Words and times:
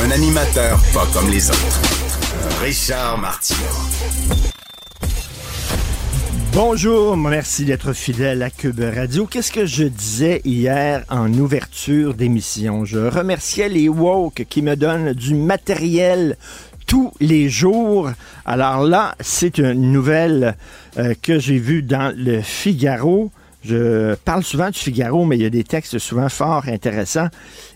Un 0.00 0.10
animateur 0.12 0.78
pas 0.94 1.06
comme 1.12 1.28
les 1.28 1.50
autres. 1.50 1.80
Richard 2.62 3.18
Martineau. 3.18 3.58
Bonjour, 6.52 7.16
merci 7.16 7.64
d'être 7.64 7.92
fidèle 7.92 8.42
à 8.42 8.50
Cube 8.50 8.80
Radio. 8.80 9.26
Qu'est-ce 9.26 9.50
que 9.50 9.66
je 9.66 9.84
disais 9.84 10.40
hier 10.44 11.04
en 11.08 11.32
ouverture 11.34 12.14
d'émission? 12.14 12.84
Je 12.84 12.98
remerciais 12.98 13.68
les 13.68 13.88
woke 13.88 14.44
qui 14.48 14.62
me 14.62 14.76
donnent 14.76 15.14
du 15.14 15.34
matériel 15.34 16.36
tous 16.86 17.12
les 17.18 17.48
jours. 17.48 18.10
Alors 18.44 18.84
là, 18.84 19.16
c'est 19.20 19.58
une 19.58 19.90
nouvelle 19.90 20.56
euh, 20.96 21.14
que 21.20 21.40
j'ai 21.40 21.58
vue 21.58 21.82
dans 21.82 22.14
le 22.16 22.40
Figaro. 22.40 23.32
Je 23.64 24.14
parle 24.14 24.44
souvent 24.44 24.70
du 24.70 24.78
Figaro, 24.78 25.24
mais 25.24 25.36
il 25.36 25.42
y 25.42 25.46
a 25.46 25.50
des 25.50 25.64
textes 25.64 25.98
souvent 25.98 26.28
fort 26.28 26.68
intéressants. 26.68 27.28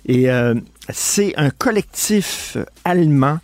Et 0.06 0.30
euh, 0.30 0.54
c'est 0.88 1.34
un 1.36 1.50
collectif 1.50 2.56
allemand 2.84 3.38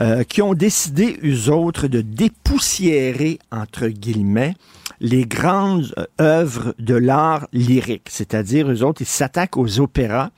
euh, 0.00 0.24
qui 0.24 0.42
ont 0.42 0.54
décidé, 0.54 1.18
eux 1.24 1.50
autres, 1.50 1.86
de 1.86 2.00
dépoussiérer, 2.00 3.38
entre 3.50 3.88
guillemets, 3.88 4.54
les 5.00 5.26
grandes 5.26 5.92
euh, 5.98 6.06
œuvres 6.20 6.74
de 6.78 6.94
l'art 6.94 7.46
lyrique. 7.52 8.08
C'est-à-dire, 8.08 8.70
eux 8.70 8.82
autres, 8.82 9.02
ils 9.02 9.06
s'attaquent 9.06 9.56
aux 9.56 9.80
opéras. 9.80 10.30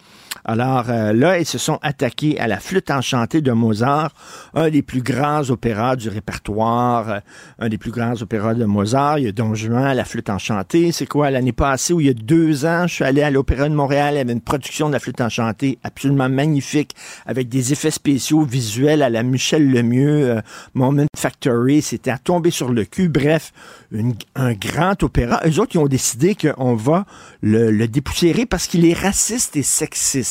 Alors 0.44 0.86
euh, 0.90 1.12
là, 1.12 1.38
ils 1.38 1.46
se 1.46 1.58
sont 1.58 1.78
attaqués 1.82 2.38
à 2.40 2.46
la 2.48 2.58
flûte 2.60 2.90
enchantée 2.90 3.40
de 3.40 3.52
Mozart, 3.52 4.10
un 4.54 4.68
des 4.68 4.82
plus 4.82 5.00
grands 5.02 5.48
opéras 5.50 5.96
du 5.96 6.08
répertoire, 6.08 7.08
euh, 7.10 7.18
un 7.58 7.68
des 7.68 7.78
plus 7.78 7.90
grands 7.92 8.20
opéras 8.20 8.54
de 8.54 8.64
Mozart. 8.64 9.18
Il 9.20 9.24
y 9.26 9.28
a 9.28 9.32
Don 9.32 9.54
Juan, 9.54 9.96
la 9.96 10.04
flûte 10.04 10.30
enchantée. 10.30 10.92
C'est 10.92 11.06
quoi, 11.06 11.30
l'année 11.30 11.52
passée, 11.52 11.92
ou 11.92 12.00
il 12.00 12.06
y 12.06 12.10
a 12.10 12.14
deux 12.14 12.66
ans, 12.66 12.86
je 12.86 12.94
suis 12.94 13.04
allé 13.04 13.22
à 13.22 13.30
l'Opéra 13.30 13.68
de 13.68 13.74
Montréal, 13.74 14.14
il 14.14 14.18
y 14.18 14.20
avait 14.20 14.32
une 14.32 14.40
production 14.40 14.88
de 14.88 14.92
la 14.94 14.98
flûte 15.00 15.20
enchantée 15.20 15.78
absolument 15.84 16.28
magnifique, 16.28 16.94
avec 17.26 17.48
des 17.48 17.72
effets 17.72 17.90
spéciaux 17.92 18.42
visuels 18.42 19.02
à 19.02 19.10
la 19.10 19.22
Michel 19.22 19.70
Lemieux, 19.70 20.30
euh, 20.30 20.40
Moment 20.74 21.06
Factory. 21.16 21.80
C'était 21.82 22.10
à 22.10 22.18
tomber 22.18 22.50
sur 22.50 22.70
le 22.72 22.84
cul. 22.84 23.08
Bref, 23.08 23.52
une- 23.92 24.14
un 24.34 24.52
grand 24.54 25.00
opéra. 25.02 25.40
Eux 25.46 25.60
autres, 25.60 25.72
ils 25.74 25.78
ont 25.78 25.86
décidé 25.86 26.34
qu'on 26.34 26.74
va 26.74 27.04
le, 27.40 27.70
le 27.70 27.88
dépoussiérer 27.88 28.46
parce 28.46 28.66
qu'il 28.66 28.84
est 28.84 28.98
raciste 28.98 29.56
et 29.56 29.62
sexiste. 29.62 30.23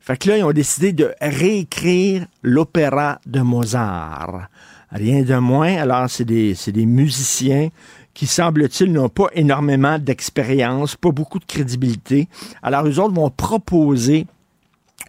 Fait 0.00 0.16
que 0.16 0.28
là, 0.28 0.38
ils 0.38 0.44
ont 0.44 0.52
décidé 0.52 0.92
de 0.92 1.12
réécrire 1.20 2.26
l'opéra 2.42 3.20
de 3.26 3.40
Mozart. 3.40 4.48
Rien 4.90 5.22
de 5.22 5.36
moins. 5.36 5.76
Alors, 5.76 6.10
c'est 6.10 6.24
des, 6.24 6.86
musiciens 6.86 7.68
qui, 8.14 8.26
semble-t-il, 8.26 8.92
n'ont 8.92 9.08
pas 9.08 9.28
énormément 9.34 9.98
d'expérience, 9.98 10.96
pas 10.96 11.12
beaucoup 11.12 11.38
de 11.38 11.44
crédibilité. 11.44 12.28
Alors, 12.62 12.86
eux 12.86 12.98
autres 12.98 13.14
vont 13.14 13.30
proposer 13.30 14.26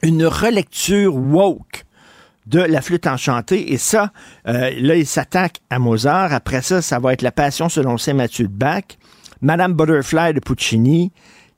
une 0.04 0.26
relecture 0.26 1.16
woke 1.16 1.86
de 2.48 2.60
la 2.60 2.82
flûte 2.82 3.08
enchantée. 3.08 3.74
Et 3.74 3.78
ça, 3.78 4.12
euh, 4.48 4.72
là, 4.78 4.96
ils 4.96 5.08
s'attaquent 5.08 5.62
à 5.70 5.80
Mozart. 5.80 6.34
Après 6.34 6.62
ça, 6.62 6.82
ça 6.82 7.00
va 7.00 7.14
être 7.14 7.22
la 7.22 7.32
passion 7.32 7.70
selon 7.70 7.98
Saint 7.98 8.14
Mathieu 8.14 8.48
de 8.48 8.54
Bach, 8.54 8.84
Madame 9.42 9.74
Butterfly 9.74 10.34
de 10.34 10.40
Puccini, 10.40 11.12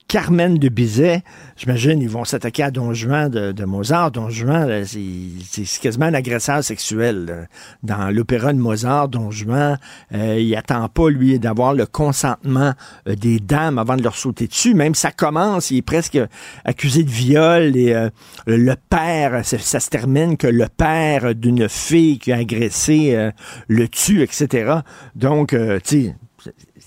Carmen 0.08 0.58
de 0.58 0.70
Bizet. 0.70 1.24
J'imagine 1.56 2.02
ils 2.02 2.10
vont 2.10 2.24
s'attaquer 2.24 2.64
à 2.64 2.72
Don 2.72 2.94
Juan 2.94 3.30
de, 3.30 3.66
Mozart. 3.66 4.12
Don 4.12 4.30
Juan, 4.30 4.84
c'est 4.86 5.82
quasiment 5.82 6.06
un 6.06 6.14
agresseur 6.14 6.64
sexuel. 6.64 7.48
Dans 7.82 8.14
l'opéra 8.14 8.54
de 8.54 8.60
Mozart, 8.60 9.10
Don 9.10 9.32
Juan, 9.32 9.80
euh, 10.14 10.40
il 10.40 10.56
attend 10.56 10.88
pas, 10.90 11.10
lui, 11.10 11.40
d'avoir 11.40 11.74
le 11.74 11.86
consentement 11.86 12.74
euh, 13.08 13.16
des 13.16 13.40
dames 13.40 13.78
avant 13.78 13.96
de 13.96 14.04
leur 14.04 14.16
sauter 14.16 14.48
dessus. 14.48 14.74
Même 14.74 14.96
ça 14.96 15.12
commence, 15.12 15.72
il 15.72 15.78
est 15.78 15.82
presque 15.82 16.20
accusé 16.66 17.04
de 17.04 17.10
viol 17.10 17.76
et 17.76 17.94
euh, 17.94 18.10
le 18.46 18.76
père, 18.90 19.44
ça, 19.46 19.58
ça 19.58 19.80
se 19.80 19.90
termine 19.90 20.38
que 20.38 20.48
le 20.48 20.68
père 20.68 21.34
d'une 21.36 21.68
fille 21.70 22.20
qui 22.20 22.32
a 22.32 22.38
agressé 22.38 23.32
le 23.68 23.88
tue, 23.88 24.22
etc. 24.22 24.80
Donc, 25.16 25.56
tu 25.84 26.06
sais, 26.06 26.16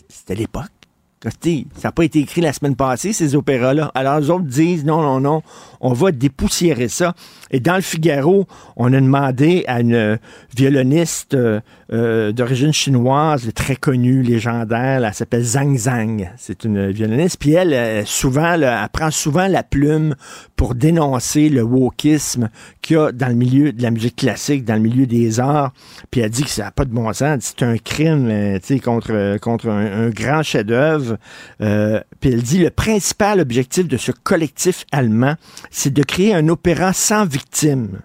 c'était 0.09 0.35
l'époque. 0.35 0.76
Ça 1.77 1.89
n'a 1.89 1.93
pas 1.93 2.05
été 2.05 2.21
écrit 2.21 2.41
la 2.41 2.53
semaine 2.53 2.77
passée, 2.77 3.13
ces 3.13 3.35
opéras-là. 3.35 3.91
Alors, 3.95 4.21
les 4.21 4.31
autres 4.31 4.45
disent 4.45 4.85
non, 4.85 5.03
non, 5.03 5.21
non, 5.21 5.43
on 5.81 5.93
va 5.93 6.13
dépoussiérer 6.13 6.89
ça. 6.89 7.15
Et 7.51 7.61
dans 7.61 7.77
le 7.77 7.83
Figaro, 7.83 8.47
on 8.77 8.93
a 8.93 9.01
demandé 9.01 9.65
à 9.67 9.81
une 9.81 10.19
violoniste 10.57 11.35
euh, 11.35 11.61
euh, 11.93 12.33
d'origine 12.33 12.73
chinoise, 12.73 13.49
très 13.55 13.77
connue, 13.77 14.23
légendaire, 14.23 15.05
elle 15.05 15.15
s'appelle 15.15 15.45
Zhang 15.45 15.77
Zhang. 15.77 16.29
C'est 16.37 16.65
une 16.65 16.91
violoniste. 16.91 17.39
Puis 17.39 17.53
elle, 17.53 17.73
euh, 17.73 18.05
souvent, 18.05 18.57
là, 18.57 18.83
elle 18.83 18.89
prend 18.89 19.13
souvent 19.13 19.47
la 19.47 19.63
plume 19.63 20.17
pour 20.57 20.75
dénoncer 20.75 21.49
le 21.49 21.63
wokisme 21.63 22.49
qu'il 22.83 22.97
y 22.97 22.99
a 22.99 23.13
dans 23.13 23.29
le 23.29 23.35
milieu 23.35 23.73
de 23.73 23.83
la 23.83 23.93
musique 23.93 24.17
classique, 24.17 24.65
dans 24.65 24.75
le 24.75 24.81
milieu 24.81 25.07
des 25.07 25.39
arts. 25.39 25.73
Puis 26.11 26.23
elle 26.23 26.31
dit 26.31 26.43
que 26.43 26.51
ça 26.51 26.65
n'a 26.65 26.71
pas 26.73 26.85
de 26.85 26.91
bon 26.93 27.13
sens. 27.13 27.55
C'est 27.57 27.65
un 27.65 27.79
crime 27.79 28.29
euh, 28.31 28.59
tu 28.59 28.75
sais, 28.75 28.81
contre, 28.81 29.39
contre 29.39 29.69
un, 29.69 30.07
un 30.07 30.11
grand 30.11 30.43
chef-d'œuvre. 30.43 31.19
Euh, 31.61 32.01
puis 32.21 32.31
elle 32.31 32.43
dit 32.43 32.59
le 32.59 32.71
principal 32.71 33.39
objectif 33.39 33.87
de 33.87 33.97
ce 33.97 34.11
collectif 34.11 34.85
allemand, 34.91 35.35
c'est 35.77 35.93
de 35.93 36.03
créer 36.03 36.33
un 36.33 36.49
opéra 36.49 36.95
sans 36.95 37.27
victime. 37.27 38.01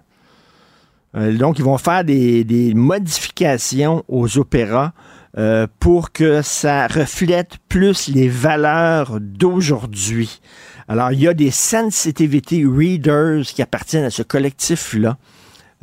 Euh, 1.16 1.34
donc, 1.34 1.58
ils 1.58 1.64
vont 1.64 1.78
faire 1.78 2.04
des, 2.04 2.44
des 2.44 2.74
modifications 2.74 4.04
aux 4.08 4.36
opéras 4.36 4.92
euh, 5.38 5.66
pour 5.80 6.12
que 6.12 6.42
ça 6.42 6.86
reflète 6.86 7.56
plus 7.70 8.08
les 8.08 8.28
valeurs 8.28 9.18
d'aujourd'hui. 9.22 10.42
Alors, 10.86 11.12
il 11.12 11.20
y 11.20 11.28
a 11.28 11.32
des 11.32 11.50
sensitivity 11.50 12.66
readers 12.66 13.44
qui 13.46 13.62
appartiennent 13.62 14.04
à 14.04 14.10
ce 14.10 14.22
collectif-là. 14.22 15.16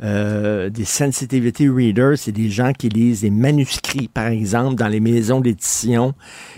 Euh, 0.00 0.70
des 0.70 0.84
sensitivity 0.84 1.68
readers, 1.68 2.16
c'est 2.16 2.30
des 2.30 2.50
gens 2.50 2.72
qui 2.72 2.88
lisent 2.88 3.22
des 3.22 3.30
manuscrits, 3.30 4.06
par 4.06 4.28
exemple, 4.28 4.76
dans 4.76 4.88
les 4.88 5.00
maisons 5.00 5.40
d'édition, 5.40 6.14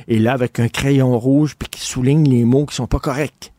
et 0.09 0.19
là, 0.19 0.35
avec 0.35 0.61
un 0.61 0.69
crayon 0.69 1.19
rouge, 1.19 1.57
puis 1.59 1.71
qui 1.71 1.81
soulignent 1.81 2.29
les 2.29 2.45
mots 2.45 2.67
qui 2.67 2.75
sont 2.75 2.87
pas 2.87 3.01
corrects. 3.01 3.52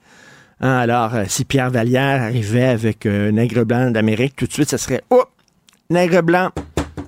Hein, 0.61 0.77
alors, 0.77 1.15
euh, 1.15 1.23
si 1.27 1.45
Pierre 1.45 1.69
Vallière 1.69 2.21
arrivait 2.23 2.65
avec 2.65 3.05
euh, 3.05 3.31
Nègre 3.31 3.63
blanc 3.65 3.91
d'Amérique, 3.91 4.35
tout 4.35 4.47
de 4.47 4.53
suite, 4.53 4.69
ça 4.69 4.77
serait 4.77 5.01
Oh! 5.09 5.23
Nègre 5.89 6.21
blanc! 6.21 6.49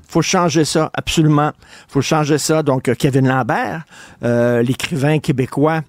faut 0.08 0.22
changer 0.22 0.64
ça, 0.64 0.92
absolument. 0.94 1.52
faut 1.90 2.02
changer 2.02 2.38
ça. 2.38 2.64
Donc, 2.64 2.88
euh, 2.88 2.96
Kevin 2.96 3.28
Lambert, 3.28 3.84
l'écrivain 4.22 5.20
québécois, 5.20 5.82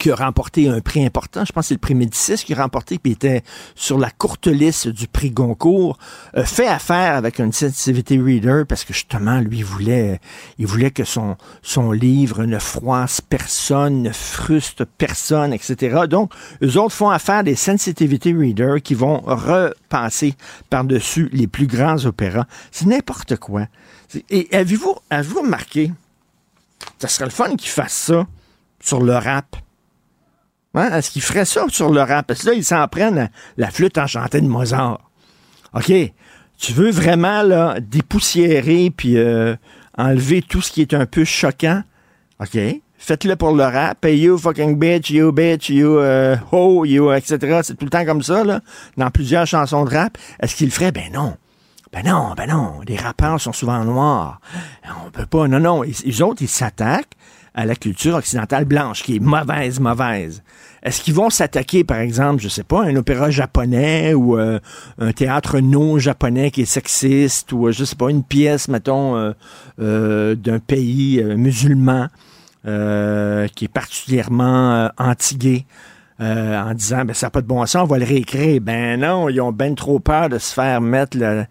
qui 0.00 0.10
a 0.10 0.14
remporté 0.14 0.68
un 0.68 0.80
prix 0.80 1.04
important, 1.04 1.44
je 1.44 1.52
pense 1.52 1.64
que 1.64 1.68
c'est 1.68 1.74
le 1.74 1.80
prix 1.80 1.94
Médicis 1.94 2.36
qui 2.36 2.54
a 2.54 2.62
remporté, 2.62 2.98
puis 2.98 3.12
était 3.12 3.42
sur 3.74 3.98
la 3.98 4.10
courte 4.10 4.46
liste 4.46 4.88
du 4.88 5.06
prix 5.06 5.30
Goncourt, 5.30 5.98
euh, 6.36 6.44
fait 6.44 6.66
affaire 6.66 7.14
avec 7.14 7.38
une 7.38 7.52
sensitivity 7.52 8.18
reader 8.18 8.64
parce 8.66 8.84
que 8.84 8.94
justement, 8.94 9.40
lui, 9.40 9.58
il 9.58 9.64
voulait, 9.64 10.18
il 10.58 10.66
voulait 10.66 10.90
que 10.90 11.04
son, 11.04 11.36
son 11.60 11.92
livre 11.92 12.46
ne 12.46 12.58
froisse 12.58 13.20
personne, 13.20 14.02
ne 14.02 14.10
fruste 14.10 14.84
personne, 14.84 15.52
etc. 15.52 16.06
Donc, 16.08 16.32
eux 16.62 16.78
autres 16.78 16.94
font 16.94 17.10
affaire 17.10 17.44
des 17.44 17.54
sensitivity 17.54 18.32
readers 18.32 18.80
qui 18.82 18.94
vont 18.94 19.20
repasser 19.20 20.34
par-dessus 20.70 21.28
les 21.32 21.46
plus 21.46 21.66
grands 21.66 22.06
opéras. 22.06 22.46
C'est 22.70 22.86
n'importe 22.86 23.36
quoi. 23.36 23.66
Et 24.30 24.48
avez-vous, 24.52 24.96
avez-vous 25.10 25.42
remarqué, 25.42 25.92
ça 26.98 27.08
serait 27.08 27.26
le 27.26 27.30
fun 27.30 27.54
qu'ils 27.54 27.68
fassent 27.68 27.92
ça 27.92 28.26
sur 28.80 29.02
le 29.02 29.12
rap. 29.12 29.56
Hein? 30.74 30.92
Est-ce 30.92 31.10
qu'ils 31.10 31.22
feraient 31.22 31.44
ça 31.44 31.64
sur 31.68 31.90
le 31.90 32.00
rap? 32.00 32.26
Parce 32.26 32.42
que 32.42 32.48
là, 32.48 32.54
ils 32.54 32.64
s'en 32.64 32.86
prennent 32.88 33.30
la 33.56 33.70
flûte 33.70 33.98
enchantée 33.98 34.40
de 34.40 34.46
Mozart. 34.46 35.00
OK. 35.74 35.92
Tu 36.58 36.72
veux 36.72 36.90
vraiment 36.90 37.42
là, 37.42 37.80
dépoussiérer 37.80 38.92
puis 38.94 39.16
euh, 39.16 39.56
enlever 39.96 40.42
tout 40.42 40.60
ce 40.60 40.70
qui 40.70 40.82
est 40.82 40.94
un 40.94 41.06
peu 41.06 41.24
choquant? 41.24 41.82
OK. 42.40 42.58
Faites-le 42.98 43.34
pour 43.34 43.52
le 43.52 43.64
rap. 43.64 44.04
Hey, 44.04 44.18
you 44.18 44.36
fucking 44.36 44.78
bitch, 44.78 45.10
you 45.10 45.32
bitch, 45.32 45.70
you 45.70 45.96
euh, 45.96 46.36
ho, 46.52 46.84
you, 46.84 47.10
etc. 47.12 47.60
C'est 47.62 47.76
tout 47.76 47.86
le 47.86 47.90
temps 47.90 48.04
comme 48.04 48.22
ça, 48.22 48.44
là, 48.44 48.60
dans 48.98 49.10
plusieurs 49.10 49.46
chansons 49.46 49.84
de 49.84 49.94
rap. 49.94 50.18
Est-ce 50.38 50.54
qu'ils 50.54 50.66
le 50.66 50.72
feraient? 50.72 50.92
Ben 50.92 51.10
non. 51.10 51.34
Ben 51.92 52.04
non, 52.04 52.34
ben 52.36 52.46
non. 52.46 52.80
Les 52.86 52.96
rappeurs 52.96 53.40
sont 53.40 53.54
souvent 53.54 53.82
noirs. 53.84 54.40
On 55.06 55.10
peut 55.10 55.26
pas. 55.26 55.48
Non, 55.48 55.60
non. 55.60 55.82
Ils 55.82 56.22
autres, 56.22 56.42
ils 56.42 56.48
s'attaquent 56.48 57.16
à 57.54 57.66
la 57.66 57.74
culture 57.74 58.16
occidentale 58.16 58.64
blanche, 58.64 59.02
qui 59.02 59.16
est 59.16 59.20
mauvaise, 59.20 59.80
mauvaise. 59.80 60.42
Est-ce 60.82 61.02
qu'ils 61.02 61.14
vont 61.14 61.30
s'attaquer, 61.30 61.84
par 61.84 61.98
exemple, 61.98 62.40
je 62.40 62.48
sais 62.48 62.62
pas, 62.62 62.82
un 62.84 62.96
opéra 62.96 63.30
japonais 63.30 64.14
ou 64.14 64.38
euh, 64.38 64.58
un 64.98 65.12
théâtre 65.12 65.60
non 65.60 65.98
japonais 65.98 66.50
qui 66.50 66.62
est 66.62 66.66
sexiste 66.66 67.52
ou, 67.52 67.70
je 67.70 67.84
sais 67.84 67.96
pas, 67.96 68.10
une 68.10 68.24
pièce, 68.24 68.68
mettons, 68.68 69.34
euh, 69.78 70.34
d'un 70.34 70.58
pays 70.58 71.22
musulman 71.22 72.08
qui 72.64 73.64
est 73.64 73.72
particulièrement 73.72 74.90
anti-gay? 74.98 75.66
Euh, 76.20 76.60
en 76.60 76.74
disant 76.74 77.06
ben 77.06 77.14
ça 77.14 77.26
n'a 77.26 77.30
pas 77.30 77.40
de 77.40 77.46
bon 77.46 77.64
sens, 77.64 77.82
on 77.82 77.86
va 77.86 77.96
le 77.96 78.04
réécrire. 78.04 78.60
Ben 78.60 79.00
non, 79.00 79.30
ils 79.30 79.40
ont 79.40 79.52
ben 79.52 79.74
trop 79.74 80.00
peur 80.00 80.28
de 80.28 80.36
se 80.36 80.52
faire 80.52 80.82
mettre 80.82 81.16
de 81.16 81.46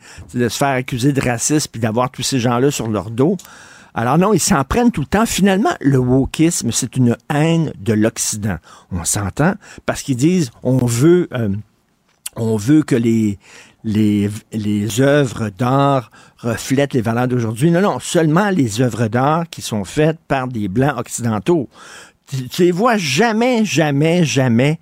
se 0.48 0.57
faire 0.57 0.68
accuser 0.68 1.12
de 1.12 1.19
racisme 1.19 1.69
puis 1.72 1.81
d'avoir 1.81 2.12
tous 2.12 2.22
ces 2.22 2.40
gens-là 2.40 2.69
sur 2.69 2.88
leur 2.88 3.10
dos. 3.10 3.36
Alors 3.94 4.18
non, 4.18 4.34
ils 4.34 4.40
s'en 4.40 4.64
prennent 4.64 4.92
tout 4.92 5.02
le 5.02 5.08
temps. 5.08 5.26
Finalement, 5.26 5.74
le 5.80 5.98
wokisme, 5.98 6.72
c'est 6.72 6.96
une 6.96 7.18
haine 7.34 7.74
de 7.80 7.94
l'Occident. 7.94 8.58
On 8.92 9.04
s'entend 9.04 9.54
parce 9.86 10.02
qu'ils 10.02 10.18
disent 10.18 10.52
on 10.64 10.86
veut 10.86 11.28
euh, 11.34 11.50
on 12.36 12.56
veut 12.58 12.84
que 12.84 12.96
les 12.96 13.40
les, 13.86 14.30
les 14.52 15.00
œuvres 15.00 15.50
d'art 15.50 16.12
reflètent 16.38 16.94
les 16.94 17.02
valeurs 17.02 17.30
d'aujourd'hui. 17.30 17.72
Non, 17.72 17.82
non, 17.82 18.00
seulement 18.00 18.50
les 18.50 18.82
œuvres 18.82 19.08
d'art 19.08 19.50
qui 19.50 19.62
sont 19.62 19.86
faites 19.86 20.20
par 20.28 20.50
des 20.50 20.68
Blancs 20.68 20.98
occidentaux 20.98 21.70
tu, 22.52 22.64
les 22.64 22.72
vois 22.72 22.98
jamais, 22.98 23.66
jamais, 23.66 24.24
jamais 24.24 24.80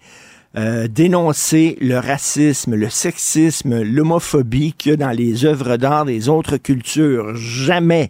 euh, 0.58 0.88
dénoncer 0.88 1.78
le 1.82 1.98
racisme, 1.98 2.76
le 2.76 2.90
sexisme, 2.90 3.82
l'homophobie 3.82 4.74
qu'il 4.74 4.92
y 4.92 4.94
a 4.94 4.98
dans 4.98 5.12
les 5.12 5.46
œuvres 5.46 5.78
d'art 5.78 6.06
des 6.06 6.30
autres 6.30 6.58
cultures. 6.58 7.36
Jamais. 7.36 8.10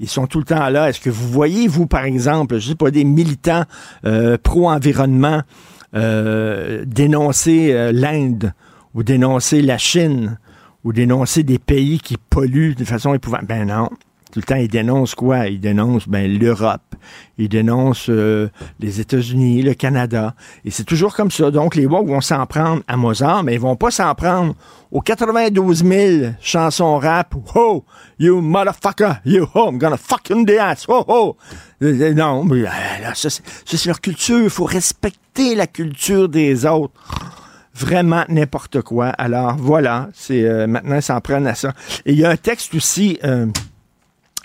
Ils 0.00 0.08
sont 0.08 0.26
tout 0.26 0.38
le 0.38 0.44
temps 0.44 0.68
là. 0.68 0.88
Est-ce 0.88 1.00
que 1.00 1.10
vous 1.10 1.28
voyez, 1.28 1.68
vous, 1.68 1.86
par 1.86 2.04
exemple, 2.04 2.58
je 2.58 2.68
sais 2.68 2.74
pas, 2.74 2.90
des 2.90 3.04
militants 3.04 3.64
euh, 4.04 4.38
pro-environnement 4.42 5.42
euh, 5.94 6.84
dénoncer 6.86 7.92
l'Inde 7.92 8.52
ou 8.94 9.02
dénoncer 9.02 9.62
la 9.62 9.78
Chine 9.78 10.38
ou 10.84 10.92
dénoncer 10.92 11.42
des 11.42 11.58
pays 11.58 11.98
qui 11.98 12.16
polluent 12.30 12.74
de 12.74 12.84
façon 12.84 13.14
épouvantable? 13.14 13.48
Ben 13.48 13.66
non. 13.66 13.88
Tout 14.30 14.40
le 14.40 14.44
temps, 14.44 14.56
ils 14.56 14.68
dénoncent 14.68 15.14
quoi? 15.14 15.48
Ils 15.48 15.60
dénoncent 15.60 16.06
ben, 16.06 16.30
l'Europe, 16.30 16.94
ils 17.38 17.48
dénoncent 17.48 18.10
euh, 18.10 18.50
les 18.78 19.00
États-Unis, 19.00 19.62
le 19.62 19.72
Canada. 19.72 20.34
Et 20.66 20.70
c'est 20.70 20.84
toujours 20.84 21.14
comme 21.14 21.30
ça. 21.30 21.50
Donc, 21.50 21.74
les 21.74 21.86
woke 21.86 22.08
vont 22.08 22.20
s'en 22.20 22.44
prendre 22.44 22.82
à 22.88 22.96
Mozart, 22.98 23.42
mais 23.42 23.54
ils 23.54 23.60
vont 23.60 23.76
pas 23.76 23.90
s'en 23.90 24.14
prendre 24.14 24.54
aux 24.90 25.00
92 25.00 25.84
000 25.84 26.32
chansons 26.40 26.98
rap. 26.98 27.34
Oh, 27.54 27.84
you 28.18 28.40
motherfucker, 28.40 29.20
you, 29.24 29.46
oh, 29.54 29.68
I'm 29.68 29.78
gonna 29.78 29.96
fuck 29.96 30.30
in 30.30 30.44
the 30.44 30.58
ass. 30.58 30.86
Oh, 30.88 31.04
oh. 31.08 31.36
Euh, 31.82 32.12
non, 32.14 32.44
mais 32.44 32.66
euh, 32.66 33.14
ça, 33.14 33.28
c'est 33.30 33.86
leur 33.86 34.00
culture. 34.00 34.40
Il 34.40 34.50
faut 34.50 34.64
respecter 34.64 35.54
la 35.54 35.66
culture 35.66 36.28
des 36.28 36.66
autres 36.66 36.92
vraiment 37.74 38.24
n'importe 38.28 38.82
quoi. 38.82 39.08
Alors 39.10 39.54
voilà, 39.56 40.08
c'est 40.12 40.66
maintenant 40.66 40.96
ils 40.96 41.02
s'en 41.02 41.20
prennent 41.20 41.46
à 41.46 41.54
ça. 41.54 41.72
Et 42.04 42.12
il 42.12 42.18
y 42.18 42.24
a 42.24 42.30
un 42.30 42.36
texte 42.36 42.74
aussi 42.74 43.20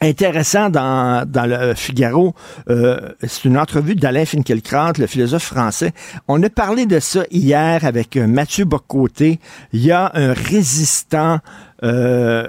intéressant 0.04 0.70
dans, 0.70 1.28
dans 1.28 1.46
le 1.46 1.74
Figaro. 1.74 2.34
Euh, 2.70 3.10
c'est 3.22 3.46
une 3.46 3.58
entrevue 3.58 3.96
d'Alain 3.96 4.26
Finkielkraut, 4.26 4.94
le 5.00 5.08
philosophe 5.08 5.44
français. 5.44 5.94
On 6.28 6.42
a 6.44 6.50
parlé 6.50 6.86
de 6.86 7.00
ça 7.00 7.24
hier 7.32 7.86
avec 7.86 8.18
euh, 8.18 8.28
Mathieu 8.28 8.66
Bocoté. 8.66 9.40
Il 9.72 9.84
y 9.84 9.92
a 9.92 10.12
un 10.14 10.34
résistant 10.34 11.40
euh, 11.84 12.48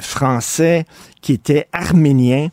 français 0.00 0.84
qui 1.20 1.32
était 1.32 1.66
arménien 1.72 2.48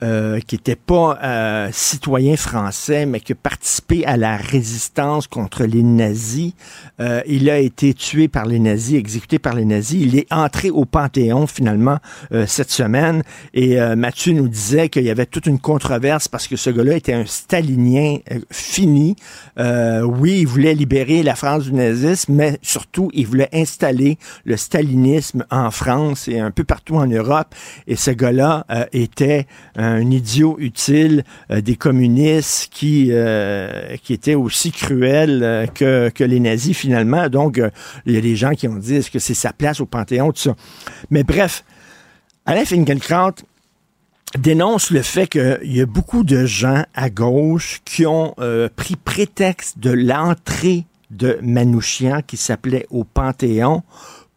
euh, 0.00 0.38
qui 0.38 0.54
n'était 0.54 0.76
pas 0.76 1.18
euh, 1.24 1.70
citoyen 1.72 2.36
français, 2.36 3.04
mais 3.04 3.18
qui 3.18 3.32
a 3.32 3.34
participé 3.34 4.06
à 4.06 4.16
la 4.16 4.36
résistance 4.36 5.26
contre 5.26 5.64
les 5.64 5.82
nazis. 5.82 6.52
Euh, 7.00 7.20
il 7.26 7.50
a 7.50 7.58
été 7.58 7.94
tué 7.94 8.28
par 8.28 8.46
les 8.46 8.60
nazis, 8.60 8.96
exécuté 8.96 9.40
par 9.40 9.56
les 9.56 9.64
nazis. 9.64 10.00
Il 10.00 10.16
est 10.16 10.32
entré 10.32 10.70
au 10.70 10.84
Panthéon 10.84 11.48
finalement 11.48 11.98
cette 12.46 12.70
semaine. 12.70 13.24
Et 13.54 13.78
Mathieu 13.96 14.34
nous 14.34 14.46
disait 14.46 14.88
qu'il 14.88 15.02
y 15.02 15.10
avait 15.10 15.26
toute 15.26 15.46
une 15.46 15.58
controverse 15.58 16.28
parce 16.28 16.46
que 16.46 16.56
ce 16.56 16.70
gars-là 16.70 16.96
était 16.96 17.14
un 17.14 17.26
stalinien 17.26 18.18
fini. 18.50 19.16
oui, 19.56 20.38
il 20.40 20.46
voulait 20.46 20.74
libérer 20.74 21.24
la 21.24 21.34
France 21.34 21.64
du 21.64 21.72
nazisme, 21.72 22.34
mais 22.34 22.58
surtout, 22.62 23.10
il 23.14 23.26
voulait 23.26 23.48
installer 23.52 24.18
le 24.44 24.56
stalinisme 24.56 25.44
en 25.50 25.70
France 25.70 26.28
et 26.28 26.38
un 26.38 26.50
peu 26.50 26.64
partout 26.64 26.96
en 26.96 27.06
Europe. 27.06 27.54
Et 27.86 27.96
ce 27.96 28.12
gars-là 28.12 28.64
était 28.92 29.46
idiot 30.10 30.56
utile 30.58 31.24
euh, 31.50 31.60
des 31.60 31.76
communistes 31.76 32.68
qui, 32.72 33.08
euh, 33.10 33.96
qui 34.02 34.12
étaient 34.12 34.34
aussi 34.34 34.72
cruels 34.72 35.42
euh, 35.42 35.66
que, 35.66 36.24
les 36.24 36.40
nazis 36.40 36.76
finalement. 36.76 37.28
Donc, 37.28 37.60
il 38.06 38.14
y 38.14 38.16
a 38.16 38.20
des 38.20 38.36
gens 38.36 38.52
qui 38.52 38.68
ont 38.68 38.76
dit 38.76 39.08
que 39.10 39.18
c'est 39.18 39.34
sa 39.34 39.52
place 39.52 39.80
au 39.80 39.86
Panthéon, 39.86 40.32
tout 40.32 40.42
ça? 40.42 40.56
Mais 41.10 41.24
bref, 41.24 41.64
Alain 42.46 42.64
Finkielkraut 42.64 43.34
dénonce 44.38 44.90
le 44.90 45.02
fait 45.02 45.26
qu'il 45.26 45.58
y 45.64 45.80
a 45.80 45.86
beaucoup 45.86 46.22
de 46.22 46.44
gens 46.44 46.84
à 46.94 47.08
gauche 47.08 47.80
qui 47.84 48.04
ont 48.04 48.34
pris 48.76 48.96
prétexte 48.96 49.78
de 49.78 49.90
l'entrée 49.90 50.84
de 51.10 51.38
Manouchian 51.42 52.20
qui 52.26 52.36
s'appelait 52.36 52.86
au 52.90 53.04
Panthéon 53.04 53.82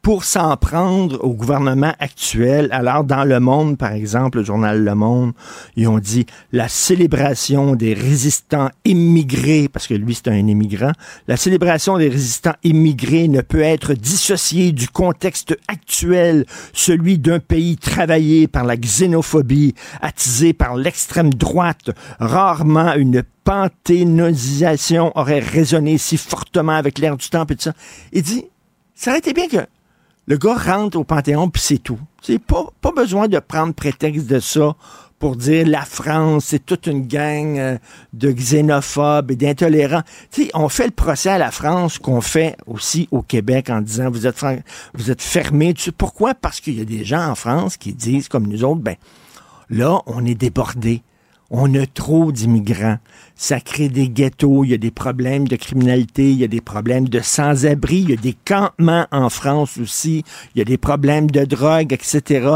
pour 0.02 0.24
s'en 0.24 0.58
prendre 0.58 1.24
au 1.24 1.34
gouvernement 1.34 1.94
actuel. 2.00 2.70
Alors, 2.72 3.04
dans 3.04 3.24
Le 3.24 3.40
Monde, 3.40 3.78
par 3.78 3.92
exemple, 3.92 4.40
le 4.40 4.44
journal 4.44 4.84
Le 4.84 4.96
Monde, 4.96 5.34
ils 5.76 5.88
ont 5.88 6.00
dit 6.00 6.26
la 6.52 6.68
célébration 6.68 7.76
des 7.76 7.94
résistants 7.94 8.70
immigrés, 8.84 9.70
parce 9.72 9.88
que 9.88 9.94
lui, 9.94 10.16
c'est 10.16 10.30
un 10.30 10.48
immigrant, 10.48 10.92
la 11.28 11.38
célébration 11.38 11.98
des 11.98 12.10
résistants 12.10 12.56
immigrés 12.64 13.28
ne 13.28 13.42
peut 13.42 13.62
être 13.62 13.94
dissociée 13.94 14.72
du 14.72 14.88
contexte 14.88 15.56
actuel, 15.68 16.46
celui 16.74 17.20
d'un 17.20 17.40
pays 17.40 17.78
travaillé 17.78 18.48
par 18.48 18.64
la 18.64 18.78
xénophobie, 18.78 19.76
attisé 20.02 20.54
par 20.54 20.76
l'extrême 20.76 21.34
droite. 21.34 21.92
Rarement 22.20 22.94
une 22.96 23.24
panthéonisation 23.44 25.12
aurait 25.16 25.40
résonné 25.40 25.98
si 25.98 26.18
fortement 26.18 26.74
avec 26.74 26.98
l'air 27.00 27.18
du 27.18 27.30
temps 27.30 27.44
et 27.44 27.56
tout 27.56 27.62
ça. 27.62 27.74
Il 28.14 28.24
dit, 28.24 28.46
ça 28.96 29.12
aurait 29.12 29.20
été 29.20 29.34
bien 29.34 29.48
que 29.48 29.58
le 30.32 30.38
gars 30.38 30.56
rentre 30.56 30.98
au 30.98 31.04
Panthéon, 31.04 31.50
puis 31.50 31.62
c'est 31.62 31.78
tout. 31.78 32.00
C'est 32.22 32.40
pas, 32.40 32.68
pas 32.80 32.94
besoin 32.94 33.28
de 33.28 33.38
prendre 33.40 33.74
prétexte 33.74 34.28
de 34.28 34.40
ça 34.40 34.78
pour 35.20 35.36
dire 35.36 35.68
la 35.68 35.82
France, 35.82 36.46
c'est 36.46 36.66
toute 36.66 36.88
une 36.88 37.06
gang 37.06 37.60
euh, 37.60 37.78
de 38.14 38.32
xénophobes 38.32 39.32
et 39.32 39.36
d'intolérants. 39.36 40.04
Tu 40.32 40.50
on 40.54 40.70
fait 40.70 40.86
le 40.86 40.92
procès 40.92 41.32
à 41.32 41.38
la 41.38 41.52
France 41.52 42.00
qu'on 42.00 42.22
fait 42.22 42.56
aussi 42.66 43.10
au 43.12 43.22
Québec 43.24 43.70
en 43.70 43.82
disant 43.82 44.10
vous 44.10 44.26
êtes 44.26 44.42
vous 44.94 45.12
êtes 45.12 45.22
fermés. 45.22 45.74
Tu 45.74 45.92
pourquoi? 45.92 46.34
Parce 46.34 46.62
qu'il 46.62 46.78
y 46.78 46.82
a 46.82 46.86
des 46.86 47.04
gens 47.04 47.28
en 47.28 47.36
France 47.36 47.76
qui 47.76 47.92
disent 47.92 48.30
comme 48.30 48.48
nous 48.48 48.64
autres, 48.64 48.80
ben 48.80 48.96
là, 49.70 50.00
on 50.06 50.24
est 50.24 50.34
débordés. 50.34 51.04
On 51.54 51.76
a 51.76 51.86
trop 51.86 52.32
d'immigrants. 52.32 52.98
Ça 53.36 53.60
crée 53.60 53.90
des 53.90 54.08
ghettos, 54.08 54.64
il 54.64 54.72
y 54.72 54.74
a 54.74 54.78
des 54.78 54.90
problèmes 54.90 55.50
de 55.50 55.58
criminalité, 55.58 56.32
il 56.32 56.38
y 56.38 56.46
a 56.46 56.48
des 56.48 56.62
problèmes 56.62 57.10
de 57.10 57.20
sans-abri, 57.20 57.98
il 57.98 58.10
y 58.12 58.14
a 58.14 58.16
des 58.16 58.38
campements 58.46 59.06
en 59.12 59.30
France 59.30 59.78
aussi, 59.78 60.24
il 60.56 60.60
y 60.60 60.62
a 60.62 60.64
des 60.64 60.78
problèmes 60.78 61.30
de 61.30 61.44
drogue, 61.44 61.92
etc. 61.92 62.48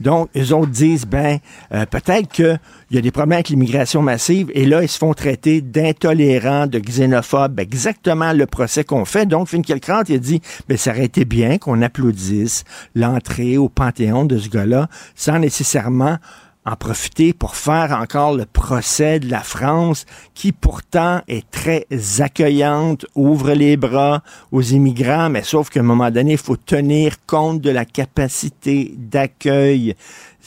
Donc, 0.00 0.28
eux 0.36 0.52
autres 0.52 0.70
disent, 0.70 1.06
ben, 1.06 1.38
euh, 1.72 1.86
peut-être 1.86 2.28
qu'il 2.28 2.60
y 2.90 2.98
a 2.98 3.00
des 3.00 3.10
problèmes 3.10 3.32
avec 3.32 3.48
l'immigration 3.48 4.02
massive, 4.02 4.50
et 4.52 4.66
là, 4.66 4.82
ils 4.82 4.88
se 4.88 4.98
font 4.98 5.14
traiter 5.14 5.62
d'intolérants, 5.62 6.66
de 6.66 6.78
xénophobes, 6.78 7.58
exactement 7.58 8.34
le 8.34 8.44
procès 8.44 8.84
qu'on 8.84 9.06
fait. 9.06 9.24
Donc, 9.24 9.48
Finkielkraut, 9.48 10.04
il 10.08 10.16
a 10.16 10.18
dit, 10.18 10.42
ben, 10.68 10.76
ça 10.76 10.90
aurait 10.90 11.06
été 11.06 11.24
bien 11.24 11.56
qu'on 11.56 11.80
applaudisse 11.80 12.64
l'entrée 12.94 13.56
au 13.56 13.70
Panthéon 13.70 14.26
de 14.26 14.36
ce 14.36 14.50
gars-là, 14.50 14.88
sans 15.14 15.38
nécessairement 15.38 16.18
en 16.64 16.76
profiter 16.76 17.32
pour 17.32 17.56
faire 17.56 17.92
encore 17.92 18.34
le 18.34 18.46
procès 18.46 19.18
de 19.18 19.30
la 19.30 19.40
France, 19.40 20.06
qui 20.34 20.52
pourtant 20.52 21.20
est 21.26 21.48
très 21.50 21.86
accueillante, 22.20 23.04
ouvre 23.14 23.52
les 23.52 23.76
bras 23.76 24.22
aux 24.52 24.62
immigrants, 24.62 25.28
mais 25.28 25.42
sauf 25.42 25.70
qu'à 25.70 25.80
un 25.80 25.84
moment 25.84 26.10
donné, 26.10 26.32
il 26.32 26.38
faut 26.38 26.56
tenir 26.56 27.16
compte 27.26 27.60
de 27.60 27.70
la 27.70 27.84
capacité 27.84 28.94
d'accueil. 28.96 29.96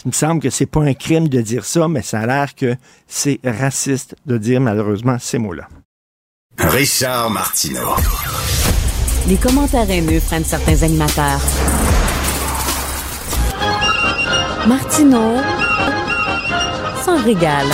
Il 0.03 0.07
me 0.07 0.13
semble 0.13 0.41
que 0.41 0.49
c'est 0.49 0.65
pas 0.65 0.81
un 0.81 0.93
crime 0.93 1.27
de 1.27 1.41
dire 1.41 1.65
ça, 1.65 1.87
mais 1.87 2.01
ça 2.01 2.21
a 2.21 2.25
l'air 2.25 2.55
que 2.55 2.75
c'est 3.07 3.39
raciste 3.43 4.15
de 4.25 4.37
dire 4.37 4.61
malheureusement 4.61 5.17
ces 5.19 5.37
mots-là. 5.37 5.67
Richard 6.57 7.29
Martineau. 7.29 7.95
Les 9.27 9.35
commentaires 9.37 9.89
haineux 9.89 10.21
prennent 10.21 10.45
certains 10.45 10.83
animateurs. 10.83 11.41
Martineau 14.67 15.64
s'en 17.15 17.23
régale. 17.23 17.67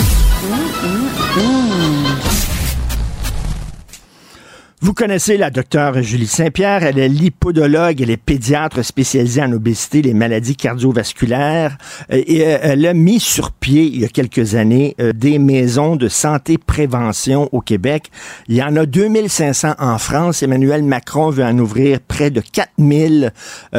Vous 4.84 4.94
connaissez 4.94 5.36
la 5.36 5.50
docteure 5.50 6.02
Julie 6.02 6.26
Saint-Pierre. 6.26 6.82
Elle 6.82 6.98
est 6.98 7.08
lipodologue, 7.08 8.02
elle 8.02 8.10
est 8.10 8.16
pédiatre 8.16 8.84
spécialisée 8.84 9.40
en 9.40 9.52
obésité, 9.52 10.02
les 10.02 10.12
maladies 10.12 10.56
cardiovasculaires. 10.56 11.78
Euh, 12.12 12.20
et 12.26 12.44
euh, 12.44 12.58
elle 12.60 12.84
a 12.86 12.92
mis 12.92 13.20
sur 13.20 13.52
pied, 13.52 13.84
il 13.84 14.00
y 14.00 14.04
a 14.04 14.08
quelques 14.08 14.56
années, 14.56 14.96
euh, 15.00 15.12
des 15.12 15.38
maisons 15.38 15.94
de 15.94 16.08
santé 16.08 16.58
prévention 16.58 17.48
au 17.52 17.60
Québec. 17.60 18.10
Il 18.48 18.56
y 18.56 18.62
en 18.64 18.74
a 18.74 18.84
2500 18.84 19.74
en 19.78 19.98
France. 19.98 20.42
Emmanuel 20.42 20.82
Macron 20.82 21.30
veut 21.30 21.44
en 21.44 21.56
ouvrir 21.60 22.00
près 22.00 22.30
de 22.30 22.40
4000. 22.40 23.32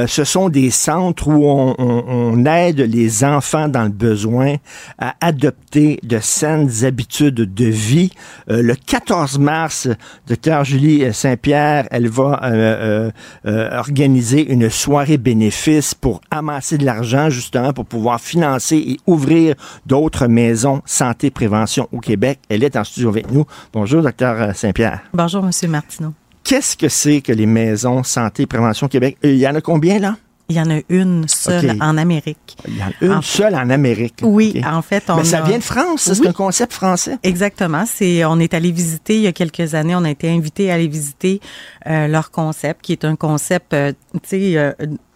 Ce 0.07 0.24
sont 0.24 0.48
des 0.48 0.72
centres 0.72 1.27
où 1.27 1.45
on, 1.45 1.75
on 1.77 2.45
aide 2.45 2.79
les 2.79 3.25
enfants 3.25 3.67
dans 3.67 3.83
le 3.83 3.89
besoin 3.89 4.55
à 5.00 5.15
adopter 5.19 6.00
de 6.03 6.19
saines 6.19 6.69
habitudes 6.83 7.53
de 7.53 7.65
vie. 7.65 8.12
Le 8.48 8.74
14 8.75 9.38
mars, 9.39 9.89
docteur 10.27 10.63
Julie 10.63 10.92
Saint-Pierre, 11.12 11.88
elle 11.91 12.07
va 12.07 12.41
euh, 12.43 12.51
euh, 12.53 13.12
euh, 13.45 13.77
organiser 13.77 14.51
une 14.51 14.69
soirée 14.69 15.17
bénéfice 15.17 15.93
pour 15.93 16.21
amasser 16.31 16.77
de 16.77 16.85
l'argent 16.85 17.29
justement 17.29 17.73
pour 17.73 17.85
pouvoir 17.85 18.19
financer 18.19 18.77
et 18.77 19.00
ouvrir 19.07 19.55
d'autres 19.85 20.27
maisons 20.27 20.81
santé 20.85 21.31
prévention 21.31 21.88
au 21.91 22.00
Québec. 22.00 22.39
Elle 22.50 22.63
est 22.63 22.75
en 22.75 22.83
studio 22.83 23.09
avec 23.09 23.31
nous. 23.31 23.45
Bonjour, 23.71 24.01
docteur 24.01 24.55
Saint-Pierre. 24.55 25.01
Bonjour, 25.13 25.43
monsieur 25.43 25.67
Martineau. 25.67 26.13
Qu'est-ce 26.43 26.75
que 26.75 26.89
c'est 26.89 27.21
que 27.21 27.31
les 27.31 27.45
maisons 27.45 28.03
santé 28.03 28.45
prévention 28.45 28.85
au 28.85 28.89
Québec? 28.89 29.17
Il 29.23 29.38
y 29.38 29.47
en 29.47 29.55
a 29.55 29.62
combien 29.62 30.00
là? 30.00 30.17
Il 30.53 30.57
y 30.57 30.62
en 30.62 30.69
a 30.69 30.81
une 30.89 31.27
seule 31.27 31.77
en 31.81 31.98
Amérique. 31.98 32.55
Il 32.67 32.77
y 32.77 32.83
en 32.83 32.89
a 32.89 33.15
une 33.15 33.22
seule 33.24 33.55
en 33.55 33.72
Amérique. 33.72 34.19
Oui, 34.22 34.62
en 34.63 34.83
fait, 34.83 35.03
on 35.10 35.15
Mais 35.15 35.24
ça 35.24 35.41
vient 35.41 35.57
de 35.57 35.63
France, 35.63 36.13
c'est 36.13 36.27
un 36.27 36.31
concept 36.31 36.74
français. 36.74 37.17
Exactement. 37.24 37.86
C'est, 37.88 38.24
on 38.25 38.39
est 38.39 38.53
allé 38.53 38.72
visiter 38.72 39.15
il 39.15 39.22
y 39.22 39.27
a 39.27 39.31
quelques 39.31 39.74
années, 39.74 39.95
on 39.95 40.03
a 40.03 40.12
été 40.12 40.29
invité 40.29 40.69
à 40.69 40.75
aller 40.75 40.88
visiter 40.88 41.41
euh, 41.88 42.07
leur 42.07 42.29
concept, 42.29 42.81
qui 42.83 42.91
est 42.91 43.03
un 43.03 43.15
concept, 43.15 43.74
euh, 43.74 43.93
tu 44.13 44.19
sais. 44.29 44.57
Euh, 44.57 44.74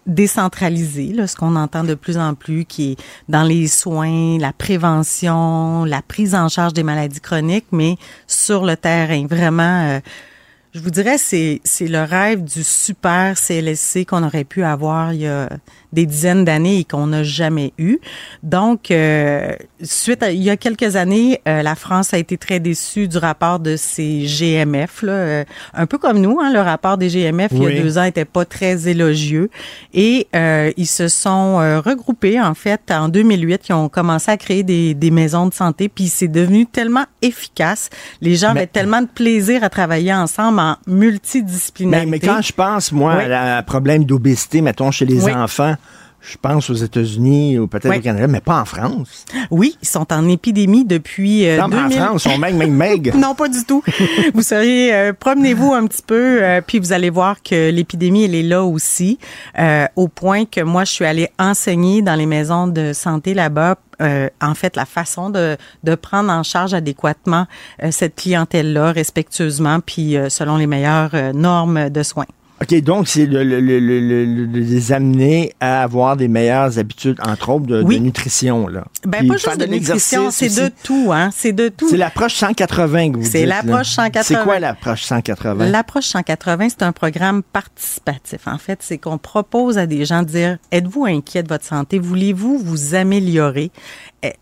décentralisé, 0.08 1.12
là, 1.12 1.28
ce 1.28 1.36
qu'on 1.36 1.58
entend 1.58 1.84
de 1.84 1.94
plus 1.94 2.18
en 2.18 2.34
plus, 2.34 2.64
qui 2.64 2.94
est 2.94 2.96
dans 3.28 3.44
les 3.44 3.68
soins, 3.68 4.38
la 4.40 4.54
prévention, 4.54 5.84
la 5.84 6.02
prise 6.02 6.34
en 6.34 6.48
charge 6.48 6.72
des 6.72 6.84
maladies 6.84 7.20
chroniques, 7.20 7.66
mais 7.74 7.98
sur 8.26 8.64
le 8.64 8.78
terrain, 8.78 9.28
vraiment 9.28 10.00
je 10.78 10.84
vous 10.84 10.92
dirais, 10.92 11.18
c'est, 11.18 11.60
c'est 11.64 11.88
le 11.88 12.04
rêve 12.04 12.44
du 12.44 12.64
super 12.64 13.36
CLSC 13.36 14.06
qu'on 14.06 14.24
aurait 14.24 14.44
pu 14.44 14.64
avoir 14.64 15.12
il 15.12 15.22
y 15.22 15.28
a 15.28 15.50
des 15.98 16.06
dizaines 16.06 16.46
d'années 16.46 16.78
et 16.78 16.84
qu'on 16.84 17.08
n'a 17.08 17.24
jamais 17.24 17.74
eu. 17.80 17.98
Donc, 18.44 18.92
euh, 18.92 19.54
suite 19.82 20.22
à, 20.22 20.30
il 20.30 20.44
y 20.44 20.52
a 20.52 20.56
quelques 20.56 20.96
années, 20.96 21.42
euh, 21.48 21.64
la 21.64 21.74
France 21.74 22.14
a 22.14 22.20
été 22.20 22.38
très 22.38 22.60
déçue 22.60 23.08
du 23.08 23.18
rapport 23.18 23.58
de 23.58 23.76
ces 23.76 24.28
GMF, 24.28 25.02
là, 25.02 25.12
euh, 25.12 25.44
un 25.74 25.88
peu 25.88 25.98
comme 25.98 26.20
nous. 26.20 26.40
Hein, 26.40 26.54
le 26.54 26.60
rapport 26.60 27.00
des 27.00 27.10
GMF 27.10 27.50
il 27.52 27.64
y 27.64 27.66
a 27.66 27.82
deux 27.82 27.98
ans 27.98 28.04
était 28.04 28.26
pas 28.26 28.46
très 28.46 28.88
élogieux 28.88 29.50
et 29.92 30.28
ils 30.78 30.86
se 30.86 31.08
sont 31.08 31.58
regroupés 31.84 32.40
en 32.40 32.54
fait 32.54 32.92
en 32.92 33.10
2008. 33.10 33.70
Ils 33.70 33.74
ont 33.74 33.90
commencé 33.90 34.30
à 34.30 34.38
créer 34.38 34.62
des, 34.62 34.94
des 34.94 35.10
maisons 35.10 35.48
de 35.48 35.54
santé, 35.54 35.90
puis 35.90 36.10
c'est 36.10 36.28
devenu 36.28 36.68
tellement 36.68 37.06
efficace. 37.24 37.90
Les 38.22 38.36
gens 38.36 38.50
avaient 38.50 38.68
tellement 38.68 39.02
de 39.02 39.08
plaisir 39.08 39.64
à 39.64 39.70
travailler 39.70 40.14
ensemble 40.14 40.60
en 40.60 40.76
multidisciplinarité. 40.86 42.06
Mais, 42.06 42.20
mais 42.20 42.20
quand 42.20 42.42
je 42.44 42.54
pense 42.54 42.92
moi 42.92 43.14
à 43.14 43.58
un 43.58 43.64
problème 43.64 44.04
d'obésité, 44.04 44.62
mettons 44.62 44.92
chez 44.92 45.06
les 45.06 45.28
enfants 45.28 45.76
je 46.28 46.38
pense 46.42 46.70
aux 46.70 46.76
États-Unis 46.76 47.58
ou 47.58 47.68
peut-être 47.68 47.98
au 47.98 48.02
Canada, 48.02 48.28
mais 48.28 48.42
pas 48.42 48.62
en 48.62 48.66
France. 48.66 49.26
Oui, 49.50 49.78
ils 49.82 49.88
sont 49.88 50.12
en 50.12 50.28
épidémie 50.28 50.84
depuis 50.84 51.48
euh, 51.48 51.58
non, 51.58 51.78
en 51.78 51.90
France, 51.90 52.24
sont 52.24 52.38
meg, 52.38 52.56
meg, 52.56 52.70
meg. 52.70 53.16
non, 53.16 53.34
pas 53.34 53.48
du 53.48 53.64
tout. 53.64 53.82
vous 54.34 54.42
seriez, 54.42 54.94
euh, 54.94 55.14
promenez-vous 55.14 55.74
un 55.74 55.88
petit 55.88 56.02
peu, 56.06 56.44
euh, 56.44 56.62
puis 56.66 56.80
vous 56.80 56.92
allez 56.92 57.10
voir 57.10 57.42
que 57.42 57.70
l'épidémie, 57.70 58.26
elle 58.26 58.36
est 58.36 58.44
là 58.44 58.64
aussi, 58.64 59.20
euh, 59.58 59.86
au 59.96 60.10
point 60.10 60.46
que 60.46 60.62
moi, 60.62 60.84
je 60.84 60.92
suis 60.92 61.06
allée 61.06 61.30
enseigner 61.40 62.02
dans 62.02 62.16
les 62.16 62.26
maisons 62.26 62.68
de 62.68 62.94
santé 62.94 63.34
là-bas 63.34 63.76
en 64.00 64.54
fait, 64.54 64.76
la 64.76 64.86
façon 64.86 65.32
de, 65.32 65.58
de 65.84 65.96
prendre 65.96 66.32
en 66.32 66.44
charge 66.44 66.76
adéquatement 66.76 67.48
cette 67.90 68.14
clientèle-là, 68.14 68.92
respectueusement, 68.92 69.80
puis 69.80 70.16
selon 70.30 70.58
les 70.58 70.68
meilleures 70.68 71.34
normes 71.34 71.90
de 71.90 72.04
soins. 72.04 72.28
OK, 72.60 72.82
donc 72.82 73.08
c'est 73.08 73.28
le, 73.28 73.44
le, 73.44 73.60
le, 73.60 74.46
les 74.46 74.92
amener 74.92 75.54
à 75.60 75.84
avoir 75.84 76.18
des 76.18 76.28
meilleures 76.28 76.80
habitudes, 76.80 77.20
entre 77.24 77.50
autres, 77.50 77.68
de, 77.68 77.84
nutrition. 77.84 78.68
Là. 78.68 78.86
Ben, 79.06 79.28
pas 79.28 79.38
juste 79.38 79.60
de, 79.60 79.66
nutrition, 79.68 80.32
c'est 80.32 80.50
de 80.50 80.72
tout. 80.84 81.12
Hein? 81.14 81.30
C'est 81.36 81.52
de 81.52 81.70
tout. 81.70 81.88
C'est 81.88 81.98
l'approche 81.98 82.34
180 82.34 83.12
que 83.12 83.18
vous 83.18 83.26
C'est 83.26 83.46
l'approche 83.46 83.90
180. 83.90 84.24
C'est 84.24 84.44
quoi 84.44 84.58
l'approche 84.58 85.04
180? 85.04 85.68
L'approche 85.68 86.06
180, 86.06 86.70
c'est 86.70 86.84
un 86.84 86.92
programme 86.94 87.44
participatif. 87.44 88.48
En 88.48 88.58
fait, 88.58 88.80
c'est 88.82 88.98
qu'on 88.98 89.20
propose 89.20 89.78
à 89.78 89.86
des 89.86 90.06
gens 90.06 90.24
de 90.24 90.28
dire, 90.28 90.58
êtes-vous 90.72 91.06
inquiet 91.06 91.44
de 91.44 91.50
votre 91.50 91.66
santé? 91.66 92.00
Voulez-vous 92.00 92.58
vous 92.58 92.96
améliorer? 92.96 93.70
Eh, 94.24 94.34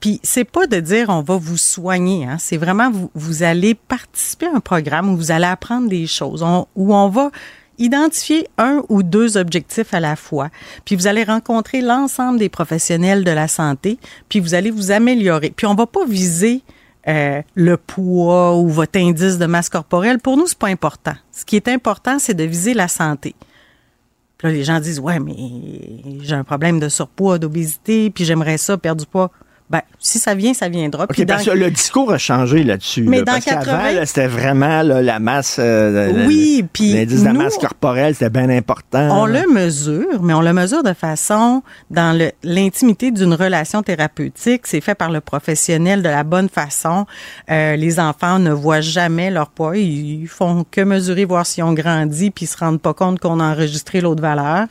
puis 0.00 0.20
c'est 0.22 0.44
pas 0.44 0.66
de 0.66 0.78
dire 0.78 1.08
on 1.08 1.22
va 1.22 1.36
vous 1.36 1.56
soigner, 1.56 2.26
hein. 2.26 2.36
c'est 2.38 2.56
vraiment 2.56 2.90
vous, 2.90 3.10
vous 3.14 3.44
allez 3.44 3.74
participer 3.74 4.46
à 4.46 4.56
un 4.56 4.60
programme 4.60 5.08
où 5.08 5.16
vous 5.16 5.30
allez 5.30 5.46
apprendre 5.46 5.88
des 5.88 6.06
choses, 6.08 6.44
où 6.74 6.94
on 6.94 7.08
va 7.08 7.30
identifier 7.78 8.46
un 8.58 8.82
ou 8.88 9.02
deux 9.02 9.36
objectifs 9.36 9.94
à 9.94 10.00
la 10.00 10.16
fois, 10.16 10.50
puis 10.84 10.96
vous 10.96 11.06
allez 11.06 11.24
rencontrer 11.24 11.80
l'ensemble 11.80 12.38
des 12.38 12.48
professionnels 12.48 13.24
de 13.24 13.30
la 13.30 13.48
santé, 13.48 13.98
puis 14.28 14.40
vous 14.40 14.54
allez 14.54 14.70
vous 14.70 14.90
améliorer. 14.90 15.52
Puis 15.54 15.66
on 15.66 15.74
va 15.74 15.86
pas 15.86 16.04
viser 16.06 16.62
euh, 17.08 17.42
le 17.54 17.76
poids 17.76 18.56
ou 18.56 18.68
votre 18.68 18.98
indice 18.98 19.38
de 19.38 19.46
masse 19.46 19.68
corporelle. 19.68 20.18
Pour 20.18 20.36
nous, 20.36 20.46
c'est 20.46 20.58
pas 20.58 20.68
important. 20.68 21.14
Ce 21.32 21.44
qui 21.44 21.56
est 21.56 21.68
important, 21.68 22.18
c'est 22.18 22.34
de 22.34 22.44
viser 22.44 22.74
la 22.74 22.86
santé. 22.86 23.34
Puis 24.38 24.48
là, 24.48 24.54
les 24.54 24.64
gens 24.64 24.78
disent 24.78 25.00
ouais, 25.00 25.18
mais 25.18 25.34
j'ai 26.20 26.34
un 26.34 26.44
problème 26.44 26.78
de 26.78 26.88
surpoids, 26.88 27.38
d'obésité, 27.38 28.10
puis 28.10 28.24
j'aimerais 28.24 28.58
ça 28.58 28.78
perdre 28.78 29.00
du 29.00 29.06
poids. 29.06 29.30
Ben, 29.72 29.80
si 29.98 30.18
ça 30.18 30.34
vient, 30.34 30.52
ça 30.52 30.68
viendra. 30.68 31.04
Okay, 31.04 31.24
parce 31.24 31.46
que 31.46 31.50
le 31.50 31.70
discours 31.70 32.12
a 32.12 32.18
changé 32.18 32.62
là-dessus. 32.62 33.04
Mais 33.04 33.22
dans 33.22 33.32
parce 33.32 33.46
80, 33.46 34.04
c'était 34.04 34.26
vraiment 34.26 34.82
la 34.82 35.18
masse. 35.18 35.56
Euh, 35.58 36.26
oui, 36.26 36.62
puis 36.70 36.92
l'indice 36.92 37.20
de 37.20 37.24
la 37.24 37.32
masse 37.32 37.56
corporelle, 37.56 38.12
c'était 38.14 38.28
bien 38.28 38.50
important. 38.50 39.22
On 39.22 39.24
le 39.24 39.50
mesure, 39.50 40.22
mais 40.22 40.34
on 40.34 40.42
le 40.42 40.52
mesure 40.52 40.82
de 40.82 40.92
façon 40.92 41.62
dans 41.90 42.14
l'intimité 42.42 43.12
d'une 43.12 43.32
relation 43.32 43.82
thérapeutique. 43.82 44.66
C'est 44.66 44.82
fait 44.82 44.94
par 44.94 45.10
le 45.10 45.22
professionnel 45.22 46.02
de 46.02 46.10
la 46.10 46.22
bonne 46.22 46.50
façon. 46.50 47.06
Euh, 47.50 47.74
les 47.76 47.98
enfants 47.98 48.38
ne 48.38 48.52
voient 48.52 48.82
jamais 48.82 49.30
leur 49.30 49.48
poids. 49.48 49.78
Ils 49.78 50.28
font 50.28 50.66
que 50.70 50.82
mesurer, 50.82 51.24
voir 51.24 51.46
si 51.46 51.62
on 51.62 51.72
grandit, 51.72 52.30
puis 52.30 52.44
ils 52.44 52.48
se 52.48 52.58
rendent 52.58 52.82
pas 52.82 52.92
compte 52.92 53.20
qu'on 53.20 53.40
a 53.40 53.44
enregistré 53.44 54.02
l'autre 54.02 54.20
valeur. 54.20 54.66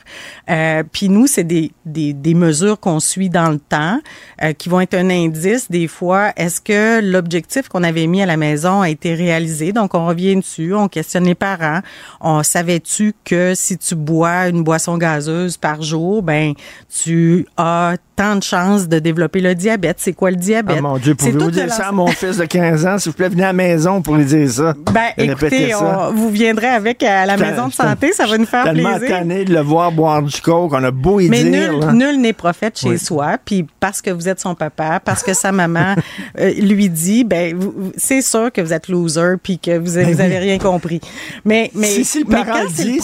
Euh, 0.48 0.84
puis 0.92 1.08
nous, 1.08 1.26
c'est 1.26 1.42
des, 1.42 1.72
des, 1.86 2.12
des 2.12 2.34
mesures 2.34 2.78
qu'on 2.78 3.00
suit 3.00 3.30
dans 3.30 3.50
le 3.50 3.58
temps, 3.58 3.98
euh, 4.44 4.52
qui 4.52 4.68
vont 4.68 4.80
être 4.80 4.91
un 4.94 5.10
indice 5.10 5.70
des 5.70 5.88
fois. 5.88 6.32
Est-ce 6.36 6.60
que 6.60 7.00
l'objectif 7.00 7.68
qu'on 7.68 7.82
avait 7.82 8.06
mis 8.06 8.22
à 8.22 8.26
la 8.26 8.36
maison 8.36 8.80
a 8.82 8.90
été 8.90 9.14
réalisé? 9.14 9.72
Donc, 9.72 9.94
on 9.94 10.06
revient 10.06 10.36
dessus, 10.36 10.74
on 10.74 10.88
questionne 10.88 11.24
les 11.24 11.34
parents. 11.34 11.80
On 12.20 12.42
savait-tu 12.42 13.14
que 13.24 13.54
si 13.54 13.78
tu 13.78 13.94
bois 13.94 14.48
une 14.48 14.62
boisson 14.62 14.98
gazeuse 14.98 15.56
par 15.56 15.82
jour, 15.82 16.22
ben, 16.22 16.54
tu 17.02 17.46
as 17.56 17.96
tant 18.16 18.36
de 18.36 18.42
chances 18.42 18.88
de 18.88 18.98
développer 18.98 19.40
le 19.40 19.54
diabète? 19.54 19.96
C'est 19.98 20.12
quoi 20.12 20.30
le 20.30 20.36
diabète? 20.36 20.76
Ah 20.78 20.82
mon 20.82 20.98
Dieu, 20.98 21.14
pouvez-vous 21.14 21.50
dire 21.50 21.72
ça 21.72 21.88
à 21.88 21.92
mon 21.92 22.06
fils 22.08 22.36
de 22.36 22.44
15 22.44 22.86
ans? 22.86 22.98
S'il 22.98 23.12
vous 23.12 23.16
plaît, 23.16 23.28
venez 23.28 23.42
à 23.42 23.48
la 23.48 23.52
maison 23.52 24.02
pour 24.02 24.16
lui 24.16 24.24
dire 24.24 24.50
ça. 24.50 24.74
Ben, 24.92 25.10
écoutez, 25.16 25.72
vous 26.14 26.30
viendrez 26.30 26.68
avec 26.68 27.02
à 27.02 27.26
la 27.26 27.36
maison 27.36 27.68
de 27.68 27.72
santé, 27.72 28.12
ça 28.12 28.26
va 28.26 28.38
nous 28.38 28.46
faire 28.46 28.64
tellement 28.64 28.96
plaisir. 28.98 29.18
tanné 29.18 29.44
de 29.44 29.52
le 29.52 29.60
voir 29.60 29.92
boire 29.92 30.22
du 30.22 30.40
coke, 30.40 30.72
on 30.72 30.84
a 30.84 30.90
beau 30.90 31.20
y 31.20 31.28
Mais 31.28 31.44
dire. 31.44 31.72
Mais 31.86 31.92
nul, 31.92 32.20
n'est 32.20 32.32
prophète 32.32 32.78
chez 32.78 32.98
soi, 32.98 33.38
puis 33.44 33.66
parce 33.80 34.00
que 34.00 34.10
vous 34.10 34.28
êtes 34.28 34.40
son 34.40 34.54
papa, 34.54 34.71
parce 34.76 35.22
que 35.22 35.34
sa 35.34 35.52
maman 35.52 35.94
euh, 36.38 36.52
lui 36.54 36.88
dit, 36.88 37.24
ben, 37.24 37.58
c'est 37.96 38.22
sûr 38.22 38.52
que 38.52 38.60
vous 38.60 38.72
êtes 38.72 38.88
loser, 38.88 39.34
puis 39.42 39.58
que 39.58 39.78
vous, 39.78 39.92
vous 39.92 40.20
avez 40.20 40.38
rien 40.38 40.58
compris. 40.58 41.00
Mais, 41.44 41.70
mais, 41.74 41.86
si, 41.86 42.04
si 42.04 42.18
le 42.20 42.26
parent 42.26 42.64
dit, 42.66 43.00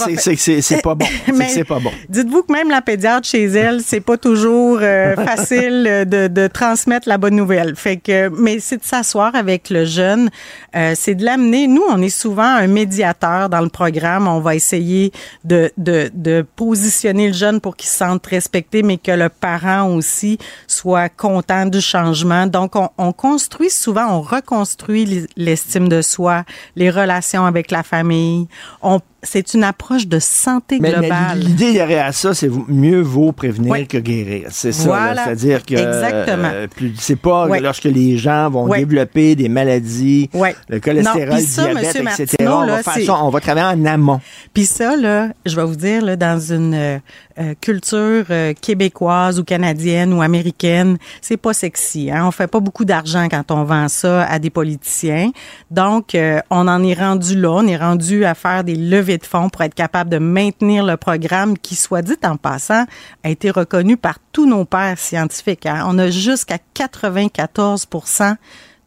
c'est 0.61 0.83
pas 0.83 0.95
bon. 0.95 1.07
c'est 1.49 1.65
pas 1.65 1.79
bon. 1.79 1.91
Dites-vous 2.09 2.43
que 2.43 2.53
même 2.53 2.71
la 2.71 2.83
pédiatre 2.83 3.27
chez 3.27 3.45
elle, 3.45 3.81
c'est 3.83 4.01
pas 4.01 4.17
toujours... 4.17 4.79
Euh, 4.83 4.99
euh, 4.99 5.17
facile 5.25 6.05
de, 6.07 6.29
de, 6.29 6.47
transmettre 6.47 7.09
la 7.09 7.19
bonne 7.19 7.37
nouvelle. 7.37 7.77
Fait 7.77 7.97
que, 7.97 8.29
mais 8.29 8.61
c'est 8.61 8.79
de 8.79 8.85
s'asseoir 8.85 9.35
avec 9.35 9.71
le 9.71 9.85
jeune, 9.85 10.31
euh, 10.75 10.95
c'est 10.97 11.15
de 11.15 11.25
l'amener. 11.25 11.67
Nous, 11.67 11.83
on 11.89 12.01
est 12.03 12.09
souvent 12.09 12.43
un 12.43 12.67
médiateur 12.67 13.49
dans 13.49 13.61
le 13.61 13.69
programme. 13.69 14.27
On 14.27 14.41
va 14.41 14.55
essayer 14.55 15.13
de, 15.45 15.71
de, 15.77 16.11
de 16.15 16.45
positionner 16.57 17.29
le 17.29 17.35
jeune 17.35 17.61
pour 17.61 17.77
qu'il 17.77 17.89
se 17.89 17.97
sente 17.97 18.27
respecté, 18.27 18.83
mais 18.83 18.99
que 18.99 19.13
le 19.13 19.29
parent 19.29 19.91
aussi 19.91 20.39
soit 20.67 21.09
content 21.09 21.58
du 21.67 21.81
changement. 21.81 22.47
Donc, 22.47 22.77
on, 22.77 22.89
on 22.99 23.13
construit 23.13 23.71
souvent, 23.71 24.07
on 24.11 24.21
reconstruit 24.21 25.27
l'estime 25.37 25.89
de 25.89 26.03
soi, 26.03 26.45
les 26.77 26.91
relations 26.91 27.45
avec 27.45 27.71
la 27.71 27.83
famille. 27.83 28.49
On 28.83 29.01
c'est 29.23 29.55
une 29.55 29.65
approche 29.65 30.07
de 30.07 30.21
santé 30.21 30.79
globale. 30.79 31.39
L'idée 31.39 31.73
derrière 31.73 32.15
ça, 32.15 32.35
c'est 32.35 32.51
mieux 32.69 33.01
vaut 33.01 33.33
prévenir 33.33 33.89
que 33.89 33.99
guérir. 33.99 34.49
C'est 34.51 34.73
ça. 34.73 35.15
C'est-à-dire 35.17 35.67
que 35.67 35.75
Exactement. 35.75 36.51
Euh, 36.53 36.67
c'est 36.99 37.17
pas 37.17 37.59
lorsque 37.59 37.85
les 37.85 38.17
gens 38.17 38.49
vont 38.49 38.69
développer 38.69 39.35
des 39.35 39.49
maladies, 39.49 40.31
le 40.69 40.79
cholestérol, 40.79 41.39
le 41.39 41.81
diabète, 41.81 42.21
etc. 42.21 42.49
on, 42.49 42.67
va 42.67 42.83
faire 42.83 43.05
ça, 43.05 43.25
on 43.25 43.31
va 43.31 43.41
travailler 43.41 43.81
en 43.81 43.85
amont. 43.87 44.21
Puis 44.55 44.67
ça, 44.67 44.97
là, 44.97 45.29
je 45.45 45.57
vais 45.57 45.65
vous 45.65 45.77
dire, 45.77 46.05
là, 46.05 46.15
dans 46.15 46.39
une 46.39 46.75
euh, 46.75 46.99
euh, 47.41 47.55
culture 47.61 48.27
québécoise 48.61 49.41
ou 49.41 49.45
canadienne 49.45 50.13
ou 50.13 50.23
américaine, 50.23 50.97
c'est 51.21 51.37
pas 51.37 51.55
sexy. 51.55 52.11
Hein? 52.11 52.25
On 52.25 52.31
fait 52.31 52.47
pas 52.47 52.61
beaucoup 52.61 52.85
d'argent 52.85 53.27
quand 53.29 53.51
on 53.51 53.65
vend 53.65 53.89
ça 53.89 54.25
à 54.25 54.39
des 54.39 54.51
politiciens. 54.51 55.31
Donc, 55.71 56.17
on 56.51 56.69
en 56.69 56.85
est 56.85 56.95
rendu 56.95 57.37
là. 57.37 57.51
On 57.51 57.67
est 57.67 57.77
rendu 57.77 58.25
à 58.25 58.35
faire 58.35 58.63
des 58.63 58.77
levées 58.77 59.08
de 59.17 59.25
fonds 59.25 59.49
pour 59.49 59.63
être 59.63 59.75
capable 59.75 60.11
de 60.11 60.19
maintenir 60.19 60.85
le 60.85 60.99
programme 60.99 61.57
qui, 61.57 61.77
soit 61.77 62.03
dit 62.03 62.17
en 62.25 62.37
passant, 62.37 62.85
a 63.25 63.31
été 63.31 63.51
reconnu 63.51 63.97
par 63.97 64.19
tous 64.33 64.47
nos 64.47 64.65
pairs 64.67 64.99
scientifiques. 64.99 65.65
Hein. 65.65 65.85
On 65.87 65.99
a 65.99 66.11
jusqu'à 66.11 66.59
94% 66.75 68.37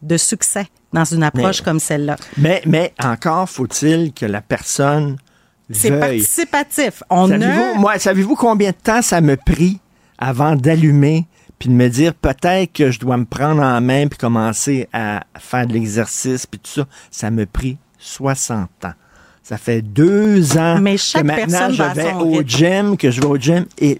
de 0.03 0.17
succès 0.17 0.67
dans 0.93 1.05
une 1.05 1.23
approche 1.23 1.61
comme 1.61 1.79
celle-là. 1.79 2.17
Mais, 2.37 2.61
mais 2.65 2.93
encore 3.03 3.49
faut-il 3.49 4.13
que 4.13 4.25
la 4.25 4.41
personne 4.41 5.17
c'est 5.73 5.99
participatif. 5.99 7.03
On 7.09 7.27
savez-vous, 7.27 7.79
moi, 7.79 7.99
savez-vous 7.99 8.35
combien 8.35 8.71
de 8.71 8.75
temps 8.75 9.01
ça 9.01 9.21
me 9.21 9.37
pris 9.37 9.79
avant 10.17 10.55
d'allumer 10.55 11.27
puis 11.59 11.69
de 11.69 11.73
me 11.73 11.87
dire 11.89 12.13
peut-être 12.13 12.73
que 12.73 12.91
je 12.91 12.99
dois 12.99 13.17
me 13.17 13.25
prendre 13.25 13.61
en 13.61 13.79
main 13.81 14.07
puis 14.07 14.17
commencer 14.17 14.89
à 14.93 15.23
faire 15.37 15.67
de 15.67 15.73
l'exercice 15.73 16.45
puis 16.45 16.59
tout 16.59 16.71
ça? 16.71 16.87
Ça 17.09 17.31
me 17.31 17.45
pris 17.45 17.77
60 17.99 18.69
ans. 18.85 18.93
Ça 19.43 19.57
fait 19.57 19.81
deux 19.81 20.57
ans 20.57 20.79
Mais 20.79 20.97
chaque 20.97 21.23
que 21.23 21.27
maintenant 21.27 21.71
je 21.71 21.83
vais 21.83 22.13
au 22.13 22.43
gym, 22.43 22.95
que 22.95 23.09
je 23.09 23.21
vais 23.21 23.27
au 23.27 23.37
gym. 23.37 23.65
Et 23.79 23.97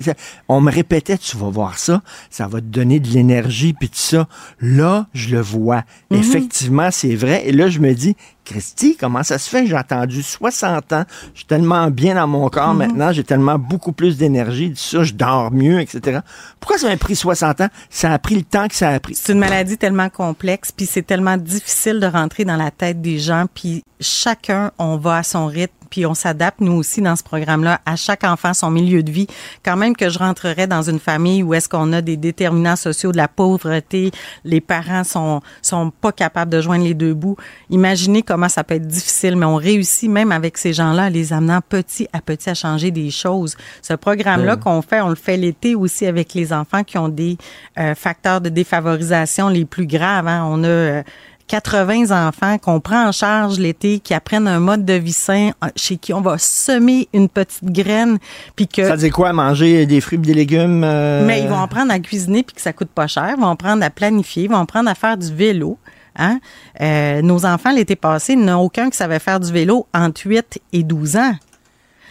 on 0.47 0.61
me 0.61 0.71
répétait, 0.71 1.17
tu 1.17 1.35
vas 1.35 1.49
voir 1.49 1.79
ça, 1.79 2.03
ça 2.29 2.47
va 2.47 2.59
te 2.59 2.65
donner 2.65 2.99
de 2.99 3.07
l'énergie, 3.09 3.73
puis 3.73 3.89
tout 3.89 3.95
ça. 3.95 4.27
Là, 4.59 5.07
je 5.13 5.29
le 5.35 5.41
vois. 5.41 5.83
Mhm. 6.11 6.19
Effectivement, 6.19 6.91
c'est 6.91 7.15
vrai. 7.15 7.43
Et 7.47 7.51
là, 7.51 7.69
je 7.69 7.79
me 7.79 7.93
dis, 7.93 8.15
Christy, 8.45 8.97
comment 8.99 9.23
ça 9.23 9.37
se 9.37 9.49
fait? 9.49 9.65
J'ai 9.65 9.75
attendu 9.75 10.23
60 10.23 10.93
ans. 10.93 11.03
Je 11.33 11.39
suis 11.39 11.47
tellement 11.47 11.89
bien 11.89 12.15
dans 12.15 12.27
mon 12.27 12.49
corps 12.49 12.73
mhm. 12.73 12.77
maintenant. 12.77 13.11
J'ai 13.11 13.23
tellement 13.23 13.57
beaucoup 13.57 13.91
plus 13.91 14.17
d'énergie. 14.17 14.73
Ça, 14.75 15.03
je 15.03 15.13
dors 15.13 15.51
mieux, 15.51 15.79
etc. 15.79 16.19
Pourquoi 16.59 16.77
ça 16.77 16.89
m'a 16.89 16.97
pris 16.97 17.15
60 17.15 17.61
ans? 17.61 17.69
Ça 17.89 18.11
a 18.11 18.19
pris 18.19 18.35
le 18.35 18.43
temps 18.43 18.67
que 18.67 18.75
ça 18.75 18.89
a 18.89 18.99
pris. 18.99 19.15
C'est 19.15 19.33
une 19.33 19.39
maladie 19.39 19.77
tellement 19.77 20.09
complexe, 20.09 20.71
puis 20.71 20.85
c'est 20.85 21.03
tellement 21.03 21.37
difficile 21.37 21.99
de 21.99 22.07
rentrer 22.07 22.45
dans 22.45 22.57
la 22.57 22.71
tête 22.71 23.01
des 23.01 23.19
gens. 23.19 23.45
Puis 23.53 23.83
chacun, 23.99 24.71
on 24.77 24.97
va 24.97 25.17
à 25.17 25.23
son 25.23 25.45
rythme 25.47 25.80
puis 25.91 26.07
on 26.07 26.15
s'adapte 26.15 26.61
nous 26.61 26.73
aussi 26.73 27.01
dans 27.01 27.15
ce 27.15 27.21
programme-là 27.21 27.81
à 27.85 27.95
chaque 27.95 28.23
enfant 28.23 28.55
son 28.55 28.71
milieu 28.71 29.03
de 29.03 29.11
vie. 29.11 29.27
Quand 29.63 29.77
même 29.77 29.95
que 29.95 30.09
je 30.09 30.17
rentrerais 30.17 30.65
dans 30.65 30.89
une 30.89 30.99
famille 30.99 31.43
où 31.43 31.53
est-ce 31.53 31.69
qu'on 31.69 31.93
a 31.93 32.01
des 32.01 32.17
déterminants 32.17 32.75
sociaux 32.75 33.11
de 33.11 33.17
la 33.17 33.27
pauvreté, 33.27 34.11
les 34.43 34.61
parents 34.61 35.03
sont 35.03 35.41
sont 35.61 35.91
pas 35.91 36.11
capables 36.11 36.51
de 36.51 36.61
joindre 36.61 36.85
les 36.85 36.93
deux 36.93 37.13
bouts. 37.13 37.37
Imaginez 37.69 38.23
comment 38.23 38.49
ça 38.49 38.63
peut 38.63 38.75
être 38.75 38.87
difficile, 38.87 39.35
mais 39.35 39.45
on 39.45 39.57
réussit 39.57 40.09
même 40.09 40.31
avec 40.31 40.57
ces 40.57 40.73
gens-là, 40.73 41.09
les 41.09 41.33
amenant 41.33 41.59
petit 41.67 42.07
à 42.13 42.21
petit 42.21 42.49
à 42.49 42.53
changer 42.53 42.89
des 42.89 43.11
choses. 43.11 43.57
Ce 43.81 43.93
programme-là 43.93 44.55
qu'on 44.55 44.81
fait, 44.81 45.01
on 45.01 45.09
le 45.09 45.15
fait 45.15 45.37
l'été 45.37 45.75
aussi 45.75 46.05
avec 46.05 46.33
les 46.33 46.53
enfants 46.53 46.83
qui 46.83 46.97
ont 46.97 47.09
des 47.09 47.37
euh, 47.77 47.93
facteurs 47.95 48.39
de 48.39 48.49
défavorisation 48.49 49.49
les 49.49 49.65
plus 49.65 49.85
graves. 49.85 50.27
Hein. 50.27 50.47
On 50.49 50.63
a 50.63 50.67
euh, 50.67 51.03
80 51.51 52.27
enfants 52.27 52.57
qu'on 52.57 52.79
prend 52.79 53.09
en 53.09 53.11
charge 53.11 53.59
l'été, 53.59 53.99
qui 53.99 54.13
apprennent 54.13 54.47
un 54.47 54.61
mode 54.61 54.85
de 54.85 54.93
vie 54.93 55.11
sain, 55.11 55.51
euh, 55.61 55.67
chez 55.75 55.97
qui 55.97 56.13
on 56.13 56.21
va 56.21 56.37
semer 56.37 57.09
une 57.13 57.27
petite 57.27 57.65
graine, 57.65 58.19
puis 58.55 58.69
que... 58.69 58.87
Ça 58.87 58.95
dit 58.95 59.09
quoi, 59.09 59.33
manger 59.33 59.85
des 59.85 59.99
fruits 59.99 60.17
et 60.17 60.21
des 60.21 60.33
légumes? 60.33 60.81
Euh? 60.85 61.25
Mais 61.25 61.41
ils 61.41 61.49
vont 61.49 61.59
apprendre 61.59 61.91
à 61.91 61.99
cuisiner, 61.99 62.43
puis 62.43 62.55
que 62.55 62.61
ça 62.61 62.71
coûte 62.71 62.87
pas 62.95 63.07
cher. 63.07 63.33
Ils 63.35 63.41
vont 63.41 63.49
apprendre 63.49 63.83
à 63.83 63.89
planifier, 63.89 64.43
ils 64.43 64.49
vont 64.49 64.61
apprendre 64.61 64.89
à 64.89 64.95
faire 64.95 65.17
du 65.17 65.33
vélo. 65.33 65.77
Hein? 66.15 66.39
Euh, 66.79 67.21
nos 67.21 67.45
enfants, 67.45 67.73
l'été 67.73 67.97
passé, 67.97 68.31
il 68.31 68.39
n'y 68.39 68.45
en 68.49 68.59
a 68.59 68.61
aucun 68.61 68.89
qui 68.89 68.95
savait 68.95 69.19
faire 69.19 69.41
du 69.41 69.51
vélo 69.51 69.87
entre 69.93 70.21
8 70.27 70.57
et 70.71 70.83
12 70.83 71.17
ans. 71.17 71.33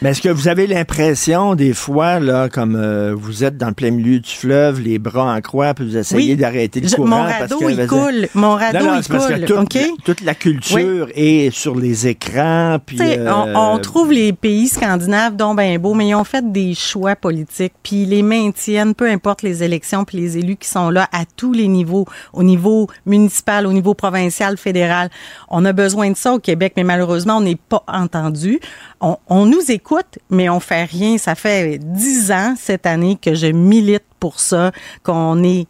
Mais 0.03 0.11
est-ce 0.11 0.23
que 0.23 0.31
vous 0.31 0.49
avez 0.49 0.67
l'impression, 0.67 1.55
des 1.55 1.75
fois, 1.75 2.21
là, 2.21 2.49
comme 2.49 2.75
euh, 2.75 3.15
vous 3.15 3.45
êtes 3.45 3.59
dans 3.59 3.69
le 3.69 3.75
plein 3.75 3.91
milieu 3.91 4.19
du 4.19 4.31
fleuve, 4.31 4.81
les 4.81 4.99
bras 4.99 5.35
en 5.35 5.41
croix, 5.43 5.75
puis 5.75 5.85
vous 5.85 5.97
essayez 5.99 6.37
d'arrêter 6.37 6.81
le 6.81 6.89
courant? 6.89 7.09
Mon 7.09 7.23
radeau, 7.23 7.59
parce 7.61 7.75
que, 7.75 7.81
il 7.83 7.87
coule. 7.87 8.29
Mon 8.35 8.55
radeau, 8.55 8.87
il 8.97 9.07
coule. 9.07 9.45
toute, 9.45 10.05
toute, 10.05 10.21
la 10.23 10.35
culture 10.35 11.09
est 11.15 11.55
sur 11.55 11.75
les 11.75 12.07
écrans. 12.07 12.79
Puis, 12.85 12.99
euh, 12.99 13.31
on, 13.55 13.79
trouve 13.79 14.11
les 14.11 14.33
pays 14.33 14.69
scandinaves 14.69 15.37
dont 15.37 15.55
ben 15.55 15.77
beau, 15.77 15.93
mais 15.93 16.09
ils 16.09 16.15
ont 16.15 16.25
fait 16.25 16.51
des 16.51 16.75
choix 16.75 17.15
politiques, 17.15 17.75
puis 17.83 18.05
ils 18.05 18.09
les 18.09 18.23
maintiennent, 18.23 18.95
peu 18.95 19.07
importe 19.07 19.43
les 19.43 19.63
élections, 19.63 20.05
puis 20.05 20.17
les 20.17 20.39
élus 20.39 20.57
qui 20.57 20.69
sont 20.69 20.89
là 20.89 21.11
à 21.13 21.25
tous 21.37 21.53
les 21.53 21.69
niveaux, 21.69 22.07
au 22.33 22.43
niveau 22.43 22.89
municipal, 23.05 23.67
au 23.67 23.73
niveau 23.75 23.93
provincial, 23.93 24.57
fédéral. 24.57 25.11
On 25.51 25.63
a 25.67 25.75
besoin 25.75 26.11
de 26.11 26.17
ça 26.17 26.33
au 26.33 26.39
Québec, 26.39 26.73
mais 26.77 26.85
malheureusement, 26.85 27.37
on 27.37 27.43
n'est 27.43 27.59
pas 27.69 27.85
entendu. 27.87 28.61
On, 29.01 29.17
on 29.29 29.47
nous 29.47 29.71
écoute 29.71 30.19
mais 30.29 30.49
on 30.49 30.61
fait 30.61 30.85
rien. 30.85 31.19
Ça 31.19 31.35
fait 31.35 31.79
dix 31.79 32.31
ans 32.31 32.55
cette 32.59 32.87
année 32.87 33.19
que 33.21 33.35
je 33.35 33.47
milite 33.47 34.05
pour 34.19 34.39
ça, 34.39 34.71
qu'on 35.03 35.43
est 35.43 35.67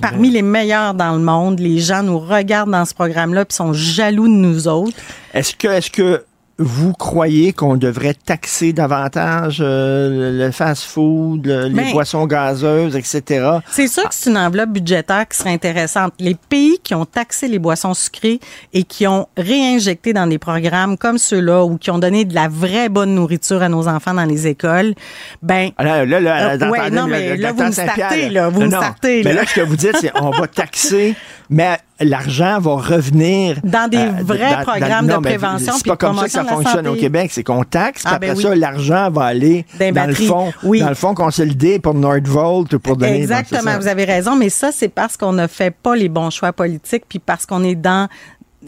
parmi 0.00 0.30
les 0.30 0.42
meilleurs 0.42 0.94
dans 0.94 1.12
le 1.12 1.20
monde. 1.22 1.58
Les 1.58 1.78
gens 1.78 2.02
nous 2.02 2.18
regardent 2.18 2.70
dans 2.70 2.84
ce 2.84 2.94
programme-là 2.94 3.42
et 3.42 3.52
sont 3.52 3.72
jaloux 3.72 4.28
de 4.28 4.34
nous 4.34 4.68
autres. 4.68 4.96
Est-ce 5.32 5.54
que, 5.56 5.68
est-ce 5.68 5.90
que 5.90 6.24
vous 6.58 6.94
croyez 6.94 7.52
qu'on 7.52 7.76
devrait 7.76 8.14
taxer 8.14 8.72
davantage 8.72 9.58
euh, 9.60 10.46
le 10.46 10.50
fast-food, 10.50 11.46
les 11.46 11.70
ben, 11.70 11.92
boissons 11.92 12.26
gazeuses, 12.26 12.96
etc. 12.96 13.58
C'est 13.70 13.88
sûr 13.88 14.04
que 14.08 14.14
c'est 14.14 14.30
une 14.30 14.38
enveloppe 14.38 14.70
budgétaire 14.70 15.28
qui 15.28 15.36
serait 15.36 15.52
intéressante. 15.52 16.14
Les 16.18 16.34
pays 16.34 16.78
qui 16.82 16.94
ont 16.94 17.04
taxé 17.04 17.48
les 17.48 17.58
boissons 17.58 17.92
sucrées 17.92 18.40
et 18.72 18.84
qui 18.84 19.06
ont 19.06 19.28
réinjecté 19.36 20.14
dans 20.14 20.26
des 20.26 20.38
programmes 20.38 20.96
comme 20.96 21.18
ceux-là 21.18 21.62
ou 21.64 21.76
qui 21.76 21.90
ont 21.90 21.98
donné 21.98 22.24
de 22.24 22.34
la 22.34 22.48
vraie 22.48 22.88
bonne 22.88 23.14
nourriture 23.14 23.62
à 23.62 23.68
nos 23.68 23.86
enfants 23.86 24.14
dans 24.14 24.24
les 24.24 24.46
écoles, 24.46 24.94
ben... 25.42 25.70
Ah, 25.76 25.84
là, 25.84 26.04
là, 26.06 26.20
là, 26.20 26.52
euh, 26.52 26.70
ouais, 26.70 26.90
non, 26.90 27.06
mais 27.06 27.36
là, 27.36 27.52
vous 27.52 27.64
me 27.64 27.70
startez, 27.70 28.30
là. 28.30 28.48
Vous 28.48 28.62
me 28.62 28.68
startez, 28.68 29.22
là. 29.22 29.30
Mais 29.30 29.36
là, 29.36 29.46
ce 29.46 29.54
que 29.54 29.60
vous 29.60 29.76
dites, 29.76 29.96
c'est 30.00 30.12
on 30.18 30.30
va 30.30 30.46
taxer, 30.46 31.14
mais 31.50 31.78
l'argent 32.00 32.58
va 32.60 32.76
revenir 32.76 33.58
dans 33.64 33.88
des 33.88 33.96
euh, 33.96 34.22
vrais 34.22 34.62
programmes 34.62 35.06
de 35.06 35.16
prévention. 35.16 35.74
C'est 35.76 35.86
pas 35.86 35.96
comme 35.96 36.16
ça 36.18 36.24
que 36.24 36.30
ça 36.30 36.44
fonctionne 36.44 36.88
au 36.88 36.94
Québec, 36.94 37.30
c'est 37.32 37.42
qu'on 37.42 37.64
taxe, 37.64 38.02
ah, 38.04 38.14
après 38.14 38.34
ben 38.34 38.40
ça, 38.40 38.54
l'argent 38.54 39.10
va 39.10 39.24
aller 39.24 39.64
dans 39.78 40.06
le 40.06 40.14
fond, 40.14 40.52
dans 40.62 40.88
le 40.88 40.94
fond 40.94 41.14
consolidé 41.14 41.78
pour 41.78 41.94
Nordvolt 41.94 42.72
ou 42.74 42.78
pour 42.78 42.96
donner. 42.96 43.22
Exactement, 43.22 43.78
vous 43.78 43.88
avez 43.88 44.04
raison, 44.04 44.36
mais 44.36 44.50
ça 44.50 44.72
c'est 44.72 44.88
parce 44.88 45.16
qu'on 45.16 45.32
ne 45.32 45.46
fait 45.46 45.70
pas 45.70 45.96
les 45.96 46.08
bons 46.08 46.30
choix 46.30 46.52
politiques, 46.52 47.04
puis 47.08 47.18
parce 47.18 47.46
qu'on 47.46 47.64
est 47.64 47.74
dans 47.74 48.08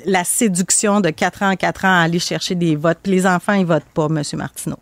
la 0.04 0.24
séduction 0.24 1.00
de 1.00 1.10
4 1.10 1.42
ans 1.42 1.50
en 1.50 1.56
4 1.56 1.84
ans 1.84 2.00
à 2.00 2.02
aller 2.02 2.18
chercher 2.18 2.54
des 2.54 2.76
votes. 2.76 2.98
Puis 3.02 3.12
les 3.12 3.26
enfants, 3.26 3.54
ils 3.54 3.66
votent 3.66 3.82
pas, 3.94 4.06
M. 4.06 4.22
Martineau. 4.34 4.78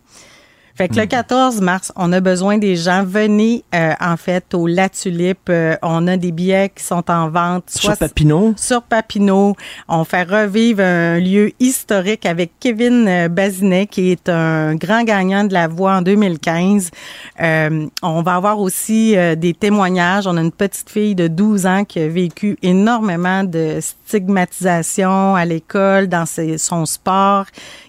Fait 0.77 0.89
que 0.89 0.95
le 0.95 1.07
14 1.07 1.59
hmm. 1.59 1.63
mars, 1.63 1.91
on 1.95 2.13
a 2.13 2.19
besoin 2.19 2.59
des 2.59 2.75
gens. 2.75 3.03
Venez, 3.03 3.63
euh, 3.73 3.93
en 3.99 4.15
fait, 4.15 4.53
au 4.53 4.67
La 4.67 4.89
Tulipe. 4.89 5.49
Euh, 5.49 5.75
on 5.81 6.07
a 6.07 6.17
des 6.17 6.31
billets 6.31 6.69
qui 6.69 6.83
sont 6.83 7.09
en 7.09 7.29
vente. 7.29 7.63
Sur 7.71 7.97
Papineau? 7.97 8.53
Sur 8.57 8.83
Papineau. 8.83 9.55
On 9.87 10.03
fait 10.03 10.21
revivre 10.21 10.83
un 10.83 11.19
lieu 11.19 11.51
historique 11.59 12.27
avec 12.27 12.51
Kevin 12.59 13.07
euh, 13.07 13.27
Bazinet, 13.27 13.87
qui 13.87 14.11
est 14.11 14.29
un 14.29 14.75
grand 14.75 15.03
gagnant 15.03 15.45
de 15.45 15.53
la 15.53 15.67
voix 15.67 15.95
en 15.95 16.01
2015. 16.03 16.91
on 17.39 18.21
va 18.21 18.35
avoir 18.35 18.59
aussi 18.59 19.15
des 19.35 19.55
témoignages. 19.55 20.27
On 20.27 20.37
a 20.37 20.41
une 20.41 20.51
petite 20.51 20.91
fille 20.91 21.15
de 21.15 21.27
12 21.27 21.65
ans 21.65 21.85
qui 21.85 21.99
a 21.99 22.07
vécu 22.07 22.55
énormément 22.61 23.43
de 23.43 23.79
stigmatisation 23.81 25.35
à 25.35 25.43
l'école, 25.43 26.07
dans 26.07 26.27
ses, 26.27 26.59
son 26.59 26.85
sport 26.85 27.45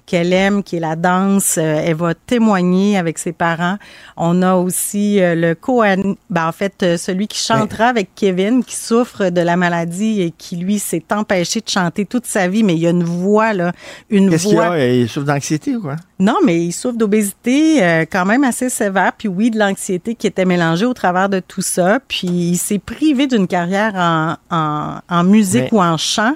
qu'elle 0.08 0.32
aime, 0.32 0.62
qui 0.62 0.76
est 0.76 0.80
la 0.80 0.96
danse. 0.96 1.58
Euh, 1.58 1.82
elle 1.84 1.94
va 1.94 2.14
témoigner 2.14 2.96
avec 2.96 3.18
ses 3.18 3.32
parents. 3.32 3.76
On 4.16 4.40
a 4.40 4.54
aussi 4.54 5.20
euh, 5.20 5.34
le 5.34 5.54
co 5.54 5.82
ben, 5.82 6.48
en 6.48 6.52
fait, 6.52 6.82
euh, 6.82 6.96
celui 6.96 7.28
qui 7.28 7.38
chantera 7.38 7.86
avec 7.88 8.14
Kevin, 8.16 8.64
qui 8.64 8.74
souffre 8.74 9.28
de 9.28 9.40
la 9.42 9.56
maladie 9.56 10.22
et 10.22 10.30
qui, 10.30 10.56
lui, 10.56 10.78
s'est 10.78 11.04
empêché 11.12 11.60
de 11.60 11.68
chanter 11.68 12.06
toute 12.06 12.24
sa 12.24 12.48
vie, 12.48 12.62
mais 12.62 12.74
il 12.74 12.80
y 12.80 12.86
a 12.86 12.90
une 12.90 13.04
voix, 13.04 13.52
là, 13.52 13.72
une 14.08 14.30
Qu'est-ce 14.30 14.48
voix. 14.48 14.70
Qu'il 14.70 14.80
a? 14.80 14.94
Il 14.94 15.08
souffre 15.08 15.26
d'anxiété 15.26 15.76
ou 15.76 15.82
quoi? 15.82 15.96
Non, 16.18 16.36
mais 16.44 16.58
il 16.58 16.72
souffre 16.72 16.96
d'obésité 16.96 18.06
quand 18.10 18.24
même 18.24 18.42
assez 18.42 18.70
sévère, 18.70 19.12
puis 19.16 19.28
oui, 19.28 19.50
de 19.50 19.58
l'anxiété 19.58 20.16
qui 20.16 20.26
était 20.26 20.44
mélangée 20.44 20.86
au 20.86 20.94
travers 20.94 21.28
de 21.28 21.38
tout 21.38 21.62
ça. 21.62 22.00
Puis 22.08 22.26
il 22.26 22.56
s'est 22.56 22.80
privé 22.80 23.28
d'une 23.28 23.46
carrière 23.46 23.94
en, 23.94 24.36
en, 24.50 24.98
en 25.08 25.24
musique 25.24 25.70
ou 25.70 25.80
en 25.80 25.96
chant 25.96 26.34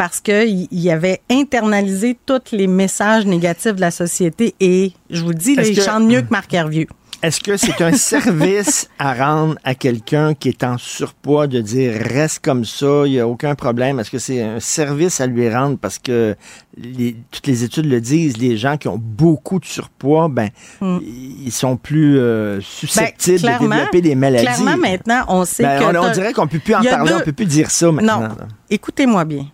parce 0.00 0.22
qu'il 0.22 0.90
avait 0.90 1.20
internalisé 1.28 2.16
tous 2.24 2.52
les 2.52 2.66
messages 2.66 3.26
négatifs 3.26 3.74
de 3.74 3.82
la 3.82 3.90
société 3.90 4.54
et 4.58 4.92
je 5.10 5.20
vous 5.20 5.28
le 5.28 5.34
dis, 5.34 5.54
là, 5.54 5.66
il 5.66 5.78
chante 5.78 6.04
mieux 6.04 6.22
que 6.22 6.30
Marc 6.30 6.54
Hervieux. 6.54 6.86
Est-ce 7.22 7.38
que 7.40 7.58
c'est 7.58 7.82
un 7.82 7.92
service 7.92 8.88
à 8.98 9.12
rendre 9.12 9.56
à 9.62 9.74
quelqu'un 9.74 10.32
qui 10.32 10.48
est 10.48 10.64
en 10.64 10.78
surpoids 10.78 11.48
de 11.48 11.60
dire 11.60 11.92
reste 11.92 12.38
comme 12.42 12.64
ça, 12.64 13.02
il 13.04 13.12
n'y 13.12 13.20
a 13.20 13.28
aucun 13.28 13.54
problème? 13.54 14.00
Est-ce 14.00 14.10
que 14.10 14.18
c'est 14.18 14.40
un 14.40 14.58
service 14.58 15.20
à 15.20 15.26
lui 15.26 15.54
rendre? 15.54 15.76
Parce 15.76 15.98
que 15.98 16.34
toutes 17.30 17.46
les 17.46 17.64
études 17.64 17.84
le 17.84 18.00
disent, 18.00 18.38
les 18.38 18.56
gens 18.56 18.78
qui 18.78 18.88
ont 18.88 18.98
beaucoup 18.98 19.60
de 19.60 19.66
surpoids, 19.66 20.30
ben, 20.30 20.48
mm. 20.80 20.98
ils 21.44 21.52
sont 21.52 21.76
plus 21.76 22.18
euh, 22.18 22.62
susceptibles 22.62 23.42
ben, 23.42 23.58
de 23.58 23.68
développer 23.68 24.00
des 24.00 24.14
maladies. 24.14 24.46
Clairement, 24.46 24.78
maintenant, 24.78 25.24
on 25.28 25.44
sait 25.44 25.62
ben, 25.62 25.92
que... 25.92 25.98
On, 25.98 26.10
dirait 26.10 26.32
qu'on 26.32 26.44
ne 26.44 26.48
peut 26.48 26.58
plus 26.58 26.74
en 26.74 26.82
parler, 26.82 27.12
on 27.12 27.18
ne 27.18 27.22
peut 27.22 27.32
plus 27.32 27.44
dire 27.44 27.70
ça 27.70 27.92
maintenant. 27.92 28.20
Non, 28.20 28.28
écoutez-moi 28.70 29.26
bien. 29.26 29.44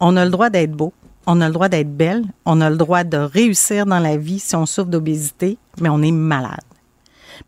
On 0.00 0.16
a 0.16 0.24
le 0.24 0.30
droit 0.30 0.50
d'être 0.50 0.72
beau, 0.72 0.92
on 1.26 1.40
a 1.40 1.46
le 1.46 1.52
droit 1.52 1.68
d'être 1.68 1.94
belle, 1.94 2.24
on 2.44 2.60
a 2.60 2.70
le 2.70 2.76
droit 2.76 3.04
de 3.04 3.18
réussir 3.18 3.86
dans 3.86 3.98
la 3.98 4.16
vie 4.16 4.38
si 4.38 4.56
on 4.56 4.66
souffre 4.66 4.88
d'obésité, 4.88 5.58
mais 5.80 5.88
on 5.88 6.02
est 6.02 6.12
malade. 6.12 6.60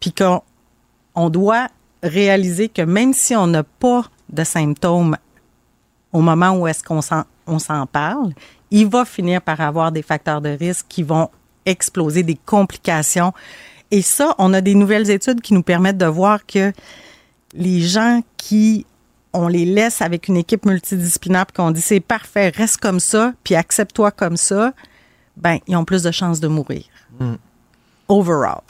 Puis 0.00 0.12
qu'on 0.12 0.42
on 1.14 1.30
doit 1.30 1.68
réaliser 2.02 2.68
que 2.68 2.82
même 2.82 3.12
si 3.12 3.34
on 3.34 3.46
n'a 3.46 3.62
pas 3.62 4.04
de 4.30 4.44
symptômes 4.44 5.16
au 6.12 6.20
moment 6.20 6.52
où 6.52 6.66
est-ce 6.66 6.82
qu'on 6.82 7.00
on 7.46 7.58
s'en 7.58 7.86
parle, 7.86 8.32
il 8.70 8.86
va 8.86 9.04
finir 9.04 9.40
par 9.40 9.60
avoir 9.60 9.92
des 9.92 10.02
facteurs 10.02 10.40
de 10.40 10.50
risque 10.50 10.86
qui 10.88 11.02
vont 11.02 11.30
exploser, 11.66 12.22
des 12.22 12.38
complications. 12.46 13.32
Et 13.90 14.02
ça, 14.02 14.34
on 14.38 14.52
a 14.54 14.60
des 14.60 14.74
nouvelles 14.74 15.10
études 15.10 15.40
qui 15.40 15.54
nous 15.54 15.62
permettent 15.62 15.98
de 15.98 16.06
voir 16.06 16.46
que 16.46 16.72
les 17.54 17.80
gens 17.80 18.22
qui 18.36 18.86
on 19.32 19.48
les 19.48 19.64
laisse 19.64 20.02
avec 20.02 20.28
une 20.28 20.36
équipe 20.36 20.66
multidisciplinaire 20.66 21.46
puis 21.46 21.54
qu'on 21.54 21.70
dit 21.70 21.80
c'est 21.80 22.00
parfait, 22.00 22.50
reste 22.50 22.78
comme 22.78 23.00
ça, 23.00 23.32
puis 23.44 23.54
accepte-toi 23.54 24.10
comme 24.10 24.36
ça, 24.36 24.72
ben 25.36 25.58
ils 25.66 25.76
ont 25.76 25.84
plus 25.84 26.02
de 26.02 26.10
chances 26.10 26.40
de 26.40 26.48
mourir. 26.48 26.84
Mm. 27.18 27.34
Overall. 28.08 28.62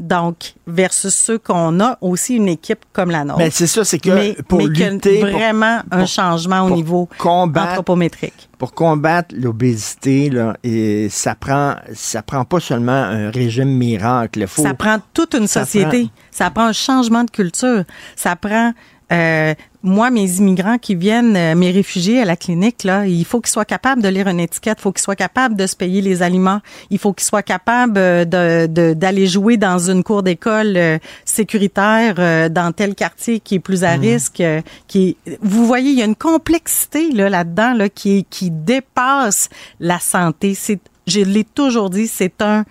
Donc, 0.00 0.54
versus 0.66 1.14
ceux 1.14 1.38
qu'on 1.38 1.78
a 1.78 1.98
aussi 2.00 2.36
une 2.36 2.48
équipe 2.48 2.86
comme 2.94 3.10
la 3.10 3.22
nôtre. 3.22 3.38
Mais 3.38 3.50
c'est 3.50 3.66
ça, 3.66 3.84
c'est 3.84 3.98
que 3.98 4.40
pour 4.42 4.62
lutter, 4.62 5.20
vraiment 5.20 5.80
un 5.90 6.06
changement 6.06 6.62
au 6.62 6.70
niveau 6.70 7.06
anthropométrique. 7.22 8.48
Pour 8.56 8.72
combattre 8.72 9.34
l'obésité, 9.36 10.30
là, 10.30 10.56
et 10.64 11.08
ça 11.10 11.34
prend, 11.34 11.74
ça 11.92 12.22
prend 12.22 12.46
pas 12.46 12.60
seulement 12.60 12.92
un 12.92 13.30
régime 13.30 13.68
miracle. 13.68 14.46
Faut, 14.46 14.62
ça 14.62 14.72
prend 14.72 14.96
toute 15.12 15.34
une 15.34 15.46
société. 15.46 16.08
ça 16.30 16.50
prend 16.50 16.64
un 16.64 16.72
changement 16.72 17.24
de 17.24 17.30
culture. 17.30 17.84
Ça 18.16 18.36
prend 18.36 18.72
euh, 19.12 19.54
moi, 19.82 20.10
mes 20.10 20.38
immigrants 20.38 20.78
qui 20.78 20.94
viennent, 20.94 21.36
euh, 21.36 21.54
mes 21.54 21.70
réfugiés 21.70 22.20
à 22.20 22.24
la 22.24 22.36
clinique, 22.36 22.84
là, 22.84 23.06
il 23.06 23.24
faut 23.24 23.40
qu'ils 23.40 23.50
soient 23.50 23.64
capables 23.64 24.02
de 24.02 24.08
lire 24.08 24.28
une 24.28 24.40
étiquette, 24.40 24.78
il 24.78 24.82
faut 24.82 24.92
qu'ils 24.92 25.02
soient 25.02 25.16
capables 25.16 25.56
de 25.56 25.66
se 25.66 25.74
payer 25.74 26.02
les 26.02 26.22
aliments, 26.22 26.60
il 26.90 26.98
faut 26.98 27.12
qu'ils 27.12 27.26
soient 27.26 27.42
capables 27.42 27.94
euh, 27.96 28.24
de, 28.24 28.92
d'aller 28.94 29.26
jouer 29.26 29.56
dans 29.56 29.78
une 29.78 30.02
cour 30.02 30.22
d'école 30.22 30.78
sécuritaire 31.24 32.50
dans 32.50 32.72
tel 32.72 32.94
quartier 32.94 33.40
qui 33.40 33.56
est 33.56 33.60
plus 33.60 33.84
à 33.84 33.96
mmh. 33.96 34.00
risque. 34.00 34.42
qui 34.86 35.16
vous 35.40 35.66
voyez, 35.66 35.90
il 35.90 35.98
y 35.98 36.02
a 36.02 36.04
une 36.04 36.16
complexité 36.16 37.10
là, 37.12 37.28
là-dedans 37.28 37.74
là, 37.74 37.88
qui, 37.88 38.26
qui 38.28 38.50
dépasse 38.50 39.48
la 39.78 39.98
santé. 39.98 40.54
C'est, 40.54 40.80
je 41.06 41.20
l'ai 41.20 41.44
toujours 41.44 41.90
dit, 41.90 42.06
c'est 42.06 42.42
un 42.42 42.64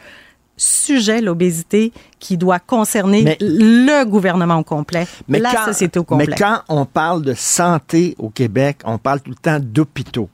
sujet, 0.60 1.22
l'obésité, 1.22 1.92
qui 2.20 2.38
doit 2.38 2.60
concerner 2.60 3.38
le 3.40 4.04
gouvernement 4.04 4.58
au 4.58 4.64
complet, 4.64 5.08
la 5.28 5.66
société 5.66 6.00
au 6.00 6.04
complet. 6.04 6.28
Mais 6.30 6.36
quand 6.36 6.62
on 6.68 6.86
parle 6.86 7.24
de 7.24 7.34
santé 7.34 8.16
au 8.20 8.30
Québec, 8.30 8.80
on 8.84 8.98
parle 8.98 9.22
tout 9.22 9.32
le 9.32 9.36
temps 9.36 9.60
d'hôpitaux. 9.60 10.30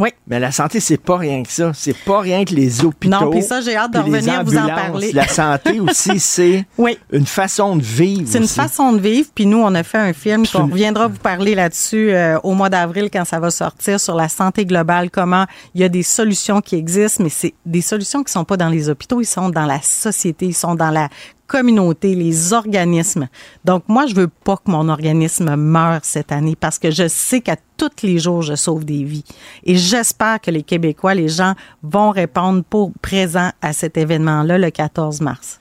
Oui. 0.00 0.08
Mais 0.26 0.40
la 0.40 0.50
santé, 0.50 0.80
c'est 0.80 0.96
pas 0.96 1.18
rien 1.18 1.42
que 1.42 1.52
ça. 1.52 1.72
C'est 1.74 1.96
pas 1.96 2.20
rien 2.20 2.44
que 2.44 2.54
les 2.54 2.84
hôpitaux. 2.84 3.20
Non, 3.20 3.30
puis 3.30 3.42
ça, 3.42 3.60
j'ai 3.60 3.76
hâte 3.76 3.92
de 3.92 3.98
revenir 3.98 4.42
vous 4.42 4.56
en 4.56 4.66
parler. 4.66 5.12
La 5.12 5.28
santé 5.28 5.78
aussi, 5.80 6.18
c'est 6.18 6.64
une 7.12 7.26
façon 7.26 7.76
de 7.76 7.82
vivre. 7.82 8.22
C'est 8.26 8.38
une 8.38 8.48
façon 8.48 8.92
de 8.92 8.98
vivre. 8.98 9.28
Puis 9.34 9.44
nous, 9.44 9.58
on 9.58 9.74
a 9.74 9.82
fait 9.82 9.98
un 9.98 10.12
film. 10.14 10.44
On 10.54 10.66
reviendra 10.66 11.06
vous 11.08 11.18
parler 11.18 11.54
là-dessus 11.54 12.12
euh, 12.12 12.38
au 12.42 12.54
mois 12.54 12.70
d'avril 12.70 13.10
quand 13.12 13.24
ça 13.24 13.38
va 13.38 13.50
sortir 13.50 14.00
sur 14.00 14.14
la 14.14 14.28
santé 14.28 14.64
globale, 14.64 15.10
comment 15.10 15.44
il 15.74 15.82
y 15.82 15.84
a 15.84 15.88
des 15.88 16.02
solutions 16.02 16.60
qui 16.60 16.76
existent, 16.76 17.22
mais 17.22 17.30
c'est 17.30 17.54
des 17.66 17.82
solutions 17.82 18.22
qui 18.22 18.32
sont 18.32 18.44
pas 18.44 18.56
dans 18.56 18.68
les 18.68 18.88
hôpitaux, 18.88 19.20
ils 19.20 19.26
sont 19.26 19.50
dans 19.50 19.66
la 19.66 19.80
société, 19.82 20.46
ils 20.46 20.54
sont 20.54 20.74
dans 20.74 20.90
la 20.90 21.08
communauté, 21.50 22.14
les 22.14 22.52
organismes. 22.52 23.26
Donc, 23.64 23.82
moi, 23.88 24.06
je 24.06 24.14
veux 24.14 24.28
pas 24.28 24.56
que 24.56 24.70
mon 24.70 24.88
organisme 24.88 25.56
meure 25.56 26.00
cette 26.04 26.30
année 26.30 26.54
parce 26.54 26.78
que 26.78 26.92
je 26.92 27.08
sais 27.08 27.40
qu'à 27.40 27.56
tous 27.76 27.90
les 28.04 28.20
jours, 28.20 28.42
je 28.42 28.54
sauve 28.54 28.84
des 28.84 29.02
vies. 29.02 29.24
Et 29.64 29.74
j'espère 29.74 30.40
que 30.40 30.52
les 30.52 30.62
Québécois, 30.62 31.14
les 31.14 31.28
gens 31.28 31.54
vont 31.82 32.10
répondre 32.10 32.62
pour 32.62 32.92
présent 33.02 33.50
à 33.62 33.72
cet 33.72 33.96
événement-là 33.96 34.58
le 34.58 34.70
14 34.70 35.20
mars. 35.22 35.58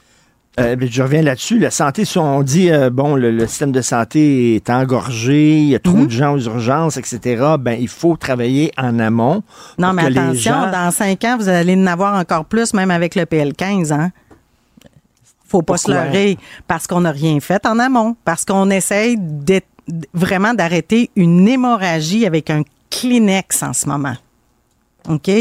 Euh, 0.59 0.75
je 0.79 1.01
reviens 1.01 1.23
là-dessus. 1.23 1.57
La 1.57 1.71
santé, 1.71 2.05
si 2.05 2.17
on 2.19 2.43
dit, 2.43 2.69
euh, 2.69 2.91
bon, 2.91 3.15
le, 3.15 3.47
système 3.47 3.71
de 3.71 3.81
santé 3.81 4.55
est 4.55 4.69
engorgé, 4.69 5.57
il 5.57 5.69
y 5.69 5.75
a 5.75 5.79
trop 5.79 5.97
mhm. 5.97 6.05
de 6.05 6.11
gens 6.11 6.33
aux 6.33 6.39
urgences, 6.39 6.97
etc., 6.97 7.55
ben, 7.59 7.77
il 7.79 7.87
faut 7.87 8.15
travailler 8.15 8.71
en 8.77 8.99
amont. 8.99 9.41
Non, 9.79 9.93
mais 9.93 10.05
attention, 10.05 10.69
dans 10.71 10.91
cinq 10.91 11.23
ans, 11.23 11.37
vous 11.37 11.49
allez 11.49 11.75
en 11.75 11.87
avoir 11.87 12.19
encore 12.19 12.45
plus, 12.45 12.73
même 12.73 12.91
avec 12.91 13.15
le 13.15 13.23
PL15, 13.23 13.93
hein? 13.93 14.11
Faut 15.49 15.61
pas 15.61 15.77
se 15.77 15.91
leurrer 15.91 16.37
parce 16.67 16.87
qu'on 16.87 17.01
n'a 17.01 17.11
rien 17.11 17.39
fait 17.39 17.65
en 17.65 17.79
amont, 17.79 18.15
parce 18.23 18.45
qu'on 18.45 18.69
essaye 18.69 19.17
vraiment 20.13 20.53
d'arrêter 20.53 21.09
une 21.15 21.47
hémorragie 21.47 22.25
avec 22.25 22.49
un 22.49 22.63
Kleenex 22.89 23.63
en 23.63 23.73
ce 23.73 23.87
moment. 23.87 24.15
OK? 25.07 25.31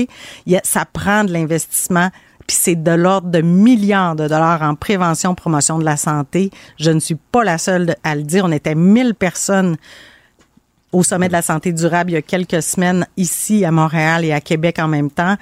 ça 0.63 0.85
prend 0.85 1.25
de 1.25 1.33
l'investissement, 1.33 2.11
puis 2.47 2.57
c'est 2.59 2.83
de 2.83 2.91
l'ordre 2.93 3.29
de 3.29 3.41
milliards 3.41 4.17
de 4.17 4.29
dollars 4.29 4.63
en 4.63 4.75
prévention, 4.75 5.35
promotion 5.35 5.79
de 5.79 5.85
la 5.85 5.97
santé. 5.97 6.51
Je 6.79 6.91
ne 6.91 7.01
suis 7.01 7.17
pas 7.17 7.45
la 7.45 7.59
seule 7.59 7.95
à 8.03 8.15
le 8.15 8.23
dire. 8.23 8.45
On 8.47 8.53
était 8.53 8.75
1000 8.75 9.15
personnes 9.15 9.77
au 10.93 11.03
sommet 11.03 11.29
de 11.29 11.33
la 11.33 11.43
santé 11.43 11.73
durable 11.73 12.13
il 12.13 12.15
y 12.15 12.17
a 12.17 12.23
quelques 12.23 12.63
semaines 12.63 13.07
ici 13.19 13.65
à 13.67 13.71
Montréal 13.71 14.25
et 14.25 14.33
à 14.33 14.41
Québec 14.41 14.79
en 14.79 14.89
même 14.89 15.11
temps. 15.11 15.37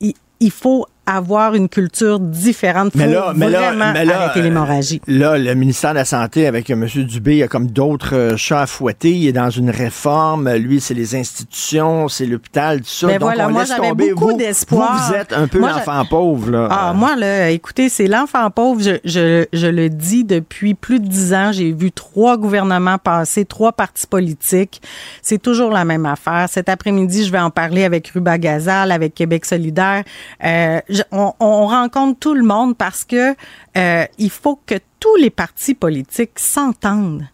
il 0.00 0.52
faut 0.52 0.86
avoir 1.08 1.54
une 1.54 1.68
culture 1.68 2.20
différente. 2.20 2.92
Faut 2.92 2.98
mais 2.98 3.06
là, 3.06 3.32
mais 3.34 3.48
là, 3.48 3.72
mais 3.92 4.04
là, 4.04 4.22
arrêter 4.22 4.42
l'hémorragie. 4.42 5.00
Là, 5.06 5.38
le 5.38 5.54
ministère 5.54 5.92
de 5.92 5.96
la 5.96 6.04
Santé, 6.04 6.46
avec 6.46 6.68
M. 6.68 6.86
Dubé, 6.86 7.32
il 7.32 7.38
y 7.38 7.42
a 7.42 7.48
comme 7.48 7.68
d'autres 7.68 8.14
euh, 8.14 8.36
chats 8.36 8.62
à 8.62 8.66
fouetter. 8.66 9.12
Il 9.12 9.26
est 9.26 9.32
dans 9.32 9.48
une 9.48 9.70
réforme. 9.70 10.52
Lui, 10.56 10.80
c'est 10.80 10.92
les 10.92 11.16
institutions, 11.16 12.08
c'est 12.08 12.26
l'hôpital, 12.26 12.80
tout 12.80 12.86
ça. 12.88 13.06
Mais 13.06 13.14
Donc, 13.14 13.22
voilà, 13.22 13.48
moi, 13.48 13.64
j'avais 13.64 13.94
beaucoup 13.94 14.34
d'espoir. 14.34 15.08
Vous, 15.08 15.14
êtes 15.14 15.32
un 15.32 15.48
peu 15.48 15.60
l'enfant 15.60 16.04
pauvre, 16.04 16.50
là. 16.50 16.68
Ah, 16.70 16.92
moi, 16.92 17.16
là, 17.16 17.48
écoutez, 17.48 17.88
c'est 17.88 18.06
l'enfant 18.06 18.50
pauvre. 18.50 18.82
Je, 18.82 18.98
je, 19.04 19.46
je, 19.52 19.66
le 19.66 19.88
dis 19.88 20.24
depuis 20.24 20.74
plus 20.74 21.00
de 21.00 21.06
dix 21.06 21.32
ans. 21.32 21.52
J'ai 21.52 21.72
vu 21.72 21.90
trois 21.90 22.36
gouvernements 22.36 22.98
passer, 22.98 23.46
trois 23.46 23.72
partis 23.72 24.06
politiques. 24.06 24.82
C'est 25.22 25.40
toujours 25.40 25.70
la 25.70 25.86
même 25.86 26.04
affaire. 26.04 26.48
Cet 26.50 26.68
après-midi, 26.68 27.24
je 27.24 27.32
vais 27.32 27.40
en 27.40 27.50
parler 27.50 27.84
avec 27.84 28.08
Ruba 28.08 28.36
Gazal, 28.36 28.92
avec 28.92 29.14
Québec 29.14 29.46
solidaire. 29.46 30.04
Euh, 30.44 30.80
on, 31.10 31.66
rencontre 31.66 32.18
tout 32.18 32.34
le 32.34 32.42
monde 32.42 32.76
parce 32.76 33.04
que 33.04 33.34
euh, 33.76 34.04
il 34.18 34.30
faut 34.30 34.60
que 34.66 34.76
tous 35.00 35.16
les 35.16 35.30
partis 35.30 35.74
politiques 35.74 36.38
s'entendent 36.38 37.26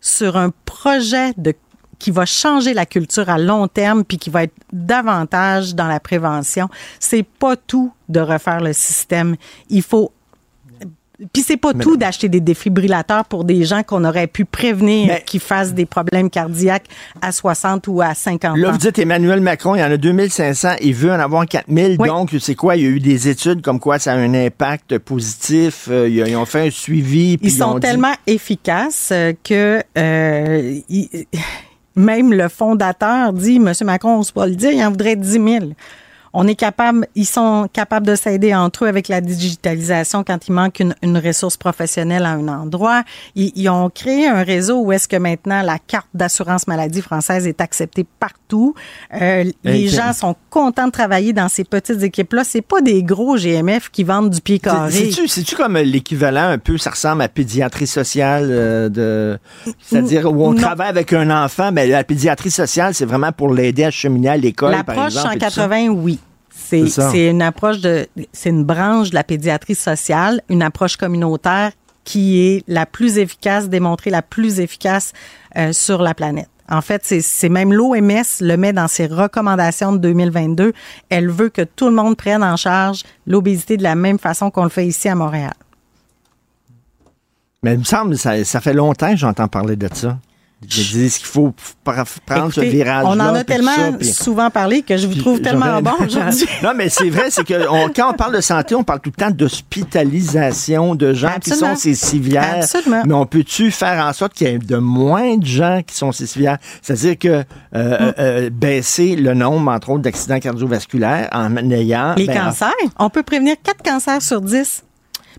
sur 0.00 0.36
un 0.36 0.50
projet 0.64 1.32
qui 1.98 2.10
va 2.10 2.26
changer 2.26 2.74
la 2.74 2.86
culture 2.86 3.28
à 3.28 3.38
long 3.38 3.68
terme 3.68 4.04
puis 4.04 4.18
qui 4.18 4.30
va 4.30 4.44
être 4.44 4.54
davantage 4.72 5.74
dans 5.74 5.88
la 5.88 6.00
prévention. 6.00 6.68
C'est 7.00 7.24
pas 7.24 7.56
tout 7.56 7.92
de 8.08 8.20
refaire 8.20 8.60
le 8.60 8.72
système. 8.72 9.36
Il 9.68 9.82
faut 9.82 10.12
puis 11.32 11.42
c'est 11.42 11.56
pas 11.56 11.72
tout 11.72 11.96
d'acheter 11.96 12.28
des 12.28 12.40
défibrillateurs 12.40 13.24
pour 13.24 13.44
des 13.44 13.64
gens 13.64 13.82
qu'on 13.82 14.04
aurait 14.04 14.26
pu 14.26 14.44
prévenir 14.44 15.24
qui 15.24 15.38
fassent 15.38 15.72
des 15.72 15.86
problèmes 15.86 16.28
cardiaques 16.28 16.86
à 17.22 17.32
60 17.32 17.88
ou 17.88 18.02
à 18.02 18.14
50 18.14 18.52
ans. 18.52 18.56
Là, 18.56 18.70
vous 18.70 18.78
dites 18.78 18.98
Emmanuel 18.98 19.40
Macron, 19.40 19.74
il 19.74 19.80
y 19.80 19.82
en 19.82 19.90
a 19.90 19.96
2500, 19.96 20.76
il 20.82 20.94
veut 20.94 21.10
en 21.10 21.18
avoir 21.18 21.46
4000. 21.46 21.96
Donc, 21.96 22.34
c'est 22.38 22.54
quoi? 22.54 22.76
Il 22.76 22.82
y 22.82 22.86
a 22.86 22.90
eu 22.90 23.00
des 23.00 23.28
études 23.28 23.62
comme 23.62 23.80
quoi 23.80 23.98
ça 23.98 24.12
a 24.12 24.16
un 24.16 24.34
impact 24.34 24.98
positif. 24.98 25.88
Euh, 25.90 26.08
ils 26.08 26.36
ont 26.36 26.44
fait 26.44 26.66
un 26.66 26.70
suivi. 26.70 27.38
Ils 27.40 27.50
sont 27.50 27.80
tellement 27.80 28.14
efficaces 28.26 29.10
euh, 29.12 29.32
que 29.42 29.82
euh, 29.96 30.80
même 31.94 32.32
le 32.32 32.48
fondateur 32.48 33.32
dit, 33.32 33.56
M. 33.56 33.72
Macron, 33.84 34.18
on 34.18 34.22
se 34.22 34.32
pas 34.32 34.46
le 34.46 34.54
dire, 34.54 34.72
il 34.72 34.84
en 34.84 34.90
voudrait 34.90 35.16
10 35.16 35.30
000 35.30 35.44
on 36.38 36.46
est 36.46 36.54
capable, 36.54 37.08
ils 37.14 37.24
sont 37.24 37.66
capables 37.72 38.06
de 38.06 38.14
s'aider 38.14 38.54
entre 38.54 38.84
eux 38.84 38.88
avec 38.88 39.08
la 39.08 39.22
digitalisation 39.22 40.22
quand 40.22 40.46
il 40.46 40.52
manque 40.52 40.80
une, 40.80 40.94
une 41.00 41.16
ressource 41.16 41.56
professionnelle 41.56 42.26
à 42.26 42.32
un 42.32 42.46
endroit. 42.48 43.04
Ils, 43.34 43.70
ont 43.70 43.88
créé 43.88 44.28
un 44.28 44.42
réseau 44.42 44.82
où 44.82 44.92
est-ce 44.92 45.08
que 45.08 45.16
maintenant 45.16 45.62
la 45.62 45.78
carte 45.78 46.08
d'assurance 46.12 46.66
maladie 46.66 47.00
française 47.00 47.46
est 47.46 47.62
acceptée 47.62 48.04
partout. 48.20 48.74
Euh, 49.18 49.44
les 49.64 49.88
gens 49.88 50.12
sont 50.12 50.36
contents 50.50 50.88
de 50.88 50.92
travailler 50.92 51.32
dans 51.32 51.48
ces 51.48 51.64
petites 51.64 52.02
équipes-là. 52.02 52.44
C'est 52.44 52.60
pas 52.60 52.82
des 52.82 53.02
gros 53.02 53.38
GMF 53.38 53.88
qui 53.88 54.04
vendent 54.04 54.28
du 54.28 54.42
pied 54.42 54.58
carré. 54.58 55.10
C'est-tu 55.26 55.56
comme 55.56 55.78
l'équivalent 55.78 56.50
un 56.50 56.58
peu, 56.58 56.76
ça 56.76 56.90
ressemble 56.90 57.22
à 57.22 57.28
pédiatrie 57.28 57.86
sociale 57.86 58.48
euh, 58.50 58.88
de, 58.90 59.38
c'est-à-dire 59.80 60.30
où 60.30 60.44
on 60.44 60.54
travaille 60.54 60.90
avec 60.90 61.14
un 61.14 61.30
enfant, 61.30 61.72
mais 61.72 61.86
la 61.86 62.04
pédiatrie 62.04 62.50
sociale, 62.50 62.92
c'est 62.92 63.06
vraiment 63.06 63.32
pour 63.32 63.54
l'aider 63.54 63.84
à 63.84 63.90
cheminer 63.90 64.28
à 64.28 64.36
l'école, 64.36 64.72
par 64.84 65.06
exemple. 65.06 65.14
L'approche 65.14 65.34
en 65.34 65.38
80, 65.38 65.88
oui 65.88 66.20
C'est 66.68 67.28
une 67.28 67.42
approche 67.42 67.80
de, 67.80 68.06
c'est 68.32 68.50
une 68.50 68.64
branche 68.64 69.10
de 69.10 69.14
la 69.14 69.24
pédiatrie 69.24 69.74
sociale, 69.74 70.40
une 70.48 70.62
approche 70.62 70.96
communautaire 70.96 71.72
qui 72.04 72.40
est 72.40 72.64
la 72.68 72.86
plus 72.86 73.18
efficace, 73.18 73.68
démontrée 73.68 74.10
la 74.10 74.22
plus 74.22 74.60
efficace 74.60 75.12
euh, 75.56 75.72
sur 75.72 76.02
la 76.02 76.14
planète. 76.14 76.48
En 76.68 76.80
fait, 76.80 77.04
c'est 77.04 77.48
même 77.48 77.72
l'OMS 77.72 78.24
le 78.40 78.56
met 78.56 78.72
dans 78.72 78.88
ses 78.88 79.06
recommandations 79.06 79.92
de 79.92 79.98
2022. 79.98 80.72
Elle 81.08 81.30
veut 81.30 81.48
que 81.48 81.62
tout 81.62 81.86
le 81.86 81.94
monde 81.94 82.16
prenne 82.16 82.42
en 82.42 82.56
charge 82.56 83.04
l'obésité 83.26 83.76
de 83.76 83.84
la 83.84 83.94
même 83.94 84.18
façon 84.18 84.50
qu'on 84.50 84.64
le 84.64 84.70
fait 84.70 84.86
ici 84.86 85.08
à 85.08 85.14
Montréal. 85.14 85.54
Mais 87.62 87.74
il 87.74 87.78
me 87.80 87.84
semble, 87.84 88.16
ça, 88.18 88.42
ça 88.44 88.60
fait 88.60 88.74
longtemps 88.74 89.10
que 89.10 89.16
j'entends 89.16 89.48
parler 89.48 89.76
de 89.76 89.88
ça. 89.92 90.18
Je 90.62 90.82
dis 90.82 91.10
qu'il 91.10 91.26
faut 91.26 91.52
prendre 91.84 92.50
ce 92.50 92.62
virage-là. 92.62 93.10
On 93.10 93.20
en 93.20 93.34
a 93.34 93.44
tellement 93.44 93.98
souvent 94.00 94.48
parlé 94.48 94.80
que 94.80 94.96
je 94.96 95.06
vous 95.06 95.14
trouve 95.14 95.40
tellement 95.40 95.82
bon 95.82 95.92
aujourd'hui. 96.00 96.46
non, 96.62 96.72
mais 96.74 96.88
c'est 96.88 97.10
vrai, 97.10 97.30
c'est 97.30 97.44
que 97.44 97.92
quand 97.92 98.10
on 98.10 98.14
parle 98.14 98.34
de 98.36 98.40
santé, 98.40 98.74
on 98.74 98.82
parle 98.82 99.00
tout 99.00 99.12
le 99.14 99.22
temps 99.22 99.30
d'hospitalisation 99.30 100.94
de 100.94 101.12
gens 101.12 101.36
qui 101.42 101.50
sont 101.50 101.76
ces 101.76 101.94
civières. 101.94 102.60
Absolument. 102.62 103.02
Mais 103.06 103.12
on 103.12 103.26
peut-tu 103.26 103.70
faire 103.70 104.04
en 104.04 104.14
sorte 104.14 104.32
qu'il 104.32 104.48
y 104.48 104.50
ait 104.50 104.58
de 104.58 104.76
moins 104.76 105.36
de 105.36 105.46
gens 105.46 105.82
qui 105.86 105.94
sont 105.94 106.10
ces 106.10 106.26
civières? 106.26 106.56
C'est-à-dire 106.80 107.18
que 107.18 107.28
euh, 107.28 107.44
euh, 107.74 108.12
euh, 108.18 108.50
baisser 108.50 109.14
le 109.14 109.34
nombre, 109.34 109.70
entre 109.70 109.90
autres, 109.90 110.02
d'accidents 110.02 110.40
cardiovasculaires 110.40 111.28
en 111.32 111.54
ayant... 111.70 112.14
Les 112.16 112.26
ben, 112.26 112.46
cancers? 112.46 112.72
On 112.98 113.10
peut 113.10 113.22
prévenir 113.22 113.56
4 113.62 113.82
cancers 113.82 114.22
sur 114.22 114.40
10 114.40 114.84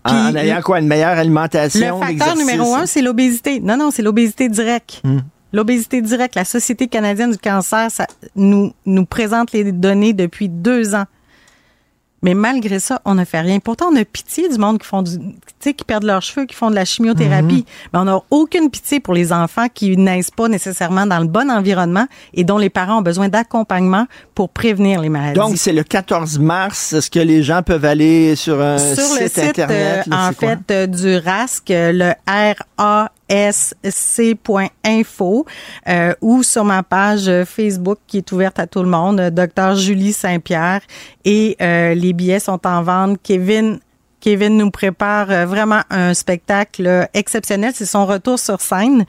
en 0.04 0.34
ayant 0.34 0.60
quoi? 0.62 0.80
Une 0.80 0.86
meilleure 0.86 1.18
alimentation? 1.18 2.00
Le 2.00 2.06
facteur 2.06 2.36
numéro 2.36 2.74
un, 2.74 2.86
c'est 2.86 3.02
l'obésité. 3.02 3.60
Non, 3.60 3.76
non, 3.76 3.90
c'est 3.90 4.02
l'obésité 4.02 4.48
directe. 4.48 5.00
Hmm. 5.04 5.18
L'obésité 5.52 6.02
directe, 6.02 6.34
la 6.34 6.44
Société 6.44 6.88
canadienne 6.88 7.30
du 7.32 7.38
cancer 7.38 7.90
ça, 7.90 8.06
nous, 8.36 8.72
nous 8.84 9.06
présente 9.06 9.52
les 9.52 9.72
données 9.72 10.12
depuis 10.12 10.48
deux 10.48 10.94
ans. 10.94 11.04
Mais 12.22 12.34
malgré 12.34 12.80
ça, 12.80 13.00
on 13.04 13.14
ne 13.14 13.24
fait 13.24 13.40
rien. 13.40 13.60
Pourtant, 13.60 13.86
on 13.92 13.96
a 13.96 14.04
pitié 14.04 14.48
du 14.48 14.58
monde 14.58 14.78
qui 14.78 14.86
font 14.86 15.02
du, 15.02 15.18
qui 15.60 15.84
perdent 15.86 16.04
leurs 16.04 16.22
cheveux, 16.22 16.46
qui 16.46 16.54
font 16.54 16.70
de 16.70 16.74
la 16.74 16.84
chimiothérapie. 16.84 17.54
Mhm. 17.54 17.64
Mais 17.92 17.98
on 18.00 18.04
n'a 18.04 18.20
aucune 18.30 18.70
pitié 18.70 19.00
pour 19.00 19.14
les 19.14 19.32
enfants 19.32 19.66
qui 19.72 19.96
naissent 19.96 20.30
pas 20.30 20.48
nécessairement 20.48 21.06
dans 21.06 21.20
le 21.20 21.26
bon 21.26 21.50
environnement 21.50 22.06
et 22.34 22.44
dont 22.44 22.58
les 22.58 22.70
parents 22.70 22.98
ont 22.98 23.02
besoin 23.02 23.28
d'accompagnement 23.28 24.06
pour 24.34 24.48
prévenir 24.48 25.00
les 25.00 25.08
maladies. 25.08 25.38
Donc, 25.38 25.56
c'est 25.56 25.72
le 25.72 25.84
14 25.84 26.38
mars. 26.38 26.92
Est-ce 26.92 27.10
que 27.10 27.20
les 27.20 27.42
gens 27.42 27.62
peuvent 27.62 27.84
aller 27.84 28.34
sur 28.34 28.60
un 28.60 28.78
sur 28.78 29.04
site, 29.04 29.20
le 29.20 29.28
site 29.28 29.38
Internet? 29.38 30.08
Euh, 30.08 30.14
en 30.14 30.32
fait, 30.32 30.58
euh, 30.70 30.86
du 30.86 31.16
RASC, 31.16 31.68
le 31.68 32.12
R-A 32.26 33.10
sc.info 33.30 33.86
euh, 35.88 36.14
ou 36.20 36.42
sur 36.42 36.64
ma 36.64 36.82
page 36.82 37.30
Facebook 37.44 37.98
qui 38.06 38.18
est 38.18 38.32
ouverte 38.32 38.58
à 38.58 38.66
tout 38.66 38.82
le 38.82 38.88
monde, 38.88 39.20
Docteur 39.30 39.76
Julie 39.76 40.12
Saint-Pierre. 40.12 40.80
Et 41.24 41.56
euh, 41.60 41.94
les 41.94 42.12
billets 42.12 42.40
sont 42.40 42.66
en 42.66 42.82
vente. 42.82 43.18
Kevin 43.22 43.78
Kevin 44.20 44.56
nous 44.56 44.70
prépare 44.70 45.30
euh, 45.30 45.46
vraiment 45.46 45.80
un 45.90 46.14
spectacle 46.14 47.08
exceptionnel. 47.14 47.72
C'est 47.74 47.86
son 47.86 48.06
retour 48.06 48.38
sur 48.38 48.60
scène 48.60 49.04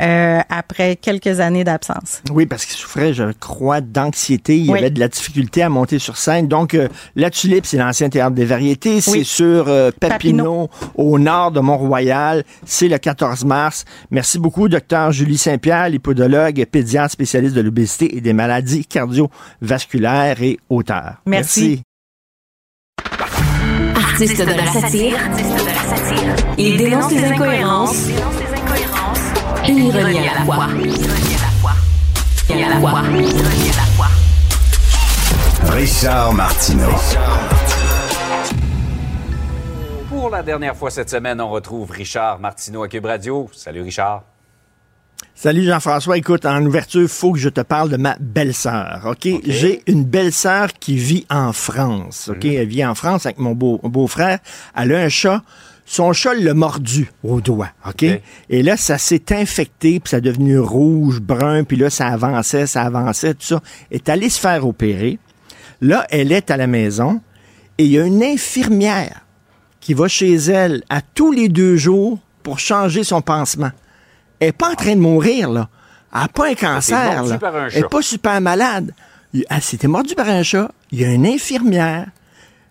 euh, 0.00 0.40
après 0.48 0.96
quelques 0.96 1.40
années 1.40 1.64
d'absence. 1.64 2.22
Oui, 2.30 2.46
parce 2.46 2.64
qu'il 2.64 2.76
souffrait, 2.76 3.14
je 3.14 3.32
crois, 3.32 3.80
d'anxiété. 3.80 4.58
Il 4.58 4.70
avait 4.76 4.90
de 4.90 5.00
la 5.00 5.08
difficulté 5.08 5.62
à 5.62 5.68
monter 5.68 5.98
sur 5.98 6.16
scène. 6.16 6.48
Donc, 6.48 6.74
euh, 6.74 6.88
La 7.16 7.30
Tulipe, 7.30 7.66
c'est 7.66 7.78
l'ancien 7.78 8.08
théâtre 8.08 8.34
des 8.34 8.44
variétés. 8.44 9.00
C'est 9.00 9.24
sur 9.24 9.70
Papineau, 10.00 10.68
au 10.94 11.18
nord 11.18 11.52
de 11.52 11.60
Mont-Royal. 11.60 12.44
C'est 12.64 12.88
le 12.88 12.98
14 12.98 13.44
mars. 13.44 13.84
Merci 14.10 14.38
beaucoup, 14.38 14.68
docteur 14.68 15.12
Julie 15.12 15.38
Saint-Pierre, 15.38 15.88
lipodologue, 15.88 16.64
pédiatre 16.70 17.12
spécialiste 17.12 17.54
de 17.54 17.60
l'obésité 17.60 18.16
et 18.16 18.20
des 18.20 18.32
maladies 18.32 18.84
cardiovasculaires 18.86 20.42
et 20.42 20.58
auteur. 20.68 21.16
Merci 21.26 21.82
artiste 24.20 24.44
de 24.44 24.52
la 24.52 24.66
satire. 24.66 25.16
Il 26.58 26.76
dénonce 26.76 27.10
les 27.10 27.24
incohérences 27.24 28.08
et 29.66 29.72
il 29.72 29.90
renie 29.90 30.28
à 30.28 30.34
la 30.34 30.44
fois. 30.44 30.66
Et 32.50 32.62
à 32.62 32.68
la 32.68 32.80
fois. 32.80 33.02
Richard 35.72 36.34
Martineau. 36.34 36.90
Pour 40.10 40.28
la 40.28 40.42
dernière 40.42 40.76
fois 40.76 40.90
cette 40.90 41.08
semaine, 41.08 41.40
on 41.40 41.48
retrouve 41.48 41.90
Richard 41.90 42.40
Martineau 42.40 42.82
à 42.82 42.88
Cube 42.88 43.06
Radio. 43.06 43.48
Salut 43.54 43.80
Richard. 43.80 44.24
Salut 45.42 45.64
Jean-François. 45.64 46.18
Écoute, 46.18 46.44
en 46.44 46.62
ouverture, 46.66 47.00
il 47.00 47.08
faut 47.08 47.32
que 47.32 47.38
je 47.38 47.48
te 47.48 47.62
parle 47.62 47.88
de 47.88 47.96
ma 47.96 48.14
belle-sœur. 48.20 49.06
OK? 49.06 49.26
J'ai 49.46 49.80
une 49.86 50.04
belle-sœur 50.04 50.74
qui 50.78 50.96
vit 50.96 51.24
en 51.30 51.54
France. 51.54 52.28
OK? 52.30 52.44
Mhm. 52.44 52.52
Elle 52.52 52.68
vit 52.68 52.84
en 52.84 52.94
France 52.94 53.24
avec 53.24 53.38
mon 53.38 53.52
beau, 53.52 53.80
beau-frère. 53.82 54.40
Elle 54.76 54.92
a 54.92 55.00
un 55.00 55.08
chat. 55.08 55.42
Son 55.86 56.12
chat 56.12 56.34
l'a 56.34 56.52
mordu 56.52 57.10
au 57.24 57.40
doigt, 57.40 57.70
OK? 57.88 58.04
Et 58.50 58.62
là, 58.62 58.76
ça 58.76 58.98
s'est 58.98 59.32
infecté, 59.34 59.98
puis 59.98 60.10
ça 60.10 60.18
est 60.18 60.20
devenu 60.20 60.58
rouge, 60.58 61.20
brun, 61.20 61.64
puis 61.64 61.78
là, 61.78 61.88
ça 61.88 62.08
avançait, 62.08 62.66
ça 62.66 62.82
avançait, 62.82 63.32
tout 63.32 63.46
ça. 63.46 63.62
Elle 63.90 63.96
est 63.96 64.08
allée 64.10 64.28
se 64.28 64.38
faire 64.38 64.66
opérer. 64.66 65.18
Là, 65.80 66.06
elle 66.10 66.32
est 66.32 66.50
à 66.50 66.58
la 66.58 66.66
maison, 66.66 67.22
et 67.78 67.86
il 67.86 67.92
y 67.92 67.98
a 67.98 68.04
une 68.04 68.22
infirmière 68.22 69.24
qui 69.80 69.94
va 69.94 70.06
chez 70.06 70.34
elle 70.34 70.84
à 70.90 71.00
tous 71.00 71.32
les 71.32 71.48
deux 71.48 71.76
jours 71.76 72.18
pour 72.42 72.58
changer 72.58 73.04
son 73.04 73.22
pansement. 73.22 73.70
Elle 74.40 74.48
n'est 74.48 74.52
pas 74.52 74.70
en 74.70 74.74
train 74.74 74.96
de 74.96 75.00
mourir, 75.00 75.50
là. 75.50 75.68
Elle 76.12 76.20
n'a 76.22 76.28
pas 76.28 76.48
un 76.48 76.54
cancer, 76.54 77.22
là. 77.22 77.38
Elle 77.72 77.82
n'est 77.82 77.88
pas 77.88 78.02
super 78.02 78.40
malade. 78.40 78.92
Elle 79.32 79.62
s'était 79.62 79.86
mordue 79.86 80.14
par 80.14 80.28
un 80.28 80.42
chat. 80.42 80.72
Il 80.90 81.00
y 81.00 81.04
a 81.04 81.12
une 81.12 81.26
infirmière 81.26 82.06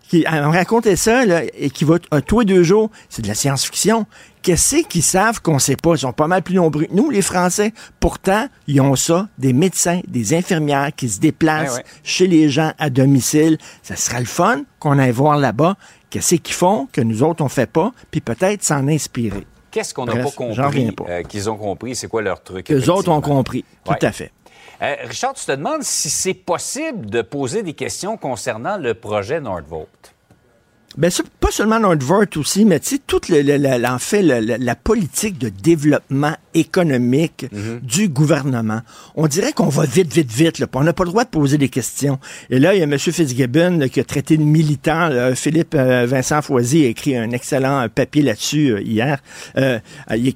qui 0.10 0.26
elle 0.30 0.42
me 0.42 0.48
racontait 0.48 0.96
ça, 0.96 1.24
là, 1.24 1.44
et 1.54 1.70
qui 1.70 1.86
va 1.86 1.98
euh, 2.14 2.22
tous 2.26 2.40
les 2.40 2.46
deux 2.48 2.64
jours. 2.64 2.90
C'est 3.10 3.22
de 3.22 3.28
la 3.28 3.36
science-fiction. 3.36 4.08
Qu'est-ce 4.42 4.78
qu'ils 4.88 5.04
savent 5.04 5.40
qu'on 5.42 5.56
ne 5.56 5.60
sait 5.60 5.76
pas? 5.76 5.92
Ils 5.92 6.00
sont 6.00 6.14
pas 6.14 6.28
mal 6.28 6.42
plus 6.42 6.56
nombreux. 6.56 6.88
Nous, 6.92 7.12
les 7.12 7.22
Français, 7.22 7.74
pourtant, 8.00 8.48
ils 8.68 8.82
ont 8.82 8.96
ça, 8.96 9.28
des 9.38 9.54
médecins, 9.54 10.02
des 10.08 10.34
infirmières 10.34 10.90
qui 10.96 11.10
se 11.10 11.20
déplacent 11.20 11.80
eh 11.80 11.90
chez 12.04 12.26
les 12.26 12.50
gens 12.50 12.74
à 12.80 12.90
domicile. 12.90 13.60
Ça 13.84 13.96
sera 13.96 14.20
le 14.20 14.26
fun 14.26 14.64
qu'on 14.80 14.98
aille 14.98 15.12
voir 15.12 15.38
là-bas. 15.38 15.76
Qu'est-ce 16.10 16.36
qu'ils 16.36 16.56
font 16.56 16.88
que 16.92 17.02
nous 17.02 17.22
autres, 17.22 17.44
on 17.44 17.50
fait 17.50 17.70
pas, 17.70 17.94
puis 18.10 18.20
peut-être 18.20 18.64
s'en 18.64 18.88
inspirer. 18.88 19.46
Qu'est-ce 19.72 19.94
qu'on 19.94 20.06
n'a 20.06 20.24
pas 20.24 20.32
compris 20.32 20.96
euh, 21.08 21.24
qu'ils 21.24 21.50
ont 21.50 21.58
compris? 21.58 21.96
C'est 21.96 22.08
quoi 22.08 22.22
leur 22.22 22.42
truc? 22.42 22.70
Les 22.70 22.90
autres 22.90 23.10
ont 23.10 23.22
compris, 23.22 23.64
tout 23.84 23.94
à 24.02 24.12
fait. 24.12 24.32
Euh, 24.82 24.96
Richard, 25.04 25.34
tu 25.34 25.46
te 25.46 25.52
demandes 25.52 25.84
si 25.84 26.10
c'est 26.10 26.34
possible 26.34 27.08
de 27.08 27.22
poser 27.22 27.64
des 27.64 27.74
questions 27.74 28.18
concernant 28.18 28.78
le 28.78 28.94
projet 28.94 29.42
Nordvolt. 29.42 30.14
Ben, 30.98 31.12
pas 31.40 31.52
seulement 31.52 31.80
Nordvolt 31.80 32.36
aussi, 32.38 32.66
mais 32.66 32.80
tu 32.80 32.96
sais, 32.96 33.02
toute 33.06 33.30
le, 33.30 33.86
en 33.86 34.00
fait, 34.00 34.22
la, 34.24 34.76
politique 34.76 35.38
de 35.38 35.50
développement 35.50 36.36
économique 36.54 37.46
mhm. 37.52 37.80
du 37.82 38.10
gouvernement. 38.10 38.82
On 39.16 39.28
dirait 39.28 39.54
qu'on 39.54 39.70
va 39.70 39.86
vite, 39.86 40.14
vite, 40.14 40.32
vite. 40.32 40.60
Là, 40.60 40.68
on 40.74 40.84
n'a 40.84 40.94
pas 40.94 41.04
le 41.04 41.10
droit 41.10 41.24
de 41.24 41.30
poser 41.30 41.58
des 41.58 41.70
questions. 41.70 42.20
Et 42.50 42.60
là, 42.60 42.74
il 42.74 42.80
y 42.80 42.82
a 42.82 42.86
M. 42.86 42.98
Fitzgibbon 42.98 43.88
qui 43.90 44.00
a 44.00 44.04
traité 44.04 44.38
de 44.38 44.44
militant. 44.44 45.10
Philippe 45.36 45.76
euh, 45.76 46.06
Vincent 46.06 46.42
Foisy 46.42 46.86
a 46.86 46.88
écrit 46.88 47.18
un 47.18 47.32
excellent 47.32 47.88
papier 47.94 48.22
là-dessus 48.22 48.72
euh, 48.72 48.82
hier, 48.82 49.20
euh, 49.58 49.80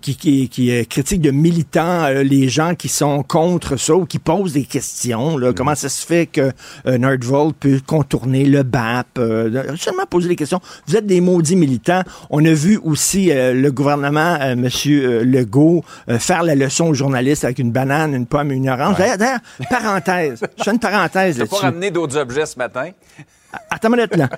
qui, 0.02 0.15
qui, 0.15 0.49
qui, 0.49 0.86
critique 0.88 1.21
de 1.21 1.32
militants 1.32 2.10
les 2.23 2.49
gens 2.49 2.76
qui 2.76 2.89
sont 2.89 3.23
contre 3.23 3.78
ça 3.78 3.95
ou 3.95 4.06
qui 4.06 4.19
posent 4.19 4.54
des 4.54 4.65
questions. 4.65 5.38
Là, 5.38 5.49
mhm. 5.49 5.54
Comment 5.56 5.76
ça 5.76 5.89
se 5.89 6.06
fait 6.06 6.26
que 6.26 6.52
Nordvolt 6.86 7.56
peut 7.58 7.80
contourner 7.86 8.45
le 8.45 8.63
BAP? 8.63 9.19
seulement 9.78 10.06
poser 10.10 10.30
des 10.30 10.36
questions. 10.36 10.62
Vous 10.88 10.95
êtes 10.95 11.06
des 11.06 11.21
maudits 11.21 11.56
militants. 11.56 12.02
On 12.30 12.43
a 12.45 12.54
vu 12.54 12.80
aussi 12.84 13.32
le 13.34 13.69
gouvernement, 13.69 14.36
M. 14.39 14.67
Legault, 14.86 15.84
euh, 16.10 16.20
faire 16.20 16.44
la 16.44 16.56
leçon 16.56 16.88
aux 16.88 16.94
journalistes 16.94 17.44
avec 17.44 17.60
une 17.60 17.72
banane, 17.72 18.13
une 18.13 18.26
pomme 18.26 18.52
et 18.52 18.56
une 18.56 18.70
orange. 18.70 18.98
D'ailleurs, 18.98 19.39
parenthèse. 19.70 20.42
Je 20.58 20.63
fais 20.63 20.72
une 20.72 20.80
parenthèse 20.80 21.38
là-dessus. 21.38 21.56
Tu 21.56 21.62
pas 21.62 21.68
ramener 21.68 21.92
d'autres 21.92 22.18
objets 22.18 22.46
ce 22.46 22.58
matin? 22.58 22.89
Attends 23.70 23.89
une 23.89 23.96
minute, 23.96 24.16
là. 24.16 24.30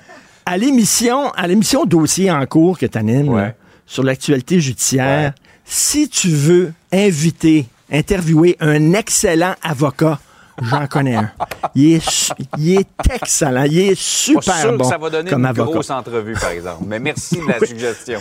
À 0.45 0.57
l'émission, 0.57 1.31
à 1.31 1.47
l'émission 1.47 1.85
Dossier 1.85 2.29
en 2.29 2.45
cours 2.45 2.77
que 2.77 2.85
tu 2.85 2.97
animes, 2.97 3.53
sur 3.85 4.03
l'actualité 4.03 4.59
judiciaire, 4.59 5.33
si 5.63 6.09
tu 6.09 6.29
veux 6.29 6.73
inviter, 6.91 7.65
interviewer 7.91 8.55
un 8.59 8.93
excellent 8.93 9.55
avocat, 9.63 10.19
J'en 10.61 10.87
connais 10.87 11.15
un. 11.15 11.31
Il 11.75 11.95
est, 11.95 12.33
il 12.57 12.77
est 12.77 12.87
excellent. 13.13 13.63
Il 13.63 13.77
est 13.77 13.99
super 13.99 14.55
sûr 14.55 14.71
bon. 14.71 14.85
Que 14.85 14.89
ça 14.89 14.97
va 14.97 15.09
donner 15.09 15.29
comme 15.29 15.45
une 15.45 15.51
grosse 15.51 15.89
entrevue, 15.89 16.33
par 16.33 16.51
exemple. 16.51 16.83
Mais 16.87 16.99
merci 16.99 17.37
de 17.37 17.47
la 17.47 17.59
suggestion. 17.65 18.19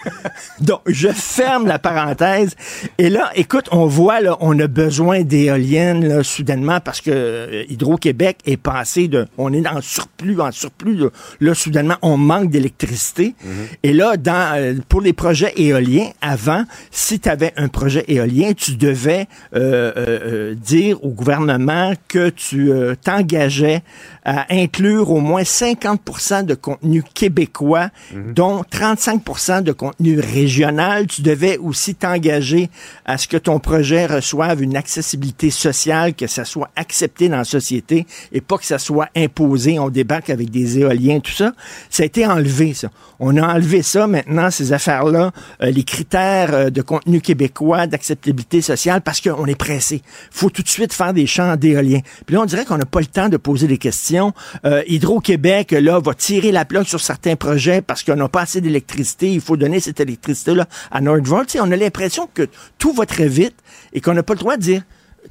Donc, 0.60 0.80
je 0.86 1.08
ferme 1.08 1.66
la 1.66 1.78
parenthèse. 1.78 2.54
Et 2.98 3.08
là, 3.08 3.30
écoute, 3.34 3.66
on 3.72 3.86
voit, 3.86 4.20
là, 4.20 4.36
on 4.40 4.58
a 4.58 4.66
besoin 4.66 5.22
d'éoliennes, 5.22 6.06
là, 6.06 6.22
soudainement, 6.22 6.80
parce 6.80 7.00
que 7.00 7.10
euh, 7.10 7.64
Hydro-Québec 7.70 8.38
est 8.44 8.58
passé 8.58 9.08
de, 9.08 9.26
on 9.38 9.52
est 9.52 9.66
en 9.66 9.80
surplus, 9.80 10.40
en 10.40 10.52
surplus, 10.52 10.96
là, 10.96 11.08
Là, 11.40 11.54
soudainement, 11.54 11.96
on 12.02 12.16
manque 12.16 12.50
d'électricité. 12.50 13.34
Et 13.82 13.92
là, 13.92 14.16
dans, 14.16 14.56
euh, 14.56 14.74
pour 14.88 15.00
les 15.00 15.12
projets 15.12 15.52
éoliens, 15.56 16.10
avant, 16.20 16.64
si 16.90 17.18
tu 17.18 17.28
avais 17.28 17.52
un 17.56 17.68
projet 17.68 18.04
éolien, 18.08 18.52
tu 18.52 18.76
devais 18.76 19.26
euh, 19.54 20.54
dire 20.54 21.02
au 21.02 21.08
gouvernement 21.08 21.69
que 22.08 22.28
tu 22.28 22.72
euh, 22.72 22.94
t'engageais 22.94 23.82
à 24.24 24.46
inclure 24.50 25.10
au 25.10 25.20
moins 25.20 25.44
50 25.44 26.44
de 26.44 26.54
contenu 26.54 27.02
québécois, 27.02 27.88
dont 28.34 28.62
35 28.68 29.62
de 29.62 29.72
contenu 29.72 30.20
régional. 30.20 31.06
Tu 31.06 31.22
devais 31.22 31.56
aussi 31.58 31.94
t'engager 31.94 32.70
à 33.06 33.18
ce 33.18 33.26
que 33.26 33.36
ton 33.36 33.58
projet 33.58 34.06
reçoive 34.06 34.62
une 34.62 34.76
accessibilité 34.76 35.50
sociale, 35.50 36.14
que 36.14 36.26
ça 36.26 36.44
soit 36.44 36.70
accepté 36.76 37.28
dans 37.28 37.38
la 37.38 37.44
société 37.44 38.06
et 38.32 38.40
pas 38.40 38.58
que 38.58 38.66
ça 38.66 38.78
soit 38.78 39.08
imposé. 39.16 39.78
On 39.78 39.88
débarque 39.88 40.30
avec 40.30 40.50
des 40.50 40.78
éoliens, 40.78 41.20
tout 41.20 41.32
ça. 41.32 41.52
Ça 41.88 42.02
a 42.02 42.06
été 42.06 42.26
enlevé, 42.26 42.74
ça. 42.74 42.90
On 43.18 43.36
a 43.36 43.54
enlevé 43.54 43.82
ça 43.82 44.06
maintenant, 44.06 44.50
ces 44.50 44.72
affaires-là, 44.72 45.32
euh, 45.62 45.70
les 45.70 45.82
critères 45.82 46.54
euh, 46.54 46.70
de 46.70 46.82
contenu 46.82 47.20
québécois, 47.20 47.86
d'acceptabilité 47.86 48.62
sociale, 48.62 49.02
parce 49.02 49.20
qu'on 49.20 49.46
est 49.46 49.54
pressé. 49.54 50.02
faut 50.30 50.50
tout 50.50 50.62
de 50.62 50.68
suite 50.68 50.92
faire 50.92 51.12
des 51.12 51.26
champs 51.26 51.56
Puis 51.60 52.34
là, 52.34 52.40
on 52.40 52.46
dirait 52.46 52.64
qu'on 52.64 52.78
n'a 52.78 52.86
pas 52.86 53.00
le 53.00 53.06
temps 53.06 53.28
de 53.28 53.36
poser 53.36 53.66
des 53.66 53.78
questions. 53.78 54.32
Euh, 54.64 54.82
Hydro-Québec, 54.86 55.72
là, 55.72 56.00
va 56.00 56.14
tirer 56.14 56.52
la 56.52 56.64
plaque 56.64 56.88
sur 56.88 57.00
certains 57.00 57.36
projets 57.36 57.82
parce 57.82 58.02
qu'on 58.02 58.16
n'a 58.16 58.28
pas 58.28 58.42
assez 58.42 58.60
d'électricité. 58.60 59.32
Il 59.32 59.40
faut 59.40 59.56
donner 59.56 59.80
cette 59.80 60.00
électricité-là 60.00 60.66
à 60.90 61.00
Nordvolt. 61.00 61.56
On 61.60 61.70
a 61.70 61.76
l'impression 61.76 62.28
que 62.32 62.48
tout 62.78 62.92
va 62.92 63.06
très 63.06 63.28
vite 63.28 63.56
et 63.92 64.00
qu'on 64.00 64.14
n'a 64.14 64.22
pas 64.22 64.34
le 64.34 64.40
droit 64.40 64.56
de 64.56 64.62
dire 64.62 64.82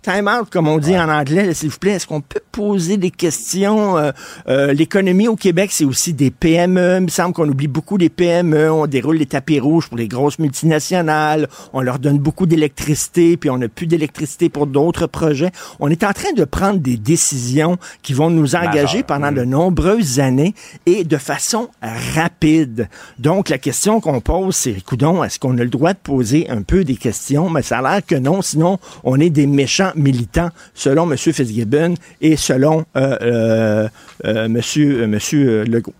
time 0.02 0.28
out, 0.28 0.50
comme 0.50 0.68
on 0.68 0.78
dit 0.78 0.98
en 0.98 1.10
anglais, 1.10 1.54
s'il 1.54 1.70
vous 1.70 1.78
plaît. 1.78 1.92
Est-ce 1.92 2.08
qu'on 2.08 2.22
peut 2.22 2.42
poser 2.52 2.98
des 2.98 3.12
questions? 3.12 3.98
Euh, 3.98 4.12
euh, 4.48 4.74
L'économie 4.74 5.28
au 5.28 5.36
Québec, 5.36 5.72
c'est 5.74 5.86
aussi 5.86 6.14
des 6.14 6.32
PME. 6.32 6.98
Il 6.98 7.04
me 7.04 7.08
semble 7.10 7.34
qu'on 7.34 7.48
oublie 7.50 7.68
beaucoup 7.68 7.98
des 7.98 8.10
PME. 8.10 8.72
On 8.72 8.88
déroule 8.88 9.18
les 9.18 9.26
tapis 9.26 9.60
rouges 9.60 9.88
pour 9.88 9.98
les 9.98 10.08
grosses 10.08 10.40
multinationales. 10.40 11.48
On 11.74 11.82
leur 11.82 12.00
donne 12.00 12.20
beaucoup 12.20 12.46
d'électricité, 12.46 13.38
puis 13.38 13.50
on 13.50 13.58
n'a 13.58 13.68
plus 13.68 13.88
d'électricité 13.88 14.50
pour 14.50 14.68
d'autres 14.68 15.08
projets. 15.08 15.52
On 15.80 15.90
est 15.90 16.04
en 16.04 16.14
train 16.14 16.34
de 16.34 16.44
prendre 16.46 16.80
des 16.80 16.98
décisions 16.98 17.78
qui 18.02 18.14
vont 18.14 18.30
nous 18.30 18.56
engager 18.56 19.04
pendant 19.04 19.32
de 19.32 19.44
nombreuses 19.44 20.20
années 20.20 20.54
et 20.86 21.04
de 21.04 21.18
façon 21.18 21.70
rapide. 21.82 22.90
Donc, 23.18 23.50
la 23.50 23.58
question 23.58 24.00
qu'on 24.00 24.22
pose, 24.22 24.56
c'est, 24.56 24.82
coudon, 24.82 25.24
est-ce 25.24 25.40
qu'on 25.40 25.58
a 25.58 25.64
le 25.64 25.70
droit 25.70 25.94
de 25.94 26.00
poser 26.00 26.50
un 26.50 26.62
peu 26.62 26.84
des 26.84 26.96
questions? 26.96 27.50
Mais 27.50 27.62
ça 27.62 27.80
a 27.80 27.82
l'air 27.82 28.06
que 28.06 28.16
non, 28.16 28.42
sinon, 28.42 28.80
on 29.04 29.20
est 29.20 29.30
des 29.30 29.48
méchants 29.48 29.79
militants, 29.96 30.50
selon 30.74 31.10
M. 31.10 31.18
Fitzgibbon 31.18 31.96
et 32.22 32.36
selon 32.36 32.86
euh, 32.96 33.18
euh, 33.22 33.90
euh, 34.26 34.46
M. 34.46 35.08
Monsieur, 35.08 35.64
Legault. 35.64 35.94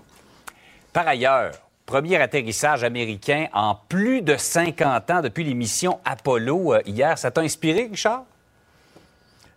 Par 0.94 1.08
ailleurs, 1.08 1.52
premier 1.86 2.18
atterrissage 2.18 2.84
américain 2.84 3.48
en 3.54 3.76
plus 3.88 4.22
de 4.22 4.36
50 4.38 5.12
ans 5.12 5.22
depuis 5.22 5.44
les 5.44 5.54
missions 5.54 6.00
Apollo 6.06 6.76
hier. 6.86 7.18
Ça 7.18 7.32
t'a 7.32 7.42
inspiré, 7.42 7.88
Richard? 7.90 8.24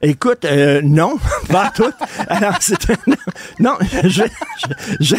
Écoute, 0.04 0.44
euh, 0.44 0.80
non, 0.82 1.16
pas 1.48 1.70
tout. 1.74 1.92
Alors, 2.28 2.56
c'est 2.60 2.90
un... 2.90 2.94
Non, 3.60 3.74
je, 4.02 4.08
je, 4.08 4.22
je, 5.00 5.16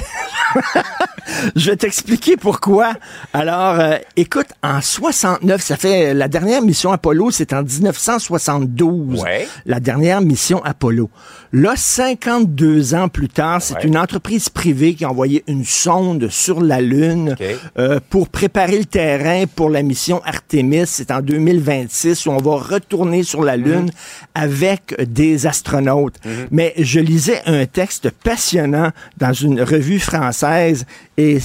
je 1.55 1.69
vais 1.71 1.77
t'expliquer 1.77 2.35
pourquoi. 2.35 2.93
Alors, 3.31 3.79
euh, 3.79 3.95
écoute, 4.17 4.47
en 4.61 4.81
69, 4.81 5.61
ça 5.61 5.77
fait 5.77 6.13
la 6.13 6.27
dernière 6.27 6.61
mission 6.61 6.91
Apollo, 6.91 7.31
c'est 7.31 7.53
en 7.53 7.63
1972. 7.63 9.21
Ouais. 9.21 9.47
La 9.65 9.79
dernière 9.79 10.19
mission 10.21 10.61
Apollo. 10.65 11.09
Là, 11.53 11.73
52 11.77 12.93
ans 12.95 13.07
plus 13.07 13.29
tard, 13.29 13.61
c'est 13.61 13.75
Ouais. 13.75 13.83
une 13.85 13.97
entreprise 13.97 14.49
privée 14.49 14.95
qui 14.95 15.05
a 15.05 15.09
envoyé 15.09 15.43
une 15.47 15.63
sonde 15.65 16.27
sur 16.29 16.59
la 16.61 16.81
Lune 16.81 17.35
euh, 17.77 17.99
pour 18.09 18.27
préparer 18.29 18.77
le 18.79 18.85
terrain 18.85 19.45
pour 19.55 19.69
la 19.69 19.81
mission 19.83 20.21
Artemis. 20.25 20.87
C'est 20.87 21.11
en 21.11 21.21
2026 21.21 22.25
où 22.25 22.31
on 22.31 22.37
va 22.37 22.55
retourner 22.57 23.23
sur 23.23 23.43
la 23.43 23.55
Lune 23.57 23.91
avec 24.35 24.72
des 25.05 25.47
astronautes. 25.47 26.15
Mais 26.51 26.73
je 26.77 26.99
lisais 26.99 27.41
un 27.45 27.65
texte 27.65 28.09
passionnant 28.09 28.91
dans 29.17 29.33
une 29.33 29.61
revue 29.61 29.99
française 29.99 30.85
et, 31.17 31.39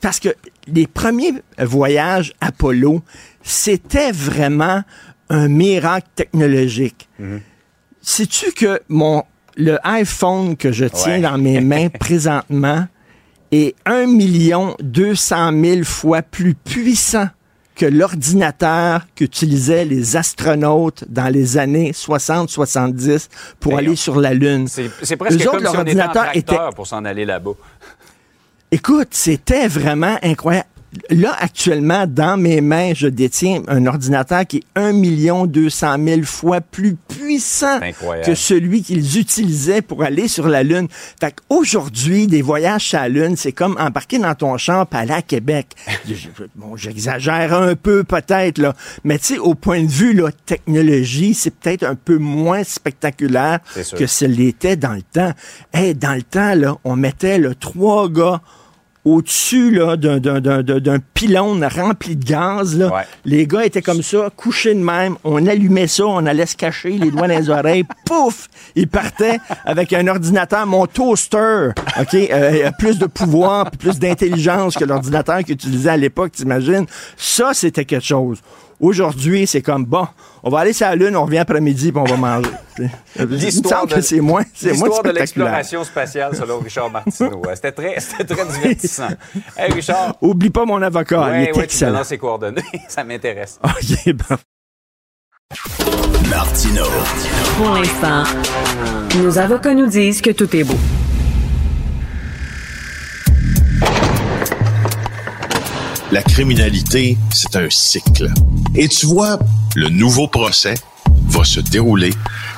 parce 0.00 0.20
que 0.20 0.30
les 0.66 0.86
premiers 0.86 1.34
voyages 1.58 2.32
Apollo, 2.40 3.02
c'était 3.42 4.12
vraiment 4.12 4.82
un 5.28 5.48
miracle 5.48 6.08
technologique. 6.14 7.08
Sais-tu 8.00 8.52
que 8.52 8.80
mon 8.88 9.22
le 9.56 9.78
iPhone 9.86 10.56
que 10.56 10.72
je 10.72 10.86
tiens 10.86 11.16
Ouais. 11.16 11.20
dans 11.20 11.36
mes 11.38 11.60
mains 11.60 11.88
présentement 12.00 12.86
est 13.50 13.74
1 13.84 14.06
million 14.06 14.74
200 14.80 15.52
000 15.62 15.84
fois 15.84 16.22
plus 16.22 16.54
puissant 16.54 17.28
que 17.74 17.86
l'ordinateur 17.86 19.06
qu'utilisaient 19.14 19.84
les 19.84 20.16
astronautes 20.16 21.04
dans 21.08 21.32
les 21.32 21.58
années 21.58 21.92
60-70 21.92 23.28
pour 23.60 23.72
Ben, 23.72 23.78
aller 23.78 23.96
sur 23.96 24.20
la 24.20 24.34
Lune. 24.34 24.68
C'est 24.68 25.16
presque 25.16 25.40
Eux 25.40 25.48
autres, 25.48 25.52
comme 25.52 25.62
leur 25.62 25.72
si 25.72 25.78
on 25.78 25.84
était 25.84 26.02
en 26.02 26.32
était 26.32 26.56
pour 26.74 26.86
s'en 26.86 27.04
aller 27.04 27.24
là-bas. 27.24 27.52
Écoute, 28.70 29.08
c'était 29.10 29.68
vraiment 29.68 30.18
incroyable. 30.22 30.66
Là, 31.08 31.34
actuellement, 31.38 32.06
dans 32.06 32.36
mes 32.36 32.60
mains, 32.60 32.92
je 32.94 33.06
détiens 33.06 33.62
un 33.68 33.86
ordinateur 33.86 34.46
qui 34.46 34.58
est 34.58 34.78
1 34.78 35.46
200 35.46 35.96
000 36.04 36.22
fois 36.24 36.60
plus 36.60 36.96
puissant 37.08 37.78
que 38.22 38.34
celui 38.34 38.82
qu'ils 38.82 39.18
utilisaient 39.18 39.80
pour 39.80 40.02
aller 40.02 40.28
sur 40.28 40.48
la 40.48 40.62
Lune. 40.62 40.88
Fait 41.18 41.34
qu'aujourd'hui, 41.48 42.26
des 42.26 42.42
voyages 42.42 42.88
sur 42.88 42.98
la 42.98 43.08
Lune, 43.08 43.36
c'est 43.36 43.52
comme 43.52 43.76
embarquer 43.80 44.18
dans 44.18 44.34
ton 44.34 44.58
champ 44.58 44.84
à 44.92 45.22
Québec. 45.22 45.68
Je- 46.06 46.14
je- 46.14 46.44
bon, 46.54 46.76
j'exagère 46.76 47.54
un 47.54 47.74
peu 47.74 48.04
peut-être, 48.04 48.58
là. 48.58 48.74
Mais 49.04 49.18
tu 49.18 49.24
sais, 49.34 49.38
au 49.38 49.54
point 49.54 49.82
de 49.82 49.88
vue, 49.90 50.12
là, 50.12 50.28
technologie, 50.44 51.32
c'est 51.32 51.54
peut-être 51.54 51.84
un 51.84 51.94
peu 51.94 52.18
moins 52.18 52.64
spectaculaire 52.64 53.60
que 53.96 54.06
ce 54.06 54.24
l'était 54.26 54.76
dans 54.76 54.92
le 54.92 55.02
temps. 55.02 55.32
Hey, 55.72 55.94
dans 55.94 56.14
le 56.14 56.22
temps, 56.22 56.54
là, 56.54 56.76
on 56.84 56.96
mettait, 56.96 57.38
là, 57.38 57.54
trois 57.58 58.08
gars 58.10 58.40
au-dessus 59.04 59.70
là, 59.72 59.96
d'un, 59.96 60.18
d'un, 60.18 60.40
d'un, 60.40 60.62
d'un- 60.62 60.78
d'un 60.80 60.98
pylône 61.14 61.64
rempli 61.64 62.14
de 62.16 62.24
gaz. 62.24 62.76
Là. 62.78 62.86
Ouais. 62.94 63.02
Les 63.24 63.46
gars 63.46 63.64
étaient 63.64 63.82
comme 63.82 64.02
ça, 64.02 64.30
couchés 64.36 64.74
de 64.74 64.80
même. 64.80 65.16
On 65.24 65.44
allumait 65.46 65.88
ça, 65.88 66.06
on 66.06 66.24
allait 66.26 66.46
se 66.46 66.56
cacher 66.56 66.90
les 66.90 67.10
doigts 67.10 67.26
dans 67.28 67.38
les 67.38 67.50
oreilles. 67.50 67.84
Pouf! 68.06 68.48
Ils 68.76 68.88
partaient 68.88 69.38
avec 69.64 69.92
un 69.92 70.06
ordinateur, 70.06 70.66
mon 70.66 70.86
toaster, 70.86 71.70
OK? 72.00 72.14
Euh, 72.14 72.70
plus 72.78 72.98
de 72.98 73.06
pouvoir, 73.06 73.70
plus 73.72 73.98
d'intelligence 73.98 74.76
que 74.76 74.84
l'ordinateur 74.84 75.38
qu'ils 75.40 75.54
utilisaient 75.54 75.90
à 75.90 75.96
l'époque, 75.96 76.32
t'imagines? 76.32 76.86
Ça, 77.16 77.50
c'était 77.54 77.84
quelque 77.84 78.04
chose. 78.04 78.38
Aujourd'hui, 78.82 79.46
c'est 79.46 79.62
comme, 79.62 79.84
bon, 79.84 80.08
on 80.42 80.50
va 80.50 80.58
aller 80.58 80.72
sur 80.72 80.88
la 80.88 80.96
Lune, 80.96 81.14
on 81.16 81.24
revient 81.24 81.38
après-midi, 81.38 81.92
puis 81.92 82.00
on 82.00 82.04
va 82.04 82.16
manger. 82.16 82.50
Il 83.16 83.26
me 83.28 83.50
semble 83.50 83.92
que 83.92 84.00
c'est 84.00 84.18
moins, 84.20 84.42
c'est 84.52 84.72
moins 84.72 84.88
l'histoire 84.88 85.02
de 85.04 85.10
l'exploration 85.10 85.84
spatiale 85.84 86.34
selon 86.34 86.58
Richard 86.58 86.90
Martineau. 86.90 87.42
Euh, 87.46 87.52
C'était 87.54 87.70
très, 87.70 88.00
c'était 88.00 88.34
très 88.34 88.44
divertissant. 88.60 89.10
Hey, 89.56 89.72
Richard. 89.72 90.16
Oublie 90.20 90.50
pas 90.50 90.64
mon 90.64 90.82
avocat, 90.82 91.26
il 91.28 91.30
ouais, 91.30 91.42
est 91.44 91.46
ouais, 91.46 91.52
tu 91.52 91.58
me 91.58 91.64
excellent. 91.64 92.02
ses 92.02 92.18
coordonnées. 92.18 92.60
Ça 92.88 93.04
m'intéresse. 93.04 93.60
OK, 93.62 94.14
bon. 94.14 94.36
Martino. 96.28 96.84
Pour 97.58 97.70
l'instant, 97.74 98.24
nos 99.22 99.38
avocats 99.38 99.74
nous 99.74 99.86
disent 99.86 100.20
que 100.20 100.30
tout 100.30 100.54
est 100.56 100.64
beau. 100.64 100.74
La 106.12 106.22
criminalité, 106.22 107.16
c'est 107.32 107.56
un 107.56 107.70
cycle. 107.70 108.28
Et 108.74 108.86
tu 108.86 109.06
vois, 109.06 109.38
le 109.74 109.88
nouveau 109.88 110.28
procès 110.28 110.74
va 111.28 111.42
se 111.42 111.58
dérouler 111.58 112.10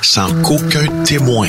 sans 0.03 0.27
qu'aucun 0.43 0.89
témoin 1.05 1.47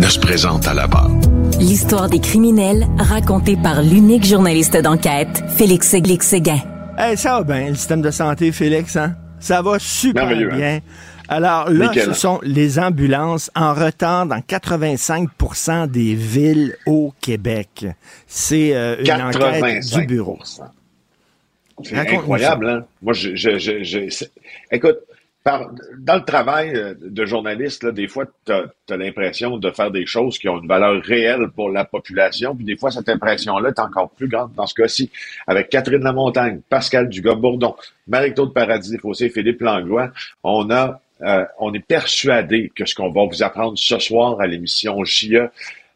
ne 0.00 0.06
se 0.06 0.20
présente 0.20 0.68
à 0.68 0.74
la 0.74 0.86
barre. 0.86 1.10
L'histoire 1.58 2.08
des 2.08 2.20
criminels 2.20 2.86
racontée 2.98 3.56
par 3.56 3.82
l'unique 3.82 4.24
journaliste 4.24 4.76
d'enquête, 4.76 5.42
Félix 5.56 5.88
Séguin. 5.88 6.60
Hey, 6.96 7.16
ça 7.16 7.40
va 7.40 7.42
bien, 7.42 7.70
le 7.70 7.74
système 7.74 8.00
de 8.00 8.12
santé, 8.12 8.52
Félix, 8.52 8.94
hein? 8.94 9.16
Ça 9.40 9.60
va 9.60 9.80
super 9.80 10.28
hein? 10.28 10.56
bien. 10.56 10.80
Alors 11.28 11.68
là, 11.68 11.88
Nickel. 11.88 12.04
ce 12.04 12.12
sont 12.12 12.38
les 12.44 12.78
ambulances 12.78 13.50
en 13.56 13.74
retard 13.74 14.26
dans 14.26 14.38
85% 14.38 15.90
des 15.90 16.14
villes 16.14 16.76
au 16.86 17.12
Québec. 17.20 17.86
C'est 18.28 18.70
euh, 18.76 18.96
une 19.00 19.10
enquête 19.20 19.42
85 19.42 20.00
du 20.00 20.06
bureau. 20.06 20.38
C'est 21.82 21.96
incroyable, 21.96 22.68
hein? 22.68 22.86
Moi, 23.02 23.12
je, 23.12 23.34
je, 23.34 23.58
je, 23.58 23.82
je- 23.82 24.24
écoute, 24.70 24.98
dans 25.98 26.16
le 26.16 26.24
travail 26.24 26.74
euh, 26.74 26.94
de 27.00 27.24
journaliste, 27.24 27.84
là, 27.84 27.92
des 27.92 28.08
fois, 28.08 28.26
tu 28.44 28.52
as, 28.52 28.96
l'impression 28.96 29.56
de 29.56 29.70
faire 29.70 29.90
des 29.90 30.06
choses 30.06 30.38
qui 30.38 30.48
ont 30.48 30.60
une 30.60 30.68
valeur 30.68 31.02
réelle 31.02 31.48
pour 31.54 31.70
la 31.70 31.84
population, 31.84 32.54
puis 32.54 32.64
des 32.64 32.76
fois, 32.76 32.90
cette 32.90 33.08
impression-là 33.08 33.70
est 33.70 33.78
encore 33.78 34.10
plus 34.10 34.28
grande 34.28 34.52
dans 34.54 34.66
ce 34.66 34.74
cas-ci. 34.74 35.10
Avec 35.46 35.70
Catherine 35.70 36.02
Lamontagne, 36.02 36.60
Pascal 36.68 37.08
Dugas-Bourdon, 37.08 37.76
Marie-Claude 38.06 38.52
Paradis-Fossé, 38.52 39.30
Philippe 39.30 39.60
Langlois, 39.60 40.10
on 40.42 40.70
a 40.70 41.00
euh, 41.22 41.44
on 41.58 41.74
est 41.74 41.84
persuadé 41.84 42.70
que 42.74 42.84
ce 42.84 42.94
qu'on 42.94 43.10
va 43.10 43.24
vous 43.24 43.42
apprendre 43.42 43.76
ce 43.76 43.98
soir 43.98 44.40
à 44.40 44.46
l'émission 44.46 45.02
JE 45.04 45.48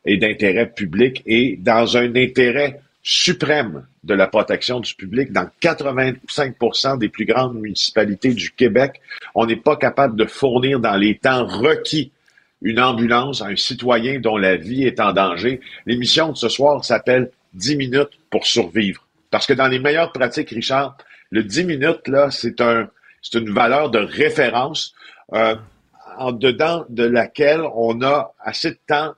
est 0.05 0.17
d'intérêt 0.17 0.67
public 0.69 1.23
et 1.27 1.57
dans 1.61 1.97
un 1.97 2.17
intérêt 2.17 2.81
suprême 3.03 3.87
de 4.05 4.15
la 4.15 4.27
protection 4.29 4.81
du 4.81 4.95
public 4.95 5.33
dans 5.33 5.49
85% 5.61 6.99
des 6.99 7.09
plus 7.09 7.25
grandes 7.25 7.55
municipalités 7.55 8.33
du 8.33 8.51
Québec. 8.53 9.01
On 9.35 9.47
n'est 9.47 9.57
pas 9.57 9.77
capable 9.77 10.17
de 10.17 10.25
fournir 10.25 10.79
dans 10.81 10.97
les 10.97 11.19
temps 11.19 11.45
requis 11.47 12.13
une 12.61 12.81
ambulance 12.81 13.43
à 13.43 13.47
un 13.47 13.57
citoyen 13.57 14.21
dont 14.21 14.37
la 14.37 14.57
vie 14.57 14.85
est 14.85 15.01
en 15.01 15.13
danger. 15.13 15.61
L'émission 15.85 16.31
de 16.31 16.37
ce 16.37 16.49
soir 16.49 16.85
s'appelle 16.85 17.31
10 17.55 17.77
minutes 17.77 18.19
pour 18.31 18.47
survivre. 18.47 19.05
Parce 19.31 19.47
que 19.47 19.53
dans 19.53 19.67
les 19.67 19.81
meilleures 19.81 20.13
pratiques, 20.13 20.51
Richard, 20.51 20.97
le 21.31 21.43
10 21.43 21.65
minutes, 21.65 22.07
là, 22.07 22.31
c'est 22.31 22.61
un, 22.61 22.89
c'est 23.21 23.39
une 23.39 23.53
valeur 23.53 23.91
de 23.91 23.99
référence 23.99 24.95
euh, 25.33 25.57
en 26.19 26.31
dedans 26.31 26.85
de 26.89 27.05
laquelle 27.05 27.63
on 27.75 28.01
a 28.03 28.33
assez 28.41 28.71
de 28.71 28.79
temps 28.87 29.15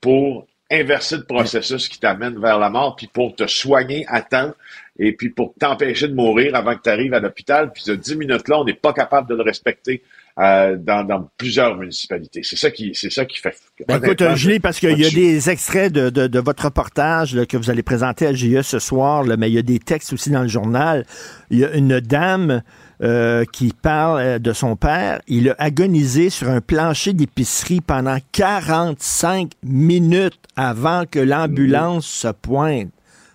pour 0.00 0.46
inverser 0.72 1.18
le 1.18 1.24
processus 1.24 1.88
qui 1.88 2.00
t'amène 2.00 2.40
vers 2.40 2.58
la 2.58 2.70
mort, 2.70 2.96
puis 2.96 3.06
pour 3.06 3.36
te 3.36 3.46
soigner 3.46 4.04
à 4.08 4.22
temps, 4.22 4.52
et 4.98 5.12
puis 5.12 5.30
pour 5.30 5.54
t'empêcher 5.58 6.08
de 6.08 6.14
mourir 6.14 6.54
avant 6.54 6.76
que 6.76 6.82
tu 6.82 6.90
arrives 6.90 7.14
à 7.14 7.20
l'hôpital. 7.20 7.72
Puis 7.72 7.82
ce 7.84 7.92
10 7.92 8.16
minutes-là, 8.16 8.60
on 8.60 8.64
n'est 8.64 8.74
pas 8.74 8.92
capable 8.92 9.28
de 9.28 9.34
le 9.34 9.42
respecter 9.42 10.02
euh, 10.38 10.76
dans, 10.76 11.28
plusieurs 11.36 11.76
municipalités. 11.76 12.42
C'est 12.42 12.56
ça 12.56 12.70
qui, 12.70 12.92
c'est 12.94 13.10
ça 13.10 13.24
qui 13.26 13.38
fait. 13.38 13.54
Ben 13.86 14.02
écoute, 14.02 14.22
Julie, 14.34 14.60
parce 14.60 14.80
qu'il 14.80 14.98
y 14.98 15.06
a 15.06 15.10
des 15.10 15.50
extraits 15.50 15.92
de, 15.92 16.08
de, 16.08 16.38
votre 16.40 16.64
reportage 16.64 17.44
que 17.46 17.56
vous 17.56 17.70
allez 17.70 17.82
présenter 17.82 18.26
à 18.26 18.32
GE 18.32 18.62
ce 18.62 18.78
soir, 18.78 19.24
mais 19.38 19.50
il 19.50 19.54
y 19.54 19.58
a 19.58 19.62
des 19.62 19.78
textes 19.78 20.12
aussi 20.12 20.30
dans 20.30 20.42
le 20.42 20.48
journal. 20.48 21.04
Il 21.50 21.58
y 21.58 21.64
a 21.64 21.72
une 21.74 22.00
dame 22.00 22.62
euh, 23.02 23.44
qui 23.52 23.72
parle 23.72 24.20
euh, 24.20 24.38
de 24.38 24.52
son 24.52 24.76
père. 24.76 25.20
Il 25.26 25.50
a 25.50 25.54
agonisé 25.58 26.30
sur 26.30 26.48
un 26.48 26.60
plancher 26.60 27.12
d'épicerie 27.12 27.80
pendant 27.80 28.18
45 28.32 29.50
minutes 29.64 30.38
avant 30.54 31.04
que 31.06 31.18
l'ambulance 31.18 32.06
se 32.06 32.28
pointe. 32.28 32.90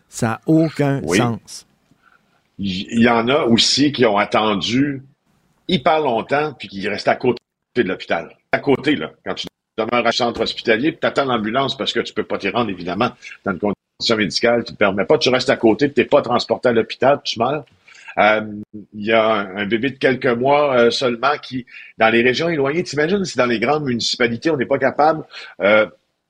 Ça 0.10 0.28
n'a 0.28 0.42
aucun 0.46 1.02
sens. 1.06 1.66
Il 2.60 3.02
y 3.02 3.10
en 3.10 3.28
a 3.28 3.44
aussi 3.44 3.92
qui 3.92 4.06
ont 4.06 4.18
attendu 4.18 5.04
hyper 5.68 6.00
longtemps 6.00 6.54
puis 6.58 6.68
qui 6.68 6.88
restent 6.88 7.10
à 7.10 7.16
côté 7.16 7.40
de 7.76 7.84
l'hôpital. 7.84 8.36
À 8.52 8.60
côté, 8.60 8.96
là, 8.96 9.12
quand 9.26 9.36
tu 9.36 9.48
demeures 9.78 10.08
à 10.08 10.12
centre 10.12 10.42
hospitalier, 10.42 10.98
tu 11.00 11.06
attends 11.06 11.26
l'ambulance 11.26 11.78
parce 11.78 11.94
que 11.94 12.00
tu 12.00 12.14
peux 12.14 12.24
pas 12.24 12.38
t'y 12.38 12.50
rendre, 12.50 12.70
évidemment, 12.70 13.10
dans 13.46 13.52
une 13.52 13.60
condition 13.60 14.16
médicale 14.16 14.64
qui 14.64 14.74
te 14.74 14.78
permet 14.78 15.06
pas. 15.06 15.18
Tu 15.18 15.30
restes 15.30 15.50
à 15.50 15.58
côté, 15.58 15.92
tu 15.92 16.00
n'es 16.00 16.08
pas 16.08 16.22
transporté 16.22 16.70
à 16.70 16.72
l'hôpital, 16.72 17.20
tu 17.24 17.38
meurs. 17.40 17.66
Euh, 18.20 18.42
il 18.94 19.06
y 19.06 19.12
a 19.12 19.32
un, 19.56 19.66
bébé 19.66 19.92
de 19.92 19.98
quelques 19.98 20.26
mois 20.26 20.76
euh, 20.76 20.92
seulement 20.92 21.38
qui, 21.42 21.66
dans 21.98 22.10
les 22.10 22.22
régions 22.22 22.50
éloignées, 22.50 22.84
t'imagines 22.84 23.24
si 23.26 23.38
dans 23.38 23.46
les 23.46 23.60
grandes 23.60 23.86
municipalités, 23.86 24.50
on 24.50 24.58
n'est 24.58 24.66
pas 24.66 24.80
capable 24.80 25.24
euh, 25.62 25.86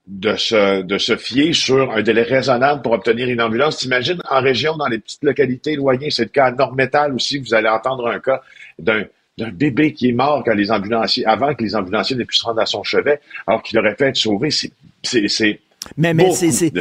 de, 0.05 0.35
se, 0.35 0.81
de 0.81 0.97
se 0.97 1.15
fier 1.15 1.53
sur 1.53 1.91
un 1.91 2.01
délai 2.01 2.23
raisonnable 2.23 2.81
pour 2.81 2.91
obtenir 2.91 3.29
une 3.29 3.41
ambulance. 3.41 3.77
T'imagines 3.77 4.21
en 4.29 4.41
région, 4.41 4.75
dans 4.75 4.87
les 4.87 4.99
petites 4.99 5.23
localités 5.23 5.73
éloignées, 5.73 6.11
c'est 6.11 6.23
le 6.23 6.29
cas 6.29 6.45
à 6.45 6.51
Nord-Métal 6.51 7.13
aussi, 7.13 7.39
vous 7.39 7.53
allez 7.53 7.69
entendre 7.69 8.07
un 8.07 8.19
cas 8.19 8.41
d'un 8.79 9.05
d'un 9.37 9.51
bébé 9.51 9.93
qui 9.93 10.09
est 10.09 10.13
mort 10.13 10.43
quand 10.43 10.55
les 10.55 10.71
ambulanciers, 10.71 11.23
avant 11.27 11.53
que 11.53 11.63
les 11.63 11.75
ambulanciers 11.75 12.15
n'aient 12.15 12.25
pu 12.25 12.35
se 12.35 12.43
rendre 12.43 12.59
à 12.59 12.65
son 12.65 12.81
chevet, 12.81 13.19
alors 13.45 13.61
qu'il 13.61 13.77
aurait 13.77 13.95
fait 13.95 14.07
être 14.07 14.15
sauvé. 14.15 14.49
C'est, 14.49 14.71
c'est, 15.03 15.59
mais, 15.95 16.13
mais 16.13 16.31
c'est, 16.31 16.71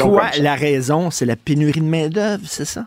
quoi 0.00 0.30
la 0.40 0.54
raison? 0.54 1.10
C'est 1.10 1.26
la 1.26 1.36
pénurie 1.36 1.80
de 1.80 1.86
main-d'œuvre, 1.86 2.44
c'est 2.46 2.64
ça? 2.64 2.86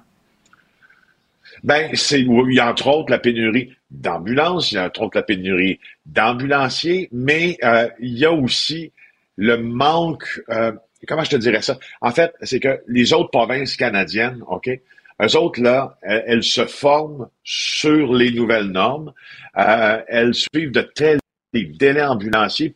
Ben, 1.63 1.91
c'est, 1.93 2.21
il 2.21 2.53
y 2.53 2.59
a 2.59 2.69
entre 2.69 2.87
autres 2.87 3.11
la 3.11 3.19
pénurie 3.19 3.75
d'ambulances, 3.91 4.71
il 4.71 4.75
y 4.75 4.77
a 4.77 4.85
entre 4.85 5.03
autres 5.03 5.17
la 5.17 5.23
pénurie 5.23 5.79
d'ambulanciers, 6.05 7.07
mais 7.11 7.57
euh, 7.63 7.87
il 7.99 8.17
y 8.17 8.25
a 8.25 8.31
aussi 8.31 8.91
le 9.37 9.57
manque, 9.57 10.41
euh, 10.49 10.71
comment 11.07 11.23
je 11.23 11.31
te 11.31 11.35
dirais 11.35 11.61
ça? 11.61 11.77
En 12.01 12.11
fait, 12.11 12.33
c'est 12.41 12.59
que 12.59 12.81
les 12.87 13.13
autres 13.13 13.29
provinces 13.29 13.75
canadiennes, 13.75 14.43
OK, 14.47 14.69
eux 14.69 15.37
autres, 15.37 15.61
là, 15.61 15.97
elles, 16.01 16.43
se 16.43 16.65
forment 16.65 17.27
sur 17.43 18.11
les 18.13 18.31
nouvelles 18.31 18.71
normes, 18.71 19.13
euh, 19.57 20.01
elles 20.07 20.33
suivent 20.33 20.71
de 20.71 20.81
tels 20.81 21.19
délais 21.53 22.03
ambulanciers, 22.03 22.73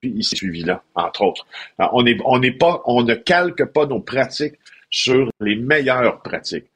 puis 0.00 0.10
ici 0.10 0.36
suivi 0.36 0.62
là, 0.62 0.84
entre 0.94 1.22
autres. 1.22 1.44
on 1.78 2.06
est, 2.06 2.18
on 2.24 2.38
n'est 2.38 2.52
pas, 2.52 2.82
on 2.84 3.02
ne 3.02 3.14
calque 3.14 3.64
pas 3.64 3.86
nos 3.86 4.00
pratiques 4.00 4.54
sur 4.90 5.28
les 5.40 5.56
meilleures 5.56 6.22
pratiques. 6.22 6.66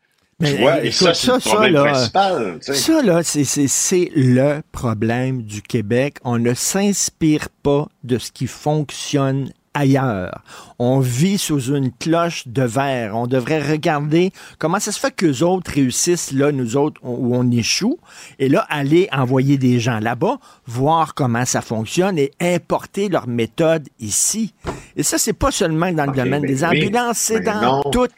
Mais, 0.43 0.91
ça, 0.91 1.15
c'est 1.15 1.33
le 1.33 1.39
problème 1.39 1.73
là, 1.73 1.85
principal. 1.85 2.59
Ça, 2.61 3.03
là, 3.03 3.21
c'est 3.23 4.11
le 4.15 4.61
problème 4.73 5.43
du 5.43 5.63
Québec. 5.63 6.17
On 6.25 6.39
ne 6.39 6.53
s'inspire 6.53 7.49
pas 7.63 7.89
de 8.03 8.19
ce 8.19 8.33
qui 8.33 8.47
fonctionne 8.47 9.51
ailleurs. 9.75 10.43
On 10.79 11.01
vit 11.01 11.39
sous 11.39 11.73
une 11.73 11.93
cloche 11.93 12.47
de 12.47 12.63
verre. 12.63 13.17
On 13.17 13.27
devrait 13.27 13.63
regarder 13.63 14.31
comment 14.59 14.79
ça 14.79 14.93
se 14.93 15.01
fait 15.01 15.13
qu'eux 15.13 15.43
autres 15.43 15.73
réussissent 15.73 16.33
là, 16.33 16.53
nous 16.53 16.77
autres, 16.77 17.01
où 17.03 17.35
on 17.35 17.51
échoue, 17.51 17.99
et 18.39 18.49
là, 18.51 18.67
aller 18.69 19.09
envoyer 19.13 19.57
des 19.57 19.81
gens 19.81 19.99
là-bas, 19.99 20.39
voir 20.67 21.15
comment 21.15 21.45
ça 21.47 21.63
fonctionne 21.63 22.19
et 22.19 22.33
importer 22.41 23.09
leur 23.09 23.27
méthode 23.29 23.89
ici. 23.99 24.53
Et 24.97 25.03
ça, 25.03 25.17
c'est 25.17 25.33
pas 25.33 25.51
seulement 25.51 25.91
dans 25.93 26.07
le 26.07 26.13
domaine 26.13 26.43
des 26.43 26.65
ambulances, 26.65 27.19
c'est 27.19 27.41
dans 27.41 27.83
toute... 27.91 28.13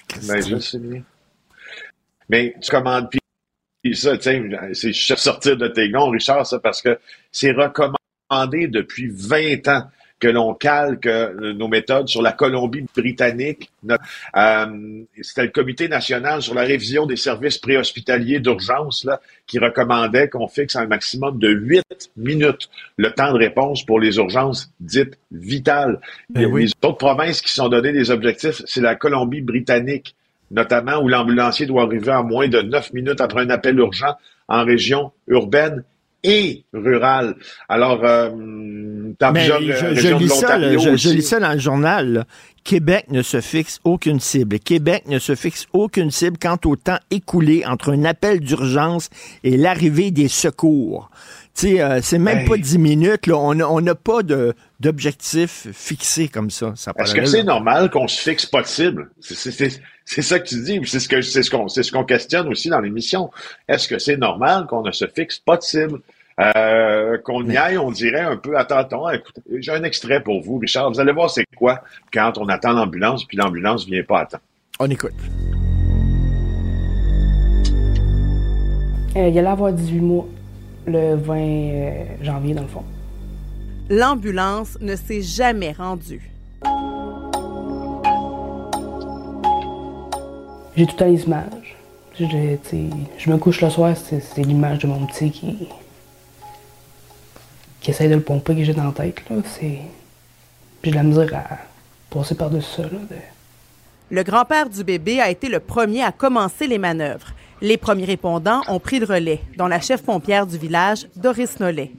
Mais 2.29 2.55
tu 2.61 2.70
commandes 2.70 3.09
puis 3.11 3.20
ça, 3.93 4.16
tiens, 4.16 4.43
c'est 4.72 4.95
sortir 4.95 5.59
de 5.59 5.68
tes 5.68 5.91
gonds, 5.91 6.09
Richard, 6.09 6.47
ça, 6.47 6.59
parce 6.59 6.81
que 6.81 6.99
c'est 7.31 7.53
recommandé 7.53 8.66
depuis 8.66 9.11
20 9.12 9.68
ans 9.68 9.83
que 10.18 10.29
l'on 10.29 10.55
calque 10.55 11.07
euh, 11.07 11.53
nos 11.53 11.68
méthodes 11.68 12.09
sur 12.09 12.22
la 12.22 12.33
Colombie-Britannique. 12.33 13.70
Euh, 14.37 15.03
C'était 15.20 15.43
le 15.43 15.51
Comité 15.51 15.87
national 15.89 16.41
sur 16.41 16.55
la 16.55 16.62
révision 16.62 17.05
des 17.05 17.16
services 17.16 17.59
préhospitaliers 17.59 18.41
d'urgence 18.41 19.05
là, 19.05 19.20
qui 19.47 19.59
recommandait 19.59 20.31
qu'on 20.31 20.49
fixe 20.49 20.77
un 20.77 20.87
maximum 20.87 21.39
de 21.39 21.51
8 21.51 22.11
minutes 22.16 22.70
le 22.97 23.11
temps 23.11 23.33
de 23.33 23.39
réponse 23.39 23.85
pour 23.85 24.01
les 24.01 24.16
urgences 24.16 24.72
dites 24.81 25.18
vitales. 25.31 26.01
Ben 26.31 26.51
les 26.57 26.70
autres 26.83 26.97
provinces 26.97 27.43
qui 27.43 27.53
sont 27.53 27.68
données 27.68 27.93
des 27.93 28.11
objectifs, 28.11 28.62
c'est 28.64 28.81
la 28.81 28.95
Colombie-Britannique 28.95 30.16
notamment 30.51 30.99
où 31.03 31.09
l'ambulancier 31.09 31.67
doit 31.67 31.83
arriver 31.83 32.13
en 32.13 32.25
moins 32.25 32.49
de 32.49 32.61
neuf 32.61 32.93
minutes 32.93 33.21
après 33.21 33.43
un 33.43 33.51
appel 33.51 33.79
urgent 33.79 34.15
en 34.49 34.65
région 34.65 35.13
urbaine 35.27 35.85
et 36.25 36.65
rurale. 36.73 37.37
Alors, 37.69 38.01
euh, 38.03 38.31
dans 39.21 39.33
plusieurs 39.33 39.61
je, 39.61 39.95
je, 39.95 40.15
lis 40.15 40.29
ça, 40.29 40.59
je, 40.59 41.11
lis 41.11 41.23
ça 41.23 41.39
dans 41.39 41.53
le 41.53 41.59
journal. 41.59 42.25
Québec 42.65 43.07
ne 43.11 43.21
se 43.21 43.43
fixe 43.43 43.79
aucune 43.85 44.21
cible. 44.21 44.59
Québec 44.59 45.05
ne 45.07 45.19
se 45.19 45.35
fixe 45.35 45.67
aucune 45.75 46.11
cible 46.11 46.39
quant 46.41 46.57
au 46.65 46.77
temps 46.77 46.99
écoulé 47.11 47.63
entre 47.67 47.93
un 47.93 48.05
appel 48.07 48.41
d'urgence 48.41 49.11
et 49.45 49.59
l'arrivée 49.59 50.11
des 50.11 50.29
secours. 50.29 51.11
Euh, 51.63 52.01
c'est 52.03 52.19
même 52.19 52.47
pas 52.47 52.57
dix 52.57 52.79
minutes. 52.79 53.27
Là. 53.27 53.37
On 53.37 53.81
n'a 53.81 53.95
pas 53.95 54.21
d'objectif 54.81 55.69
fixé 55.73 56.29
comme 56.29 56.51
ça. 56.51 56.73
ça 56.75 56.93
Est-ce 56.99 57.15
que 57.15 57.25
c'est 57.25 57.45
normal 57.45 57.91
qu'on 57.91 58.09
se 58.09 58.21
fixe 58.21 58.47
pas 58.47 58.63
de 58.63 58.67
cible? 58.67 59.11
C'est 59.21 60.23
ça 60.23 60.39
que 60.41 60.47
tu 60.47 60.63
dis. 60.63 60.81
C'est 60.85 61.01
ce 61.01 61.21
c'est 61.23 61.43
ce 61.43 61.51
qu'on, 61.51 61.69
c'est 61.69 61.83
ce 61.83 61.93
qu'on 61.93 62.05
questionne 62.05 62.49
aussi 62.49 62.69
dans 62.69 62.81
l'émission. 62.81 63.31
Est-ce 63.69 63.89
que 63.89 63.99
c'est 63.99 64.17
normal 64.17 64.67
qu'on 64.67 64.83
ne 64.83 64.91
se 64.91 65.07
fixe 65.07 65.39
pas 65.39 65.57
de 65.57 65.63
cible? 65.63 66.01
Euh, 66.41 67.17
qu'on 67.19 67.49
y 67.49 67.57
aille, 67.57 67.79
on 67.79 67.93
dirait 67.93 68.23
un 68.23 68.37
peu 68.37 68.59
à 68.59 68.65
tâtons. 68.65 69.09
Écoutez, 69.09 69.41
j'ai 69.61 69.71
un 69.71 69.85
extrait 69.85 70.21
pour 70.21 70.43
vous, 70.43 70.59
Richard. 70.59 70.91
Vous 70.91 70.99
allez 70.99 71.13
voir 71.13 71.31
c'est 71.31 71.47
quoi 71.57 71.83
quand 72.13 72.37
on 72.39 72.49
attend 72.49 72.73
l'ambulance 72.73 73.25
puis 73.25 73.37
l'ambulance 73.37 73.87
vient 73.87 74.03
pas 74.03 74.23
à 74.23 74.27
temps. 74.27 74.41
On 74.81 74.91
écoute. 74.91 75.13
Euh, 79.17 79.29
il 79.29 79.35
y 79.35 79.39
a 79.39 79.43
l'avoir 79.43 79.73
18 79.73 80.01
mois 80.01 80.27
le 80.87 81.14
20 81.16 81.37
euh, 81.39 82.05
janvier, 82.22 82.55
dans 82.55 82.62
le 82.62 82.68
fond. 82.68 82.85
L'ambulance 83.91 84.78
ne 84.80 84.97
s'est 84.97 85.22
jamais 85.22 85.72
rendue. 85.72 86.30
J'ai 90.76 90.87
tout 90.87 91.03
à 91.03 91.07
les 91.07 91.22
images. 91.22 91.76
Je, 92.18 92.24
je 93.18 93.30
me 93.30 93.39
couche 93.39 93.61
le 93.61 93.70
soir, 93.70 93.95
c'est 93.97 94.39
l'image 94.39 94.80
de 94.80 94.87
mon 94.87 95.05
petit 95.07 95.30
qui, 95.30 95.68
qui 97.80 97.91
essaye 97.91 98.09
de 98.09 98.14
le 98.14 98.20
pomper 98.20 98.55
que 98.55 98.64
j'ai 98.64 98.72
dans 98.72 98.85
la 98.85 98.93
tête. 98.93 99.28
Là. 99.28 99.37
J'ai 99.61 100.91
de 100.91 100.97
la 100.97 101.03
misère 101.03 101.35
à 101.35 101.57
passer 102.11 102.35
par-dessus 102.35 102.82
ça. 102.82 102.89
Le 104.11 104.22
grand-père 104.22 104.68
du 104.68 104.85
bébé 104.85 105.20
a 105.20 105.30
été 105.30 105.49
le 105.49 105.61
premier 105.61 106.03
à 106.03 106.12
commencer 106.12 106.66
les 106.66 106.78
manœuvres. 106.78 107.32
Les 107.65 107.79
premiers 107.79 108.05
répondants 108.05 108.61
ont 108.69 108.79
pris 108.79 108.99
le 108.99 109.07
relais, 109.07 109.41
dont 109.57 109.67
la 109.67 109.81
chef 109.81 110.03
pompière 110.03 110.47
du 110.47 110.59
village, 110.59 111.09
Doris 111.17 111.59
Nollet. 111.61 111.93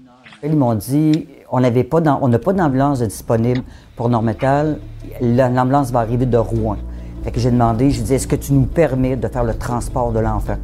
Ils 0.43 0.55
m'ont 0.55 0.75
dit 0.75 1.25
on 1.49 1.59
n'avait 1.59 1.83
pas 1.83 2.03
on 2.21 2.27
n'a 2.27 2.37
pas 2.37 2.53
d'ambulance 2.53 3.01
disponible 3.01 3.63
pour 3.95 4.07
Normetal. 4.07 4.77
L'ambulance 5.21 5.89
va 5.89 6.01
arriver 6.01 6.27
de 6.27 6.37
Rouen. 6.37 6.77
Fait 7.23 7.31
que 7.31 7.39
j'ai 7.39 7.49
demandé, 7.49 7.89
je 7.89 7.97
lui 7.97 8.03
dit 8.03 8.13
est-ce 8.13 8.27
que 8.27 8.35
tu 8.35 8.53
nous 8.53 8.67
permets 8.67 9.15
de 9.15 9.27
faire 9.27 9.43
le 9.43 9.55
transport 9.55 10.11
de 10.11 10.19
l'enfant? 10.19 10.57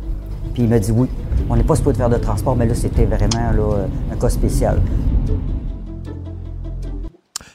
Puis 0.54 0.62
il 0.62 0.70
m'a 0.70 0.78
dit 0.78 0.92
oui. 0.92 1.08
On 1.50 1.56
n'est 1.56 1.64
pas 1.64 1.76
supposé 1.76 1.98
faire 1.98 2.10
de 2.12 2.18
transport, 2.18 2.56
mais 2.56 2.68
là 2.68 2.76
c'était 2.76 3.06
vraiment 3.06 3.52
là, 3.56 3.88
un 4.14 4.16
cas 4.18 4.30
spécial. 4.30 4.80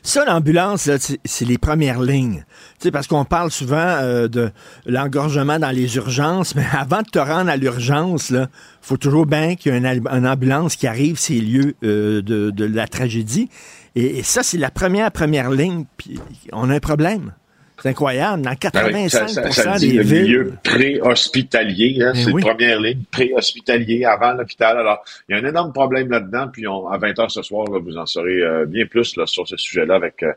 Ça, 0.02 0.24
l'ambulance, 0.24 0.88
c'est 1.24 1.44
les 1.44 1.58
premières 1.58 2.00
lignes. 2.00 2.44
Sais, 2.80 2.90
parce 2.90 3.06
qu'on 3.06 3.24
parle 3.24 3.50
souvent 3.50 3.76
euh, 3.76 4.28
de 4.28 4.50
l'engorgement 4.86 5.58
dans 5.58 5.70
les 5.70 5.96
urgences, 5.96 6.54
mais 6.54 6.64
avant 6.78 7.02
de 7.02 7.08
te 7.10 7.18
rendre 7.18 7.50
à 7.50 7.56
l'urgence, 7.56 8.30
il 8.30 8.48
faut 8.80 8.96
toujours 8.96 9.26
bien 9.26 9.54
qu'il 9.54 9.72
y 9.72 9.76
ait 9.76 9.96
une, 9.96 10.26
ambulance 10.26 10.76
qui 10.76 10.86
arrive 10.86 11.18
ces 11.18 11.40
lieux 11.40 11.74
euh, 11.84 12.22
de, 12.22 12.64
la 12.64 12.86
tragédie. 12.86 13.48
Et, 13.94 14.18
et 14.18 14.22
ça, 14.22 14.42
c'est 14.42 14.58
la 14.58 14.70
première 14.70 15.10
première 15.10 15.50
ligne. 15.50 15.84
Puis 15.96 16.18
on 16.52 16.70
a 16.70 16.74
un 16.74 16.80
problème. 16.80 17.32
C'est 17.86 17.90
incroyable. 17.90 18.42
Dans 18.42 18.54
85 18.54 19.20
ben 19.20 19.52
ça, 19.52 19.52
ça, 19.52 19.78
dit 19.78 19.92
des 19.92 19.96
le 19.98 20.02
villes... 20.02 20.22
milieu 20.22 20.52
pré-hospitalier, 20.64 21.98
hein, 22.02 22.12
ben 22.14 22.24
c'est 22.24 22.32
la 22.32 22.40
première 22.40 22.80
ligne, 22.80 23.02
pré-hospitalier 23.12 24.04
avant 24.04 24.32
l'hôpital. 24.32 24.76
Alors, 24.76 25.04
il 25.28 25.36
y 25.36 25.38
a 25.38 25.42
un 25.42 25.48
énorme 25.48 25.72
problème 25.72 26.10
là-dedans. 26.10 26.48
Puis 26.52 26.66
on, 26.66 26.88
à 26.88 26.98
20 26.98 27.12
h 27.12 27.28
ce 27.28 27.42
soir, 27.42 27.66
vous 27.70 27.96
en 27.96 28.04
saurez 28.04 28.42
euh, 28.42 28.66
bien 28.66 28.86
plus 28.86 29.16
là, 29.16 29.26
sur 29.26 29.46
ce 29.46 29.56
sujet-là 29.56 29.94
avec 29.94 30.24
euh, 30.24 30.32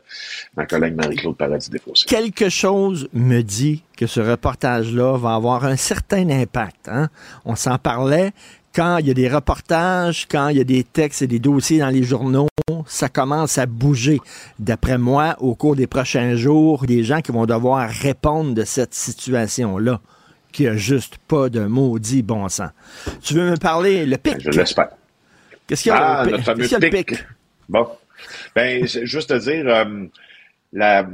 ma 0.56 0.64
collègue 0.64 0.94
Marie-Claude 0.94 1.36
Paradis-Desfossés. 1.36 2.06
Quelque 2.06 2.48
chose 2.48 3.08
me 3.12 3.42
dit 3.42 3.82
que 3.96 4.06
ce 4.06 4.20
reportage-là 4.20 5.18
va 5.18 5.34
avoir 5.34 5.64
un 5.64 5.76
certain 5.76 6.30
impact. 6.30 6.88
Hein? 6.88 7.08
On 7.44 7.56
s'en 7.56 7.78
parlait 7.78 8.30
quand 8.74 8.98
il 8.98 9.08
y 9.08 9.10
a 9.10 9.14
des 9.14 9.28
reportages, 9.28 10.28
quand 10.30 10.48
il 10.48 10.58
y 10.58 10.60
a 10.60 10.64
des 10.64 10.84
textes 10.84 11.22
et 11.22 11.26
des 11.26 11.40
dossiers 11.40 11.80
dans 11.80 11.88
les 11.88 12.04
journaux, 12.04 12.46
ça 12.86 13.08
commence 13.08 13.58
à 13.58 13.66
bouger. 13.66 14.20
D'après 14.58 14.98
moi, 14.98 15.36
au 15.40 15.54
cours 15.54 15.76
des 15.76 15.86
prochains 15.86 16.34
jours, 16.34 16.84
des 16.86 17.04
gens 17.04 17.20
qui 17.20 17.32
vont 17.32 17.46
devoir 17.46 17.88
répondre 17.88 18.54
de 18.54 18.64
cette 18.64 18.94
situation-là, 18.94 20.00
qui 20.52 20.66
a 20.66 20.76
juste 20.76 21.18
pas 21.28 21.48
de 21.48 21.60
maudit 21.60 22.22
bon 22.22 22.48
sens. 22.48 22.70
Tu 23.22 23.34
veux 23.34 23.50
me 23.50 23.56
parler, 23.56 24.06
le 24.06 24.16
pic? 24.16 24.36
Je 24.40 24.50
l'espère. 24.50 24.90
Qu'est-ce 25.66 25.84
qu'il 25.84 25.92
y 25.92 25.94
a, 25.94 26.20
ah, 26.20 26.24
le, 26.24 26.38
fameux 26.38 26.66
pic? 26.90 27.14
Bon. 27.68 27.86
Ben, 28.54 28.84
juste 28.86 29.30
à 29.30 29.38
dire, 29.38 29.68
euh, 29.68 29.84
la 30.72 31.08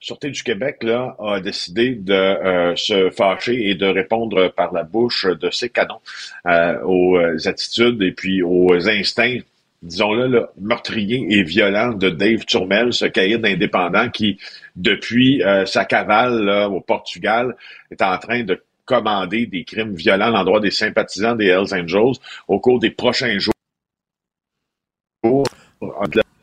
Sûreté 0.00 0.30
du 0.30 0.42
Québec 0.42 0.82
là, 0.82 1.16
a 1.18 1.40
décidé 1.40 1.96
de 1.96 2.12
euh, 2.12 2.76
se 2.76 3.10
fâcher 3.10 3.68
et 3.68 3.74
de 3.74 3.86
répondre 3.86 4.52
par 4.56 4.72
la 4.72 4.84
bouche 4.84 5.26
de 5.26 5.50
ses 5.50 5.68
canons 5.68 6.00
euh, 6.46 6.78
aux 6.84 7.18
attitudes 7.48 8.00
et 8.02 8.12
puis 8.12 8.42
aux 8.42 8.88
instincts, 8.88 9.40
disons-le, 9.82 10.48
meurtriers 10.58 11.26
et 11.30 11.42
violents 11.42 11.92
de 11.92 12.10
Dave 12.10 12.44
Turmel, 12.44 12.92
ce 12.92 13.06
caïd 13.06 13.44
indépendant 13.44 14.08
qui, 14.10 14.38
depuis 14.74 15.42
euh, 15.42 15.66
sa 15.66 15.84
cavale 15.84 16.48
au 16.70 16.80
Portugal, 16.80 17.56
est 17.90 18.02
en 18.02 18.18
train 18.18 18.42
de 18.42 18.62
commander 18.86 19.46
des 19.46 19.64
crimes 19.64 19.94
violents 19.94 20.28
à 20.28 20.30
l'endroit 20.30 20.60
des 20.60 20.70
sympathisants 20.70 21.34
des 21.34 21.46
Hells 21.46 21.74
Angels 21.74 22.14
au 22.48 22.58
cours 22.60 22.78
des 22.78 22.90
prochains 22.90 23.38
jours. 23.38 23.52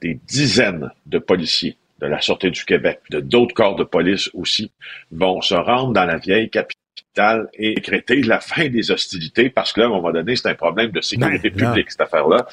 Des 0.02 0.20
dizaines 0.28 0.92
de 1.06 1.18
policiers 1.18 1.78
de 2.02 2.08
la 2.08 2.20
Sûreté 2.20 2.52
du 2.52 2.66
Québec, 2.66 3.00
de 3.10 3.22
d'autres 3.22 3.54
corps 3.54 3.78
de 3.78 3.86
police 3.86 4.30
aussi, 4.34 4.72
vont 5.12 5.42
se 5.42 5.56
rendre 5.56 5.94
dans 5.94 6.06
la 6.06 6.18
vieille 6.18 6.50
capitale 6.50 7.48
et 7.54 7.76
décréter 7.76 8.22
la 8.24 8.42
fin 8.42 8.68
des 8.68 8.92
hostilités 8.92 9.50
parce 9.50 9.72
que 9.72 9.80
là, 9.80 9.86
à 9.86 9.90
un 9.90 9.94
moment 9.94 10.12
donné, 10.12 10.36
c'est 10.36 10.50
un 10.50 10.56
problème 10.56 10.92
de 10.92 11.00
sécurité 11.00 11.50
ben, 11.50 11.68
publique, 11.68 11.92
cette 11.92 12.02
affaire-là. 12.02 12.46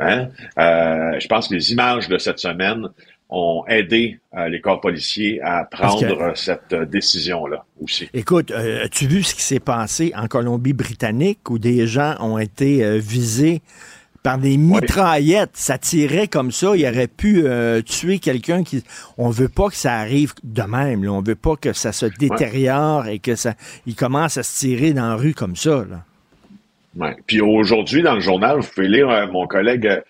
Hein? 0.00 0.28
Euh, 0.58 1.20
je 1.20 1.28
pense 1.28 1.48
que 1.48 1.54
les 1.54 1.72
images 1.72 2.08
de 2.08 2.18
cette 2.18 2.38
semaine 2.38 2.88
ont 3.28 3.64
aidé 3.68 4.18
euh, 4.36 4.48
les 4.48 4.60
corps 4.60 4.80
policiers 4.80 5.40
à 5.40 5.64
prendre 5.64 6.32
cette 6.34 6.72
euh, 6.72 6.84
décision-là 6.84 7.64
aussi. 7.80 8.08
Écoute, 8.12 8.50
as-tu 8.50 9.06
vu 9.06 9.22
ce 9.22 9.34
qui 9.34 9.42
s'est 9.42 9.60
passé 9.60 10.12
en 10.16 10.26
Colombie-Britannique 10.26 11.48
où 11.48 11.58
des 11.58 11.86
gens 11.86 12.16
ont 12.18 12.38
été 12.38 12.98
visés 12.98 13.62
par 14.24 14.38
des 14.38 14.56
mitraillettes? 14.56 15.50
Ça 15.54 15.78
tirait 15.78 16.26
comme 16.26 16.50
ça. 16.50 16.74
Il 16.74 16.84
aurait 16.86 17.06
pu 17.06 17.44
tuer 17.86 18.18
quelqu'un 18.18 18.64
qui. 18.64 18.82
On 19.16 19.30
veut 19.30 19.48
pas 19.48 19.68
que 19.68 19.76
ça 19.76 19.94
arrive 19.94 20.34
de 20.42 20.62
même. 20.62 21.04
Là. 21.04 21.12
On 21.12 21.22
veut 21.22 21.36
pas 21.36 21.54
que 21.54 21.72
ça 21.72 21.92
se 21.92 22.06
détériore 22.06 23.06
et 23.06 23.20
que 23.20 23.36
ça. 23.36 23.54
Il 23.86 23.94
commence 23.94 24.38
à 24.38 24.42
se 24.42 24.58
tirer 24.58 24.92
dans 24.92 25.08
la 25.08 25.14
rue 25.14 25.34
comme 25.34 25.54
ça. 25.54 25.84
Là. 25.88 26.04
Ouais. 26.96 27.16
Puis 27.26 27.40
aujourd'hui, 27.40 28.02
dans 28.02 28.14
le 28.14 28.20
journal, 28.20 28.58
vous 28.58 28.68
pouvez 28.68 28.88
lire 28.88 29.08
euh, 29.10 29.26
mon 29.26 29.46
collègue 29.46 29.86
euh, 29.86 30.00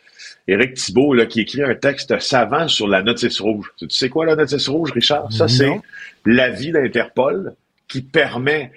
Éric 0.49 0.75
Thibault 0.75 1.15
là, 1.15 1.27
qui 1.27 1.41
écrit 1.41 1.63
un 1.63 1.75
texte 1.75 2.19
savant 2.21 2.69
sur 2.69 2.89
la 2.89 3.03
notice 3.03 3.41
rouge. 3.41 3.71
Tu 3.79 3.89
sais 3.91 4.09
quoi 4.09 4.27
la 4.27 4.37
notice 4.37 4.69
rouge, 4.69 4.93
Richard? 4.93 5.33
Ça, 5.33 5.49
c'est 5.49 5.81
l'avis 6.25 6.73
d'Interpol 6.73 7.55
qui 7.89 8.03
permet 8.03 8.73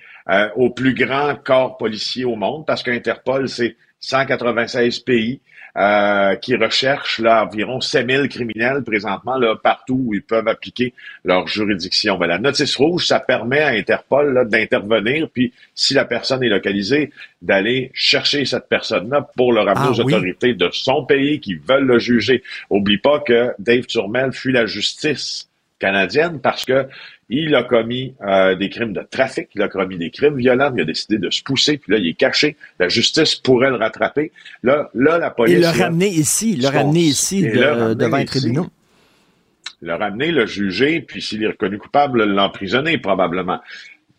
au 0.56 0.70
plus 0.70 0.94
grand 0.94 1.36
corps 1.36 1.78
policier 1.78 2.26
au 2.26 2.36
monde, 2.36 2.66
parce 2.66 2.84
qu'Interpol, 2.84 3.50
c'est 3.50 3.76
196 4.00 5.00
pays 5.00 5.42
euh, 5.76 6.36
qui 6.36 6.56
recherchent 6.56 7.20
là, 7.20 7.46
environ 7.46 7.82
7000 7.82 8.30
criminels 8.30 8.84
présentement 8.84 9.38
là, 9.38 9.56
partout 9.56 10.00
où 10.06 10.14
ils 10.14 10.22
peuvent 10.22 10.48
appliquer 10.48 10.94
leur 11.26 11.48
juridiction. 11.48 12.18
Ben, 12.18 12.28
la 12.28 12.38
notice 12.38 12.76
rouge, 12.76 13.08
ça 13.08 13.20
permet 13.20 13.62
à 13.62 13.70
Interpol 13.70 14.48
d'intervenir, 14.50 15.30
puis 15.34 15.52
si 15.74 15.96
la 15.96 16.06
personne 16.06 16.44
est 16.44 16.50
localisée, 16.50 17.12
d'aller 17.42 17.92
chercher 17.94 18.46
cette 18.46 18.70
personne-là 18.70 19.28
pour 19.36 19.52
le 19.52 19.62
ramener 19.62 19.88
ah 19.88 19.92
aux 19.92 20.00
autorités 20.02 20.54
de 20.54 20.70
son 20.72 21.06
pays 21.06 21.40
qui 21.40 21.56
veulent 21.56 21.88
le 21.88 22.00
juger. 22.00 22.44
Oublie 22.70 23.00
pas 23.00 23.20
que 23.20 23.52
Dave 23.58 23.86
Turmel 23.86 24.32
fuit 24.32 24.54
la 24.54 24.66
justice 24.66 25.50
canadienne 25.80 26.40
parce 26.40 26.66
que 26.66 26.88
il 27.30 27.56
a 27.56 27.64
commis 27.64 28.14
euh, 28.22 28.56
des 28.56 28.70
crimes 28.70 28.94
de 28.94 29.02
trafic, 29.02 29.50
il 29.56 29.62
a 29.62 29.68
commis 29.68 29.98
des 29.98 30.12
crimes 30.12 30.38
violents, 30.38 30.72
il 30.76 30.82
a 30.82 30.86
décidé 30.86 31.18
de 31.18 31.30
se 31.30 31.42
pousser, 31.42 31.78
puis 31.78 31.92
là, 31.92 31.98
il 31.98 32.08
est 32.08 32.14
caché. 32.14 32.58
La 32.80 32.90
justice 32.90 33.36
pourrait 33.36 33.70
le 33.70 33.78
rattraper. 33.78 34.32
Là, 34.62 34.90
là 34.94 35.18
la 35.18 35.30
police... 35.30 35.56
Il 35.56 35.62
l'a 35.62 35.72
ramené 35.72 36.08
ici, 36.08 36.54
il 36.54 36.62
l'a 36.62 36.72
ramené 36.72 37.00
ici 37.00 37.44
de, 37.44 37.94
devant 37.94 38.18
un 38.18 38.26
tribunal. 38.26 38.66
Le 39.82 39.96
ramener, 39.96 40.32
le 40.32 40.46
juger, 40.46 41.02
puis 41.02 41.22
s'il 41.22 41.44
est 41.44 41.48
reconnu 41.48 41.78
coupable, 41.78 42.24
l'emprisonner 42.24 42.98
probablement. 42.98 43.60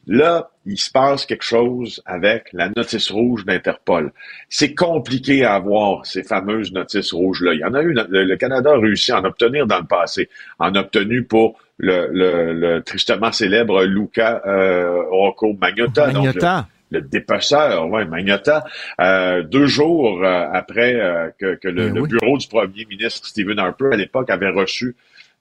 Là, 0.06 0.50
il 0.66 0.78
se 0.78 0.90
passe 0.90 1.26
quelque 1.26 1.44
chose 1.44 2.02
avec 2.04 2.52
la 2.52 2.68
notice 2.76 3.10
rouge 3.10 3.44
d'Interpol. 3.44 4.12
C'est 4.48 4.74
compliqué 4.74 5.44
à 5.44 5.54
avoir 5.54 6.04
ces 6.04 6.22
fameuses 6.22 6.72
notices 6.72 7.12
rouges-là. 7.12 7.54
Il 7.54 7.60
y 7.60 7.64
en 7.64 7.74
a 7.74 7.82
eu, 7.82 7.94
le, 7.94 8.36
Canada 8.36 8.72
a 8.72 8.78
réussi 8.78 9.12
à 9.12 9.20
en 9.20 9.24
obtenir 9.24 9.66
dans 9.66 9.78
le 9.78 9.86
passé, 9.86 10.28
en 10.58 10.74
obtenu 10.74 11.22
pour 11.24 11.58
le, 11.78 12.80
tristement 12.80 13.32
célèbre 13.32 13.84
Luca 13.84 14.42
euh, 14.46 15.02
Rocco 15.10 15.56
Magnotta. 15.58 16.06
Magnotta. 16.08 16.68
le, 16.90 17.00
dépasseur, 17.00 17.88
ouais, 17.88 18.04
Magnotta, 18.04 18.64
euh, 19.00 19.42
deux 19.42 19.66
jours 19.66 20.22
euh, 20.22 20.46
après 20.52 20.94
euh, 20.94 21.30
que, 21.38 21.56
que 21.56 21.68
le, 21.68 21.90
ben 21.90 22.06
bureau 22.06 22.38
du 22.38 22.46
premier 22.46 22.84
ministre 22.88 23.26
Stephen 23.26 23.58
Harper 23.58 23.90
à 23.92 23.96
l'époque 23.96 24.30
avait 24.30 24.50
reçu 24.50 24.94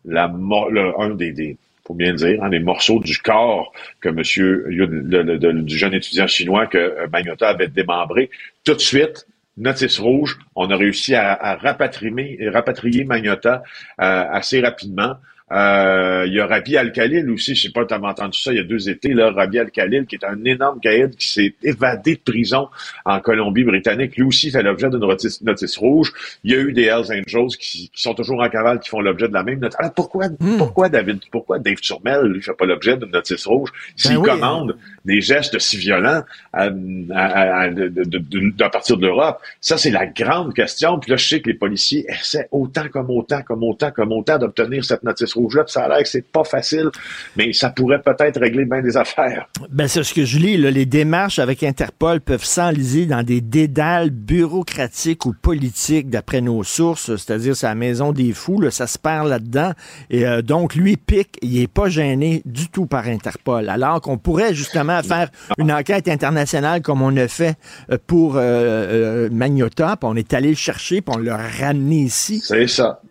la, 0.05 0.27
le, 0.27 0.99
un 0.99 1.11
des, 1.11 1.31
des 1.31 1.57
faut 1.85 1.93
bien 1.93 2.13
dire, 2.13 2.43
hein, 2.43 2.49
les 2.49 2.59
morceaux 2.59 2.99
du 2.99 3.17
corps 3.17 3.73
que 3.99 4.09
Monsieur 4.09 4.65
du 4.69 5.77
jeune 5.77 5.93
étudiant 5.93 6.27
chinois 6.27 6.67
que 6.67 6.77
euh, 6.77 7.07
Magnota 7.11 7.49
avait 7.49 7.67
démembré. 7.67 8.29
Tout 8.63 8.75
de 8.75 8.79
suite, 8.79 9.27
notice 9.57 9.99
rouge, 9.99 10.39
on 10.55 10.69
a 10.69 10.77
réussi 10.77 11.13
à, 11.15 11.55
rapatrier, 11.55 12.49
rapatrier 12.49 13.03
Magnota 13.03 13.63
euh, 13.99 14.25
assez 14.31 14.61
rapidement. 14.61 15.15
Euh, 15.53 16.23
il 16.25 16.33
y 16.33 16.39
a 16.39 16.47
Rabi 16.47 16.77
Al-Khalil 16.77 17.29
aussi, 17.29 17.53
je 17.53 17.63
sais 17.63 17.71
pas 17.71 17.81
si 17.81 17.87
tu 17.87 17.93
as 17.93 18.01
entendu 18.01 18.39
ça 18.39 18.51
il 18.51 18.57
y 18.57 18.59
a 18.59 18.63
deux 18.63 18.89
étés, 18.89 19.13
là, 19.13 19.31
Rabi 19.31 19.59
Al-Khalil, 19.59 20.07
qui 20.07 20.15
est 20.15 20.25
un 20.25 20.43
énorme 20.45 20.79
caïd 20.79 21.15
qui 21.15 21.27
s'est 21.27 21.53
évadé 21.61 22.15
de 22.15 22.31
prison 22.31 22.69
en 23.05 23.19
Colombie-Britannique. 23.19 24.17
Lui 24.17 24.23
aussi 24.23 24.49
fait 24.49 24.63
l'objet 24.63 24.89
d'une 24.89 24.99
notice, 24.99 25.77
rouge. 25.77 26.11
Il 26.43 26.51
y 26.51 26.55
a 26.55 26.59
eu 26.59 26.73
des 26.73 26.85
Hells 26.85 27.11
Angels 27.11 27.55
qui, 27.59 27.91
sont 27.93 28.15
toujours 28.15 28.41
en 28.41 28.49
cavale, 28.49 28.79
qui 28.79 28.89
font 28.89 29.01
l'objet 29.01 29.27
de 29.27 29.33
la 29.33 29.43
même 29.43 29.59
notice. 29.59 29.79
Alors 29.79 29.93
pourquoi, 29.93 30.27
hmm. 30.27 30.57
pourquoi 30.57 30.89
David, 30.89 31.19
pourquoi 31.31 31.59
Dave 31.59 31.75
Turmel, 31.75 32.25
lui, 32.25 32.41
fait 32.41 32.53
pas 32.53 32.65
l'objet 32.65 32.97
d'une 32.97 33.11
notice 33.11 33.45
rouge? 33.45 33.69
S'il 33.95 34.17
ben 34.17 34.23
commande 34.23 34.77
des 35.05 35.21
gestes 35.21 35.59
si 35.59 35.77
violents 35.77 36.23
à, 36.51 36.69
à, 37.13 37.61
à, 37.61 38.69
partir 38.69 38.97
de 38.97 39.05
l'Europe? 39.05 39.39
Ça, 39.61 39.77
c'est 39.77 39.91
la 39.91 40.07
grande 40.07 40.55
question. 40.55 40.99
Puis 40.99 41.11
là, 41.11 41.17
je 41.17 41.27
sais 41.27 41.41
que 41.41 41.49
les 41.49 41.55
policiers 41.55 42.05
essaient 42.09 42.47
autant 42.51 42.87
comme 42.89 43.11
autant, 43.11 43.43
comme 43.43 43.63
autant, 43.63 43.91
comme 43.91 44.11
autant 44.11 44.39
d'obtenir 44.39 44.83
cette 44.83 45.03
notice 45.03 45.33
rouge 45.33 45.42
rouge-là, 45.43 45.63
ça 45.67 45.83
a 45.83 45.89
l'air 45.89 46.03
que 46.03 46.09
c'est 46.09 46.25
pas 46.25 46.43
facile, 46.43 46.89
mais 47.35 47.53
ça 47.53 47.69
pourrait 47.69 48.01
peut-être 48.01 48.39
régler 48.39 48.65
bien 48.65 48.81
des 48.81 48.97
affaires. 48.97 49.47
Ben, 49.69 49.87
c'est 49.87 50.03
ce 50.03 50.13
que 50.13 50.25
je 50.25 50.37
lis, 50.39 50.57
là, 50.57 50.71
les 50.71 50.85
démarches 50.85 51.39
avec 51.39 51.63
Interpol 51.63 52.21
peuvent 52.21 52.43
s'enliser 52.43 53.05
dans 53.05 53.23
des 53.23 53.41
dédales 53.41 54.09
bureaucratiques 54.09 55.25
ou 55.25 55.33
politiques, 55.33 56.09
d'après 56.09 56.41
nos 56.41 56.63
sources, 56.63 57.15
c'est-à-dire 57.15 57.55
c'est 57.55 57.67
la 57.67 57.75
maison 57.75 58.11
des 58.11 58.33
fous, 58.33 58.59
là, 58.59 58.71
ça 58.71 58.87
se 58.87 58.97
perd 58.97 59.27
là-dedans. 59.27 59.71
Et 60.09 60.25
euh, 60.25 60.41
donc, 60.41 60.75
lui, 60.75 60.97
pique, 60.97 61.37
il 61.41 61.61
est 61.61 61.71
pas 61.71 61.89
gêné 61.89 62.41
du 62.45 62.69
tout 62.69 62.85
par 62.85 63.07
Interpol, 63.07 63.69
alors 63.69 64.01
qu'on 64.01 64.17
pourrait 64.17 64.53
justement 64.53 65.01
faire 65.03 65.29
une 65.57 65.71
enquête 65.71 66.07
internationale 66.07 66.81
comme 66.81 67.01
on 67.01 67.15
a 67.17 67.27
fait 67.27 67.55
euh, 67.89 67.97
pour 68.05 68.37
euh, 68.37 68.41
euh, 68.41 69.29
Magnota, 69.31 69.97
puis 69.97 70.09
on 70.09 70.15
est 70.15 70.33
allé 70.33 70.49
le 70.49 70.55
chercher, 70.55 71.01
puis 71.01 71.15
on 71.15 71.19
l'a 71.19 71.37
ramené 71.37 72.01
ici. 72.01 72.39
C'est 72.39 72.67
ça. 72.67 73.01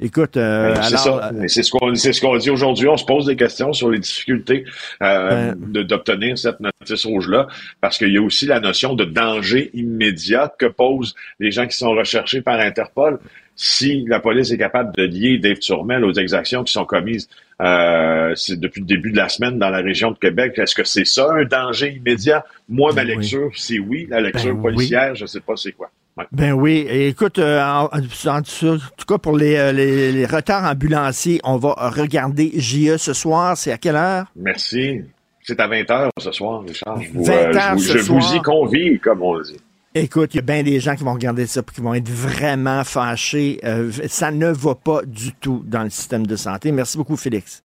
Écoute, 0.00 0.36
euh, 0.36 0.74
c'est 0.82 0.96
ça. 0.96 1.30
Mais 1.34 1.48
C'est 1.48 1.62
ce 1.62 1.70
qu'on 1.70 1.94
c'est 1.94 2.12
ce 2.12 2.20
qu'on 2.20 2.36
dit 2.36 2.50
aujourd'hui. 2.50 2.88
On 2.88 2.96
se 2.96 3.04
pose 3.04 3.26
des 3.26 3.36
questions 3.36 3.72
sur 3.72 3.90
les 3.90 3.98
difficultés 3.98 4.64
euh, 5.02 5.54
d'obtenir 5.56 6.38
cette 6.38 6.60
notice 6.60 7.04
rouge-là, 7.04 7.48
parce 7.80 7.98
qu'il 7.98 8.12
y 8.12 8.18
a 8.18 8.22
aussi 8.22 8.46
la 8.46 8.60
notion 8.60 8.94
de 8.94 9.04
danger 9.04 9.70
immédiat 9.74 10.52
que 10.58 10.66
posent 10.66 11.14
les 11.40 11.50
gens 11.50 11.66
qui 11.66 11.76
sont 11.76 11.90
recherchés 11.90 12.42
par 12.42 12.60
Interpol. 12.60 13.18
Si 13.60 14.04
la 14.06 14.20
police 14.20 14.52
est 14.52 14.58
capable 14.58 14.94
de 14.94 15.02
lier 15.02 15.38
Dave 15.38 15.58
Turmel 15.58 16.04
aux 16.04 16.12
exactions 16.12 16.62
qui 16.62 16.72
sont 16.72 16.84
commises 16.84 17.28
euh, 17.60 18.32
depuis 18.50 18.82
le 18.82 18.86
début 18.86 19.10
de 19.10 19.16
la 19.16 19.28
semaine 19.28 19.58
dans 19.58 19.70
la 19.70 19.78
région 19.80 20.12
de 20.12 20.16
Québec, 20.18 20.52
est-ce 20.58 20.76
que 20.76 20.84
c'est 20.84 21.04
ça 21.04 21.28
un 21.32 21.44
danger 21.44 21.94
immédiat? 21.96 22.44
Moi, 22.68 22.92
ma 22.92 23.02
Ben 23.02 23.08
oui. 23.10 23.16
lecture, 23.16 23.50
c'est 23.56 23.80
oui. 23.80 24.06
La 24.08 24.20
lecture 24.20 24.54
Ben 24.54 24.60
oui. 24.60 24.74
policière, 24.76 25.16
je 25.16 25.26
sais 25.26 25.40
pas 25.40 25.56
c'est 25.56 25.72
quoi. 25.72 25.90
Ouais. 26.18 26.24
Ben 26.32 26.52
oui, 26.52 26.84
et 26.88 27.08
écoute, 27.08 27.38
euh, 27.38 27.62
en, 27.62 27.84
en- 27.84 28.28
en 28.30 28.42
tout 28.42 28.78
cas 29.06 29.18
pour 29.18 29.36
les, 29.36 29.56
euh, 29.56 29.72
les, 29.72 30.10
les 30.12 30.26
retards 30.26 30.64
ambulanciers, 30.64 31.40
on 31.44 31.56
va 31.58 31.74
regarder 31.96 32.50
JE 32.56 32.96
ce 32.96 33.12
soir. 33.12 33.56
C'est 33.56 33.70
à 33.72 33.78
quelle 33.78 33.94
heure? 33.96 34.26
Merci. 34.36 35.02
C'est 35.42 35.60
à 35.60 35.68
20h 35.68 36.08
ce 36.18 36.32
soir, 36.32 36.62
Richard. 36.66 37.00
Je 37.00 37.08
vous, 37.10 37.24
20 37.24 37.32
euh, 37.32 37.52
je 37.52 37.58
heures 37.58 37.72
vous- 37.74 37.78
ce 37.82 37.98
je 37.98 38.12
vous 38.12 38.34
y 38.34 38.42
convie, 38.42 38.98
comme 38.98 39.22
on 39.22 39.40
dit. 39.40 39.56
Écoute, 39.94 40.34
il 40.34 40.36
y 40.36 40.40
a 40.40 40.42
bien 40.42 40.62
des 40.62 40.80
gens 40.80 40.94
qui 40.96 41.02
vont 41.04 41.14
regarder 41.14 41.46
ça 41.46 41.60
et 41.60 41.74
qui 41.74 41.80
vont 41.80 41.94
être 41.94 42.10
vraiment 42.10 42.84
fâchés. 42.84 43.58
Euh, 43.64 43.90
ça 44.08 44.30
ne 44.30 44.48
va 44.48 44.74
pas 44.74 45.00
du 45.06 45.32
tout 45.34 45.62
dans 45.66 45.82
le 45.84 45.90
système 45.90 46.26
de 46.26 46.36
santé. 46.36 46.72
Merci 46.72 46.98
beaucoup, 46.98 47.16
Félix. 47.16 47.62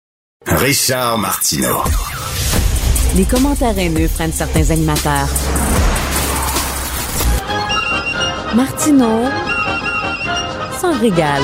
Richard 0.46 1.18
Martineau. 1.18 1.82
Les 3.16 3.24
commentaires 3.24 3.78
haineux 3.78 4.08
prennent 4.08 4.32
certains 4.32 4.70
animateurs. 4.70 5.28
Martineau 8.56 9.24
s'en 10.80 10.98
régale. 10.98 11.42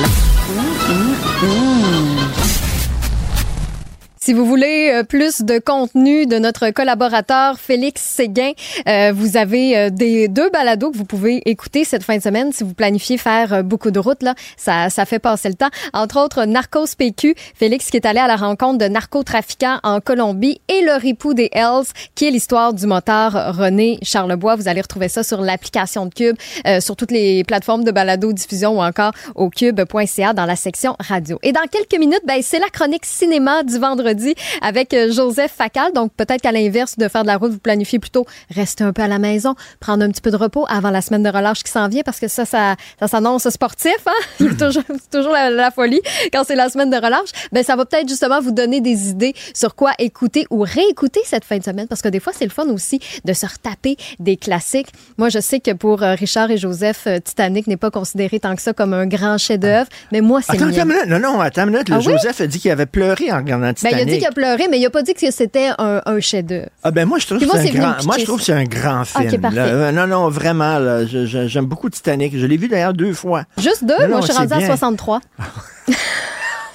Si 4.23 4.31
vous 4.31 4.45
voulez 4.45 4.89
euh, 4.89 5.03
plus 5.03 5.41
de 5.41 5.59
contenu 5.59 6.25
de 6.25 6.39
notre 6.39 6.69
collaborateur 6.69 7.59
Félix 7.59 8.01
Séguin, 8.01 8.53
euh, 8.87 9.11
vous 9.13 9.35
avez 9.35 9.77
euh, 9.77 9.89
des 9.89 10.29
deux 10.29 10.49
balados 10.49 10.91
que 10.91 10.97
vous 10.97 11.03
pouvez 11.03 11.41
écouter 11.45 11.83
cette 11.83 12.03
fin 12.03 12.15
de 12.15 12.21
semaine 12.21 12.53
si 12.53 12.63
vous 12.63 12.73
planifiez 12.73 13.17
faire 13.17 13.51
euh, 13.51 13.63
beaucoup 13.63 13.91
de 13.91 13.99
routes 13.99 14.23
là, 14.23 14.33
ça 14.55 14.89
ça 14.89 15.03
fait 15.03 15.19
passer 15.19 15.49
le 15.49 15.55
temps. 15.55 15.67
Entre 15.91 16.17
autres 16.23 16.45
Narcos 16.45 16.95
PQ, 16.97 17.35
Félix 17.53 17.89
qui 17.89 17.97
est 17.97 18.05
allé 18.05 18.19
à 18.19 18.27
la 18.27 18.37
rencontre 18.37 18.77
de 18.77 18.85
narcotrafiquants 18.85 19.79
en 19.83 19.99
Colombie 19.99 20.61
et 20.69 20.85
le 20.85 20.93
ripou 20.93 21.33
des 21.33 21.49
Hells 21.51 21.87
qui 22.15 22.25
est 22.25 22.31
l'histoire 22.31 22.73
du 22.73 22.87
moteur 22.87 23.57
René 23.57 23.99
Charlebois. 24.03 24.55
Vous 24.55 24.69
allez 24.69 24.79
retrouver 24.79 25.09
ça 25.09 25.23
sur 25.23 25.41
l'application 25.41 26.05
de 26.05 26.13
Cube, 26.13 26.37
euh, 26.65 26.79
sur 26.79 26.95
toutes 26.95 27.11
les 27.11 27.43
plateformes 27.43 27.83
de 27.83 27.91
balado 27.91 28.31
diffusion 28.31 28.77
ou 28.77 28.81
encore 28.81 29.11
au 29.35 29.49
cube.ca 29.49 30.31
dans 30.31 30.45
la 30.45 30.55
section 30.55 30.95
radio. 31.01 31.39
Et 31.43 31.51
dans 31.51 31.67
quelques 31.69 31.99
minutes, 31.99 32.23
ben 32.25 32.39
c'est 32.41 32.59
la 32.59 32.69
chronique 32.69 33.05
cinéma 33.05 33.63
du 33.63 33.77
vendredi 33.77 34.12
avec 34.61 34.93
euh, 34.93 35.11
Joseph 35.11 35.51
Facal. 35.57 35.91
Donc, 35.93 36.11
peut-être 36.15 36.41
qu'à 36.41 36.51
l'inverse 36.51 36.97
de 36.97 37.07
faire 37.07 37.21
de 37.23 37.27
la 37.27 37.37
route, 37.37 37.51
vous 37.51 37.59
planifiez 37.59 37.99
plutôt 37.99 38.25
rester 38.53 38.83
un 38.83 38.93
peu 38.93 39.01
à 39.01 39.07
la 39.07 39.19
maison, 39.19 39.55
prendre 39.79 40.03
un 40.03 40.09
petit 40.09 40.21
peu 40.21 40.31
de 40.31 40.37
repos 40.37 40.65
avant 40.69 40.89
la 40.89 41.01
semaine 41.01 41.23
de 41.23 41.29
relâche 41.29 41.63
qui 41.63 41.71
s'en 41.71 41.87
vient 41.89 42.01
parce 42.03 42.19
que 42.19 42.27
ça, 42.27 42.45
ça, 42.45 42.75
ça 42.99 43.07
s'annonce 43.07 43.47
sportif. 43.49 43.95
Hein? 44.05 44.11
Il 44.39 44.45
y 44.47 44.49
a 44.49 44.53
toujours, 44.53 44.83
c'est 44.87 45.09
toujours 45.17 45.33
la, 45.33 45.49
la 45.49 45.71
folie 45.71 46.01
quand 46.31 46.43
c'est 46.45 46.55
la 46.55 46.69
semaine 46.69 46.89
de 46.89 46.95
relâche. 46.97 47.29
Ben, 47.51 47.63
ça 47.63 47.75
va 47.75 47.85
peut-être 47.85 48.07
justement 48.09 48.41
vous 48.41 48.51
donner 48.51 48.81
des 48.81 49.09
idées 49.09 49.33
sur 49.53 49.75
quoi 49.75 49.91
écouter 49.99 50.45
ou 50.49 50.61
réécouter 50.61 51.21
cette 51.25 51.45
fin 51.45 51.57
de 51.57 51.63
semaine 51.63 51.87
parce 51.87 52.01
que 52.01 52.09
des 52.09 52.19
fois, 52.19 52.33
c'est 52.35 52.45
le 52.45 52.51
fun 52.51 52.67
aussi 52.69 52.99
de 53.25 53.33
se 53.33 53.45
retaper 53.45 53.97
des 54.19 54.37
classiques. 54.37 54.87
Moi, 55.17 55.29
je 55.29 55.39
sais 55.39 55.59
que 55.59 55.71
pour 55.71 56.03
euh, 56.03 56.15
Richard 56.15 56.51
et 56.51 56.57
Joseph, 56.57 57.03
euh, 57.07 57.19
Titanic 57.19 57.67
n'est 57.67 57.77
pas 57.77 57.91
considéré 57.91 58.39
tant 58.39 58.55
que 58.55 58.61
ça 58.61 58.73
comme 58.73 58.93
un 58.93 59.05
grand 59.05 59.37
chef-d'œuvre, 59.37 59.87
mais 60.11 60.21
moi, 60.21 60.41
c'est 60.41 60.53
Attends, 60.53 60.65
attends 60.67 60.85
mien. 60.85 60.95
une 61.03 61.07
minute. 61.07 61.07
Non, 61.07 61.19
non, 61.33 61.39
attends 61.41 61.63
une 61.63 61.71
minute. 61.71 61.89
Le 61.89 61.95
Ah 61.95 61.99
oui? 61.99 62.03
Joseph 62.05 62.41
a 62.41 62.47
dit 62.47 62.59
qu'il 62.59 62.71
avait 62.71 62.85
pleuré 62.85 63.31
en 63.31 63.37
regardant 63.37 63.65
Ben, 63.67 63.73
Titanic. 63.73 63.99
il 63.99 64.02
a 64.03 64.11
dit 64.11 64.17
qu'il 64.17 64.27
a 64.27 64.31
pleuré, 64.31 64.67
mais 64.69 64.79
il 64.79 64.85
a 64.85 64.89
pas 64.89 65.01
dit 65.01 65.13
que 65.13 65.31
c'était 65.31 65.69
un, 65.77 66.01
un 66.05 66.19
chef-d'œuvre. 66.19 66.69
Ah 66.83 66.91
ben 66.91 67.05
moi 67.05 67.19
je 67.19 67.27
trouve 67.27 67.39
que 67.39 67.45
c'est 67.45 67.69
un 67.69 67.73
grand 67.73 68.05
moi 68.05 68.17
je 68.17 68.23
trouve 68.25 68.41
c'est 68.41 68.53
un 68.53 68.63
grand 68.63 69.05
film. 69.05 69.41
Là. 69.41 69.65
Euh, 69.65 69.91
non 69.91 70.07
non 70.07 70.29
vraiment 70.29 70.79
j'aime 71.05 71.65
beaucoup 71.65 71.89
Titanic. 71.89 72.37
Je 72.37 72.45
l'ai 72.45 72.57
vu 72.57 72.67
d'ailleurs 72.67 72.93
deux 72.93 73.13
fois. 73.13 73.43
Juste 73.57 73.83
deux? 73.83 73.93
Non, 74.01 74.07
Moi, 74.07 74.19
non, 74.19 74.21
je 74.21 74.31
suis 74.31 74.33
rendue 74.37 74.53
à 74.53 74.57
bien. 74.57 74.67
63. 74.67 75.21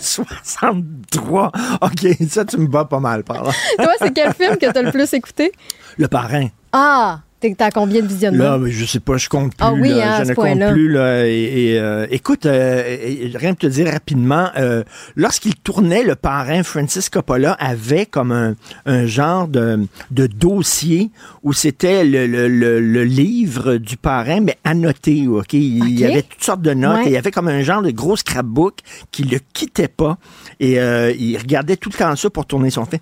63. 0.00 1.52
OK, 1.82 2.06
ça 2.30 2.44
tu 2.44 2.58
me 2.58 2.66
bats 2.66 2.84
pas 2.84 3.00
mal 3.00 3.24
par 3.24 3.44
là. 3.44 3.50
Toi, 3.78 3.92
c'est 3.98 4.12
quel 4.12 4.32
film 4.34 4.56
que 4.56 4.70
t'as 4.70 4.82
le 4.82 4.90
plus 4.92 5.12
écouté? 5.12 5.52
Le 5.96 6.08
parrain. 6.08 6.48
Ah! 6.72 7.20
T'es 7.40 7.54
t'as 7.56 7.70
combien 7.70 8.02
de 8.02 8.08
visionnements? 8.08 8.56
Là, 8.56 8.60
je 8.68 8.84
sais 8.84 8.98
pas, 8.98 9.16
je 9.16 9.28
compte 9.28 9.50
plus. 9.54 9.64
Ah 9.64 9.72
oui, 9.72 9.90
là, 9.90 10.16
hein, 10.16 10.24
je 10.24 10.30
ne 10.30 10.34
compte 10.34 10.72
plus. 10.72 10.88
Là, 10.92 11.24
et, 11.28 11.32
et, 11.72 11.78
euh, 11.78 12.04
écoute, 12.10 12.46
euh, 12.46 12.82
et- 12.84 13.30
rien 13.36 13.54
que 13.54 13.60
te 13.60 13.66
dire 13.68 13.86
rapidement, 13.92 14.48
euh, 14.56 14.82
lorsqu'il 15.14 15.54
tournait, 15.54 16.02
le 16.02 16.16
parrain 16.16 16.64
Francis 16.64 17.08
Coppola 17.08 17.52
avait 17.60 18.06
comme 18.06 18.32
un, 18.32 18.56
un 18.86 19.06
genre 19.06 19.46
de, 19.46 19.86
de 20.10 20.26
dossier 20.26 21.10
où 21.44 21.52
c'était 21.52 22.04
le, 22.04 22.26
le, 22.26 22.48
le, 22.48 22.80
le 22.80 23.04
livre 23.04 23.76
du 23.76 23.96
parrain, 23.96 24.40
mais 24.40 24.58
annoté. 24.64 25.28
Ok, 25.28 25.52
il 25.52 25.96
y 25.96 26.04
avait 26.04 26.22
toutes 26.22 26.42
sortes 26.42 26.62
de 26.62 26.74
notes 26.74 26.96
Ouais. 26.96 27.04
et 27.04 27.08
il 27.08 27.12
y 27.12 27.16
avait 27.16 27.30
comme 27.30 27.46
un 27.48 27.62
genre 27.62 27.82
de 27.82 27.92
gros 27.92 28.16
scrapbook 28.16 28.78
qui 29.12 29.22
le 29.22 29.38
quittait 29.52 29.86
pas 29.86 30.18
et 30.58 30.72
il 30.74 31.36
regardait 31.38 31.76
tout 31.76 31.90
le 31.92 31.96
temps 31.98 32.16
ça 32.16 32.30
pour 32.30 32.46
tourner 32.46 32.70
son 32.70 32.84
film. 32.84 33.00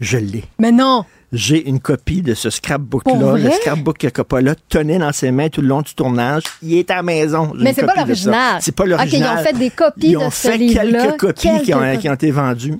Je 0.00 0.18
l'ai. 0.18 0.44
Mais 0.58 0.72
non! 0.72 1.04
J'ai 1.32 1.66
une 1.66 1.80
copie 1.80 2.20
de 2.20 2.34
ce 2.34 2.50
scrapbook-là, 2.50 3.36
le 3.38 3.50
scrapbook 3.50 3.96
que 3.96 4.08
Coppola 4.08 4.54
tenait 4.68 4.98
dans 4.98 5.12
ses 5.12 5.30
mains 5.30 5.48
tout 5.48 5.62
le 5.62 5.68
long 5.68 5.80
du 5.80 5.94
tournage. 5.94 6.42
Il 6.62 6.74
est 6.76 6.90
à 6.90 6.96
la 6.96 7.02
maison. 7.02 7.52
Mais 7.58 7.72
c'est 7.72 7.86
pas 7.86 7.94
l'original. 7.96 8.58
C'est 8.60 8.72
pas 8.76 8.82
Ok, 8.84 8.90
l'original. 8.90 9.30
ils 9.36 9.40
ont 9.40 9.44
fait 9.44 9.58
des 9.58 9.70
copies 9.70 10.06
Ils 10.08 10.12
de 10.12 10.16
ont 10.18 10.30
ce 10.30 10.48
fait 10.48 10.58
quelques 10.58 11.16
copies 11.16 11.40
qui 11.64 11.72
ont, 11.74 11.80
Quelques 11.80 12.00
qui 12.00 12.08
ont 12.10 12.14
été 12.14 12.30
vendues. 12.30 12.78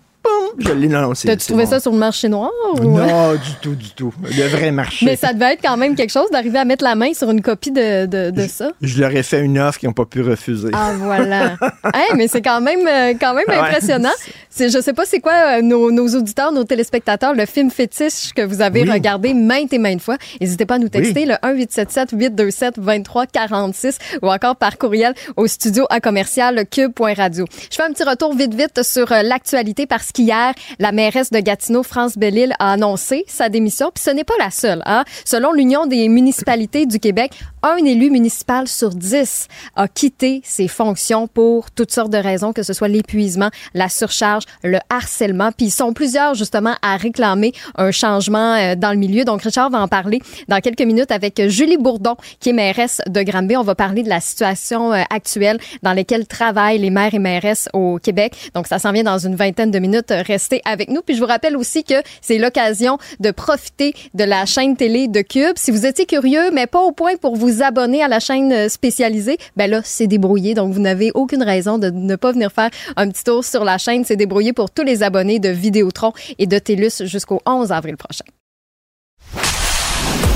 Je 0.58 0.70
l'ai. 0.72 0.88
C'est. 1.14 1.28
T'as-tu 1.28 1.46
trouvé 1.48 1.64
bon. 1.64 1.70
ça 1.70 1.80
sur 1.80 1.92
le 1.92 1.98
marché 1.98 2.28
noir? 2.28 2.50
ou- 2.74 2.80
Non, 2.84 3.32
du 3.34 3.54
tout, 3.62 3.74
du 3.74 3.88
tout. 3.90 4.12
Le 4.22 4.46
vrai 4.48 4.70
marché. 4.70 5.06
Mais 5.06 5.16
ça 5.16 5.32
devait 5.32 5.54
être 5.54 5.62
quand 5.62 5.76
même 5.78 5.94
quelque 5.94 6.10
chose 6.10 6.30
d'arriver 6.30 6.58
à 6.58 6.64
mettre 6.66 6.84
la 6.84 6.94
main 6.94 7.14
sur 7.14 7.30
une 7.30 7.40
copie 7.40 7.70
de, 7.70 8.04
de, 8.06 8.30
de 8.30 8.46
ça. 8.46 8.70
Je 8.82 9.00
leur 9.00 9.10
ai 9.16 9.22
fait 9.22 9.40
une 9.40 9.58
offre 9.58 9.78
qu'ils 9.78 9.88
n'ont 9.88 9.94
pas 9.94 10.04
pu 10.04 10.20
refuser. 10.20 10.68
Ah, 10.74 10.92
voilà. 10.98 11.56
Hey, 11.94 12.14
mais 12.16 12.28
c'est 12.28 12.42
quand 12.42 12.60
même, 12.60 12.86
euh, 12.86 13.14
quand 13.20 13.34
même 13.34 13.44
Ouais. 13.48 13.56
impressionnant. 13.56 14.10
C'est, 14.48 14.68
je 14.70 14.80
sais 14.80 14.92
pas 14.92 15.04
c'est 15.06 15.20
quoi 15.20 15.32
euh, 15.58 15.62
nos, 15.62 15.90
nos 15.90 16.06
auditeurs, 16.16 16.52
nos 16.52 16.64
téléspectateurs, 16.64 17.34
le 17.34 17.46
film 17.46 17.70
fétiche 17.70 18.32
que 18.34 18.42
vous 18.42 18.60
avez 18.60 18.82
Oui. 18.82 18.90
regardé 18.90 19.34
maintes 19.34 19.72
et 19.72 19.78
maintes 19.78 20.00
fois. 20.02 20.16
N'hésitez 20.40 20.66
pas 20.66 20.74
à 20.74 20.78
nous 20.78 20.88
texter 20.88 21.26
le 21.26 21.34
1-877-827-2346 21.42 23.98
ou 24.22 24.28
encore 24.30 24.56
par 24.56 24.78
courriel 24.78 25.14
au 25.36 25.46
studio 25.46 25.84
à 25.90 26.00
commercial 26.00 26.64
cube.radio. 26.70 27.44
Je 27.70 27.76
fais 27.76 27.82
un 27.82 27.92
petit 27.92 28.04
retour 28.04 28.34
vite 28.34 28.54
vite 28.54 28.82
sur 28.82 29.10
euh, 29.12 29.22
l'actualité 29.22 29.86
parce 29.86 30.11
qu'hier, 30.12 30.54
la 30.78 30.92
mairesse 30.92 31.30
de 31.30 31.40
Gatineau, 31.40 31.82
France 31.82 32.16
Bellil, 32.16 32.54
a 32.58 32.72
annoncé 32.72 33.24
sa 33.26 33.48
démission. 33.48 33.90
Puis 33.94 34.04
ce 34.04 34.10
n'est 34.10 34.24
pas 34.24 34.34
la 34.38 34.50
seule. 34.50 34.82
Hein? 34.86 35.04
Selon 35.24 35.52
l'Union 35.52 35.86
des 35.86 36.08
municipalités 36.08 36.86
du 36.86 36.98
Québec, 36.98 37.32
un 37.62 37.76
élu 37.84 38.10
municipal 38.10 38.66
sur 38.66 38.90
dix 38.90 39.48
a 39.76 39.86
quitté 39.88 40.40
ses 40.44 40.68
fonctions 40.68 41.28
pour 41.28 41.70
toutes 41.70 41.92
sortes 41.92 42.10
de 42.10 42.18
raisons, 42.18 42.52
que 42.52 42.62
ce 42.62 42.72
soit 42.72 42.88
l'épuisement, 42.88 43.50
la 43.74 43.88
surcharge, 43.88 44.44
le 44.64 44.78
harcèlement. 44.90 45.52
Puis 45.52 45.66
ils 45.66 45.70
sont 45.70 45.92
plusieurs 45.92 46.34
justement 46.34 46.74
à 46.82 46.96
réclamer 46.96 47.52
un 47.76 47.90
changement 47.90 48.54
euh, 48.54 48.74
dans 48.74 48.90
le 48.90 48.98
milieu. 48.98 49.24
Donc 49.24 49.42
Richard 49.42 49.70
va 49.70 49.80
en 49.80 49.88
parler 49.88 50.20
dans 50.48 50.60
quelques 50.60 50.82
minutes 50.82 51.12
avec 51.12 51.40
Julie 51.48 51.76
Bourdon, 51.76 52.16
qui 52.40 52.50
est 52.50 52.52
mairesse 52.52 53.00
de 53.06 53.22
Granby. 53.22 53.56
On 53.56 53.62
va 53.62 53.74
parler 53.74 54.02
de 54.02 54.08
la 54.08 54.20
situation 54.20 54.92
euh, 54.92 55.02
actuelle 55.10 55.58
dans 55.82 55.92
laquelle 55.92 56.26
travaillent 56.26 56.78
les 56.78 56.90
maires 56.90 57.14
et 57.14 57.20
mairesses 57.20 57.68
au 57.72 57.98
Québec. 58.02 58.50
Donc 58.54 58.66
ça 58.66 58.78
s'en 58.78 58.92
vient 58.92 59.04
dans 59.04 59.18
une 59.18 59.36
vingtaine 59.36 59.70
de 59.70 59.78
minutes. 59.78 60.12
Restez 60.26 60.62
avec 60.64 60.88
nous. 60.88 61.02
Puis 61.02 61.14
je 61.14 61.20
vous 61.20 61.26
rappelle 61.26 61.56
aussi 61.56 61.84
que 61.84 61.94
c'est 62.20 62.38
l'occasion 62.38 62.98
de 63.20 63.30
profiter 63.30 63.94
de 64.14 64.24
la 64.24 64.46
chaîne 64.46 64.76
télé 64.76 65.06
de 65.06 65.20
Cube. 65.20 65.56
Si 65.56 65.70
vous 65.70 65.86
étiez 65.86 66.06
curieux, 66.06 66.50
mais 66.52 66.66
pas 66.66 66.80
au 66.80 66.92
point 66.92 67.16
pour 67.16 67.36
vous 67.36 67.51
abonner 67.60 68.02
à 68.02 68.08
la 68.08 68.20
chaîne 68.20 68.52
euh, 68.52 68.68
spécialisée, 68.68 69.36
ben 69.56 69.70
là, 69.70 69.80
c'est 69.84 70.06
débrouillé. 70.06 70.54
Donc, 70.54 70.72
vous 70.72 70.80
n'avez 70.80 71.10
aucune 71.14 71.42
raison 71.42 71.78
de 71.78 71.90
ne 71.90 72.16
pas 72.16 72.32
venir 72.32 72.50
faire 72.52 72.70
un 72.96 73.08
petit 73.10 73.24
tour 73.24 73.44
sur 73.44 73.64
la 73.64 73.78
chaîne. 73.78 74.04
C'est 74.04 74.16
débrouillé 74.16 74.52
pour 74.52 74.70
tous 74.70 74.84
les 74.84 75.02
abonnés 75.02 75.38
de 75.38 75.48
Vidéotron 75.50 76.12
et 76.38 76.46
de 76.46 76.58
TELUS 76.58 77.04
jusqu'au 77.04 77.40
11 77.44 77.72
avril 77.72 77.96
prochain. 77.96 78.24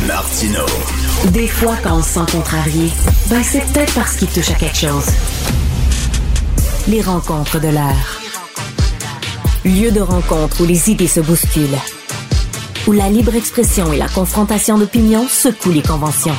Martino. 0.06 0.64
Des 1.32 1.48
fois, 1.48 1.76
quand 1.82 1.98
on 1.98 2.02
se 2.02 2.10
sent 2.10 2.32
contrarié, 2.32 2.90
ben 3.28 3.42
c'est 3.42 3.60
peut-être 3.72 3.94
parce 3.94 4.16
qu'il 4.16 4.28
touche 4.28 4.50
à 4.50 4.54
quelque 4.54 4.76
chose. 4.76 5.06
Les 6.88 7.00
rencontres 7.00 7.60
de 7.60 7.68
l'air. 7.68 8.20
Lieu 9.64 9.90
de 9.90 10.00
rencontre 10.00 10.62
où 10.62 10.64
les 10.64 10.90
idées 10.90 11.08
se 11.08 11.20
bousculent. 11.20 11.80
Où 12.86 12.92
la 12.92 13.08
libre 13.08 13.34
expression 13.34 13.92
et 13.92 13.98
la 13.98 14.08
confrontation 14.08 14.78
d'opinions 14.78 15.26
secouent 15.26 15.72
les 15.72 15.82
conventions. 15.82 16.36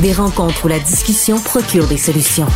Des 0.00 0.12
rencontres 0.12 0.64
où 0.64 0.68
la 0.68 0.78
discussion 0.78 1.40
procure 1.40 1.88
des 1.88 1.96
solutions. 1.96 2.46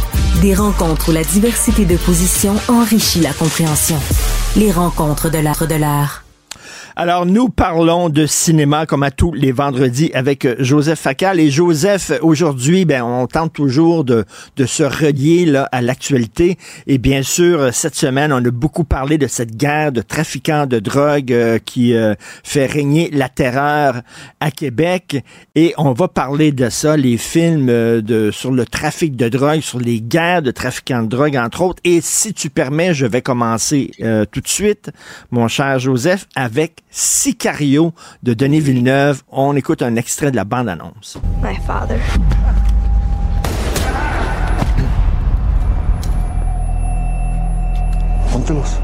Des 0.41 0.55
rencontres 0.55 1.09
où 1.09 1.13
la 1.13 1.25
diversité 1.25 1.85
de 1.85 1.97
positions 1.97 2.55
enrichit 2.69 3.21
la 3.21 3.33
compréhension. 3.33 3.99
Les 4.55 4.71
rencontres 4.71 5.29
de 5.29 5.39
l'art 5.39 5.67
de 5.67 5.75
l'art. 5.75 6.22
Alors, 6.95 7.25
nous 7.25 7.49
parlons 7.49 8.11
de 8.11 8.27
cinéma 8.27 8.85
comme 8.85 9.03
à 9.03 9.11
tous 9.11 9.33
les 9.33 9.51
vendredis 9.51 10.11
avec 10.13 10.45
euh, 10.45 10.57
Joseph 10.59 11.01
Facal. 11.01 11.41
Et 11.41 11.51
Joseph, 11.51 12.13
aujourd'hui, 12.21 12.85
ben, 12.85 13.03
on 13.03 13.27
tente 13.27 13.55
toujours 13.55 14.05
de, 14.05 14.27
de 14.57 14.67
se 14.67 14.83
relier 14.83 15.47
là, 15.47 15.67
à 15.73 15.81
l'actualité. 15.81 16.59
Et 16.87 16.99
bien 16.99 17.23
sûr, 17.23 17.73
cette 17.73 17.95
semaine, 17.95 18.31
on 18.31 18.45
a 18.45 18.51
beaucoup 18.51 18.85
parlé 18.85 19.17
de 19.17 19.27
cette 19.27 19.57
guerre 19.57 19.91
de 19.91 20.03
trafiquants 20.03 20.67
de 20.67 20.81
drogue 20.81 21.33
euh, 21.33 21.59
qui 21.59 21.95
euh, 21.95 22.15
fait 22.45 22.67
régner 22.67 23.09
la 23.11 23.31
terreur 23.31 24.03
à 24.41 24.51
Québec. 24.51 25.25
Et 25.55 25.73
on 25.79 25.95
va 25.95 26.09
parler 26.09 26.53
de 26.53 26.69
ça, 26.69 26.99
les 26.99 27.17
films 27.17 27.69
de, 28.03 28.31
sur 28.31 28.53
le 28.53 28.67
trafic 28.67 29.17
de 29.17 29.31
drogue, 29.31 29.63
sur 29.63 29.81
les 29.81 30.03
guerres 30.03 30.43
de 30.43 30.51
trafiquants 30.51 31.05
de 31.05 31.09
drogue, 31.09 31.39
entre 31.39 31.63
autres. 31.63 31.81
Et 31.85 32.03
si 32.03 32.35
tu 32.35 32.51
permets, 32.51 32.93
je 32.93 33.07
vais 33.07 33.23
commencer 33.23 33.93
tout 34.31 34.41
de 34.41 34.49
suite, 34.49 34.91
mon 35.31 35.49
cher 35.49 35.79
Joseph, 35.79 36.27
avec 36.35 36.82
Sicario 36.93 37.95
de 38.23 38.35
Denis 38.35 38.61
Villeneuve. 38.61 39.23
On 39.31 39.57
écoute 39.57 39.81
un 39.81 39.97
extrait 39.97 40.31
de 40.31 40.37
la 40.37 40.45
bande-annonce. 40.45 41.19
My 41.43 41.57
father. 41.67 41.99
Póntelos. 48.31 48.79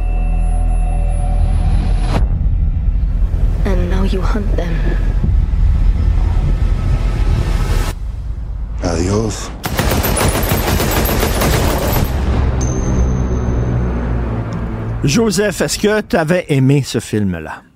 And 3.67 3.91
now 3.91 4.05
you 4.05 4.23
hunt 4.23 4.57
them. 4.57 4.75
Adiós. 8.83 9.51
Joseph, 15.05 15.61
est-ce 15.61 15.79
que 15.79 16.01
tu 16.01 16.17
avais 16.17 16.47
aimé 16.49 16.83
ce 16.83 17.01
film-là? 17.01 17.68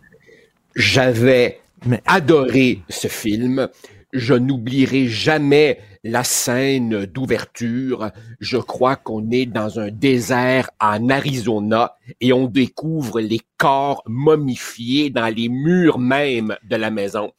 J'avais 0.74 1.60
adoré 2.06 2.80
ce 2.88 3.08
film. 3.08 3.68
Je 4.12 4.34
n'oublierai 4.34 5.08
jamais 5.08 5.78
la 6.04 6.24
scène 6.24 7.06
d'ouverture. 7.06 8.10
Je 8.40 8.58
crois 8.58 8.96
qu'on 8.96 9.30
est 9.30 9.46
dans 9.46 9.78
un 9.78 9.90
désert 9.90 10.70
en 10.80 11.08
Arizona 11.08 11.96
et 12.20 12.32
on 12.32 12.46
découvre 12.46 13.20
les 13.20 13.40
corps 13.56 14.02
momifiés 14.06 15.10
dans 15.10 15.34
les 15.34 15.48
murs 15.48 15.98
même 15.98 16.56
de 16.64 16.76
la 16.76 16.90
maison. 16.90 17.32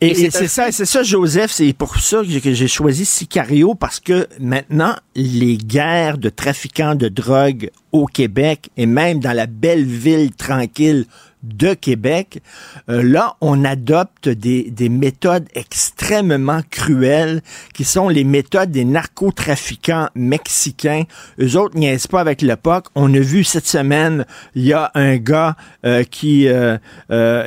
Et, 0.00 0.14
c'est 0.30 0.46
ça, 0.46 0.70
c'est 0.70 0.84
ça, 0.84 1.02
Joseph, 1.02 1.50
c'est 1.50 1.72
pour 1.72 1.96
ça 1.96 2.22
que 2.22 2.52
j'ai 2.52 2.68
choisi 2.68 3.04
Sicario 3.04 3.74
parce 3.74 3.98
que 3.98 4.28
maintenant, 4.38 4.94
les 5.16 5.56
guerres 5.56 6.18
de 6.18 6.28
trafiquants 6.28 6.94
de 6.94 7.08
drogue 7.08 7.70
au 7.90 8.06
Québec 8.06 8.70
et 8.76 8.86
même 8.86 9.18
dans 9.18 9.32
la 9.32 9.46
belle 9.46 9.84
ville 9.84 10.30
tranquille 10.32 11.04
de 11.42 11.74
Québec, 11.74 12.42
euh, 12.88 13.02
là, 13.02 13.36
on 13.40 13.64
adopte 13.64 14.28
des, 14.28 14.70
des, 14.70 14.88
méthodes 14.88 15.46
extrêmement 15.54 16.62
cruelles 16.70 17.42
qui 17.74 17.84
sont 17.84 18.08
les 18.08 18.24
méthodes 18.24 18.70
des 18.70 18.84
narcotrafiquants 18.84 20.08
mexicains. 20.14 21.04
Eux 21.40 21.56
autres 21.56 21.76
niaisent 21.76 22.06
pas 22.06 22.20
avec 22.20 22.42
l'époque. 22.42 22.86
On 22.94 23.12
a 23.14 23.20
vu 23.20 23.44
cette 23.44 23.66
semaine, 23.66 24.24
il 24.54 24.64
y 24.64 24.72
a 24.72 24.90
un 24.94 25.16
gars 25.16 25.56
euh, 25.84 26.02
qui 26.02 26.48
euh, 26.48 26.78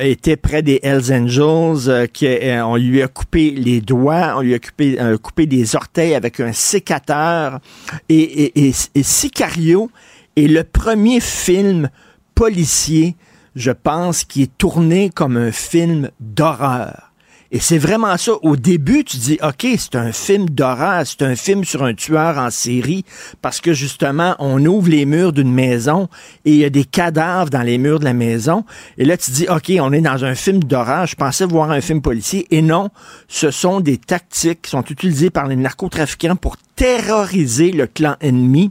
était 0.00 0.36
près 0.36 0.62
des 0.62 0.80
Hells 0.82 1.12
Angels, 1.12 2.08
qui 2.12 2.26
on 2.64 2.76
lui 2.76 3.02
a 3.02 3.08
coupé 3.08 3.50
les 3.50 3.80
doigts, 3.80 4.34
on 4.36 4.40
lui 4.40 4.54
a 4.54 4.58
coupé, 4.58 4.98
coupé 5.22 5.46
des 5.46 5.76
orteils 5.76 6.14
avec 6.14 6.40
un 6.40 6.52
sécateur. 6.52 7.60
Et, 8.08 8.20
et, 8.20 8.68
et, 8.68 8.72
et 8.94 9.02
Sicario 9.02 9.90
est 10.36 10.46
le 10.46 10.64
premier 10.64 11.20
film 11.20 11.90
policier 12.34 13.16
je 13.54 13.70
pense, 13.70 14.24
qui 14.24 14.42
est 14.42 14.58
tourné 14.58 15.10
comme 15.10 15.36
un 15.36 15.52
film 15.52 16.10
d'horreur. 16.20 17.12
Et 17.54 17.60
c'est 17.60 17.76
vraiment 17.76 18.16
ça. 18.16 18.32
Au 18.40 18.56
début, 18.56 19.04
tu 19.04 19.18
dis, 19.18 19.38
OK, 19.42 19.66
c'est 19.76 19.94
un 19.94 20.10
film 20.10 20.48
d'horreur, 20.48 21.02
c'est 21.06 21.20
un 21.20 21.36
film 21.36 21.64
sur 21.64 21.82
un 21.84 21.92
tueur 21.92 22.38
en 22.38 22.48
série, 22.48 23.04
parce 23.42 23.60
que 23.60 23.74
justement, 23.74 24.34
on 24.38 24.64
ouvre 24.64 24.88
les 24.88 25.04
murs 25.04 25.34
d'une 25.34 25.52
maison 25.52 26.08
et 26.46 26.52
il 26.52 26.56
y 26.56 26.64
a 26.64 26.70
des 26.70 26.84
cadavres 26.84 27.50
dans 27.50 27.60
les 27.60 27.76
murs 27.76 28.00
de 28.00 28.04
la 28.04 28.14
maison. 28.14 28.64
Et 28.96 29.04
là, 29.04 29.18
tu 29.18 29.32
dis, 29.32 29.46
OK, 29.50 29.70
on 29.80 29.92
est 29.92 30.00
dans 30.00 30.24
un 30.24 30.34
film 30.34 30.64
d'horreur. 30.64 31.06
Je 31.06 31.14
pensais 31.14 31.44
voir 31.44 31.70
un 31.70 31.82
film 31.82 32.00
policier. 32.00 32.46
Et 32.50 32.62
non, 32.62 32.88
ce 33.28 33.50
sont 33.50 33.80
des 33.80 33.98
tactiques 33.98 34.62
qui 34.62 34.70
sont 34.70 34.84
utilisées 34.84 35.28
par 35.28 35.46
les 35.46 35.56
narcotrafiquants 35.56 36.36
pour 36.36 36.56
terroriser 36.74 37.70
le 37.70 37.86
clan 37.86 38.16
ennemi 38.22 38.70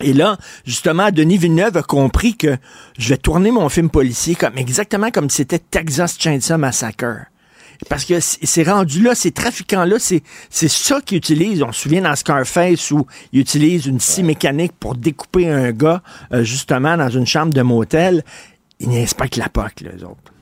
et 0.00 0.12
là, 0.12 0.38
justement, 0.64 1.10
Denis 1.10 1.38
Villeneuve 1.38 1.76
a 1.76 1.82
compris 1.82 2.36
que 2.36 2.56
je 2.98 3.08
vais 3.08 3.16
tourner 3.16 3.50
mon 3.50 3.68
film 3.68 3.90
policier 3.90 4.34
comme 4.34 4.56
exactement 4.58 5.10
comme 5.10 5.30
si 5.30 5.38
c'était 5.38 5.58
Texas 5.58 6.16
Chainsaw 6.18 6.58
Massacre. 6.58 7.26
Parce 7.88 8.04
que 8.04 8.18
c'est 8.20 8.64
rendu 8.64 9.02
là, 9.02 9.14
ces 9.14 9.30
trafiquants-là, 9.30 9.98
c'est, 10.00 10.22
c'est 10.50 10.68
ça 10.68 11.00
qu'ils 11.00 11.18
utilisent. 11.18 11.62
On 11.62 11.70
se 11.70 11.82
souvient 11.82 12.02
dans 12.02 12.16
Scarface 12.16 12.90
où 12.90 13.06
ils 13.32 13.40
utilisent 13.40 13.86
une 13.86 14.00
scie 14.00 14.24
mécanique 14.24 14.72
pour 14.78 14.96
découper 14.96 15.48
un 15.48 15.70
gars, 15.70 16.02
euh, 16.32 16.42
justement, 16.42 16.96
dans 16.96 17.08
une 17.08 17.26
chambre 17.26 17.52
de 17.52 17.62
motel. 17.62 18.24
Ils 18.80 18.88
n'inspectent 18.88 19.36
la 19.36 19.48
POC, 19.48 19.82
les 19.82 20.02
autres. 20.02 20.32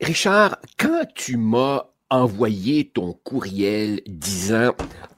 Richard, 0.00 0.56
quand 0.76 1.06
tu 1.14 1.36
m'as 1.36 1.84
envoyé 2.10 2.90
ton 2.92 3.12
courriel 3.24 4.00
disant, 4.06 4.72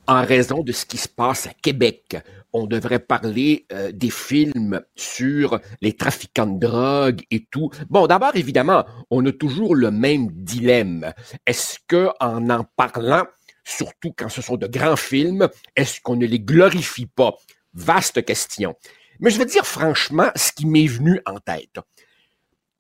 en 0.07 0.24
raison 0.24 0.62
de 0.62 0.72
ce 0.72 0.87
qui 0.87 0.97
se 0.97 1.09
passe 1.09 1.47
à 1.47 1.53
Québec, 1.61 2.16
on 2.53 2.66
devrait 2.66 2.99
parler 2.99 3.66
euh, 3.72 3.92
des 3.92 4.11
films 4.11 4.80
sur 4.96 5.61
les 5.80 5.94
trafiquants 5.94 6.46
de 6.46 6.59
drogue 6.59 7.22
et 7.30 7.46
tout. 7.51 7.70
Bon, 7.90 8.07
d'abord, 8.07 8.36
évidemment, 8.36 8.86
on 9.11 9.24
a 9.26 9.32
toujours 9.32 9.74
le 9.74 9.90
même 9.90 10.30
dilemme. 10.32 11.12
Est-ce 11.46 11.78
que 11.86 12.09
en 12.20 12.49
en 12.51 12.64
parlant, 12.76 13.24
surtout 13.64 14.12
quand 14.16 14.28
ce 14.28 14.42
sont 14.42 14.57
de 14.57 14.66
grands 14.66 14.96
films, 14.96 15.49
est-ce 15.76 16.01
qu'on 16.01 16.16
ne 16.16 16.26
les 16.26 16.40
glorifie 16.40 17.07
pas? 17.07 17.34
Vaste 17.74 18.24
question. 18.24 18.74
Mais 19.20 19.30
je 19.30 19.38
veux 19.38 19.44
dire 19.44 19.66
franchement 19.66 20.30
ce 20.36 20.53
qui 20.53 20.66
m'est 20.66 20.86
venu 20.86 21.20
en 21.26 21.38
tête. 21.38 21.78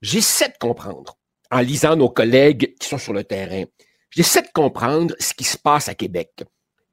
J'essaie 0.00 0.48
de 0.48 0.58
comprendre, 0.58 1.18
en 1.50 1.60
lisant 1.60 1.96
nos 1.96 2.08
collègues 2.08 2.74
qui 2.78 2.88
sont 2.88 2.98
sur 2.98 3.12
le 3.12 3.24
terrain, 3.24 3.64
j'essaie 4.10 4.42
de 4.42 4.48
comprendre 4.54 5.14
ce 5.18 5.34
qui 5.34 5.44
se 5.44 5.58
passe 5.58 5.88
à 5.88 5.94
Québec. 5.94 6.44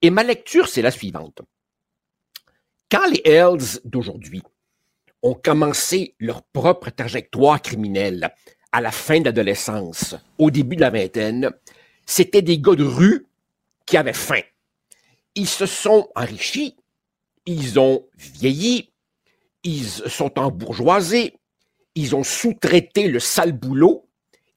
Et 0.01 0.09
ma 0.09 0.23
lecture, 0.23 0.67
c'est 0.67 0.82
la 0.82 0.91
suivante. 0.91 1.41
Quand 2.92 3.08
les 3.10 3.22
Hells 3.26 3.80
d'aujourd'hui 3.84 4.44
ont 5.24 5.34
commencé 5.34 6.16
leur 6.20 6.44
propre 6.44 6.90
trajectoire 6.90 7.62
criminelle 7.62 8.32
à 8.72 8.82
la 8.82 8.92
fin 8.92 9.20
de 9.20 9.26
l'adolescence, 9.26 10.16
au 10.38 10.52
début 10.52 10.76
de 10.76 10.82
la 10.82 10.92
vingtaine, 10.92 11.50
c'était 12.06 12.42
des 12.42 12.60
gars 12.60 12.76
de 12.76 12.84
rue 12.84 13.26
qui 13.86 13.98
avaient 13.98 14.14
faim. 14.14 14.42
Ils 15.34 15.48
se 15.48 15.66
sont 15.66 16.10
enrichis, 16.16 16.76
ils 17.46 17.80
ont 17.80 18.06
vieilli, 18.18 18.92
ils 19.64 19.88
sont 19.88 20.38
embourgeoisés, 20.38 21.34
ils 21.96 22.16
ont 22.16 22.24
sous-traité 22.24 23.08
le 23.08 23.20
sale 23.20 23.54
boulot, 23.54 24.08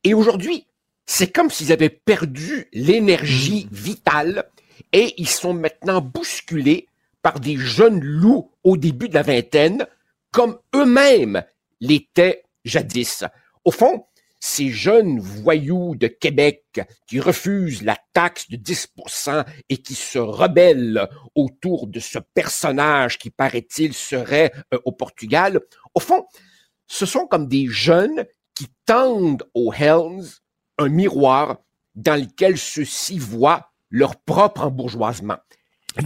et 0.05 0.15
aujourd'hui, 0.15 0.67
c'est 1.07 1.33
comme 1.33 1.51
s'ils 1.51 1.73
avaient 1.73 1.89
perdu 1.89 2.69
l'énergie 2.73 3.67
mmh. 3.71 3.75
vitale 3.75 4.51
et 4.93 5.15
ils 5.17 5.29
sont 5.29 5.55
maintenant 5.55 6.01
bousculés 6.01 6.88
par 7.29 7.41
des 7.41 7.59
jeunes 7.59 8.03
loups 8.03 8.51
au 8.65 8.79
début 8.79 9.11
de 9.11 9.13
la 9.13 9.21
vingtaine, 9.21 9.87
comme 10.31 10.59
eux-mêmes 10.75 11.45
l'étaient 11.79 12.43
jadis. 12.65 13.23
Au 13.67 13.71
fond, 13.71 14.07
ces 14.41 14.71
jeunes 14.71 15.21
voyous 15.21 15.95
de 15.95 16.07
Québec 16.07 16.65
qui 17.07 17.21
refusent 17.21 17.83
la 17.83 17.99
taxe 18.15 18.49
de 18.49 18.57
10% 18.57 19.45
et 19.69 19.77
qui 19.77 19.95
se 19.95 20.19
rebellent 20.19 21.07
autour 21.35 21.87
de 21.87 22.01
ce 22.01 22.19
personnage 22.19 23.19
qui, 23.19 23.29
paraît-il, 23.29 23.93
serait 23.93 24.51
euh, 24.73 24.79
au 24.87 24.93
Portugal, 24.93 25.61
au 25.95 26.01
fond, 26.01 26.25
ce 26.87 27.05
sont 27.05 27.27
comme 27.27 27.47
des 27.47 27.67
jeunes 27.67 28.25
qui 28.55 28.69
tendent 28.87 29.47
aux 29.53 29.75
Helms 29.75 30.25
un 30.79 30.89
miroir 30.89 31.59
dans 31.95 32.19
lequel 32.19 32.57
ceux-ci 32.57 33.19
voient 33.19 33.71
leur 33.91 34.17
propre 34.17 34.63
embourgeoisement. 34.63 35.37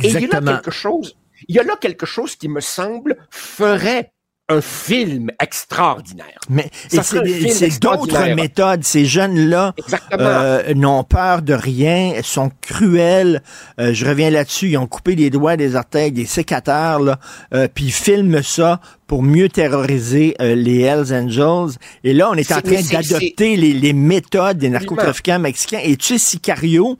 Et 0.02 0.08
il 0.08 0.12
y 0.12 0.16
a 0.16 0.40
là 0.40 0.40
quelque 0.40 0.70
chose, 0.70 1.16
il 1.48 1.56
y 1.56 1.58
a 1.58 1.62
là 1.62 1.76
quelque 1.80 2.06
chose 2.06 2.36
qui 2.36 2.48
me 2.48 2.60
semble 2.60 3.16
ferait 3.30 4.12
un 4.48 4.60
film 4.60 5.30
extraordinaire. 5.40 6.38
Mais 6.50 6.70
c'est 6.88 7.80
d'autres 7.80 8.34
méthodes. 8.34 8.84
Ces 8.84 9.04
jeunes-là 9.04 9.74
euh, 10.12 10.74
n'ont 10.74 11.04
peur 11.04 11.42
de 11.42 11.54
rien, 11.54 12.14
sont 12.22 12.50
cruels. 12.60 13.42
Euh, 13.80 13.94
je 13.94 14.04
reviens 14.04 14.30
là-dessus. 14.30 14.70
Ils 14.70 14.76
ont 14.78 14.86
coupé 14.86 15.14
les 15.14 15.30
doigts, 15.30 15.56
des 15.56 15.76
orteils, 15.76 16.12
des 16.12 16.26
sécateurs, 16.26 17.00
là, 17.00 17.18
euh, 17.54 17.68
puis 17.72 17.86
ils 17.86 17.92
filment 17.92 18.42
ça 18.42 18.80
pour 19.06 19.22
mieux 19.22 19.48
terroriser 19.48 20.34
les 20.40 20.80
Hells 20.80 21.12
Angels. 21.12 21.76
Et 22.02 22.14
là, 22.14 22.30
on 22.30 22.34
est 22.34 22.50
en 22.50 22.62
train 22.62 22.80
d'adopter 22.80 23.56
les, 23.56 23.74
les 23.74 23.92
méthodes 23.92 24.56
des 24.56 24.70
narcotrafiquants 24.70 25.38
mexicains. 25.38 25.80
Et 25.82 25.96
tu 25.96 26.14
sais, 26.14 26.18
Sicario, 26.18 26.96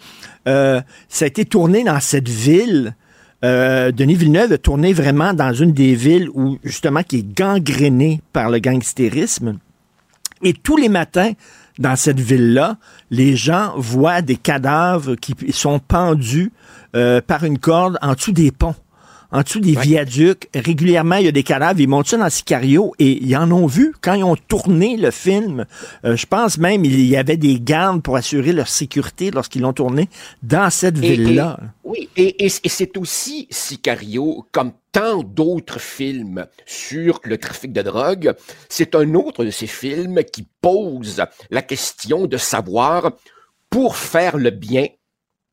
euh, 0.49 0.80
ça 1.09 1.24
a 1.24 1.28
été 1.28 1.45
tourné 1.45 1.84
dans 1.84 2.01
cette 2.01 2.28
ville. 2.28 2.95
Euh, 3.45 3.90
Denis 3.90 4.14
Villeneuve 4.14 4.53
a 4.53 4.59
tourné 4.59 4.93
vraiment 4.93 5.34
dans 5.34 5.53
une 5.53 5.72
des 5.72 5.95
villes 5.95 6.28
où, 6.34 6.59
justement, 6.62 7.03
qui 7.03 7.18
est 7.18 7.36
gangrénée 7.36 8.20
par 8.32 8.51
le 8.51 8.59
gangstérisme. 8.59 9.59
Et 10.43 10.53
tous 10.53 10.76
les 10.76 10.88
matins, 10.88 11.32
dans 11.78 11.97
cette 11.97 12.20
ville-là, 12.20 12.76
les 13.11 13.36
gens 13.36 13.74
voient 13.76 14.22
des 14.22 14.36
cadavres 14.36 15.14
qui 15.14 15.34
sont 15.53 15.78
pendus 15.78 16.53
euh, 16.95 17.20
par 17.20 17.45
une 17.45 17.59
corde 17.59 17.99
en 18.03 18.14
dessous 18.14 18.32
des 18.32 18.51
ponts, 18.51 18.74
en 19.33 19.41
dessous 19.43 19.61
des 19.61 19.74
viaducs. 19.74 20.49
Régulièrement, 20.55 21.16
il 21.16 21.24
y 21.24 21.28
a 21.28 21.33
des 21.33 21.43
cadavres. 21.43 21.80
Ils 21.80 21.89
montent 21.89 22.09
ça 22.09 22.18
dans 22.18 22.28
Sicario 22.30 22.93
et 22.99 23.22
ils 23.24 23.37
en 23.37 23.51
ont 23.51 23.66
vu 23.66 23.95
quand 24.01 24.14
ils 24.14 24.24
ont 24.24 24.37
tourné 24.37 24.97
le 24.97 25.11
film. 25.11 25.64
Euh, 26.05 26.16
je 26.16 26.26
pense 26.26 26.59
même 26.59 26.85
il 26.85 27.01
y 27.07 27.16
avait 27.16 27.37
des 27.37 27.59
gardes 27.61 28.03
pour 28.03 28.16
assurer 28.16 28.53
leur 28.53 28.68
sécurité 28.68 29.30
lorsqu'ils 29.30 29.62
l'ont 29.62 29.72
tourné 29.72 30.09
dans 30.43 30.68
cette 30.70 30.99
Et- 30.99 31.16
ville-là. 31.16 31.59
oui, 31.85 32.09
et, 32.16 32.45
et- 32.45 32.53
et 32.64 32.68
c'est 32.68 32.97
aussi 32.99 33.49
Sicario, 33.51 34.47
comme 34.53 34.72
tant 34.93 35.22
d'autres 35.22 35.80
films 35.80 36.47
sur 36.66 37.20
le 37.24 37.39
trafic 37.39 37.72
de 37.72 37.80
drogue, 37.83 38.35
c'est 38.68 38.95
un 38.95 39.14
autre 39.14 39.45
de 39.45 39.51
ces 39.51 39.66
films 39.66 40.20
qui 40.30 40.47
pose 40.61 41.22
la 41.51 41.62
question 41.62 42.26
de 42.26 42.37
savoir, 42.37 43.12
pour 43.70 43.97
faire 43.97 44.37
le 44.37 44.51
bien, 44.51 44.87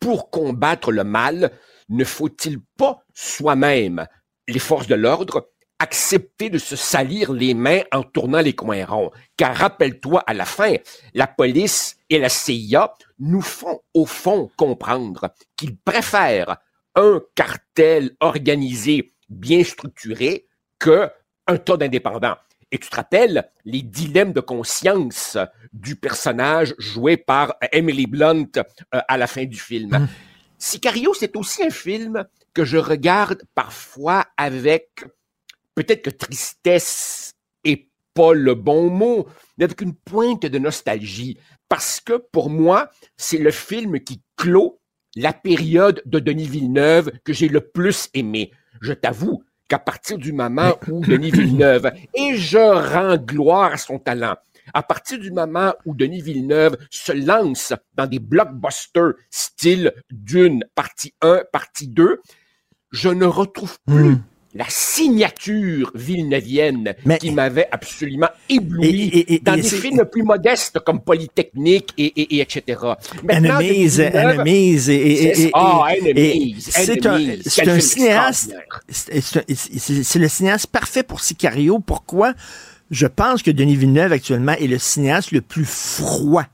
pour 0.01 0.29
combattre 0.29 0.91
le 0.91 1.05
mal, 1.05 1.51
ne 1.87 2.03
faut-il 2.03 2.59
pas 2.77 2.99
soi-même, 3.19 4.05
les 4.47 4.59
forces 4.59 4.87
de 4.87 4.95
l'ordre, 4.95 5.49
accepter 5.79 6.49
de 6.49 6.57
se 6.57 6.75
salir 6.75 7.33
les 7.33 7.53
mains 7.53 7.81
en 7.91 8.03
tournant 8.03 8.39
les 8.39 8.53
coins 8.53 8.85
ronds. 8.85 9.11
Car 9.35 9.55
rappelle-toi, 9.55 10.23
à 10.25 10.33
la 10.33 10.45
fin, 10.45 10.75
la 11.13 11.27
police 11.27 11.97
et 12.09 12.17
la 12.17 12.29
CIA 12.29 12.93
nous 13.19 13.41
font 13.41 13.81
au 13.93 14.05
fond 14.05 14.49
comprendre 14.55 15.33
qu'ils 15.57 15.77
préfèrent 15.77 16.57
un 16.95 17.21
cartel 17.35 18.11
organisé 18.19 19.13
bien 19.29 19.63
structuré 19.63 20.47
que 20.79 21.09
un 21.47 21.57
tas 21.57 21.77
d'indépendants. 21.77 22.37
Et 22.71 22.77
tu 22.77 22.89
te 22.89 22.95
rappelles 22.95 23.49
les 23.65 23.81
dilemmes 23.81 24.33
de 24.33 24.41
conscience 24.41 25.37
du 25.73 25.95
personnage 25.95 26.75
joué 26.77 27.17
par 27.17 27.55
Emily 27.71 28.05
Blunt 28.05 28.51
euh, 28.55 28.99
à 29.07 29.17
la 29.17 29.27
fin 29.27 29.45
du 29.45 29.59
film? 29.59 30.07
Sicario, 30.57 31.13
c'est 31.13 31.35
aussi 31.35 31.63
un 31.63 31.69
film 31.69 32.25
que 32.53 32.65
je 32.65 32.77
regarde 32.77 33.43
parfois 33.55 34.25
avec 34.37 35.05
peut-être 35.75 36.01
que 36.01 36.09
tristesse 36.09 37.33
est 37.63 37.89
pas 38.13 38.33
le 38.33 38.55
bon 38.55 38.89
mot, 38.89 39.27
mais 39.57 39.65
avec 39.65 39.81
une 39.81 39.95
pointe 39.95 40.45
de 40.45 40.59
nostalgie. 40.59 41.37
Parce 41.69 42.01
que 42.01 42.13
pour 42.31 42.49
moi, 42.49 42.89
c'est 43.17 43.37
le 43.37 43.51
film 43.51 43.99
qui 43.99 44.21
clôt 44.35 44.79
la 45.15 45.33
période 45.33 46.01
de 46.05 46.19
Denis 46.19 46.47
Villeneuve 46.47 47.11
que 47.23 47.33
j'ai 47.33 47.47
le 47.47 47.61
plus 47.61 48.09
aimé. 48.13 48.51
Je 48.81 48.93
t'avoue 48.93 49.43
qu'à 49.67 49.79
partir 49.79 50.17
du 50.17 50.33
moment 50.33 50.77
où 50.87 51.05
Denis 51.05 51.31
Villeneuve, 51.31 51.91
et 52.15 52.35
je 52.35 52.57
rends 52.57 53.17
gloire 53.17 53.73
à 53.73 53.77
son 53.77 53.99
talent, 53.99 54.35
à 54.73 54.83
partir 54.83 55.19
du 55.19 55.31
moment 55.31 55.73
où 55.85 55.95
Denis 55.95 56.21
Villeneuve 56.21 56.77
se 56.89 57.11
lance 57.11 57.73
dans 57.93 58.07
des 58.07 58.19
blockbusters 58.19 59.13
style 59.29 59.93
Dune, 60.11 60.63
partie 60.75 61.13
1, 61.21 61.43
partie 61.51 61.87
2, 61.87 62.21
je 62.91 63.09
ne 63.09 63.25
retrouve 63.25 63.77
plus 63.85 64.15
la 64.55 64.65
signature 64.67 65.91
villeneuvienne 65.93 66.95
qui 67.19 67.29
m'avait 67.31 67.67
absolument 67.71 68.29
ébloui 68.49 68.87
Et- 69.13 69.17
et- 69.19 69.33
et- 69.35 69.39
dans 69.39 69.53
des 69.53 69.61
films 69.79 70.05
plus 70.11 70.23
modestes 70.23 70.79
comme 70.79 71.01
Polytechnique 71.01 71.93
et, 71.99 72.05
et, 72.05 72.35
et 72.37 72.41
etc. 72.41 72.79
Enemies, 73.29 74.01
Enemies, 74.01 74.89
et, 74.89 75.11
et- 75.29 75.35
C'est- 75.35 75.51
ah, 75.53 75.85
Enemies, 76.01 76.55
un, 76.57 76.83
cinéaste, 77.79 78.55
c'est 78.89 80.19
le 80.19 80.27
cinéaste 80.27 80.67
parfait 80.67 81.03
pour 81.03 81.21
Sicario. 81.21 81.79
Pourquoi? 81.79 82.33
Je 82.91 83.05
pense 83.05 83.43
que 83.43 83.51
Denis 83.51 83.75
Villeneuve 83.75 84.13
actuellement 84.13 84.53
est 84.53 84.65
le 84.67 84.79
cinéaste 84.79 85.31
le 85.31 85.41
plus 85.41 85.65
froid, 85.65 86.45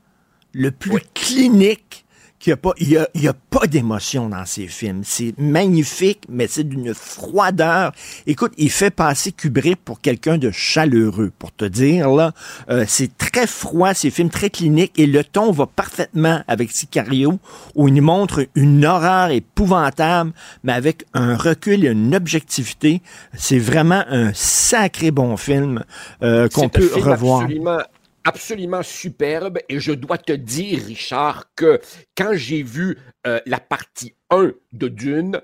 le 0.52 0.70
plus 0.70 1.00
clinique. 1.14 2.04
Qu'il 2.46 2.52
y 2.52 2.54
a 2.54 2.56
pas, 2.58 2.74
il 2.78 2.88
y 2.90 2.96
a, 2.96 3.08
il 3.14 3.22
y 3.24 3.28
a 3.28 3.32
pas 3.34 3.66
d'émotion 3.66 4.28
dans 4.28 4.46
ses 4.46 4.68
films. 4.68 5.02
C'est 5.02 5.34
magnifique, 5.36 6.20
mais 6.28 6.46
c'est 6.46 6.62
d'une 6.62 6.94
froideur. 6.94 7.92
Écoute, 8.28 8.52
il 8.56 8.70
fait 8.70 8.92
passer 8.92 9.32
Kubrick 9.32 9.78
pour 9.84 10.00
quelqu'un 10.00 10.38
de 10.38 10.52
chaleureux, 10.52 11.32
pour 11.36 11.52
te 11.52 11.64
dire 11.64 12.08
là. 12.08 12.32
Euh, 12.70 12.84
c'est 12.86 13.18
très 13.18 13.48
froid, 13.48 13.94
ces 13.94 14.10
films 14.10 14.30
très 14.30 14.50
cliniques, 14.50 14.92
et 14.96 15.06
le 15.06 15.24
ton 15.24 15.50
va 15.50 15.66
parfaitement 15.66 16.40
avec 16.46 16.70
Sicario, 16.70 17.40
où 17.74 17.88
il 17.88 18.00
montre 18.00 18.46
une 18.54 18.84
horreur 18.84 19.30
épouvantable, 19.30 20.32
mais 20.62 20.72
avec 20.72 21.04
un 21.14 21.36
recul 21.36 21.84
et 21.84 21.88
une 21.88 22.14
objectivité. 22.14 23.02
C'est 23.34 23.58
vraiment 23.58 24.04
un 24.08 24.30
sacré 24.34 25.10
bon 25.10 25.36
film 25.36 25.82
euh, 26.22 26.48
qu'on 26.48 26.66
un 26.66 26.68
peut 26.68 26.88
film 26.88 27.08
revoir. 27.08 27.42
Absolument, 27.42 27.78
absolument 28.26 28.82
superbe. 28.82 29.58
Et 29.68 29.80
je 29.80 29.92
dois 29.92 30.18
te 30.18 30.32
dire, 30.32 30.84
Richard, 30.84 31.54
que 31.54 31.80
quand 32.16 32.34
j'ai 32.34 32.62
vu 32.62 32.98
euh, 33.26 33.40
la 33.46 33.60
partie 33.60 34.14
1 34.30 34.52
de 34.72 34.88
Dune, 34.88 35.40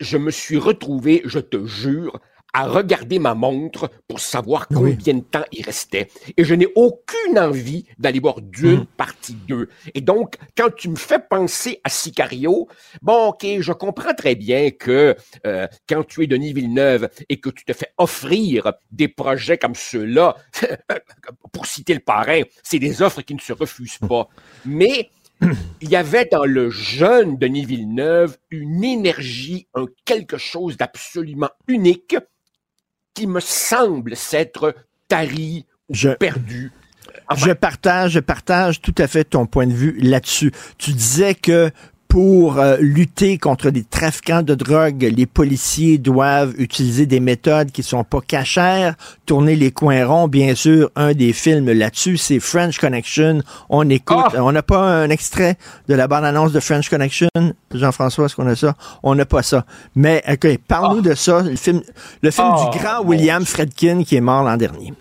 je 0.00 0.16
me 0.16 0.30
suis 0.30 0.58
retrouvé, 0.58 1.22
je 1.24 1.38
te 1.38 1.66
jure, 1.66 2.20
à 2.56 2.66
regarder 2.66 3.18
ma 3.18 3.34
montre 3.34 3.90
pour 4.08 4.18
savoir 4.18 4.66
combien 4.68 5.12
de 5.12 5.20
temps 5.20 5.44
il 5.52 5.62
restait. 5.62 6.08
Et 6.38 6.42
je 6.42 6.54
n'ai 6.54 6.66
aucune 6.74 7.38
envie 7.38 7.84
d'aller 7.98 8.18
voir 8.18 8.40
Dune 8.40 8.86
partie 8.96 9.34
2. 9.46 9.68
Et 9.94 10.00
donc, 10.00 10.36
quand 10.56 10.74
tu 10.74 10.88
me 10.88 10.96
fais 10.96 11.18
penser 11.18 11.82
à 11.84 11.90
Sicario, 11.90 12.66
bon, 13.02 13.26
ok, 13.28 13.46
je 13.60 13.72
comprends 13.74 14.14
très 14.14 14.36
bien 14.36 14.70
que 14.70 15.14
euh, 15.46 15.66
quand 15.86 16.02
tu 16.04 16.24
es 16.24 16.26
Denis 16.26 16.54
Villeneuve 16.54 17.10
et 17.28 17.40
que 17.40 17.50
tu 17.50 17.66
te 17.66 17.74
fais 17.74 17.92
offrir 17.98 18.72
des 18.90 19.08
projets 19.08 19.58
comme 19.58 19.74
ceux-là, 19.74 20.34
pour 21.52 21.66
citer 21.66 21.92
le 21.92 22.00
parrain, 22.00 22.40
c'est 22.62 22.78
des 22.78 23.02
offres 23.02 23.20
qui 23.20 23.34
ne 23.34 23.40
se 23.40 23.52
refusent 23.52 23.98
pas. 23.98 24.30
Mais 24.64 25.10
il 25.82 25.90
y 25.90 25.96
avait 25.96 26.24
dans 26.24 26.46
le 26.46 26.70
jeune 26.70 27.36
Denis 27.36 27.66
Villeneuve 27.66 28.38
une 28.50 28.82
énergie, 28.82 29.68
un 29.74 29.84
quelque 30.06 30.38
chose 30.38 30.78
d'absolument 30.78 31.50
unique 31.68 32.16
qui 33.16 33.26
me 33.26 33.40
semble 33.40 34.14
s'être 34.14 34.74
tari 35.08 35.64
ou 35.88 35.94
Je- 35.94 36.10
perdu. 36.10 36.70
je 37.34 37.50
partage, 37.52 38.12
je 38.12 38.20
partage 38.20 38.80
tout 38.82 38.94
à 38.98 39.06
fait 39.06 39.24
ton 39.24 39.46
point 39.46 39.66
de 39.66 39.72
vue 39.72 39.96
là-dessus. 39.98 40.52
Tu 40.76 40.92
disais 40.92 41.34
que 41.34 41.70
pour 42.16 42.56
euh, 42.56 42.78
lutter 42.80 43.36
contre 43.36 43.68
les 43.68 43.84
trafiquants 43.84 44.40
de 44.40 44.54
drogue, 44.54 45.02
les 45.02 45.26
policiers 45.26 45.98
doivent 45.98 46.54
utiliser 46.56 47.04
des 47.04 47.20
méthodes 47.20 47.70
qui 47.72 47.82
sont 47.82 48.04
pas 48.04 48.22
cachères, 48.22 48.94
tourner 49.26 49.54
les 49.54 49.70
coins 49.70 50.06
ronds. 50.06 50.26
Bien 50.26 50.54
sûr, 50.54 50.88
un 50.96 51.12
des 51.12 51.34
films 51.34 51.70
là-dessus, 51.70 52.16
c'est 52.16 52.40
French 52.40 52.78
Connection. 52.78 53.42
On 53.68 53.90
écoute, 53.90 54.34
on 54.34 54.50
n'a 54.50 54.62
pas 54.62 54.78
un 54.78 55.10
extrait 55.10 55.58
de 55.88 55.94
la 55.94 56.08
bande-annonce 56.08 56.52
de 56.52 56.60
French 56.60 56.88
Connection? 56.88 57.28
Jean-François, 57.74 58.24
est-ce 58.24 58.36
qu'on 58.36 58.48
a 58.48 58.56
ça? 58.56 58.76
On 59.02 59.14
n'a 59.14 59.26
pas 59.26 59.42
ça. 59.42 59.66
Mais, 59.94 60.22
OK, 60.26 60.58
parle-nous 60.66 61.02
de 61.02 61.14
ça. 61.14 61.42
Le 61.42 61.56
film, 61.56 61.82
le 62.22 62.30
film 62.30 62.48
Ah, 62.50 62.70
du 62.72 62.78
grand 62.78 63.04
mon 63.04 63.10
William 63.10 63.44
Fredkin 63.44 64.04
qui 64.04 64.16
est 64.16 64.22
mort 64.22 64.42
l'an 64.42 64.56
dernier. 64.56 64.94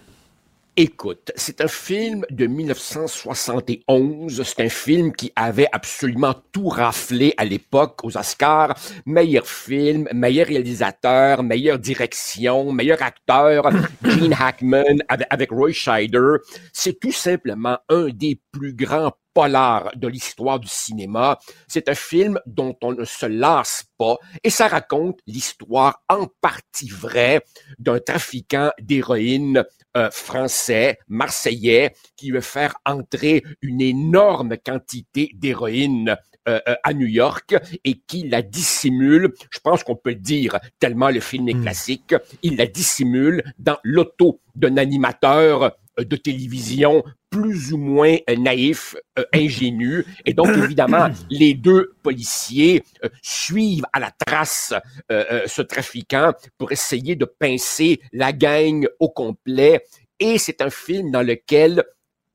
Écoute, 0.78 1.32
c'est 1.38 1.62
un 1.62 1.70
film 1.70 2.26
de 2.30 2.48
1971. 2.48 4.44
C'est 4.44 4.62
un 4.62 4.68
film 4.68 5.14
qui 5.14 5.32
avait 5.38 5.70
absolument 5.72 6.36
tout 6.52 6.68
raflé 6.68 7.34
à 7.38 7.46
l'époque 7.46 8.04
aux 8.04 8.18
Oscars. 8.18 8.76
Meilleur 9.06 9.48
film, 9.48 10.10
meilleur 10.14 10.48
réalisateur, 10.48 11.44
meilleure 11.44 11.80
direction, 11.80 12.74
meilleur 12.74 13.02
acteur, 13.02 13.70
Gene 14.04 14.36
Hackman 14.38 14.98
avec, 15.08 15.28
avec 15.30 15.52
Roy 15.52 15.72
Scheider. 15.72 16.40
C'est 16.74 17.00
tout 17.00 17.14
simplement 17.14 17.78
un 17.88 18.10
des 18.10 18.42
plus 18.52 18.74
grands 18.74 19.14
polars 19.34 19.92
de 19.96 20.08
l'histoire 20.08 20.60
du 20.60 20.68
cinéma. 20.68 21.38
C'est 21.68 21.90
un 21.90 21.96
film 21.96 22.40
dont 22.46 22.76
on 22.82 22.94
ne 22.94 23.06
se 23.06 23.26
lasse 23.26 23.86
pas 23.98 24.18
et 24.44 24.50
ça 24.50 24.68
raconte 24.68 25.20
l'histoire 25.28 26.02
en 26.10 26.28
partie 26.42 26.90
vraie 26.90 27.42
d'un 27.78 28.00
trafiquant 28.00 28.72
d'héroïne 28.82 29.64
euh, 29.96 30.10
français, 30.12 31.00
marseillais, 31.08 31.94
qui 32.16 32.32
veut 32.32 32.42
faire 32.42 32.76
entrer 32.86 33.44
une 33.62 33.82
énorme 33.82 34.58
quantité 34.58 35.32
d'héroïne 35.36 36.16
euh, 36.48 36.60
euh, 36.68 36.76
à 36.84 36.94
New 36.94 37.08
York 37.08 37.56
et 37.84 37.96
qui 38.06 38.30
la 38.30 38.44
dissimule, 38.44 39.34
je 39.50 39.58
pense 39.58 39.84
qu'on 39.84 39.96
peut 39.96 40.12
le 40.12 40.18
dire, 40.18 40.60
tellement 40.78 41.10
le 41.10 41.20
film 41.20 41.50
est 41.50 41.60
classique, 41.60 42.14
il 42.44 42.58
la 42.58 42.68
dissimule 42.68 43.44
dans 43.58 43.78
l'auto 43.84 44.40
d'un 44.54 44.78
animateur 44.78 45.76
euh, 46.00 46.04
de 46.04 46.16
télévision 46.16 47.04
plus 47.36 47.74
ou 47.74 47.78
moins 47.78 48.16
euh, 48.30 48.36
naïf, 48.38 48.96
euh, 49.20 49.26
ingénu. 49.34 50.06
Et 50.26 50.34
donc, 50.34 50.48
évidemment, 50.58 51.10
les 51.30 51.54
deux 51.54 51.94
policiers 52.02 52.82
euh, 53.04 53.10
suivent 53.22 53.86
à 53.92 54.00
la 54.00 54.12
trace 54.12 54.74
ce 55.10 55.62
trafiquant 55.62 56.34
pour 56.58 56.72
essayer 56.72 57.16
de 57.16 57.26
pincer 57.26 58.00
la 58.14 58.32
gang 58.32 58.88
au 59.00 59.10
complet. 59.10 59.84
Et 60.20 60.38
c'est 60.38 60.62
un 60.62 60.70
film 60.70 61.12
dans 61.12 61.22
lequel 61.22 61.84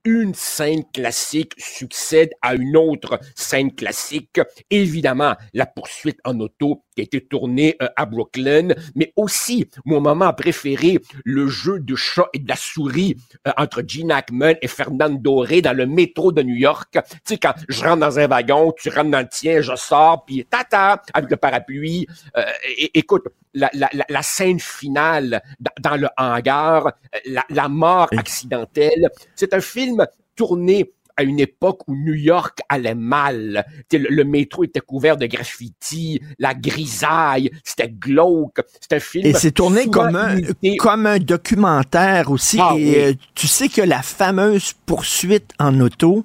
une 0.05 0.35
scène 0.35 0.85
classique 0.93 1.53
succède 1.59 2.31
à 2.43 2.55
une 2.55 2.77
autre 2.77 3.21
scène 3.35 3.75
classique. 3.75 4.41
Évidemment, 4.71 5.35
la 5.53 5.67
poursuite 5.67 6.19
en 6.25 6.39
auto 6.41 6.85
qui 6.95 7.01
a 7.01 7.05
été 7.05 7.21
tournée 7.21 7.77
euh, 7.83 7.89
à 7.97 8.07
Brooklyn, 8.07 8.69
mais 8.95 9.13
aussi 9.17 9.69
mon 9.85 10.01
moment 10.01 10.33
préféré, 10.33 10.99
le 11.25 11.49
jeu 11.49 11.79
de 11.81 11.95
chat 11.95 12.29
et 12.33 12.39
de 12.39 12.49
la 12.49 12.57
souris 12.57 13.17
euh, 13.47 13.53
entre 13.57 13.83
Gene 13.87 14.13
Hackman 14.13 14.55
et 14.63 14.69
Fernand 14.69 15.11
Doré 15.11 15.63
dans 15.63 15.77
le 15.77 15.87
métro 15.87 16.33
de 16.33 16.43
New 16.43 16.55
York. 16.55 16.89
Tu 16.93 17.19
sais, 17.25 17.39
quand 17.39 17.55
je 17.69 17.85
rentre 17.85 18.01
dans 18.01 18.19
un 18.19 18.27
wagon, 18.27 18.73
tu 18.79 18.89
rentres 18.89 19.11
dans 19.11 19.21
le 19.21 19.29
tien, 19.29 19.61
je 19.61 19.75
sors, 19.77 20.25
puis 20.25 20.45
tata, 20.45 21.03
avec 21.15 21.31
le 21.31 21.37
parapluie. 21.37 22.07
Euh, 22.37 22.43
é- 22.79 22.91
écoute, 22.95 23.25
la, 23.55 23.71
la, 23.73 23.89
la, 24.09 24.23
scène 24.23 24.61
finale 24.61 25.43
dans, 25.59 25.91
dans 25.91 25.97
le 25.97 26.09
hangar, 26.17 26.87
euh, 26.87 27.19
la, 27.27 27.45
la 27.49 27.69
mort 27.69 28.09
accidentelle, 28.17 29.09
c'est 29.35 29.55
un 29.55 29.61
film 29.61 30.07
tourné 30.37 30.93
à 31.21 31.23
une 31.23 31.41
époque 31.41 31.87
où 31.87 31.95
New 31.95 32.15
York 32.15 32.61
allait 32.69 32.95
mal. 32.95 33.65
Le, 33.93 33.99
le 33.99 34.25
métro 34.25 34.65
était 34.65 34.81
couvert 34.81 35.17
de 35.17 35.27
graffiti, 35.27 36.21
la 36.39 36.55
grisaille, 36.55 37.51
c'était 37.65 37.89
glauque. 37.89 38.61
C'est 38.81 38.97
un 38.97 39.01
film. 39.01 39.27
Et 39.27 39.35
c'est 39.35 39.53
tourné 39.53 39.87
comme 39.89 40.17
un, 40.17 40.39
imité. 40.39 40.77
comme 40.77 41.07
un 41.07 41.19
documentaire 41.19 42.31
aussi. 42.31 42.59
Ah 42.61 42.73
et 42.77 42.77
oui. 42.77 42.95
euh, 42.97 43.13
tu 43.35 43.47
sais 43.47 43.69
que 43.69 43.83
la 43.83 44.03
fameuse 44.03 44.73
poursuite 44.87 45.53
en 45.59 45.79
auto, 45.81 46.25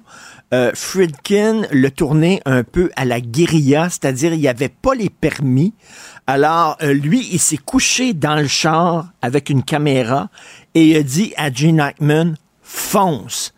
euh, 0.54 0.70
Friedkin 0.74 1.62
l'a 1.72 1.90
tourné 1.90 2.40
un 2.46 2.62
peu 2.62 2.90
à 2.96 3.04
la 3.04 3.20
guérilla, 3.20 3.88
c'est-à-dire 3.90 4.32
il 4.32 4.40
n'y 4.40 4.48
avait 4.48 4.68
pas 4.68 4.94
les 4.94 5.10
permis. 5.10 5.74
Alors, 6.26 6.76
euh, 6.82 6.92
lui, 6.92 7.28
il 7.32 7.38
s'est 7.38 7.56
couché 7.56 8.14
dans 8.14 8.36
le 8.36 8.48
char 8.48 9.12
avec 9.22 9.50
une 9.50 9.62
caméra 9.62 10.28
et 10.74 10.86
il 10.86 10.96
a 10.96 11.02
dit 11.02 11.34
à 11.36 11.52
Gene 11.52 11.80
Hackman, 11.80 12.34
fonce. 12.62 13.52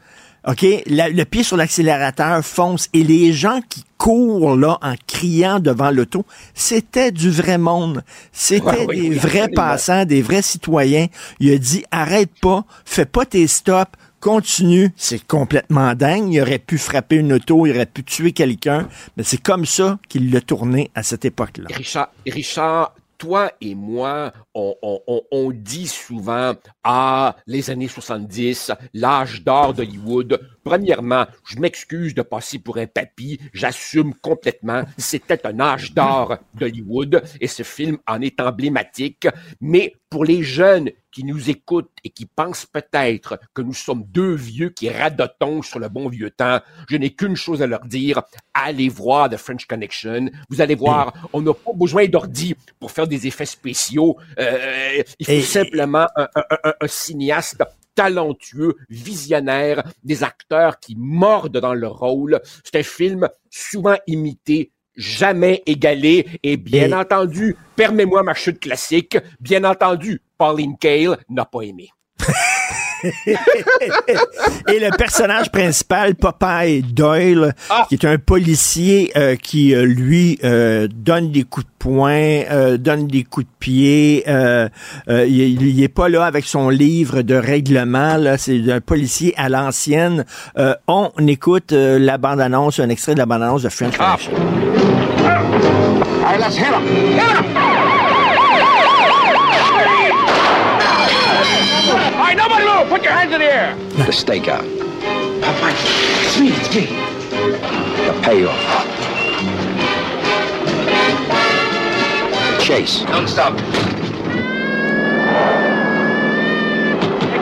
OK? 0.48 0.64
La- 0.86 1.08
le 1.10 1.24
pied 1.24 1.42
sur 1.42 1.56
l'accélérateur 1.56 2.44
fonce. 2.44 2.88
Et 2.94 3.04
les 3.04 3.32
gens 3.32 3.60
qui 3.68 3.84
courent 3.98 4.56
là 4.56 4.78
en 4.82 4.94
criant 5.06 5.60
devant 5.60 5.90
l'auto, 5.90 6.24
c'était 6.54 7.12
du 7.12 7.30
vrai 7.30 7.58
monde. 7.58 8.02
C'était 8.32 8.64
Ouais, 8.64 8.86
oui, 8.88 8.96
des 9.02 9.08
oui, 9.10 9.14
vrais 9.16 9.40
absolument. 9.40 9.54
passants, 9.62 10.04
des 10.04 10.22
vrais 10.22 10.42
citoyens. 10.42 11.06
Il 11.40 11.52
a 11.52 11.58
dit, 11.58 11.84
arrête 11.90 12.30
pas, 12.40 12.64
fais 12.84 13.04
pas 13.06 13.26
tes 13.26 13.46
stops, 13.46 13.92
continue. 14.20 14.90
C'est 14.96 15.24
complètement 15.26 15.94
dingue. 15.94 16.32
Il 16.32 16.40
aurait 16.40 16.58
pu 16.58 16.78
frapper 16.78 17.16
une 17.16 17.32
auto, 17.34 17.66
il 17.66 17.72
aurait 17.74 17.86
pu 17.86 18.02
tuer 18.02 18.32
quelqu'un. 18.32 18.88
Mais 19.16 19.22
c'est 19.24 19.40
comme 19.42 19.66
ça 19.66 19.98
qu'il 20.08 20.32
l'a 20.32 20.40
tourné 20.40 20.90
à 20.94 21.02
cette 21.02 21.24
époque-là. 21.24 21.66
Richard, 21.74 22.08
Richard, 22.26 22.94
toi 23.18 23.52
et 23.60 23.74
moi, 23.74 24.32
on, 24.54 25.50
dit 25.52 25.88
souvent, 25.88 26.54
ah, 26.84 27.36
les 27.46 27.70
années 27.70 27.88
70, 27.88 28.72
l'âge 28.94 29.42
d'or 29.42 29.74
d'Hollywood. 29.74 30.40
Premièrement, 30.68 31.24
je 31.46 31.58
m'excuse 31.58 32.14
de 32.14 32.20
passer 32.20 32.58
pour 32.58 32.76
un 32.76 32.86
papy, 32.86 33.40
j'assume 33.54 34.12
complètement, 34.20 34.82
c'était 34.98 35.46
un 35.46 35.58
âge 35.60 35.94
d'or 35.94 36.36
d'Hollywood 36.52 37.22
et 37.40 37.46
ce 37.46 37.62
film 37.62 37.96
en 38.06 38.20
est 38.20 38.38
emblématique. 38.38 39.26
Mais 39.62 39.94
pour 40.10 40.26
les 40.26 40.42
jeunes 40.42 40.90
qui 41.10 41.24
nous 41.24 41.48
écoutent 41.48 41.90
et 42.04 42.10
qui 42.10 42.26
pensent 42.26 42.66
peut-être 42.66 43.40
que 43.54 43.62
nous 43.62 43.72
sommes 43.72 44.04
deux 44.08 44.34
vieux 44.34 44.68
qui 44.68 44.90
radotons 44.90 45.62
sur 45.62 45.78
le 45.78 45.88
bon 45.88 46.10
vieux 46.10 46.30
temps, 46.30 46.60
je 46.90 46.96
n'ai 46.98 47.14
qu'une 47.14 47.34
chose 47.34 47.62
à 47.62 47.66
leur 47.66 47.86
dire, 47.86 48.20
allez 48.52 48.90
voir 48.90 49.30
The 49.30 49.38
French 49.38 49.64
Connection. 49.66 50.28
Vous 50.50 50.60
allez 50.60 50.74
voir, 50.74 51.14
on 51.32 51.40
n'a 51.40 51.54
pas 51.54 51.72
besoin 51.74 52.06
d'ordi 52.08 52.54
pour 52.78 52.90
faire 52.90 53.06
des 53.08 53.26
effets 53.26 53.46
spéciaux. 53.46 54.18
Euh, 54.38 55.02
il 55.18 55.24
faut 55.24 55.32
Et- 55.32 55.40
simplement 55.40 56.06
un, 56.14 56.28
un- 56.34 56.44
un- 56.64 56.74
un 56.82 56.86
cinéaste 56.88 57.62
talentueux, 57.98 58.76
visionnaire, 58.88 59.82
des 60.04 60.22
acteurs 60.22 60.78
qui 60.78 60.94
mordent 60.96 61.58
dans 61.58 61.74
leur 61.74 61.98
rôle. 61.98 62.40
C'est 62.62 62.76
un 62.78 62.82
film 62.84 63.28
souvent 63.50 63.96
imité, 64.06 64.70
jamais 64.94 65.64
égalé, 65.66 66.26
et 66.44 66.56
bien 66.56 66.90
Et- 66.90 66.94
entendu, 66.94 67.56
permets-moi 67.74 68.22
ma 68.22 68.34
chute 68.34 68.60
classique, 68.60 69.18
bien 69.40 69.64
entendu, 69.64 70.22
Pauline 70.38 70.78
Kael 70.78 71.16
n'a 71.28 71.44
pas 71.44 71.62
aimé. 71.62 71.88
Et 73.04 74.78
le 74.80 74.96
personnage 74.96 75.50
principal, 75.50 76.14
Popeye 76.14 76.82
Doyle, 76.82 77.54
Ah! 77.70 77.86
qui 77.88 77.94
est 77.94 78.04
un 78.04 78.18
policier 78.18 79.12
euh, 79.16 79.36
qui, 79.36 79.74
euh, 79.74 79.84
lui, 79.84 80.38
euh, 80.44 80.88
donne 80.92 81.30
des 81.30 81.44
coups 81.44 81.66
de 81.66 81.70
poing, 81.78 82.42
euh, 82.50 82.76
donne 82.76 83.06
des 83.06 83.24
coups 83.24 83.46
de 83.46 83.50
pied. 83.58 84.24
euh, 84.28 84.68
euh, 85.08 85.26
il, 85.26 85.62
il 85.62 85.82
est 85.82 85.88
pas 85.88 86.08
là 86.08 86.24
avec 86.24 86.44
son 86.44 86.68
livre 86.70 87.22
de 87.22 87.34
règlement. 87.34 88.16
Là, 88.16 88.36
c'est 88.38 88.60
un 88.70 88.80
policier 88.80 89.34
à 89.36 89.48
l'ancienne. 89.48 90.24
Euh, 90.58 90.74
on 90.86 91.10
écoute 91.26 91.72
la 91.72 92.18
bande-annonce, 92.18 92.80
un 92.80 92.88
extrait 92.88 93.14
de 93.14 93.18
la 93.18 93.26
bande-annonce 93.26 93.62
de 93.62 93.68
French 93.68 93.96
Connection. 93.96 94.32
Right, 96.24 96.40
The 104.08 104.14
stakeout. 104.14 104.64
Popeye, 105.42 105.74
it's 106.24 106.40
me. 106.40 106.48
It's 106.48 106.74
me. 106.74 106.86
The 108.06 108.14
payoff. 108.22 108.56
Chase. 112.58 113.04
Don't 113.04 113.28
stop. 113.28 113.52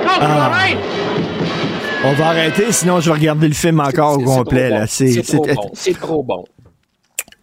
Hey, 0.03 0.19
come 0.19 0.23
Ah. 0.23 0.67
On 2.05 2.13
va 2.15 2.27
arrêter, 2.31 2.73
sinon 2.73 2.99
je 3.01 3.11
vais 3.11 3.17
regarder 3.17 3.47
le 3.47 3.55
film 3.55 3.79
encore 3.79 4.19
au 4.19 4.25
complet. 4.25 4.71
trop 5.23 5.45
bon. 5.47 5.71
C'est 5.73 5.97
trop 6.01 6.23
bon. 6.25 6.45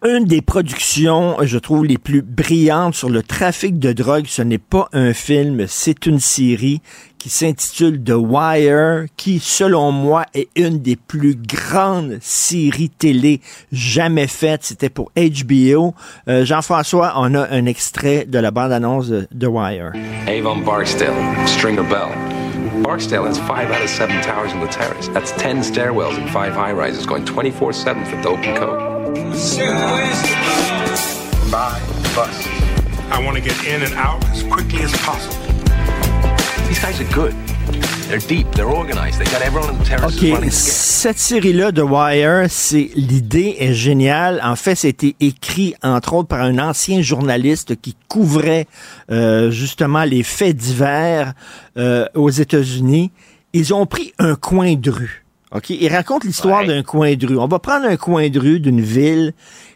Une 0.04 0.26
des 0.26 0.42
productions, 0.42 1.38
je 1.42 1.58
trouve, 1.58 1.86
les 1.86 1.98
plus 1.98 2.22
brillantes 2.22 2.96
sur 2.96 3.10
le 3.10 3.24
trafic 3.24 3.80
de 3.80 3.94
drogue. 3.94 4.26
Ce 4.28 4.42
n'est 4.42 4.58
pas 4.58 4.90
un 4.92 5.14
film, 5.14 5.66
c'est 5.68 6.06
une 6.06 6.20
série 6.20 6.82
qui 7.18 7.30
s'intitule 7.30 8.04
The 8.04 8.16
Wire, 8.16 9.06
qui, 9.16 9.40
selon 9.40 9.94
moi, 9.94 10.26
est 10.34 10.50
une 10.58 10.80
des 10.80 10.98
plus 10.98 11.36
grandes 11.36 12.18
séries 12.22 12.90
télé 12.90 13.40
jamais 13.72 14.28
faites. 14.28 14.66
C'était 14.66 14.90
pour 14.90 15.10
HBO. 15.16 15.96
Euh, 16.28 16.44
Jean-François, 16.44 17.14
on 17.16 17.34
a 17.34 17.50
un 17.50 17.66
extrait 17.66 18.26
de 18.26 18.40
la 18.40 18.52
bande-annonce 18.52 19.08
de 19.08 19.28
The 19.40 19.48
Wire. 19.48 19.94
Avon 20.28 20.58
Barksdale, 20.58 21.14
Stringer 21.46 21.84
Bell. 21.84 22.10
Barksdale 22.84 23.26
has 23.26 23.40
five 23.40 23.72
out 23.72 23.82
of 23.82 23.90
seven 23.90 24.22
towers 24.22 24.52
in 24.52 24.60
the 24.60 24.68
terrace. 24.68 25.08
That's 25.14 25.32
10 25.38 25.64
stairwells 25.64 26.18
and 26.18 26.30
five 26.30 26.54
high 26.54 26.74
rises 26.74 27.06
going 27.06 27.24
24 27.24 27.72
7 27.72 28.04
for 28.06 28.22
dope 28.22 28.46
and 28.46 28.58
coke. 28.58 28.93
Bus. 32.16 32.48
I 33.12 33.24
want 33.24 33.36
to 33.38 33.42
get 33.42 33.66
in 33.66 33.82
and 33.82 33.94
out 33.96 34.24
as 34.30 34.44
quickly 34.44 34.84
as 34.84 34.92
possible. 34.98 35.36
These 36.68 36.80
guys 36.80 37.00
are 37.00 37.12
good. 37.14 37.34
They're 38.08 38.20
deep, 38.20 38.52
they're 38.52 38.68
organized, 38.68 39.20
they 39.20 39.26
got 39.26 39.42
everyone 39.42 39.70
in 39.70 39.80
the 39.80 39.86
terraces 39.86 40.22
OK, 40.22 40.52
cette 40.52 41.18
série-là 41.18 41.72
de 41.72 41.82
Wire, 41.82 42.46
c'est 42.50 42.92
l'idée 42.96 43.56
est 43.60 43.74
géniale. 43.74 44.40
En 44.44 44.56
fait, 44.56 44.76
c'était 44.76 45.16
écrit 45.20 45.74
entre 45.82 46.14
autres 46.14 46.28
par 46.28 46.42
un 46.42 46.60
ancien 46.60 47.02
journaliste 47.02 47.80
qui 47.82 47.96
couvrait 48.08 48.68
euh, 49.10 49.50
justement 49.50 50.04
les 50.04 50.24
faits 50.24 50.56
divers 50.56 51.34
euh, 51.78 52.08
aux 52.14 52.30
États-Unis. 52.30 53.12
Ils 53.54 53.74
ont 53.74 53.86
pris 53.86 54.14
un 54.20 54.36
coin 54.36 54.76
de 54.76 54.92
rue. 54.92 55.23
OK, 55.56 55.70
ils 55.70 55.88
racontent 55.88 56.26
l'histoire 56.26 56.66
d'un 56.66 56.82
coin 56.82 57.14
de 57.14 57.28
rue. 57.28 57.38
On 57.38 57.48
va 57.48 57.60
prendre 57.60 57.86
un 57.86 57.96
coin 57.96 58.30
de 58.30 58.40
rue 58.40 58.60
d'une 58.60 58.82
ville 58.82 59.34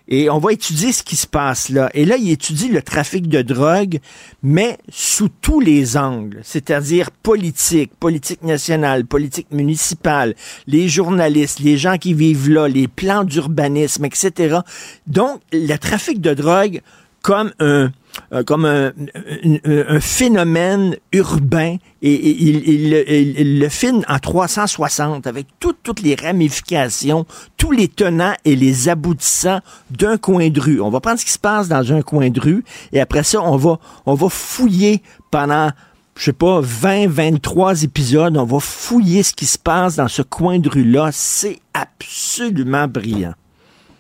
et 0.08 0.28
on 0.30 0.40
va 0.40 0.54
étudier 0.54 0.92
ce 0.92 1.04
qui 1.04 1.16
se 1.16 1.28
passe 1.28 1.70
là. 1.70 1.92
Et 1.94 2.04
là, 2.04 2.18
il 2.18 2.32
étudie 2.32 2.70
le 2.70 2.82
trafic 2.82 3.28
de 3.28 3.44
drogue, 3.44 4.00
mais 4.42 4.80
sous 4.90 5.30
tous 5.30 5.60
les 5.60 5.96
angles, 5.96 6.40
c'est-à-dire 6.44 7.12
politique, 7.12 7.92
politique 8.00 8.42
nationale, 8.42 9.06
politique 9.06 9.52
municipale, 9.52 10.34
les 10.66 10.88
journalistes, 10.88 11.60
les 11.60 11.78
gens 11.78 11.98
qui 11.98 12.16
vivent 12.16 12.50
là, 12.50 12.68
les 12.68 12.88
plans 12.88 13.24
d'urbanisme, 13.24 14.06
etc. 14.06 14.62
Donc, 15.06 15.42
le 15.52 15.76
trafic 15.78 16.22
de 16.22 16.34
drogue 16.34 16.82
comme 17.22 17.52
un, 17.60 17.92
euh, 18.34 18.44
comme 18.44 18.66
un, 18.66 18.88
un- 19.16 19.86
un 19.96 20.00
phénomène 20.00 20.96
urbain 21.12 21.78
et, 22.02 22.14
il, 22.44 22.68
il 22.68 22.94
il- 22.94 23.40
il 23.40 23.60
le 23.60 23.70
filme 23.70 24.04
en 24.08 24.20
360 24.20 25.28
avec 25.28 25.48
toutes 25.60 25.78
toutes 25.84 26.02
les 26.02 26.16
ramifications, 26.16 27.26
tous 27.58 27.72
les 27.72 27.88
tenants 27.88 28.34
et 28.46 28.56
les 28.56 28.90
aboutissants 28.90 29.60
d'un 29.92 30.18
coin 30.18 30.50
de 30.50 30.60
rue. 30.60 30.82
On 30.82 30.90
va 30.90 31.00
prendre 31.00 31.20
ce 31.20 31.26
qui 31.26 31.32
se 31.32 31.40
passe 31.40 31.68
dans 31.68 31.92
un 31.94 32.02
coin 32.02 32.30
de 32.30 32.40
rue 32.40 32.64
et 32.94 33.00
après 33.00 33.24
ça, 33.24 33.42
on 33.42 33.58
va, 33.58 33.80
on 34.06 34.14
va 34.14 34.30
fouiller 34.30 35.02
pendant 35.32 35.72
je 36.20 36.24
sais 36.26 36.34
pas, 36.34 36.62
20, 36.64 37.08
23 37.10 37.84
épisodes, 37.84 38.36
on 38.38 38.44
va 38.44 38.60
fouiller 38.60 39.22
ce 39.22 39.34
qui 39.34 39.46
se 39.46 39.60
passe 39.60 39.98
dans 39.98 40.08
ce 40.08 40.24
coin 40.24 40.58
de 40.58 40.68
rue-là. 40.68 41.10
C'est 41.14 41.60
absolument 41.76 42.88
brillant. 42.88 43.34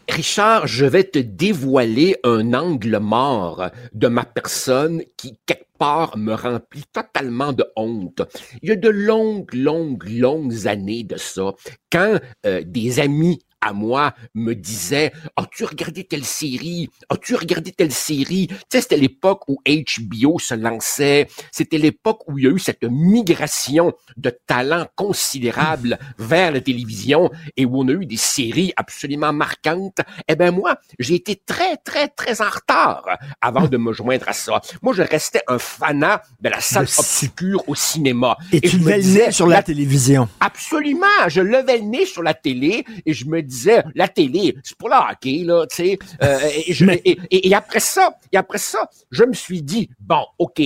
Richard, 0.10 0.68
je 0.68 0.86
vais 0.86 1.04
te 1.04 1.20
dévoiler 1.20 2.16
un 2.24 2.54
angle 2.54 2.98
mort 3.00 3.70
de 3.94 4.08
ma 4.08 4.24
personne 4.24 5.04
qui, 5.18 5.38
quelque 5.46 5.66
part, 5.78 6.18
me 6.18 6.34
remplit 6.34 6.86
totalement 6.94 7.52
de 7.52 7.66
honte. 7.76 8.22
Il 8.62 8.70
y 8.70 8.72
a 8.72 8.76
de 8.76 8.90
longues, 8.90 9.54
longues, 9.54 10.08
longues 10.10 10.68
années 10.68 11.04
de 11.04 11.18
ça, 11.18 11.54
quand 11.92 12.20
euh, 12.46 12.64
des 12.66 13.00
amis 13.00 13.40
à 13.68 13.74
moi 13.74 14.14
me 14.34 14.54
disaient 14.54 15.12
As-tu 15.36 15.66
regardé 15.66 16.04
telle 16.04 16.24
série? 16.24 16.90
As-tu 17.10 17.36
regardé 17.36 17.72
telle 17.72 17.92
série 17.92 18.48
Tu 18.48 18.56
sais, 18.70 18.82
c'était 18.82 18.98
l'époque 18.98 19.44
où 19.48 19.60
HBO 19.66 20.40
se 20.40 20.54
lançait. 20.54 21.28
C'était 21.52 21.78
l'époque 21.78 22.28
où 22.28 22.38
il 22.38 22.46
y 22.46 22.48
a 22.48 22.52
eu 22.52 22.60
cette 22.60 22.84
migration 22.84 23.94
de 24.16 24.30
talents 24.48 24.88
considérables 24.96 26.00
vers 26.18 26.52
la 26.52 26.62
télévision 26.62 27.30
et 27.56 27.66
où 27.66 27.82
on 27.82 27.88
a 27.90 27.92
eu 27.92 28.06
des 28.06 28.18
séries 28.18 28.74
absolument 28.78 29.34
marquantes. 29.34 30.00
Eh 30.28 30.36
ben 30.36 30.52
moi, 30.52 30.78
j'ai 31.00 31.16
été 31.16 31.36
très, 31.36 31.78
très, 31.78 32.08
très 32.08 32.42
en 32.42 32.50
retard 32.50 33.06
avant 33.42 33.68
de 33.68 33.78
me 33.78 33.92
joindre 33.94 34.28
à 34.30 34.34
ça. 34.34 34.62
Moi, 34.82 34.94
je 34.94 35.02
restais 35.02 35.42
un 35.48 35.60
fanat 35.60 36.22
de 36.40 36.50
la 36.50 36.62
salle 36.62 36.88
obscure 36.98 37.64
au 37.68 37.76
cinéma. 37.76 38.38
Et, 38.52 38.62
tu 38.62 38.70
je 38.70 38.78
levais 38.78 38.98
le 39.00 39.04
nez 39.04 39.32
sur 39.32 39.48
la 39.48 39.62
télévision. 39.64 40.30
Absolument. 40.40 41.28
Je 41.28 41.42
levais 41.42 41.78
le 41.80 41.84
nez 41.84 42.06
sur 42.06 42.24
la 42.24 42.34
télé 42.34 42.86
et 43.06 43.14
je 43.14 43.26
me 43.26 43.42
disais, 43.42 43.57
la 43.96 44.08
télé, 44.08 44.56
c'est 44.64 44.78
pour 44.78 44.90
le 44.90 44.96
hockey, 44.96 45.44
là, 45.44 45.66
tu 45.68 45.76
sais. 45.76 46.00
Euh, 46.24 46.40
et, 46.68 46.74
je- 46.74 46.86
et- 46.86 47.20
et- 47.32 47.48
et 47.50 47.56
après 47.56 47.80
ça, 47.80 48.18
et 48.32 48.38
après 48.38 48.58
ça, 48.58 48.90
je 49.12 49.24
me 49.24 49.34
suis 49.34 49.62
dit, 49.62 49.90
bon, 50.00 50.26
OK, 50.40 50.62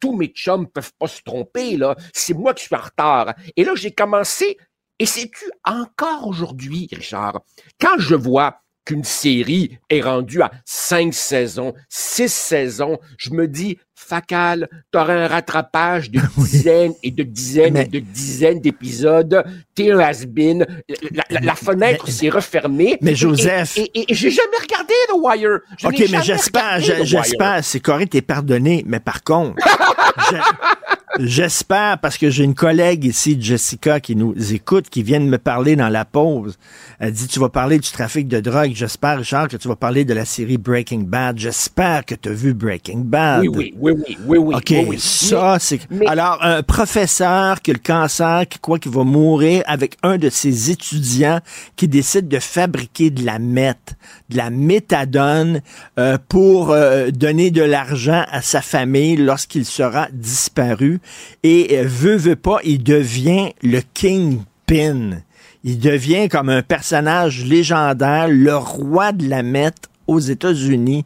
tous 0.00 0.14
mes 0.16 0.28
chums 0.28 0.66
peuvent 0.68 0.92
pas 0.98 1.06
se 1.08 1.22
tromper, 1.22 1.76
là. 1.76 1.96
C'est 2.12 2.34
moi 2.34 2.54
qui 2.54 2.64
suis 2.64 2.76
en 2.76 2.80
retard. 2.80 3.34
Et 3.56 3.64
là, 3.64 3.72
j'ai 3.74 3.90
commencé, 3.92 4.56
et 4.98 5.06
sais-tu, 5.06 5.44
encore 5.64 6.26
aujourd'hui, 6.26 6.88
Richard, 6.92 7.40
quand 7.80 7.98
je 7.98 8.14
vois 8.14 8.60
qu'une 8.84 9.04
série 9.04 9.78
est 9.90 10.00
rendue 10.00 10.42
à 10.42 10.50
cinq 10.64 11.12
saisons, 11.12 11.74
six 11.88 12.32
saisons, 12.32 12.98
je 13.18 13.30
me 13.30 13.48
dis, 13.48 13.78
Facal, 14.06 14.68
t'auras 14.90 15.14
un 15.14 15.26
rattrapage 15.26 16.10
de 16.10 16.20
dizaines 16.38 16.94
et 17.02 17.10
de 17.10 17.22
dizaines 17.22 17.76
et 17.76 17.84
de 17.86 17.98
dizaines 17.98 18.60
d'épisodes. 18.60 19.44
T'es 19.74 19.90
un 19.90 19.98
has-been. 19.98 20.66
La, 21.12 21.24
la- 21.30 21.40
la 21.40 21.54
fenêtre 21.54 22.08
s'est 22.08 22.28
refermée. 22.28 22.98
mais 23.02 23.14
Joseph- 23.14 23.76
Et, 23.78 23.90
et- 23.94 24.12
et 24.12 24.14
j'ai 24.14 24.30
jamais 24.30 24.56
regardé 24.60 24.94
The 25.08 25.14
Wire. 25.16 25.58
Je 25.78 25.86
OK, 25.86 25.98
mais 26.10 26.22
j'espère, 26.22 26.80
j'espère, 26.80 27.64
c'est 27.64 27.80
correct, 27.80 28.12
t'es 28.12 28.22
pardonné, 28.22 28.84
mais 28.86 29.00
par 29.00 29.22
contre, 29.24 29.56
j'espère, 31.20 31.98
parce 31.98 32.18
que 32.18 32.30
j'ai 32.30 32.44
une 32.44 32.54
collègue 32.54 33.04
ici, 33.04 33.36
Jessica, 33.40 34.00
qui 34.00 34.16
nous 34.16 34.34
écoute, 34.52 34.88
qui 34.88 35.02
vient 35.02 35.20
de 35.20 35.26
me 35.26 35.38
parler 35.38 35.76
dans 35.76 35.88
la 35.88 36.04
pause. 36.04 36.58
Elle 36.98 37.12
dit, 37.12 37.26
tu 37.26 37.40
vas 37.40 37.48
parler 37.48 37.78
du 37.78 37.90
trafic 37.90 38.28
de 38.28 38.40
drogue. 38.40 38.72
J'espère, 38.74 39.18
Richard, 39.18 39.48
que 39.48 39.56
tu 39.56 39.68
vas 39.68 39.76
parler 39.76 40.04
de 40.04 40.14
la 40.14 40.24
série 40.24 40.58
Breaking 40.58 41.04
Bad. 41.06 41.38
J'espère 41.38 42.04
que 42.04 42.14
tu 42.14 42.28
as 42.28 42.32
vu 42.32 42.54
Breaking 42.54 43.00
Bad. 43.04 43.42
Oui, 43.42 43.48
oui, 43.48 43.74
oui, 43.78 43.92
oui, 43.92 44.16
oui, 44.26 44.38
oui. 44.38 44.54
OK, 44.54 44.70
oui, 44.70 44.84
oui. 44.88 44.98
ça, 44.98 45.58
c'est... 45.60 45.80
Alors, 46.06 46.38
un 46.42 46.62
professeur 46.62 47.60
qui 47.60 47.70
a 47.70 47.74
le 47.74 47.80
cancer, 47.80 48.46
qui 48.48 48.58
croit 48.58 48.78
qu'il 48.78 48.92
va 48.92 49.04
mourir 49.04 49.62
avec 49.66 49.96
un 50.02 50.18
de 50.18 50.30
ses 50.30 50.70
étudiants 50.70 51.40
qui 51.76 51.88
décide 51.88 52.28
de 52.28 52.38
fabriquer 52.38 53.10
de 53.10 53.24
la 53.24 53.38
meth, 53.38 53.96
de 54.28 54.36
la 54.36 54.50
méthadone 54.50 55.60
euh, 55.98 56.18
pour 56.28 56.70
euh, 56.70 57.10
donner 57.10 57.50
de 57.50 57.62
l'argent 57.62 58.24
à 58.30 58.42
sa 58.42 58.62
famille 58.62 59.16
lorsqu'il 59.16 59.64
sera 59.64 60.08
disparu. 60.12 61.00
Et 61.42 61.78
euh, 61.78 61.84
veut, 61.86 62.16
veut 62.16 62.36
pas, 62.36 62.58
il 62.64 62.82
devient 62.82 63.52
le 63.62 63.80
kingpin. 63.94 65.22
Il 65.64 65.78
devient 65.78 66.28
comme 66.28 66.48
un 66.48 66.62
personnage 66.62 67.44
légendaire, 67.44 68.28
le 68.28 68.56
roi 68.56 69.12
de 69.12 69.28
la 69.28 69.42
meth 69.42 69.88
aux 70.06 70.20
États-Unis. 70.20 71.04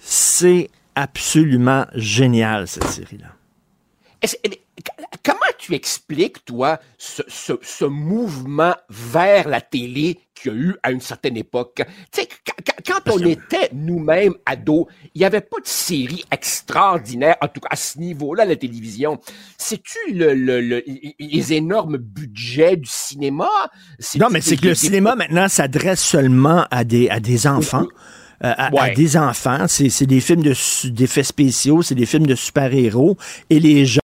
C'est 0.00 0.68
absolument 0.94 1.86
génial, 1.94 2.68
cette 2.68 2.88
série-là. 2.88 3.28
C- 4.24 4.38
comment 5.24 5.38
tu 5.58 5.74
expliques, 5.74 6.44
toi, 6.44 6.80
ce 6.98 7.84
mouvement 7.84 8.74
vers 8.90 9.48
la 9.48 9.60
télé 9.60 10.18
qu'il 10.42 10.52
y 10.52 10.54
a 10.54 10.58
eu 10.58 10.76
à 10.82 10.90
une 10.90 11.00
certaine 11.00 11.36
époque? 11.36 11.82
Tu 12.12 12.20
sais, 12.20 12.26
qu- 12.26 12.52
qu- 12.64 12.92
quand 12.92 13.12
on 13.12 13.18
était 13.18 13.70
nous-mêmes 13.72 14.34
ados, 14.44 14.86
il 15.14 15.20
n'y 15.20 15.24
avait 15.24 15.40
pas 15.40 15.58
de 15.60 15.66
série 15.66 16.24
extraordinaire, 16.30 17.36
en 17.40 17.48
tout 17.48 17.60
cas 17.60 17.68
à 17.70 17.76
ce 17.76 17.98
niveau-là, 17.98 18.44
la 18.44 18.56
télévision. 18.56 19.18
C'est-tu 19.56 19.98
le, 20.12 20.34
le- 20.34 20.60
le- 20.60 20.82
les 21.18 21.52
énormes 21.52 21.96
budgets 21.96 22.76
du 22.76 22.88
cinéma? 22.88 23.48
Non, 24.18 24.28
mais 24.30 24.40
c'est 24.40 24.56
que 24.56 24.66
le 24.68 24.74
cinéma, 24.74 25.14
maintenant, 25.14 25.48
s'adresse 25.48 26.00
seulement 26.02 26.66
à 26.70 26.84
des, 26.84 27.08
à 27.08 27.20
des 27.20 27.46
enfants. 27.46 27.86
À, 28.42 28.66
à 28.66 28.70
Ouais. 28.72 28.94
des 28.94 29.16
enfants, 29.16 29.66
c'est 29.68 29.88
c'est 29.88 30.06
des 30.06 30.20
films 30.20 30.42
de 30.42 30.54
d'effets 30.90 31.22
spéciaux, 31.22 31.82
c'est 31.82 31.94
des 31.94 32.06
films 32.06 32.26
de 32.26 32.34
super-héros, 32.34 33.16
et 33.50 33.60
les 33.60 33.86
gens, 33.86 34.00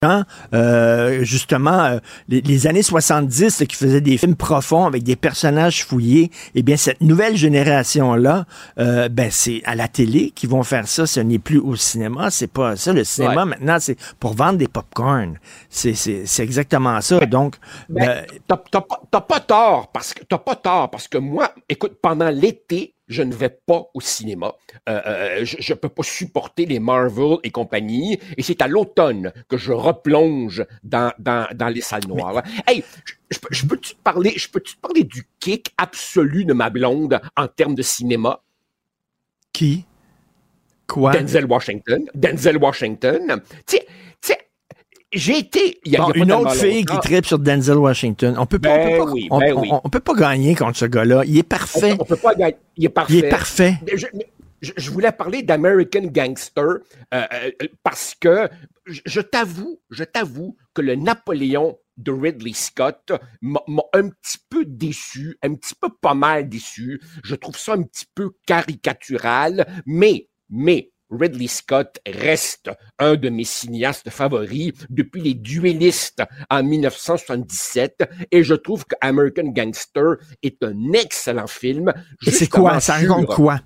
euh, 0.53 1.23
justement, 1.23 1.83
euh, 1.85 1.99
les, 2.27 2.41
les 2.41 2.67
années 2.67 2.81
70 2.83 3.59
là, 3.61 3.65
qui 3.65 3.75
faisaient 3.75 4.01
des 4.01 4.17
films 4.17 4.35
profonds 4.35 4.85
avec 4.85 5.03
des 5.03 5.15
personnages 5.15 5.85
fouillés, 5.85 6.31
eh 6.55 6.63
bien 6.63 6.77
cette 6.77 7.01
nouvelle 7.01 7.35
génération-là, 7.37 8.45
euh, 8.79 9.09
ben 9.09 9.29
c'est 9.31 9.61
à 9.65 9.75
la 9.75 9.87
télé 9.87 10.31
qu'ils 10.31 10.49
vont 10.49 10.63
faire 10.63 10.87
ça, 10.87 11.05
ce 11.07 11.19
n'est 11.19 11.39
plus 11.39 11.59
au 11.59 11.75
cinéma, 11.75 12.29
c'est 12.31 12.51
pas 12.51 12.75
ça, 12.75 12.93
le 12.93 13.03
cinéma 13.03 13.43
Ouais. 13.43 13.49
maintenant 13.51 13.77
c'est 13.79 13.97
pour 14.19 14.33
vendre 14.33 14.57
des 14.57 14.67
pop-corn, 14.67 15.37
c'est 15.69 15.93
c'est- 15.93 16.25
c'est 16.25 16.43
exactement 16.43 16.99
ça, 17.01 17.19
donc... 17.19 17.55
Ben, 17.89 18.09
euh, 18.09 18.21
t'as 18.47 18.57
t'as 18.71 18.81
pas, 18.81 19.01
t'as 19.11 19.21
pas 19.21 19.39
tort 19.39 19.91
parce 19.93 20.13
que 20.13 20.23
t'as 20.23 20.37
pas 20.37 20.55
tort 20.55 20.89
parce 20.89 21.07
que 21.07 21.17
moi, 21.17 21.51
écoute, 21.69 21.93
pendant 22.01 22.29
l'été, 22.29 22.94
je 23.07 23.23
ne 23.23 23.33
vais 23.33 23.49
pas 23.49 23.85
au 23.93 24.01
cinéma. 24.01 24.53
Euh, 24.89 25.01
euh, 25.05 25.45
je, 25.45 25.57
je 25.59 25.73
peux 25.73 25.89
pas 25.89 26.03
supporter 26.03 26.65
les 26.65 26.79
Marvel 26.79 27.37
et 27.43 27.51
compagnie. 27.51 28.19
Et 28.37 28.41
c'est 28.43 28.61
à 28.61 28.67
l'automne 28.67 29.31
que 29.47 29.57
je 29.57 29.71
replonge 29.71 30.65
dans, 30.83 31.11
dans, 31.19 31.47
dans 31.53 31.67
les 31.69 31.81
salles 31.81 32.07
noires. 32.07 32.43
Hey, 32.67 32.83
je, 33.05 33.13
je 33.29 33.39
peux- 33.39 33.47
je 33.51 33.65
peux-tu 33.65 33.95
te 33.95 34.01
parler, 34.01 34.33
je 34.35 34.47
te 34.47 34.59
parler 34.81 35.03
du 35.03 35.27
kick 35.39 35.73
absolu 35.77 36.45
de 36.45 36.53
ma 36.53 36.69
blonde 36.69 37.19
en 37.35 37.47
termes 37.47 37.75
de 37.75 37.83
cinéma? 37.83 38.41
Qui? 39.53 39.85
Quoi? 40.87 41.11
Denzel 41.11 41.45
Washington. 41.45 42.05
Denzel 42.13 42.57
Washington. 42.57 43.41
Tu 43.65 43.77
sais, 43.77 43.79
tu 43.79 43.87
sais, 43.87 43.87
j'ai 45.15 45.39
été. 45.39 45.79
il 45.85 45.93
y 45.93 45.95
a- 45.95 46.01
Bon, 46.01 46.11
il 46.13 46.19
y 46.19 46.21
a 46.21 46.25
pas 46.25 46.33
une 46.33 46.45
autre 46.47 46.55
fille 46.55 46.85
qui 46.85 46.99
tripe 46.99 47.25
sur 47.25 47.39
Denzel 47.39 47.77
Washington. 47.77 48.35
On 48.37 48.45
peut 48.45 48.59
pas, 48.59 48.77
Ben 48.77 48.87
on 48.87 48.91
peut 48.91 49.05
pas, 49.05 49.11
oui, 49.11 49.27
on, 49.31 49.39
ben 49.39 49.53
oui. 49.53 49.69
on 49.83 49.89
peut 49.89 49.99
pas 49.99 50.13
gagner 50.13 50.55
contre 50.55 50.77
ce 50.77 50.85
gars-là. 50.85 51.23
Il 51.25 51.37
est 51.37 51.43
parfait. 51.43 51.95
On, 51.99 52.05
peut 52.05 52.15
pas 52.15 52.35
gagner. 52.35 52.57
Il 52.77 52.85
est 52.85 52.89
parfait. 52.89 53.13
Il 53.13 53.25
est 53.25 53.29
parfait. 53.29 53.75
Je, 53.91 54.05
je- 54.61 54.71
je 54.77 54.89
voulais 54.91 55.11
parler 55.11 55.43
d'American 55.43 56.05
Gangster 56.05 56.63
euh, 56.63 56.79
euh, 57.13 57.51
parce 57.83 58.15
que 58.19 58.49
je, 58.85 59.19
t'avoue, 59.21 59.79
je 59.91 60.03
t'avoue 60.03 60.55
que 60.73 60.81
le 60.81 60.95
Napoléon 60.95 61.77
de 61.97 62.11
Ridley 62.11 62.53
Scott 62.53 63.11
m'a 63.41 63.61
m'a 63.67 63.83
un 63.93 64.09
petit 64.09 64.37
peu 64.49 64.65
déçu, 64.65 65.37
un 65.43 65.53
petit 65.55 65.75
peu 65.79 65.89
pas 66.01 66.13
mal 66.15 66.49
déçu. 66.49 66.99
Je 67.23 67.35
trouve 67.35 67.57
ça 67.57 67.73
un 67.73 67.83
petit 67.83 68.05
peu 68.15 68.31
caricatural, 68.47 69.65
mais, 69.85 70.27
mais, 70.49 70.91
Ridley 71.11 71.47
Scott 71.47 71.99
reste 72.07 72.69
un 72.99 73.15
de 73.15 73.29
mes 73.29 73.43
cinéastes 73.43 74.09
favoris 74.09 74.73
depuis 74.89 75.21
les 75.21 75.33
duellistes 75.33 76.23
en 76.49 76.63
1977 76.63 78.09
et 78.31 78.43
je 78.43 78.53
trouve 78.55 78.85
que 78.85 78.95
American 79.01 79.49
Gangster 79.49 80.15
est 80.43 80.63
un 80.63 80.93
excellent 80.93 81.47
film. 81.47 81.93
Et 82.25 82.31
c'est 82.31 82.47
quoi? 82.47 82.79
Ça 82.79 82.99
sur- 82.99 83.09
raconte 83.09 83.27
quoi? 83.27 83.59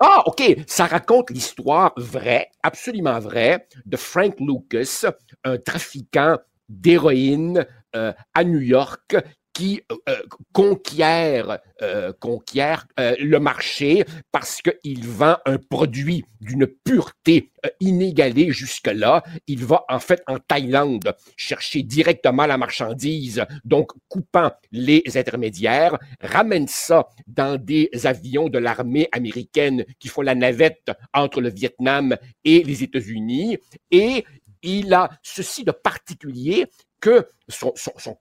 ah, 0.00 0.22
OK. 0.26 0.42
Ça 0.66 0.86
raconte 0.86 1.30
l'histoire 1.30 1.92
vraie, 1.96 2.50
absolument 2.62 3.18
vraie, 3.18 3.66
de 3.84 3.96
Frank 3.96 4.34
Lucas, 4.40 5.04
un 5.44 5.58
trafiquant 5.58 6.38
d'héroïne 6.68 7.64
euh, 7.96 8.12
à 8.34 8.44
New 8.44 8.60
York 8.60 9.16
qui 9.58 9.82
euh, 10.08 10.22
conquiert, 10.52 11.58
euh, 11.82 12.12
conquiert 12.20 12.86
euh, 13.00 13.16
le 13.18 13.40
marché 13.40 14.04
parce 14.30 14.62
qu'il 14.62 15.04
vend 15.04 15.36
un 15.46 15.58
produit 15.58 16.24
d'une 16.40 16.68
pureté 16.68 17.50
euh, 17.66 17.68
inégalée 17.80 18.52
jusque-là. 18.52 19.24
Il 19.48 19.64
va 19.64 19.84
en 19.88 19.98
fait 19.98 20.22
en 20.28 20.38
Thaïlande 20.38 21.12
chercher 21.36 21.82
directement 21.82 22.46
la 22.46 22.56
marchandise, 22.56 23.44
donc 23.64 23.90
coupant 24.06 24.52
les 24.70 25.02
intermédiaires, 25.16 25.98
ramène 26.20 26.68
ça 26.68 27.08
dans 27.26 27.60
des 27.60 27.90
avions 28.04 28.48
de 28.48 28.58
l'armée 28.58 29.08
américaine 29.10 29.84
qui 29.98 30.06
font 30.06 30.22
la 30.22 30.36
navette 30.36 30.92
entre 31.12 31.40
le 31.40 31.50
Vietnam 31.50 32.16
et 32.44 32.62
les 32.62 32.84
États-Unis 32.84 33.58
et 33.90 34.24
il 34.62 34.92
a 34.94 35.10
ceci 35.22 35.64
de 35.64 35.70
particulier 35.70 36.66
que 37.00 37.28
son, 37.48 37.72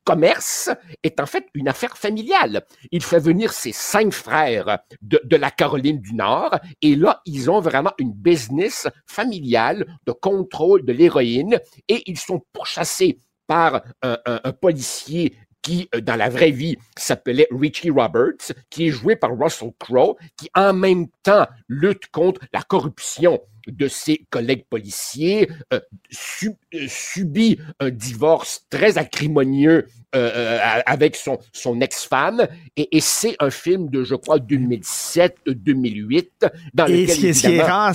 commerce 0.03 0.69
est 1.03 1.19
en 1.19 1.25
fait 1.25 1.47
une 1.53 1.67
affaire 1.67 1.97
familiale. 1.97 2.65
Il 2.91 3.03
fait 3.03 3.19
venir 3.19 3.51
ses 3.51 3.71
cinq 3.71 4.13
frères 4.13 4.79
de, 5.01 5.35
la 5.35 5.51
Caroline 5.51 5.99
du 5.99 6.13
Nord 6.13 6.57
et 6.81 6.95
là, 6.95 7.21
ils 7.25 7.49
ont 7.49 7.59
vraiment 7.59 7.91
une 7.97 8.13
business 8.13 8.87
familiale 9.05 9.85
de 10.05 10.11
contrôle 10.11 10.85
de 10.85 10.93
l'héroïne 10.93 11.59
et 11.87 12.03
ils 12.05 12.19
sont 12.19 12.41
pourchassés 12.53 13.17
par 13.47 13.81
un, 14.01 14.51
policier 14.59 15.35
qui, 15.61 15.89
dans 16.01 16.15
la 16.15 16.29
vraie 16.29 16.51
vie, 16.51 16.77
s'appelait 16.97 17.47
Richie 17.51 17.89
Roberts, 17.89 18.53
qui 18.69 18.87
est 18.87 18.91
joué 18.91 19.15
par 19.15 19.37
Russell 19.37 19.71
Crowe, 19.79 20.15
qui 20.37 20.49
en 20.55 20.73
même 20.73 21.07
temps 21.23 21.45
lutte 21.67 22.07
contre 22.11 22.41
la 22.53 22.61
corruption 22.61 23.41
de 23.67 23.87
ses 23.87 24.25
collègues 24.29 24.65
policiers, 24.69 25.49
euh, 25.73 25.79
sub, 26.09 26.53
euh, 26.73 26.85
subit 26.87 27.59
un 27.79 27.89
divorce 27.89 28.65
très 28.69 28.97
acrimonieux 28.97 29.87
euh, 30.15 30.59
avec 30.85 31.15
son, 31.15 31.37
son 31.51 31.81
ex-femme, 31.81 32.47
et, 32.75 32.97
et 32.97 33.01
c'est 33.01 33.35
un 33.39 33.49
film 33.49 33.89
de, 33.89 34.03
je 34.03 34.15
crois, 34.15 34.39
2007-2008, 34.39 36.27
dans 36.73 36.87
et 36.87 37.01
lequel, 37.01 37.15
ce 37.15 37.19
qui, 37.19 37.33
ce 37.33 37.47
qui 37.47 37.55
est 37.55 37.61
rare, 37.61 37.93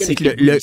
c'est 0.00 0.14
que 0.14 0.24
le, 0.24 0.34
le, 0.38 0.58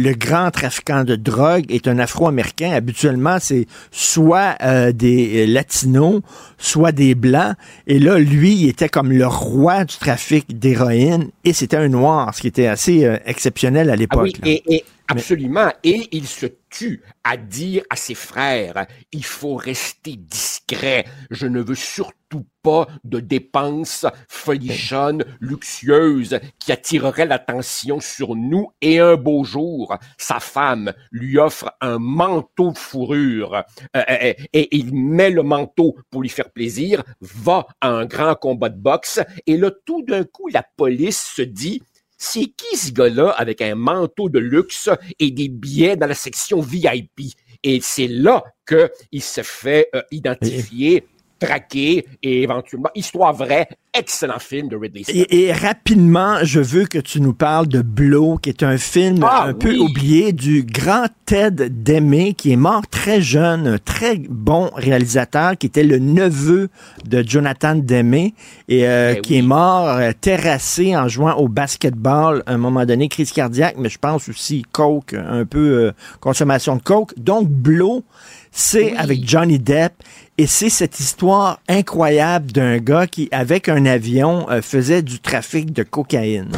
le 0.00 0.14
grand 0.14 0.50
trafiquant 0.50 1.04
de 1.04 1.14
drogue 1.14 1.64
est 1.68 1.86
un 1.86 1.98
Afro-Américain. 1.98 2.72
Habituellement, 2.72 3.36
c'est 3.38 3.66
soit 3.90 4.56
euh, 4.62 4.92
des 4.92 5.46
latinos, 5.46 6.22
soit 6.58 6.92
des 6.92 7.14
blancs. 7.14 7.54
Et 7.86 7.98
là, 7.98 8.18
lui, 8.18 8.54
il 8.54 8.68
était 8.68 8.88
comme 8.88 9.12
le 9.12 9.26
roi 9.26 9.84
du 9.84 9.96
trafic 9.96 10.58
d'héroïne 10.58 11.28
et 11.44 11.52
c'était 11.52 11.76
un 11.76 11.88
noir, 11.88 12.34
ce 12.34 12.40
qui 12.40 12.48
était 12.48 12.66
assez 12.66 13.04
euh, 13.04 13.18
exceptionnel 13.26 13.90
à 13.90 13.96
l'époque. 13.96 14.32
Ah 14.36 14.46
oui, 14.46 14.62
et, 14.66 14.74
et, 14.76 14.84
absolument. 15.10 15.72
Et 15.84 16.08
il 16.12 16.26
se 16.26 16.46
tue 16.70 17.02
à 17.24 17.36
dire 17.36 17.82
à 17.90 17.96
ses 17.96 18.14
frères, 18.14 18.86
il 19.12 19.24
faut 19.24 19.56
rester 19.56 20.16
discret. 20.16 21.04
Je 21.30 21.46
ne 21.46 21.60
veux 21.60 21.74
surtout 21.74 22.46
pas 22.62 22.86
de 23.02 23.18
dépenses 23.18 24.06
folichonnes, 24.28 25.24
luxueuses, 25.40 26.38
qui 26.60 26.70
attireraient 26.70 27.26
l'attention 27.26 27.98
sur 27.98 28.36
nous. 28.36 28.70
Et 28.80 29.00
un 29.00 29.16
beau 29.16 29.42
jour, 29.42 29.96
sa 30.16 30.38
femme 30.38 30.92
lui 31.10 31.38
offre 31.38 31.74
un 31.80 31.98
manteau 31.98 32.70
de 32.70 32.78
fourrure 32.78 33.64
euh, 33.96 34.02
et, 34.08 34.36
et, 34.52 34.76
il 34.76 34.94
met 34.94 35.30
le 35.30 35.42
manteau 35.42 35.96
pour 36.10 36.22
lui 36.22 36.28
faire 36.28 36.50
plaisir, 36.50 37.02
va 37.20 37.66
à 37.80 37.88
un 37.88 38.06
grand 38.06 38.36
combat 38.36 38.68
de 38.68 38.80
boxe 38.80 39.20
et 39.46 39.56
là, 39.56 39.70
tout 39.84 40.02
d'un 40.02 40.24
coup, 40.24 40.48
la 40.48 40.64
police 40.76 41.32
se 41.34 41.42
dit, 41.42 41.82
c'est 42.20 42.52
qui 42.54 42.76
ce 42.76 42.92
gars-là 42.92 43.30
avec 43.30 43.62
un 43.62 43.74
manteau 43.74 44.28
de 44.28 44.38
luxe 44.38 44.90
et 45.18 45.30
des 45.30 45.48
billets 45.48 45.96
dans 45.96 46.06
la 46.06 46.14
section 46.14 46.60
VIP? 46.60 47.32
Et 47.62 47.80
c'est 47.82 48.08
là 48.08 48.44
qu'il 48.68 49.22
se 49.22 49.42
fait 49.42 49.88
euh, 49.94 50.02
identifier 50.10 51.06
traqué 51.40 52.06
et 52.22 52.42
éventuellement 52.42 52.90
histoire 52.94 53.32
vraie, 53.32 53.68
excellent 53.92 54.38
film 54.38 54.68
de 54.68 54.76
Ridley 54.76 55.02
Scott. 55.02 55.16
Et, 55.16 55.46
et, 55.46 55.52
rapidement, 55.52 56.38
je 56.42 56.60
veux 56.60 56.86
que 56.86 56.98
tu 56.98 57.20
nous 57.20 57.32
parles 57.32 57.66
de 57.66 57.82
Blow, 57.82 58.36
qui 58.36 58.50
est 58.50 58.62
un 58.62 58.78
film 58.78 59.24
ah, 59.24 59.46
un 59.46 59.52
oui. 59.52 59.58
peu 59.58 59.78
oublié 59.78 60.32
du 60.32 60.62
grand 60.62 61.06
Ted 61.26 61.68
Demme, 61.70 62.34
qui 62.34 62.52
est 62.52 62.56
mort 62.56 62.86
très 62.88 63.20
jeune, 63.20 63.66
un 63.66 63.78
très 63.78 64.16
bon 64.28 64.70
réalisateur, 64.74 65.56
qui 65.56 65.66
était 65.66 65.82
le 65.82 65.98
neveu 65.98 66.68
de 67.04 67.24
Jonathan 67.26 67.74
Demme 67.74 68.14
et 68.14 68.32
euh, 68.70 69.14
qui 69.14 69.32
oui. 69.32 69.38
est 69.38 69.42
mort 69.42 69.88
euh, 69.88 70.10
terrassé 70.20 70.96
en 70.96 71.08
jouant 71.08 71.34
au 71.34 71.48
basketball 71.48 72.42
à 72.46 72.52
un 72.52 72.58
moment 72.58 72.84
donné, 72.84 73.08
crise 73.08 73.32
cardiaque, 73.32 73.76
mais 73.78 73.88
je 73.88 73.98
pense 73.98 74.28
aussi 74.28 74.64
coke, 74.70 75.14
un 75.14 75.44
peu 75.44 75.58
euh, 75.58 75.92
consommation 76.20 76.76
de 76.76 76.82
coke. 76.82 77.12
Donc 77.16 77.48
Blow, 77.48 78.04
c'est 78.52 78.92
oui. 78.92 78.96
avec 78.98 79.28
Johnny 79.28 79.58
Depp 79.58 79.94
et 80.40 80.46
c'est 80.46 80.70
cette 80.70 80.98
histoire 81.00 81.60
incroyable 81.68 82.50
d'un 82.50 82.78
gars 82.78 83.06
qui, 83.06 83.28
avec 83.30 83.68
un 83.68 83.84
avion, 83.84 84.48
euh, 84.48 84.62
faisait 84.62 85.02
du 85.02 85.20
trafic 85.20 85.70
de 85.70 85.82
cocaïne. 85.82 86.52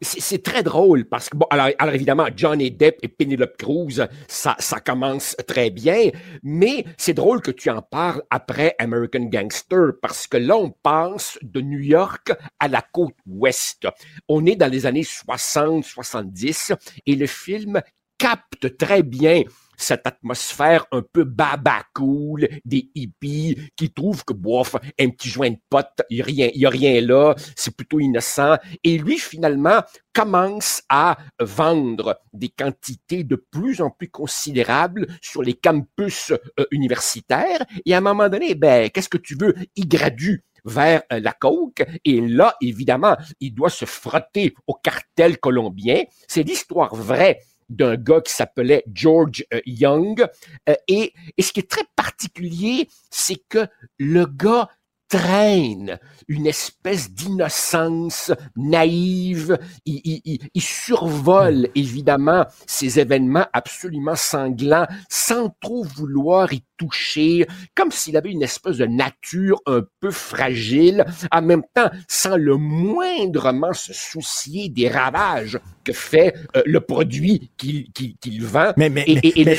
C'est 0.00 0.44
très 0.44 0.62
drôle 0.62 1.04
parce 1.06 1.28
que, 1.28 1.36
bon, 1.36 1.46
alors, 1.50 1.72
évidemment, 1.92 2.28
Johnny 2.36 2.70
Depp 2.70 2.98
et 3.02 3.08
Penelope 3.08 3.56
Cruz, 3.56 4.06
ça, 4.28 4.54
ça 4.60 4.78
commence 4.78 5.34
très 5.48 5.70
bien, 5.70 6.10
mais 6.44 6.84
c'est 6.96 7.14
drôle 7.14 7.40
que 7.40 7.50
tu 7.50 7.68
en 7.68 7.82
parles 7.82 8.22
après 8.30 8.76
American 8.78 9.24
Gangster 9.24 9.94
parce 10.00 10.28
que 10.28 10.36
là, 10.36 10.56
on 10.56 10.70
passe 10.70 11.36
de 11.42 11.60
New 11.60 11.80
York 11.80 12.30
à 12.60 12.68
la 12.68 12.80
côte 12.80 13.16
ouest. 13.26 13.88
On 14.28 14.46
est 14.46 14.54
dans 14.54 14.70
les 14.70 14.86
années 14.86 15.02
60, 15.02 15.84
70 15.84 16.74
et 17.06 17.16
le 17.16 17.26
film 17.26 17.82
capte 18.18 18.76
très 18.78 19.02
bien 19.02 19.42
cette 19.78 20.06
atmosphère 20.06 20.86
un 20.92 21.02
peu 21.02 21.24
baba 21.24 21.82
cool 21.94 22.48
des 22.64 22.90
hippies 22.94 23.56
qui 23.76 23.90
trouvent 23.90 24.24
que 24.24 24.34
bof 24.34 24.76
un 25.00 25.08
petit 25.08 25.28
joint 25.28 25.50
de 25.50 25.58
pote 25.70 26.02
il 26.10 26.22
rien 26.22 26.50
y 26.54 26.66
a 26.66 26.70
rien 26.70 27.00
là 27.00 27.34
c'est 27.56 27.74
plutôt 27.74 28.00
innocent 28.00 28.56
et 28.84 28.98
lui 28.98 29.18
finalement 29.18 29.82
commence 30.12 30.82
à 30.88 31.16
vendre 31.40 32.20
des 32.32 32.48
quantités 32.48 33.24
de 33.24 33.36
plus 33.36 33.80
en 33.80 33.90
plus 33.90 34.10
considérables 34.10 35.06
sur 35.22 35.42
les 35.42 35.54
campus 35.54 36.32
euh, 36.32 36.66
universitaires 36.72 37.64
et 37.86 37.94
à 37.94 37.98
un 37.98 38.00
moment 38.00 38.28
donné 38.28 38.54
ben 38.54 38.90
qu'est-ce 38.90 39.08
que 39.08 39.18
tu 39.18 39.36
veux? 39.38 39.54
Il 39.76 39.88
gradue 39.88 40.44
vers 40.64 41.02
euh, 41.12 41.20
la 41.20 41.32
coke. 41.32 41.84
Et 42.04 42.20
là, 42.20 42.54
évidemment, 42.60 43.16
il 43.40 43.54
doit 43.54 43.70
se 43.70 43.84
frotter 43.84 44.54
au 44.66 44.74
cartel 44.74 45.38
colombien. 45.38 46.02
C'est 46.26 46.42
l'histoire 46.42 46.94
vraie 46.94 47.40
d'un 47.68 47.96
gars 47.96 48.20
qui 48.20 48.32
s'appelait 48.32 48.84
George 48.92 49.44
euh, 49.52 49.60
Young. 49.66 50.26
Euh, 50.68 50.74
et, 50.88 51.12
et 51.36 51.42
ce 51.42 51.52
qui 51.52 51.60
est 51.60 51.70
très 51.70 51.84
particulier, 51.96 52.88
c'est 53.10 53.42
que 53.48 53.66
le 53.98 54.26
gars 54.26 54.68
traîne 55.08 55.98
une 56.28 56.46
espèce 56.46 57.10
d'innocence 57.10 58.32
naïve. 58.56 59.58
Il, 59.86 60.00
il, 60.04 60.38
il, 60.54 60.62
survole 60.62 61.68
évidemment 61.74 62.46
ces 62.66 63.00
événements 63.00 63.46
absolument 63.52 64.14
sanglants 64.14 64.86
sans 65.08 65.50
trop 65.60 65.84
vouloir 65.84 66.52
y 66.52 66.62
toucher, 66.76 67.46
comme 67.74 67.90
s'il 67.90 68.16
avait 68.16 68.30
une 68.30 68.42
espèce 68.42 68.76
de 68.76 68.86
nature 68.86 69.60
un 69.66 69.82
peu 70.00 70.10
fragile, 70.10 71.04
en 71.32 71.42
même 71.42 71.62
temps 71.74 71.90
sans 72.06 72.36
le 72.36 72.56
moindrement 72.56 73.72
se 73.72 73.92
soucier 73.92 74.68
des 74.68 74.88
ravages 74.88 75.58
que 75.84 75.92
fait 75.92 76.34
euh, 76.56 76.62
le 76.66 76.80
produit 76.80 77.50
qu'il 77.56 77.90
qu 77.92 78.14
qu 78.20 78.38
vend. 78.40 78.72
Mais, 78.76 78.88
mais, 78.90 79.04
mais 79.06 79.56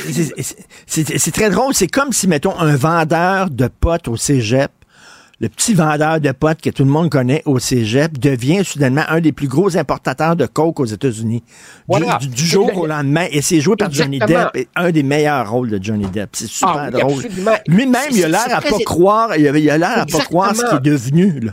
c'est 0.86 1.32
très 1.32 1.50
drôle, 1.50 1.74
c'est 1.74 1.88
comme 1.88 2.12
si, 2.12 2.26
mettons, 2.26 2.58
un 2.58 2.76
vendeur 2.76 3.50
de 3.50 3.68
potes 3.68 4.08
au 4.08 4.16
cégep 4.16 4.70
le 5.40 5.48
petit 5.48 5.72
vendeur 5.72 6.20
de 6.20 6.32
potes 6.32 6.60
que 6.60 6.68
tout 6.68 6.84
le 6.84 6.90
monde 6.90 7.08
connaît 7.08 7.42
au 7.46 7.58
cégep 7.58 8.18
devient 8.18 8.62
soudainement 8.62 9.04
un 9.08 9.20
des 9.20 9.32
plus 9.32 9.48
gros 9.48 9.74
importateurs 9.76 10.36
de 10.36 10.44
coke 10.44 10.80
aux 10.80 10.84
États-Unis. 10.84 11.42
Voilà. 11.88 12.18
Du, 12.18 12.28
du, 12.28 12.44
jour 12.44 12.76
au 12.76 12.86
lendemain. 12.86 13.26
Et 13.30 13.40
c'est 13.40 13.60
joué 13.60 13.76
par 13.76 13.88
Exactement. 13.88 14.18
Johnny 14.18 14.34
Depp. 14.34 14.56
Et 14.56 14.68
un 14.76 14.90
des 14.90 15.02
meilleurs 15.02 15.50
rôles 15.50 15.70
de 15.70 15.82
Johnny 15.82 16.06
Depp. 16.06 16.30
C'est 16.34 16.46
super 16.46 16.76
ah, 16.76 16.90
drôle. 16.90 17.22
Lui-même, 17.66 18.10
il 18.10 18.24
a 18.24 18.28
l'air 18.28 18.56
à 18.56 18.60
pas 18.60 18.78
croire, 18.84 19.34
il 19.36 19.48
a 19.48 19.78
l'air 19.78 19.98
à 20.00 20.06
pas 20.06 20.18
croire 20.18 20.54
ce 20.54 20.64
qu'il 20.66 20.76
est 20.76 20.80
devenu, 20.80 21.40
là. 21.40 21.52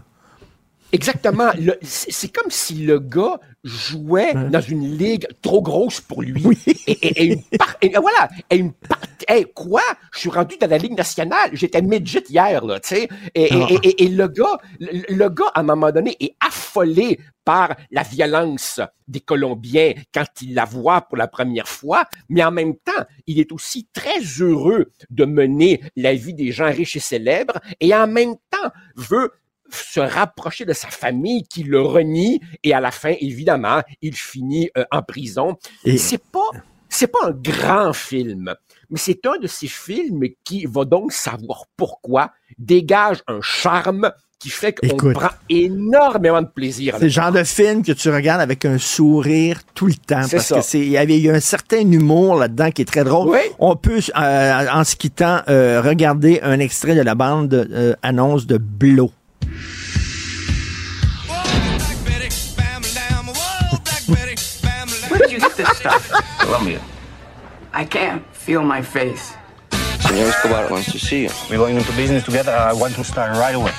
Exactement. 0.91 1.51
C'est 1.81 2.31
comme 2.31 2.49
si 2.51 2.76
le 2.85 2.99
gars 2.99 3.39
jouait 3.68 4.34
dans 4.34 4.61
une 4.61 4.98
ligue 4.98 5.27
trop 5.41 5.61
grosse 5.61 6.02
pour 6.02 6.22
lui. 6.22 6.41
Oui. 6.45 6.57
Et, 6.88 6.91
et, 6.91 7.22
et, 7.22 7.26
une 7.34 7.44
part, 7.57 7.76
et 7.81 7.89
voilà, 7.89 8.30
et 8.49 8.57
une 8.57 8.73
part, 8.73 9.02
hey, 9.27 9.45
quoi? 9.53 9.81
Je 10.14 10.19
suis 10.19 10.30
rendu 10.30 10.56
dans 10.57 10.69
la 10.69 10.77
Ligue 10.77 10.98
nationale. 10.98 11.49
J'étais 11.53 11.81
midget 11.81 12.23
hier, 12.30 12.64
là, 12.65 12.80
tu 12.80 12.89
sais. 12.89 13.10
Et, 13.35 13.49
oh. 13.53 13.68
et, 13.84 14.07
le 14.07 14.27
gars, 14.27 14.57
le, 14.80 15.14
le, 15.14 15.30
gars, 15.30 15.52
à 15.53 15.60
un 15.60 15.64
moment 15.64 15.91
donné, 15.91 16.15
est 16.19 16.35
affolé 16.39 17.19
par 17.44 17.76
la 17.91 18.03
violence 18.03 18.81
des 19.07 19.22
Colombiens 19.22 19.94
quand 20.14 20.26
il 20.41 20.53
la 20.53 20.65
voit 20.65 21.02
pour 21.02 21.18
la 21.18 21.27
première 21.27 21.68
fois, 21.68 22.03
mais 22.27 22.44
en 22.44 22.52
même 22.52 22.76
temps, 22.76 23.06
il 23.26 23.39
est 23.39 23.53
aussi 23.53 23.88
très 23.94 24.19
heureux 24.39 24.91
de 25.10 25.26
mener 25.26 25.81
la 25.95 26.14
vie 26.14 26.34
des 26.34 26.52
gens 26.52 26.72
riches 26.72 26.98
et 26.98 27.02
célèbres 27.02 27.57
et 27.80 27.95
en 27.95 28.07
même 28.07 28.35
temps 28.52 28.69
veut 28.98 29.31
se 29.69 29.99
rapprocher 29.99 30.65
de 30.65 30.73
sa 30.73 30.89
famille 30.89 31.44
qui 31.44 31.64
le 31.64 31.81
renie 31.81 32.39
et 32.64 32.73
à 32.73 32.80
la 32.80 32.91
fin, 32.91 33.14
évidemment, 33.19 33.81
il 34.02 34.15
finit 34.15 34.69
euh, 34.77 34.85
en 34.91 35.02
prison. 35.02 35.57
Et... 35.84 35.98
C'est 35.98 36.23
pas, 36.23 36.49
c'est 36.89 37.07
pas 37.07 37.19
un 37.27 37.31
grand 37.31 37.94
film, 37.94 38.53
mais 38.89 38.98
c'est 38.98 39.26
un 39.26 39.38
de 39.39 39.48
ces 39.48 39.68
films 39.68 40.23
qui 40.44 40.65
va 40.65 40.85
donc 40.85 41.11
savoir 41.11 41.65
pourquoi 41.76 42.31
dégage 42.57 43.22
un 43.27 43.41
charme 43.41 44.11
qui 44.39 44.49
fait 44.49 44.73
qu'on 44.73 45.14
prend 45.14 45.30
énormément 45.49 46.41
de 46.41 46.48
plaisir. 46.48 46.95
C'est 46.98 47.06
le 47.06 47.10
genre 47.10 47.31
de 47.31 47.44
film 47.44 47.84
que 47.84 47.91
tu 47.91 48.10
regardes 48.10 48.41
avec 48.41 48.65
un 48.65 48.77
sourire 48.77 49.61
tout 49.73 49.88
le 49.88 49.95
temps. 49.95 50.27
Parce 50.31 50.45
ça. 50.45 50.57
que 50.57 50.61
c'est, 50.61 50.80
il 50.80 50.89
y 50.89 50.98
avait 50.98 51.27
un 51.30 51.39
certain 51.39 51.80
humour 51.80 52.35
là-dedans 52.35 52.69
qui 52.69 52.84
est 52.84 52.85
très 52.85 53.03
drôle. 53.03 53.35
On 53.57 53.76
peut, 53.76 53.99
euh, 54.15 54.65
en 54.72 54.84
se 54.84 54.95
quittant, 54.95 55.41
euh, 55.49 55.81
regarder 55.81 56.39
un 56.44 56.60
extrait 56.60 56.95
de 56.95 57.02
la 57.02 57.15
bande 57.15 57.53
euh, 57.53 57.95
annonce 58.03 58.45
de 58.45 58.57
Blow. 58.57 59.11
Where 65.10 65.19
did 65.19 65.32
you 65.32 65.40
get 65.40 65.56
this 65.56 65.78
stuff? 65.78 66.11
Colombia. 66.40 66.82
I 67.74 67.86
can't 67.86 68.26
feel 68.36 68.64
my 68.64 68.82
face. 68.82 69.34
Senor 69.99 70.28
Escobar 70.28 70.69
wants 70.69 70.91
to 70.91 70.99
see 70.99 71.24
you. 71.24 71.30
We're 71.49 71.57
going 71.57 71.76
into 71.76 71.91
business 71.94 72.24
together. 72.24 72.52
I 72.52 72.74
want 72.74 72.95
to 72.95 73.03
start 73.03 73.32
right 73.38 73.56
away. 73.56 73.72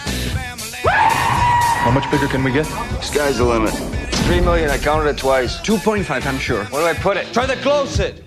How 0.85 1.91
much 1.91 2.11
bigger 2.11 2.27
can 2.27 2.43
we 2.45 2.53
get? 2.53 2.67
Sky's 3.03 3.39
the 3.39 3.45
limit. 3.45 3.98
Three 4.29 4.43
million, 4.43 4.69
I 4.69 4.77
counted 4.77 5.09
it 5.09 5.17
twice. 5.17 5.59
2.5, 5.63 6.27
I'm 6.27 6.39
sure. 6.39 6.63
Where 6.67 6.83
do 6.83 6.87
I 6.87 6.93
put 6.93 7.17
it? 7.17 7.33
Try 7.33 7.47
to 7.47 7.57
close 7.63 7.99
it. 7.99 8.23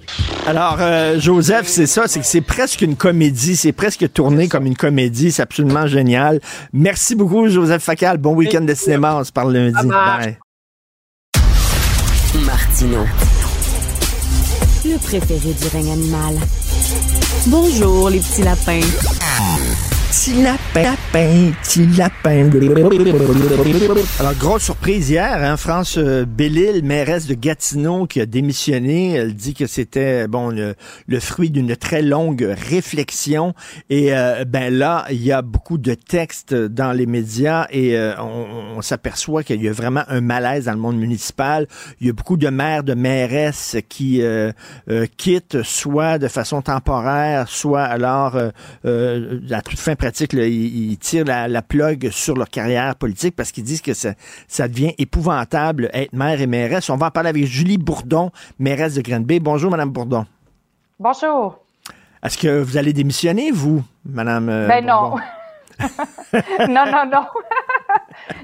Alors, 0.48 0.78
euh, 0.80 1.20
Joseph, 1.20 1.68
c'est 1.68 1.86
ça, 1.86 2.08
c'est 2.08 2.20
que 2.20 2.26
c'est 2.26 2.42
presque 2.42 2.82
une 2.82 2.96
comédie, 2.96 3.56
c'est 3.56 3.72
presque 3.72 4.12
tourné 4.12 4.48
comme 4.48 4.66
une 4.66 4.76
comédie, 4.76 5.32
c'est 5.32 5.44
absolument 5.44 5.86
génial. 5.86 6.40
Merci 6.74 7.14
beaucoup, 7.14 7.48
Joseph 7.50 7.84
Facal. 7.84 8.18
Bon 8.18 8.34
week-end 8.34 8.62
de 8.62 8.74
cinéma, 8.74 9.18
on 9.18 9.24
se 9.24 9.32
parle 9.32 9.54
lundi. 9.54 9.88
Bye. 9.88 10.40
Martino. 12.48 13.06
Le 14.84 14.98
préféré 14.98 15.54
du 15.54 15.68
règne 15.72 15.92
animal. 15.92 16.34
Bonjour, 17.46 18.10
les 18.10 18.22
petits 18.22 18.42
lapins. 18.42 18.80
Petit 20.10 20.42
lapin, 20.42 20.61
Alors, 24.22 24.34
grosse 24.36 24.64
surprise 24.64 25.10
hier, 25.10 25.44
hein, 25.44 25.58
France 25.58 25.98
euh, 25.98 26.24
Bellil, 26.26 26.86
mairesse 26.86 27.28
de 27.28 27.34
Gatineau, 27.34 28.08
qui 28.08 28.22
a 28.22 28.26
démissionné. 28.26 29.16
Elle 29.16 29.34
dit 29.34 29.54
que 29.54 29.68
c'était 29.68 30.30
bon 30.30 30.50
le, 30.50 31.20
fruit 31.20 31.50
d'une 31.50 31.76
très 31.76 32.02
longue 32.02 32.48
réflexion. 32.70 33.54
Et 33.90 34.14
euh, 34.16 34.46
ben 34.46 34.74
là, 34.74 35.06
il 35.10 35.22
y 35.22 35.34
a 35.34 35.42
beaucoup 35.42 35.78
de 35.78 35.96
textes 35.96 36.54
dans 36.54 36.94
les 36.94 37.06
médias 37.06 37.68
et 37.72 37.98
euh, 37.98 38.14
on, 38.22 38.82
s'aperçoit 38.82 39.44
qu'il 39.44 39.62
y 39.62 39.68
a 39.68 39.74
vraiment 39.74 40.04
un 40.08 40.22
malaise 40.22 40.66
dans 40.66 40.74
le 40.74 40.80
monde 40.80 40.98
municipal. 40.98 41.68
Il 42.00 42.08
y 42.08 42.10
a 42.10 42.14
beaucoup 42.14 42.38
de 42.38 42.48
maires, 42.48 42.86
de 42.86 42.94
mairesses 42.94 43.76
qui 43.90 44.22
euh, 44.22 44.54
quittent 45.18 45.62
soit 45.62 46.20
de 46.20 46.30
façon 46.30 46.62
temporaire, 46.62 47.50
soit 47.50 47.84
alors 47.84 48.38
à 48.38 49.62
toute 49.62 49.80
fin 49.80 49.96
pratique, 49.96 50.34
là, 50.34 50.48
ils, 50.48 50.92
ils 50.92 51.01
tirent 51.02 51.26
la, 51.26 51.48
la 51.50 51.62
plug 51.62 52.10
sur 52.12 52.36
leur 52.36 52.50
carrière 52.50 52.96
politique 52.96 53.36
parce 53.36 53.52
qu'ils 53.52 53.66
disent 53.66 53.82
que 53.82 53.94
ça, 53.94 54.14
ça 54.48 54.68
devient 54.70 54.94
épouvantable 54.98 55.90
être 55.94 56.14
maire 56.14 56.40
et 56.40 56.48
mairesse. 56.48 56.90
On 56.90 56.96
va 56.98 57.08
en 57.08 57.12
parler 57.12 57.30
avec 57.30 57.44
Julie 57.46 57.78
Bourdon, 57.78 58.32
mairesse 58.60 58.96
de 58.96 59.02
Grande 59.02 59.26
Bay. 59.26 59.40
Bonjour, 59.40 59.70
Madame 59.70 59.90
Bourdon. 59.90 60.26
Bonjour. 61.00 61.58
Est-ce 62.24 62.38
que 62.38 62.62
vous 62.62 62.78
allez 62.78 62.94
démissionner, 62.94 63.52
vous, 63.52 63.84
Madame 64.06 64.48
euh, 64.50 64.68
ben 64.68 64.86
Bourdon? 64.86 65.18
non. 66.68 66.68
non, 66.70 66.86
non, 66.86 67.06
non. 67.12 67.26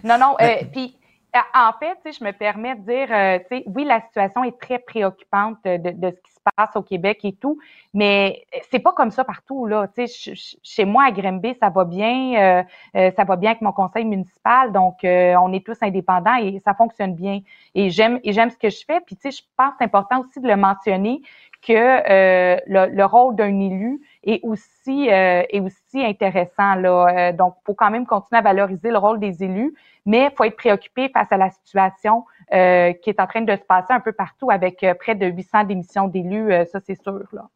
non, 0.03 0.17
non. 0.17 0.35
euh, 0.41 0.55
Puis, 0.73 0.97
euh, 1.35 1.39
en 1.53 1.71
fait, 1.79 2.11
je 2.11 2.23
me 2.23 2.31
permets 2.31 2.75
de 2.75 2.81
dire, 2.81 3.07
euh, 3.11 3.59
oui, 3.67 3.85
la 3.85 4.01
situation 4.01 4.43
est 4.43 4.59
très 4.59 4.79
préoccupante 4.79 5.57
de, 5.65 5.77
de 5.77 6.07
ce 6.09 6.21
qui 6.21 6.33
se 6.33 6.36
au 6.75 6.81
Québec 6.81 7.19
et 7.23 7.33
tout, 7.33 7.57
mais 7.93 8.45
c'est 8.69 8.79
pas 8.79 8.91
comme 8.93 9.11
ça 9.11 9.23
partout, 9.23 9.65
là. 9.65 9.87
Tu 9.87 10.05
sais, 10.05 10.07
ch- 10.07 10.37
ch- 10.37 10.57
chez 10.63 10.85
moi, 10.85 11.05
à 11.05 11.11
Grimby, 11.11 11.55
ça 11.61 11.69
va 11.69 11.85
bien, 11.85 12.61
euh, 12.61 12.63
euh, 12.95 13.11
ça 13.15 13.23
va 13.23 13.35
bien 13.35 13.51
avec 13.51 13.61
mon 13.61 13.71
conseil 13.71 14.05
municipal, 14.05 14.71
donc 14.71 15.03
euh, 15.03 15.35
on 15.41 15.51
est 15.53 15.65
tous 15.65 15.77
indépendants 15.81 16.35
et 16.41 16.59
ça 16.59 16.73
fonctionne 16.73 17.15
bien. 17.15 17.41
Et 17.75 17.89
j'aime 17.89 18.19
et 18.23 18.33
j'aime 18.33 18.49
ce 18.49 18.57
que 18.57 18.69
je 18.69 18.83
fais. 18.85 18.99
Puis, 19.05 19.15
tu 19.15 19.31
sais, 19.31 19.37
je 19.37 19.43
pense 19.57 19.71
que 19.71 19.75
c'est 19.79 19.85
important 19.85 20.21
aussi 20.21 20.39
de 20.39 20.47
le 20.47 20.55
mentionner 20.55 21.21
que 21.61 21.73
euh, 21.73 22.57
le, 22.67 22.85
le 22.95 23.05
rôle 23.05 23.35
d'un 23.35 23.59
élu 23.59 23.99
est 24.23 24.39
aussi 24.43 25.09
euh, 25.11 25.43
est 25.49 25.59
aussi 25.59 26.03
intéressant 26.03 26.75
là. 26.75 27.29
Euh, 27.29 27.31
donc, 27.33 27.55
faut 27.65 27.73
quand 27.73 27.89
même 27.89 28.05
continuer 28.05 28.39
à 28.39 28.41
valoriser 28.43 28.89
le 28.91 28.97
rôle 28.97 29.19
des 29.19 29.43
élus, 29.43 29.73
mais 30.05 30.31
faut 30.37 30.43
être 30.43 30.55
préoccupé 30.55 31.09
face 31.09 31.31
à 31.31 31.37
la 31.37 31.49
situation 31.49 32.25
euh, 32.53 32.93
qui 32.93 33.09
est 33.09 33.19
en 33.19 33.27
train 33.27 33.41
de 33.41 33.51
se 33.51 33.65
passer 33.67 33.91
un 33.91 33.99
peu 33.99 34.11
partout 34.11 34.49
avec 34.49 34.83
euh, 34.83 34.93
près 34.93 35.15
de 35.15 35.25
800 35.25 35.63
démissions 35.65 36.07
d'élus. 36.07 36.51
euh, 36.51 36.65
ça, 36.65 36.79
c'est 36.85 37.01
sûr 37.01 37.21
là. 37.33 37.49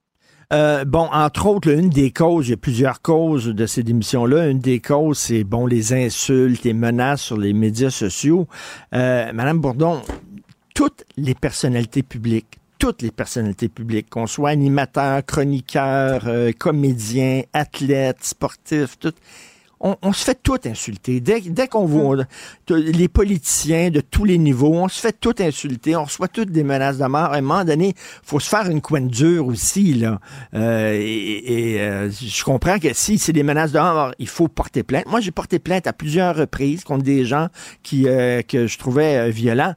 Bon, 0.85 1.07
entre 1.13 1.45
autres, 1.45 1.71
une 1.71 1.89
des 1.89 2.11
causes, 2.11 2.49
il 2.49 2.51
y 2.51 2.53
a 2.53 2.57
plusieurs 2.57 3.01
causes 3.01 3.47
de 3.47 3.65
ces 3.65 3.83
démissions-là. 3.83 4.49
Une 4.49 4.59
des 4.59 4.81
causes, 4.81 5.17
c'est 5.17 5.45
bon 5.45 5.65
les 5.65 5.93
insultes, 5.93 6.65
les 6.65 6.73
menaces 6.73 7.21
sur 7.21 7.37
les 7.37 7.53
médias 7.53 7.89
sociaux. 7.89 8.47
Madame 8.91 9.59
Bourdon, 9.59 10.01
toutes 10.75 11.05
les 11.15 11.35
personnalités 11.35 12.03
publiques, 12.03 12.59
toutes 12.81 13.03
les 13.03 13.11
personnalités 13.11 13.69
publiques, 13.69 14.09
qu'on 14.09 14.25
soit 14.25 14.49
animateur, 14.49 15.23
chroniqueur, 15.23 16.23
euh, 16.25 16.51
comédien, 16.51 17.43
athlète, 17.53 18.23
sportif, 18.23 18.97
tout, 18.97 19.13
on, 19.81 19.97
on 20.01 20.13
se 20.13 20.23
fait 20.23 20.39
tout 20.41 20.59
insulter. 20.65 21.19
Dès, 21.19 21.41
dès 21.41 21.67
qu'on 21.67 21.85
voit 21.85 22.23
t- 22.65 22.75
les 22.75 23.07
politiciens 23.07 23.89
de 23.89 23.99
tous 23.99 24.23
les 24.23 24.37
niveaux, 24.37 24.73
on 24.73 24.87
se 24.87 25.01
fait 25.01 25.11
tout 25.19 25.35
insulter, 25.39 25.95
on 25.95 26.05
reçoit 26.05 26.27
toutes 26.27 26.51
des 26.51 26.63
menaces 26.63 26.97
de 26.99 27.05
mort. 27.05 27.33
À 27.33 27.35
un 27.35 27.41
moment 27.41 27.65
donné, 27.65 27.93
faut 28.23 28.39
se 28.39 28.47
faire 28.47 28.69
une 28.69 28.81
coin 28.81 29.01
dure 29.01 29.47
aussi. 29.47 29.95
Là. 29.95 30.19
Euh, 30.53 30.93
et 30.93 31.73
et, 31.73 31.81
euh, 31.81 32.09
je 32.11 32.43
comprends 32.43 32.79
que 32.79 32.93
si 32.93 33.17
c'est 33.17 33.33
des 33.33 33.43
menaces 33.43 33.71
de 33.71 33.79
mort, 33.79 34.13
il 34.19 34.27
faut 34.27 34.47
porter 34.47 34.83
plainte. 34.83 35.07
Moi, 35.07 35.19
j'ai 35.19 35.31
porté 35.31 35.59
plainte 35.59 35.87
à 35.87 35.93
plusieurs 35.93 36.35
reprises 36.35 36.83
contre 36.83 37.03
des 37.03 37.25
gens 37.25 37.47
qui 37.83 38.07
euh, 38.07 38.41
que 38.43 38.67
je 38.67 38.77
trouvais 38.77 39.31
violents. 39.31 39.73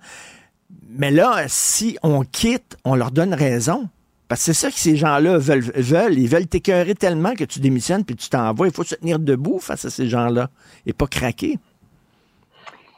Mais 0.96 1.10
là, 1.10 1.44
si 1.48 1.98
on 2.02 2.22
quitte, 2.22 2.76
on 2.84 2.94
leur 2.94 3.10
donne 3.10 3.34
raison. 3.34 3.88
Parce 4.28 4.40
que 4.40 4.52
c'est 4.52 4.54
ça 4.54 4.68
que 4.70 4.78
ces 4.78 4.96
gens-là 4.96 5.38
veulent, 5.38 5.60
veulent. 5.60 6.18
Ils 6.18 6.28
veulent 6.28 6.46
t'écœurer 6.46 6.94
tellement 6.94 7.34
que 7.34 7.44
tu 7.44 7.60
démissionnes 7.60 8.04
puis 8.04 8.16
tu 8.16 8.28
t'en 8.28 8.52
vas. 8.54 8.66
Il 8.66 8.72
faut 8.72 8.84
se 8.84 8.94
tenir 8.94 9.18
debout 9.18 9.58
face 9.58 9.84
à 9.84 9.90
ces 9.90 10.06
gens-là 10.06 10.48
et 10.86 10.92
pas 10.92 11.06
craquer. 11.06 11.58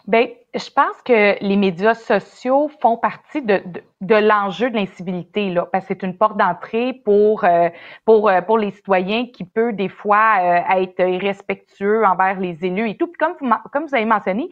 Ben, 0.06 0.28
je 0.54 0.70
pense 0.70 1.02
que 1.04 1.42
les 1.44 1.56
médias 1.56 1.94
sociaux 1.94 2.70
font 2.80 2.96
partie 2.96 3.42
de, 3.42 3.60
de, 3.66 3.82
de 4.02 4.14
l'enjeu 4.14 4.70
de 4.70 4.76
l'incivilité, 4.76 5.50
là, 5.50 5.66
parce 5.70 5.86
que 5.86 5.94
c'est 5.94 6.06
une 6.06 6.16
porte 6.16 6.36
d'entrée 6.36 6.92
pour, 7.04 7.42
euh, 7.42 7.68
pour, 8.04 8.28
euh, 8.28 8.40
pour 8.40 8.56
les 8.56 8.70
citoyens 8.70 9.26
qui 9.26 9.42
peut 9.42 9.72
des 9.72 9.88
fois 9.88 10.36
euh, 10.40 10.80
être 10.80 11.00
irrespectueux 11.00 12.04
envers 12.04 12.38
les 12.38 12.56
élus 12.64 12.90
et 12.90 12.96
tout. 12.96 13.08
Puis 13.08 13.18
comme 13.18 13.34
vous, 13.40 13.52
comme 13.72 13.86
vous 13.86 13.94
avez 13.96 14.04
mentionné, 14.04 14.48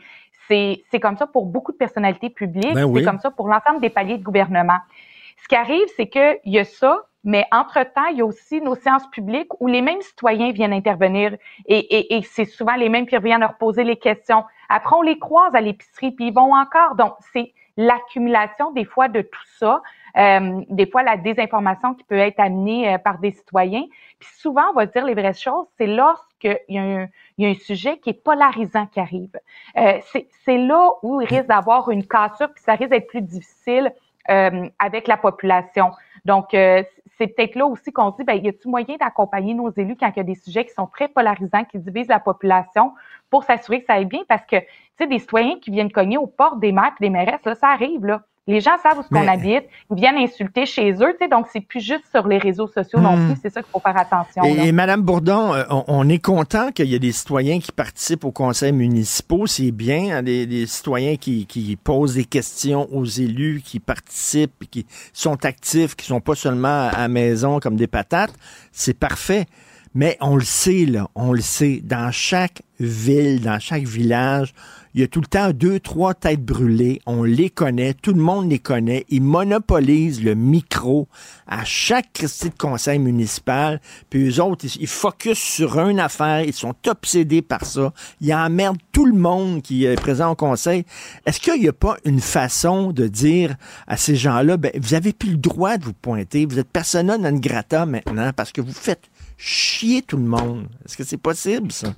c'est, 0.49 0.83
c'est 0.91 0.99
comme 0.99 1.17
ça 1.17 1.29
pour 1.29 1.47
beaucoup 1.47 1.71
de 1.71 1.77
personnalités 1.77 2.31
publiques, 2.31 2.75
Ben 2.75 2.85
oui. 2.85 3.01
c'est 3.01 3.07
comme 3.07 3.21
ça 3.21 3.31
pour 3.31 3.47
l'ensemble 3.49 3.81
des 3.81 3.91
paliers 3.91 4.19
de 4.19 4.25
gouvernement. 4.25 4.79
Ce 5.43 5.49
qui 5.49 5.57
arrive, 5.57 5.87
c'est 5.97 6.09
qu'il 6.09 6.39
y 6.45 6.59
a 6.59 6.65
ça, 6.65 7.03
mais 7.23 7.45
entre-temps, 7.53 8.07
il 8.11 8.19
y 8.19 8.21
a 8.21 8.25
aussi 8.27 8.61
nos 8.61 8.75
séances 8.75 9.07
publiques 9.11 9.49
où 9.61 9.67
les 9.67 9.81
mêmes 9.83 10.01
citoyens 10.03 10.53
viennent 10.53 10.73
intervenir 10.75 11.35
et, 11.67 11.79
et, 11.79 12.17
et 12.17 12.23
c'est 12.23 12.45
souvent 12.45 12.75
les 12.77 12.89
mêmes 12.89 13.07
qui 13.07 13.17
reviennent 13.17 13.41
leur 13.41 13.57
poser 13.57 13.85
les 13.85 13.97
questions. 13.97 14.45
Après, 14.69 14.95
on 14.97 15.03
les 15.03 15.19
croise 15.19 15.55
à 15.55 15.61
l'épicerie, 15.61 16.13
puis 16.13 16.29
ils 16.29 16.35
vont 16.35 16.55
encore. 16.55 16.95
Donc, 16.97 17.15
c'est 17.33 17.53
l'accumulation 17.77 18.71
des 18.73 18.85
fois 18.85 19.09
de 19.09 19.23
tout 19.23 19.45
ça, 19.59 19.83
euh, 20.17 20.61
des 20.69 20.87
fois 20.87 21.03
la 21.03 21.17
désinformation 21.17 21.95
qui 21.95 22.05
peut 22.05 22.19
être 22.19 22.39
amenée 22.39 22.95
euh, 22.95 22.99
par 22.99 23.19
des 23.19 23.33
citoyens. 23.33 23.85
Puis 24.21 24.29
souvent, 24.37 24.63
on 24.71 24.75
va 24.75 24.87
dire 24.87 25.05
les 25.05 25.15
vraies 25.15 25.35
choses, 25.35 25.67
c'est 25.77 25.89
lorsqu'il 25.89 26.57
y, 26.69 26.79
a 26.79 26.83
un- 26.83 27.09
il 27.37 27.45
y 27.45 27.49
a 27.49 27.51
un 27.51 27.55
sujet 27.55 27.99
qui 27.99 28.11
est 28.11 28.23
polarisant 28.23 28.87
qui 28.87 29.01
arrive. 29.01 29.37
Euh, 29.77 29.99
c'est 30.45 30.59
là 30.59 30.91
où 31.03 31.21
il 31.21 31.27
risque 31.27 31.47
d'avoir 31.47 31.91
une 31.91 32.07
cassure, 32.07 32.53
puis 32.55 32.63
ça 32.63 32.75
risque 32.75 32.91
d'être 32.91 33.09
plus 33.09 33.23
difficile 33.23 33.93
euh, 34.31 34.69
avec 34.79 35.07
la 35.09 35.17
population. 35.17 35.93
Donc, 36.25 36.55
euh, 36.55 36.83
c'est 37.19 37.29
peut-être 37.29 37.55
là 37.55 37.67
aussi 37.67 37.93
qu'on 37.93 38.11
se 38.13 38.17
dit, 38.19 38.25
ben, 38.25 38.35
y 38.35 38.49
a-t-il 38.49 38.71
moyen 38.71 38.97
d'accompagner 38.97 39.55
nos 39.55 39.71
élus 39.71 39.97
quand 39.97 40.11
il 40.15 40.17
y 40.17 40.21
a 40.21 40.25
des 40.25 40.35
sujets 40.35 40.65
qui 40.65 40.73
sont 40.73 40.87
très 40.87 41.09
polarisants, 41.09 41.65
qui 41.65 41.79
divisent 41.79 42.09
la 42.09 42.21
population 42.21 42.93
pour 43.31 43.45
s'assurer 43.45 43.81
que 43.81 43.87
ça 43.87 43.95
aille 43.95 44.07
bien? 44.07 44.23
Parce 44.29 44.45
que, 44.47 44.57
tu 44.59 44.67
sais, 44.99 45.07
des 45.07 45.19
citoyens 45.19 45.59
qui 45.61 45.71
viennent 45.71 45.93
cogner 45.93 46.19
aux 46.19 46.27
portes 46.27 46.61
des 46.61 46.73
maires 46.73 46.93
et 46.99 47.05
des 47.05 47.11
mairesses, 47.11 47.45
là, 47.45 47.55
ça 47.55 47.69
arrive, 47.69 48.05
là. 48.05 48.23
Les 48.47 48.61
gens 48.61 48.73
savent 48.83 48.99
où 48.99 49.03
ce 49.03 49.09
qu'on 49.09 49.27
habite, 49.27 49.65
ils 49.91 49.97
viennent 49.97 50.17
insulter 50.19 50.67
chez 50.67 50.93
eux, 50.93 51.13
tu 51.13 51.17
sais, 51.25 51.29
donc 51.31 51.47
c'est 51.51 51.63
plus 51.63 51.81
juste 51.81 52.05
sur 52.15 52.29
les 52.29 52.37
réseaux 52.37 52.67
sociaux 52.69 53.01
non 53.01 53.17
Hmm. 53.17 53.33
plus, 53.33 53.41
c'est 53.41 53.51
ça 53.51 53.63
qu'il 53.63 53.71
faut 53.71 53.81
faire 53.81 53.97
attention. 53.97 54.43
Et, 54.45 54.69
et 54.69 54.73
Madame 54.73 55.01
Bourdon, 55.01 55.55
euh, 55.55 55.65
on, 55.71 55.85
on 55.89 56.09
est 56.11 56.19
content 56.19 56.71
qu'il 56.71 56.87
y 56.87 56.95
ait 56.95 56.99
des 56.99 57.13
citoyens 57.13 57.59
qui 57.59 57.73
participent 57.73 58.25
aux 58.25 58.33
conseils 58.33 58.73
municipaux. 58.73 59.47
C'est 59.47 59.71
bien, 59.71 60.19
hein, 60.19 60.23
des, 60.23 60.45
des 60.47 60.67
citoyens 60.67 61.17
qui, 61.17 61.47
qui 61.47 61.75
posent 61.77 62.17
des 62.17 62.27
questions 62.27 62.87
aux 62.93 63.07
élus, 63.07 63.63
qui 63.65 63.81
participent, 63.81 64.69
qui 64.71 64.85
sont 65.15 65.43
actifs, 65.47 65.97
qui 65.97 66.05
sont 66.05 66.21
pas 66.21 66.35
seulement 66.35 66.89
à 66.93 66.99
la 66.99 67.09
maison 67.09 67.61
comme 67.61 67.77
des 67.77 67.87
patates. 67.87 68.35
C'est 68.73 68.99
parfait. 68.99 69.47
Mais 69.95 70.19
on 70.21 70.35
le 70.37 70.45
sait, 70.45 70.87
là, 70.87 71.09
on 71.15 71.33
le 71.33 71.41
sait, 71.41 71.81
dans 71.83 72.11
chaque 72.11 72.63
ville, 72.81 73.41
dans 73.41 73.61
chaque 73.61 73.85
village, 73.85 74.53
il 74.95 75.01
y 75.01 75.05
a 75.05 75.09
tout 75.09 75.21
le 75.21 75.27
temps 75.27 75.51
deux, 75.53 75.81
trois 75.81 76.15
têtes 76.15 76.45
brûlées. 76.45 77.01
On 77.05 77.25
les 77.25 77.51
connaît, 77.51 77.95
tout 77.95 78.13
le 78.13 78.21
monde 78.21 78.49
les 78.49 78.61
connaît. 78.61 79.05
Ils 79.09 79.23
monopolisent 79.23 80.23
le 80.23 80.35
micro 80.35 81.09
à 81.47 81.65
chaque 81.65 82.13
Christie 82.13 82.51
de 82.51 82.57
conseil 82.57 83.01
municipal. 83.01 83.81
Puis 84.09 84.29
eux 84.29 84.41
autres, 84.41 84.65
ils, 84.65 84.83
ils 84.83 84.87
focus 84.87 85.39
sur 85.39 85.81
une 85.81 85.99
affaire. 85.99 86.43
Ils 86.43 86.53
sont 86.53 86.75
obsédés 86.87 87.43
par 87.43 87.65
ça. 87.65 87.93
Ils 88.21 88.33
emmerdent 88.33 88.79
tout 88.93 89.07
le 89.07 89.19
monde 89.19 89.63
qui 89.63 89.85
est 89.85 89.97
présent 89.97 90.31
au 90.31 90.37
conseil. 90.37 90.85
Est-ce 91.27 91.41
qu'il 91.41 91.61
n'y 91.61 91.69
a 91.69 91.73
pas 91.73 91.97
une 92.05 92.21
façon 92.21 92.93
de 92.93 93.09
dire 93.09 93.57
à 93.87 93.97
ces 93.97 94.17
gens-là, 94.17 94.57
ben, 94.57 94.71
vous 94.81 94.95
avez 94.95 95.13
plus 95.13 95.31
le 95.31 95.37
droit 95.37 95.77
de 95.77 95.85
vous 95.85 95.93
pointer. 95.93 96.47
Vous 96.47 96.59
êtes 96.59 96.71
persona 96.71 97.19
non 97.19 97.37
grata 97.39 97.87
maintenant 97.87 98.31
parce 98.35 98.53
que 98.53 98.61
vous 98.61 98.73
faites 98.73 99.11
chier 99.37 100.03
tout 100.03 100.17
le 100.17 100.25
monde. 100.25 100.69
Est-ce 100.85 100.97
que 100.97 101.05
c'est 101.05 101.17
possible, 101.17 101.73
ça? 101.73 101.89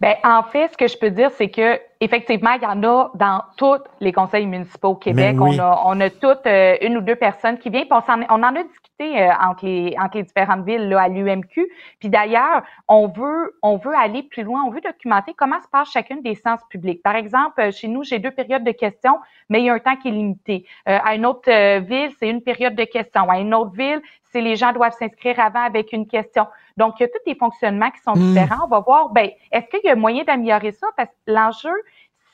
Ben, 0.00 0.14
en 0.24 0.42
fait, 0.42 0.70
ce 0.72 0.76
que 0.76 0.88
je 0.88 0.98
peux 0.98 1.10
dire, 1.10 1.30
c'est 1.38 1.48
que 1.48 1.78
effectivement, 2.00 2.52
il 2.52 2.62
y 2.62 2.66
en 2.66 2.82
a 2.82 3.10
dans 3.14 3.42
tous 3.56 3.78
les 4.00 4.12
conseils 4.12 4.46
municipaux 4.46 4.88
au 4.90 4.94
Québec. 4.96 5.36
Ben 5.36 5.42
oui. 5.42 5.58
On 5.60 5.62
a, 5.62 5.82
on 5.86 6.00
a 6.00 6.10
toutes 6.10 6.46
euh, 6.46 6.76
une 6.82 6.96
ou 6.98 7.00
deux 7.00 7.16
personnes 7.16 7.58
qui 7.58 7.70
viennent. 7.70 7.84
puis 7.88 7.92
On, 7.98 8.00
s'en- 8.02 8.20
on 8.30 8.42
en 8.42 8.54
a 8.56 8.62
discuté 8.62 9.22
euh, 9.22 9.30
entre, 9.40 9.64
les, 9.66 9.94
entre 10.00 10.16
les 10.18 10.22
différentes 10.24 10.64
villes 10.64 10.88
là, 10.88 11.02
à 11.02 11.08
l'UMQ. 11.08 11.66
Puis 12.00 12.08
d'ailleurs, 12.08 12.62
on 12.88 13.08
veut, 13.08 13.56
on 13.62 13.76
veut 13.76 13.94
aller 13.94 14.22
plus 14.22 14.42
loin. 14.42 14.62
On 14.66 14.70
veut 14.70 14.80
documenter 14.80 15.34
comment 15.34 15.60
se 15.60 15.68
passe 15.68 15.90
chacune 15.90 16.22
des 16.22 16.34
séances 16.34 16.64
publiques. 16.70 17.02
Par 17.02 17.16
exemple, 17.16 17.60
euh, 17.60 17.70
chez 17.70 17.88
nous, 17.88 18.04
j'ai 18.04 18.18
deux 18.18 18.30
périodes 18.30 18.64
de 18.64 18.72
questions, 18.72 19.18
mais 19.48 19.60
il 19.60 19.64
y 19.66 19.70
a 19.70 19.74
un 19.74 19.78
temps 19.78 19.96
qui 19.96 20.08
est 20.08 20.12
limité. 20.12 20.66
Euh, 20.88 20.98
à 21.04 21.14
une 21.14 21.26
autre 21.26 21.50
euh, 21.50 21.80
ville, 21.80 22.10
c'est 22.18 22.28
une 22.28 22.42
période 22.42 22.74
de 22.74 22.84
questions. 22.84 23.28
À 23.30 23.38
une 23.38 23.54
autre 23.54 23.72
ville, 23.72 24.00
c'est 24.32 24.40
les 24.40 24.56
gens 24.56 24.72
doivent 24.72 24.92
s'inscrire 24.98 25.38
avant 25.38 25.62
avec 25.62 25.92
une 25.92 26.08
question. 26.08 26.46
Donc, 26.76 26.94
il 26.98 27.04
y 27.04 27.06
a 27.06 27.08
tous 27.08 27.20
les 27.26 27.36
fonctionnements 27.36 27.90
qui 27.92 28.00
sont 28.00 28.14
Mm. 28.14 28.32
différents. 28.34 28.64
On 28.64 28.68
va 28.68 28.80
voir, 28.80 29.08
ben, 29.10 29.28
est-ce 29.52 29.66
qu'il 29.68 29.80
y 29.84 29.88
a 29.90 29.94
moyen 29.94 30.24
d'améliorer 30.24 30.72
ça? 30.72 30.88
Parce 30.96 31.08
que 31.08 31.32
l'enjeu, 31.32 31.70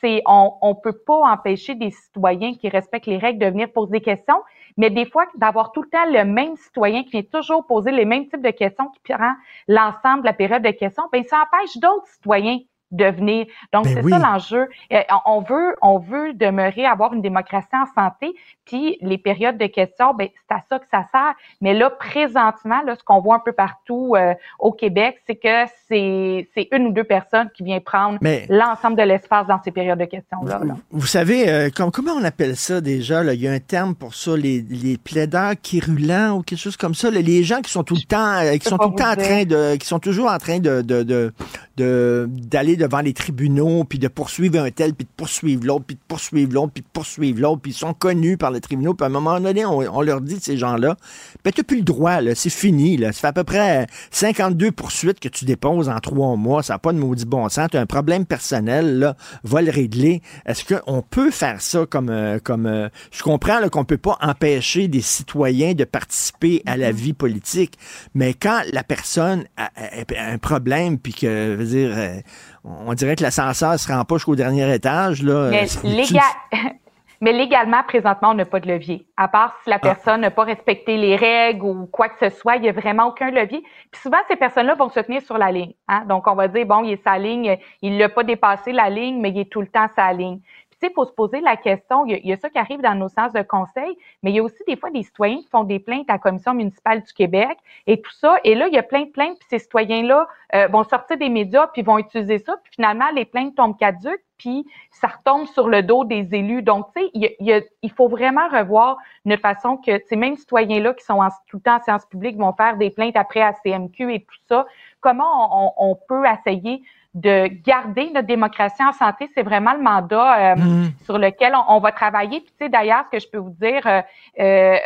c'est 0.00 0.22
on 0.26 0.54
on 0.62 0.74
peut 0.74 0.96
pas 1.06 1.32
empêcher 1.32 1.74
des 1.74 1.90
citoyens 1.90 2.54
qui 2.54 2.68
respectent 2.68 3.06
les 3.06 3.18
règles 3.18 3.38
de 3.38 3.46
venir 3.46 3.72
poser 3.72 3.92
des 3.92 4.00
questions, 4.00 4.42
mais 4.76 4.90
des 4.90 5.06
fois 5.06 5.26
d'avoir 5.36 5.72
tout 5.72 5.82
le 5.82 5.88
temps 5.88 6.06
le 6.06 6.24
même 6.24 6.56
citoyen 6.56 7.04
qui 7.04 7.10
vient 7.10 7.22
toujours 7.22 7.66
poser 7.66 7.90
les 7.90 8.04
mêmes 8.04 8.28
types 8.28 8.42
de 8.42 8.50
questions 8.50 8.88
qui 8.88 9.12
prend 9.12 9.32
l'ensemble 9.68 10.22
de 10.22 10.26
la 10.26 10.32
période 10.32 10.62
de 10.62 10.70
questions, 10.70 11.04
ben 11.12 11.24
ça 11.24 11.42
empêche 11.42 11.76
d'autres 11.78 12.06
citoyens 12.08 12.58
de 12.90 13.04
venir. 13.06 13.46
Donc 13.72 13.84
Ben 13.84 13.94
c'est 13.94 14.02
oui. 14.04 14.10
ça 14.12 14.18
l'enjeu. 14.18 14.68
Euh, 14.92 15.00
on- 15.26 15.40
veut 15.42 15.74
on 15.82 15.98
veut 15.98 16.32
demeurer 16.34 16.84
avoir 16.86 17.12
une 17.14 17.22
démocratie 17.22 17.68
en 17.72 17.86
santé, 17.94 18.34
puis 18.64 18.98
les 19.00 19.18
périodes 19.18 19.58
de 19.58 19.66
questions, 19.66 20.12
ben 20.14 20.28
c'est 20.48 20.54
à 20.56 20.60
ça 20.68 20.78
que 20.78 20.86
ça 20.90 21.04
sert. 21.12 21.34
Mais 21.60 21.72
là 21.74 21.90
présentement, 21.90 22.82
là 22.84 22.94
ce 22.98 23.02
qu'on 23.04 23.20
voit 23.20 23.36
un 23.36 23.42
peu 23.44 23.52
partout 23.52 24.14
euh, 24.16 24.34
au 24.58 24.72
Québec, 24.72 25.18
c'est 25.26 25.36
que 25.36 25.66
c'est 25.88 26.48
c'est 26.54 26.68
une 26.72 26.88
ou 26.88 26.92
deux 26.92 27.04
personnes 27.04 27.48
qui 27.54 27.62
viennent 27.62 27.80
prendre 27.80 28.18
l'ensemble 28.48 28.96
de 28.96 29.02
l'espace 29.02 29.46
dans 29.46 29.60
ces 29.62 29.70
périodes 29.70 29.98
de 29.98 30.04
questions-là. 30.04 30.60
là. 30.64 30.74
Vous 30.90 31.06
savez, 31.06 31.48
euh, 31.48 31.70
com- 31.74 31.90
comment 31.92 32.12
on 32.12 32.24
appelle 32.24 32.56
ça 32.56 32.80
déjà? 32.80 33.22
Là? 33.22 33.34
Il 33.34 33.40
y 33.40 33.48
a 33.48 33.52
un 33.52 33.58
terme 33.60 33.94
pour 33.94 34.14
ça, 34.14 34.36
les, 34.36 34.60
les 34.68 34.98
plaideurs 34.98 35.52
quérulents 35.62 36.38
ou 36.38 36.42
quelque 36.42 36.58
chose 36.58 36.76
comme 36.76 36.94
ça. 36.94 37.10
là. 37.10 37.20
les 37.20 37.42
gens 37.42 37.60
qui 37.60 37.70
sont 37.70 37.82
tout 37.84 37.94
le 37.94 38.02
temps, 38.06 38.34
euh, 38.38 38.56
qui 38.56 38.68
sont 38.68 38.78
tout 38.78 38.90
le 38.90 38.96
temps 38.96 39.10
en 39.12 39.16
train 39.16 39.44
de, 39.44 39.76
qui 39.76 39.86
sont 39.86 39.98
toujours 39.98 40.30
en 40.30 40.38
train 40.38 40.58
de, 40.58 40.82
de, 40.82 41.02
de, 41.02 41.32
de- 41.76 42.26
d'aller 42.28 42.76
devant 42.80 43.00
les 43.00 43.12
tribunaux, 43.12 43.84
puis 43.84 43.98
de 43.98 44.08
poursuivre 44.08 44.58
un 44.60 44.70
tel, 44.70 44.94
puis 44.94 45.04
de 45.04 45.10
poursuivre 45.16 45.64
l'autre, 45.64 45.84
puis 45.86 45.94
de 45.96 46.00
poursuivre 46.08 46.52
l'autre, 46.52 46.72
puis 46.72 46.82
de 46.82 46.88
poursuivre 46.92 47.40
l'autre, 47.40 47.60
puis 47.62 47.70
ils 47.70 47.74
sont 47.74 47.94
connus 47.94 48.36
par 48.36 48.50
les 48.50 48.60
tribunaux. 48.60 48.94
Puis 48.94 49.04
à 49.04 49.06
un 49.06 49.10
moment 49.12 49.38
donné, 49.40 49.64
on, 49.64 49.78
on 49.78 50.00
leur 50.02 50.20
dit, 50.20 50.38
ces 50.40 50.56
gens-là, 50.56 50.96
ben 51.44 51.52
t'as 51.52 51.62
plus 51.62 51.76
le 51.78 51.82
droit, 51.82 52.20
là, 52.20 52.34
c'est 52.34 52.50
fini. 52.50 52.96
Là. 52.96 53.12
Ça 53.12 53.20
fait 53.20 53.26
à 53.28 53.32
peu 53.32 53.44
près 53.44 53.86
52 54.10 54.72
poursuites 54.72 55.20
que 55.20 55.28
tu 55.28 55.44
déposes 55.44 55.88
en 55.88 55.98
trois 56.00 56.36
mois. 56.36 56.62
Ça 56.62 56.74
n'a 56.74 56.78
pas 56.78 56.92
de 56.92 56.98
maudit 56.98 57.24
bon 57.26 57.48
sens. 57.48 57.68
Tu 57.70 57.76
as 57.76 57.80
un 57.80 57.86
problème 57.86 58.26
personnel, 58.26 58.98
là, 58.98 59.16
va 59.44 59.62
le 59.62 59.70
régler. 59.70 60.22
Est-ce 60.46 60.64
qu'on 60.74 61.02
peut 61.02 61.30
faire 61.30 61.60
ça 61.60 61.86
comme... 61.86 62.10
euh, 62.10 62.38
comme 62.42 62.66
euh, 62.66 62.88
je 63.12 63.22
comprends 63.22 63.58
qu'on 63.70 63.84
peut 63.84 63.98
pas 63.98 64.16
empêcher 64.20 64.88
des 64.88 65.00
citoyens 65.02 65.74
de 65.74 65.84
participer 65.84 66.62
à 66.66 66.76
la 66.76 66.92
vie 66.92 67.12
politique, 67.12 67.74
mais 68.14 68.34
quand 68.34 68.60
la 68.72 68.82
personne 68.82 69.44
a, 69.56 69.66
a- 69.76 70.14
a 70.16 70.32
un 70.32 70.38
problème, 70.38 70.98
puis 70.98 71.12
que, 71.12 71.26
je 71.26 71.54
veux 71.56 71.66
dire, 71.66 71.90
euh, 71.94 72.20
on 72.64 72.92
dirait 72.94 73.16
que 73.16 73.22
l'ascenseur 73.22 73.78
se 73.78 73.90
rend 73.92 74.04
pas 74.04 74.16
jusqu'au 74.16 74.36
dernier 74.36 74.72
étage, 74.74 75.22
là... 75.22 75.48
Mais, 75.50 75.66
tu- 75.66 75.86
légal... 75.86 76.22
Mais 77.22 77.34
légalement, 77.34 77.82
présentement, 77.86 78.30
on 78.30 78.34
n'a 78.34 78.46
pas 78.46 78.60
de 78.60 78.66
levier. 78.68 79.06
À 79.18 79.28
part 79.28 79.54
si 79.62 79.68
la 79.68 79.76
Ah. 79.76 79.78
personne 79.80 80.22
n'a 80.22 80.30
pas 80.30 80.44
respecté 80.44 80.96
les 80.96 81.16
règles 81.16 81.66
ou 81.66 81.84
quoi 81.84 82.08
que 82.08 82.14
ce 82.18 82.34
soit, 82.34 82.56
il 82.56 82.62
n'y 82.62 82.68
a 82.70 82.72
vraiment 82.72 83.08
aucun 83.08 83.30
levier. 83.30 83.62
Puis 83.92 84.00
souvent, 84.00 84.16
ces 84.26 84.36
personnes-là 84.36 84.74
vont 84.74 84.88
se 84.88 85.00
tenir 85.00 85.20
sur 85.20 85.36
la 85.36 85.52
ligne. 85.52 85.74
Hein? 85.86 86.04
Donc, 86.08 86.26
on 86.28 86.34
va 86.34 86.48
dire, 86.48 86.64
bon, 86.64 86.82
il 86.82 86.92
est 86.92 87.04
sa 87.04 87.18
ligne, 87.18 87.58
il 87.82 87.98
l'a 87.98 88.08
pas 88.08 88.22
dépassé 88.24 88.72
la 88.72 88.88
ligne, 88.88 89.20
mais 89.20 89.28
il 89.32 89.40
est 89.40 89.50
tout 89.52 89.60
le 89.60 89.66
temps 89.66 89.86
sa 89.94 90.10
ligne. 90.14 90.40
Tu 90.80 90.88
sais, 90.88 90.94
se 90.96 91.12
poser 91.12 91.40
la 91.40 91.56
question, 91.56 92.06
il 92.06 92.26
y, 92.26 92.32
a, 92.32 92.36
ça 92.36 92.48
qui 92.48 92.58
arrive 92.58 92.80
dans 92.80 92.94
nos 92.94 93.08
séances 93.08 93.32
de 93.32 93.42
conseil, 93.42 93.98
mais 94.22 94.30
il 94.30 94.36
y 94.36 94.38
a 94.38 94.42
aussi 94.42 94.62
des 94.66 94.76
fois 94.76 94.90
des 94.90 95.02
citoyens 95.02 95.38
qui 95.38 95.48
font 95.48 95.64
des 95.64 95.78
plaintes 95.78 96.08
à 96.08 96.14
la 96.14 96.18
Commission 96.18 96.54
municipale 96.54 97.02
du 97.02 97.12
Québec 97.12 97.58
et 97.86 98.00
tout 98.00 98.12
ça. 98.12 98.38
Et 98.44 98.54
là, 98.54 98.66
il 98.68 98.74
y 98.74 98.78
a 98.78 98.82
plein 98.82 99.02
de 99.02 99.10
plaintes, 99.10 99.38
puis 99.38 99.48
ces 99.50 99.58
citoyens-là 99.58 100.26
euh, 100.54 100.68
vont 100.68 100.84
sortir 100.84 101.18
des 101.18 101.28
médias, 101.28 101.66
puis 101.68 101.82
vont 101.82 101.98
utiliser 101.98 102.38
ça, 102.38 102.56
puis 102.62 102.72
finalement, 102.74 103.10
les 103.14 103.24
plaintes 103.24 103.54
tombent 103.54 103.76
caduques, 103.78 104.24
puis 104.40 104.66
ça 104.90 105.08
retombe 105.08 105.46
sur 105.48 105.68
le 105.68 105.82
dos 105.82 106.04
des 106.04 106.34
élus. 106.34 106.62
Donc, 106.62 106.86
tu 106.96 107.02
sais, 107.02 107.36
il, 107.82 107.90
faut 107.92 108.08
vraiment 108.08 108.48
revoir 108.48 108.96
notre 109.26 109.42
façon 109.42 109.76
que 109.76 110.00
ces 110.08 110.16
mêmes 110.16 110.36
citoyens-là 110.36 110.94
qui 110.94 111.04
sont 111.04 111.20
en, 111.20 111.28
tout 111.46 111.58
le 111.58 111.60
temps 111.60 111.76
en 111.76 111.82
séance 111.82 112.06
publique 112.06 112.38
vont 112.38 112.54
faire 112.54 112.78
des 112.78 112.90
plaintes 112.90 113.16
après 113.16 113.42
à 113.42 113.52
CMQ 113.52 114.14
et 114.14 114.20
tout 114.20 114.38
ça. 114.48 114.66
Comment 115.00 115.74
on, 115.78 115.90
on 115.90 115.98
peut 116.08 116.24
essayer 116.26 116.82
de 117.14 117.48
garder 117.64 118.10
notre 118.10 118.28
démocratie 118.28 118.84
en 118.84 118.92
santé, 118.92 119.28
c'est 119.34 119.42
vraiment 119.42 119.72
le 119.74 119.82
mandat 119.82 120.52
euh, 120.52 120.56
Mhm. 120.56 120.90
sur 121.04 121.18
lequel 121.18 121.54
on, 121.56 121.76
on 121.76 121.80
va 121.80 121.92
travailler. 121.92 122.40
Puis, 122.40 122.52
tu 122.58 122.64
sais, 122.64 122.68
d'ailleurs, 122.68 123.04
ce 123.06 123.16
que 123.16 123.22
je 123.22 123.28
peux 123.28 123.38
vous 123.38 123.56
dire, 123.60 123.86
euh, 123.86 124.00
euh, 124.38 124.76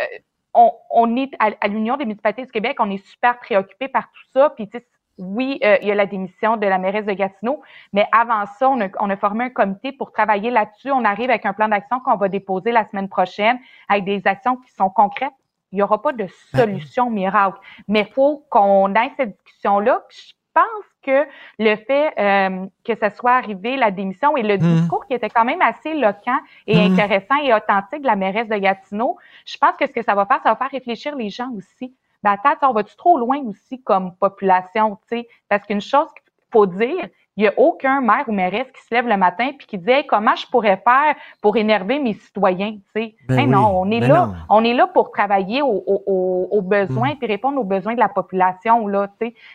on, 0.54 0.72
on 0.90 1.16
est 1.16 1.30
à, 1.38 1.50
à 1.60 1.68
l'Union 1.68 1.96
des 1.96 2.04
municipalités 2.04 2.46
du 2.46 2.50
Québec, 2.50 2.76
on 2.80 2.90
est 2.90 3.04
super 3.06 3.38
préoccupé 3.38 3.88
par 3.88 4.04
tout 4.04 4.24
ça. 4.32 4.50
Puis, 4.50 4.68
tu 4.68 4.78
sais, 4.78 4.86
oui, 5.18 5.58
euh, 5.64 5.76
il 5.82 5.88
y 5.88 5.92
a 5.92 5.94
la 5.94 6.06
démission 6.06 6.56
de 6.56 6.66
la 6.66 6.78
mairesse 6.78 7.06
de 7.06 7.12
Gatineau, 7.12 7.62
mais 7.92 8.06
avant 8.12 8.46
ça, 8.46 8.68
on 8.68 8.80
a, 8.80 8.88
on 9.00 9.10
a 9.10 9.16
formé 9.16 9.44
un 9.44 9.50
comité 9.50 9.92
pour 9.92 10.12
travailler 10.12 10.50
là-dessus. 10.50 10.90
On 10.90 11.04
arrive 11.04 11.30
avec 11.30 11.46
un 11.46 11.52
plan 11.52 11.68
d'action 11.68 12.00
qu'on 12.00 12.16
va 12.16 12.28
déposer 12.28 12.72
la 12.72 12.84
semaine 12.88 13.08
prochaine 13.08 13.58
avec 13.88 14.04
des 14.04 14.26
actions 14.26 14.56
qui 14.56 14.70
sont 14.72 14.90
concrètes. 14.90 15.32
Il 15.72 15.76
n'y 15.76 15.82
aura 15.82 16.00
pas 16.02 16.12
de 16.12 16.26
solution 16.54 17.10
miracle, 17.10 17.58
mais 17.88 18.00
il 18.08 18.12
faut 18.12 18.44
qu'on 18.50 18.94
ait 18.94 19.12
cette 19.16 19.36
discussion-là. 19.36 20.02
Je 20.10 20.32
pense 20.54 20.84
que 21.02 21.26
le 21.58 21.74
fait 21.76 22.12
euh, 22.18 22.66
que 22.84 22.94
ça 22.96 23.10
soit 23.10 23.32
arrivé, 23.32 23.76
la 23.76 23.90
démission 23.90 24.36
et 24.36 24.42
le 24.44 24.56
Mhm. 24.58 24.66
discours 24.68 25.04
qui 25.06 25.14
était 25.14 25.30
quand 25.30 25.44
même 25.44 25.60
assez 25.62 25.90
éloquent 25.90 26.38
et 26.68 26.78
Mhm. 26.78 26.86
intéressant 26.86 27.36
et 27.42 27.52
authentique 27.52 28.02
de 28.02 28.06
la 28.06 28.14
mairesse 28.16 28.48
de 28.48 28.56
Gatineau, 28.56 29.16
je 29.46 29.56
pense 29.58 29.76
que 29.76 29.86
ce 29.86 29.92
que 29.92 30.02
ça 30.02 30.14
va 30.14 30.26
faire, 30.26 30.40
ça 30.42 30.50
va 30.50 30.56
faire 30.56 30.70
réfléchir 30.70 31.16
les 31.16 31.28
gens 31.30 31.50
aussi. 31.56 31.94
Ben 32.24 32.38
attends, 32.42 32.70
on 32.70 32.72
va-tu 32.72 32.96
trop 32.96 33.18
loin 33.18 33.38
aussi 33.44 33.82
comme 33.82 34.16
population, 34.16 34.98
tu? 35.10 35.24
Parce 35.50 35.66
qu'une 35.66 35.82
chose 35.82 36.08
qu'il 36.14 36.32
faut 36.50 36.66
dire, 36.66 37.10
il 37.36 37.42
n'y 37.42 37.48
a 37.48 37.52
aucun 37.56 38.00
maire 38.00 38.24
ou 38.28 38.32
mairesse 38.32 38.66
qui 38.74 38.80
se 38.88 38.94
lève 38.94 39.06
le 39.08 39.16
matin 39.16 39.48
puis 39.58 39.66
qui 39.66 39.78
dit 39.78 39.90
Hey, 39.90 40.06
comment 40.06 40.36
je 40.36 40.46
pourrais 40.46 40.80
faire 40.84 41.14
pour 41.40 41.56
énerver 41.56 41.98
mes 41.98 42.14
citoyens? 42.14 42.76
Ben 42.94 43.10
Hey, 43.30 43.44
oui, 43.44 43.46
non, 43.50 43.80
on 43.80 43.90
est 43.90 44.00
ben 44.00 44.08
là, 44.12 44.26
non. 44.26 44.34
on 44.50 44.64
est 44.64 44.74
là 44.74 44.86
pour 44.86 45.10
travailler 45.10 45.60
aux, 45.62 45.82
aux- 45.86 46.02
aux- 46.06 46.48
aux 46.50 46.62
besoins 46.62 47.14
Mm. 47.14 47.18
puis 47.18 47.26
répondre 47.26 47.58
aux 47.60 47.64
besoins 47.64 47.94
de 47.94 48.00
la 48.00 48.08
population, 48.08 48.86
là. 48.86 49.08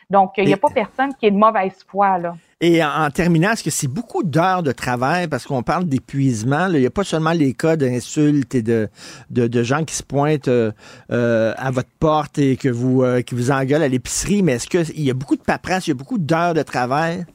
Donc, 0.10 0.34
il 0.38 0.46
n'y 0.46 0.54
a 0.54 0.58
pas 0.58 0.70
personne 0.70 1.14
qui 1.16 1.26
est 1.28 1.32
de 1.32 1.38
mauvaise 1.38 1.86
foi, 1.88 2.18
là. 2.18 2.36
Et 2.62 2.84
en, 2.84 2.90
en 3.06 3.10
terminant, 3.10 3.52
est-ce 3.52 3.64
que 3.64 3.70
c'est 3.70 3.88
beaucoup 3.88 4.22
d'heures 4.24 4.64
de 4.64 4.74
travail 4.74 5.30
parce 5.30 5.46
qu'on 5.46 5.64
parle 5.64 5.86
d'épuisement? 5.86 6.68
Il 6.68 6.82
n'y 6.82 6.86
a 6.86 6.90
pas 6.90 7.06
seulement 7.06 7.32
les 7.32 7.54
cas 7.54 7.78
d'insultes 7.78 8.54
et 8.54 8.62
de, 8.62 8.90
de, 9.30 9.48
de 9.48 9.64
gens 9.64 9.86
qui 9.86 9.96
se 9.96 10.04
pointent 10.04 10.50
euh, 10.50 10.72
euh, 11.12 11.54
à 11.58 11.72
votre 11.72 11.90
porte 12.00 12.38
et 12.38 12.58
que 12.58 12.68
vous, 12.68 13.04
euh, 13.04 13.22
qui 13.22 13.34
vous 13.36 13.52
engueulent 13.52 13.84
à 13.84 13.88
l'épicerie, 13.88 14.44
mais 14.44 14.54
est-ce 14.54 14.68
qu'il 14.68 15.02
y 15.02 15.10
a 15.10 15.14
beaucoup 15.14 15.38
de 15.38 15.42
paperasse, 15.42 15.88
il 15.88 15.92
y 15.92 15.94
a 15.94 15.96
beaucoup 15.96 16.18
d'heures 16.18 16.54
de 16.54 16.62
travail? 16.64 17.26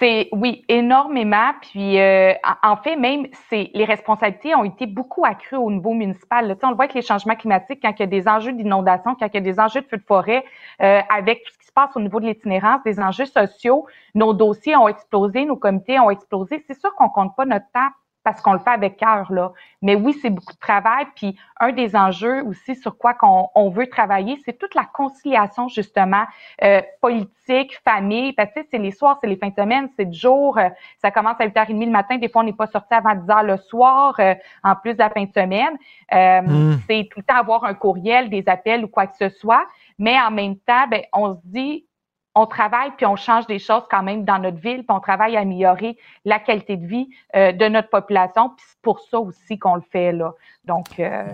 C'est 0.00 0.30
oui 0.32 0.64
énormément. 0.68 1.52
Puis 1.60 2.00
euh, 2.00 2.32
en 2.62 2.76
fait 2.76 2.96
même 2.96 3.26
c'est 3.50 3.70
les 3.74 3.84
responsabilités 3.84 4.54
ont 4.54 4.64
été 4.64 4.86
beaucoup 4.86 5.26
accrues 5.26 5.56
au 5.58 5.70
niveau 5.70 5.92
municipal. 5.92 6.48
là. 6.48 6.54
On 6.62 6.70
le 6.70 6.74
voit 6.74 6.84
avec 6.84 6.94
les 6.94 7.02
changements 7.02 7.36
climatiques 7.36 7.80
quand 7.82 7.92
il 7.98 8.00
y 8.00 8.02
a 8.02 8.06
des 8.06 8.26
enjeux 8.26 8.52
d'inondation, 8.52 9.14
quand 9.14 9.26
il 9.26 9.34
y 9.34 9.36
a 9.36 9.40
des 9.42 9.60
enjeux 9.60 9.82
de 9.82 9.86
feux 9.86 9.98
de 9.98 10.02
forêt, 10.02 10.42
euh, 10.80 11.00
avec 11.14 11.44
tout 11.44 11.52
ce 11.52 11.58
qui 11.58 11.66
se 11.66 11.72
passe 11.72 11.94
au 11.96 12.00
niveau 12.00 12.18
de 12.18 12.26
l'itinérance, 12.26 12.82
des 12.82 12.98
enjeux 12.98 13.26
sociaux. 13.26 13.86
Nos 14.14 14.32
dossiers 14.32 14.74
ont 14.74 14.88
explosé, 14.88 15.44
nos 15.44 15.56
comités 15.56 16.00
ont 16.00 16.10
explosé. 16.10 16.64
C'est 16.66 16.80
sûr 16.80 16.94
qu'on 16.94 17.10
compte 17.10 17.36
pas 17.36 17.44
notre 17.44 17.70
temps 17.74 17.90
parce 18.30 18.42
qu'on 18.42 18.52
le 18.52 18.58
fait 18.58 18.70
avec 18.70 18.96
cœur 18.96 19.32
là. 19.32 19.52
Mais 19.82 19.94
oui, 19.94 20.16
c'est 20.20 20.30
beaucoup 20.30 20.52
de 20.52 20.58
travail. 20.58 21.06
Puis 21.14 21.36
un 21.58 21.72
des 21.72 21.96
enjeux 21.96 22.42
aussi 22.44 22.74
sur 22.74 22.98
quoi 22.98 23.14
qu'on 23.14 23.48
on 23.54 23.70
veut 23.70 23.88
travailler, 23.88 24.38
c'est 24.44 24.58
toute 24.58 24.74
la 24.74 24.84
conciliation 24.84 25.68
justement 25.68 26.24
euh, 26.62 26.82
politique, 27.00 27.78
famille. 27.84 28.32
Parce 28.32 28.52
que 28.52 28.60
c'est 28.70 28.78
les 28.78 28.90
soirs, 28.90 29.18
c'est 29.20 29.26
les 29.26 29.36
fins 29.36 29.48
de 29.48 29.54
semaine, 29.54 29.88
c'est 29.96 30.04
le 30.04 30.12
jour. 30.12 30.58
euh, 30.58 30.68
ça 31.00 31.10
commence 31.10 31.36
à 31.40 31.46
8h30 31.46 31.84
le 31.84 31.90
matin. 31.90 32.16
Des 32.18 32.28
fois, 32.28 32.42
on 32.42 32.44
n'est 32.44 32.52
pas 32.52 32.66
sorti 32.66 32.92
avant 32.92 33.14
10h 33.14 33.44
le 33.46 33.56
soir, 33.56 34.14
euh, 34.18 34.34
en 34.62 34.74
plus 34.76 34.92
de 34.94 34.98
la 34.98 35.10
fin 35.10 35.24
de 35.24 35.32
semaine. 35.32 35.76
Euh, 36.12 36.40
Mm. 36.40 36.78
C'est 36.86 37.08
tout 37.10 37.20
le 37.20 37.24
temps 37.24 37.36
avoir 37.36 37.64
un 37.64 37.74
courriel, 37.74 38.30
des 38.30 38.44
appels 38.46 38.84
ou 38.84 38.88
quoi 38.88 39.06
que 39.06 39.16
ce 39.16 39.28
soit. 39.28 39.66
Mais 39.98 40.16
en 40.20 40.30
même 40.30 40.56
temps, 40.56 40.86
ben, 40.90 41.02
on 41.12 41.34
se 41.34 41.40
dit, 41.44 41.86
on 42.34 42.46
travaille 42.46 42.90
puis 42.96 43.06
on 43.06 43.16
change 43.16 43.46
des 43.46 43.58
choses 43.58 43.82
quand 43.90 44.02
même 44.02 44.24
dans 44.24 44.38
notre 44.38 44.58
ville, 44.58 44.78
puis 44.78 44.86
on 44.90 45.00
travaille 45.00 45.36
à 45.36 45.40
améliorer 45.40 45.96
la 46.24 46.38
qualité 46.38 46.76
de 46.76 46.86
vie 46.86 47.08
euh, 47.34 47.52
de 47.52 47.66
notre 47.66 47.88
population. 47.88 48.50
Puis 48.50 48.66
c'est 48.68 48.80
pour 48.82 49.00
ça 49.00 49.18
aussi 49.18 49.58
qu'on 49.58 49.76
le 49.76 49.82
fait 49.90 50.12
là. 50.12 50.32
Donc 50.64 50.86
euh, 50.98 51.26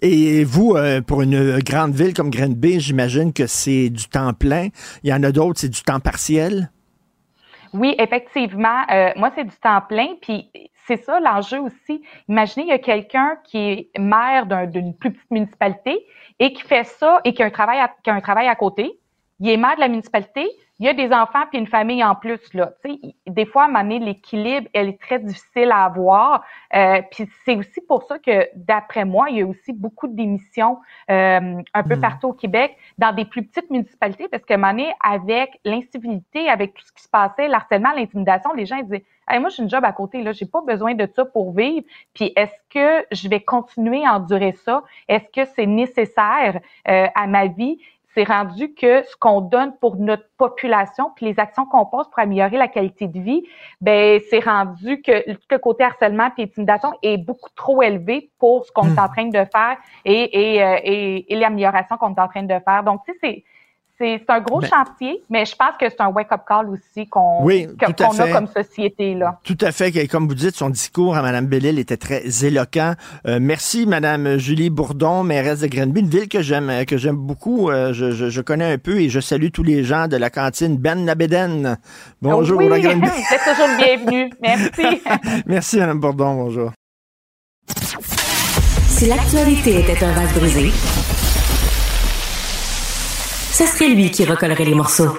Et 0.00 0.44
vous, 0.44 0.74
euh, 0.74 1.00
pour 1.00 1.22
une 1.22 1.58
grande 1.60 1.92
ville 1.92 2.14
comme 2.14 2.30
Granby, 2.30 2.80
j'imagine 2.80 3.32
que 3.32 3.46
c'est 3.46 3.88
du 3.90 4.08
temps 4.08 4.32
plein. 4.32 4.68
Il 5.02 5.10
y 5.10 5.14
en 5.14 5.22
a 5.22 5.30
d'autres, 5.30 5.60
c'est 5.60 5.68
du 5.68 5.82
temps 5.82 6.00
partiel? 6.00 6.70
Oui, 7.72 7.94
effectivement. 7.98 8.84
Moi, 9.16 9.30
c'est 9.34 9.44
du 9.44 9.56
temps 9.56 9.80
plein. 9.88 10.08
Puis 10.20 10.50
c'est 10.86 11.02
ça 11.02 11.20
l'enjeu 11.20 11.58
aussi. 11.60 12.02
Imaginez, 12.28 12.66
il 12.66 12.68
y 12.68 12.72
a 12.72 12.78
quelqu'un 12.78 13.36
qui 13.44 13.58
est 13.58 13.98
maire 13.98 14.46
d'une 14.66 14.94
plus 14.94 15.12
petite 15.12 15.30
municipalité 15.30 16.04
et 16.38 16.52
qui 16.52 16.62
fait 16.62 16.84
ça 16.84 17.20
et 17.24 17.32
qui 17.32 17.42
a 17.42 17.46
un 17.46 17.50
travail 17.50 17.78
à, 17.78 17.90
qui 18.02 18.10
a 18.10 18.14
un 18.14 18.20
travail 18.20 18.48
à 18.48 18.54
côté. 18.54 18.98
Il 19.42 19.50
est 19.50 19.56
maire 19.56 19.74
de 19.74 19.80
la 19.80 19.88
municipalité, 19.88 20.48
il 20.78 20.86
y 20.86 20.88
a 20.88 20.94
des 20.94 21.12
enfants 21.12 21.44
puis 21.50 21.58
une 21.58 21.66
famille 21.66 22.02
en 22.02 22.14
plus 22.14 22.40
là. 22.54 22.72
Tu 22.84 22.92
sais, 22.92 23.14
des 23.26 23.44
fois, 23.44 23.62
à 23.62 23.64
un 23.64 23.68
moment 23.68 23.82
donné, 23.82 23.98
l'équilibre, 23.98 24.68
elle 24.72 24.88
est 24.88 25.00
très 25.00 25.18
difficile 25.18 25.70
à 25.72 25.84
avoir. 25.84 26.44
Euh, 26.74 27.02
puis 27.10 27.28
c'est 27.44 27.56
aussi 27.56 27.80
pour 27.80 28.04
ça 28.04 28.20
que, 28.20 28.48
d'après 28.54 29.04
moi, 29.04 29.30
il 29.30 29.38
y 29.38 29.42
a 29.42 29.46
aussi 29.46 29.72
beaucoup 29.72 30.06
de 30.06 30.14
démissions 30.14 30.78
euh, 31.10 31.60
un 31.74 31.82
peu 31.82 31.96
Hmm. 31.96 32.00
partout 32.00 32.28
au 32.28 32.32
Québec, 32.32 32.76
dans 32.98 33.12
des 33.12 33.24
plus 33.24 33.44
petites 33.44 33.68
municipalités, 33.70 34.28
parce 34.28 34.44
que, 34.44 34.52
à 34.52 34.56
un 34.56 34.58
moment 34.60 34.72
donné, 34.72 34.92
avec 35.02 35.58
l'incivilité, 35.64 36.48
avec 36.48 36.74
tout 36.74 36.84
ce 36.86 36.92
qui 36.92 37.02
se 37.02 37.08
passait, 37.08 37.48
l'harcèlement, 37.48 37.92
l'intimidation, 37.92 38.52
les 38.54 38.66
gens 38.66 38.76
ils 38.76 38.84
disaient, 38.84 39.04
hey, 39.28 39.40
moi, 39.40 39.50
j'ai 39.50 39.62
une 39.64 39.70
job 39.70 39.84
à 39.84 39.92
côté, 39.92 40.22
là, 40.22 40.32
j'ai 40.32 40.46
pas 40.46 40.62
besoin 40.62 40.94
de 40.94 41.08
ça 41.14 41.24
pour 41.24 41.52
vivre. 41.52 41.84
Puis 42.14 42.32
est-ce 42.36 42.54
que 42.70 43.06
je 43.12 43.28
vais 43.28 43.40
continuer 43.40 44.04
à 44.06 44.14
endurer 44.14 44.52
ça? 44.64 44.84
Est-ce 45.08 45.28
que 45.32 45.48
c'est 45.56 45.66
nécessaire 45.66 46.60
euh, 46.88 47.06
à 47.14 47.26
ma 47.26 47.46
vie? 47.46 47.78
C'est 48.14 48.24
rendu 48.24 48.74
que 48.74 49.02
ce 49.04 49.16
qu'on 49.16 49.40
donne 49.40 49.74
pour 49.80 49.96
notre 49.96 50.24
population, 50.36 51.10
puis 51.16 51.26
les 51.26 51.38
actions 51.38 51.64
qu'on 51.66 51.86
pose 51.86 52.08
pour 52.10 52.18
améliorer 52.18 52.56
la 52.56 52.68
qualité 52.68 53.06
de 53.06 53.20
vie, 53.20 53.42
ben 53.80 54.20
c'est 54.28 54.40
rendu 54.40 55.00
que 55.02 55.32
tout 55.32 55.40
le 55.50 55.58
côté 55.58 55.84
harcèlement 55.84 56.30
et 56.36 56.42
intimidation 56.42 56.92
est 57.02 57.16
beaucoup 57.16 57.50
trop 57.54 57.82
élevé 57.82 58.30
pour 58.38 58.64
ce 58.66 58.72
qu'on 58.72 58.88
est 58.88 58.98
en 58.98 59.08
train 59.08 59.28
de 59.28 59.44
faire 59.52 59.76
et, 60.04 60.54
et, 60.54 60.62
euh, 60.62 60.76
et, 60.82 61.32
et 61.32 61.36
l'amélioration 61.36 61.96
qu'on 61.96 62.14
est 62.14 62.20
en 62.20 62.28
train 62.28 62.42
de 62.42 62.58
faire. 62.64 62.82
Donc, 62.84 63.00
tu 63.06 63.14
sais, 63.22 63.44
c'est 63.98 64.22
un 64.28 64.40
gros 64.40 64.60
Ben- 64.60 64.68
chantier, 64.68 65.22
mais 65.30 65.44
je 65.44 65.54
pense 65.54 65.76
que 65.78 65.86
c'est 65.88 66.00
un 66.00 66.08
wake-up 66.08 66.40
call 66.48 66.68
aussi 66.70 67.06
qu'on 67.08 67.44
Oui, 67.44 67.68
a 67.80 67.86
fait. 68.12 68.32
comme 68.32 68.48
société 68.48 69.14
là. 69.14 69.38
Tout 69.44 69.58
à 69.60 69.70
fait. 69.70 70.08
Comme 70.08 70.26
vous 70.26 70.34
dites, 70.34 70.56
son 70.56 70.70
discours 70.70 71.14
à 71.16 71.22
Mme 71.22 71.46
Bellil 71.46 71.78
était 71.78 71.96
très 71.96 72.22
éloquent. 72.44 72.94
Euh, 73.26 73.38
merci, 73.40 73.86
Mme 73.86 74.38
Julie 74.38 74.70
Bourdon, 74.70 75.22
mairesse 75.22 75.60
de 75.60 75.68
Grenby, 75.68 76.00
une 76.00 76.08
ville 76.08 76.28
que 76.28 76.42
j'aime 76.42 76.84
que 76.86 76.96
j'aime 76.96 77.16
beaucoup. 77.16 77.70
Euh, 77.70 77.92
je, 77.92 78.10
je- 78.10 78.28
je 78.30 78.40
connais 78.40 78.72
un 78.72 78.78
peu 78.78 79.00
et 79.00 79.08
je 79.08 79.20
salue 79.20 79.48
tous 79.52 79.62
les 79.62 79.84
gens 79.84 80.08
de 80.08 80.16
la 80.16 80.30
cantine 80.30 80.76
Ben 80.78 81.04
Nabeden. 81.04 81.76
Bonjour, 82.20 82.58
oui, 82.58 82.68
la 82.68 82.80
Grenby. 82.80 83.06
vous 83.06 83.34
êtes 83.34 83.40
toujours 83.48 83.68
le 83.68 83.76
bienvenu. 83.76 84.30
Merci. 84.42 85.02
Merci, 85.46 85.76
Mme 85.78 86.00
Bourdon. 86.00 86.34
Bonjour. 86.34 86.72
Si 88.88 89.06
l'actualité 89.06 89.80
était 89.80 90.04
un 90.04 90.12
vase 90.12 90.32
brisé, 90.34 90.70
ce 93.52 93.66
serait 93.66 93.88
lui 93.88 94.10
qui 94.10 94.24
recollerait 94.24 94.64
les 94.64 94.74
morceaux. 94.74 95.16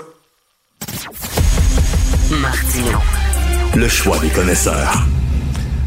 Martino. 2.42 3.00
Le 3.76 3.88
choix 3.88 4.18
des 4.20 4.30
connaisseurs. 4.30 5.06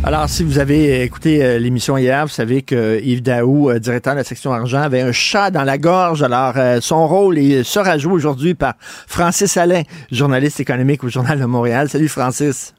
Alors, 0.05 0.29
si 0.29 0.45
vous 0.45 0.61
avez 0.61 1.03
écouté 1.03 1.45
euh, 1.45 1.59
l'émission 1.59 1.97
hier, 1.97 2.25
vous 2.25 2.33
savez 2.33 2.63
que 2.63 3.01
Yves 3.03 3.23
Daou, 3.23 3.71
euh, 3.71 3.81
directeur 3.81 4.15
de 4.15 4.19
la 4.19 4.25
section 4.25 4.53
argent, 4.53 4.81
avait 4.81 5.01
un 5.01 5.11
chat 5.11 5.51
dans 5.51 5.65
la 5.65 5.79
gorge. 5.79 6.23
Alors, 6.23 6.53
euh, 6.57 6.79
son 6.81 7.09
rôle 7.09 7.39
est, 7.39 7.65
sera 7.65 7.99
joué 7.99 8.13
aujourd'hui 8.13 8.55
par 8.55 8.75
Francis 8.81 9.57
Alain, 9.57 9.83
journaliste 10.13 10.61
économique 10.61 11.03
au 11.03 11.09
Journal 11.09 11.41
de 11.41 11.45
Montréal. 11.47 11.89
Salut, 11.89 12.09
Francis. 12.09 12.75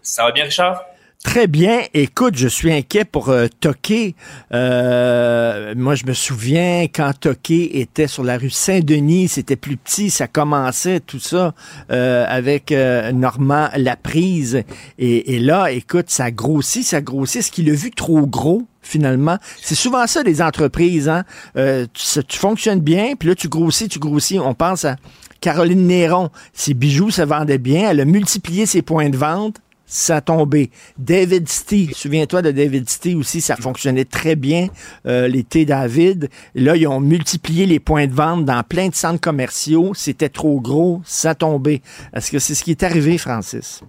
Ça 0.00 0.24
va 0.24 0.32
bien, 0.32 0.44
Richard? 0.44 0.82
Très 1.22 1.46
bien. 1.46 1.82
Écoute, 1.92 2.36
je 2.36 2.48
suis 2.48 2.72
inquiet 2.72 3.04
pour 3.04 3.28
euh, 3.28 3.46
Toqué. 3.60 4.14
Euh, 4.54 5.74
moi, 5.76 5.94
je 5.94 6.06
me 6.06 6.14
souviens 6.14 6.84
quand 6.84 7.12
Toqué 7.20 7.80
était 7.80 8.06
sur 8.06 8.24
la 8.24 8.38
rue 8.38 8.48
Saint-Denis, 8.48 9.28
c'était 9.28 9.56
plus 9.56 9.76
petit, 9.76 10.08
ça 10.10 10.26
commençait 10.26 10.98
tout 10.98 11.20
ça 11.20 11.54
euh, 11.92 12.24
avec 12.26 12.72
euh, 12.72 13.12
Normand 13.12 13.68
Laprise. 13.76 14.62
Et, 14.98 15.34
et 15.34 15.38
là, 15.40 15.70
écoute, 15.70 16.08
ça 16.08 16.30
grossit, 16.30 16.84
ça 16.84 17.02
grossit. 17.02 17.40
Est-ce 17.40 17.52
qu'il 17.52 17.68
a 17.68 17.74
vu 17.74 17.90
trop 17.90 18.26
gros? 18.26 18.62
Finalement, 18.82 19.36
c'est 19.60 19.74
souvent 19.74 20.06
ça 20.06 20.22
les 20.22 20.40
entreprises. 20.40 21.08
Hein? 21.08 21.24
Euh, 21.56 21.86
tu, 21.92 22.24
tu 22.24 22.38
fonctionnes 22.38 22.80
bien, 22.80 23.12
puis 23.14 23.28
là 23.28 23.34
tu 23.34 23.48
grossis, 23.48 23.88
tu 23.88 23.98
grossis. 23.98 24.38
On 24.38 24.54
pense 24.54 24.86
à 24.86 24.96
Caroline 25.42 25.86
Néron. 25.86 26.30
Ses 26.54 26.72
bijoux 26.72 27.10
se 27.10 27.20
vendaient 27.20 27.58
bien. 27.58 27.90
Elle 27.90 28.00
a 28.00 28.04
multiplié 28.06 28.64
ses 28.64 28.80
points 28.80 29.10
de 29.10 29.18
vente 29.18 29.56
ça 29.90 30.20
tombé. 30.20 30.70
David 30.98 31.48
Stee, 31.48 31.90
souviens-toi 31.92 32.42
de 32.42 32.50
David 32.52 32.88
Stee 32.88 33.16
aussi, 33.16 33.40
ça 33.40 33.56
fonctionnait 33.56 34.04
très 34.04 34.36
bien, 34.36 34.68
euh, 35.06 35.28
David. 35.66 36.30
Là, 36.54 36.76
ils 36.76 36.86
ont 36.86 37.00
multiplié 37.00 37.66
les 37.66 37.80
points 37.80 38.06
de 38.06 38.14
vente 38.14 38.44
dans 38.44 38.62
plein 38.62 38.88
de 38.88 38.94
centres 38.94 39.20
commerciaux. 39.20 39.92
C'était 39.94 40.28
trop 40.28 40.60
gros, 40.60 41.02
ça 41.04 41.34
tombé. 41.34 41.82
Est-ce 42.14 42.30
que 42.30 42.38
c'est 42.38 42.54
ce 42.54 42.62
qui 42.62 42.70
est 42.70 42.82
arrivé, 42.82 43.18
Francis? 43.18 43.82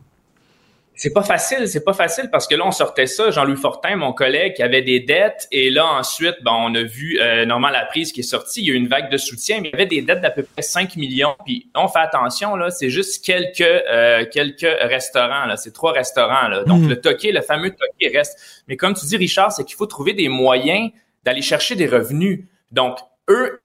C'est 1.02 1.14
pas 1.14 1.24
facile, 1.24 1.68
c'est 1.68 1.84
pas 1.84 1.94
facile 1.94 2.30
parce 2.32 2.46
que 2.48 2.54
là, 2.54 2.64
on 2.64 2.70
sortait 2.72 3.08
ça, 3.08 3.32
Jean-Louis 3.32 3.58
Fortin, 3.58 3.96
mon 3.96 4.14
collègue, 4.14 4.54
qui 4.54 4.62
avait 4.62 4.84
des 4.84 5.00
dettes, 5.00 5.48
et 5.52 5.72
là, 5.72 5.84
ensuite, 5.84 6.36
ben, 6.44 6.52
on 6.54 6.76
a 6.76 6.84
vu 6.84 7.20
euh, 7.20 7.44
Normand 7.44 7.70
Laprise 7.70 8.12
qui 8.12 8.20
est 8.20 8.24
sorti, 8.24 8.62
il 8.62 8.68
y 8.68 8.70
a 8.70 8.76
eu 8.76 8.78
une 8.78 8.88
vague 8.88 9.10
de 9.10 9.18
soutien, 9.18 9.62
mais 9.62 9.70
il 9.70 9.72
y 9.72 9.74
avait 9.74 9.88
des 9.88 10.04
dettes 10.04 10.22
d'à 10.22 10.30
peu 10.30 10.44
près 10.44 10.62
5 10.62 10.96
millions. 10.98 11.36
Puis 11.44 11.72
on 11.74 11.88
fait 11.88 11.98
attention, 11.98 12.56
là, 12.56 12.70
c'est 12.70 12.92
juste 12.92 13.26
quelques 13.26 13.62
euh, 13.62 14.26
quelques 14.32 14.62
restaurants, 14.62 15.48
là, 15.48 15.58
c'est 15.58 15.74
trois 15.74 15.92
restaurants, 15.92 16.48
là. 16.48 16.64
Donc 16.66 16.82
Mm. 16.82 16.90
le 16.90 17.02
toqué, 17.02 17.32
le 17.32 17.42
fameux 17.42 17.72
toqué 17.72 18.16
reste. 18.16 18.64
Mais 18.68 18.78
comme 18.78 18.94
tu 18.94 19.04
dis, 19.08 19.18
Richard, 19.18 19.52
c'est 19.52 19.64
qu'il 19.64 19.78
faut 19.78 19.88
trouver 19.88 20.14
des 20.14 20.30
moyens 20.30 20.92
d'aller 21.26 21.42
chercher 21.42 21.74
des 21.74 21.88
revenus. 21.88 22.42
Donc, 22.72 23.00
eux, 23.32 23.62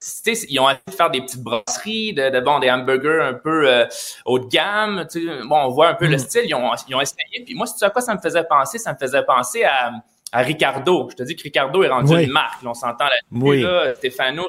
ils 0.49 0.59
ont 0.59 0.69
essayé 0.69 0.79
de 0.87 0.93
faire 0.93 1.09
des 1.09 1.21
petites 1.21 1.41
brasseries, 1.43 2.13
de, 2.13 2.29
de 2.29 2.39
bon, 2.39 2.59
des 2.59 2.71
hamburgers 2.71 3.21
un 3.21 3.33
peu 3.33 3.67
euh, 3.69 3.85
haut 4.25 4.39
de 4.39 4.47
gamme. 4.47 5.05
tu 5.11 5.27
sais. 5.27 5.33
Bon, 5.47 5.57
on 5.65 5.69
voit 5.69 5.89
un 5.89 5.93
peu 5.95 6.07
le 6.07 6.17
style. 6.17 6.43
Ils 6.45 6.55
ont, 6.55 6.71
ils 6.87 6.95
ont 6.95 7.01
essayé. 7.01 7.43
Puis 7.45 7.53
moi, 7.55 7.65
c'est 7.67 7.85
à 7.85 7.89
quoi 7.89 8.01
ça 8.01 8.13
me 8.15 8.19
faisait 8.19 8.43
penser? 8.43 8.77
Ça 8.79 8.93
me 8.93 8.97
faisait 8.97 9.23
penser 9.23 9.63
à, 9.63 9.91
à 10.31 10.39
Ricardo. 10.41 11.07
Je 11.11 11.15
te 11.15 11.23
dis 11.23 11.35
que 11.35 11.43
Ricardo 11.43 11.83
est 11.83 11.89
rendu 11.89 12.13
Oui. 12.13 12.23
une 12.25 12.31
marque. 12.31 12.61
là, 12.63 12.69
on 12.71 12.73
s'entend 12.73 13.05
là-dessus. 13.05 13.43
Oui. 13.45 13.61
Là, 13.61 13.93
Stéphano, 13.95 14.47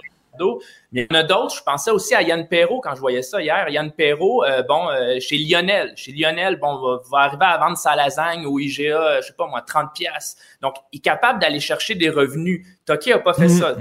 Mais 0.93 1.07
il 1.11 1.15
y 1.15 1.17
en 1.17 1.21
a 1.21 1.23
d'autres. 1.23 1.55
Je 1.57 1.63
pensais 1.63 1.91
aussi 1.91 2.15
à 2.15 2.23
Yann 2.23 2.47
Perrault 2.49 2.81
quand 2.81 2.95
je 2.95 3.01
voyais 3.01 3.23
ça 3.23 3.41
hier. 3.43 3.69
Yann 3.69 3.91
Perrault, 3.93 4.45
euh, 4.45 4.63
bon, 4.63 4.89
euh, 4.89 5.19
chez 5.21 5.37
Lionel. 5.39 5.93
Chez 5.97 6.13
Lionel, 6.13 6.57
bon, 6.57 6.77
va, 6.77 7.01
va 7.11 7.19
arriver 7.25 7.45
à 7.45 7.59
vendre 7.59 7.77
sa 7.77 7.95
lasagne 7.97 8.47
au 8.47 8.59
IGA, 8.59 9.21
je 9.21 9.27
sais 9.27 9.33
pas 9.35 9.47
moi, 9.47 9.63
30 9.63 9.93
pièces. 9.95 10.37
Donc, 10.63 10.75
il 10.93 10.99
est 10.99 11.01
capable 11.03 11.39
d'aller 11.41 11.61
chercher 11.61 11.95
des 11.95 12.09
revenus. 12.11 12.67
Toki 12.87 13.13
a 13.13 13.19
pas 13.19 13.35
fait 13.35 13.49
Mhm. 13.49 13.59
ça. 13.61 13.77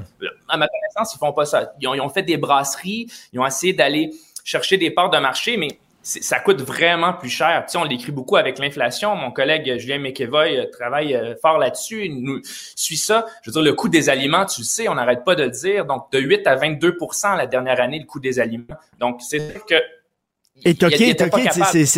À 0.50 0.58
ma 0.58 0.68
connaissance, 0.68 1.14
ils 1.16 1.18
font 1.20 1.34
pas 1.34 1.46
ça. 1.46 1.74
Ils 1.80 1.88
ont, 1.88 1.94
ils 1.94 2.02
ont 2.02 2.10
fait 2.10 2.24
des 2.24 2.38
brasseries, 2.38 3.08
ils 3.34 3.40
ont 3.40 3.46
essayé 3.46 3.74
d'aller 3.74 4.12
chercher 4.44 4.78
des 4.78 4.92
parts 4.92 5.10
de 5.10 5.18
marché, 5.18 5.58
mais 5.58 5.68
ça 6.08 6.40
coûte 6.40 6.62
vraiment 6.62 7.14
plus 7.14 7.30
cher. 7.30 7.66
Tu 7.66 7.74
sais, 7.74 7.78
on 7.78 7.84
l'écrit 7.84 8.14
beaucoup 8.14 8.38
avec 8.38 8.60
l'inflation. 8.60 9.14
Mon 9.16 9.32
collègue 9.32 9.70
euh, 9.70 9.78
Julien 9.78 10.00
McEvoy 10.00 10.56
euh, 10.56 10.66
travaille 10.72 11.14
euh, 11.14 11.36
fort 11.42 11.58
là-dessus. 11.58 12.06
Il 12.06 12.24
nous 12.24 12.40
suit 12.76 12.96
ça. 12.96 13.26
Je 13.42 13.50
veux 13.50 13.54
dire, 13.54 13.62
le 13.62 13.74
coût 13.74 13.90
des 13.90 14.10
aliments, 14.10 14.46
tu 14.46 14.62
le 14.62 14.66
sais, 14.66 14.88
on 14.88 14.96
n'arrête 14.96 15.26
pas 15.26 15.36
de 15.36 15.44
le 15.44 15.50
dire. 15.50 15.86
Donc, 15.86 16.10
de 16.14 16.20
8 16.20 16.48
à 16.48 16.56
22% 16.56 17.36
la 17.36 17.46
dernière 17.46 17.82
année, 17.82 18.00
le 18.00 18.06
coût 18.06 18.22
des 18.22 18.40
aliments. 18.40 18.78
Donc, 19.00 19.22
c'est 19.22 19.52
sûr 19.52 19.66
que 19.66 19.76
Et 20.66 20.74
Toqué, 20.74 21.14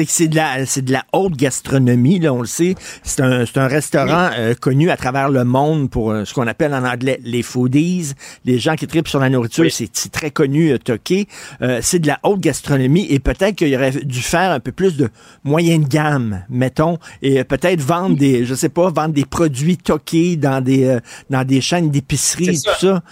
c'est- 0.07 0.27
de 0.27 0.35
la 0.35 0.65
c'est 0.65 0.81
de 0.83 0.91
la 0.91 1.03
haute 1.13 1.35
gastronomie 1.35 2.19
là, 2.19 2.33
on 2.33 2.41
le 2.41 2.47
sait. 2.47 2.75
C'est 3.03 3.21
un 3.21 3.45
c'est 3.45 3.57
un 3.57 3.67
restaurant 3.67 4.29
euh, 4.37 4.53
connu 4.53 4.89
à 4.91 4.97
travers 4.97 5.29
le 5.29 5.43
monde 5.43 5.89
pour 5.89 6.11
euh, 6.11 6.25
ce 6.25 6.33
qu'on 6.33 6.45
appelle 6.45 6.73
en 6.73 6.83
anglais 6.85 7.19
les 7.23 7.41
foodies, 7.41 8.13
les 8.45 8.59
gens 8.59 8.75
qui 8.75 8.85
tripent 8.85 9.07
sur 9.07 9.19
la 9.19 9.29
nourriture, 9.29 9.63
c'est 9.71 9.89
c'est 9.93 10.11
très 10.11 10.29
connu 10.31 10.71
euh, 10.71 10.77
Toqué. 10.77 11.27
Euh, 11.61 11.79
c'est 11.81 11.99
de 11.99 12.07
la 12.07 12.19
haute 12.23 12.41
gastronomie 12.41 13.07
et 13.09 13.19
peut-être 13.19 13.55
qu'il 13.55 13.73
aurait 13.75 13.91
dû 13.91 14.21
faire 14.21 14.51
un 14.51 14.59
peu 14.59 14.71
plus 14.71 14.97
de 14.97 15.09
moyenne 15.43 15.85
gamme, 15.85 16.43
mettons, 16.49 16.97
et 17.21 17.39
euh, 17.39 17.43
peut-être 17.43 17.81
vendre 17.81 18.17
des 18.17 18.45
je 18.45 18.53
sais 18.55 18.69
pas, 18.69 18.89
vendre 18.91 19.13
des 19.13 19.25
produits 19.25 19.77
Toqué 19.77 20.35
dans 20.35 20.61
des 20.63 20.83
euh, 20.85 20.99
dans 21.29 21.45
des 21.45 21.61
chaînes 21.61 21.89
d'épicerie 21.89 22.45
tout 22.61 22.71
ça. 22.79 23.03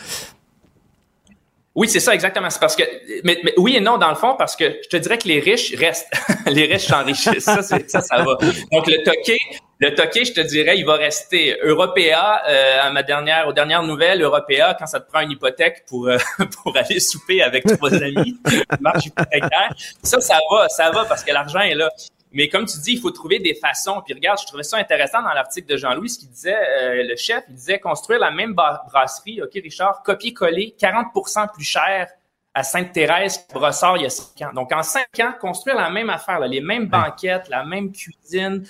Oui, 1.77 1.87
c'est 1.87 1.99
ça, 1.99 2.11
exactement. 2.15 2.49
C'est 2.49 2.59
parce 2.59 2.75
que, 2.75 2.81
mais, 3.23 3.39
mais 3.43 3.53
oui 3.55 3.75
et 3.75 3.79
non, 3.79 3.99
dans 3.99 4.09
le 4.09 4.15
fond, 4.15 4.33
parce 4.35 4.55
que 4.55 4.79
je 4.83 4.89
te 4.89 4.97
dirais 4.97 5.19
que 5.19 5.27
les 5.27 5.39
riches 5.39 5.75
restent. 5.75 6.11
les 6.47 6.65
riches 6.65 6.87
s'enrichissent. 6.87 7.43
Ça, 7.43 7.61
ça, 7.61 8.01
ça 8.01 8.17
va. 8.17 8.35
Donc, 8.71 8.87
le 8.87 9.03
toqué, 9.03 9.37
le 9.77 9.93
toqué, 9.93 10.25
je 10.25 10.33
te 10.33 10.41
dirais, 10.41 10.79
il 10.79 10.87
va 10.87 10.95
rester. 10.95 11.55
Européa, 11.61 12.41
euh, 12.47 12.81
à 12.81 12.89
ma 12.89 13.03
dernière, 13.03 13.47
aux 13.47 13.53
dernières 13.53 13.83
nouvelles, 13.83 14.23
Européa, 14.23 14.75
quand 14.79 14.87
ça 14.87 14.99
te 14.99 15.07
prend 15.07 15.19
une 15.19 15.29
hypothèque 15.29 15.83
pour, 15.87 16.07
euh, 16.07 16.17
pour 16.63 16.75
aller 16.75 16.99
souper 16.99 17.43
avec 17.43 17.63
trois 17.65 17.93
amis, 18.03 18.35
marche 18.79 19.05
hypothécaire. 19.05 19.71
Ça, 20.01 20.19
ça 20.19 20.39
va, 20.49 20.67
ça 20.69 20.89
va 20.89 21.05
parce 21.05 21.23
que 21.23 21.31
l'argent 21.31 21.59
est 21.59 21.75
là. 21.75 21.91
Mais 22.31 22.49
comme 22.49 22.65
tu 22.65 22.77
dis, 22.79 22.93
il 22.93 22.99
faut 22.99 23.11
trouver 23.11 23.39
des 23.39 23.55
façons. 23.55 24.01
Puis 24.05 24.13
regarde, 24.13 24.39
je 24.39 24.45
trouvais 24.45 24.63
ça 24.63 24.77
intéressant 24.77 25.21
dans 25.21 25.33
l'article 25.33 25.67
de 25.67 25.77
Jean-Louis, 25.77 26.09
ce 26.09 26.19
qu'il 26.19 26.29
disait, 26.29 26.55
euh, 26.55 27.03
le 27.03 27.15
chef, 27.15 27.43
il 27.49 27.55
disait 27.55 27.79
construire 27.79 28.19
la 28.19 28.31
même 28.31 28.53
brasserie, 28.53 29.41
OK, 29.41 29.51
Richard, 29.53 30.03
copier-coller, 30.03 30.75
40% 30.79 31.53
plus 31.53 31.63
cher 31.63 32.07
à 32.53 32.63
Sainte-Thérèse, 32.63 33.45
Brossard, 33.53 33.97
il 33.97 34.03
y 34.03 34.05
a 34.07 34.09
cinq 34.09 34.47
ans. 34.47 34.51
Donc, 34.51 34.71
en 34.71 34.81
cinq 34.81 35.19
ans, 35.21 35.31
construire 35.39 35.75
la 35.75 35.91
même 35.91 36.09
affaire, 36.09 36.39
là, 36.39 36.47
les 36.47 36.59
mêmes 36.59 36.87
banquettes, 36.87 37.49
la 37.49 37.63
même 37.63 37.91
cuisine, 37.91 38.65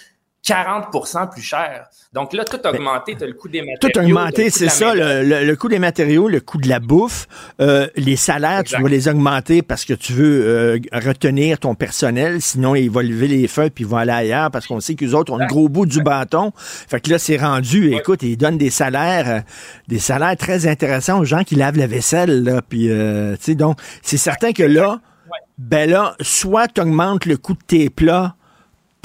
40% 0.47 1.29
plus 1.29 1.41
cher. 1.41 1.87
Donc 2.13 2.33
là, 2.33 2.45
tout 2.45 2.57
a 2.63 2.71
augmenté. 2.71 3.15
Tu 3.15 3.23
as 3.23 3.27
le 3.27 3.33
coût 3.33 3.49
des 3.49 3.59
matériaux. 3.59 3.79
Tout 3.81 3.99
a 3.99 4.03
augmenté, 4.03 4.49
c'est 4.49 4.69
ça. 4.69 4.95
Le, 4.95 5.23
le, 5.23 5.45
le, 5.45 5.55
coût 5.55 5.67
des 5.67 5.79
matériaux, 5.79 6.29
le 6.29 6.39
coût 6.39 6.57
de 6.57 6.69
la 6.69 6.79
bouffe, 6.79 7.27
euh, 7.59 7.87
les 7.97 8.15
salaires, 8.15 8.61
exact. 8.61 8.77
tu 8.77 8.81
dois 8.81 8.89
les 8.89 9.07
augmenter 9.09 9.61
parce 9.61 9.83
que 9.83 9.93
tu 9.93 10.13
veux 10.13 10.45
euh, 10.45 10.79
retenir 10.93 11.59
ton 11.59 11.75
personnel. 11.75 12.41
Sinon, 12.41 12.75
il 12.75 12.89
va 12.89 13.03
lever 13.03 13.27
les 13.27 13.47
feux 13.47 13.69
puis 13.69 13.83
ils 13.83 13.87
vont 13.87 13.97
aller 13.97 14.11
ailleurs 14.11 14.49
parce 14.51 14.67
qu'on 14.67 14.79
sait 14.79 14.95
qu'eux 14.95 15.13
autres 15.13 15.33
ont 15.33 15.37
le 15.37 15.47
gros 15.47 15.67
bout 15.67 15.85
du 15.85 16.01
bâton. 16.01 16.53
Fait 16.55 17.01
que 17.01 17.09
là, 17.09 17.19
c'est 17.19 17.37
rendu. 17.37 17.89
Ouais. 17.89 17.97
Écoute, 17.97 18.23
ils 18.23 18.37
donnent 18.37 18.57
des 18.57 18.69
salaires, 18.69 19.29
euh, 19.29 19.39
des 19.87 19.99
salaires 19.99 20.37
très 20.37 20.65
intéressants 20.65 21.19
aux 21.19 21.25
gens 21.25 21.43
qui 21.43 21.55
lavent 21.55 21.77
la 21.77 21.87
vaisselle. 21.87 22.43
Là, 22.43 22.61
puis, 22.61 22.87
tu 22.87 23.37
sais, 23.41 23.55
donc, 23.55 23.77
c'est 24.01 24.17
certain 24.17 24.53
que 24.53 24.63
là, 24.63 24.91
ouais. 25.25 25.39
ben 25.57 25.89
là, 25.89 26.15
soit 26.21 26.69
tu 26.69 26.79
augmentes 26.79 27.25
le 27.25 27.35
coût 27.35 27.53
de 27.53 27.63
tes 27.67 27.89
plats 27.89 28.36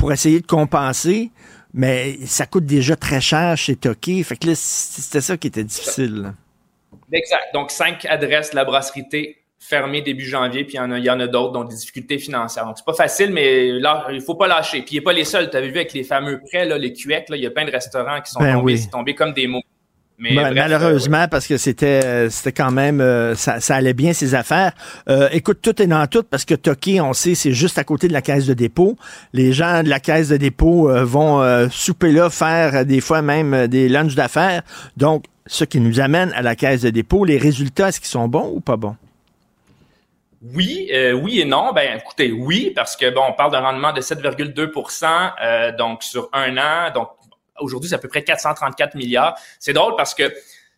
pour 0.03 0.13
essayer 0.13 0.41
de 0.41 0.47
compenser, 0.49 1.31
mais 1.73 2.17
ça 2.27 2.45
coûte 2.45 2.67
déjà 2.67 2.97
très 2.97 3.21
cher 3.21 3.57
chez 3.57 3.77
Toki. 3.77 4.25
Fait 4.25 4.37
que 4.37 4.49
là, 4.49 4.55
c'était 4.57 5.21
ça 5.21 5.37
qui 5.37 5.47
était 5.47 5.63
difficile. 5.63 6.33
Exact. 7.13 7.55
Donc, 7.55 7.71
cinq 7.71 8.05
adresses 8.07 8.51
de 8.51 8.57
la 8.57 8.65
brasserie 8.65 9.09
T 9.09 9.45
fermées 9.61 10.03
début 10.03 10.25
janvier, 10.25 10.65
puis 10.65 10.75
il 10.75 10.79
y 10.79 10.81
en 10.81 10.91
a, 10.91 10.99
il 10.99 11.05
y 11.05 11.11
en 11.11 11.21
a 11.21 11.29
d'autres, 11.29 11.53
dont 11.53 11.63
des 11.63 11.77
difficultés 11.77 12.19
financières. 12.19 12.65
Donc, 12.67 12.79
c'est 12.79 12.85
pas 12.85 12.95
facile, 12.95 13.33
mais 13.33 13.79
là, 13.79 14.09
il 14.11 14.21
faut 14.21 14.35
pas 14.35 14.49
lâcher. 14.49 14.83
Puis, 14.83 14.97
il 14.97 14.99
n'est 14.99 15.05
pas 15.05 15.13
les 15.13 15.23
seuls. 15.25 15.49
Tu 15.51 15.57
avais 15.57 15.69
vu 15.69 15.77
avec 15.77 15.93
les 15.93 16.03
fameux 16.03 16.41
prêts, 16.41 16.65
là, 16.65 16.79
les 16.79 16.93
QEC, 16.93 17.29
là, 17.29 17.37
il 17.37 17.43
y 17.45 17.47
a 17.47 17.51
plein 17.53 17.65
de 17.65 17.71
restaurants 17.71 18.21
qui 18.23 18.33
sont 18.33 18.41
ben 18.41 18.55
tombés, 18.55 18.75
oui. 18.75 18.91
tombés 18.91 19.15
comme 19.15 19.33
des 19.33 19.47
mots. 19.47 19.63
Mais 20.23 20.37
ben, 20.37 20.43
bref, 20.43 20.55
malheureusement, 20.55 21.23
euh, 21.23 21.27
parce 21.27 21.49
que 21.49 21.57
c'était 21.57 22.31
c'était 22.31 22.53
quand 22.53 22.71
même 22.71 23.01
euh, 23.01 23.35
ça, 23.35 23.59
ça, 23.59 23.75
allait 23.75 23.93
bien 23.93 24.13
ces 24.13 24.37
affaires. 24.37 24.71
Euh, 25.09 25.29
écoute, 25.33 25.59
tout 25.61 25.83
est 25.83 25.89
dans 25.89 26.07
tout 26.07 26.23
parce 26.23 26.45
que 26.45 26.55
Toki, 26.55 27.01
on 27.01 27.13
sait, 27.13 27.35
c'est 27.35 27.53
juste 27.53 27.77
à 27.77 27.83
côté 27.83 28.07
de 28.07 28.13
la 28.13 28.23
caisse 28.23 28.47
de 28.47 28.55
dépôt. 28.55 28.97
Les 29.33 29.53
gens 29.53 29.83
de 29.83 29.89
la 29.89 29.99
caisse 29.99 30.29
de 30.29 30.37
dépôt 30.37 30.89
euh, 30.89 31.05
vont 31.05 31.43
souper 31.71 32.13
là, 32.13 32.31
faire 32.31 32.87
des 32.87 33.01
fois 33.01 33.21
même 33.21 33.67
des 33.67 33.89
lunchs 33.89 34.15
d'affaires. 34.15 34.63
Donc, 34.97 35.25
ce 35.47 35.65
qui 35.65 35.81
nous 35.81 35.99
amène 35.99 36.33
à 36.35 36.43
la 36.43 36.55
caisse 36.55 36.83
de 36.83 36.91
dépôt, 36.91 37.25
les 37.25 37.39
résultats, 37.39 37.89
est-ce 37.89 37.99
qu'ils 37.99 38.09
sont 38.09 38.29
bons 38.29 38.53
ou 38.55 38.61
pas 38.61 38.77
bons? 38.77 38.95
Oui, 40.43 40.91
euh, 40.93 41.13
oui 41.13 41.41
et 41.41 41.45
non. 41.45 41.73
Ben, 41.73 41.99
écoutez, 41.99 42.33
oui, 42.33 42.73
parce 42.75 42.97
que 42.97 43.11
bon, 43.11 43.23
on 43.29 43.33
parle 43.33 43.53
d'un 43.53 43.61
rendement 43.61 43.93
de 43.93 44.01
7,2 44.01 45.33
euh, 45.41 45.73
donc 45.77 46.03
sur 46.03 46.29
un 46.33 46.57
an. 46.57 46.93
Donc, 46.93 47.11
aujourd'hui, 47.63 47.89
c'est 47.89 47.97
à 47.97 47.99
peu 47.99 48.09
près 48.09 48.23
434 48.25 48.95
milliards. 48.95 49.39
C'est 49.59 49.73
drôle 49.73 49.95
parce 49.97 50.15
que 50.15 50.33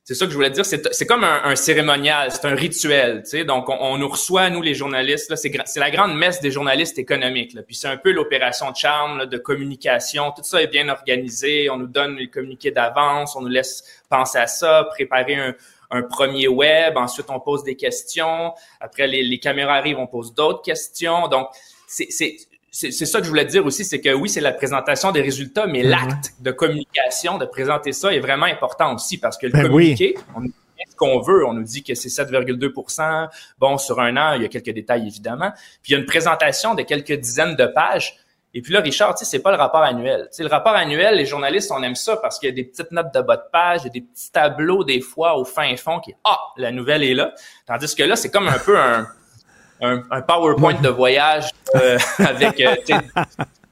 c'est 0.07 0.15
ça 0.15 0.27
que 0.27 0.33
je 0.33 0.37
voulais 0.37 0.51
dire, 0.51 0.67
c'est 0.67 1.07
comme 1.07 1.25
un, 1.25 1.45
un 1.45 1.57
cérémonial, 1.57 2.31
c'est 2.31 2.45
un 2.45 2.55
rituel, 2.55 3.23
tu 3.23 3.31
sais. 3.31 3.45
Donc, 3.45 3.71
on, 3.71 3.79
on, 3.81 3.97
nous 3.97 4.09
reçoit, 4.09 4.51
nous, 4.51 4.61
les 4.61 4.75
journalistes, 4.75 5.35
c'est 5.35 5.81
la 5.81 5.91
grande 5.91 6.15
messe 6.15 6.43
des 6.43 6.51
journalistes 6.51 6.99
économiques, 6.99 7.55
là. 7.55 7.63
Puis 7.63 7.75
c'est 7.75 7.89
un 7.89 7.97
peu 7.97 8.13
l'opération 8.13 8.71
de 8.71 8.77
charme, 8.77 9.17
là, 9.17 9.27
de 9.27 9.39
communication. 9.39 10.31
Tout 10.33 10.43
ça 10.45 10.61
est 10.61 10.67
bien 10.67 10.91
organisé. 10.91 11.71
On 11.71 11.79
nous 11.79 11.87
donne 11.87 12.17
les 12.17 12.29
communiqués 12.29 12.71
d'avance, 12.71 13.35
on 13.35 13.41
nous 13.41 13.49
laisse 13.49 13.83
penser 14.11 14.37
à 14.37 14.47
ça, 14.47 14.85
préparer 14.91 15.37
un, 15.37 15.55
un 15.91 16.03
premier 16.03 16.49
web. 16.49 16.99
Ensuite, 16.99 17.31
on 17.31 17.41
pose 17.41 17.65
des 17.65 17.77
questions. 17.77 18.53
Après, 18.81 19.07
les, 19.07 19.23
les 19.23 19.39
caméras 19.39 19.77
arrivent, 19.77 19.99
on 19.99 20.07
pose 20.07 20.35
d'autres 20.35 20.61
questions. 20.61 21.29
Donc, 21.29 21.49
c'est 21.87 22.37
c'est 22.77 23.07
ça 23.07 23.21
que 23.21 23.25
je 23.25 23.31
voulais 23.31 23.45
dire 23.45 23.65
aussi, 23.65 23.85
c'est 23.85 24.01
que 24.01 24.13
oui, 24.13 24.29
c'est 24.29 24.41
la 24.41 24.53
présentation 24.53 25.13
des 25.13 25.23
résultats, 25.23 25.67
mais 25.67 25.85
mm 25.85 25.87
-hmm. 25.87 25.91
l'acte 25.91 26.35
de 26.41 26.51
communication, 26.51 27.39
de 27.39 27.47
présenter 27.47 27.93
ça 27.93 28.13
est 28.13 28.19
vraiment 28.19 28.47
important 28.47 28.93
aussi 28.97 29.17
parce 29.19 29.39
que 29.39 29.47
le 29.47 29.53
ben 29.53 29.71
oui. 29.71 30.15
on 30.35 30.41
nous 30.41 30.49
dit 30.49 30.55
ce 30.91 30.97
qu'on 30.97 31.21
veut, 31.21 31.47
on 31.47 31.55
nous 31.55 31.63
dit 31.63 31.83
que 31.85 31.95
c'est 31.95 32.09
7,2% 32.09 33.29
Bon, 33.59 33.79
sur 33.79 34.01
un 34.01 34.17
an, 34.17 34.35
il 34.37 34.43
y 34.43 34.45
a 34.45 34.49
quelques 34.49 34.75
détails 34.81 35.07
évidemment. 35.07 35.51
Puis 35.83 35.89
il 35.89 35.93
y 35.93 35.97
a 35.97 36.01
une 36.01 36.11
présentation 36.15 36.75
de 36.75 36.83
quelques 36.83 37.19
dizaines 37.27 37.57
de 37.63 37.67
pages. 37.67 38.09
Et 38.57 38.61
puis 38.63 38.73
là, 38.73 38.81
Richard, 38.81 39.15
tu 39.15 39.25
sais, 39.25 39.31
c'est 39.33 39.45
pas 39.47 39.53
le 39.57 39.61
rapport 39.65 39.85
annuel. 39.93 40.23
Tu 40.31 40.37
sais, 40.37 40.43
le 40.49 40.53
rapport 40.59 40.77
annuel, 40.85 41.13
les 41.23 41.27
journalistes, 41.27 41.71
on 41.77 41.83
aime 41.89 41.99
ça 42.09 42.17
parce 42.17 42.39
qu'il 42.39 42.49
y 42.51 42.53
a 42.53 42.57
des 42.61 42.69
petites 42.71 42.93
notes 42.97 43.13
de 43.19 43.21
bas 43.29 43.39
de 43.45 43.49
page, 43.53 43.81
il 43.83 43.87
y 43.89 43.93
a 43.93 43.97
des 44.01 44.05
petits 44.11 44.31
tableaux 44.33 44.83
des 44.85 45.01
fois 45.01 45.31
au 45.39 45.45
fin 45.45 45.71
fond 45.77 45.99
qui, 46.05 46.13
ah, 46.25 46.41
la 46.57 46.71
nouvelle 46.79 47.03
est 47.11 47.15
là. 47.15 47.27
Tandis 47.67 47.95
que 47.99 48.05
là, 48.11 48.15
c'est 48.15 48.31
comme 48.35 48.49
un 48.49 48.61
peu 48.69 48.77
un 48.79 49.09
un, 49.81 50.03
un 50.11 50.23
PowerPoint 50.23 50.81
de 50.81 50.89
voyage 50.89 51.51
euh, 51.75 51.99
avec. 52.19 52.61
Euh, 52.61 52.75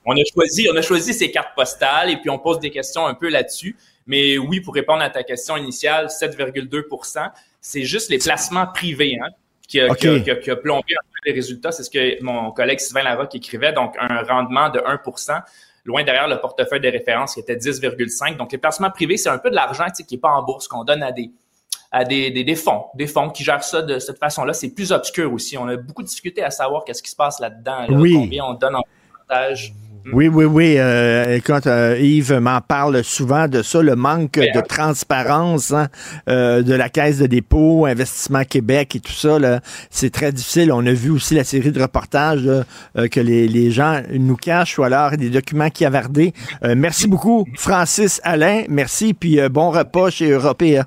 on 0.05 0.15
a 0.15 0.23
choisi, 0.33 0.69
on 0.73 0.77
a 0.77 0.83
choisi 0.83 1.15
ces 1.15 1.31
cartes 1.31 1.55
postales 1.55 2.11
et 2.11 2.17
puis 2.17 2.29
on 2.31 2.39
pose 2.39 2.59
des 2.59 2.71
questions 2.71 3.07
un 3.07 3.15
peu 3.15 3.29
là-dessus. 3.29 3.77
Mais 4.07 4.37
oui, 4.37 4.61
pour 4.61 4.75
répondre 4.75 5.03
à 5.03 5.11
ta 5.11 5.23
question 5.23 5.57
initiale, 5.57 6.07
7,2% 6.07 7.31
c'est 7.63 7.85
juste 7.85 8.11
les 8.11 8.19
placements 8.19 8.67
privés 8.67 9.19
hein, 9.23 9.29
qui, 9.67 9.81
a, 9.81 9.87
okay. 9.87 10.23
qui, 10.23 10.31
a, 10.31 10.37
qui, 10.37 10.51
a, 10.51 10.57
plombé 10.57 10.95
un 10.95 11.07
peu 11.13 11.31
les 11.31 11.33
résultats. 11.33 11.71
C'est 11.71 11.85
ce 11.85 11.91
que 11.91 12.23
mon 12.23 12.51
collègue 12.51 12.81
Sylvain 12.81 13.05
Larocque 13.05 13.37
écrivait. 13.37 13.73
Donc, 13.73 13.95
un 13.99 14.23
rendement 14.25 14.69
de 14.69 14.81
1% 14.81 15.41
loin 15.85 16.03
derrière 16.03 16.29
le 16.29 16.39
portefeuille 16.41 16.81
de 16.81 16.89
référence 16.89 17.35
qui 17.35 17.41
était 17.41 17.57
10,5. 17.57 18.37
Donc, 18.37 18.51
les 18.53 18.59
placements 18.59 18.91
privés, 18.91 19.17
c'est 19.17 19.29
un 19.29 19.39
peu 19.39 19.49
de 19.49 19.55
l'argent 19.55 19.87
qui 19.87 20.05
n'est 20.15 20.21
pas 20.21 20.31
en 20.31 20.43
bourse, 20.43 20.67
qu'on 20.67 20.85
donne 20.85 21.05
à 21.05 21.13
des, 21.13 21.31
à 21.93 22.05
des, 22.05 22.31
des, 22.31 22.43
des, 22.43 22.57
fonds, 22.57 22.85
des 22.95 23.07
fonds 23.07 23.29
qui 23.29 23.45
gèrent 23.45 23.63
ça 23.63 23.83
de 23.83 23.99
cette 23.99 24.19
façon-là. 24.19 24.55
C'est 24.55 24.71
plus 24.71 24.93
obscur 24.93 25.33
aussi. 25.33 25.59
On 25.59 25.69
a 25.69 25.77
beaucoup 25.77 26.03
de 26.03 26.09
difficultés 26.09 26.43
à 26.43 26.51
savoir 26.51 26.85
qu'est-ce 26.85 27.03
qui 27.03 27.11
se 27.11 27.17
passe 27.17 27.39
là-dedans, 27.39 27.87
là, 27.89 27.97
oui. 27.97 28.15
combien 28.15 28.45
on 28.45 28.55
donne 28.55 28.77
en 28.77 28.83
pourcentage. 29.11 29.75
Oui, 30.13 30.27
oui, 30.27 30.45
oui. 30.47 30.75
Euh, 30.79 31.39
quand 31.45 31.67
euh, 31.67 31.97
Yves 32.01 32.35
m'en 32.35 32.61
parle 32.61 33.05
souvent 33.05 33.47
de 33.47 33.63
ça, 33.63 33.83
le 33.83 33.95
manque 33.95 34.33
de 34.33 34.61
transparence 34.61 35.71
hein, 35.71 35.89
euh, 36.29 36.63
de 36.63 36.75
la 36.75 36.89
Caisse 36.89 37.19
de 37.19 37.27
dépôt, 37.27 37.87
Investissement 37.87 38.43
Québec 38.43 38.97
et 38.97 39.01
tout 39.01 39.13
ça, 39.13 39.39
c'est 39.91 40.11
très 40.11 40.33
difficile. 40.33 40.73
On 40.73 40.85
a 40.87 40.93
vu 40.93 41.11
aussi 41.11 41.35
la 41.35 41.45
série 41.45 41.71
de 41.71 41.81
reportages 41.81 42.45
là, 42.45 42.65
euh, 42.97 43.07
que 43.07 43.21
les, 43.21 43.47
les, 43.47 43.71
gens 43.71 44.03
nous 44.13 44.37
cachent 44.37 44.79
ou 44.79 44.83
alors 44.83 45.13
des 45.17 45.31
documents 45.31 45.71
qui. 45.71 45.85
Euh, 45.85 46.75
merci 46.77 47.07
beaucoup, 47.07 47.45
Francis 47.57 48.21
Alain. 48.25 48.63
Merci, 48.69 49.15
puis 49.15 49.39
bon 49.51 49.71
repas 49.71 50.11
chez 50.11 50.31
Européa. 50.31 50.87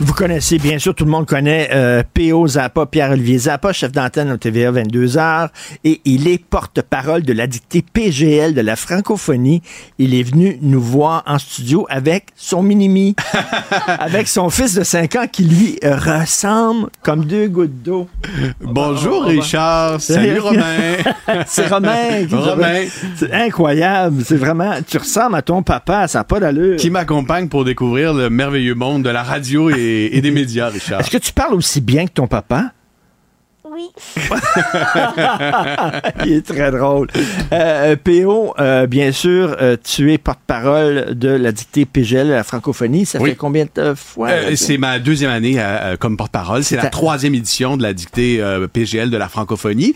Vous 0.00 0.12
connaissez, 0.12 0.58
bien 0.58 0.80
sûr, 0.80 0.92
tout 0.92 1.04
le 1.04 1.10
monde 1.12 1.24
connaît 1.24 1.68
euh, 1.72 2.02
P.O. 2.14 2.48
Zappa, 2.48 2.84
Pierre-Olivier 2.84 3.38
Zappa, 3.38 3.72
chef 3.72 3.92
d'antenne 3.92 4.32
au 4.32 4.36
TVA 4.36 4.72
22h, 4.72 5.50
et 5.84 6.00
il 6.04 6.26
est 6.26 6.44
porte-parole 6.44 7.22
de 7.22 7.32
la 7.32 7.46
dictée 7.46 7.84
PGL 7.92 8.54
de 8.54 8.60
la 8.60 8.74
francophonie. 8.74 9.62
Il 9.98 10.14
est 10.14 10.24
venu 10.24 10.58
nous 10.62 10.80
voir 10.80 11.22
en 11.26 11.38
studio 11.38 11.86
avec 11.88 12.26
son 12.34 12.64
mini-mi, 12.64 13.14
avec 13.86 14.26
son 14.26 14.50
fils 14.50 14.74
de 14.74 14.82
5 14.82 15.14
ans 15.14 15.26
qui 15.30 15.44
lui 15.44 15.78
ressemble 15.84 16.88
comme 17.02 17.24
deux 17.24 17.46
gouttes 17.46 17.82
d'eau. 17.84 18.08
Bonjour 18.60 19.22
oh, 19.24 19.28
Richard, 19.28 20.00
salut 20.00 20.40
Romain. 20.40 20.96
C'est 21.46 21.68
Romain. 21.68 22.26
Romain. 22.32 22.84
C'est 23.14 23.32
incroyable, 23.32 24.24
c'est 24.24 24.36
vraiment, 24.36 24.74
tu 24.86 24.98
ressembles 24.98 25.36
à 25.36 25.42
ton 25.42 25.62
papa, 25.62 26.08
ça 26.08 26.18
n'a 26.18 26.24
pas 26.24 26.40
d'allure. 26.40 26.76
Qui 26.76 26.90
m'accompagne 26.90 27.48
pour 27.48 27.64
découvrir 27.64 28.12
le 28.12 28.28
merveilleux 28.28 28.74
monde 28.74 29.04
de 29.04 29.10
la 29.10 29.22
radio 29.22 29.70
et 29.70 29.83
et, 29.84 30.16
et 30.16 30.20
des 30.20 30.30
médias, 30.30 30.68
Richard. 30.68 31.00
Est-ce 31.00 31.10
que 31.10 31.18
tu 31.18 31.32
parles 31.32 31.54
aussi 31.54 31.80
bien 31.80 32.06
que 32.06 32.12
ton 32.12 32.26
papa? 32.26 32.72
Oui. 33.74 33.88
Il 36.24 36.32
est 36.32 36.46
très 36.46 36.70
drôle. 36.70 37.08
Euh, 37.52 37.96
PO, 37.96 38.54
euh, 38.58 38.86
bien 38.86 39.10
sûr, 39.10 39.56
euh, 39.60 39.76
tu 39.82 40.12
es 40.12 40.18
porte-parole 40.18 41.18
de 41.18 41.30
la 41.30 41.50
dictée 41.50 41.84
PGL, 41.84 42.28
la 42.28 42.44
francophonie. 42.44 43.04
Ça 43.04 43.20
oui. 43.20 43.30
fait 43.30 43.36
combien 43.36 43.66
de 43.74 43.94
fois? 43.94 44.30
c'est 44.54 44.78
ma 44.78 45.00
deuxième 45.00 45.30
année 45.30 45.60
comme 45.98 46.16
porte-parole. 46.16 46.62
C'est 46.62 46.76
la 46.76 46.90
troisième 46.90 47.34
édition 47.34 47.76
de 47.76 47.82
la 47.82 47.92
dictée 47.92 48.40
PGL 48.72 49.10
de 49.10 49.16
la 49.16 49.28
francophonie. 49.28 49.94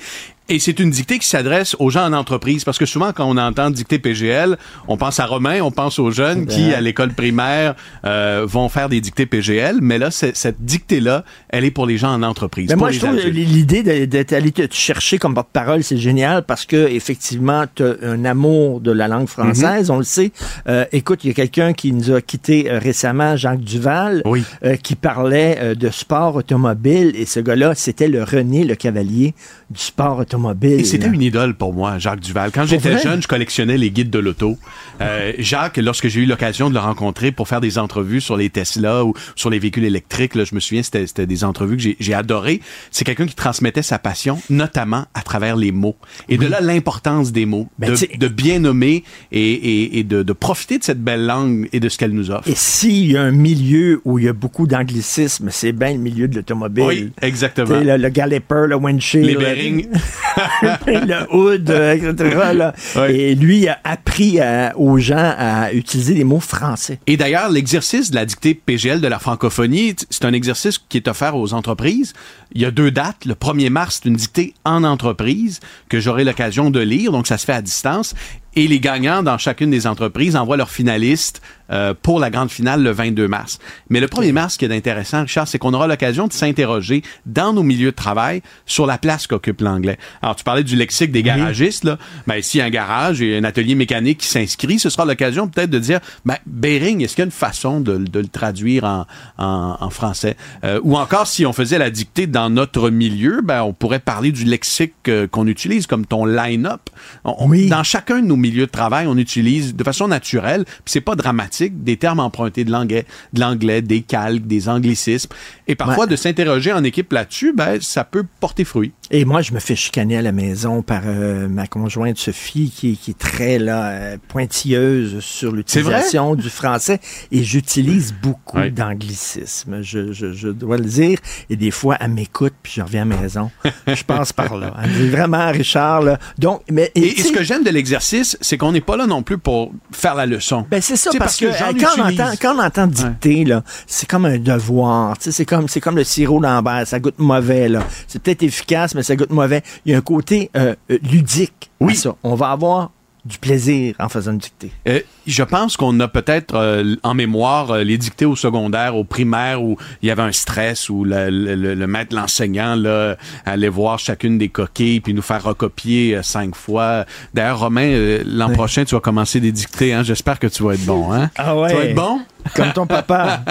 Et 0.50 0.58
c'est 0.58 0.80
une 0.80 0.88
dictée 0.88 1.18
qui 1.18 1.28
s'adresse 1.28 1.76
aux 1.78 1.90
gens 1.90 2.06
en 2.06 2.14
entreprise, 2.14 2.64
parce 2.64 2.78
que 2.78 2.86
souvent, 2.86 3.12
quand 3.12 3.26
on 3.26 3.36
entend 3.36 3.68
dictée 3.68 3.98
PGL, 3.98 4.56
on 4.86 4.96
pense 4.96 5.20
à 5.20 5.26
Romain, 5.26 5.60
on 5.60 5.70
pense 5.70 5.98
aux 5.98 6.10
jeunes 6.10 6.46
qui, 6.46 6.72
à 6.72 6.80
l'école 6.80 7.12
primaire, 7.12 7.74
euh, 8.06 8.46
vont 8.48 8.70
faire 8.70 8.88
des 8.88 9.02
dictées 9.02 9.26
PGL, 9.26 9.80
mais 9.82 9.98
là, 9.98 10.10
cette 10.10 10.64
dictée-là, 10.64 11.24
elle 11.50 11.66
est 11.66 11.70
pour 11.70 11.84
les 11.84 11.98
gens 11.98 12.14
en 12.14 12.22
entreprise. 12.22 12.70
Mais 12.70 12.76
moi, 12.76 12.90
je 12.90 12.98
trouve 12.98 13.16
l'idée 13.26 13.82
d'être 14.06 14.32
allé 14.32 14.50
te 14.50 14.66
chercher 14.74 15.18
comme 15.18 15.34
porte-parole, 15.34 15.82
c'est 15.82 15.98
génial, 15.98 16.44
parce 16.44 16.64
que 16.64 16.88
effectivement, 16.88 17.64
tu 17.74 17.82
as 17.82 17.96
un 18.02 18.24
amour 18.24 18.80
de 18.80 18.90
la 18.90 19.06
langue 19.06 19.28
française, 19.28 19.88
mm 19.88 19.92
-hmm. 19.92 19.96
on 19.96 19.98
le 19.98 20.04
sait. 20.04 20.32
Euh, 20.66 20.84
écoute, 20.92 21.24
il 21.24 21.28
y 21.28 21.30
a 21.30 21.34
quelqu'un 21.34 21.74
qui 21.74 21.92
nous 21.92 22.10
a 22.12 22.22
quitté 22.22 22.70
euh, 22.70 22.78
récemment, 22.78 23.36
Jacques 23.36 23.60
Duval, 23.60 24.22
oui. 24.24 24.42
euh, 24.64 24.76
qui 24.76 24.94
parlait 24.94 25.74
de 25.76 25.90
sport 25.90 26.36
automobile, 26.36 27.12
et 27.14 27.26
ce 27.26 27.40
gars-là, 27.40 27.74
c'était 27.74 28.08
le 28.08 28.22
René 28.24 28.64
Le 28.64 28.76
Cavalier 28.76 29.34
du 29.70 29.80
sport 29.80 30.18
automobile. 30.18 30.80
Et 30.80 30.84
c'était 30.84 31.08
une 31.08 31.20
idole 31.22 31.54
pour 31.54 31.74
moi, 31.74 31.98
Jacques 31.98 32.20
Duval. 32.20 32.50
Quand 32.52 32.64
j'étais 32.64 32.98
jeune, 32.98 33.20
je 33.22 33.28
collectionnais 33.28 33.76
les 33.76 33.90
guides 33.90 34.10
de 34.10 34.18
l'auto. 34.18 34.56
Euh, 35.00 35.32
Jacques, 35.38 35.76
lorsque 35.76 36.08
j'ai 36.08 36.20
eu 36.22 36.26
l'occasion 36.26 36.68
de 36.70 36.74
le 36.74 36.80
rencontrer 36.80 37.32
pour 37.32 37.48
faire 37.48 37.60
des 37.60 37.78
entrevues 37.78 38.20
sur 38.22 38.36
les 38.36 38.48
Tesla 38.50 39.04
ou 39.04 39.12
sur 39.36 39.50
les 39.50 39.58
véhicules 39.58 39.84
électriques, 39.84 40.34
là, 40.34 40.44
je 40.44 40.54
me 40.54 40.60
souviens, 40.60 40.82
c'était 40.82 41.06
c'était 41.06 41.26
des 41.26 41.44
entrevues 41.44 41.76
que 41.76 41.82
j'ai- 42.00 42.14
adorées. 42.14 42.60
C'est 42.90 43.04
quelqu'un 43.04 43.26
qui 43.26 43.34
transmettait 43.34 43.82
sa 43.82 43.98
passion, 43.98 44.40
notamment 44.50 45.04
à 45.14 45.22
travers 45.22 45.54
les 45.56 45.70
mots. 45.70 45.96
Et 46.28 46.38
de 46.38 46.46
là, 46.46 46.60
l'importance 46.60 47.30
des 47.32 47.44
mots, 47.46 47.68
Ben, 47.78 47.92
de, 47.92 48.16
de 48.16 48.28
bien 48.28 48.58
nommer 48.60 49.04
et, 49.30 49.52
et, 49.52 49.98
et 49.98 50.04
de, 50.04 50.22
de 50.22 50.32
profiter 50.32 50.78
de 50.78 50.84
cette 50.84 51.02
belle 51.02 51.26
langue 51.26 51.68
et 51.72 51.80
de 51.80 51.88
ce 51.88 51.98
qu'elle 51.98 52.12
nous 52.12 52.30
offre. 52.30 52.48
Et 52.48 52.54
s'il 52.54 53.12
y 53.12 53.16
a 53.16 53.22
un 53.22 53.30
milieu 53.30 54.00
où 54.04 54.18
il 54.18 54.24
y 54.24 54.28
a 54.28 54.32
beaucoup 54.32 54.66
d'anglicisme, 54.66 55.48
c'est 55.50 55.72
bien 55.72 55.92
le 55.92 55.98
milieu 55.98 56.26
de 56.28 56.36
l'automobile. 56.36 56.84
Oui, 56.84 57.10
exactement. 57.22 57.78
Le, 57.80 57.96
le 57.98 58.08
galloper, 58.08 58.64
le 58.66 58.76
windshield. 58.76 59.26
Les 59.26 59.34
le- 60.62 60.84
bearings. 60.84 61.06
le 61.06 61.34
hood, 61.34 61.70
euh, 61.70 61.92
etc. 61.94 62.36
là. 62.54 62.74
Et 63.08 63.34
lui 63.34 63.68
a 63.68 63.78
appris 63.84 64.40
à- 64.40 64.72
aux 64.76 64.98
gens 64.98 65.34
à 65.38 65.72
utiliser 65.72 66.14
des 66.14 66.24
mots 66.24 66.40
français. 66.40 66.98
Et 67.06 67.16
d'ailleurs, 67.16 67.50
l'exercice 67.50 68.10
de 68.10 68.16
la 68.16 68.24
dictée 68.24 68.54
PGL 68.54 69.00
de 69.00 69.08
la 69.08 69.18
francophonie, 69.18 69.94
c'est 70.10 70.24
un 70.24 70.32
exercice 70.32 70.78
qui 70.78 70.96
est 70.96 71.08
offert 71.08 71.36
aux 71.36 71.54
entreprises. 71.54 72.12
Il 72.52 72.60
y 72.62 72.64
a 72.64 72.70
deux 72.70 72.90
dates. 72.90 73.24
Le 73.26 73.34
1er 73.34 73.70
mars, 73.70 74.00
c'est 74.02 74.08
une 74.08 74.16
dictée 74.16 74.54
en 74.64 74.84
entreprise 74.84 75.60
que 75.88 76.00
j'aurai 76.00 76.24
l'occasion 76.24 76.70
de 76.70 76.80
lire, 76.80 77.12
donc 77.12 77.26
ça 77.26 77.36
se 77.38 77.44
fait 77.44 77.52
à 77.52 77.62
distance. 77.62 78.14
Et 78.56 78.66
les 78.66 78.80
gagnants 78.80 79.22
dans 79.22 79.38
chacune 79.38 79.70
des 79.70 79.86
entreprises 79.86 80.34
envoient 80.34 80.56
leurs 80.56 80.70
finalistes 80.70 81.40
euh, 81.70 81.92
pour 82.00 82.18
la 82.18 82.30
grande 82.30 82.50
finale 82.50 82.82
le 82.82 82.90
22 82.90 83.28
mars. 83.28 83.58
Mais 83.90 84.00
le 84.00 84.06
1er 84.06 84.32
mars, 84.32 84.54
ce 84.54 84.58
qui 84.58 84.64
est 84.64 84.74
intéressant, 84.74 85.20
Richard, 85.22 85.46
c'est 85.46 85.58
qu'on 85.58 85.74
aura 85.74 85.86
l'occasion 85.86 86.26
de 86.26 86.32
s'interroger 86.32 87.02
dans 87.26 87.52
nos 87.52 87.62
milieux 87.62 87.90
de 87.90 87.96
travail 87.96 88.42
sur 88.64 88.86
la 88.86 88.96
place 88.98 89.26
qu'occupe 89.26 89.60
l'anglais. 89.60 89.98
Alors, 90.22 90.34
tu 90.34 90.44
parlais 90.44 90.64
du 90.64 90.76
lexique 90.76 91.12
des 91.12 91.22
garagistes, 91.22 91.84
là. 91.84 91.98
Ben, 92.26 92.42
s'il 92.42 92.58
y 92.58 92.62
a 92.62 92.64
un 92.64 92.70
garage 92.70 93.20
et 93.20 93.36
un 93.36 93.44
atelier 93.44 93.74
mécanique 93.74 94.18
qui 94.18 94.28
s'inscrit, 94.28 94.78
ce 94.78 94.88
sera 94.88 95.04
l'occasion 95.04 95.46
peut-être 95.46 95.70
de 95.70 95.78
dire, 95.78 96.00
ben, 96.24 96.36
Bering, 96.46 97.02
est-ce 97.04 97.14
qu'il 97.14 97.22
y 97.22 97.24
a 97.24 97.26
une 97.26 97.30
façon 97.30 97.80
de, 97.80 97.98
de 97.98 98.18
le 98.18 98.28
traduire 98.28 98.84
en, 98.84 99.06
en, 99.36 99.76
en 99.78 99.90
français? 99.90 100.36
Euh, 100.64 100.80
ou 100.82 100.96
encore, 100.96 101.26
si 101.26 101.44
on 101.44 101.52
faisait 101.52 101.78
la 101.78 101.90
dictée 101.90 102.26
dans 102.26 102.48
notre 102.48 102.88
milieu, 102.90 103.40
ben, 103.44 103.62
on 103.62 103.74
pourrait 103.74 103.98
parler 104.00 104.32
du 104.32 104.44
lexique 104.44 104.94
euh, 105.08 105.26
qu'on 105.28 105.46
utilise, 105.46 105.86
comme 105.86 106.06
ton 106.06 106.24
line-up. 106.24 106.80
On- 107.24 107.46
Dans 107.68 107.82
chacun 107.84 108.20
de 108.20 108.26
nos 108.26 108.36
milieux 108.36 108.47
de 108.50 108.64
travail, 108.66 109.06
on 109.06 109.16
utilise 109.16 109.74
de 109.74 109.84
façon 109.84 110.08
naturelle, 110.08 110.64
puis 110.64 110.82
c'est 110.86 111.00
pas 111.00 111.14
dramatique, 111.14 111.82
des 111.84 111.96
termes 111.96 112.20
empruntés 112.20 112.64
de 112.64 112.70
l'anglais, 112.70 113.04
de 113.32 113.40
l'anglais, 113.40 113.82
des 113.82 114.02
calques, 114.02 114.46
des 114.46 114.68
anglicismes. 114.68 115.30
Et 115.66 115.74
parfois, 115.74 116.06
de 116.06 116.16
s'interroger 116.16 116.72
en 116.72 116.82
équipe 116.84 117.12
là-dessus, 117.12 117.52
ben, 117.54 117.78
ça 117.80 118.04
peut 118.04 118.24
porter 118.40 118.64
fruit. 118.64 118.92
Et 119.10 119.24
moi, 119.24 119.40
je 119.42 119.52
me 119.52 119.58
fais 119.60 119.76
chicaner 119.76 120.18
à 120.18 120.22
la 120.22 120.32
maison 120.32 120.82
par 120.82 121.02
euh, 121.06 121.48
ma 121.48 121.66
conjointe 121.66 122.18
Sophie, 122.18 122.70
qui, 122.74 122.96
qui 122.96 123.12
est 123.12 123.18
très 123.18 123.58
là, 123.58 123.88
euh, 123.90 124.16
pointilleuse 124.28 125.20
sur 125.20 125.52
l'utilisation 125.52 126.34
du 126.34 126.50
français. 126.50 127.00
Et 127.32 127.42
j'utilise 127.44 128.14
beaucoup 128.22 128.58
Ouais. 128.58 128.70
d'anglicisme, 128.70 129.82
je, 129.82 130.12
je, 130.12 130.32
je 130.32 130.48
dois 130.48 130.78
le 130.78 130.84
dire. 130.84 131.18
Et 131.50 131.56
des 131.56 131.70
fois, 131.70 131.96
elle 132.00 132.10
m'écoute, 132.12 132.54
puis 132.62 132.72
je 132.76 132.82
reviens 132.82 133.02
à 133.02 133.04
la 133.14 133.20
maison. 133.20 133.50
je 133.86 134.02
passe 134.04 134.32
par 134.32 134.56
là. 134.56 134.74
Elle 134.82 134.90
dit 134.92 135.08
vraiment, 135.10 135.50
Richard, 135.50 136.02
là. 136.02 136.18
Donc, 136.38 136.62
mais, 136.70 136.90
Et, 136.94 137.10
ce 137.22 137.32
que 137.32 137.42
j'aime 137.42 137.62
de 137.64 137.70
l'exercice, 137.70 138.27
c'est 138.40 138.58
qu'on 138.58 138.72
n'est 138.72 138.80
pas 138.80 138.96
là 138.96 139.06
non 139.06 139.22
plus 139.22 139.38
pour 139.38 139.72
faire 139.92 140.14
la 140.14 140.26
leçon. 140.26 140.66
Ben 140.70 140.80
c'est 140.80 140.96
ça, 140.96 141.10
parce, 141.18 141.36
que, 141.36 141.46
quand, 141.46 142.02
on 142.02 142.08
entend, 142.08 142.32
quand 142.40 142.56
on 142.56 142.62
entend 142.62 142.86
dicter, 142.86 143.44
là, 143.44 143.62
c'est 143.86 144.08
comme 144.08 144.24
un 144.24 144.38
devoir. 144.38 145.16
C'est 145.20 145.44
comme, 145.44 145.68
c'est 145.68 145.80
comme 145.80 145.96
le 145.96 146.04
sirop 146.04 146.40
d'Ambert, 146.40 146.86
ça 146.86 147.00
goûte 147.00 147.18
mauvais. 147.18 147.68
là. 147.68 147.82
C'est 148.06 148.22
peut-être 148.22 148.42
efficace, 148.42 148.94
mais 148.94 149.02
ça 149.02 149.16
goûte 149.16 149.30
mauvais. 149.30 149.62
Il 149.84 149.92
y 149.92 149.94
a 149.94 149.98
un 149.98 150.02
côté 150.02 150.50
euh, 150.56 150.74
euh, 150.90 150.98
ludique 151.02 151.70
à 151.80 151.94
ça. 151.94 152.14
On 152.22 152.34
va 152.34 152.50
avoir 152.50 152.90
du 153.28 153.38
plaisir 153.38 153.94
en 153.98 154.08
faisant 154.08 154.32
une 154.32 154.38
dictée. 154.38 154.72
Euh, 154.88 155.00
je 155.26 155.42
pense 155.42 155.76
qu'on 155.76 155.98
a 156.00 156.08
peut-être 156.08 156.54
euh, 156.54 156.96
en 157.02 157.14
mémoire 157.14 157.70
euh, 157.70 157.84
les 157.84 157.98
dictées 157.98 158.24
au 158.24 158.34
secondaire, 158.36 158.96
au 158.96 159.04
primaire, 159.04 159.62
où 159.62 159.76
il 160.02 160.08
y 160.08 160.10
avait 160.10 160.22
un 160.22 160.32
stress, 160.32 160.88
où 160.88 161.04
le, 161.04 161.28
le- 161.30 161.54
le- 161.54 161.74
le 161.74 161.86
maître, 161.86 162.14
l'enseignant, 162.16 162.74
là, 162.74 163.16
allait 163.44 163.68
voir 163.68 163.98
chacune 163.98 164.38
des 164.38 164.48
coquilles, 164.48 165.00
puis 165.00 165.12
nous 165.14 165.22
faire 165.22 165.42
recopier 165.44 166.18
cinq 166.22 166.54
fois. 166.54 167.04
D'ailleurs, 167.34 167.60
Romain, 167.60 168.18
l'an 168.24 168.50
prochain, 168.50 168.84
tu 168.84 168.94
vas 168.94 169.00
commencer 169.00 169.40
des 169.40 169.52
dictées. 169.52 169.92
Hein? 169.92 170.02
J'espère 170.02 170.38
que 170.38 170.46
tu 170.46 170.62
vas 170.62 170.72
être 170.74 170.84
bon. 170.86 171.12
Hein? 171.12 171.30
Ah 171.36 171.56
ouais. 171.56 171.68
Tu 171.70 171.76
vas 171.76 171.84
être 171.84 171.94
bon? 171.94 172.20
Comme 172.54 172.72
ton 172.72 172.86
papa. 172.86 173.42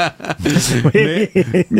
mais, 0.93 1.31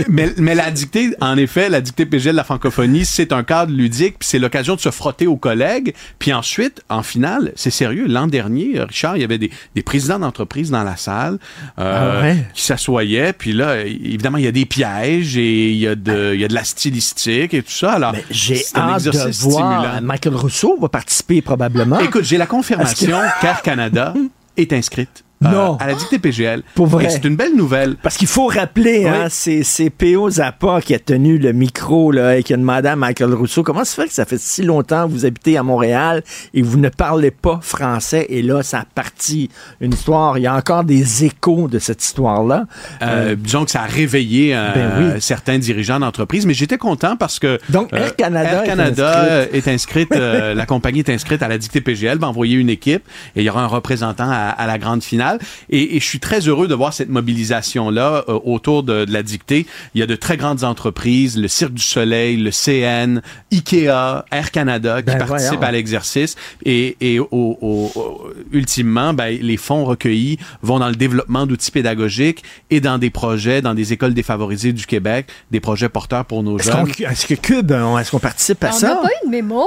mais, 0.10 0.34
mais 0.38 0.56
la 0.56 0.72
dictée, 0.72 1.12
en 1.22 1.38
effet, 1.38 1.70
la 1.70 1.82
dictée 1.82 2.06
PGL 2.06 2.34
de 2.34 2.38
la 2.38 2.44
francophonie, 2.44 3.06
c'est 3.06 3.32
un 3.32 3.44
cadre 3.44 3.72
ludique, 3.74 4.20
puis 4.20 4.28
c'est 4.28 4.40
l'occasion 4.40 4.76
de 4.76 4.80
se 4.80 4.92
frotter 4.92 5.28
aux 5.28 5.38
collègues. 5.38 5.94
Puis 6.20 6.34
ensuite, 6.34 6.82
en 6.90 7.04
finale, 7.04 7.52
c'est 7.56 7.72
sérieux, 7.72 8.06
l'an 8.08 8.28
dernier, 8.28 8.82
Richard, 8.82 9.18
il 9.18 9.22
y 9.22 9.24
avait 9.24 9.38
des, 9.38 9.52
des 9.76 9.84
présidents 9.84 10.20
d'entreprise 10.20 10.72
dans 10.72 10.84
la 10.84 10.96
salle 10.98 11.38
euh, 11.80 12.20
Ah 12.20 12.22
ouais? 12.24 12.38
qui 12.54 12.64
s'assoyaient. 12.64 13.34
Puis 13.34 13.54
là, 13.54 13.86
évidemment, 13.86 14.38
il 14.38 14.46
y 14.46 14.48
a 14.48 14.52
des 14.52 14.66
pièges 14.66 15.38
et 15.38 15.70
il 15.72 15.78
y 15.78 15.88
a 15.88 15.96
de, 15.96 16.32
il 16.34 16.40
y 16.42 16.46
a 16.46 16.48
de 16.48 16.54
la 16.54 16.64
stylistique 16.64 17.54
et 17.54 17.64
tout 17.64 17.72
ça. 17.72 17.94
Alors, 17.94 18.14
J'ai 18.30 18.62
hâte 18.76 19.04
de 19.04 19.10
exercice 19.10 19.42
voir. 19.44 19.82
stimulant. 19.82 20.02
Michael 20.02 20.36
Rousseau 20.36 20.78
va 20.80 20.90
participer 20.90 21.42
probablement. 21.42 22.00
Écoute, 22.00 22.24
j'ai 22.24 22.38
la 22.38 22.46
confirmation 22.48 23.18
qu'Air 23.42 23.62
Canada 23.62 24.14
est 24.58 24.74
inscrite 24.74 25.24
euh, 25.46 25.50
Non. 25.50 25.78
à 25.80 25.88
la 25.88 25.94
dictée 25.94 26.20
PGL. 26.20 26.64
Pour 26.76 26.88
vrai. 26.88 27.06
Et 27.06 27.10
c'est 27.10 27.26
une 27.26 27.36
belle 27.36 27.56
nouvelle. 27.56 27.96
Parce 28.02 28.18
qu'il 28.18 28.28
faut 28.28 28.48
rappeler, 28.48 29.02
Oui. 29.04 29.08
hein, 29.08 29.28
c'est, 29.30 29.90
P.O. 29.90 30.30
Zappa 30.30 30.82
qui 30.82 30.94
a 30.96 31.00
tenu 31.00 31.38
le 31.38 31.54
micro 31.54 32.12
là, 32.12 32.38
et 32.38 32.44
qui 32.44 32.54
a 32.54 32.58
demandé 32.58 32.88
à 32.90 32.96
Michael 32.96 33.34
Rousseau 33.34 33.64
comment 33.64 33.86
se 33.86 33.94
fait 34.00 34.08
que 34.08 34.14
ça 34.14 34.26
fait 34.26 34.40
si 34.40 34.64
longtemps 34.64 35.08
que 35.08 35.12
vous 35.12 35.26
habitez 35.26 35.58
à 35.58 35.64
Montréal 35.64 36.24
et 36.54 36.62
vous 36.62 36.78
ne 36.78 36.90
parlez 36.90 37.32
pas 37.32 37.60
français? 37.62 38.26
Et 38.30 38.42
là, 38.42 38.64
ça 38.64 38.80
a 38.80 38.86
parti 38.86 39.50
une 39.82 39.94
histoire. 39.94 40.38
Il 40.38 40.42
y 40.42 40.48
a 40.48 40.56
encore 40.56 40.84
des 40.84 41.26
échos 41.26 41.68
de 41.68 41.80
cette 41.80 42.04
histoire-là. 42.04 42.66
Euh, 43.02 43.36
disons 43.36 43.66
que 43.66 43.72
ça 43.72 43.82
a 43.82 43.86
réveillé 43.86 44.56
euh, 44.56 44.72
Ben 44.74 45.14
oui. 45.16 45.22
certains 45.22 45.58
dirigeants 45.60 46.00
d'entreprise, 46.00 46.46
mais 46.46 46.54
j'étais 46.54 46.78
content 46.78 47.16
parce 47.16 47.40
que 47.40 47.60
Donc, 47.70 47.94
Air 47.94 48.16
Canada 48.16 48.52
Air 48.54 48.64
est 48.64 48.68
Canada 48.68 49.22
inscrite. 49.42 49.56
est 49.68 49.74
inscrite, 49.74 50.12
euh, 50.14 50.54
la 50.56 50.66
compagnie 50.66 51.00
est 51.00 51.10
inscrite 51.10 51.42
à 51.44 51.48
la 51.48 51.58
dictée 51.58 51.82
PGL, 51.82 52.18
va 52.18 52.28
envoyer 52.28 52.58
une 52.58 52.70
équipe 52.70 53.04
et 53.36 53.42
il 53.42 53.44
y 53.44 53.50
aura 53.50 53.62
un 53.64 53.68
représentant 53.68 54.30
à, 54.30 54.36
à 54.50 54.68
la 54.68 54.78
grande 54.78 55.04
finale. 55.04 55.27
Et, 55.70 55.96
et 55.96 56.00
je 56.00 56.06
suis 56.06 56.20
très 56.20 56.40
heureux 56.48 56.68
de 56.68 56.74
voir 56.76 56.94
cette 56.94 57.10
mobilisation-là 57.10 58.26
euh, 58.30 58.40
autour 58.46 58.84
de, 58.84 59.06
de 59.06 59.12
la 59.14 59.24
dictée. 59.24 59.66
Il 59.96 60.00
y 60.00 60.04
a 60.04 60.06
de 60.08 60.16
très 60.16 60.38
grandes 60.38 60.64
entreprises, 60.64 61.38
le 61.38 61.48
Cirque 61.48 61.74
du 61.74 61.82
Soleil, 61.84 62.38
le 62.38 62.52
CN, 62.52 63.22
Ikea, 63.52 64.24
Air 64.32 64.52
Canada 64.52 65.02
qui 65.02 65.08
Ben 65.08 65.18
participent 65.18 65.56
voyons. 65.58 65.62
à 65.68 65.72
l'exercice 65.72 66.36
et, 66.66 66.96
et 67.02 67.20
au, 67.20 67.28
au- 67.32 67.92
au- 67.96 68.34
ultimement, 68.52 69.14
ben, 69.14 69.38
les 69.42 69.58
fonds 69.58 69.86
recueillis 69.86 70.38
vont 70.62 70.80
dans 70.80 70.90
le 70.90 70.96
développement 70.96 71.46
d'outils 71.46 71.72
pédagogiques 71.72 72.44
et 72.70 72.80
dans 72.82 72.98
des 72.98 73.10
projets, 73.10 73.62
dans 73.62 73.74
des 73.74 73.94
écoles 73.94 74.14
défavorisées 74.14 74.74
du 74.74 74.86
Québec, 74.86 75.28
des 75.52 75.60
projets 75.60 75.90
porteurs 75.90 76.26
pour 76.26 76.44
nos 76.44 76.58
Est-ce, 76.58 76.72
jeunes. 76.72 76.86
qu'on- 76.92 77.04
est-ce 77.10 77.26
que 77.28 77.34
Cube, 77.36 77.72
on- 77.72 77.98
est-ce 77.98 78.12
qu'on 78.12 78.20
participe 78.20 78.64
à 78.64 78.68
On 78.68 78.72
n'a 78.72 78.78
ça? 78.78 78.96
pas 79.02 79.08
eu 79.08 79.26
de 79.28 79.32
mémo. 79.32 79.64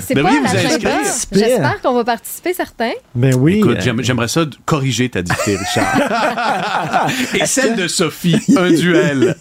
c'est 0.00 0.14
Ben 0.14 0.22
pas 0.24 0.30
oui, 0.30 0.36
à 0.44 0.48
vous 0.48 0.54
l'agenda. 0.54 0.98
inscrire. 1.00 1.46
J'espère 1.46 1.80
qu'on 1.82 1.94
va 1.94 2.04
participer, 2.04 2.54
certains. 2.54 2.92
Ben 3.14 3.34
oui. 3.34 3.58
Écoute, 3.58 3.76
euh, 3.78 3.80
j'aime- 3.80 4.02
j'aimerais 4.02 4.28
ça 4.28 4.39
corriger 4.64 5.08
ta 5.08 5.22
dictée, 5.22 5.56
Richard. 5.56 7.10
et 7.34 7.46
celle 7.46 7.76
de 7.76 7.88
Sophie, 7.88 8.36
un 8.56 8.70
duel. 8.70 9.36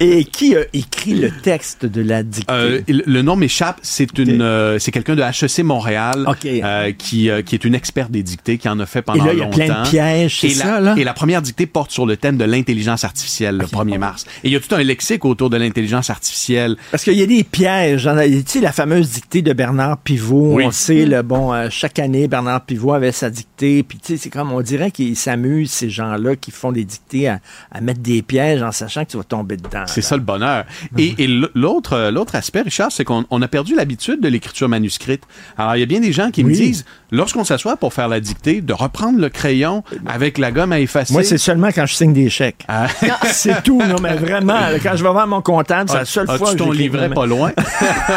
et 0.00 0.24
qui 0.24 0.56
a 0.56 0.60
écrit 0.72 1.14
le 1.14 1.30
texte 1.30 1.86
de 1.86 2.02
la 2.02 2.22
dictée? 2.22 2.52
Euh, 2.52 2.80
le 2.88 3.22
nom 3.22 3.36
m'échappe. 3.36 3.78
C'est 3.82 4.18
une, 4.18 4.42
euh, 4.42 4.78
c'est 4.78 4.90
quelqu'un 4.90 5.14
de 5.14 5.22
HEC 5.22 5.64
Montréal 5.64 6.26
euh, 6.44 6.92
qui, 6.96 7.30
qui 7.46 7.54
est 7.54 7.64
une 7.64 7.74
experte 7.74 8.10
des 8.10 8.22
dictées, 8.22 8.58
qui 8.58 8.68
en 8.68 8.78
a 8.80 8.86
fait 8.86 9.02
pendant 9.02 9.24
Et 9.24 9.28
là, 9.28 9.32
il 9.34 9.38
y 9.38 9.42
a 9.42 9.44
longtemps. 9.44 9.56
plein 9.56 9.82
de 9.82 9.88
pièges, 9.88 10.40
c'est 10.40 10.46
et 10.48 10.50
ça, 10.50 10.80
là? 10.80 10.94
Et 10.96 11.04
la 11.04 11.12
première 11.14 11.42
dictée 11.42 11.66
porte 11.66 11.90
sur 11.90 12.06
le 12.06 12.16
thème 12.16 12.36
de 12.36 12.44
l'intelligence 12.44 13.04
artificielle, 13.04 13.56
le 13.58 13.66
1er 13.66 13.98
mars. 13.98 14.24
Et 14.42 14.48
il 14.48 14.52
y 14.52 14.56
a 14.56 14.60
tout 14.60 14.74
un 14.74 14.82
lexique 14.82 15.24
autour 15.24 15.50
de 15.50 15.56
l'intelligence 15.56 16.10
artificielle. 16.10 16.76
Parce 16.90 17.04
qu'il 17.04 17.14
y 17.14 17.22
a 17.22 17.26
des 17.26 17.44
pièges. 17.44 18.06
hein. 18.06 18.16
Tu 18.24 18.42
sais, 18.46 18.60
la 18.60 18.72
fameuse 18.72 19.10
dictée 19.10 19.42
de 19.42 19.52
Bernard 19.52 19.98
Pivot, 19.98 20.54
Oui. 20.54 20.64
on 20.66 20.70
sait, 20.70 21.04
le, 21.06 21.22
bon, 21.22 21.52
euh, 21.52 21.68
chaque 21.70 21.98
année, 21.98 22.28
Bernard 22.28 22.64
Pivot 22.64 22.92
avait 22.94 23.12
sa 23.12 23.30
dictée. 23.30 23.82
Puis, 23.82 23.98
tu 23.98 24.12
sais, 24.12 24.16
c'est 24.16 24.30
comme, 24.34 24.52
on 24.52 24.60
dirait 24.60 24.90
qu'ils 24.90 25.16
s'amusent, 25.16 25.70
ces 25.70 25.88
gens-là, 25.88 26.36
qui 26.36 26.50
font 26.50 26.72
des 26.72 26.84
dictées 26.84 27.28
à, 27.28 27.40
à 27.70 27.80
mettre 27.80 28.00
des 28.00 28.20
pièges 28.20 28.62
en 28.62 28.72
sachant 28.72 29.04
que 29.04 29.12
tu 29.12 29.16
vas 29.16 29.24
tomber 29.24 29.56
dedans. 29.56 29.84
C'est 29.86 30.02
ça 30.02 30.16
le 30.16 30.22
bonheur. 30.22 30.64
Et, 30.98 31.14
et 31.18 31.24
l- 31.24 31.48
l'autre, 31.54 31.94
euh, 31.94 32.10
l'autre 32.10 32.34
aspect, 32.34 32.60
Richard, 32.62 32.92
c'est 32.92 33.04
qu'on 33.04 33.24
on 33.30 33.40
a 33.40 33.48
perdu 33.48 33.74
l'habitude 33.74 34.20
de 34.20 34.28
l'écriture 34.28 34.68
manuscrite. 34.68 35.22
Alors, 35.56 35.76
il 35.76 35.80
y 35.80 35.82
a 35.82 35.86
bien 35.86 36.00
des 36.00 36.12
gens 36.12 36.30
qui 36.30 36.44
me 36.44 36.52
disent, 36.52 36.84
lorsqu'on 37.14 37.44
s'assoit 37.44 37.76
pour 37.76 37.92
faire 37.94 38.08
la 38.08 38.20
dictée, 38.20 38.60
de 38.60 38.72
reprendre 38.72 39.18
le 39.18 39.28
crayon 39.28 39.82
avec 40.06 40.38
la 40.38 40.50
gomme 40.50 40.72
à 40.72 40.80
effacer. 40.80 41.12
Moi, 41.12 41.22
c'est 41.24 41.38
seulement 41.38 41.68
quand 41.68 41.86
je 41.86 41.94
signe 41.94 42.12
des 42.12 42.28
chèques. 42.28 42.64
Ah. 42.68 42.86
c'est 43.32 43.62
tout, 43.62 43.78
non, 43.80 43.96
mais 44.02 44.14
vraiment, 44.16 44.58
quand 44.82 44.96
je 44.96 45.02
vais 45.04 45.10
voir 45.10 45.26
mon 45.26 45.40
comptable, 45.40 45.88
c'est 45.90 45.96
la 45.98 46.04
seule 46.04 46.28
As-tu 46.28 46.38
fois 46.38 46.52
que 46.52 46.58
ton 46.58 46.70
livret 46.72 47.08
pas 47.10 47.26
loin? 47.26 47.52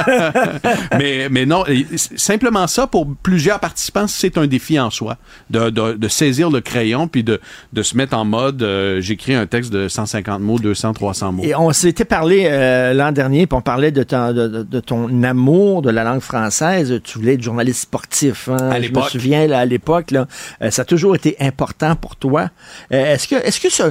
mais, 0.98 1.28
mais 1.30 1.46
non, 1.46 1.64
simplement 2.16 2.68
ça, 2.68 2.88
pour 2.88 3.08
plusieurs 3.24 3.60
participants, 3.60 4.08
c'est 4.08 4.38
un 4.38 4.48
défi 4.48 4.80
en 4.80 4.90
soi. 4.90 5.18
De, 5.50 5.70
de, 5.70 5.94
de 5.94 6.08
saisir 6.08 6.50
le 6.50 6.62
crayon 6.62 7.08
puis 7.08 7.24
de, 7.24 7.40
de 7.74 7.82
se 7.84 7.96
mettre 7.96 8.16
en 8.18 8.26
mode 8.26 8.62
euh, 8.64 9.00
j'écris 9.02 9.34
un 9.36 9.46
texte 9.46 9.72
de 9.72 9.88
150 9.88 10.42
mots, 10.42 10.60
200, 10.60 10.94
300 10.94 11.32
mots. 11.32 11.44
Et 11.44 11.56
on 11.56 11.72
s'était 11.72 12.06
parlé 12.06 12.48
euh, 12.50 12.94
l'an 12.94 13.12
dernier, 13.12 13.48
puis 13.48 13.58
on 13.58 13.62
parlait 13.62 13.92
de 13.92 14.04
ton, 14.04 14.34
de, 14.34 14.48
de- 14.48 14.64
de 14.64 14.80
ton 14.80 15.24
amour 15.24 15.82
de 15.82 15.90
la 15.90 16.04
langue 16.04 16.20
française. 16.22 17.00
Tu 17.04 17.18
voulais 17.20 17.34
être 17.36 17.42
journaliste 17.44 17.82
sportif. 17.84 18.50
hein. 18.50 18.70
Je 18.88 18.94
me 18.94 19.02
souviens, 19.10 19.48
là, 19.48 19.60
à 19.60 19.66
l'époque, 19.66 20.12
là, 20.12 20.28
euh, 20.62 20.72
ça 20.72 20.82
a 20.82 20.86
toujours 20.86 21.16
été 21.16 21.36
important 21.40 21.96
pour 21.96 22.16
toi. 22.16 22.50
Euh, 22.92 23.14
est-ce 23.14 23.28
que, 23.28 23.36
est-ce 23.36 23.60
que 23.60 23.70
ce, 23.72 23.84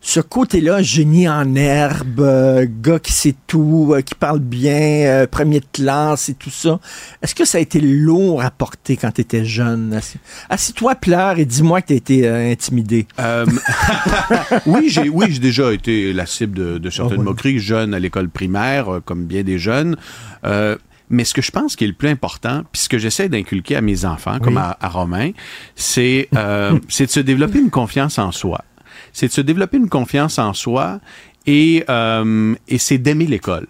ce 0.00 0.20
côté-là, 0.20 0.82
génie 0.82 1.28
en 1.28 1.54
herbe, 1.54 2.20
euh, 2.20 2.66
gars 2.68 2.98
qui 2.98 3.12
sait 3.12 3.34
tout, 3.46 3.92
euh, 3.94 4.02
qui 4.02 4.14
parle 4.14 4.38
bien, 4.40 4.74
euh, 5.06 5.26
premier 5.26 5.60
de 5.60 5.66
classe 5.72 6.28
et 6.28 6.34
tout 6.34 6.50
ça, 6.50 6.78
est-ce 7.22 7.34
que 7.34 7.44
ça 7.44 7.58
a 7.58 7.60
été 7.62 7.80
lourd 7.80 8.42
à 8.42 8.50
porter 8.50 8.96
quand 8.96 9.10
tu 9.12 9.22
étais 9.22 9.44
jeune? 9.44 9.94
Assis- 9.94 10.18
Assis-toi, 10.50 10.94
pleure 10.96 11.38
et 11.38 11.44
dis-moi 11.46 11.80
que 11.80 11.86
tu 11.88 11.94
été 11.94 12.28
intimidé. 12.28 13.06
Oui, 14.66 14.88
j'ai 14.88 15.08
oui, 15.08 15.26
j'ai 15.30 15.38
déjà 15.38 15.72
été 15.72 16.12
la 16.12 16.26
cible 16.26 16.56
de, 16.56 16.78
de 16.78 16.90
certaines 16.90 17.16
Ah 17.16 17.18
ouais. 17.20 17.24
moqueries, 17.24 17.58
jeune 17.58 17.94
à 17.94 17.98
l'école 17.98 18.28
primaire, 18.28 19.00
comme 19.04 19.24
bien 19.24 19.42
des 19.42 19.58
jeunes. 19.58 19.96
Mais 21.10 21.24
ce 21.24 21.34
que 21.34 21.42
je 21.42 21.50
pense 21.50 21.76
qui 21.76 21.84
est 21.84 21.88
le 21.88 21.92
plus 21.92 22.08
important, 22.08 22.62
puis 22.72 22.82
ce 22.82 22.88
que 22.88 22.98
j'essaie 22.98 23.28
d'inculquer 23.28 23.76
à 23.76 23.80
mes 23.80 24.04
enfants, 24.04 24.38
comme 24.40 24.56
à, 24.56 24.76
à 24.80 24.88
Romain, 24.88 25.30
c'est 25.76 26.28
euh, 26.34 26.78
c'est 26.88 27.06
de 27.06 27.10
se 27.10 27.20
développer 27.20 27.58
une 27.58 27.70
confiance 27.70 28.18
en 28.18 28.32
soi. 28.32 28.64
C'est 29.12 29.28
de 29.28 29.32
se 29.32 29.40
développer 29.40 29.76
une 29.76 29.88
confiance 29.88 30.38
en 30.38 30.54
soi 30.54 31.00
et, 31.46 31.84
euh, 31.88 32.54
et 32.68 32.78
c'est 32.78 32.98
d'aimer 32.98 33.26
l'école. 33.26 33.66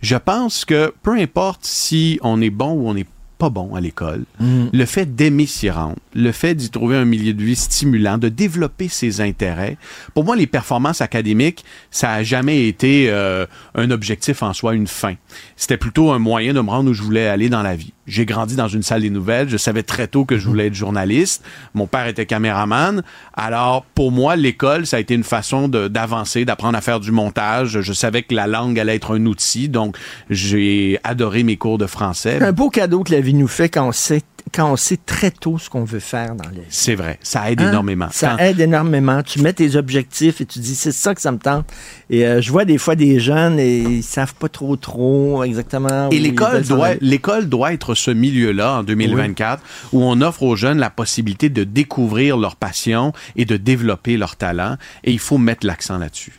Je 0.00 0.16
pense 0.16 0.64
que 0.64 0.92
peu 1.02 1.12
importe 1.12 1.64
si 1.64 2.18
on 2.22 2.40
est 2.40 2.50
bon 2.50 2.72
ou 2.72 2.88
on 2.88 2.94
n'est 2.94 3.06
pas 3.42 3.50
bon 3.50 3.74
à 3.74 3.80
l'école, 3.80 4.22
Mm. 4.38 4.66
le 4.72 4.86
fait 4.86 5.16
d'aimer 5.16 5.46
s'y 5.46 5.68
rendre, 5.68 5.96
le 6.14 6.30
fait 6.30 6.54
d'y 6.54 6.70
trouver 6.70 6.96
un 6.96 7.04
milieu 7.04 7.34
de 7.34 7.42
vie 7.42 7.56
stimulant, 7.56 8.16
de 8.16 8.28
développer 8.28 8.86
ses 8.88 9.20
intérêts. 9.20 9.76
Pour 10.14 10.22
moi, 10.24 10.36
les 10.36 10.46
performances 10.46 11.00
académiques, 11.00 11.64
ça 11.90 12.12
a 12.12 12.22
jamais 12.22 12.68
été 12.68 13.06
euh, 13.10 13.46
un 13.74 13.90
objectif 13.90 14.44
en 14.44 14.52
soi, 14.52 14.74
une 14.74 14.86
fin. 14.86 15.14
C'était 15.56 15.76
plutôt 15.76 16.12
un 16.12 16.20
moyen 16.20 16.54
de 16.54 16.60
me 16.60 16.70
rendre 16.70 16.90
où 16.90 16.94
je 16.94 17.02
voulais 17.02 17.26
aller 17.26 17.48
dans 17.48 17.62
la 17.62 17.74
vie. 17.74 17.92
J'ai 18.06 18.26
grandi 18.26 18.56
dans 18.56 18.68
une 18.68 18.82
salle 18.82 19.02
des 19.02 19.10
nouvelles. 19.10 19.48
Je 19.48 19.56
savais 19.56 19.84
très 19.84 20.08
tôt 20.08 20.24
que 20.24 20.36
je 20.36 20.48
voulais 20.48 20.66
être 20.66 20.74
journaliste. 20.74 21.44
Mon 21.74 21.86
père 21.86 22.06
était 22.08 22.26
caméraman. 22.26 23.02
Alors, 23.34 23.84
pour 23.94 24.10
moi, 24.10 24.34
l'école, 24.34 24.86
ça 24.86 24.96
a 24.96 25.00
été 25.00 25.14
une 25.14 25.22
façon 25.22 25.68
d'avancer, 25.68 26.44
d'apprendre 26.44 26.76
à 26.76 26.80
faire 26.80 26.98
du 26.98 27.12
montage. 27.12 27.80
Je 27.80 27.92
savais 27.92 28.22
que 28.22 28.34
la 28.34 28.48
langue 28.48 28.78
allait 28.80 28.96
être 28.96 29.16
un 29.16 29.24
outil. 29.26 29.68
Donc, 29.68 29.96
j'ai 30.30 30.98
adoré 31.04 31.44
mes 31.44 31.56
cours 31.56 31.78
de 31.78 31.86
français. 31.86 32.42
Un 32.42 32.52
beau 32.52 32.70
cadeau 32.70 33.04
que 33.04 33.12
la 33.12 33.20
vie 33.20 33.34
nous 33.34 33.48
fait 33.48 33.68
quand 33.68 33.86
on 33.86 33.92
sait, 33.92 34.22
quand 34.52 34.70
on 34.70 34.76
sait 34.76 34.98
très 35.04 35.30
tôt 35.30 35.58
ce 35.58 35.70
qu'on 35.70 35.84
veut 35.84 35.98
faire 35.98 36.34
dans 36.34 36.48
vie. 36.50 36.60
C'est 36.68 36.94
vrai. 36.94 37.18
Ça 37.22 37.50
aide 37.50 37.60
Hein? 37.62 37.70
énormément. 37.70 38.08
Ça 38.12 38.30
Quand- 38.36 38.44
aide 38.44 38.60
énormément. 38.60 39.22
Tu 39.22 39.40
mets 39.40 39.52
tes 39.52 39.76
objectifs 39.76 40.40
et 40.40 40.46
tu 40.46 40.58
dis, 40.58 40.74
c'est 40.74 40.92
ça 40.92 41.14
que 41.14 41.20
ça 41.20 41.32
me 41.32 41.38
tente. 41.38 41.66
Et 42.10 42.26
euh, 42.26 42.40
je 42.42 42.50
vois 42.52 42.64
des 42.64 42.76
fois 42.78 42.94
des 42.94 43.18
jeunes 43.18 43.58
et 43.58 43.78
ils 43.78 44.02
savent 44.02 44.34
pas 44.34 44.48
trop 44.48 44.76
trop 44.76 45.42
exactement. 45.44 46.10
Et 46.10 46.18
l'école 46.18 46.62
doit, 46.62 46.90
l'école 47.00 47.48
doit 47.48 47.72
être 47.72 47.94
ce 47.94 48.10
milieu-là 48.10 48.78
en 48.78 48.82
2024 48.82 49.62
où 49.92 50.02
on 50.02 50.20
offre 50.20 50.42
aux 50.42 50.56
jeunes 50.56 50.78
la 50.78 50.90
possibilité 50.90 51.48
de 51.48 51.64
découvrir 51.64 52.36
leur 52.36 52.56
passion 52.56 53.12
et 53.36 53.44
de 53.44 53.56
développer 53.56 54.16
leur 54.16 54.36
talent. 54.36 54.76
Et 55.04 55.12
il 55.12 55.18
faut 55.18 55.38
mettre 55.38 55.66
l'accent 55.66 55.98
là-dessus. 55.98 56.32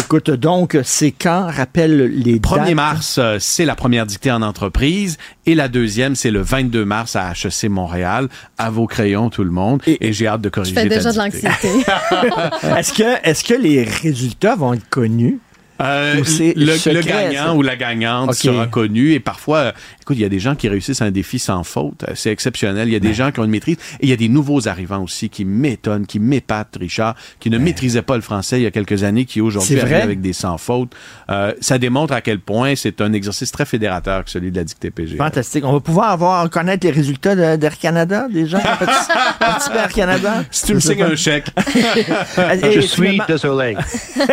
Écoute, 0.00 0.30
donc, 0.30 0.78
c'est 0.82 1.10
quand? 1.10 1.50
Rappelle 1.50 2.06
les 2.06 2.38
1er 2.38 2.64
dates? 2.64 2.74
mars, 2.74 3.18
euh, 3.18 3.36
c'est 3.38 3.66
la 3.66 3.74
première 3.74 4.06
dictée 4.06 4.32
en 4.32 4.40
entreprise 4.40 5.18
et 5.44 5.54
la 5.54 5.68
deuxième, 5.68 6.16
c'est 6.16 6.30
le 6.30 6.40
22 6.40 6.86
mars 6.86 7.16
à 7.16 7.32
HEC 7.32 7.68
Montréal. 7.68 8.28
À 8.56 8.70
vos 8.70 8.86
crayons, 8.86 9.28
tout 9.28 9.44
le 9.44 9.50
monde. 9.50 9.82
Et, 9.86 10.12
j'ai 10.14 10.26
hâte 10.26 10.40
de 10.40 10.48
Je 10.48 10.52
corriger 10.52 10.74
fais 10.74 10.88
ta 10.88 10.96
déjà 10.96 11.12
de 11.12 11.18
l'anxiété. 11.18 11.68
est-ce 12.78 12.94
que, 12.94 13.28
est-ce 13.28 13.44
que 13.44 13.54
les 13.54 13.84
résultats 13.84 14.56
vont 14.56 14.72
être 14.72 14.88
connus? 14.88 15.38
Euh, 15.80 16.14
le, 16.16 16.92
le 16.94 17.00
gagnant 17.02 17.56
ou 17.56 17.62
la 17.62 17.76
gagnante 17.76 18.30
Ok. 18.30 18.34
sera 18.36 18.66
connu 18.66 19.12
et 19.12 19.20
parfois, 19.20 19.72
écoute, 20.02 20.16
il 20.16 20.22
y 20.22 20.24
a 20.24 20.28
des 20.28 20.38
gens 20.40 20.54
qui 20.54 20.68
réussissent 20.68 21.00
un 21.02 21.10
défi 21.10 21.38
sans 21.38 21.64
faute. 21.64 22.04
Euh, 22.08 22.12
C'est 22.14 22.30
exceptionnel. 22.30 22.88
Il 22.88 22.92
y 22.92 22.96
a 22.96 23.00
des 23.00 23.14
gens 23.14 23.30
qui 23.32 23.40
ont 23.40 23.44
une 23.44 23.50
maîtrise 23.50 23.76
et 24.00 24.04
il 24.04 24.08
y 24.08 24.12
a 24.12 24.16
des 24.16 24.28
nouveaux 24.28 24.68
arrivants 24.68 25.02
aussi 25.02 25.28
qui 25.30 25.44
m'étonnent, 25.44 26.06
qui 26.06 26.18
m'épatent, 26.18 26.76
Richard, 26.78 27.14
qui 27.38 27.50
ne 27.50 27.58
maîtrisaient 27.58 28.02
pas 28.02 28.16
le 28.16 28.22
français 28.22 28.60
il 28.60 28.62
y 28.64 28.66
a 28.66 28.70
quelques 28.70 29.02
années, 29.04 29.24
qui 29.24 29.40
aujourd'hui 29.40 29.80
arrivent 29.80 29.94
avec 29.94 30.20
des 30.20 30.32
sans 30.32 30.58
fautes. 30.58 30.92
Euh, 31.30 31.52
ça 31.60 31.78
démontre 31.78 32.12
à 32.12 32.20
quel 32.20 32.40
point 32.40 32.74
c'est 32.76 33.00
un 33.00 33.12
exercice 33.12 33.50
très 33.52 33.64
fédérateur 33.64 34.24
que 34.24 34.30
celui 34.30 34.50
de 34.50 34.56
la 34.56 34.64
dictée 34.64 34.90
PG. 34.90 35.16
Fantastique. 35.16 35.64
On 35.64 35.72
va 35.72 35.80
pouvoir 35.80 36.10
avoir, 36.10 36.48
connaître 36.50 36.86
les 36.86 36.92
résultats 36.92 37.34
de- 37.36 37.56
d'Air 37.56 37.78
Canada, 37.78 38.26
des 38.30 38.46
gens 38.46 38.58
qui 38.58 38.66
à 39.76 39.82
Air 39.84 39.92
Canada? 39.92 40.44
Si 40.50 40.66
tu 40.66 40.74
me 40.74 40.80
signes 40.80 41.02
un 41.02 41.16
chèque. 41.16 41.46
Et 42.62 42.72
Je 42.72 42.80
suis 42.80 43.20
désolé. 43.28 43.76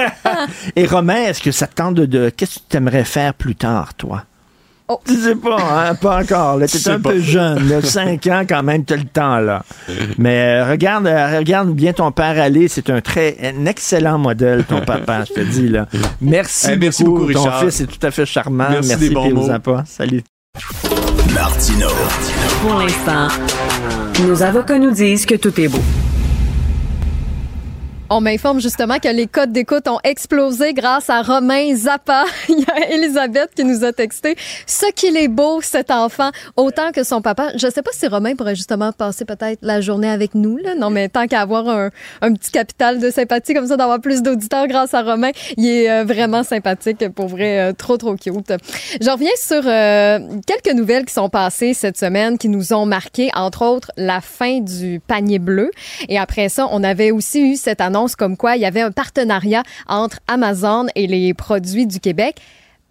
Et 0.76 0.86
Romain, 0.86 1.32
est-ce 1.38 1.44
que 1.44 1.52
ça 1.52 1.68
te 1.68 1.76
tente 1.76 1.94
de, 1.94 2.06
de- 2.08 2.30
qu'est-ce 2.36 2.56
que 2.56 2.64
tu 2.70 2.78
aimerais 2.78 3.04
faire 3.04 3.34
plus 3.36 3.54
tard, 3.56 3.94
toi? 3.94 4.24
Oh. 4.88 5.00
Tu 5.06 5.16
sais 5.16 5.36
pas, 5.36 5.58
hein? 5.90 5.96
Pas 5.96 6.22
encore. 6.22 6.60
Tu 6.68 6.80
sais 6.80 6.90
es 6.90 6.94
un 6.94 7.00
pas. 7.00 7.12
peu 7.12 7.20
jeune, 7.20 7.68
là, 7.70 7.82
5 7.82 8.26
ans 8.28 8.44
quand 8.48 8.64
même, 8.64 8.86
tu 8.86 8.94
as 8.94 8.98
le 8.98 9.04
temps, 9.04 9.38
là. 9.38 9.64
Mais 10.18 10.62
euh, 10.62 10.72
regarde, 10.72 11.06
euh, 11.06 11.38
regarde 11.38 11.70
bien 11.74 11.94
ton 11.94 12.12
père 12.12 12.42
aller. 12.42 12.68
C'est 12.70 12.90
un 12.90 13.02
très, 13.02 13.38
un 13.44 13.66
excellent 13.68 14.18
modèle, 14.18 14.64
ton 14.64 14.82
papa, 14.82 15.26
je 15.26 15.34
te 15.34 15.40
dis, 15.42 15.68
là. 15.68 15.88
Merci, 16.22 16.70
Eh, 16.72 16.76
merci 16.78 17.04
beaucoup. 17.04 17.20
beaucoup, 17.28 17.34
Ton 17.34 17.52
fils 17.60 17.82
est 17.82 17.86
tout 17.88 18.04
à 18.08 18.10
fait 18.12 18.26
charmant. 18.26 18.68
Merci 18.72 18.90
Merci, 18.90 19.10
des 19.10 19.14
bons 19.14 19.30
mots. 19.34 19.50
Salut. 19.86 20.24
Martino. 21.36 21.90
Pour 22.62 22.74
l'instant, 22.80 23.28
nos 24.26 24.42
avocats 24.42 24.80
nous 24.80 24.92
disent 24.92 25.26
que 25.28 25.36
tout 25.36 25.60
est 25.62 25.68
beau. 25.68 25.82
On 28.10 28.22
m'informe 28.22 28.62
justement 28.62 29.00
que 29.00 29.10
les 29.10 29.28
codes 29.28 29.52
d'écoute 29.52 29.86
ont 29.90 30.00
explosé 30.06 30.74
grâce 30.74 31.10
à 31.10 31.22
Romain 31.22 31.76
Zappa. 31.76 32.24
Il 32.50 32.60
y 32.60 32.66
a 32.72 32.90
Elisabeth 32.90 33.50
qui 33.54 33.66
nous 33.66 33.84
a 33.84 33.92
texté 33.92 34.38
ce 34.66 34.90
qu'il 34.94 35.18
est 35.18 35.28
beau 35.28 35.60
cet 35.62 35.92
enfant 35.92 36.30
autant 36.56 36.94
que 36.94 37.04
son 37.04 37.22
papa. 37.22 37.50
Je 37.58 37.70
sais 37.70 37.82
pas 37.82 37.92
si 37.94 38.08
Romain 38.08 38.34
pourrait 38.36 38.56
justement 38.56 38.94
passer 38.94 39.26
peut-être 39.26 39.60
la 39.62 39.82
journée 39.82 40.08
avec 40.08 40.36
nous 40.36 40.56
là. 40.56 40.74
Non 40.74 40.90
mais 40.90 41.10
tant 41.10 41.28
qu'à 41.28 41.42
avoir 41.42 41.68
un, 41.68 41.90
un 42.22 42.32
petit 42.32 42.52
capital 42.52 43.02
de 43.02 43.12
sympathie 43.12 43.54
comme 43.54 43.68
ça 43.68 43.76
d'avoir 43.76 44.00
plus 44.00 44.22
d'auditeurs 44.22 44.68
grâce 44.68 44.94
à 44.94 45.02
Romain, 45.02 45.32
il 45.58 45.68
est 45.68 45.92
euh, 45.92 46.06
vraiment 46.06 46.44
sympathique 46.44 47.10
pour 47.10 47.28
vrai 47.28 47.60
euh, 47.60 47.74
trop 47.74 47.98
trop 47.98 48.16
cute. 48.16 48.54
Je 49.02 49.10
reviens 49.10 49.32
sur 49.36 49.64
euh, 49.66 50.20
quelques 50.46 50.74
nouvelles 50.74 51.04
qui 51.04 51.14
sont 51.14 51.28
passées 51.30 51.74
cette 51.74 51.98
semaine 51.98 52.38
qui 52.38 52.48
nous 52.48 52.72
ont 52.72 52.86
marqué 52.86 53.32
entre 53.36 53.66
autres 53.66 53.92
la 53.98 54.22
fin 54.22 54.62
du 54.62 55.02
panier 55.06 55.40
bleu 55.40 55.72
et 56.08 56.18
après 56.18 56.48
ça, 56.48 56.70
on 56.72 56.86
avait 56.86 57.12
aussi 57.12 57.42
eu 57.42 57.58
cette 57.58 57.82
annonce 57.82 57.97
comme 58.18 58.38
quoi 58.38 58.56
il 58.56 58.62
y 58.62 58.66
avait 58.66 58.82
un 58.82 58.92
partenariat 58.92 59.64
entre 59.88 60.20
Amazon 60.28 60.86
et 60.96 61.08
les 61.08 61.34
produits 61.34 61.88
du 61.88 62.00
Québec. 62.00 62.36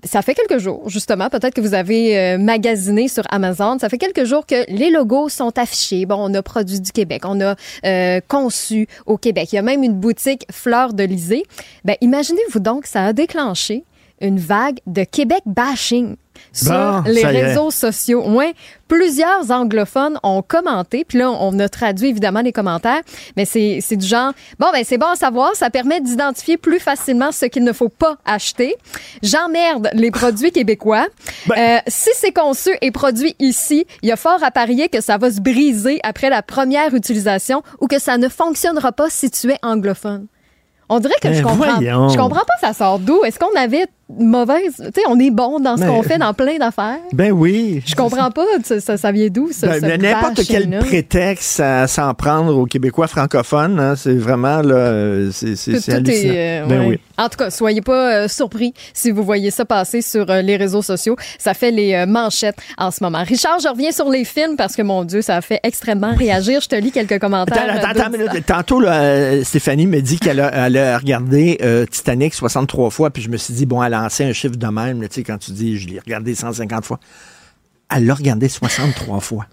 Ça 0.04 0.22
fait 0.22 0.34
quelques 0.34 0.58
jours, 0.58 0.88
justement, 0.88 1.30
peut-être 1.30 1.54
que 1.54 1.60
vous 1.60 1.74
avez 1.74 2.18
euh, 2.18 2.38
magasiné 2.38 3.08
sur 3.08 3.24
Amazon. 3.30 3.78
Ça 3.78 3.88
fait 3.88 3.98
quelques 3.98 4.24
jours 4.24 4.46
que 4.46 4.70
les 4.70 4.90
logos 4.90 5.30
sont 5.30 5.58
affichés. 5.58 6.04
Bon, 6.06 6.16
on 6.18 6.34
a 6.34 6.42
produits 6.42 6.80
du 6.80 6.92
Québec, 6.92 7.22
on 7.24 7.40
a 7.40 7.56
euh, 7.84 8.20
conçu 8.28 8.86
au 9.06 9.16
Québec. 9.16 9.48
Il 9.52 9.56
y 9.56 9.58
a 9.58 9.62
même 9.62 9.82
une 9.82 9.94
boutique 9.94 10.46
Fleur 10.52 10.92
de 10.92 11.02
Lysée. 11.02 11.44
Ben, 11.84 11.96
imaginez-vous 12.02 12.60
donc, 12.60 12.86
ça 12.86 13.06
a 13.06 13.12
déclenché 13.12 13.84
une 14.20 14.38
vague 14.38 14.78
de 14.86 15.04
Québec 15.04 15.40
bashing 15.46 16.16
sur 16.52 16.72
Bon, 16.72 17.02
les 17.06 17.24
réseaux 17.24 17.70
sociaux. 17.70 18.22
Ouais, 18.28 18.54
plusieurs 18.88 19.50
anglophones 19.50 20.18
ont 20.22 20.42
commenté, 20.42 21.04
puis 21.04 21.18
là 21.18 21.30
on 21.30 21.58
a 21.58 21.68
traduit 21.68 22.08
évidemment 22.08 22.40
les 22.40 22.52
commentaires, 22.52 23.00
mais 23.36 23.44
c'est 23.44 23.78
c'est 23.82 23.96
du 23.96 24.06
genre 24.06 24.32
bon 24.58 24.68
ben 24.72 24.82
c'est 24.84 24.98
bon 24.98 25.06
à 25.08 25.16
savoir, 25.16 25.54
ça 25.56 25.70
permet 25.70 26.00
d'identifier 26.00 26.56
plus 26.56 26.78
facilement 26.78 27.32
ce 27.32 27.46
qu'il 27.46 27.64
ne 27.64 27.72
faut 27.72 27.88
pas 27.88 28.16
acheter. 28.24 28.76
J'emmerde 29.22 29.90
les 29.92 30.10
produits 30.10 30.52
québécois. 30.52 31.06
Euh, 31.56 31.78
si 31.88 32.10
c'est 32.14 32.32
conçu 32.32 32.70
et 32.80 32.90
produit 32.90 33.34
ici, 33.38 33.86
il 34.02 34.08
y 34.08 34.12
a 34.12 34.16
fort 34.16 34.42
à 34.42 34.50
parier 34.50 34.88
que 34.88 35.00
ça 35.00 35.18
va 35.18 35.30
se 35.30 35.40
briser 35.40 35.98
après 36.02 36.30
la 36.30 36.42
première 36.42 36.94
utilisation 36.94 37.62
ou 37.80 37.86
que 37.88 37.98
ça 37.98 38.18
ne 38.18 38.28
fonctionnera 38.28 38.92
pas 38.92 39.10
si 39.10 39.30
tu 39.30 39.50
es 39.50 39.58
anglophone. 39.62 40.26
On 40.88 41.00
dirait 41.00 41.14
que 41.20 41.26
Ben 41.26 41.34
je 41.34 41.42
comprends. 41.42 41.74
voyons. 41.78 42.08
Je 42.08 42.16
comprends 42.16 42.44
pas 42.44 42.54
ça 42.60 42.72
sort 42.72 43.00
d'où? 43.00 43.24
Est-ce 43.24 43.40
qu'on 43.40 43.54
avait 43.58 43.86
mauvaise. 44.08 44.74
Tu 44.76 44.84
sais, 44.84 45.06
on 45.08 45.18
est 45.18 45.30
bon 45.30 45.58
dans 45.58 45.76
ce 45.76 45.84
qu'on 45.84 46.02
fait, 46.02 46.18
dans 46.18 46.32
plein 46.32 46.58
d'affaires. 46.58 46.98
Ben 47.12 47.32
oui. 47.32 47.82
Je 47.86 47.94
comprends 47.94 48.30
pas, 48.30 48.44
ça, 48.62 49.12
vient 49.12 49.28
d'où, 49.28 49.50
ça? 49.52 49.78
Ben, 49.80 50.00
N'importe 50.00 50.42
quel 50.46 50.78
prétexte 50.78 51.60
à 51.60 51.86
s'en 51.86 52.14
prendre 52.14 52.56
aux 52.56 52.66
Québécois 52.66 53.08
francophones, 53.08 53.80
hein, 53.80 53.94
c'est 53.96 54.14
vraiment 54.14 54.62
là, 54.62 55.30
c'est 55.32 55.52
hallucinant. 55.88 56.04
est, 56.06 56.62
euh, 56.62 56.66
ben 56.66 56.80
ouais. 56.80 56.86
oui. 56.86 57.00
En 57.18 57.28
tout 57.28 57.38
cas, 57.38 57.50
soyez 57.50 57.80
pas 57.80 58.12
euh, 58.12 58.28
surpris 58.28 58.74
si 58.92 59.10
vous 59.10 59.24
voyez 59.24 59.50
ça 59.50 59.64
passer 59.64 60.02
sur 60.02 60.30
euh, 60.30 60.42
les 60.42 60.56
réseaux 60.56 60.82
sociaux. 60.82 61.16
Ça 61.38 61.54
fait 61.54 61.70
les 61.70 62.04
manchettes 62.06 62.58
en 62.78 62.90
ce 62.90 63.02
moment. 63.02 63.22
Richard, 63.24 63.58
je 63.58 63.68
reviens 63.68 63.90
sur 63.90 64.08
les 64.10 64.24
films 64.24 64.56
parce 64.56 64.76
que, 64.76 64.82
mon 64.82 65.04
Dieu, 65.04 65.22
ça 65.22 65.36
a 65.36 65.40
fait 65.40 65.60
extrêmement 65.62 66.14
réagir. 66.14 66.60
Je 66.60 66.68
te 66.68 66.76
lis 66.76 66.92
quelques 66.92 67.18
commentaires. 67.18 67.74
Attends, 67.76 68.00
attends, 68.00 68.10
minute. 68.10 68.46
Tantôt, 68.46 68.80
là, 68.80 69.42
Stéphanie 69.42 69.86
me 69.86 70.00
dit 70.00 70.18
qu'elle 70.18 70.40
a, 70.40 70.64
a 70.64 70.98
regardé 70.98 71.58
Titanic 71.90 72.34
63 72.34 72.90
fois, 72.90 73.10
puis 73.10 73.22
je 73.22 73.30
me 73.30 73.36
suis 73.36 73.54
dit, 73.54 73.66
bon, 73.66 73.82
elle 73.82 73.95
a 73.96 74.02
lancé 74.02 74.24
un 74.24 74.32
chiffre 74.32 74.56
de 74.56 74.66
même, 74.66 75.00
tu 75.08 75.14
sais, 75.16 75.22
quand 75.22 75.38
tu 75.38 75.52
dis, 75.52 75.78
je 75.78 75.88
l'ai 75.88 75.98
regardé 75.98 76.34
150 76.34 76.84
fois. 76.84 77.00
Elle 77.88 78.06
l'a 78.06 78.14
regardé 78.14 78.48
63 78.48 79.20
fois. 79.20 79.46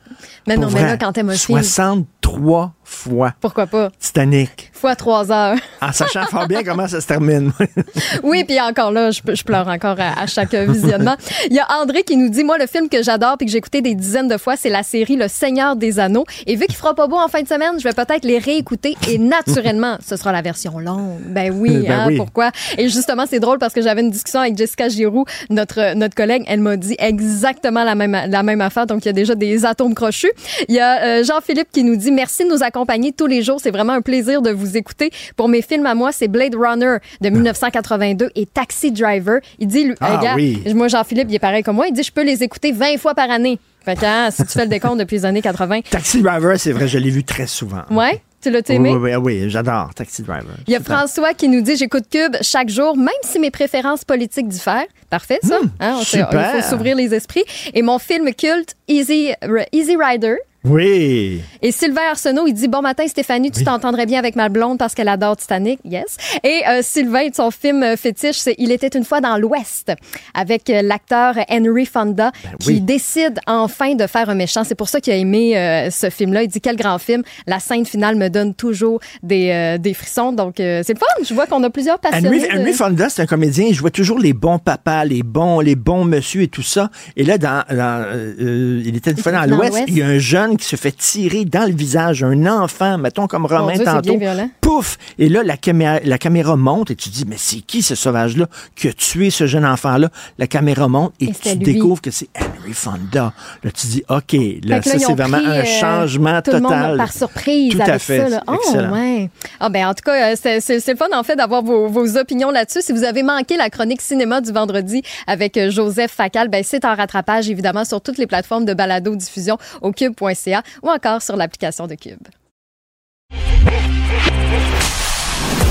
Mais 0.47 0.57
non, 0.57 0.69
mais 0.71 0.81
là, 0.81 0.97
quand 0.97 1.13
film, 1.13 1.33
63 1.33 2.73
fois 2.93 3.33
pourquoi 3.41 3.67
pas? 3.67 3.89
Titanic. 3.99 4.69
Fois 4.73 4.95
trois 4.95 5.31
heures. 5.31 5.57
En 5.81 5.91
sachant 5.91 6.25
fort 6.27 6.47
bien 6.47 6.63
comment 6.63 6.87
ça 6.87 7.01
se 7.01 7.07
termine. 7.07 7.51
Oui, 8.23 8.43
puis 8.45 8.59
encore 8.61 8.91
là, 8.91 9.11
je, 9.11 9.19
je 9.33 9.43
pleure 9.43 9.67
encore 9.67 9.97
à, 9.99 10.21
à 10.21 10.27
chaque 10.27 10.53
visionnement. 10.53 11.15
Il 11.49 11.55
y 11.55 11.59
a 11.59 11.67
André 11.81 12.03
qui 12.03 12.15
nous 12.15 12.29
dit, 12.29 12.43
moi, 12.43 12.57
le 12.57 12.67
film 12.67 12.87
que 12.87 13.03
j'adore 13.03 13.37
puis 13.37 13.47
que 13.47 13.51
j'ai 13.51 13.57
écouté 13.57 13.81
des 13.81 13.95
dizaines 13.95 14.27
de 14.29 14.37
fois, 14.37 14.55
c'est 14.55 14.69
la 14.69 14.83
série 14.83 15.15
Le 15.17 15.27
Seigneur 15.27 15.75
des 15.75 15.99
Anneaux. 15.99 16.25
Et 16.47 16.55
vu 16.55 16.65
qu'il 16.67 16.75
fera 16.75 16.93
pas 16.93 17.07
beau 17.07 17.17
en 17.17 17.27
fin 17.27 17.41
de 17.41 17.47
semaine, 17.47 17.73
je 17.79 17.83
vais 17.83 17.93
peut-être 17.93 18.23
les 18.23 18.37
réécouter. 18.37 18.95
Et 19.09 19.17
naturellement, 19.17 19.97
ce 20.05 20.15
sera 20.15 20.31
la 20.31 20.41
version 20.41 20.79
longue. 20.79 21.19
Ben 21.25 21.51
oui, 21.53 21.83
Ben 21.87 21.91
hein, 21.91 22.05
oui. 22.07 22.17
pourquoi? 22.17 22.51
Et 22.77 22.87
justement, 22.87 23.25
c'est 23.29 23.39
drôle 23.39 23.59
parce 23.59 23.73
que 23.73 23.81
j'avais 23.81 24.01
une 24.01 24.11
discussion 24.11 24.39
avec 24.39 24.57
Jessica 24.57 24.87
Giroux, 24.87 25.25
notre, 25.49 25.95
notre 25.95 26.15
collègue. 26.15 26.43
Elle 26.47 26.61
m'a 26.61 26.77
dit 26.77 26.95
exactement 26.99 27.83
la 27.83 27.95
même, 27.95 28.17
la 28.29 28.43
même 28.43 28.61
affaire. 28.61 28.85
Donc, 28.87 29.03
il 29.03 29.07
y 29.07 29.09
a 29.09 29.13
déjà 29.13 29.35
des 29.35 29.65
atomes 29.65 29.95
crochus. 29.95 30.31
Il 30.69 30.75
y 30.75 30.79
a 30.79 31.03
euh, 31.03 31.23
Jean-Philippe 31.23 31.67
qui 31.71 31.83
nous 31.83 31.97
dit, 31.97 32.11
merci 32.11 32.45
de 32.45 32.49
nous 32.49 32.63
accompagner 32.63 32.82
tous 33.17 33.27
les 33.27 33.41
jours. 33.41 33.59
C'est 33.61 33.71
vraiment 33.71 33.93
un 33.93 34.01
plaisir 34.01 34.41
de 34.41 34.51
vous 34.51 34.77
écouter. 34.77 35.11
Pour 35.35 35.47
mes 35.49 35.61
films 35.61 35.85
à 35.85 35.95
moi, 35.95 36.11
c'est 36.11 36.27
Blade 36.27 36.55
Runner 36.55 36.97
de 37.21 37.29
1982 37.29 38.29
et 38.35 38.45
Taxi 38.45 38.91
Driver. 38.91 39.39
Il 39.59 39.67
dit, 39.67 39.85
lui, 39.85 39.95
Ah 39.99 40.17
regarde, 40.17 40.37
oui. 40.37 40.61
moi, 40.73 40.87
Jean-Philippe, 40.87 41.27
il 41.29 41.35
est 41.35 41.39
pareil 41.39 41.63
comme 41.63 41.75
moi. 41.77 41.87
Il 41.87 41.93
dit, 41.93 42.03
je 42.03 42.11
peux 42.11 42.23
les 42.23 42.43
écouter 42.43 42.71
20 42.71 42.97
fois 42.97 43.13
par 43.15 43.29
année. 43.31 43.59
Fait 43.85 43.95
que, 43.95 44.05
hein, 44.05 44.29
si 44.31 44.43
tu 44.45 44.51
fais 44.53 44.63
le 44.63 44.69
décompte 44.69 44.97
depuis 44.99 45.17
les 45.17 45.25
années 45.25 45.41
80. 45.41 45.81
Taxi 45.89 46.21
Driver, 46.21 46.57
c'est 46.59 46.71
vrai, 46.71 46.87
je 46.87 46.97
l'ai 46.97 47.09
vu 47.09 47.23
très 47.23 47.47
souvent. 47.47 47.81
Ouais? 47.91 48.21
Tu 48.41 48.49
l'as 48.49 48.59
aimé? 48.69 48.91
oui, 48.93 49.15
oui, 49.15 49.15
oui, 49.43 49.49
j'adore 49.49 49.93
Taxi 49.93 50.21
Driver. 50.21 50.55
Il 50.67 50.73
y 50.73 50.75
a. 50.75 50.81
François 50.81 51.33
qui 51.33 51.47
nous 51.47 51.61
dit 51.61 51.77
j'écoute 51.77 52.03
Cube 52.11 52.35
chaque 52.41 52.67
jour, 52.69 52.97
même 52.97 53.07
si 53.23 53.39
mes 53.39 53.51
préférences 53.51 54.03
politiques 54.03 54.49
diffèrent. 54.49 54.83
Parfait, 55.09 55.39
ça. 55.41 55.59
Hein, 55.79 55.95
on 55.97 56.01
sait- 56.03 56.21
Hmm, 56.21 56.25
super. 56.25 56.51
il 56.55 56.61
faut 56.61 56.69
s'ouvrir 56.69 56.95
les 56.97 57.13
esprits. 57.13 57.45
Et 57.73 57.81
mon 57.81 57.99
film 57.99 58.33
culte, 58.33 58.75
Easy, 58.89 59.31
Easy 59.71 59.95
Rider. 59.97 60.35
Oui. 60.65 61.41
Et 61.61 61.71
Sylvain 61.73 62.03
Arsenault, 62.11 62.47
il 62.47 62.53
dit 62.53 62.69
Bon 62.69 62.81
matin, 62.81 63.05
Stéphanie, 63.07 63.51
tu 63.51 63.65
t'entendrais 63.65 64.05
bien 64.05 64.17
avec 64.17 64.37
ma 64.37 64.47
blonde 64.47 64.77
parce 64.79 64.93
qu'elle 64.93 65.09
adore 65.09 65.35
Titanic. 65.35 65.79
Yes. 65.83 66.15
Et 66.43 66.61
euh, 66.69 66.79
Sylvain, 66.81 67.27
son 67.33 67.51
film 67.51 67.83
euh, 67.83 67.97
fétiche, 67.97 68.37
c'est 68.37 68.55
Il 68.57 68.71
était 68.71 68.87
une 68.97 69.03
fois 69.03 69.19
dans 69.19 69.37
l'Ouest 69.37 69.91
avec 70.33 70.69
euh, 70.69 70.81
l'acteur 70.81 71.35
Henry 71.49 71.85
Fonda 71.85 72.31
qui 72.59 72.67
oui. 72.69 72.79
décide 72.81 73.39
enfin 73.45 73.95
de 73.95 74.07
faire 74.07 74.29
un 74.29 74.35
méchant. 74.35 74.63
C'est 74.63 74.75
pour 74.75 74.87
ça 74.87 75.01
qu'il 75.01 75.11
a 75.11 75.17
aimé 75.17 75.57
euh, 75.57 75.89
ce 75.89 76.09
film-là. 76.09 76.43
Il 76.43 76.47
dit 76.47 76.61
Quel 76.61 76.77
grand 76.77 76.97
film. 76.97 77.23
La 77.45 77.59
scène 77.59 77.85
finale 77.85 78.15
me 78.15 78.29
donne 78.29 78.53
toujours 78.53 79.01
des, 79.21 79.49
euh, 79.51 79.77
des 79.77 79.93
frissons. 79.93 80.31
Donc, 80.31 80.53
c'est 80.57 80.87
le 80.93 80.97
fun. 80.97 81.05
Je 81.27 81.33
vois 81.33 81.45
qu'on 81.45 81.61
a 81.63 81.69
plusieurs 81.69 81.99
passionnés. 81.99 82.27
Henry, 82.27 82.39
de- 82.41 82.57
Henry 82.61 82.73
Fonda, 82.73 83.09
c'est 83.09 83.21
un 83.21 83.25
comédien, 83.25 83.65
il 83.67 83.73
jouait 83.73 83.91
toujours 83.91 84.17
les 84.19 84.31
bons 84.33 84.59
papas, 84.59 85.03
les 85.03 85.23
bons, 85.23 85.59
les 85.59 85.75
bons 85.75 86.05
monsieur 86.05 86.41
et 86.43 86.47
tout 86.47 86.61
ça. 86.63 86.89
Et 87.17 87.23
là, 87.25 87.37
dans, 87.37 87.63
dans, 87.69 88.05
il 88.39 88.95
était 88.95 89.11
une 89.11 89.17
fois 89.17 89.33
dans 89.33 89.45
l'Ouest. 89.57 89.83
il 89.87 89.97
y 89.97 90.01
a 90.01 90.07
un 90.07 90.19
jeune 90.19 90.52
qui 90.57 90.65
se 90.65 90.75
fait 90.75 90.91
tirer 90.91 91.45
dans 91.45 91.67
le 91.67 91.75
visage, 91.75 92.23
un 92.23 92.45
enfant, 92.45 92.97
mettons 92.97 93.27
comme 93.27 93.45
Romain 93.45 93.75
Dieu, 93.75 93.85
tantôt. 93.85 94.17
Pouf! 94.61 94.97
Et 95.19 95.29
là, 95.29 95.43
la 95.43 95.57
caméra, 95.57 95.99
la 96.03 96.17
caméra 96.17 96.55
monte 96.55 96.91
et 96.91 96.95
tu 96.95 97.09
dis, 97.09 97.25
mais 97.27 97.35
c'est 97.37 97.61
qui 97.61 97.81
ce 97.81 97.95
sauvage-là 97.95 98.47
qui 98.75 98.87
a 98.87 98.93
tué 98.93 99.29
ce 99.29 99.47
jeune 99.47 99.65
enfant-là? 99.65 100.09
La 100.37 100.47
caméra 100.47 100.87
monte 100.87 101.13
et, 101.19 101.25
Et 101.25 101.31
tu 101.33 101.55
découvres 101.57 102.01
que 102.01 102.11
c'est 102.11 102.29
Henry 102.35 102.73
Fonda. 102.73 103.33
Là, 103.63 103.71
tu 103.71 103.87
dis, 103.87 104.03
OK, 104.09 104.35
là, 104.63 104.81
Fait 104.81 104.97
ça, 104.97 104.99
c'est 104.99 105.13
vraiment 105.13 105.37
pris, 105.37 105.47
un 105.47 105.61
euh, 105.61 105.63
changement 105.65 106.41
tout 106.41 106.51
le 106.51 106.59
monde 106.59 106.71
total. 106.71 106.97
par 106.97 107.11
surprise 107.13 107.73
Tout 107.73 107.81
à 107.81 107.85
avec 107.85 108.01
fait. 108.01 108.19
ça. 108.19 108.29
Là. 108.29 108.43
Oh, 108.47 108.77
ouais. 108.93 109.29
Ah, 109.59 109.69
ben, 109.69 109.87
en 109.87 109.93
tout 109.93 110.03
cas, 110.05 110.33
euh, 110.33 110.35
c'est 110.35 110.87
le 110.87 110.95
fun, 110.95 111.07
en 111.13 111.23
fait, 111.23 111.35
d'avoir 111.35 111.61
vos, 111.63 111.87
vos 111.87 112.17
opinions 112.17 112.51
là-dessus. 112.51 112.81
Si 112.81 112.91
vous 112.91 113.03
avez 113.03 113.23
manqué 113.23 113.57
la 113.57 113.69
chronique 113.69 114.01
cinéma 114.01 114.41
du 114.41 114.51
vendredi 114.51 115.01
avec 115.27 115.57
euh, 115.57 115.69
Joseph 115.69 116.11
Facal, 116.11 116.47
ben, 116.49 116.63
c'est 116.65 116.85
en 116.85 116.95
rattrapage, 116.95 117.49
évidemment, 117.49 117.85
sur 117.85 118.01
toutes 118.01 118.17
les 118.17 118.27
plateformes 118.27 118.65
de 118.65 118.73
balado-diffusion 118.73 119.57
au 119.81 119.91
cube.ca 119.91 120.33
ou 120.81 120.89
encore 120.89 121.21
sur 121.21 121.35
l'application 121.35 121.87
de 121.87 121.95
Cube. 121.95 122.27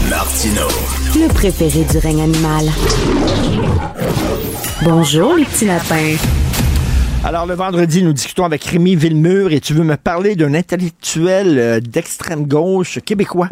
Martino. 0.09 0.69
Le 1.15 1.29
préféré 1.33 1.85
du 1.85 1.99
règne 1.99 2.23
animal. 2.23 2.67
Bonjour, 4.83 5.37
les 5.37 5.45
petits 5.45 5.67
lapins. 5.67 6.17
Alors, 7.25 7.47
le 7.47 7.55
vendredi, 7.55 8.03
nous 8.03 8.13
discutons 8.13 8.45
avec 8.45 8.65
Rémi 8.65 8.97
Villemur 8.97 9.53
et 9.53 9.61
tu 9.61 9.75
veux 9.75 9.85
me 9.85 9.97
parler 9.97 10.35
d'un 10.35 10.55
intellectuel 10.55 11.59
euh, 11.59 11.81
d'extrême 11.81 12.47
gauche 12.47 12.99
québécois. 13.05 13.49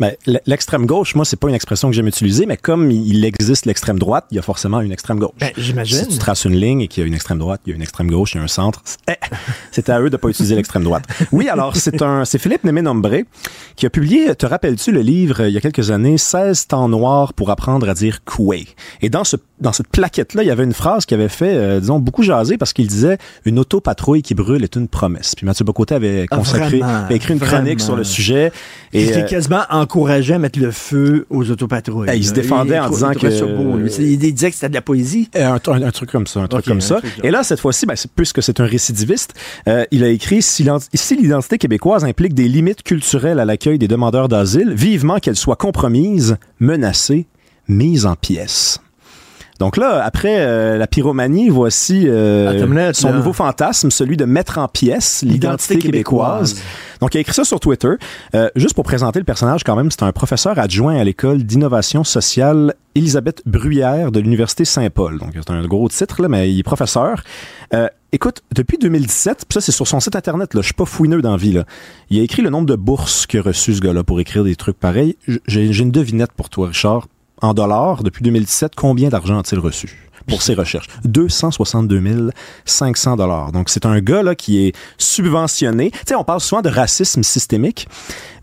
Ben, 0.00 0.12
l- 0.26 0.40
l'extrême 0.46 0.86
gauche, 0.86 1.14
moi, 1.14 1.24
c'est 1.24 1.36
pas 1.38 1.48
une 1.48 1.54
expression 1.54 1.88
que 1.88 1.94
j'aime 1.94 2.06
utiliser, 2.08 2.46
mais 2.46 2.56
comme 2.56 2.90
il 2.90 3.24
existe 3.24 3.66
l'extrême 3.66 3.98
droite, 3.98 4.26
il 4.30 4.36
y 4.36 4.38
a 4.38 4.42
forcément 4.42 4.80
une 4.80 4.92
extrême 4.92 5.18
gauche. 5.18 5.32
Ben, 5.38 5.50
j'imagine. 5.56 5.98
Si 5.98 6.08
tu 6.08 6.18
traces 6.18 6.44
une 6.44 6.56
ligne 6.56 6.80
et 6.82 6.88
qu'il 6.88 7.02
y 7.02 7.04
a 7.04 7.06
une 7.06 7.14
extrême 7.14 7.38
droite, 7.38 7.60
il 7.66 7.70
y 7.70 7.72
a 7.72 7.76
une 7.76 7.82
extrême 7.82 8.10
gauche, 8.10 8.34
il 8.34 8.38
y 8.38 8.40
a 8.40 8.44
un 8.44 8.48
centre, 8.48 8.82
c'est 9.70 9.88
eh, 9.88 9.92
à 9.92 10.00
eux 10.00 10.10
de 10.10 10.16
pas 10.16 10.28
utiliser 10.28 10.54
l'extrême 10.54 10.84
droite. 10.84 11.04
Oui, 11.32 11.48
alors, 11.48 11.76
c'est 11.76 12.02
un, 12.02 12.24
c'est 12.24 12.38
Philippe 12.38 12.64
Némé-Nombré 12.64 13.24
qui 13.76 13.86
a 13.86 13.90
publié, 13.90 14.34
te 14.34 14.46
rappelles-tu, 14.46 14.92
le 14.92 15.00
livre, 15.00 15.42
euh, 15.42 15.48
il 15.48 15.54
y 15.54 15.58
a 15.58 15.60
quelques 15.60 15.90
années, 15.90 16.18
16 16.18 16.66
temps 16.68 16.88
noirs 16.88 17.32
pour 17.34 17.50
apprendre 17.50 17.88
à 17.88 17.94
dire 17.94 18.24
coué. 18.24 18.66
Et 19.02 19.08
dans 19.10 19.24
ce, 19.24 19.36
dans 19.60 19.72
cette 19.72 19.88
plaquette-là, 19.88 20.42
il 20.42 20.46
y 20.46 20.50
avait 20.50 20.64
une 20.64 20.72
phrase 20.74 21.06
qui 21.06 21.14
avait 21.14 21.28
fait, 21.28 21.54
euh, 21.56 21.80
disons, 21.80 21.98
beaucoup 21.98 22.22
jaser 22.22 22.58
parce 22.58 22.72
qu'il 22.72 22.86
disait, 22.86 23.16
une 23.44 23.58
autopatrouille 23.58 24.22
qui 24.22 24.34
brûle 24.34 24.62
est 24.64 24.76
une 24.76 24.86
promesse. 24.88 25.34
Puis 25.34 25.46
Mathieu 25.46 25.64
Bocoté 25.64 25.94
avait 25.94 26.26
Ah, 26.30 26.36
consacré, 26.36 26.78
vraiment, 26.80 27.04
avait 27.04 27.16
écrit 27.16 27.32
une 27.34 27.40
chronique 27.40 27.80
sur 27.80 27.96
le 27.96 28.04
sujet. 28.04 28.52
Et 28.92 29.06
qui 29.06 29.18
euh, 29.20 29.22
quasiment 29.24 29.62
encourageait 29.70 30.34
à 30.34 30.38
mettre 30.38 30.58
le 30.58 30.70
feu 30.70 31.26
aux 31.30 31.50
autopatrouilles. 31.50 32.08
Eh, 32.12 32.16
il 32.16 32.26
se 32.26 32.32
défendait 32.32 32.78
en 32.78 32.90
disant 32.90 33.10
il 33.12 33.18
que- 33.18 33.56
beau. 33.56 33.78
Il 33.98 34.02
il 34.26 34.34
disait 34.34 34.50
que 34.50 34.54
c'était 34.56 34.68
de 34.68 34.74
la 34.74 34.82
poésie. 34.82 35.28
Euh, 35.36 35.46
Un, 35.66 35.72
un- 35.72 35.82
un 35.82 35.90
truc 35.90 36.10
comme 36.10 36.26
ça, 36.26 36.40
un 36.40 36.48
truc 36.48 36.64
comme 36.66 36.78
un 36.78 36.80
ça. 36.80 36.96
truc. 36.96 37.12
Et 37.22 37.30
là, 37.30 37.42
cette 37.42 37.60
fois-ci, 37.60 37.86
ben, 37.86 37.94
puisque 38.14 38.42
c'est 38.42 38.60
un 38.60 38.66
récidiviste, 38.66 39.32
euh, 39.68 39.84
il 39.90 40.04
a 40.04 40.08
écrit 40.08 40.42
si 40.42 40.62
l'identité 40.64 41.58
québécoise 41.58 42.04
implique 42.04 42.34
des 42.34 42.48
limites 42.48 42.82
culturelles 42.82 43.40
à 43.40 43.44
l'accueil 43.44 43.78
des 43.78 43.88
demandeurs 43.88 44.28
d'asile, 44.28 44.72
vivement 44.74 45.18
qu'elle 45.18 45.36
soit 45.36 45.56
compromise, 45.56 46.36
menacée, 46.60 47.26
mise 47.68 48.06
en 48.06 48.14
pièces. 48.16 48.80
Donc 49.58 49.76
là, 49.76 50.04
après 50.04 50.36
euh, 50.40 50.76
la 50.76 50.86
pyromanie, 50.86 51.48
voici 51.48 52.04
euh, 52.06 52.66
minute, 52.66 52.94
son 52.94 53.08
là. 53.08 53.16
nouveau 53.16 53.32
fantasme, 53.32 53.90
celui 53.90 54.16
de 54.16 54.24
mettre 54.24 54.58
en 54.58 54.68
pièces 54.68 55.22
l'identité 55.22 55.78
québécoise. 55.78 56.54
québécoise. 56.54 56.86
Donc, 57.00 57.14
il 57.14 57.18
a 57.18 57.20
écrit 57.20 57.34
ça 57.34 57.44
sur 57.44 57.60
Twitter. 57.60 57.92
Euh, 58.34 58.48
juste 58.56 58.74
pour 58.74 58.84
présenter 58.84 59.18
le 59.18 59.24
personnage, 59.24 59.64
quand 59.64 59.76
même, 59.76 59.90
c'est 59.90 60.02
un 60.02 60.12
professeur 60.12 60.58
adjoint 60.58 60.96
à 60.96 61.04
l'école 61.04 61.42
d'innovation 61.42 62.04
sociale 62.04 62.74
Elisabeth 62.94 63.42
Bruyère 63.46 64.12
de 64.12 64.20
l'Université 64.20 64.64
Saint-Paul. 64.64 65.18
Donc, 65.18 65.30
c'est 65.34 65.50
un 65.50 65.66
gros 65.66 65.88
titre, 65.88 66.22
là, 66.22 66.28
mais 66.28 66.50
il 66.50 66.58
est 66.58 66.62
professeur. 66.62 67.22
Euh, 67.74 67.88
écoute, 68.12 68.42
depuis 68.54 68.78
2017, 68.78 69.44
puis 69.48 69.54
ça, 69.54 69.60
c'est 69.60 69.72
sur 69.72 69.86
son 69.86 70.00
site 70.00 70.16
Internet, 70.16 70.54
là, 70.54 70.62
je 70.62 70.66
suis 70.66 70.74
pas 70.74 70.86
fouineux 70.86 71.20
dans 71.20 71.36
vie, 71.36 71.52
là. 71.52 71.64
Il 72.10 72.18
a 72.20 72.22
écrit 72.22 72.42
le 72.42 72.50
nombre 72.50 72.66
de 72.66 72.76
bourses 72.76 73.26
a 73.34 73.42
reçu, 73.42 73.74
ce 73.74 73.80
gars-là, 73.80 74.02
pour 74.02 74.20
écrire 74.20 74.44
des 74.44 74.56
trucs 74.56 74.78
pareils. 74.78 75.16
J'ai 75.46 75.78
une 75.78 75.90
devinette 75.90 76.32
pour 76.32 76.48
toi, 76.48 76.68
Richard. 76.68 77.06
En 77.42 77.52
dollars, 77.54 78.02
depuis 78.02 78.22
2017, 78.22 78.72
combien 78.76 79.08
d'argent 79.08 79.38
a-t-il 79.38 79.58
reçu? 79.58 80.06
pour 80.26 80.42
ses 80.42 80.54
recherches? 80.54 80.88
262 81.04 82.30
500 82.64 83.16
dollars. 83.16 83.52
Donc, 83.52 83.68
c'est 83.68 83.86
un 83.86 84.00
gars 84.00 84.22
là, 84.22 84.34
qui 84.34 84.66
est 84.66 84.76
subventionné. 84.98 85.90
Tu 85.90 85.98
sais, 86.08 86.14
on 86.14 86.24
parle 86.24 86.40
souvent 86.40 86.62
de 86.62 86.68
racisme 86.68 87.22
systémique, 87.22 87.88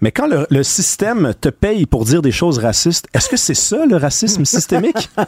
mais 0.03 0.11
quand 0.11 0.27
le, 0.27 0.45
le 0.49 0.61
système 0.63 1.33
te 1.39 1.49
paye 1.49 1.85
pour 1.85 2.05
dire 2.05 2.21
des 2.21 2.31
choses 2.31 2.59
racistes, 2.59 3.07
est-ce 3.13 3.29
que 3.29 3.37
c'est 3.37 3.53
ça, 3.53 3.85
le 3.85 3.95
racisme 3.97 4.45
systémique? 4.45 5.09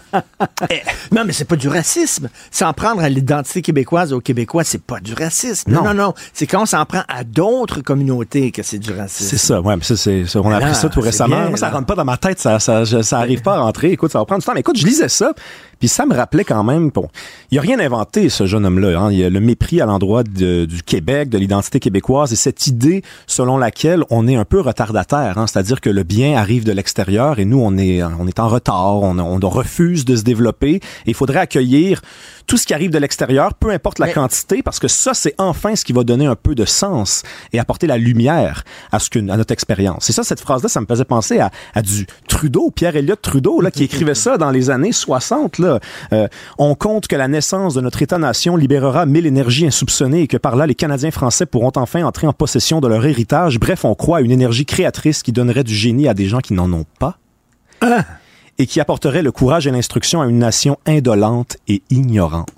Non, 1.11 1.23
mais 1.25 1.33
c'est 1.33 1.45
pas 1.45 1.55
du 1.55 1.67
racisme. 1.67 2.29
S'en 2.51 2.73
prendre 2.73 3.01
à 3.01 3.09
l'identité 3.09 3.61
québécoise 3.61 4.11
aux 4.13 4.19
Québécois, 4.21 4.63
c'est 4.63 4.81
pas 4.81 4.99
du 4.99 5.13
racisme. 5.13 5.71
Non, 5.71 5.83
Non. 5.83 5.93
non. 5.93 6.13
C'est 6.33 6.47
quand 6.47 6.63
on 6.63 6.65
s'en 6.65 6.83
prend 6.85 7.03
à 7.07 7.23
d'autres 7.23 7.81
communautés 7.81 8.51
que 8.51 8.63
c'est 8.63 8.79
du 8.79 8.91
racisme. 8.91 9.29
C'est 9.29 9.37
ça, 9.37 9.61
ouais, 9.61 9.75
mais 9.77 9.83
ça, 9.83 9.95
c'est, 9.95 10.23
on 10.35 10.51
a 10.51 10.55
Ah, 10.55 10.57
appris 10.57 10.75
ça 10.75 10.89
tout 10.89 11.01
récemment. 11.01 11.37
bien, 11.41 11.49
Moi, 11.49 11.57
ça 11.57 11.69
rentre 11.69 11.85
pas 11.85 11.95
dans 11.95 12.05
ma 12.05 12.17
tête, 12.17 12.39
ça, 12.39 12.59
ça, 12.59 12.83
je- 12.83 13.01
ça 13.01 13.19
arrive 13.19 13.41
pas 13.41 13.55
à 13.55 13.59
rentrer. 13.61 13.91
Écoute, 13.91 14.11
ça 14.11 14.19
va 14.19 14.25
prendre 14.25 14.41
du 14.41 14.45
temps. 14.45 14.53
Mais 14.53 14.59
écoute, 14.61 14.77
je 14.77 14.85
lisais 14.85 15.09
ça, 15.09 15.33
Puis 15.77 15.89
ça 15.89 16.05
me 16.05 16.15
rappelait 16.15 16.45
quand 16.45 16.63
même, 16.63 16.89
bon, 16.89 17.09
il 17.51 17.57
a 17.57 17.61
rien 17.61 17.77
inventé, 17.79 18.29
ce 18.29 18.45
jeune 18.45 18.65
homme-là. 18.65 18.97
Hein. 18.97 19.11
Il 19.11 19.19
y 19.19 19.25
a 19.25 19.29
le 19.29 19.41
mépris 19.41 19.81
à 19.81 19.85
l'endroit 19.85 20.23
du 20.23 20.67
Québec, 20.85 21.27
de 21.29 21.37
l'identité 21.37 21.81
québécoise, 21.81 22.31
et 22.31 22.37
cette 22.37 22.65
idée 22.67 23.03
selon 23.27 23.57
laquelle 23.57 24.03
on 24.09 24.25
est 24.25 24.37
un 24.37 24.45
peu 24.45 24.61
retardataire, 24.65 25.37
hein. 25.37 25.47
c'est-à-dire 25.47 25.81
que 25.81 25.89
le 25.89 26.03
bien 26.03 26.37
arrive 26.37 26.65
de 26.65 26.71
l'extérieur 26.71 27.39
et 27.39 27.45
nous, 27.45 27.59
on 27.59 27.77
est, 27.77 28.03
on 28.03 28.27
est 28.27 28.39
en 28.39 28.47
retard, 28.47 29.01
on, 29.01 29.17
on 29.19 29.39
refuse 29.49 30.05
de 30.05 30.15
se 30.15 30.23
développer. 30.23 30.81
Il 31.05 31.13
faudrait 31.13 31.39
accueillir 31.39 32.01
tout 32.47 32.57
ce 32.57 32.65
qui 32.65 32.73
arrive 32.73 32.91
de 32.91 32.97
l'extérieur, 32.97 33.53
peu 33.53 33.71
importe 33.71 33.99
la 33.99 34.11
quantité, 34.11 34.61
parce 34.61 34.79
que 34.79 34.87
ça, 34.87 35.13
c'est 35.13 35.33
enfin 35.37 35.75
ce 35.75 35.83
qui 35.83 35.93
va 35.93 36.03
donner 36.03 36.25
un 36.25 36.35
peu 36.35 36.55
de 36.55 36.65
sens 36.65 37.23
et 37.53 37.59
apporter 37.59 37.87
la 37.87 37.97
lumière 37.97 38.63
à 38.91 38.99
ce 38.99 39.09
que, 39.09 39.19
à 39.19 39.37
notre 39.37 39.51
expérience. 39.51 40.09
Et 40.09 40.13
ça, 40.13 40.23
cette 40.23 40.39
phrase-là, 40.39 40.69
ça 40.69 40.81
me 40.81 40.85
faisait 40.85 41.05
penser 41.05 41.39
à, 41.39 41.51
à 41.73 41.81
du 41.81 42.05
Trudeau, 42.27 42.71
Pierre 42.71 42.95
Elliott 42.95 43.21
Trudeau, 43.21 43.61
là, 43.61 43.71
qui 43.71 43.83
écrivait 43.85 44.15
ça 44.15 44.37
dans 44.37 44.51
les 44.51 44.69
années 44.69 44.91
60. 44.91 45.59
Là. 45.59 45.79
Euh, 46.13 46.27
on 46.57 46.75
compte 46.75 47.07
que 47.07 47.15
la 47.15 47.27
naissance 47.27 47.73
de 47.73 47.81
notre 47.81 48.01
État-nation 48.01 48.55
libérera 48.55 49.05
mille 49.05 49.25
énergies 49.25 49.67
insoupçonnées 49.67 50.21
et 50.21 50.27
que 50.27 50.37
par 50.37 50.55
là, 50.55 50.67
les 50.67 50.75
Canadiens 50.75 51.11
français 51.11 51.45
pourront 51.45 51.71
enfin 51.75 52.03
entrer 52.03 52.27
en 52.27 52.33
possession 52.33 52.81
de 52.81 52.87
leur 52.87 53.05
héritage. 53.05 53.59
Bref, 53.59 53.85
on 53.85 53.95
croit 53.95 54.19
à 54.19 54.21
une 54.21 54.31
énergie 54.31 54.65
créatrice 54.65 55.23
qui 55.23 55.31
donnerait 55.31 55.63
du 55.63 55.75
génie 55.75 56.07
à 56.07 56.13
des 56.13 56.25
gens 56.25 56.39
qui 56.39 56.53
n'en 56.53 56.71
ont 56.71 56.85
pas 56.99 57.17
et 58.57 58.65
qui 58.67 58.79
apporterait 58.79 59.21
le 59.21 59.31
courage 59.31 59.67
et 59.67 59.71
l'instruction 59.71 60.21
à 60.21 60.27
une 60.27 60.39
nation 60.39 60.77
indolente 60.85 61.57
et 61.67 61.81
ignorante. 61.89 62.49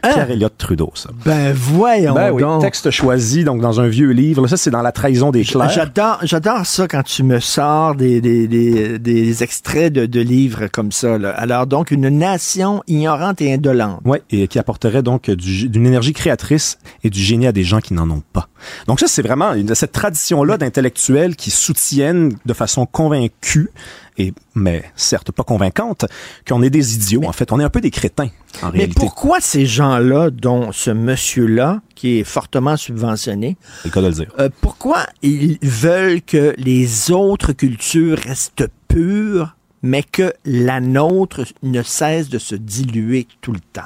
Pierre 0.00 0.30
Elliott 0.30 0.54
Trudeau, 0.56 0.92
ça. 0.94 1.10
Ben 1.24 1.52
voyons 1.52 2.14
Ben 2.14 2.30
oui, 2.30 2.40
donc. 2.40 2.60
texte 2.62 2.88
choisi 2.92 3.42
donc 3.42 3.60
dans 3.60 3.80
un 3.80 3.88
vieux 3.88 4.10
livre. 4.10 4.46
Ça, 4.46 4.56
c'est 4.56 4.70
dans 4.70 4.80
La 4.80 4.92
trahison 4.92 5.32
des 5.32 5.42
clercs. 5.44 5.70
J'adore, 5.70 6.20
j'adore 6.22 6.64
ça 6.66 6.86
quand 6.86 7.02
tu 7.02 7.24
me 7.24 7.40
sors 7.40 7.96
des, 7.96 8.20
des, 8.20 8.46
des, 8.46 9.00
des 9.00 9.42
extraits 9.42 9.92
de, 9.92 10.06
de 10.06 10.20
livres 10.20 10.68
comme 10.68 10.92
ça. 10.92 11.18
là. 11.18 11.30
Alors 11.30 11.66
donc, 11.66 11.90
une 11.90 12.08
nation 12.10 12.80
ignorante 12.86 13.40
et 13.42 13.52
indolente. 13.52 13.98
Oui, 14.04 14.18
et 14.30 14.46
qui 14.46 14.60
apporterait 14.60 15.02
donc 15.02 15.30
du- 15.30 15.68
d'une 15.68 15.84
énergie 15.86 16.12
créatrice 16.12 16.78
et 17.02 17.10
du 17.10 17.18
génie 17.20 17.48
à 17.48 17.52
des 17.52 17.64
gens 17.64 17.80
qui 17.80 17.92
n'en 17.92 18.08
ont 18.08 18.22
pas. 18.32 18.48
Donc 18.86 19.00
ça, 19.00 19.08
c'est 19.08 19.22
vraiment 19.22 19.52
une- 19.54 19.74
cette 19.74 19.92
tradition-là 19.92 20.58
d'intellectuels 20.58 21.34
qui 21.34 21.50
soutiennent 21.50 22.34
de 22.46 22.52
façon 22.52 22.86
convaincue, 22.86 23.70
et 24.18 24.34
mais 24.54 24.84
certes 24.96 25.30
pas 25.32 25.44
convaincante, 25.44 26.04
qu'on 26.46 26.62
est 26.62 26.70
des 26.70 26.94
idiots. 26.94 27.24
En 27.24 27.32
fait, 27.32 27.52
on 27.52 27.60
est 27.60 27.64
un 27.64 27.70
peu 27.70 27.80
des 27.80 27.90
crétins, 27.92 28.28
en 28.62 28.66
Mais 28.72 28.78
réalité. 28.78 29.00
pourquoi 29.00 29.40
ces 29.40 29.64
gens-là, 29.64 30.30
dont 30.30 30.72
ce 30.72 30.90
monsieur-là, 30.90 31.80
qui 31.94 32.18
est 32.18 32.24
fortement 32.24 32.76
subventionné, 32.76 33.56
C'est 33.82 33.88
le 33.88 33.94
cas 33.94 34.00
de 34.02 34.06
le 34.08 34.12
dire. 34.12 34.32
euh, 34.40 34.48
pourquoi 34.60 35.06
ils 35.22 35.58
veulent 35.62 36.20
que 36.22 36.54
les 36.58 37.10
autres 37.10 37.52
cultures 37.52 38.18
restent 38.18 38.66
pures, 38.88 39.54
mais 39.82 40.02
que 40.02 40.32
la 40.44 40.80
nôtre 40.80 41.44
ne 41.62 41.82
cesse 41.82 42.28
de 42.28 42.38
se 42.38 42.56
diluer 42.56 43.28
tout 43.40 43.52
le 43.52 43.60
temps? 43.72 43.82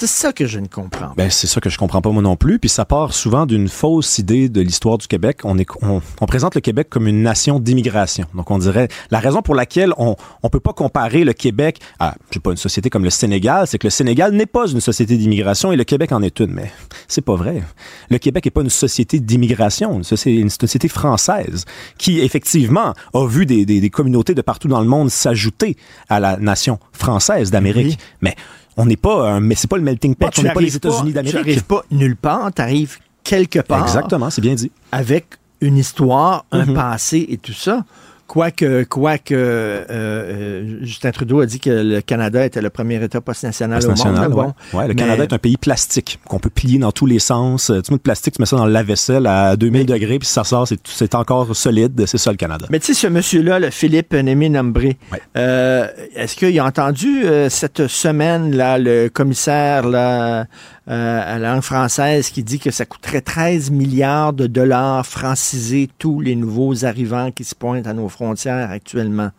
C'est 0.00 0.06
ça 0.06 0.32
que 0.32 0.46
je 0.46 0.60
ne 0.60 0.68
comprends 0.68 1.08
pas. 1.08 1.14
Ben, 1.16 1.28
c'est 1.28 1.48
ça 1.48 1.60
que 1.60 1.68
je 1.68 1.76
comprends 1.76 2.00
pas 2.00 2.12
moi 2.12 2.22
non 2.22 2.36
plus. 2.36 2.60
Puis 2.60 2.68
ça 2.68 2.84
part 2.84 3.12
souvent 3.12 3.46
d'une 3.46 3.66
fausse 3.66 4.18
idée 4.18 4.48
de 4.48 4.60
l'histoire 4.60 4.96
du 4.96 5.08
Québec. 5.08 5.40
On, 5.42 5.58
est, 5.58 5.66
on, 5.82 6.00
on 6.20 6.26
présente 6.26 6.54
le 6.54 6.60
Québec 6.60 6.86
comme 6.88 7.08
une 7.08 7.20
nation 7.20 7.58
d'immigration. 7.58 8.26
Donc 8.32 8.48
on 8.52 8.58
dirait 8.58 8.86
la 9.10 9.18
raison 9.18 9.42
pour 9.42 9.56
laquelle 9.56 9.92
on 9.98 10.14
on 10.44 10.50
peut 10.50 10.60
pas 10.60 10.72
comparer 10.72 11.24
le 11.24 11.32
Québec 11.32 11.80
à 11.98 12.14
je 12.30 12.34
sais 12.34 12.40
pas 12.40 12.52
une 12.52 12.56
société 12.56 12.90
comme 12.90 13.02
le 13.02 13.10
Sénégal, 13.10 13.66
c'est 13.66 13.78
que 13.78 13.88
le 13.88 13.90
Sénégal 13.90 14.34
n'est 14.34 14.46
pas 14.46 14.68
une 14.68 14.80
société 14.80 15.16
d'immigration 15.16 15.72
et 15.72 15.76
le 15.76 15.82
Québec 15.82 16.12
en 16.12 16.22
est 16.22 16.38
une. 16.38 16.52
Mais 16.52 16.70
c'est 17.08 17.24
pas 17.24 17.34
vrai. 17.34 17.64
Le 18.08 18.18
Québec 18.18 18.46
est 18.46 18.52
pas 18.52 18.62
une 18.62 18.70
société 18.70 19.18
d'immigration. 19.18 20.00
C'est 20.04 20.32
une 20.32 20.50
société 20.50 20.86
française 20.86 21.64
qui 21.98 22.20
effectivement 22.20 22.94
a 23.14 23.26
vu 23.26 23.46
des, 23.46 23.66
des, 23.66 23.80
des 23.80 23.90
communautés 23.90 24.36
de 24.36 24.42
partout 24.42 24.68
dans 24.68 24.80
le 24.80 24.86
monde 24.86 25.10
s'ajouter 25.10 25.76
à 26.08 26.20
la 26.20 26.36
nation 26.36 26.78
française 26.92 27.50
d'Amérique. 27.50 27.98
Mais 28.20 28.36
on 28.78 28.86
n'est 28.86 28.96
pas 28.96 29.28
un, 29.32 29.40
mais 29.40 29.54
c'est 29.54 29.68
pas 29.68 29.76
le 29.76 29.82
melting 29.82 30.14
pot. 30.14 30.30
Tu 30.30 30.40
on 30.40 30.44
n'est 30.44 30.52
pas 30.52 30.60
les 30.60 30.74
États-Unis 30.74 31.08
Tu 31.10 31.12
d'Amérique. 31.12 31.34
n'arrives 31.36 31.64
pas 31.64 31.82
nulle 31.90 32.16
part, 32.16 32.50
tu 32.54 32.62
arrives 32.62 32.96
quelque 33.22 33.58
part. 33.58 33.82
Exactement, 33.82 34.30
c'est 34.30 34.40
bien 34.40 34.54
dit. 34.54 34.70
Avec 34.92 35.26
une 35.60 35.76
histoire, 35.76 36.44
un 36.52 36.64
Mhm. 36.66 36.74
passé 36.74 37.26
et 37.28 37.36
tout 37.36 37.52
ça. 37.52 37.84
Quoique, 38.28 38.84
quoique 38.84 39.34
euh, 39.34 39.84
euh, 39.90 40.78
Justin 40.82 41.10
Trudeau 41.12 41.40
a 41.40 41.46
dit 41.46 41.60
que 41.60 41.70
le 41.70 42.00
Canada 42.02 42.44
était 42.44 42.60
le 42.60 42.68
premier 42.68 43.02
État 43.02 43.22
post-national 43.22 43.82
au 43.82 43.88
National, 43.88 44.28
monde. 44.28 44.38
ouais. 44.38 44.52
Bon. 44.72 44.78
Ouais, 44.78 44.86
le 44.86 44.92
Mais- 44.94 45.00
Canada 45.00 45.22
est 45.24 45.32
un 45.32 45.38
pays 45.38 45.56
plastique 45.56 46.20
qu'on 46.28 46.38
peut 46.38 46.50
plier 46.50 46.78
dans 46.78 46.92
tous 46.92 47.06
les 47.06 47.20
sens. 47.20 47.70
Euh, 47.70 47.80
Tu 47.80 47.90
mets 47.90 47.96
de 47.96 48.02
plastique, 48.02 48.34
tu 48.34 48.42
mets 48.42 48.46
ça 48.46 48.56
dans 48.56 48.66
le 48.66 48.72
lave-vaisselle 48.72 49.26
à 49.26 49.56
2000 49.56 49.86
degrés, 49.86 50.18
puis 50.18 50.28
ça 50.28 50.44
sort, 50.44 50.68
c'est 50.84 51.14
encore 51.14 51.56
solide. 51.56 52.04
C'est 52.06 52.18
ça 52.18 52.30
le 52.30 52.36
Canada. 52.36 52.66
Mais 52.68 52.78
tu 52.80 52.86
sais, 52.88 52.94
ce 52.94 53.06
monsieur-là, 53.06 53.58
le 53.60 53.70
Philippe 53.70 54.12
Némé 54.12 54.50
Nambré, 54.50 54.98
euh, 55.36 55.88
est-ce 56.14 56.36
qu'il 56.36 56.58
a 56.60 56.66
entendu 56.66 57.22
cette 57.48 57.86
semaine, 57.86 58.54
là, 58.54 58.76
le 58.78 59.08
commissaire 59.08 59.88
là, 59.88 60.44
à 60.86 61.38
la 61.38 61.52
langue 61.54 61.62
française 61.62 62.28
qui 62.30 62.42
dit 62.42 62.58
que 62.58 62.70
ça 62.70 62.84
coûterait 62.84 63.20
13 63.22 63.70
milliards 63.70 64.32
de 64.34 64.46
dollars 64.46 65.06
franciser 65.06 65.88
tous 65.98 66.20
les 66.20 66.34
nouveaux 66.34 66.84
arrivants 66.84 67.30
qui 67.30 67.44
se 67.44 67.54
pointent 67.54 67.86
à 67.86 67.92
nos 67.94 68.08
frontières 68.08 68.17
actuellement? 68.20 69.30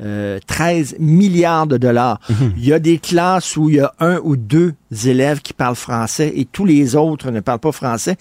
Euh, 0.00 0.38
13 0.46 0.96
milliards 1.00 1.66
de 1.66 1.76
dollars. 1.76 2.20
Il 2.56 2.64
y 2.64 2.72
a 2.72 2.78
des 2.78 2.98
classes 2.98 3.56
où 3.56 3.68
il 3.68 3.76
y 3.76 3.80
a 3.80 3.92
un 3.98 4.18
ou 4.22 4.36
deux 4.36 4.74
élèves 5.06 5.40
qui 5.40 5.52
parlent 5.52 5.74
français 5.74 6.32
et 6.36 6.44
tous 6.44 6.64
les 6.64 6.94
autres 6.94 7.30
ne 7.30 7.40
parlent 7.40 7.58
pas 7.58 7.72
français. 7.72 8.16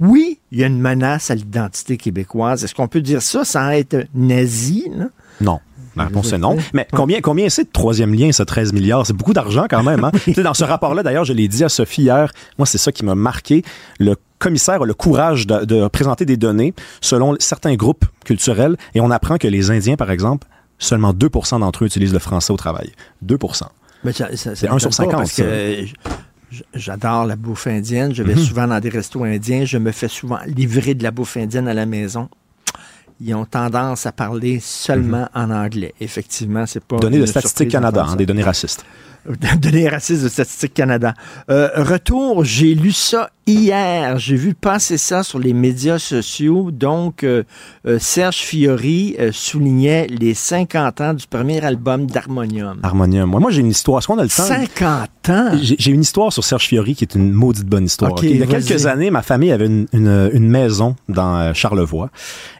Oui, 0.00 0.38
il 0.52 0.58
y 0.58 0.64
a 0.64 0.66
une 0.68 0.80
menace 0.80 1.30
à 1.30 1.34
l'identité 1.34 1.96
québécoise. 1.96 2.64
Est-ce 2.64 2.74
qu'on 2.74 2.88
peut 2.88 3.00
dire 3.00 3.20
ça 3.20 3.44
sans 3.44 3.70
être 3.70 4.06
nazi? 4.14 4.86
là? 4.94 5.08
Non. 5.40 5.60
La 5.96 6.04
réponse 6.04 6.32
est 6.32 6.38
non. 6.38 6.56
Mais 6.72 6.86
combien, 6.92 7.20
combien 7.20 7.48
c'est 7.48 7.64
de 7.64 7.70
troisième 7.72 8.14
lien, 8.14 8.30
ce 8.32 8.44
13 8.44 8.72
milliards? 8.72 9.06
C'est 9.06 9.16
beaucoup 9.16 9.32
d'argent 9.32 9.66
quand 9.68 9.82
même. 9.82 10.04
Hein? 10.04 10.12
Dans 10.42 10.54
ce 10.54 10.64
rapport-là, 10.64 11.02
d'ailleurs, 11.02 11.24
je 11.24 11.32
l'ai 11.32 11.48
dit 11.48 11.64
à 11.64 11.68
Sophie 11.68 12.02
hier, 12.02 12.32
moi, 12.56 12.66
c'est 12.66 12.78
ça 12.78 12.92
qui 12.92 13.04
m'a 13.04 13.16
marqué. 13.16 13.64
Le 13.98 14.14
commissaire 14.38 14.82
a 14.82 14.86
le 14.86 14.94
courage 14.94 15.46
de, 15.46 15.64
de 15.64 15.88
présenter 15.88 16.24
des 16.24 16.36
données 16.36 16.74
selon 17.00 17.36
certains 17.38 17.74
groupes 17.74 18.04
culturels 18.24 18.76
et 18.94 19.00
on 19.00 19.10
apprend 19.10 19.36
que 19.38 19.48
les 19.48 19.70
Indiens, 19.70 19.96
par 19.96 20.10
exemple, 20.10 20.46
seulement 20.78 21.12
2% 21.12 21.60
d'entre 21.60 21.84
eux 21.84 21.86
utilisent 21.86 22.12
le 22.12 22.18
français 22.18 22.52
au 22.52 22.56
travail. 22.56 22.92
2 23.22 23.36
Mais 24.04 24.12
ça- 24.12 24.34
ça- 24.36 24.54
C'est 24.54 24.68
un 24.68 24.78
sur 24.78 24.90
m'étonne 24.90 24.90
pas 24.90 24.90
50, 24.90 25.12
Parce 25.16 25.32
ça. 25.32 25.42
que 25.42 25.84
j- 26.52 26.62
j'adore 26.74 27.26
la 27.26 27.36
bouffe 27.36 27.66
indienne. 27.66 28.14
Je 28.14 28.22
vais 28.22 28.34
Mhm. 28.34 28.40
souvent 28.42 28.66
dans 28.68 28.78
des 28.80 28.88
restos 28.88 29.24
indiens. 29.24 29.64
Je 29.64 29.78
me 29.78 29.90
fais 29.92 30.08
souvent 30.08 30.38
livrer 30.46 30.94
de 30.94 31.02
la 31.02 31.10
bouffe 31.10 31.36
indienne 31.36 31.66
à 31.68 31.74
la 31.74 31.84
maison. 31.86 32.28
Ils 33.20 33.34
ont 33.34 33.44
tendance 33.44 34.06
à 34.06 34.12
parler 34.12 34.60
seulement 34.60 35.28
en 35.34 35.50
anglais. 35.50 35.92
Effectivement, 36.00 36.64
c'est 36.66 36.84
pas. 36.84 36.98
Données 36.98 37.18
de 37.18 37.26
Statistique 37.26 37.68
Canada, 37.70 38.06
hein, 38.08 38.14
des 38.14 38.26
données 38.26 38.44
racistes. 38.44 38.84
Données 39.60 39.88
racistes 39.88 40.22
de 40.22 40.28
Statistique 40.28 40.74
Canada. 40.74 41.14
Euh, 41.50 41.68
retour, 41.82 42.44
j'ai 42.44 42.76
lu 42.76 42.92
ça 42.92 43.30
hier. 43.52 44.18
J'ai 44.18 44.36
vu 44.36 44.54
passer 44.54 44.98
ça 44.98 45.22
sur 45.22 45.38
les 45.38 45.52
médias 45.52 45.98
sociaux. 45.98 46.70
Donc, 46.70 47.24
euh, 47.24 47.42
euh, 47.86 47.98
Serge 47.98 48.36
Fiori 48.36 49.16
euh, 49.18 49.30
soulignait 49.32 50.06
les 50.08 50.34
50 50.34 51.00
ans 51.00 51.14
du 51.14 51.26
premier 51.26 51.60
album 51.64 52.06
d'Harmonium. 52.06 52.78
Harmonium. 52.82 53.28
Moi, 53.30 53.40
moi 53.40 53.50
j'ai 53.50 53.60
une 53.60 53.70
histoire. 53.70 53.98
Est-ce 53.98 54.06
qu'on 54.06 54.18
a 54.18 54.22
le 54.22 54.28
temps? 54.28 54.42
50 54.44 55.08
ans? 55.30 55.50
J'ai 55.60 55.90
une 55.90 56.02
histoire 56.02 56.32
sur 56.32 56.44
Serge 56.44 56.66
Fiori 56.66 56.94
qui 56.94 57.04
est 57.04 57.14
une 57.14 57.32
maudite 57.32 57.66
bonne 57.66 57.84
histoire. 57.86 58.12
Il 58.22 58.36
y 58.36 58.42
a 58.42 58.46
quelques 58.46 58.86
années, 58.86 59.10
ma 59.10 59.22
famille 59.22 59.52
avait 59.52 59.66
une, 59.66 59.86
une- 59.92 60.30
une 60.32 60.48
maison 60.48 60.96
dans 61.08 61.52
Charlevoix. 61.54 62.10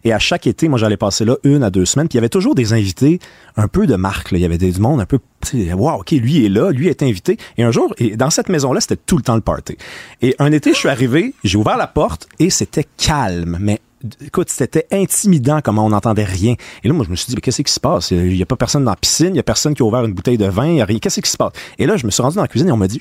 Et 0.05 0.13
à 0.13 0.19
chaque 0.19 0.47
été, 0.47 0.69
moi, 0.69 0.79
j'allais 0.79 0.97
passer 0.97 1.25
là 1.25 1.37
une 1.45 1.63
à 1.63 1.71
deux 1.71 1.85
semaines. 1.85 2.09
Puis 2.09 2.15
il 2.17 2.19
y 2.19 2.23
avait 2.23 2.29
toujours 2.29 2.55
des 2.55 2.73
invités 2.73 3.19
un 3.57 3.69
peu 3.69 3.87
de 3.87 3.97
marque. 3.97 4.31
là. 4.33 4.39
Il 4.39 4.41
y 4.41 4.45
avait 4.45 4.59
des, 4.59 4.71
du 4.73 4.81
monde 4.81 5.01
un 5.01 5.07
peu, 5.07 5.19
tu 5.45 5.67
sais, 5.67 5.73
wow, 5.73 6.01
OK, 6.01 6.11
lui 6.13 6.45
est 6.47 6.49
là, 6.49 6.71
lui 6.71 6.89
est 6.89 7.03
invité. 7.03 7.37
Et 7.57 7.63
un 7.65 7.71
jour, 7.71 7.93
et 7.99 8.17
dans 8.17 8.31
cette 8.31 8.49
maison-là, 8.49 8.81
c'était 8.81 8.97
tout 8.97 9.17
le 9.17 9.23
temps 9.23 9.35
le 9.35 9.41
party. 9.41 9.77
Et 10.23 10.35
un 10.39 10.53
été, 10.53 10.75
je 10.79 10.83
suis 10.83 10.89
arrivé, 10.89 11.35
j'ai 11.43 11.59
ouvert 11.59 11.77
la 11.77 11.89
porte 11.89 12.29
et 12.39 12.51
c'était 12.51 12.85
calme. 12.97 13.59
Mais 13.61 13.81
écoute, 14.25 14.49
c'était 14.49 14.87
intimidant 14.93 15.61
comment 15.61 15.85
on 15.85 15.89
n'entendait 15.89 16.23
rien. 16.23 16.55
Et 16.85 16.87
là, 16.87 16.95
moi, 16.95 17.05
je 17.05 17.11
me 17.11 17.17
suis 17.17 17.27
dit, 17.27 17.35
mais 17.35 17.41
qu'est-ce 17.41 17.63
qui 17.63 17.73
se 17.73 17.81
passe? 17.81 18.13
Il 18.13 18.29
n'y 18.29 18.43
a 18.43 18.47
pas 18.47 18.55
personne 18.55 18.85
dans 18.85 18.93
la 18.93 18.97
piscine, 18.97 19.27
il 19.27 19.33
n'y 19.33 19.41
a 19.41 19.43
personne 19.43 19.75
qui 19.75 19.83
a 19.83 19.85
ouvert 19.85 20.05
une 20.05 20.13
bouteille 20.13 20.39
de 20.39 20.47
vin, 20.47 20.69
il 20.69 20.77
y 20.77 20.81
a 20.81 20.85
rien. 20.85 21.01
Qu'est-ce 21.01 21.21
qui 21.21 21.29
se 21.29 21.37
passe? 21.37 21.51
Et 21.79 21.87
là, 21.87 21.97
je 21.97 22.07
me 22.07 22.13
suis 22.13 22.23
rendu 22.23 22.37
dans 22.37 22.43
la 22.43 22.47
cuisine 22.47 22.69
et 22.69 22.71
on 22.71 22.77
m'a 22.77 22.87
dit. 22.87 23.01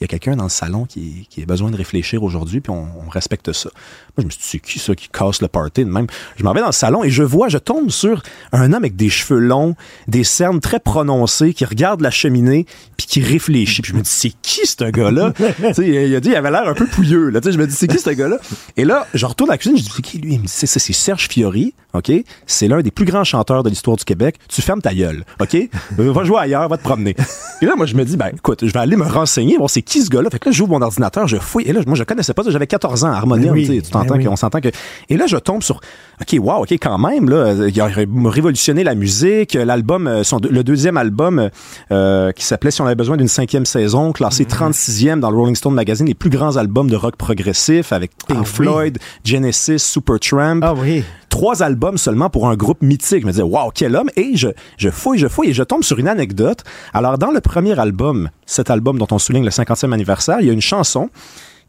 Il 0.00 0.04
y 0.04 0.06
a 0.06 0.08
quelqu'un 0.08 0.34
dans 0.34 0.44
le 0.44 0.50
salon 0.50 0.86
qui, 0.86 1.26
qui 1.28 1.42
a 1.42 1.44
besoin 1.44 1.70
de 1.70 1.76
réfléchir 1.76 2.22
aujourd'hui, 2.22 2.62
puis 2.62 2.70
on, 2.70 2.88
on 3.06 3.10
respecte 3.10 3.52
ça. 3.52 3.68
Moi, 4.16 4.22
je 4.22 4.24
me 4.24 4.30
suis 4.30 4.40
dit, 4.40 4.46
c'est 4.46 4.58
qui 4.58 4.78
ça 4.78 4.94
qui 4.94 5.10
casse 5.10 5.42
le 5.42 5.48
party 5.48 5.84
de 5.84 5.90
même? 5.90 6.06
Je 6.36 6.42
m'en 6.42 6.54
vais 6.54 6.60
dans 6.60 6.66
le 6.66 6.72
salon 6.72 7.04
et 7.04 7.10
je 7.10 7.22
vois, 7.22 7.48
je 7.50 7.58
tombe 7.58 7.90
sur 7.90 8.22
un 8.52 8.72
homme 8.72 8.82
avec 8.82 8.96
des 8.96 9.10
cheveux 9.10 9.40
longs, 9.40 9.76
des 10.08 10.24
cernes 10.24 10.60
très 10.60 10.80
prononcées, 10.80 11.52
qui 11.52 11.66
regarde 11.66 12.00
la 12.00 12.10
cheminée, 12.10 12.64
puis 12.96 13.06
qui 13.06 13.22
réfléchit. 13.22 13.82
Puis 13.82 13.92
je 13.92 13.96
me 13.96 14.02
dis, 14.02 14.08
c'est 14.10 14.32
qui 14.40 14.66
ce 14.66 14.90
gars-là? 14.90 15.34
Il 15.78 16.14
a 16.16 16.20
dit, 16.20 16.30
il 16.30 16.36
avait 16.36 16.50
l'air 16.50 16.66
un 16.66 16.74
peu 16.74 16.86
pouilleux. 16.86 17.28
Là. 17.28 17.40
Je 17.44 17.58
me 17.58 17.66
dis, 17.66 17.74
c'est 17.74 17.86
qui 17.86 17.98
ce 17.98 18.10
gars-là? 18.10 18.38
Et 18.78 18.84
là, 18.84 19.06
je 19.12 19.26
retourne 19.26 19.50
à 19.50 19.54
la 19.54 19.58
cuisine, 19.58 19.76
je 19.76 19.82
dis, 19.82 19.92
c'est 19.94 20.02
qui 20.02 20.18
lui? 20.18 20.34
Il 20.34 20.40
me 20.40 20.46
dit, 20.46 20.52
c'est 20.52 20.66
ça, 20.66 20.80
c'est 20.80 20.94
Serge 20.94 21.28
Fiori, 21.28 21.74
OK? 21.92 22.10
C'est 22.46 22.68
l'un 22.68 22.80
des 22.80 22.90
plus 22.90 23.04
grands 23.04 23.24
chanteurs 23.24 23.62
de 23.62 23.68
l'histoire 23.68 23.96
du 23.96 24.04
Québec. 24.04 24.36
Tu 24.48 24.62
fermes 24.62 24.80
ta 24.80 24.94
gueule, 24.94 25.24
OK? 25.40 25.54
Euh, 25.54 26.12
va 26.12 26.24
jouer 26.24 26.38
ailleurs, 26.40 26.68
va 26.68 26.78
te 26.78 26.82
promener. 26.82 27.16
Et 27.60 27.66
là, 27.66 27.74
moi, 27.76 27.86
je 27.86 27.94
me 27.94 28.04
dis, 28.04 28.16
ben, 28.16 28.30
écoute, 28.34 28.66
je 28.66 28.72
vais 28.72 28.78
aller 28.78 28.96
me 28.96 29.04
renseigner, 29.04 29.56
voir 29.56 29.68
c'est 29.68 29.82
qui 29.90 30.02
ce 30.02 30.08
gars-là? 30.08 30.30
Fait 30.30 30.38
que 30.38 30.48
là, 30.48 30.52
j'ouvre 30.52 30.70
mon 30.70 30.80
ordinateur, 30.82 31.26
je 31.28 31.36
fouille. 31.36 31.64
Et 31.66 31.72
là, 31.72 31.80
moi, 31.86 31.96
je 31.96 32.04
connaissais 32.04 32.32
pas 32.32 32.42
ça. 32.44 32.50
J'avais 32.50 32.66
14 32.66 33.04
ans, 33.04 33.08
Harmonium, 33.12 33.54
Ben 33.54 33.68
oui, 33.68 33.82
tu 33.82 33.90
t'entends 33.90 34.14
ben 34.14 34.18
oui. 34.20 34.24
qu'on 34.24 34.36
s'entend 34.36 34.60
que. 34.60 34.68
Et 35.08 35.16
là, 35.16 35.26
je 35.26 35.36
tombe 35.36 35.62
sur. 35.62 35.80
OK, 36.20 36.36
wow, 36.40 36.62
OK, 36.62 36.72
quand 36.72 36.98
même, 36.98 37.28
là. 37.28 37.54
Il 37.68 37.80
a 37.80 37.86
ré- 37.86 38.06
révolutionné 38.24 38.84
la 38.84 38.94
musique. 38.94 39.54
L'album, 39.54 40.06
euh, 40.06 40.22
son- 40.22 40.38
le 40.48 40.62
deuxième 40.64 40.96
album, 40.96 41.50
euh, 41.92 42.32
qui 42.32 42.44
s'appelait 42.44 42.70
Si 42.70 42.80
on 42.80 42.86
avait 42.86 42.94
besoin 42.94 43.16
d'une 43.16 43.28
cinquième 43.28 43.66
saison, 43.66 44.12
classé 44.12 44.44
36e 44.44 45.18
dans 45.20 45.30
le 45.30 45.36
Rolling 45.36 45.56
Stone 45.56 45.74
Magazine, 45.74 46.06
les 46.06 46.14
plus 46.14 46.30
grands 46.30 46.56
albums 46.56 46.88
de 46.88 46.96
rock 46.96 47.16
progressif 47.16 47.92
avec 47.92 48.12
Pink 48.28 48.38
Ah 48.38 48.42
oui. 48.42 48.46
Floyd, 48.46 48.98
Genesis, 49.24 49.78
Supertramp. 49.80 50.60
Ah 50.62 50.74
oui. 50.74 51.02
Trois 51.30 51.62
albums 51.62 51.96
seulement 51.96 52.28
pour 52.28 52.48
un 52.48 52.56
groupe 52.56 52.82
mythique. 52.82 53.22
Je 53.22 53.26
me 53.26 53.32
disais, 53.32 53.42
wow, 53.42 53.70
quel 53.74 53.96
homme. 53.96 54.10
Et 54.16 54.36
je, 54.36 54.48
je 54.76 54.90
fouille, 54.90 55.18
je 55.18 55.28
fouille 55.28 55.48
et 55.48 55.54
je 55.54 55.62
tombe 55.62 55.82
sur 55.82 55.98
une 55.98 56.08
anecdote. 56.08 56.64
Alors, 56.92 57.16
dans 57.16 57.30
le 57.30 57.40
premier 57.40 57.78
album, 57.78 58.28
cet 58.44 58.68
album 58.68 58.98
dont 58.98 59.06
on 59.10 59.18
souligne 59.18 59.44
le 59.44 59.50
50e 59.50 59.92
anniversaire, 59.92 60.40
il 60.40 60.46
y 60.46 60.50
a 60.50 60.52
une 60.52 60.60
chanson 60.60 61.08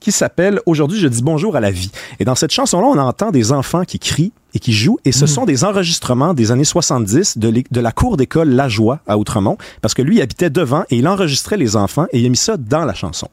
qui 0.01 0.11
s'appelle 0.11 0.59
Aujourd'hui, 0.65 0.99
je 0.99 1.07
dis 1.07 1.23
bonjour 1.23 1.55
à 1.55 1.61
la 1.61 1.71
vie. 1.71 1.91
Et 2.19 2.25
dans 2.25 2.35
cette 2.35 2.51
chanson-là, 2.51 2.87
on 2.87 2.97
entend 2.97 3.31
des 3.31 3.53
enfants 3.53 3.85
qui 3.85 3.99
crient 3.99 4.33
et 4.53 4.59
qui 4.59 4.73
jouent. 4.73 4.99
Et 5.05 5.11
ce 5.11 5.25
sont 5.27 5.45
des 5.45 5.63
enregistrements 5.63 6.33
des 6.33 6.51
années 6.51 6.63
70 6.63 7.37
de, 7.37 7.51
de 7.69 7.79
la 7.81 7.91
cour 7.91 8.17
d'école 8.17 8.49
La 8.49 8.69
Joie 8.69 8.99
à 9.07 9.17
Outremont. 9.17 9.57
Parce 9.81 9.93
que 9.93 10.01
lui, 10.01 10.17
il 10.17 10.21
habitait 10.21 10.49
devant 10.49 10.83
et 10.89 10.97
il 10.97 11.07
enregistrait 11.07 11.57
les 11.57 11.75
enfants 11.75 12.07
et 12.11 12.19
il 12.19 12.25
a 12.25 12.29
mis 12.29 12.37
ça 12.37 12.57
dans 12.57 12.85
la 12.85 12.93
chanson. 12.93 13.27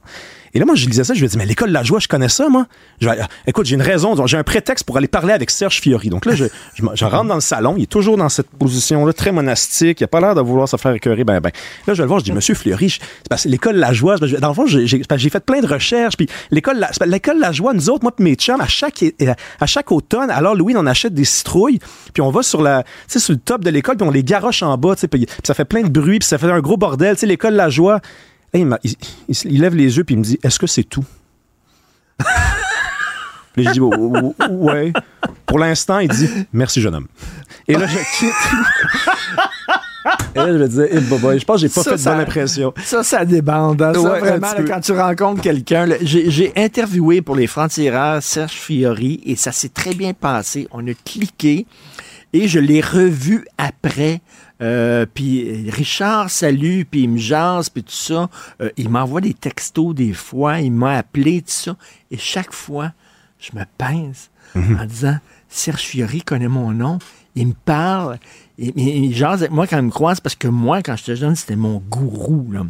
Et 0.55 0.59
là, 0.59 0.65
moi, 0.65 0.75
je 0.77 0.87
lisais 0.89 1.05
ça, 1.05 1.13
je 1.13 1.23
me 1.23 1.29
dis, 1.29 1.37
mais 1.37 1.45
l'école 1.45 1.71
La 1.71 1.83
Joie, 1.83 1.99
je 2.01 2.09
connais 2.09 2.31
ça, 2.31 2.49
moi. 2.49 2.67
Je 3.03 3.09
vais- 3.09 3.21
euh, 3.21 3.25
écoute, 3.47 3.67
j'ai 3.67 3.75
une 3.75 3.83
raison, 3.83 4.27
j'ai 4.27 4.39
un 4.39 4.43
prétexte 4.43 4.87
pour 4.87 4.97
aller 4.97 5.07
parler 5.07 5.35
avec 5.35 5.51
Serge 5.51 5.79
Fiori. 5.79 6.09
Donc 6.09 6.25
là, 6.25 6.35
je, 6.35 6.47
je, 6.75 6.83
me- 6.83 6.97
je 6.97 7.05
rentre 7.05 7.27
dans 7.29 7.35
le 7.35 7.43
salon, 7.43 7.75
il 7.77 7.83
est 7.83 7.87
toujours 7.87 8.17
dans 8.17 8.31
cette 8.31 8.49
position-là, 8.59 9.13
très 9.13 9.31
monastique, 9.31 10.01
il 10.01 10.05
a 10.05 10.09
pas 10.09 10.21
l'air 10.21 10.35
de 10.35 10.41
vouloir 10.41 10.67
se 10.67 10.79
faire 10.79 10.93
écœurer, 10.93 11.23
ben, 11.25 11.41
ben. 11.41 11.51
Là, 11.87 11.93
je 11.93 11.99
vais 11.99 12.05
le 12.05 12.09
voir, 12.09 12.21
je 12.21 12.25
dis, 12.25 12.33
Monsieur 12.33 12.55
Fiori, 12.55 12.99
l'école 13.45 13.77
La 13.77 13.93
Joie, 13.93 14.17
dans 14.17 14.49
le 14.49 14.55
fond, 14.55 14.67
j'ai- 14.67 14.87
fait 14.89 15.45
plein 15.45 15.61
de 15.61 15.67
recherches, 15.67 16.17
puis 16.17 16.29
l'école 16.51 16.79
La, 16.79 16.91
l'école 17.05 17.39
La 17.41 17.53
Joie, 17.53 17.75
nous 17.75 17.91
autres, 17.91 18.03
moi, 18.05 18.13
mes 18.19 18.35
chums, 18.35 18.61
à 18.63 18.69
chaque, 18.69 19.05
à 19.61 19.67
chaque 19.67 19.93
automne, 19.93 20.31
alors 20.31 20.55
Louis, 20.55 20.75
on 20.79 20.87
achète 20.87 21.08
des 21.15 21.25
citrouilles, 21.25 21.79
puis 22.13 22.23
on 22.23 22.31
va 22.31 22.43
sur 22.43 22.63
la, 22.63 22.85
sur 23.07 23.33
le 23.33 23.39
top 23.39 23.65
de 23.65 23.71
l'école, 23.71 23.97
puis 23.97 24.07
on 24.07 24.11
les 24.11 24.25
garoche 24.25 24.63
en 24.63 24.77
bas, 24.77 24.95
puis 24.97 25.09
puis 25.09 25.27
ça 25.45 25.55
fait 25.55 25.65
plein 25.65 25.83
de 25.83 25.89
bruit, 25.89 26.19
puis 26.19 26.29
ça 26.29 26.39
fait 26.39 26.51
un 26.51 26.61
gros 26.61 26.77
bordel, 26.77 27.17
tu 27.17 27.27
l'école 27.27 27.55
La 27.55 27.71
Joie. 27.71 28.01
Il, 28.55 29.61
lève 29.61 29.75
les 29.75 29.97
yeux 29.97 30.05
puis 30.05 30.15
il 30.15 30.19
me 30.19 30.25
dit 30.25 30.39
Est-ce 30.43 30.59
que 30.59 30.67
c'est 30.67 30.85
tout? 30.85 31.05
Puis 33.53 33.65
je 33.65 33.71
dis 33.73 33.81
Oh, 33.81 33.93
oh, 33.93 34.35
oh, 34.41 34.47
Ouais. 34.49 34.93
Pour 35.45 35.59
l'instant, 35.59 35.99
il 35.99 36.09
dit 36.09 36.29
Merci, 36.53 36.81
jeune 36.81 36.95
homme. 36.95 37.09
Et 37.67 37.75
là, 37.75 37.87
je 37.87 37.99
quitte. 38.19 38.33
Et 40.35 40.39
là, 40.39 40.47
je 40.53 40.59
me 40.59 40.69
disais 40.69 40.89
Eh, 40.93 41.01
Je 41.01 41.45
pense 41.45 41.57
que 41.57 41.57
j'ai 41.59 41.69
pas 41.69 41.83
Ça, 41.83 41.91
fait 41.93 41.97
de 41.99 42.05
bonne 42.05 42.21
impression. 42.21 42.75
Ça, 42.85 43.03
ça 43.03 43.25
débande. 43.25 43.83
hein. 43.83 43.93
Ouais, 43.93 44.21
vraiment, 44.21 44.53
là, 44.53 44.63
quand 44.67 44.81
tu 44.81 44.93
rencontres 44.93 45.43
quelqu'un, 45.43 45.87
j'ai 46.03 46.53
interviewé 46.57 47.23
pour 47.23 47.37
les 47.37 47.47
francs-tireurs 47.47 48.23
Serge 48.23 48.53
Fiori 48.53 49.21
et 49.25 49.37
ça 49.37 49.53
s'est 49.53 49.69
très 49.71 49.95
bien 49.95 50.13
passé. 50.15 50.69
On 50.71 50.87
a 50.87 50.95
cliqué 51.05 51.67
et 52.33 52.49
je 52.49 52.59
l'ai 52.59 52.81
revu 52.81 53.47
après. 53.57 54.21
Euh, 54.61 55.07
puis 55.13 55.71
Richard 55.71 56.31
salue, 56.31 56.83
puis 56.91 57.03
il 57.03 57.11
me 57.11 57.19
jase, 57.19 57.69
puis 57.69 57.85
tout 57.85 57.93
ça. 57.93 58.29
Euh, 58.61 58.71
il 58.77 58.89
m'envoie 58.89 59.21
des 59.21 59.35
textos 59.35 59.95
des 59.95 60.13
fois, 60.13 60.59
il 60.61 60.73
m'a 60.73 60.97
appelé, 60.99 61.43
tout 61.43 61.47
ça. 61.51 61.77
Et 62.11 62.19
chaque 62.19 62.53
fois, 62.53 62.93
je 63.39 63.57
me 63.57 63.63
pince 63.79 64.31
en 64.57 64.85
disant 64.85 65.17
Serge 65.49 65.83
Fiori 65.83 66.23
connaît 66.23 66.49
mon 66.49 66.73
nom. 66.73 66.99
Il 67.37 67.47
me 67.49 67.53
parle, 67.65 68.19
il, 68.59 68.73
il- 68.79 69.15
jase 69.15 69.43
avec 69.43 69.53
moi 69.53 69.67
quand 69.67 69.79
il 69.79 69.85
me 69.85 69.91
croise, 69.91 70.21
parce 70.21 70.35
que 70.35 70.49
moi, 70.49 70.83
quand 70.83 70.97
j'étais 70.97 71.17
jeune, 71.17 71.37
c'était 71.37 71.57
mon 71.57 71.83
gourou. 71.89 72.51
Là. 72.53 72.67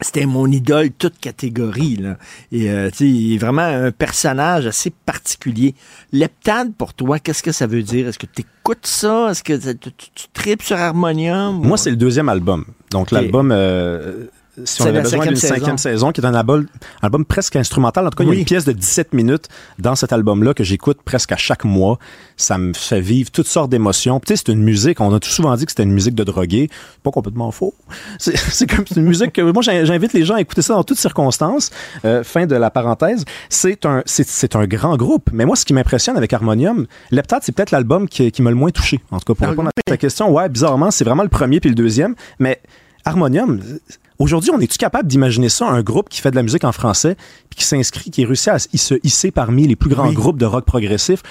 C'était 0.00 0.26
mon 0.26 0.48
idole, 0.50 0.90
toute 0.90 1.16
catégorie. 1.20 1.94
Là. 1.96 2.16
Et 2.50 2.68
euh, 2.70 2.90
tu 2.90 2.96
sais, 2.96 3.08
il 3.08 3.34
est 3.34 3.38
vraiment 3.38 3.62
un 3.62 3.92
personnage 3.92 4.66
assez 4.66 4.90
particulier. 4.90 5.76
Leptade, 6.12 6.72
pour 6.74 6.92
toi, 6.92 7.20
qu'est-ce 7.20 7.42
que 7.42 7.52
ça 7.52 7.68
veut 7.68 7.84
dire? 7.84 8.08
Est-ce 8.08 8.18
que 8.18 8.26
tu 8.26 8.42
écoutes 8.42 8.84
ça? 8.86 9.28
Est-ce 9.30 9.44
que 9.44 9.52
tu, 9.72 9.90
tu, 9.96 10.08
tu 10.12 10.26
tripes 10.32 10.62
sur 10.62 10.76
Harmonium? 10.76 11.60
Moi, 11.64 11.76
c'est 11.76 11.90
le 11.90 11.96
deuxième 11.96 12.28
album. 12.28 12.64
Donc, 12.90 13.12
l'album. 13.12 13.52
euh, 13.52 14.24
si 14.64 14.76
C'est 14.76 14.82
on 14.82 14.86
avait 14.86 15.00
besoin 15.02 15.26
d'une 15.26 15.36
saison. 15.36 15.54
cinquième 15.54 15.78
saison, 15.78 16.12
qui 16.12 16.20
est 16.20 16.26
un 16.26 16.34
album, 16.34 16.66
album 17.00 17.24
presque 17.24 17.56
instrumental. 17.56 18.06
En 18.06 18.10
tout 18.10 18.16
cas, 18.18 18.24
il 18.24 18.28
y 18.34 18.36
a 18.36 18.38
une 18.38 18.44
pièce 18.44 18.64
de 18.66 18.72
17 18.72 19.14
minutes 19.14 19.48
dans 19.78 19.94
cet 19.94 20.12
album-là 20.12 20.52
que 20.52 20.62
j'écoute 20.62 20.98
presque 21.04 21.32
à 21.32 21.36
chaque 21.36 21.64
mois. 21.64 21.98
Ça 22.36 22.58
me 22.58 22.74
fait 22.74 23.00
vivre 23.00 23.30
toutes 23.30 23.46
sortes 23.46 23.70
d'émotions. 23.70 24.20
Tu 24.20 24.28
sais, 24.36 24.36
c'est 24.44 24.52
une 24.52 24.62
musique, 24.62 25.00
on 25.00 25.12
a 25.14 25.20
tout 25.20 25.30
souvent 25.30 25.54
dit 25.56 25.64
que 25.64 25.72
c'était 25.72 25.84
une 25.84 25.92
musique 25.92 26.14
de 26.14 26.24
drogué. 26.24 26.68
Pas 27.02 27.10
complètement 27.10 27.50
faux. 27.50 27.74
C'est 28.18 28.66
comme 28.70 28.84
une 28.96 29.04
musique 29.04 29.32
que 29.32 29.40
moi, 29.42 29.62
j'in- 29.62 29.84
j'invite 29.84 30.12
les 30.12 30.24
gens 30.24 30.34
à 30.34 30.40
écouter 30.40 30.62
ça 30.62 30.74
dans 30.74 30.84
toutes 30.84 30.98
circonstances. 30.98 31.70
Euh, 32.04 32.22
fin 32.22 32.46
de 32.46 32.54
la 32.54 32.70
parenthèse. 32.70 33.24
C'est 33.48 33.86
un, 33.86 34.02
c'est- 34.06 34.28
c'est 34.28 34.54
un 34.54 34.66
grand 34.66 34.96
groupe. 34.96 35.30
Mais 35.32 35.44
moi, 35.46 35.56
ce 35.56 35.64
qui 35.64 35.72
m'impressionne 35.72 36.16
avec 36.16 36.32
Harmonium, 36.32 36.86
Leptade, 37.10 37.42
c'est 37.42 37.52
peut-être 37.52 37.70
l'album 37.70 38.08
qui, 38.08 38.30
qui 38.30 38.42
m'a 38.42 38.50
le 38.50 38.56
moins 38.56 38.70
touché. 38.70 39.00
En 39.10 39.18
tout 39.18 39.32
cas, 39.32 39.38
pour 39.38 39.48
répondre 39.48 39.70
à 39.70 39.82
ta 39.84 39.96
question, 39.96 40.30
ouais, 40.30 40.48
bizarrement, 40.48 40.90
c'est 40.90 41.04
vraiment 41.04 41.22
le 41.22 41.28
premier 41.30 41.58
puis 41.60 41.70
le 41.70 41.74
deuxième. 41.74 42.14
Mais 42.38 42.60
Harmonium, 43.04 43.60
aujourd'hui, 44.22 44.50
on 44.54 44.60
est-tu 44.60 44.78
capable 44.78 45.08
d'imaginer 45.08 45.48
ça, 45.48 45.66
un 45.68 45.82
groupe 45.82 46.08
qui 46.08 46.20
fait 46.20 46.30
de 46.30 46.36
la 46.36 46.42
musique 46.42 46.64
en 46.64 46.72
français, 46.72 47.16
puis 47.50 47.58
qui 47.58 47.64
s'inscrit, 47.64 48.10
qui 48.10 48.24
réussit 48.24 48.48
à 48.48 48.58
se 48.58 48.94
hisser 49.02 49.30
parmi 49.30 49.66
les 49.66 49.76
plus 49.76 49.90
grands 49.90 50.08
Oui. 50.08 50.14
groupes 50.14 50.38
de 50.38 50.46
rock 50.46 50.64
progressif? 50.64 51.22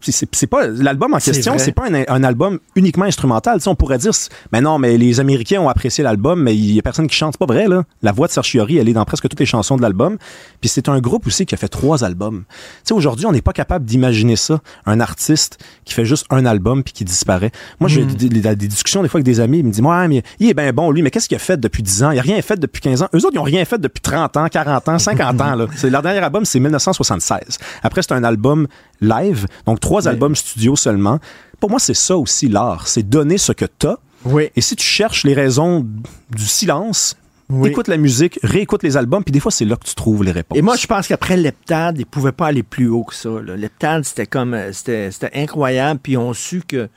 C'est- 0.00 0.46
pas 0.46 0.66
l'album 0.66 1.14
en 1.14 1.18
question, 1.18 1.54
c'est 1.58 1.72
pas 1.72 1.84
un, 1.90 2.02
un 2.08 2.24
album 2.24 2.58
uniquement 2.76 3.04
instrumental. 3.04 3.58
Tu 3.58 3.64
sais, 3.64 3.68
on 3.70 3.74
pourrait 3.74 3.98
dire, 3.98 4.12
mais 4.52 4.60
non, 4.60 4.78
mais 4.78 4.98
les 4.98 5.20
Américains 5.20 5.60
ont 5.60 5.68
apprécié 5.68 6.02
l'album, 6.04 6.42
mais 6.42 6.54
il 6.56 6.72
y 6.72 6.78
a 6.78 6.82
personne 6.82 7.06
qui 7.06 7.16
chante. 7.16 7.34
C'est 7.34 7.46
pas 7.46 7.52
vrai, 7.52 7.68
là. 7.68 7.84
La 8.02 8.12
voix 8.12 8.26
de 8.26 8.32
Serge 8.32 8.48
Fiori, 8.48 8.76
elle 8.78 8.88
est 8.88 8.92
dans 8.92 9.04
presque 9.04 9.28
toutes 9.28 9.40
les 9.40 9.46
chansons 9.46 9.76
de 9.76 9.82
l'album. 9.82 10.18
Puis 10.60 10.68
c'est 10.68 10.88
un 10.88 11.00
groupe 11.00 11.26
aussi 11.26 11.46
qui 11.46 11.54
a 11.54 11.58
fait 11.58 11.68
trois 11.68 12.04
albums. 12.04 12.44
Tu 12.86 12.92
aujourd'hui, 12.92 13.26
on 13.26 13.32
n'est 13.32 13.40
pas 13.42 13.52
capable 13.52 13.84
d'imaginer 13.84 14.36
ça. 14.36 14.60
Un 14.86 15.00
artiste 15.00 15.58
qui 15.84 15.94
fait 15.94 16.04
juste 16.04 16.26
un 16.30 16.44
album 16.46 16.82
puis 16.82 16.92
qui 16.92 17.04
disparaît. 17.04 17.52
Moi, 17.80 17.88
j'ai 17.88 18.02
Mm. 18.04 18.14
des, 18.14 18.28
des- 18.28 18.56
des 18.56 18.68
discussions 18.68 19.02
des 19.02 19.08
fois 19.08 19.18
avec 19.18 19.26
des 19.26 19.40
amis, 19.40 19.58
ils 19.58 19.64
me 19.64 19.70
disent, 19.70 19.82
ouais, 19.82 20.08
mais 20.08 20.22
il 20.40 20.48
est 20.48 20.54
bien 20.54 20.72
bon, 20.72 20.90
lui, 20.90 21.02
mais 21.02 21.10
qu'est-ce 21.10 21.28
qu'il 21.28 21.36
a 21.36 21.40
fait 21.40 21.58
depuis 21.58 21.82
10 21.82 22.02
ans? 22.02 22.10
Il 22.10 22.20
rien 22.22 22.40
fait 22.42 22.58
depuis 22.58 22.80
15 22.80 23.02
ans. 23.02 23.08
Eux 23.14 23.18
autres, 23.18 23.34
ils 23.34 23.38
ont 23.38 23.42
rien 23.42 23.64
fait 23.64 23.78
depuis 23.78 24.00
30 24.00 24.36
ans, 24.36 24.48
40 24.48 24.88
ans, 24.88 24.98
50 24.98 25.40
ans, 25.40 25.54
là. 25.54 25.66
C'est, 25.76 25.90
leur 25.90 26.02
dernier 26.02 26.20
album, 26.20 26.44
c'est 26.44 26.60
1976. 26.60 27.58
Après, 27.82 28.02
c'est 28.02 28.12
un 28.12 28.24
album 28.24 28.66
live, 29.00 29.46
donc 29.66 29.80
trois 29.80 30.08
albums 30.08 30.34
studio 30.36 30.76
seulement. 30.76 31.18
Pour 31.60 31.70
moi, 31.70 31.78
c'est 31.78 31.94
ça 31.94 32.16
aussi, 32.16 32.48
l'art. 32.48 32.88
C'est 32.88 33.02
donner 33.08 33.38
ce 33.38 33.52
que 33.52 33.64
t'as. 33.66 33.96
Oui. 34.24 34.48
Et 34.56 34.60
si 34.60 34.76
tu 34.76 34.84
cherches 34.84 35.24
les 35.24 35.34
raisons 35.34 35.86
du 36.30 36.44
silence, 36.46 37.16
Oui. 37.48 37.68
écoute 37.70 37.88
la 37.88 37.96
musique, 37.96 38.38
réécoute 38.42 38.82
les 38.82 38.96
albums, 38.96 39.22
puis 39.24 39.32
des 39.32 39.40
fois, 39.40 39.50
c'est 39.52 39.64
là 39.64 39.76
que 39.76 39.84
tu 39.84 39.94
trouves 39.94 40.24
les 40.24 40.32
réponses. 40.32 40.56
Et 40.56 40.62
moi, 40.62 40.76
je 40.76 40.86
pense 40.86 41.06
qu'après 41.08 41.36
Leptade, 41.36 41.98
ils 41.98 42.06
pouvaient 42.06 42.32
pas 42.32 42.46
aller 42.46 42.62
plus 42.62 42.88
haut 42.88 43.04
que 43.04 43.14
ça. 43.14 43.28
là. 43.28 43.56
Leptade, 43.56 44.04
c'était 44.04 44.26
comme, 44.26 44.54
euh, 44.54 44.72
c'était, 44.72 45.10
c'était 45.10 45.30
incroyable. 45.34 46.00
Puis 46.02 46.16
on 46.16 46.32
su 46.32 46.62
que 46.66 46.88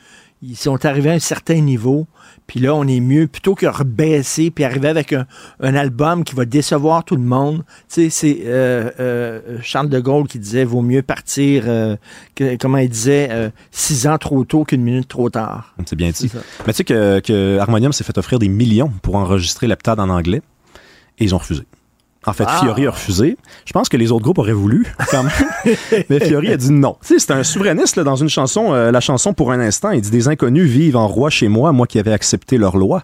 ils 0.49 0.55
sont 0.55 0.85
arrivés 0.85 1.09
à 1.11 1.13
un 1.13 1.19
certain 1.19 1.59
niveau. 1.61 2.07
Puis 2.47 2.59
là, 2.59 2.75
on 2.75 2.87
est 2.87 2.99
mieux 2.99 3.25
plutôt 3.25 3.55
que 3.55 3.65
rebaisser 3.65 4.51
puis 4.51 4.63
arriver 4.63 4.87
avec 4.87 5.13
un, 5.13 5.25
un 5.61 5.73
album 5.73 6.23
qui 6.23 6.35
va 6.35 6.45
décevoir 6.45 7.03
tout 7.03 7.15
le 7.15 7.23
monde. 7.23 7.63
Tu 7.89 8.09
sais, 8.09 8.09
c'est 8.11 8.37
euh, 8.45 8.91
euh, 8.99 9.57
Charles 9.63 9.89
de 9.89 9.99
Gaulle 9.99 10.27
qui 10.27 10.37
disait 10.37 10.63
vaut 10.63 10.81
mieux 10.81 11.01
partir, 11.01 11.63
euh, 11.67 11.95
que- 12.35 12.55
comment 12.57 12.77
il 12.77 12.89
disait, 12.89 13.29
euh, 13.31 13.49
six 13.71 14.05
ans 14.05 14.17
trop 14.19 14.43
tôt 14.43 14.63
qu'une 14.63 14.83
minute 14.83 15.07
trop 15.07 15.29
tard. 15.31 15.73
C'est 15.87 15.95
bien 15.95 16.11
dit. 16.11 16.29
Mais 16.67 16.73
tu 16.73 16.77
sais 16.77 16.83
que, 16.83 17.19
que 17.21 17.57
Harmonium 17.57 17.93
s'est 17.93 18.03
fait 18.03 18.17
offrir 18.17 18.37
des 18.37 18.49
millions 18.49 18.91
pour 19.01 19.15
enregistrer 19.15 19.65
Leptade 19.67 19.99
en 19.99 20.09
anglais 20.09 20.41
et 21.17 21.23
ils 21.23 21.33
ont 21.33 21.39
refusé. 21.39 21.63
En 22.27 22.33
fait, 22.33 22.45
Ah. 22.47 22.59
Fiori 22.61 22.87
a 22.87 22.91
refusé. 22.91 23.37
Je 23.65 23.73
pense 23.73 23.87
que 23.89 23.97
les 23.97 24.11
autres 24.11 24.23
groupes 24.23 24.39
auraient 24.39 24.51
voulu, 24.53 24.85
quand 25.11 25.23
même. 25.23 25.75
Mais 26.09 26.19
Fiori 26.19 26.51
a 26.51 26.57
dit 26.57 26.71
non. 26.71 26.97
Tu 27.01 27.13
sais, 27.13 27.19
c'est 27.19 27.31
un 27.31 27.43
souverainiste, 27.43 27.95
là, 27.97 28.03
dans 28.03 28.15
une 28.15 28.29
chanson, 28.29 28.73
euh, 28.73 28.91
la 28.91 28.99
chanson 28.99 29.33
Pour 29.33 29.51
un 29.51 29.59
instant. 29.59 29.91
Il 29.91 30.01
dit 30.01 30.11
Des 30.11 30.27
inconnus 30.27 30.69
vivent 30.69 30.97
en 30.97 31.07
roi 31.07 31.29
chez 31.29 31.47
moi, 31.47 31.71
moi 31.71 31.87
qui 31.87 31.99
avais 31.99 32.13
accepté 32.13 32.57
leur 32.57 32.77
loi. 32.77 33.03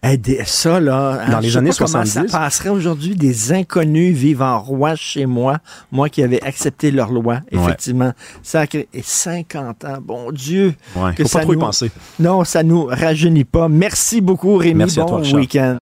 Hey, 0.00 0.16
des- 0.16 0.44
ça, 0.44 0.78
là, 0.78 1.26
Dans 1.28 1.38
hein, 1.38 1.40
les 1.40 1.48
je 1.48 1.52
sais 1.54 1.58
années 1.58 1.70
pas 1.70 1.76
comment 1.76 2.04
70. 2.04 2.30
Ça 2.30 2.38
passerait 2.38 2.68
aujourd'hui 2.68 3.16
des 3.16 3.52
inconnus 3.52 4.14
vivant 4.16 4.60
roi 4.60 4.94
chez 4.94 5.26
moi, 5.26 5.58
moi 5.90 6.08
qui 6.08 6.22
avais 6.22 6.40
accepté 6.44 6.92
leur 6.92 7.10
loi, 7.10 7.40
Ouais. 7.52 7.58
effectivement. 7.60 8.12
Ça 8.44 8.60
a 8.60 8.66
créé- 8.68 8.88
et 8.94 9.02
50 9.02 9.84
ans, 9.84 9.98
bon 10.00 10.30
Dieu. 10.30 10.74
Ouais, 10.94 11.14
que 11.14 11.24
faut 11.24 11.30
pas 11.30 11.38
ça 11.38 11.40
trop 11.40 11.52
y 11.52 11.56
nous- 11.56 11.60
penser. 11.62 11.90
Non, 12.20 12.44
ça 12.44 12.62
nous 12.62 12.84
rajeunit 12.84 13.42
pas. 13.44 13.68
Merci 13.68 14.20
beaucoup, 14.20 14.56
Rémi. 14.56 14.74
Merci 14.74 15.00
à 15.00 15.04
bon 15.04 15.20
week-end. 15.34 15.78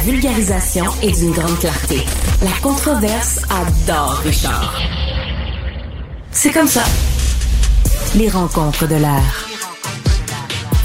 Vulgarisation 0.00 0.84
est 1.02 1.12
d'une 1.12 1.32
grande 1.32 1.58
clarté. 1.58 2.04
La 2.42 2.50
controverse 2.62 3.40
adore 3.50 4.20
Richard. 4.24 4.80
C'est 6.32 6.50
comme 6.50 6.66
ça. 6.66 6.84
Les 8.14 8.28
rencontres 8.28 8.88
de 8.88 8.96
l'air. 8.96 9.48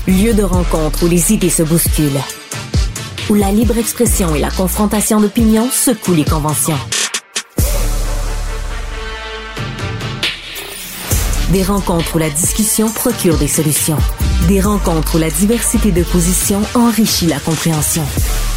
Lieu 0.07 0.33
de 0.33 0.43
rencontre 0.43 1.03
où 1.03 1.07
les 1.07 1.33
idées 1.33 1.49
se 1.49 1.63
bousculent. 1.63 2.21
Où 3.29 3.35
la 3.35 3.51
libre 3.51 3.77
expression 3.77 4.35
et 4.35 4.39
la 4.39 4.51
confrontation 4.51 5.19
d'opinions 5.19 5.69
secouent 5.71 6.13
les 6.13 6.25
conventions. 6.25 6.79
Des 11.51 11.63
rencontres 11.63 12.15
où 12.15 12.19
la 12.19 12.29
discussion 12.29 12.89
procure 12.89 13.37
des 13.37 13.47
solutions. 13.47 13.97
Des 14.47 14.61
rencontres 14.61 15.15
où 15.15 15.17
la 15.17 15.29
diversité 15.29 15.91
de 15.91 16.03
positions 16.03 16.61
enrichit 16.75 17.25
la 17.25 17.39
compréhension. 17.39 18.03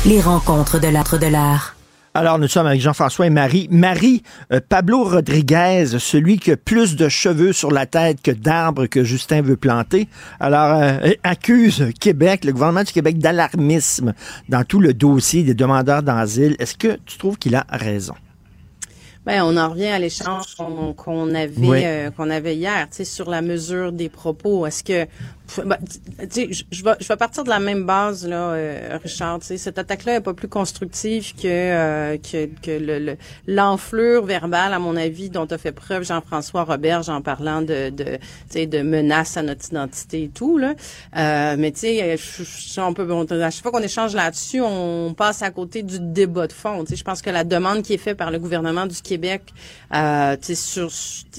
Les 0.07 0.21
rencontres 0.21 0.79
de 0.81 0.89
l'âtre 0.89 1.19
de 1.19 1.27
l'art. 1.27 1.77
Alors, 2.15 2.39
nous 2.39 2.49
sommes 2.49 2.67
avec 2.67 2.81
Jean-François 2.81 3.27
et 3.27 3.31
Marie. 3.31 3.69
Marie, 3.71 4.23
euh, 4.53 4.61
Pablo 4.67 5.05
Rodriguez, 5.05 5.87
celui 5.99 6.39
qui 6.39 6.51
a 6.51 6.57
plus 6.57 6.97
de 6.97 7.09
cheveux 7.09 7.53
sur 7.53 7.71
la 7.71 7.87
tête 7.87 8.21
que 8.23 8.31
d'arbres 8.31 8.87
que 8.87 9.05
Justin 9.05 9.41
veut 9.41 9.57
planter, 9.57 10.09
alors 10.41 10.83
euh, 10.83 11.13
accuse 11.23 11.87
Québec, 12.01 12.45
le 12.45 12.53
gouvernement 12.53 12.83
du 12.83 12.93
Québec, 12.93 13.19
d'alarmisme 13.19 14.15
dans 14.49 14.65
tout 14.65 14.81
le 14.81 14.95
dossier 14.95 15.43
des 15.43 15.55
demandeurs 15.55 16.03
d'asile. 16.03 16.57
Est-ce 16.59 16.75
que 16.77 16.99
tu 17.07 17.19
trouves 17.19 17.39
qu'il 17.39 17.55
a 17.55 17.65
raison? 17.71 18.15
Ben, 19.27 19.43
on 19.43 19.57
en 19.59 19.69
revient 19.71 19.89
à 19.89 19.99
l'échange 19.99 20.57
qu'on 20.97 21.35
avait 21.35 21.53
Oui. 21.59 21.83
euh, 21.85 22.11
qu'on 22.11 22.31
avait 22.31 22.57
hier, 22.57 22.87
tu 22.91 22.97
sais, 22.97 23.05
sur 23.05 23.29
la 23.29 23.43
mesure 23.43 23.93
des 23.93 24.09
propos. 24.09 24.67
Est-ce 24.67 24.83
que 24.83 25.07
sais, 25.49 26.49
je- 26.71 26.85
vais 26.85 27.17
partir 27.17 27.45
de 27.45 27.49
la 27.49 27.59
même 27.59 27.85
base 27.85 28.27
là, 28.27 28.51
euh, 28.51 28.99
Richard. 29.03 29.41
Tu 29.41 29.47
sais, 29.47 29.59
cette 29.59 29.79
attaque-là 29.79 30.17
est 30.17 30.21
pas 30.21 30.35
plus 30.35 30.49
constructive 30.49 31.35
que 31.35 31.47
euh, 31.47 32.17
que, 32.19 32.47
que 32.47 32.71
le- 32.71 32.99
le- 32.99 33.17
l'enflure 33.47 34.25
verbale, 34.25 34.73
à 34.73 34.79
mon 34.79 34.97
avis, 34.97 35.31
dont 35.31 35.47
a 35.47 35.59
fait 35.59 35.73
preuve 35.73 36.05
Jean-François 36.05 36.65
Roberge 36.65 37.09
en 37.09 37.21
parlant 37.23 37.63
de 37.63 37.91
de 37.91 38.19
de 38.67 38.83
menaces 38.83 39.37
à 39.37 39.43
notre 39.43 39.67
identité 39.69 40.25
et 40.25 40.29
tout 40.29 40.59
là. 40.59 40.75
Euh, 41.17 41.57
mais 41.59 41.73
tu 41.73 41.81
sais, 41.81 42.17
je- 42.17 42.81
on 42.81 42.93
peut 42.95 43.07
on- 43.11 43.25
à 43.41 43.51
chaque 43.51 43.63
fois 43.63 43.73
qu'on 43.73 43.83
échange 43.83 44.15
là-dessus, 44.15 44.61
on 44.61 45.15
passe 45.17 45.43
à 45.43 45.51
côté 45.51 45.83
du 45.83 45.99
débat 46.01 46.47
de 46.47 46.53
fond. 46.53 46.85
Je 46.89 47.03
pense 47.03 47.23
que 47.23 47.31
la 47.31 47.45
demande 47.45 47.83
qui 47.83 47.95
est 47.95 47.99
faite 47.99 48.17
par 48.17 48.31
le 48.31 48.39
gouvernement 48.39 48.87
du 48.87 49.01
Québec, 49.01 49.43
euh, 49.95 50.37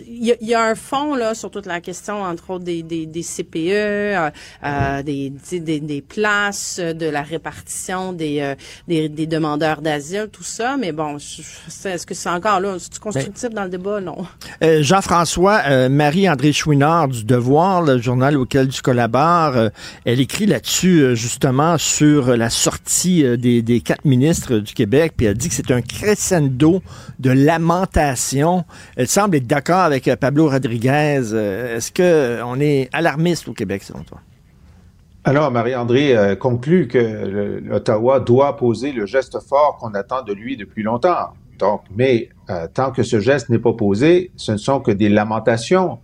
il 0.08 0.36
y, 0.42 0.46
y 0.46 0.54
a 0.54 0.64
un 0.64 0.76
fond 0.76 1.16
là 1.16 1.36
sur 1.36 1.52
toute 1.52 1.66
la 1.66 1.82
question 1.82 2.22
entre 2.24 2.50
autres 2.52 2.64
des, 2.66 2.82
des 3.06 3.24
CPE, 3.24 3.99
euh, 4.00 4.30
euh, 4.64 5.04
des, 5.04 6.04
places, 6.08 6.80
de 6.80 7.06
la 7.08 7.22
répartition 7.22 8.14
des 8.14 8.40
euh, 8.42 8.56
des, 8.88 9.10
des 9.10 9.28
demandeurs 9.28 9.82
d'asile, 9.82 10.28
tout 10.32 10.44
ça. 10.44 10.78
Mais 10.78 10.92
bon, 10.92 11.18
je- 11.18 11.42
je- 11.42 11.88
est-ce 11.90 12.06
que 12.06 12.14
c'est 12.14 12.30
encore 12.30 12.60
là, 12.60 12.76
c'est 12.80 13.00
constructif 13.00 13.50
dans 13.50 13.64
le 13.64 13.70
débat, 13.70 14.00
non? 14.02 14.26
Euh, 14.64 14.82
Jean-François, 14.82 15.90
Marie-André 15.90 16.52
Chouinard 16.54 17.08
du 17.08 17.24
Devoir, 17.24 17.82
le 17.82 17.98
journal 18.00 18.38
auquel 18.38 18.70
tu 18.70 18.82
collabores, 18.82 19.56
euh, 19.58 19.70
elle 20.06 20.20
écrit 20.20 20.46
là-dessus 20.46 21.16
justement 21.16 21.78
sur 21.78 22.36
la 22.36 22.50
sortie 22.50 23.24
des, 23.38 23.62
des 23.62 23.82
quatre 23.82 24.06
ministres 24.06 24.58
du 24.60 24.74
Québec, 24.74 25.14
puis 25.18 25.26
elle 25.28 25.38
dit 25.38 25.50
que 25.50 25.56
c'est 25.56 25.72
un 25.72 25.82
crescendo 25.82 26.82
de 27.20 27.32
lamentation. 27.32 28.64
Elle 28.96 29.08
semble 29.08 29.38
être 29.38 29.48
d'accord 29.48 29.80
avec 29.82 30.10
Pablo 30.20 30.50
Rodriguez. 30.50 31.22
Est-ce 31.34 31.92
que 31.92 32.42
on 32.44 32.60
est 32.60 32.90
alarmiste 32.94 33.48
au 33.48 33.54
Québec 33.54 33.84
selon 33.90 34.04
toi? 34.04 34.20
Alors, 35.26 35.52
Marie-André 35.52 36.16
euh, 36.16 36.36
conclut 36.36 36.88
que 36.88 36.98
le- 36.98 37.60
l'Ottawa 37.60 38.20
doit 38.20 38.56
poser 38.56 38.92
le 38.94 39.06
geste 39.06 39.40
fort 39.42 39.78
qu'on 39.80 39.94
attend 39.94 40.24
de 40.24 40.34
lui 40.34 40.56
depuis 40.58 40.82
longtemps. 40.84 41.30
Donc, 41.60 41.82
mais 41.96 42.30
euh, 42.50 42.68
tant 42.74 42.92
que 42.92 43.04
ce 43.04 43.20
geste 43.20 43.50
n'est 43.50 43.60
pas 43.60 43.74
posé, 43.74 44.32
ce 44.38 44.54
ne 44.54 44.58
sont 44.58 44.80
que 44.80 44.92
des 44.92 45.10
lamentations. 45.10 46.00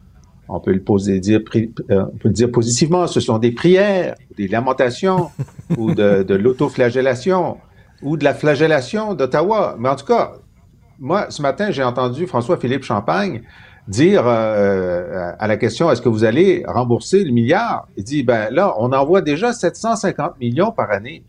On 0.49 0.59
peut 0.59 0.73
le 0.73 0.81
poser, 0.81 1.19
dire, 1.19 1.39
euh, 1.55 2.05
on 2.13 2.17
peut 2.17 2.27
le 2.27 2.33
dire 2.33 2.51
positivement, 2.51 3.07
ce 3.07 3.19
sont 3.19 3.37
des 3.39 3.51
prières, 3.51 4.15
des 4.37 4.47
lamentations 4.47 5.31
ou 5.77 5.93
de, 5.95 6.23
de 6.23 6.35
l'autoflagellation 6.35 7.57
ou 8.03 8.17
de 8.17 8.23
la 8.25 8.33
flagellation 8.33 9.13
d'Ottawa. 9.13 9.75
Mais 9.79 9.89
en 9.89 9.95
tout 9.95 10.05
cas, 10.05 10.33
moi, 10.99 11.27
ce 11.29 11.41
matin, 11.41 11.71
j'ai 11.71 11.83
entendu 11.83 12.27
François-Philippe 12.27 12.83
Champagne 12.83 13.41
dire 13.87 14.23
euh, 14.25 15.31
à 15.37 15.47
la 15.47 15.57
question 15.57 15.91
est-ce 15.91 16.01
que 16.01 16.09
vous 16.09 16.23
allez 16.23 16.63
rembourser 16.67 17.23
le 17.23 17.31
milliard? 17.31 17.87
Il 17.97 18.03
dit 18.03 18.23
ben 18.23 18.49
là, 18.51 18.75
on 18.79 18.91
envoie 18.91 19.21
déjà 19.21 19.53
750 19.53 20.39
millions 20.39 20.71
par 20.71 20.91
année. 20.91 21.23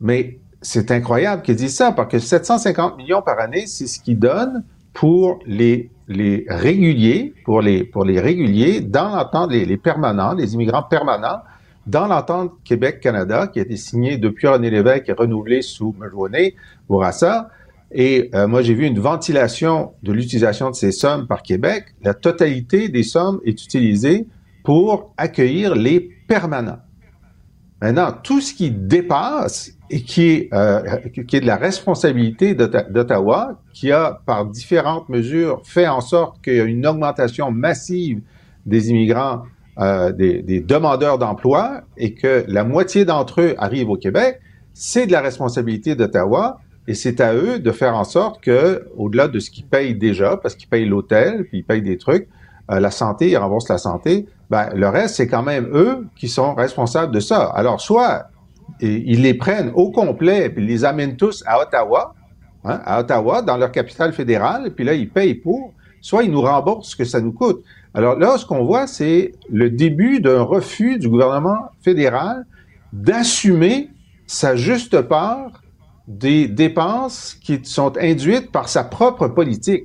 Mais 0.00 0.38
c'est 0.62 0.90
incroyable 0.90 1.42
qu'il 1.42 1.56
dise 1.56 1.74
ça 1.74 1.92
parce 1.92 2.08
que 2.08 2.18
750 2.18 2.96
millions 2.96 3.22
par 3.22 3.38
année, 3.38 3.66
c'est 3.66 3.86
ce 3.86 4.00
qu'il 4.00 4.18
donne 4.18 4.64
pour 4.92 5.38
les 5.46 5.90
les 6.08 6.44
réguliers, 6.48 7.32
pour 7.44 7.60
les 7.60 7.84
pour 7.84 8.04
les 8.04 8.20
réguliers 8.20 8.80
dans 8.80 9.14
l'entente 9.14 9.50
les, 9.50 9.64
les 9.64 9.76
permanents, 9.76 10.34
les 10.34 10.54
immigrants 10.54 10.82
permanents 10.82 11.40
dans 11.86 12.06
l'entente 12.06 12.52
Québec-Canada 12.64 13.46
qui 13.46 13.58
a 13.58 13.62
été 13.62 13.76
signée 13.76 14.16
depuis 14.16 14.46
René 14.48 14.70
Lévesque 14.70 15.08
et 15.08 15.12
renouvelée 15.12 15.62
sous 15.62 15.94
Mulroney 15.98 16.54
Bourassa. 16.88 17.50
Et 17.96 18.30
euh, 18.34 18.48
moi, 18.48 18.60
j'ai 18.60 18.74
vu 18.74 18.86
une 18.86 18.98
ventilation 18.98 19.92
de 20.02 20.12
l'utilisation 20.12 20.68
de 20.68 20.74
ces 20.74 20.90
sommes 20.90 21.28
par 21.28 21.42
Québec. 21.42 21.94
La 22.02 22.12
totalité 22.12 22.88
des 22.88 23.04
sommes 23.04 23.40
est 23.44 23.62
utilisée 23.62 24.26
pour 24.64 25.14
accueillir 25.16 25.76
les 25.76 26.00
permanents. 26.26 26.80
Maintenant, 27.80 28.12
tout 28.22 28.40
ce 28.40 28.52
qui 28.52 28.72
dépasse 28.72 29.70
et 29.90 30.02
qui 30.02 30.22
est, 30.30 30.48
euh, 30.54 30.80
qui 31.26 31.36
est 31.36 31.40
de 31.40 31.46
la 31.46 31.56
responsabilité 31.56 32.54
d'Ottawa, 32.54 33.60
qui 33.72 33.92
a, 33.92 34.20
par 34.26 34.46
différentes 34.46 35.08
mesures, 35.08 35.60
fait 35.64 35.86
en 35.86 36.00
sorte 36.00 36.42
qu'il 36.42 36.54
y 36.54 36.60
a 36.60 36.64
une 36.64 36.84
augmentation 36.86 37.52
massive 37.52 38.22
des 38.66 38.90
immigrants, 38.90 39.42
euh, 39.78 40.10
des, 40.10 40.42
des 40.42 40.60
demandeurs 40.60 41.18
d'emploi, 41.18 41.82
et 41.96 42.14
que 42.14 42.44
la 42.48 42.64
moitié 42.64 43.04
d'entre 43.04 43.40
eux 43.42 43.54
arrivent 43.58 43.90
au 43.90 43.98
Québec, 43.98 44.40
c'est 44.72 45.06
de 45.06 45.12
la 45.12 45.20
responsabilité 45.20 45.94
d'Ottawa. 45.94 46.58
Et 46.86 46.94
c'est 46.94 47.20
à 47.20 47.34
eux 47.34 47.58
de 47.58 47.70
faire 47.70 47.96
en 47.96 48.04
sorte 48.04 48.42
que, 48.42 48.86
au-delà 48.96 49.28
de 49.28 49.38
ce 49.38 49.50
qu'ils 49.50 49.66
payent 49.66 49.94
déjà, 49.94 50.36
parce 50.36 50.54
qu'ils 50.54 50.68
payent 50.68 50.86
l'hôtel, 50.86 51.46
puis 51.48 51.58
ils 51.58 51.64
payent 51.64 51.82
des 51.82 51.96
trucs, 51.96 52.28
euh, 52.70 52.80
la 52.80 52.90
santé, 52.90 53.30
ils 53.30 53.36
remboursent 53.36 53.68
la 53.68 53.78
santé, 53.78 54.26
ben, 54.50 54.68
le 54.74 54.88
reste, 54.88 55.16
c'est 55.16 55.26
quand 55.26 55.42
même 55.42 55.68
eux 55.72 56.06
qui 56.16 56.28
sont 56.28 56.54
responsables 56.54 57.12
de 57.12 57.20
ça. 57.20 57.44
Alors, 57.54 57.80
soit 57.80 58.28
ils 58.80 59.22
les 59.22 59.34
prennent 59.34 59.70
au 59.74 59.90
complet, 59.90 60.50
puis 60.50 60.62
ils 60.62 60.68
les 60.68 60.84
amènent 60.84 61.16
tous 61.16 61.42
à 61.46 61.60
Ottawa, 61.60 62.14
hein, 62.64 62.80
à 62.84 63.00
Ottawa, 63.00 63.42
dans 63.42 63.56
leur 63.56 63.72
capitale 63.72 64.12
fédérale, 64.12 64.72
puis 64.74 64.84
là, 64.84 64.94
ils 64.94 65.08
payent 65.08 65.34
pour, 65.34 65.72
soit 66.00 66.24
ils 66.24 66.30
nous 66.30 66.40
remboursent 66.40 66.90
ce 66.90 66.96
que 66.96 67.04
ça 67.04 67.20
nous 67.20 67.32
coûte. 67.32 67.62
Alors 67.94 68.18
là, 68.18 68.36
ce 68.36 68.44
qu'on 68.44 68.64
voit, 68.64 68.86
c'est 68.86 69.32
le 69.50 69.70
début 69.70 70.20
d'un 70.20 70.42
refus 70.42 70.98
du 70.98 71.08
gouvernement 71.08 71.70
fédéral 71.82 72.44
d'assumer 72.92 73.90
sa 74.26 74.56
juste 74.56 75.00
part 75.02 75.62
des 76.06 76.48
dépenses 76.48 77.34
qui 77.34 77.60
sont 77.64 77.96
induites 77.98 78.52
par 78.52 78.68
sa 78.68 78.84
propre 78.84 79.28
politique. 79.28 79.84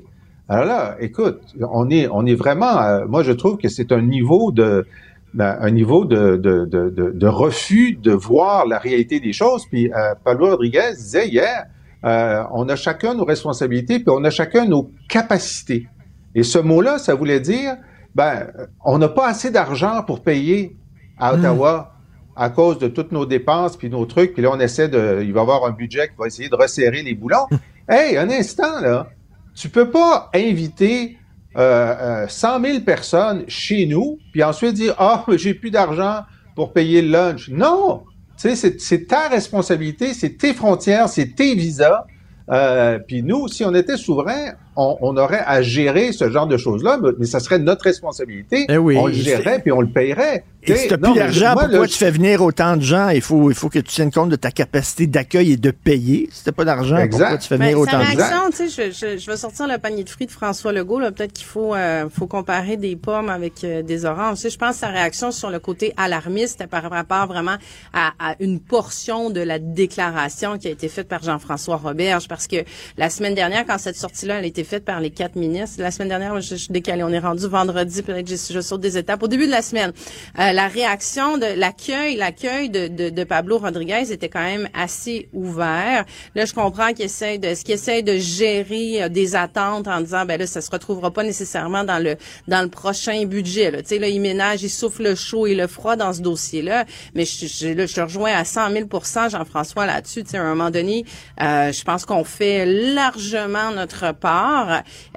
Alors 0.50 0.66
là, 0.66 0.96
écoute, 1.00 1.42
on 1.72 1.90
est, 1.90 2.08
on 2.12 2.26
est 2.26 2.36
vraiment, 2.36 2.82
euh, 2.82 3.06
moi 3.08 3.24
je 3.24 3.32
trouve 3.32 3.58
que 3.58 3.70
c'est 3.70 3.92
un 3.92 4.02
niveau 4.02 4.52
de, 4.52 4.86
ben, 5.34 5.58
un 5.62 5.72
niveau 5.72 6.06
de, 6.06 6.38
de, 6.38 6.66
de, 6.66 6.90
de, 6.90 7.12
de 7.12 7.28
refus 7.28 7.94
de 8.02 8.12
voir 8.12 8.66
la 8.66 8.80
réalité 8.80 9.20
des 9.20 9.32
choses. 9.32 9.66
Puis 9.68 9.92
euh, 9.94 10.16
Pablo 10.24 10.50
Rodriguez 10.50 10.92
disait 10.96 11.28
hier, 11.28 11.66
euh, 12.04 12.44
on 12.52 12.68
a 12.68 12.76
chacun 12.76 13.14
nos 13.14 13.26
responsabilités, 13.26 14.00
puis 14.00 14.10
on 14.10 14.24
a 14.24 14.30
chacun 14.30 14.66
nos 14.66 14.92
capacités. 15.08 15.88
Et 16.36 16.44
ce 16.44 16.60
mot-là, 16.60 16.98
ça 16.98 17.14
voulait 17.16 17.40
dire, 17.40 17.78
ben, 18.16 18.48
on 18.84 18.98
n'a 18.98 19.10
pas 19.10 19.28
assez 19.28 19.52
d'argent 19.52 20.04
pour 20.04 20.22
payer 20.22 20.76
à 21.18 21.34
Ottawa 21.34 21.94
à 22.40 22.50
cause 22.50 22.80
de 22.80 22.88
toutes 22.88 23.12
nos 23.12 23.26
dépenses 23.26 23.76
puis 23.76 23.90
nos 23.90 24.06
trucs. 24.06 24.34
Puis 24.34 24.42
là, 24.42 24.50
on 24.54 24.60
essaie 24.62 24.88
de, 24.88 25.22
il 25.22 25.34
va 25.34 25.42
y 25.42 25.44
avoir 25.44 25.66
un 25.66 25.72
budget 25.72 26.08
qui 26.08 26.14
va 26.18 26.26
essayer 26.26 26.48
de 26.48 26.56
resserrer 26.56 27.04
les 27.04 27.14
boulons. 27.14 27.46
hey, 27.90 28.16
un 28.18 28.30
instant 28.30 28.80
là, 28.80 29.10
tu 29.54 29.68
peux 29.68 29.90
pas 29.90 30.30
inviter 30.34 31.18
euh, 31.58 32.24
euh, 32.24 32.28
100 32.30 32.62
000 32.64 32.80
personnes 32.80 33.44
chez 33.50 33.86
nous 33.88 34.20
puis 34.32 34.42
ensuite 34.42 34.74
dire 34.76 34.96
ah 35.00 35.26
mais 35.28 35.38
j'ai 35.38 35.54
plus 35.54 35.70
d'argent 35.70 36.22
pour 36.56 36.72
payer 36.72 37.02
le 37.02 37.10
lunch. 37.10 37.50
Non, 37.50 38.04
tu 38.38 38.50
sais 38.50 38.56
c'est- 38.56 38.80
c'est 38.80 39.06
ta 39.08 39.28
responsabilité, 39.28 40.14
c'est 40.14 40.38
tes 40.38 40.54
frontières, 40.54 41.10
c'est 41.10 41.36
tes 41.36 41.56
visas. 41.56 42.06
Euh, 42.50 43.00
puis 43.06 43.22
nous, 43.22 43.48
si 43.50 43.66
on 43.66 43.76
était 43.76 43.98
souverain, 43.98 44.54
on, 44.76 44.98
on 45.02 45.18
aurait 45.18 45.44
à 45.46 45.62
gérer 45.62 46.12
ce 46.12 46.30
genre 46.30 46.48
de 46.48 46.58
choses-là, 46.58 46.98
mais, 47.02 47.10
mais 47.20 47.26
ça 47.26 47.40
serait 47.40 47.60
notre 47.60 47.84
responsabilité. 47.84 48.66
Eh 48.70 48.78
oui, 48.78 48.98
on 48.98 49.08
le 49.08 49.14
gérerait 49.14 49.60
puis 49.60 49.72
on 49.72 49.82
le 49.82 49.90
payerait. 49.90 50.44
Et 50.64 50.76
si 50.76 50.90
non, 50.92 51.12
plus 51.12 51.20
d'argent, 51.20 51.54
pourquoi 51.58 51.80
là, 51.80 51.88
tu 51.88 51.98
fais 51.98 52.12
venir 52.12 52.44
autant 52.44 52.76
de 52.76 52.82
gens? 52.82 53.10
Il 53.10 53.22
faut, 53.22 53.50
il 53.50 53.56
faut 53.56 53.70
que 53.70 53.80
tu 53.80 53.86
tiennes 53.94 54.12
compte 54.12 54.30
de 54.30 54.36
ta 54.36 54.52
capacité 54.52 55.08
d'accueil 55.08 55.54
et 55.54 55.58
de 55.58 55.72
payer. 55.72 56.28
Si 56.34 56.44
tu 56.44 56.52
pas 56.52 56.66
d'argent, 56.66 56.98
pourquoi 57.10 57.38
tu 57.38 57.48
fais 57.48 57.56
venir 57.58 57.76
Ben, 57.76 57.82
autant 57.82 58.00
de 58.00 58.04
gens? 58.04 58.16
réaction, 58.18 58.50
tu 58.52 58.70
sais, 58.70 58.92
je, 58.92 58.92
je, 58.92 59.18
je 59.18 59.32
vais 59.32 59.38
sortir 59.38 59.68
le 59.70 59.78
panier 59.78 60.04
de 60.04 60.10
fruits 60.10 60.28
de 60.28 60.32
François 60.32 60.74
Legault. 60.74 61.00
là. 61.00 61.12
Peut-être 61.12 61.32
qu'il 61.32 61.46
faut, 61.46 61.74
euh, 61.76 62.08
faut 62.10 62.28
comparer 62.28 62.76
des 62.76 62.98
pommes 62.98 63.30
avec 63.30 63.64
euh, 63.64 63.82
des 63.84 64.04
oranges. 64.04 64.36
Tu 64.36 64.42
sais, 64.44 64.50
je 64.50 64.58
pense 64.58 64.72
que 64.74 64.80
sa 64.82 64.90
réaction 64.90 65.32
sur 65.32 65.50
le 65.50 65.60
côté 65.60 65.94
alarmiste 65.96 66.68
par 66.68 66.84
rapport 66.90 67.28
vraiment 67.28 67.56
à, 67.94 68.12
à 68.20 68.36
une 68.42 68.60
portion 68.60 69.30
de 69.30 69.40
la 69.40 69.60
déclaration 69.60 70.58
qui 70.58 70.68
a 70.68 70.72
été 70.72 70.90
faite 70.90 71.08
par 71.08 71.24
Jean-François 71.24 71.78
Roberge. 71.78 72.28
Parce 72.28 72.48
que 72.48 72.58
la 72.98 73.10
semaine 73.10 73.34
dernière, 73.34 73.66
quand 73.66 73.78
cette 73.78 73.96
sortie-là 73.96 74.40
elle 74.40 74.44
a 74.44 74.48
été 74.48 74.59
été 74.60 74.68
faite 74.68 74.84
par 74.84 75.00
les 75.00 75.10
quatre 75.10 75.36
ministres. 75.36 75.82
La 75.82 75.92
semaine 75.92 76.10
dernière, 76.10 76.40
je. 76.42 76.56
On 77.02 77.14
est 77.14 77.20
rendu 77.20 77.48
vendredi, 77.48 78.02
peut-être 78.02 78.28
je, 78.28 78.62
saute 78.62 78.82
des 78.82 78.98
étapes. 78.98 79.24
Au 79.24 79.28
début 79.28 79.46
de 79.46 79.52
la 79.52 79.62
semaine, 79.62 79.94
euh, 80.38 80.52
la 80.52 80.68
réaction 80.68 81.38
de 81.38 81.46
l'accueil, 81.58 82.16
l'accueil 82.16 82.70
de, 82.70 82.88
de, 82.88 83.10
de, 83.10 83.24
Pablo 83.24 83.58
Rodriguez 83.58 84.12
était 84.12 84.28
quand 84.28 84.44
même 84.44 84.68
assez 84.74 85.30
ouvert. 85.34 86.06
Là, 86.36 86.46
je 86.46 86.54
comprends 86.54 86.94
qu'il 86.94 87.06
essaie 87.06 87.38
de, 87.38 87.54
ce 87.56 87.64
qu'il 87.64 87.76
essaie 87.76 88.02
de 88.02 88.18
gérer 88.18 89.04
euh, 89.04 89.10
des 89.10 89.36
attentes 89.36 89.88
en 89.88 90.02
disant, 90.02 90.26
ben 90.26 90.40
là, 90.40 90.48
ça 90.48 90.62
se 90.62 90.72
retrouvera 90.72 91.12
pas 91.12 91.24
nécessairement 91.24 91.84
dans 91.84 92.04
le 92.04 92.16
dans 92.48 92.62
le 92.62 92.70
prochain 92.70 93.26
budget. 93.26 93.72
Là, 93.72 93.82
tu 93.82 93.90
sais, 93.90 94.00
là, 94.00 94.08
il 94.08 94.20
ménage, 94.20 94.64
il 94.64 94.70
souffle 94.70 95.04
le 95.04 95.16
chaud 95.16 95.48
et 95.48 95.56
le 95.56 95.68
froid 95.68 95.96
dans 95.96 96.14
ce 96.14 96.22
dossier-là. 96.22 96.86
Mais 97.14 97.26
je, 97.26 97.46
je, 97.46 97.88
je 97.88 97.94
te 97.94 98.02
rejoins 98.02 98.34
à 98.34 98.44
100 98.44 98.72
000 98.72 98.86
Jean-François 99.30 99.86
là-dessus. 99.86 100.24
Tu 100.24 100.32
sais, 100.32 100.38
à 100.38 100.44
un 100.44 100.56
moment 100.56 100.70
donné, 100.70 101.06
euh, 101.42 101.72
je 101.72 101.84
pense 101.84 102.06
qu'on 102.06 102.24
fait 102.24 102.66
largement 102.66 103.72
notre 103.72 104.14
part 104.14 104.49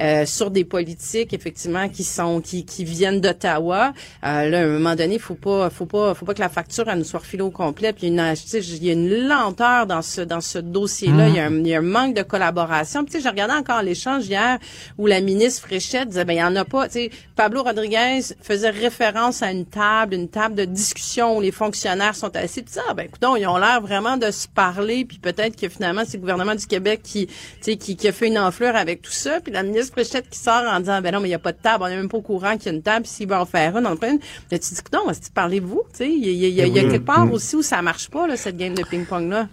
euh, 0.01 0.27
sur 0.27 0.51
des 0.51 0.65
politiques 0.65 1.33
effectivement 1.33 1.89
qui 1.89 2.05
sont 2.05 2.41
qui, 2.41 2.65
qui 2.65 2.85
viennent 2.85 3.21
d'Ottawa. 3.21 3.93
Euh, 4.25 4.49
là, 4.49 4.59
à 4.59 4.63
un 4.63 4.67
moment 4.67 4.95
donné, 4.95 5.19
faut 5.19 5.35
pas 5.35 5.71
faut 5.71 5.87
pas 5.87 6.15
faut 6.15 6.25
pas 6.25 6.35
que 6.35 6.41
la 6.41 6.49
facture 6.49 6.89
elle 6.89 6.99
nous 6.99 7.05
soit 7.05 7.21
refilée 7.21 7.43
au 7.43 7.51
complet. 7.51 7.93
Puis 7.93 8.07
il 8.07 8.15
y 8.15 8.21
a 8.21 8.33
une, 8.33 8.37
il 8.55 8.85
y 8.85 8.91
a 8.91 8.93
une 8.93 9.29
lenteur 9.29 9.87
dans 9.87 10.03
ce 10.03 10.21
dans 10.21 10.41
ce 10.41 10.59
dossier-là. 10.59 11.29
Il, 11.29 11.35
y 11.37 11.41
a 11.41 11.47
un, 11.47 11.53
il 11.53 11.67
y 11.67 11.75
a 11.75 11.79
un 11.79 11.83
manque 11.83 12.15
de 12.15 12.23
collaboration. 12.23 13.05
Puis, 13.05 13.13
tu 13.13 13.19
sais, 13.19 13.23
j'ai 13.23 13.29
regardé 13.29 13.55
encore 13.55 13.83
l'échange 13.83 14.27
hier 14.27 14.59
où 14.99 15.07
la 15.07 15.21
ministre 15.21 15.67
Fréchette 15.67 16.09
disait 16.09 16.25
ben 16.25 16.35
il 16.35 16.41
y 16.41 16.45
en 16.45 16.57
a 16.57 16.65
pas. 16.65 16.87
Tu 16.87 16.95
sais, 16.95 17.11
Pablo 17.37 17.63
Rodriguez 17.63 18.21
faisait 18.43 18.71
référence 18.71 19.43
à 19.43 19.51
une 19.51 19.67
table, 19.67 20.15
une 20.15 20.29
table 20.29 20.55
de 20.55 20.65
discussion 20.65 21.37
où 21.37 21.41
les 21.41 21.53
fonctionnaires 21.53 22.15
sont 22.15 22.35
assis. 22.37 22.63
Puis 22.63 22.75
ça, 22.75 22.95
ben 22.95 23.05
écoute, 23.05 23.23
ils 23.39 23.47
ont 23.47 23.59
l'air 23.59 23.81
vraiment 23.81 24.17
de 24.17 24.31
se 24.31 24.49
parler. 24.49 25.05
Puis 25.05 25.19
peut-être 25.19 25.57
que 25.57 25.69
finalement 25.69 26.03
c'est 26.07 26.17
le 26.17 26.21
gouvernement 26.21 26.55
du 26.55 26.67
Québec 26.67 27.01
qui, 27.03 27.27
tu 27.27 27.35
sais, 27.61 27.77
qui, 27.77 27.97
qui 27.97 28.09
a 28.09 28.13
fait 28.13 28.29
une 28.29 28.39
enflure 28.39 28.77
avec 28.77 29.03
tout 29.03 29.13
ça. 29.13 29.22
Puis 29.43 29.53
la 29.53 29.63
ministre 29.63 29.93
Fréchette 29.93 30.29
qui 30.29 30.39
sort 30.39 30.65
en 30.67 30.81
disant 30.81 31.01
ben 31.01 31.13
non 31.13 31.21
mais 31.21 31.29
il 31.29 31.33
y 31.33 31.35
a 31.35 31.39
pas 31.39 31.53
de 31.53 31.59
table, 31.63 31.85
on 31.85 31.89
n'est 31.89 31.97
même 31.97 32.09
pas 32.09 32.19
au 32.19 32.23
courant 32.23 32.57
qu'il 32.57 32.67
y 32.67 32.75
a 32.75 32.77
une 32.77 32.83
table. 32.83 33.07
S'il 33.07 33.29
va 33.29 33.41
en 33.41 33.47
faire 33.47 33.77
une, 33.77 33.87
on 33.87 33.97
prend 33.97 34.11
une. 34.11 34.21
Mais 34.51 34.59
tu 34.59 34.75
dis 34.75 34.81
non, 34.93 35.03
parlez-vous. 35.35 35.83
Tu 35.93 35.99
sais, 35.99 36.11
il 36.11 36.25
y 36.25 36.45
a, 36.45 36.49
y 36.49 36.61
a, 36.63 36.67
y 36.67 36.79
a 36.79 36.83
quelque 36.83 37.05
part 37.05 37.31
aussi 37.33 37.57
où 37.57 37.63
ça 37.63 37.81
marche 37.83 38.09
pas 38.11 38.27
là, 38.27 38.37
cette 38.37 38.57
game 38.57 38.75
de 38.75 38.83
ping-pong 38.85 39.29
là. 39.29 39.49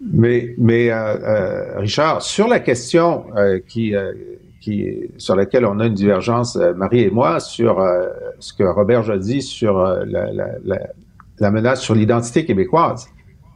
Mais, 0.00 0.54
mais 0.58 0.90
euh, 0.90 0.96
euh, 0.96 1.78
Richard, 1.78 2.22
sur 2.22 2.48
la 2.48 2.60
question 2.60 3.26
euh, 3.36 3.60
qui, 3.66 3.94
qui, 4.60 5.10
sur 5.18 5.36
laquelle 5.36 5.64
on 5.64 5.80
a 5.80 5.86
une 5.86 5.94
divergence, 5.94 6.56
Marie 6.76 7.02
et 7.02 7.10
moi, 7.10 7.40
sur 7.40 7.82
ce 8.38 8.52
que 8.52 8.64
Robert 8.64 9.10
a 9.10 9.18
dit 9.18 9.42
sur 9.42 9.78
la, 9.78 10.04
la, 10.04 10.46
la, 10.64 10.78
la, 11.38 11.50
menace 11.50 11.80
sur 11.80 11.94
l'identité 11.94 12.44
québécoise. 12.44 13.08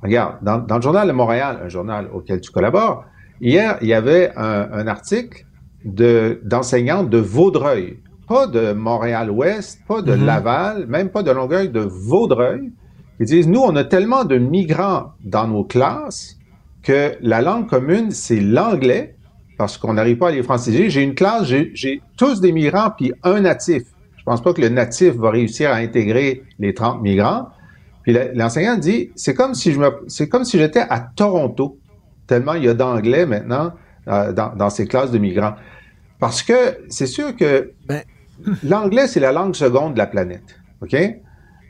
Regarde, 0.03 0.37
dans, 0.43 0.59
dans, 0.59 0.77
le 0.77 0.83
journal 0.83 1.09
de 1.09 1.13
Montréal, 1.13 1.61
un 1.65 1.69
journal 1.69 2.09
auquel 2.13 2.41
tu 2.41 2.51
collabores, 2.51 3.05
hier, 3.41 3.79
il 3.83 3.89
y 3.89 3.95
avait 3.95 4.33
un, 4.37 4.69
un 4.73 4.87
article 4.87 5.45
de, 5.95 6.41
d'enseignantes 6.45 7.11
de 7.11 7.19
Vaudreuil, 7.19 7.99
pas 8.29 8.47
de 8.47 8.73
Montréal-Ouest, 8.73 9.81
pas 9.87 10.03
de 10.03 10.15
mm-hmm. 10.15 10.25
Laval, 10.25 10.87
même 10.87 11.09
pas 11.11 11.23
de 11.23 11.31
Longueuil, 11.31 11.71
de 11.71 11.81
Vaudreuil, 11.81 12.73
ils 13.21 13.27
disent, 13.27 13.49
nous, 13.49 13.61
on 13.61 13.75
a 13.77 13.85
tellement 13.85 14.25
de 14.25 14.39
migrants 14.39 15.13
dans 15.25 15.49
nos 15.49 15.65
classes 15.65 16.39
que 16.83 17.17
la 17.21 17.43
langue 17.43 17.69
commune, 17.69 18.11
c'est 18.13 18.41
l'anglais, 18.41 19.17
parce 19.57 19.77
qu'on 19.77 19.95
n'arrive 19.95 20.19
pas 20.19 20.29
à 20.29 20.31
les 20.31 20.45
franciser. 20.45 20.89
J'ai 20.89 21.03
une 21.03 21.15
classe, 21.17 21.47
j'ai 21.47 22.01
tous 22.17 22.41
des 22.41 22.53
migrants, 22.53 22.91
puis 22.97 23.13
un 23.25 23.41
natif. 23.41 23.83
Je 24.17 24.23
pense 24.25 24.43
pas 24.43 24.53
que 24.53 24.61
le 24.61 24.69
natif 24.69 25.15
va 25.15 25.31
réussir 25.31 25.71
à 25.71 25.77
intégrer 25.77 26.45
les 26.61 26.75
30 26.75 27.03
migrants. 27.03 27.49
Puis 28.03 28.17
l'enseignant 28.35 28.77
dit, 28.77 29.11
c'est 29.17 29.35
comme 29.35 29.55
si 29.55 29.73
je 29.73 29.81
me, 29.81 29.91
c'est 30.07 30.29
comme 30.29 30.45
si 30.45 30.59
j'étais 30.59 30.85
à 30.89 31.01
Toronto, 31.01 31.79
tellement 32.27 32.55
il 32.55 32.65
y 32.65 32.69
a 32.69 32.75
d'anglais 32.75 33.27
maintenant 33.27 33.73
euh, 34.07 34.33
dans, 34.33 34.55
dans, 34.55 34.71
ces 34.71 34.87
classes 34.87 35.11
de 35.11 35.19
migrants. 35.19 35.55
Parce 36.19 36.43
que 36.43 36.79
c'est 36.89 37.07
sûr 37.07 37.37
que 37.37 37.73
ben... 37.87 38.03
l'anglais, 38.65 39.07
c'est 39.07 39.21
la 39.21 39.33
langue 39.33 39.55
seconde 39.55 39.95
de 39.95 39.99
la 39.99 40.07
planète. 40.07 40.59
OK? 40.83 40.97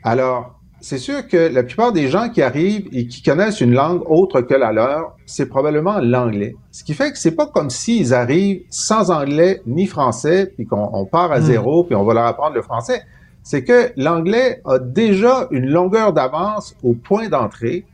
Alors, 0.03 0.59
c'est 0.81 0.97
sûr 0.97 1.27
que 1.27 1.53
la 1.53 1.63
plupart 1.63 1.91
des 1.91 2.07
gens 2.07 2.29
qui 2.29 2.41
arrivent 2.41 2.87
et 2.93 3.07
qui 3.07 3.21
connaissent 3.21 3.59
une 3.59 3.73
langue 3.73 4.01
autre 4.05 4.41
que 4.41 4.53
la 4.53 4.71
leur, 4.71 5.15
c'est 5.25 5.47
probablement 5.47 5.99
l'anglais. 5.99 6.55
Ce 6.71 6.83
qui 6.83 6.93
fait 6.93 7.11
que 7.11 7.17
c'est 7.17 7.35
pas 7.35 7.47
comme 7.47 7.69
s'ils 7.69 8.13
arrivent 8.13 8.63
sans 8.69 9.11
anglais 9.11 9.61
ni 9.67 9.87
français, 9.87 10.53
puis 10.55 10.65
qu'on 10.65 11.05
part 11.05 11.31
à 11.31 11.39
hmm. 11.39 11.43
zéro, 11.43 11.83
puis 11.83 11.95
on 11.95 12.05
va 12.05 12.13
leur 12.13 12.25
apprendre 12.25 12.55
le 12.55 12.61
français. 12.61 13.01
C'est 13.43 13.63
que 13.63 13.91
l'anglais 13.97 14.61
a 14.65 14.79
déjà 14.79 15.47
une 15.51 15.69
longueur 15.69 16.13
d'avance 16.13 16.75
au 16.83 16.93
point 16.93 17.27
d'entrée, 17.27 17.85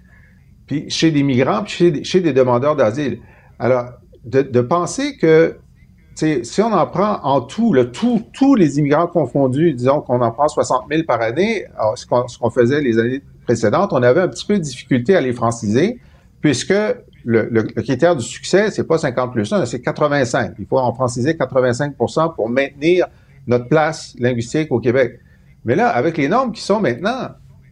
puis 0.67 0.89
chez 0.89 1.11
des 1.11 1.23
migrants, 1.23 1.63
puis 1.63 1.73
chez, 1.73 2.03
chez 2.03 2.21
des 2.21 2.33
demandeurs 2.33 2.75
d'asile. 2.75 3.19
Alors, 3.57 3.85
de, 4.25 4.41
de 4.41 4.61
penser 4.61 5.17
que 5.17 5.57
si 6.15 6.61
on 6.61 6.71
en 6.71 6.87
prend 6.87 7.19
en 7.23 7.41
tout, 7.41 7.73
le 7.73 7.91
tout, 7.91 8.23
tous 8.33 8.55
les 8.55 8.79
immigrants 8.79 9.07
confondus, 9.07 9.73
disons 9.73 10.01
qu'on 10.01 10.21
en 10.21 10.31
prend 10.31 10.47
60 10.47 10.83
000 10.89 11.03
par 11.03 11.21
année, 11.21 11.65
ce 11.95 12.05
qu'on 12.05 12.49
faisait 12.49 12.81
les 12.81 12.97
années 12.97 13.21
précédentes, 13.43 13.91
on 13.91 14.01
avait 14.01 14.21
un 14.21 14.27
petit 14.27 14.45
peu 14.45 14.55
de 14.55 14.63
difficulté 14.63 15.15
à 15.15 15.21
les 15.21 15.33
franciser, 15.33 15.99
puisque 16.41 16.73
le, 17.25 17.49
le, 17.49 17.63
critère 17.63 18.15
du 18.15 18.23
succès, 18.23 18.71
c'est 18.71 18.85
pas 18.85 18.97
50 18.97 19.33
plus 19.33 19.51
1, 19.51 19.65
c'est 19.65 19.81
85. 19.81 20.53
Il 20.59 20.65
faut 20.65 20.77
en 20.77 20.93
franciser 20.93 21.33
85% 21.33 22.35
pour 22.35 22.49
maintenir 22.49 23.07
notre 23.47 23.67
place 23.67 24.15
linguistique 24.19 24.71
au 24.71 24.79
Québec. 24.79 25.19
Mais 25.65 25.75
là, 25.75 25.89
avec 25.89 26.17
les 26.17 26.27
normes 26.27 26.51
qui 26.51 26.61
sont 26.61 26.79
maintenant, 26.79 27.29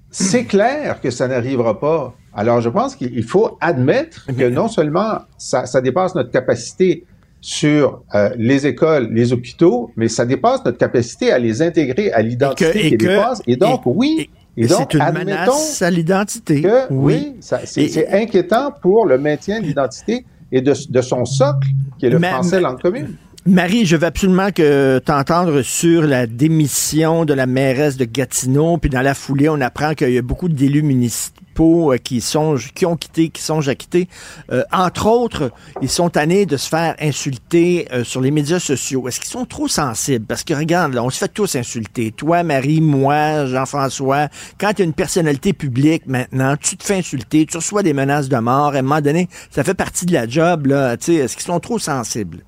c'est 0.09 0.45
clair 0.45 0.99
que 1.01 1.11
ça 1.11 1.27
n'arrivera 1.27 1.79
pas. 1.79 2.13
Alors, 2.33 2.61
je 2.61 2.69
pense 2.69 2.95
qu'il 2.95 3.23
faut 3.23 3.57
admettre 3.61 4.25
que 4.27 4.49
non 4.49 4.67
seulement 4.67 5.19
ça, 5.37 5.65
ça 5.65 5.81
dépasse 5.81 6.15
notre 6.15 6.31
capacité 6.31 7.05
sur 7.43 8.01
euh, 8.15 8.29
les 8.37 8.65
écoles, 8.65 9.09
les 9.11 9.33
hôpitaux, 9.33 9.91
mais 9.97 10.07
ça 10.07 10.25
dépasse 10.25 10.63
notre 10.63 10.77
capacité 10.77 11.29
à 11.29 11.37
les 11.37 11.61
intégrer 11.61 12.09
à 12.13 12.21
l'identité 12.21 12.91
québécoise. 12.91 13.41
Et, 13.45 13.57
donc, 13.57 13.81
oui. 13.83 14.29
Et, 14.55 14.65
c'est 14.69 14.93
une 14.93 15.11
menace 15.11 15.81
à 15.81 15.91
l'identité. 15.91 16.63
Oui, 16.89 17.35
c'est 17.41 18.07
inquiétant 18.13 18.71
pour 18.81 19.05
le 19.05 19.17
maintien 19.17 19.59
de 19.59 19.65
l'identité 19.65 20.25
et 20.53 20.61
de, 20.61 20.73
de, 20.89 21.01
son 21.01 21.25
socle, 21.25 21.67
qui 21.99 22.05
est 22.05 22.11
le 22.11 22.19
français 22.19 22.61
langue 22.61 22.81
commune. 22.81 23.17
Marie, 23.45 23.85
je 23.85 23.97
veux 23.97 24.05
absolument 24.05 24.51
que 24.51 25.01
t'entendre 25.03 25.63
sur 25.63 26.03
la 26.03 26.27
démission 26.27 27.25
de 27.25 27.33
la 27.33 27.45
mairesse 27.45 27.97
de 27.97 28.05
Gatineau, 28.05 28.77
puis 28.77 28.89
dans 28.89 29.01
la 29.01 29.13
foulée, 29.13 29.49
on 29.49 29.59
apprend 29.59 29.95
qu'il 29.95 30.11
y 30.11 30.17
a 30.17 30.21
beaucoup 30.21 30.47
d'élus 30.47 30.81
municipaux 30.81 31.91
euh, 31.91 31.97
qui 31.97 32.21
sont 32.21 32.55
qui 32.73 32.85
ont 32.85 32.95
quitté, 32.95 33.27
qui 33.27 33.41
songent 33.41 33.67
à 33.67 33.75
quitter. 33.75 34.07
Euh, 34.49 34.63
entre 34.71 35.07
autres, 35.07 35.51
ils 35.81 35.89
sont 35.89 36.09
tannés 36.09 36.45
de 36.45 36.55
se 36.55 36.69
faire 36.69 36.95
insulter 37.01 37.85
euh, 37.91 38.05
sur 38.05 38.21
les 38.21 38.31
médias 38.31 38.59
sociaux. 38.59 39.09
Est-ce 39.09 39.19
qu'ils 39.19 39.29
sont 39.29 39.45
trop 39.45 39.67
sensibles? 39.67 40.25
Parce 40.25 40.45
que 40.45 40.53
regarde, 40.53 40.93
là, 40.93 41.03
on 41.03 41.09
se 41.09 41.17
fait 41.17 41.27
tous 41.27 41.57
insulter. 41.57 42.13
Toi, 42.13 42.43
Marie, 42.43 42.79
moi, 42.79 43.45
Jean-François. 43.45 44.29
Quand 44.57 44.71
tu 44.73 44.83
une 44.83 44.93
personnalité 44.93 45.51
publique 45.51 46.07
maintenant, 46.07 46.55
tu 46.55 46.77
te 46.77 46.83
fais 46.85 46.99
insulter, 46.99 47.45
tu 47.45 47.57
reçois 47.57 47.83
des 47.83 47.93
menaces 47.93 48.29
de 48.29 48.37
mort. 48.37 48.73
À 48.73 48.77
un 48.77 48.83
moment 48.83 49.01
donné, 49.01 49.27
ça 49.51 49.65
fait 49.65 49.73
partie 49.73 50.05
de 50.05 50.13
la 50.13 50.29
job. 50.29 50.67
Là. 50.67 50.93
Est-ce 50.93 51.35
qu'ils 51.35 51.45
sont 51.45 51.59
trop 51.59 51.77
sensibles? 51.77 52.39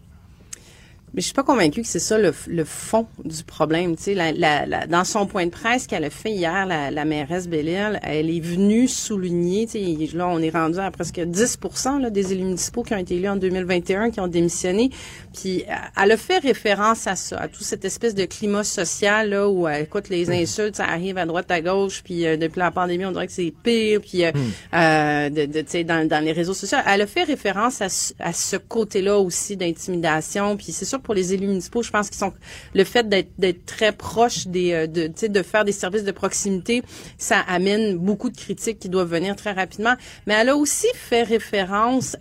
Mais 1.15 1.21
je 1.21 1.27
suis 1.27 1.33
pas 1.33 1.43
convaincue 1.43 1.81
que 1.81 1.87
c'est 1.87 1.99
ça 1.99 2.17
le, 2.17 2.33
le, 2.47 2.65
fond 2.65 3.07
du 3.23 3.41
problème. 3.45 3.95
Tu 3.95 4.03
sais, 4.03 4.13
la, 4.13 4.33
la, 4.33 4.85
dans 4.85 5.05
son 5.05 5.27
point 5.27 5.45
de 5.45 5.51
presse 5.51 5.87
qu'elle 5.87 6.03
a 6.03 6.09
fait 6.09 6.31
hier, 6.31 6.65
la, 6.65 6.91
la 6.91 7.05
mairesse 7.05 7.47
Bellil, 7.47 8.01
elle 8.03 8.29
est 8.29 8.41
venue 8.41 8.89
souligner. 8.89 9.65
Tu 9.65 10.07
sais, 10.07 10.17
là, 10.17 10.27
on 10.27 10.39
est 10.39 10.49
rendu 10.49 10.77
à 10.77 10.91
presque 10.91 11.21
10 11.21 11.59
là, 12.01 12.09
des 12.09 12.33
élus 12.33 12.43
municipaux 12.43 12.83
qui 12.83 12.93
ont 12.93 12.97
été 12.97 13.15
élus 13.15 13.29
en 13.29 13.37
2021, 13.37 14.11
qui 14.11 14.19
ont 14.19 14.27
démissionné. 14.27 14.89
Puis 15.33 15.63
elle 16.01 16.11
a 16.11 16.17
fait 16.17 16.39
référence 16.39 17.07
à 17.07 17.15
ça, 17.15 17.39
à 17.39 17.47
tout 17.47 17.63
cette 17.63 17.85
espèce 17.85 18.13
de 18.13 18.25
climat 18.25 18.65
social 18.65 19.29
là 19.29 19.47
où, 19.47 19.67
euh, 19.67 19.83
écoute, 19.83 20.09
les 20.09 20.29
insultes, 20.29 20.75
ça 20.75 20.85
arrive 20.85 21.17
à 21.17 21.25
droite, 21.25 21.49
à 21.49 21.61
gauche. 21.61 22.01
Puis 22.03 22.25
euh, 22.25 22.35
depuis 22.35 22.59
la 22.59 22.71
pandémie, 22.71 23.05
on 23.05 23.11
dirait 23.11 23.27
que 23.27 23.33
c'est 23.33 23.53
pire. 23.63 24.01
Puis 24.01 24.25
euh, 24.25 24.31
hmm. 24.33 24.75
euh 24.75 25.29
de, 25.29 25.45
de, 25.45 25.61
tu 25.61 25.69
sais, 25.69 25.83
dans, 25.85 26.05
dans 26.07 26.23
les 26.23 26.33
réseaux 26.33 26.53
sociaux, 26.53 26.77
elle 26.85 27.01
a 27.01 27.07
fait 27.07 27.23
référence 27.23 27.81
à, 27.81 27.87
à 28.19 28.33
ce 28.33 28.57
côté-là 28.57 29.17
aussi 29.17 29.55
d'intimidation. 29.55 30.57
Puis 30.57 30.71
c'est 30.71 30.85
sûr 30.85 30.99
pour 31.05 31.13
les 31.13 31.33
élus 31.33 31.47
municipaux, 31.47 31.83
je 31.83 31.91
pense 31.91 32.09
qu'ils 32.09 32.17
sont 32.17 32.33
le 32.73 32.83
fait 32.83 33.07
d'être 33.07 33.65
très 33.65 33.93
proche 33.93 34.47
des 34.47 34.73
euh, 34.73 34.87
de 34.87 35.07
de 35.27 35.43
faire 35.43 35.63
des 35.63 35.71
services 35.71 36.03
de 36.03 36.11
proximité, 36.11 36.83
ça 37.17 37.39
amène 37.39 37.97
beaucoup 37.97 38.29
de 38.29 38.37
critiques 38.37 38.79
qui 38.79 38.89
doivent 38.89 39.09
venir 39.09 39.35
très 39.35 39.53
rapidement. 39.53 39.95
Mais 40.27 40.33
elle 40.33 40.49
a 40.49 40.57
aussi 40.57 40.87
fait 40.93 41.23
référence 41.23 42.17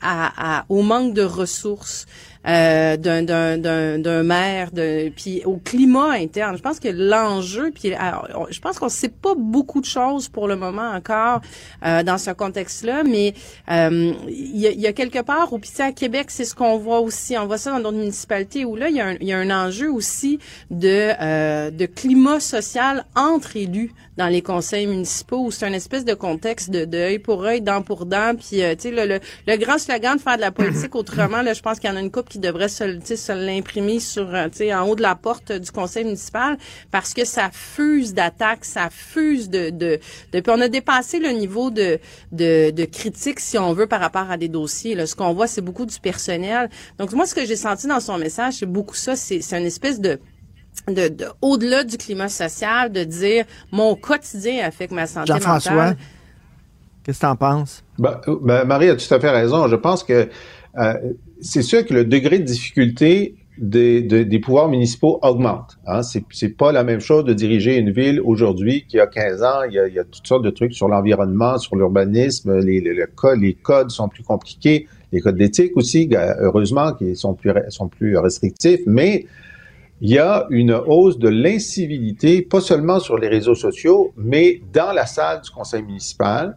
au 0.69 0.83
manque 0.83 1.15
de 1.15 1.23
ressources 1.23 2.07
euh, 2.47 2.97
d'un 2.97 4.23
maire, 4.23 4.71
de, 4.73 5.11
puis 5.11 5.43
au 5.45 5.57
climat 5.57 6.13
interne. 6.13 6.57
Je 6.57 6.63
pense 6.63 6.81
que 6.81 6.89
l'enjeu, 6.89 7.71
puis 7.71 7.93
je 8.51 8.61
pense 8.61 8.79
qu'on 8.79 8.89
sait 8.89 9.09
pas 9.09 9.35
beaucoup 9.37 9.81
de 9.81 9.87
choses 9.87 10.29
pour 10.29 10.49
le 10.49 10.57
moment 10.57 10.91
encore 10.91 11.41
euh, 11.85 12.03
dans 12.03 12.19
ce 12.19 12.31
contexte-là, 12.31 13.03
mais 13.05 13.35
euh, 13.71 14.13
il 14.29 14.57
y, 14.57 14.67
a, 14.67 14.73
y, 14.73 14.87
a, 14.87 14.93
quelque 14.93 15.23
part, 15.23 15.53
au 15.53 15.61
à 15.79 15.93
Québec, 15.93 16.27
c'est 16.29 16.45
ce 16.45 16.55
qu'on 16.55 16.79
voit 16.79 17.01
aussi. 17.01 17.37
On 17.39 17.47
voit 17.47 17.59
ça 17.59 17.73
dans 17.73 17.81
d'autres 17.81 17.97
municipalités 17.97 18.65
où 18.65 18.77
là, 18.77 18.89
il 18.89 18.97
y, 18.97 19.01
a 19.01 19.07
un, 19.07 19.17
y 19.21 19.33
a 19.33 19.39
un 19.39 19.51
enjeu 19.51 19.91
aussi 19.91 20.39
de, 20.71 21.13
euh, 21.21 21.71
de 21.71 21.87
climat 21.87 22.41
social 22.41 23.05
entre 23.17 23.57
élus 23.57 23.93
dans 24.17 24.29
les 24.29 24.43
conseils 24.43 24.87
municipaux 24.87 25.45
où 25.45 25.51
c'est 25.51 25.67
un 25.67 25.73
espèce 25.73 26.05
de 26.05 26.15
contexte 26.15 26.71
de 26.71 26.85
deuil 26.85 27.19
pour 27.19 27.45
œil, 27.45 27.61
dent 27.61 27.83
pour 27.83 28.07
dent. 28.07 28.35
Puis, 28.37 28.63
euh, 28.63 28.75
tu 28.75 28.83
sais, 28.83 28.91
le, 28.91 29.07
le, 29.07 29.21
le, 29.47 29.57
grand 29.57 29.79
slogan 29.79 30.17
de 30.17 30.23
faire 30.23 30.37
de 30.37 30.41
la 30.41 30.53
politique 30.53 30.95
autrement, 30.95 31.43
là, 31.43 31.53
je 31.53 31.61
pense 31.61 31.81
qu'il 31.81 31.91
y 31.91 31.93
en 31.93 31.97
a 31.97 32.01
une 32.01 32.11
coupe 32.11 32.29
qui 32.29 32.39
devrait 32.39 32.69
se, 32.69 33.01
se 33.05 33.33
l'imprimer 33.33 34.01
sur, 34.01 34.35
euh, 34.35 34.49
tu 34.49 34.59
sais, 34.59 34.75
en 34.75 34.87
haut 34.89 34.95
de 34.95 35.03
la 35.03 35.15
porte 35.15 35.53
du 35.53 35.71
conseil 35.71 36.05
municipal 36.05 36.57
parce 36.91 37.13
que 37.13 37.25
ça 37.25 37.51
fuse 37.53 38.15
d'attaques, 38.15 38.65
ça 38.65 38.89
fuse 38.91 39.51
de, 39.51 39.71
de, 39.71 39.99
de, 40.33 40.41
puis 40.41 40.53
on 40.55 40.61
a 40.61 40.69
dépassé 40.69 41.19
le 41.19 41.31
niveau 41.31 41.71
de, 41.71 41.99
de, 42.33 42.71
de 42.71 42.85
critique, 42.85 43.41
si 43.41 43.59
on 43.59 43.73
veut, 43.73 43.87
par 43.87 44.01
rapport 44.01 44.31
à 44.31 44.37
des 44.37 44.49
dossiers. 44.49 44.95
Là. 44.95 45.07
Ce 45.07 45.17
qu'on 45.17 45.33
voit, 45.33 45.47
c'est 45.47 45.61
beaucoup 45.61 45.87
du 45.87 45.99
personnel. 45.99 46.71
Donc, 46.99 47.13
moi, 47.13 47.27
ce 47.27 47.35
que 47.35 47.45
j'ai 47.45 47.57
senti 47.57 47.87
dans 47.87 48.01
son 48.01 48.19
message, 48.19 48.55
c'est 48.55 48.67
beaucoup 48.67 48.95
ça, 48.95 49.17
c'est, 49.17 49.41
c'est 49.41 49.59
une 49.59 49.67
espèce 49.67 50.01
de, 50.01 50.19
de, 50.89 51.09
de 51.09 51.25
au-delà 51.43 51.85
du 51.85 51.97
climat 51.97 52.29
social, 52.29 52.93
de 52.93 53.05
dire 53.05 53.45
mon 53.73 53.95
quotidien 53.95 54.67
affecte 54.67 54.93
ma 54.93 55.07
santé 55.07 55.33
Jean-François, 55.33 55.95
qu'est-ce 57.05 57.19
que 57.21 57.25
tu 57.25 57.31
en 57.31 57.37
penses? 57.37 57.83
Ben, 57.99 58.21
euh, 58.29 58.37
ben, 58.43 58.65
Marie 58.65 58.89
a 58.91 58.97
tout 58.97 59.13
à 59.15 59.21
fait 59.21 59.31
raison. 59.31 59.69
Je 59.69 59.77
pense 59.77 60.05
que 60.05 60.29
euh, 60.79 60.95
c'est 61.41 61.63
sûr 61.63 61.85
que 61.87 61.95
le 61.95 62.05
degré 62.05 62.39
de 62.39 62.45
difficulté 62.45 63.37
des, 63.57 64.03
des- 64.03 64.25
des 64.25 64.39
pouvoirs 64.41 64.69
municipaux 64.69 65.21
augmente. 65.23 65.79
Hein. 65.87 66.03
C'est, 66.03 66.25
c'est 66.33 66.49
pas 66.57 66.73
la 66.73 66.83
même 66.83 66.99
chose 67.01 67.25
de 67.25 67.33
diriger 67.33 67.77
une 67.77 67.93
ville 67.93 68.21
aujourd'hui 68.21 68.85
qu'il 68.89 68.99
y 68.99 69.01
a 69.01 69.07
15 69.07 69.43
ans. 69.45 69.63
Il 69.69 69.75
y 69.75 69.79
a, 69.79 69.87
il 69.87 69.95
y 69.95 69.99
a 70.01 70.05
toutes 70.05 70.27
sortes 70.27 70.43
de 70.45 70.51
trucs 70.51 70.75
sur 70.75 70.89
l'environnement, 70.89 71.57
sur 71.59 71.77
l'urbanisme. 71.77 72.59
Les, 72.59 72.81
les, 72.81 72.95
le 72.95 73.07
les 73.41 73.55
codes 73.55 73.91
sont 73.91 74.09
plus 74.09 74.25
compliqués. 74.25 74.89
Les 75.13 75.21
codes 75.21 75.37
d'éthique 75.37 75.77
aussi, 75.77 76.11
heureusement, 76.41 76.93
qui 76.95 77.15
sont 77.15 77.35
plus, 77.35 77.53
sont 77.69 77.87
plus 77.87 78.19
restrictifs. 78.19 78.81
Mais 78.87 79.27
il 80.01 80.11
y 80.11 80.19
a 80.19 80.47
une 80.51 80.73
hausse 80.73 81.19
de 81.19 81.29
l'incivilité, 81.29 82.43
pas 82.43 82.61
seulement 82.61 83.01
sur 83.01 83.17
les 83.19 83.29
réseaux 83.29 83.55
sociaux, 83.55 84.13
mais 84.17 84.61
dans 84.73 84.93
la 84.93 85.07
salle 85.07 85.41
du 85.43 85.51
conseil 85.51 85.83
municipal, 85.83 86.57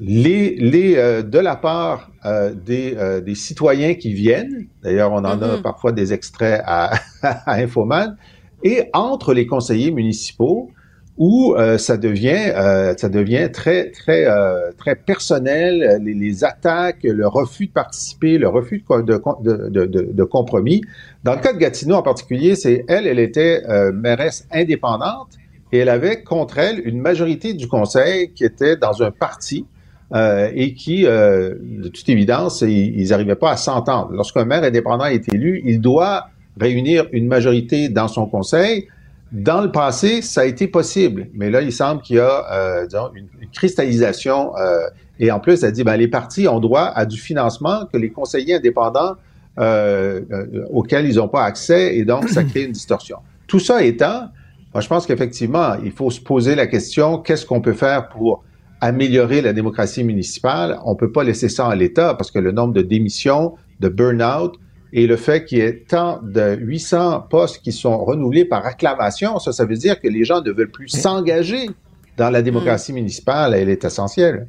les, 0.00 0.56
les, 0.56 0.96
euh, 0.96 1.22
de 1.22 1.38
la 1.38 1.56
part 1.56 2.10
euh, 2.24 2.54
des, 2.54 2.94
euh, 2.96 3.20
des 3.20 3.34
citoyens 3.34 3.94
qui 3.94 4.14
viennent, 4.14 4.66
d'ailleurs 4.82 5.12
on 5.12 5.18
en 5.18 5.42
a 5.42 5.56
Mhm. 5.56 5.62
parfois 5.62 5.92
des 5.92 6.12
extraits 6.12 6.62
à, 6.64 6.92
à 7.22 7.54
Infoman, 7.56 8.16
et 8.62 8.84
entre 8.92 9.34
les 9.34 9.46
conseillers 9.46 9.90
municipaux, 9.90 10.70
où 11.18 11.54
euh, 11.56 11.76
ça 11.76 11.96
devient 11.96 12.52
euh, 12.56 12.94
ça 12.96 13.08
devient 13.08 13.50
très 13.52 13.90
très 13.90 14.24
euh, 14.26 14.70
très 14.78 14.94
personnel, 14.96 16.00
les, 16.02 16.44
attaques, 16.44 17.02
le 17.02 17.26
refus 17.26 17.66
de 17.66 17.72
participer, 17.72 18.38
le 18.38 18.48
refus 18.48 18.82
de, 18.88 19.02
de, 19.42 19.86
de- 19.86 20.08
de 20.12 20.24
compromis. 20.24 20.80
Dans 21.24 21.34
le 21.34 21.40
cas 21.40 21.52
de 21.52 21.58
Gatineau 21.58 21.96
en 21.96 22.02
particulier, 22.02 22.54
c'est 22.54 22.84
elle, 22.88 23.06
elle 23.06 23.18
était 23.18 23.62
euh, 23.68 23.92
mairesse 23.92 24.46
indépendante 24.50 25.28
et 25.72 25.78
elle 25.78 25.90
avait 25.90 26.22
contre 26.22 26.58
elle 26.58 26.80
une 26.86 27.00
majorité 27.00 27.52
du 27.54 27.68
conseil 27.68 28.32
qui 28.32 28.44
était 28.44 28.76
dans 28.76 29.02
un 29.02 29.10
parti 29.10 29.66
euh, 30.14 30.50
et 30.54 30.74
qui, 30.74 31.06
euh, 31.06 31.54
de 31.60 31.88
toute 31.88 32.08
évidence, 32.08 32.62
ils 32.62 33.08
n'arrivaient 33.10 33.36
pas 33.36 33.52
à 33.52 33.56
s'entendre. 33.56 34.10
Lorsqu'un 34.12 34.44
maire 34.44 34.64
indépendant 34.64 35.04
est 35.04 35.32
élu, 35.32 35.60
il 35.64 35.80
doit 35.80 36.28
réunir 36.58 37.06
une 37.12 37.28
majorité 37.28 37.88
dans 37.88 38.08
son 38.08 38.26
conseil. 38.26 38.88
Dans 39.32 39.60
le 39.60 39.70
passé, 39.70 40.22
ça 40.22 40.40
a 40.40 40.44
été 40.44 40.66
possible, 40.66 41.28
mais 41.34 41.50
là, 41.50 41.62
il 41.62 41.72
semble 41.72 42.02
qu'il 42.02 42.16
y 42.16 42.20
a 42.20 42.52
euh, 42.52 42.86
disons, 42.86 43.10
une, 43.14 43.28
cristallisation. 43.52 44.56
euh, 44.56 44.88
et 45.20 45.30
en 45.30 45.38
plus, 45.38 45.62
elle 45.62 45.72
dit, 45.72 45.84
ben, 45.84 45.96
les 45.96 46.08
partis 46.08 46.48
ont 46.48 46.60
droit 46.60 46.90
à 46.94 47.06
du 47.06 47.18
financement 47.18 47.86
que 47.92 47.96
les 47.98 48.10
conseillers 48.10 48.54
indépendants 48.54 49.16
euh, 49.58 50.20
euh, 50.32 50.64
auxquels 50.70 51.06
ils 51.06 51.16
n'ont 51.16 51.28
pas 51.28 51.44
accès, 51.44 51.96
et 51.96 52.04
donc 52.04 52.28
ça 52.28 52.42
crée 52.44 52.64
une 52.64 52.72
distorsion. 52.72 53.18
Tout 53.46 53.58
ça 53.58 53.82
étant, 53.84 54.28
moi, 54.72 54.80
je 54.80 54.88
pense 54.88 55.06
qu'effectivement, 55.06 55.74
il 55.84 55.92
faut 55.92 56.10
se 56.10 56.20
poser 56.20 56.54
la 56.54 56.66
question, 56.66 57.18
qu'est-ce 57.18 57.44
qu'on 57.44 57.60
peut 57.60 57.72
faire 57.72 58.08
pour 58.08 58.42
améliorer 58.80 59.42
la 59.42 59.52
démocratie 59.52 60.04
municipale? 60.04 60.78
On 60.84 60.94
peut 60.94 61.12
pas 61.12 61.24
laisser 61.24 61.48
ça 61.48 61.66
en 61.66 61.74
l'état 61.74 62.14
parce 62.14 62.30
que 62.30 62.38
le 62.38 62.52
nombre 62.52 62.72
de 62.72 62.82
démissions, 62.82 63.56
de 63.80 63.88
burn-out, 63.88 64.54
et 64.92 65.06
le 65.06 65.16
fait 65.16 65.44
qu'il 65.44 65.58
y 65.58 65.60
ait 65.60 65.84
tant 65.86 66.20
de 66.22 66.56
800 66.56 67.26
postes 67.30 67.62
qui 67.62 67.72
sont 67.72 67.98
renouvelés 67.98 68.44
par 68.44 68.66
acclamation, 68.66 69.38
ça, 69.38 69.52
ça 69.52 69.64
veut 69.64 69.76
dire 69.76 70.00
que 70.00 70.08
les 70.08 70.24
gens 70.24 70.42
ne 70.42 70.50
veulent 70.50 70.70
plus 70.70 70.88
s'engager 70.88 71.70
dans 72.16 72.30
la 72.30 72.42
démocratie 72.42 72.92
municipale. 72.92 73.54
Elle 73.54 73.68
est 73.68 73.84
essentielle. 73.84 74.48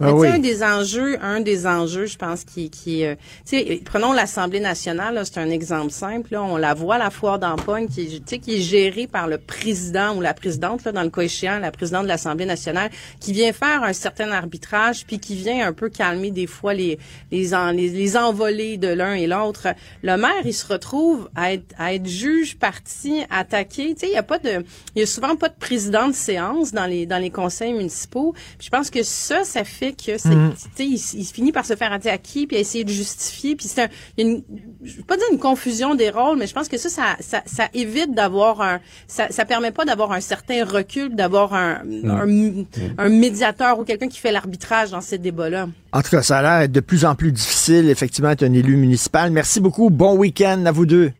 Sais, 0.00 0.28
un 0.28 0.38
des 0.38 0.62
enjeux, 0.62 1.18
un 1.22 1.40
des 1.40 1.66
enjeux, 1.66 2.06
je 2.06 2.16
pense, 2.16 2.44
qui, 2.44 2.70
qui, 2.70 3.04
euh, 3.04 3.14
tu 3.44 3.58
sais, 3.58 3.80
prenons 3.84 4.12
l'Assemblée 4.12 4.60
nationale, 4.60 5.20
c'est 5.24 5.38
un 5.40 5.50
exemple 5.50 5.90
simple. 5.90 6.28
Là, 6.32 6.42
on 6.44 6.56
la 6.56 6.72
voit 6.74 6.98
la 6.98 7.10
foire 7.10 7.38
d'empoigne, 7.38 7.88
qui, 7.88 8.02
est- 8.02 8.06
tu 8.18 8.22
sais, 8.26 8.38
qui 8.38 8.56
est 8.56 8.60
gérée 8.60 9.06
par 9.08 9.26
le 9.26 9.38
président 9.38 10.14
ou 10.16 10.20
la 10.20 10.34
présidente, 10.34 10.84
là, 10.84 10.92
dans 10.92 11.02
le 11.02 11.10
cas 11.10 11.22
échéant, 11.22 11.58
la 11.58 11.72
présidente 11.72 12.04
de 12.04 12.08
l'Assemblée 12.08 12.46
nationale, 12.46 12.90
qui 13.20 13.32
vient 13.32 13.52
faire 13.52 13.82
un 13.82 13.92
certain 13.92 14.30
arbitrage, 14.30 15.04
puis 15.04 15.18
qui 15.18 15.34
vient 15.34 15.66
un 15.66 15.72
peu 15.72 15.88
calmer 15.88 16.30
des 16.30 16.46
fois 16.46 16.74
les 16.74 16.98
les 17.32 17.54
en- 17.54 17.70
les, 17.72 17.88
les 17.88 18.16
envolées 18.16 18.76
de 18.76 18.88
l'un 18.88 19.14
et 19.14 19.26
l'autre. 19.26 19.68
Le 20.02 20.16
maire, 20.16 20.42
il 20.44 20.54
se 20.54 20.66
retrouve 20.66 21.28
à 21.34 21.52
être 21.52 21.74
à 21.76 21.94
être 21.94 22.06
juge, 22.06 22.56
parti, 22.56 23.22
attaqué. 23.30 23.94
Tu 23.94 24.00
sais, 24.00 24.06
il 24.08 24.12
y 24.14 24.16
a 24.16 24.22
pas 24.22 24.38
de, 24.38 24.64
il 24.94 25.00
y 25.00 25.02
a 25.02 25.06
souvent 25.06 25.34
pas 25.36 25.48
de 25.48 25.54
président 25.58 26.06
de 26.08 26.14
séance 26.14 26.72
dans 26.72 26.86
les 26.86 27.04
dans 27.06 27.18
les 27.18 27.30
conseils 27.30 27.72
municipaux. 27.72 28.32
Puis 28.58 28.66
je 28.66 28.70
pense 28.70 28.90
que 28.90 29.02
ça, 29.02 29.42
ça 29.44 29.64
fait 29.64 29.87
que 29.92 30.18
c'est, 30.18 30.28
sais, 30.74 30.86
il, 30.86 31.00
il 31.14 31.24
finit 31.24 31.52
par 31.52 31.64
se 31.64 31.76
faire 31.76 31.92
attaquer 31.92 32.46
puis 32.46 32.56
à 32.56 32.60
essayer 32.60 32.84
de 32.84 32.90
justifier. 32.90 33.56
Puis 33.56 33.68
c'est 33.68 33.82
un, 33.82 33.88
il 34.16 34.26
y 34.26 34.28
a 34.28 34.30
une, 34.30 34.42
je 34.82 34.96
veux 34.96 35.02
pas 35.02 35.16
dire 35.16 35.26
une 35.32 35.38
confusion 35.38 35.94
des 35.94 36.10
rôles, 36.10 36.38
mais 36.38 36.46
je 36.46 36.54
pense 36.54 36.68
que 36.68 36.76
ça, 36.78 36.88
ça, 36.88 37.16
ça, 37.20 37.42
ça 37.46 37.68
évite 37.74 38.14
d'avoir 38.14 38.60
un, 38.60 38.80
ça, 39.06 39.28
ça 39.30 39.44
permet 39.44 39.70
pas 39.70 39.84
d'avoir 39.84 40.12
un 40.12 40.20
certain 40.20 40.64
recul, 40.64 41.14
d'avoir 41.14 41.54
un, 41.54 41.82
un, 42.04 42.64
un 42.98 43.08
médiateur 43.08 43.78
ou 43.78 43.84
quelqu'un 43.84 44.08
qui 44.08 44.18
fait 44.18 44.32
l'arbitrage 44.32 44.90
dans 44.90 45.00
ces 45.00 45.18
débats-là. 45.18 45.68
En 45.92 46.02
tout 46.02 46.10
cas, 46.10 46.22
ça 46.22 46.38
a 46.38 46.42
l'air 46.42 46.60
d'être 46.60 46.72
de 46.72 46.80
plus 46.80 47.04
en 47.04 47.14
plus 47.14 47.32
difficile, 47.32 47.88
effectivement, 47.88 48.30
être 48.30 48.42
un 48.42 48.52
élu 48.52 48.76
municipal. 48.76 49.30
Merci 49.30 49.60
beaucoup. 49.60 49.90
Bon 49.90 50.16
week-end 50.16 50.64
à 50.66 50.72
vous 50.72 50.86
deux. 50.86 51.12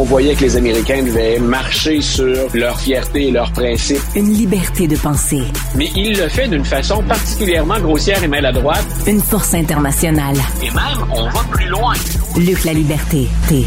On 0.00 0.04
voyait 0.04 0.34
que 0.34 0.40
les 0.40 0.56
Américains 0.56 1.02
devaient 1.02 1.38
marcher 1.38 2.00
sur 2.00 2.48
leur 2.54 2.80
fierté 2.80 3.28
et 3.28 3.30
leurs 3.30 3.52
principes. 3.52 4.00
Une 4.16 4.32
liberté 4.32 4.88
de 4.88 4.96
penser. 4.96 5.42
Mais 5.76 5.90
il 5.94 6.16
le 6.16 6.26
fait 6.30 6.48
d'une 6.48 6.64
façon 6.64 7.02
particulièrement 7.02 7.78
grossière 7.80 8.24
et 8.24 8.26
maladroite. 8.26 8.82
Une 9.06 9.20
force 9.20 9.52
internationale. 9.52 10.36
Et 10.62 10.70
même, 10.70 11.06
on 11.14 11.24
va 11.24 11.40
plus 11.50 11.68
loin. 11.68 11.92
Luc 12.38 12.64
la 12.64 12.72
liberté. 12.72 13.28
T. 13.50 13.66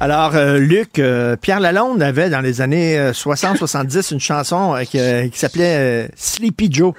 Alors, 0.00 0.34
euh, 0.34 0.58
Luc, 0.58 0.98
euh, 0.98 1.36
Pierre 1.36 1.60
Lalonde 1.60 2.02
avait 2.02 2.30
dans 2.30 2.40
les 2.40 2.60
années 2.60 2.98
euh, 2.98 3.12
60-70 3.12 4.12
une 4.12 4.18
chanson 4.18 4.74
euh, 4.74 4.82
qui, 4.82 4.98
euh, 4.98 5.28
qui 5.28 5.38
s'appelait 5.38 5.76
euh, 5.76 6.08
Sleepy 6.16 6.68
Joe. 6.72 6.94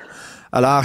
Alors, 0.51 0.83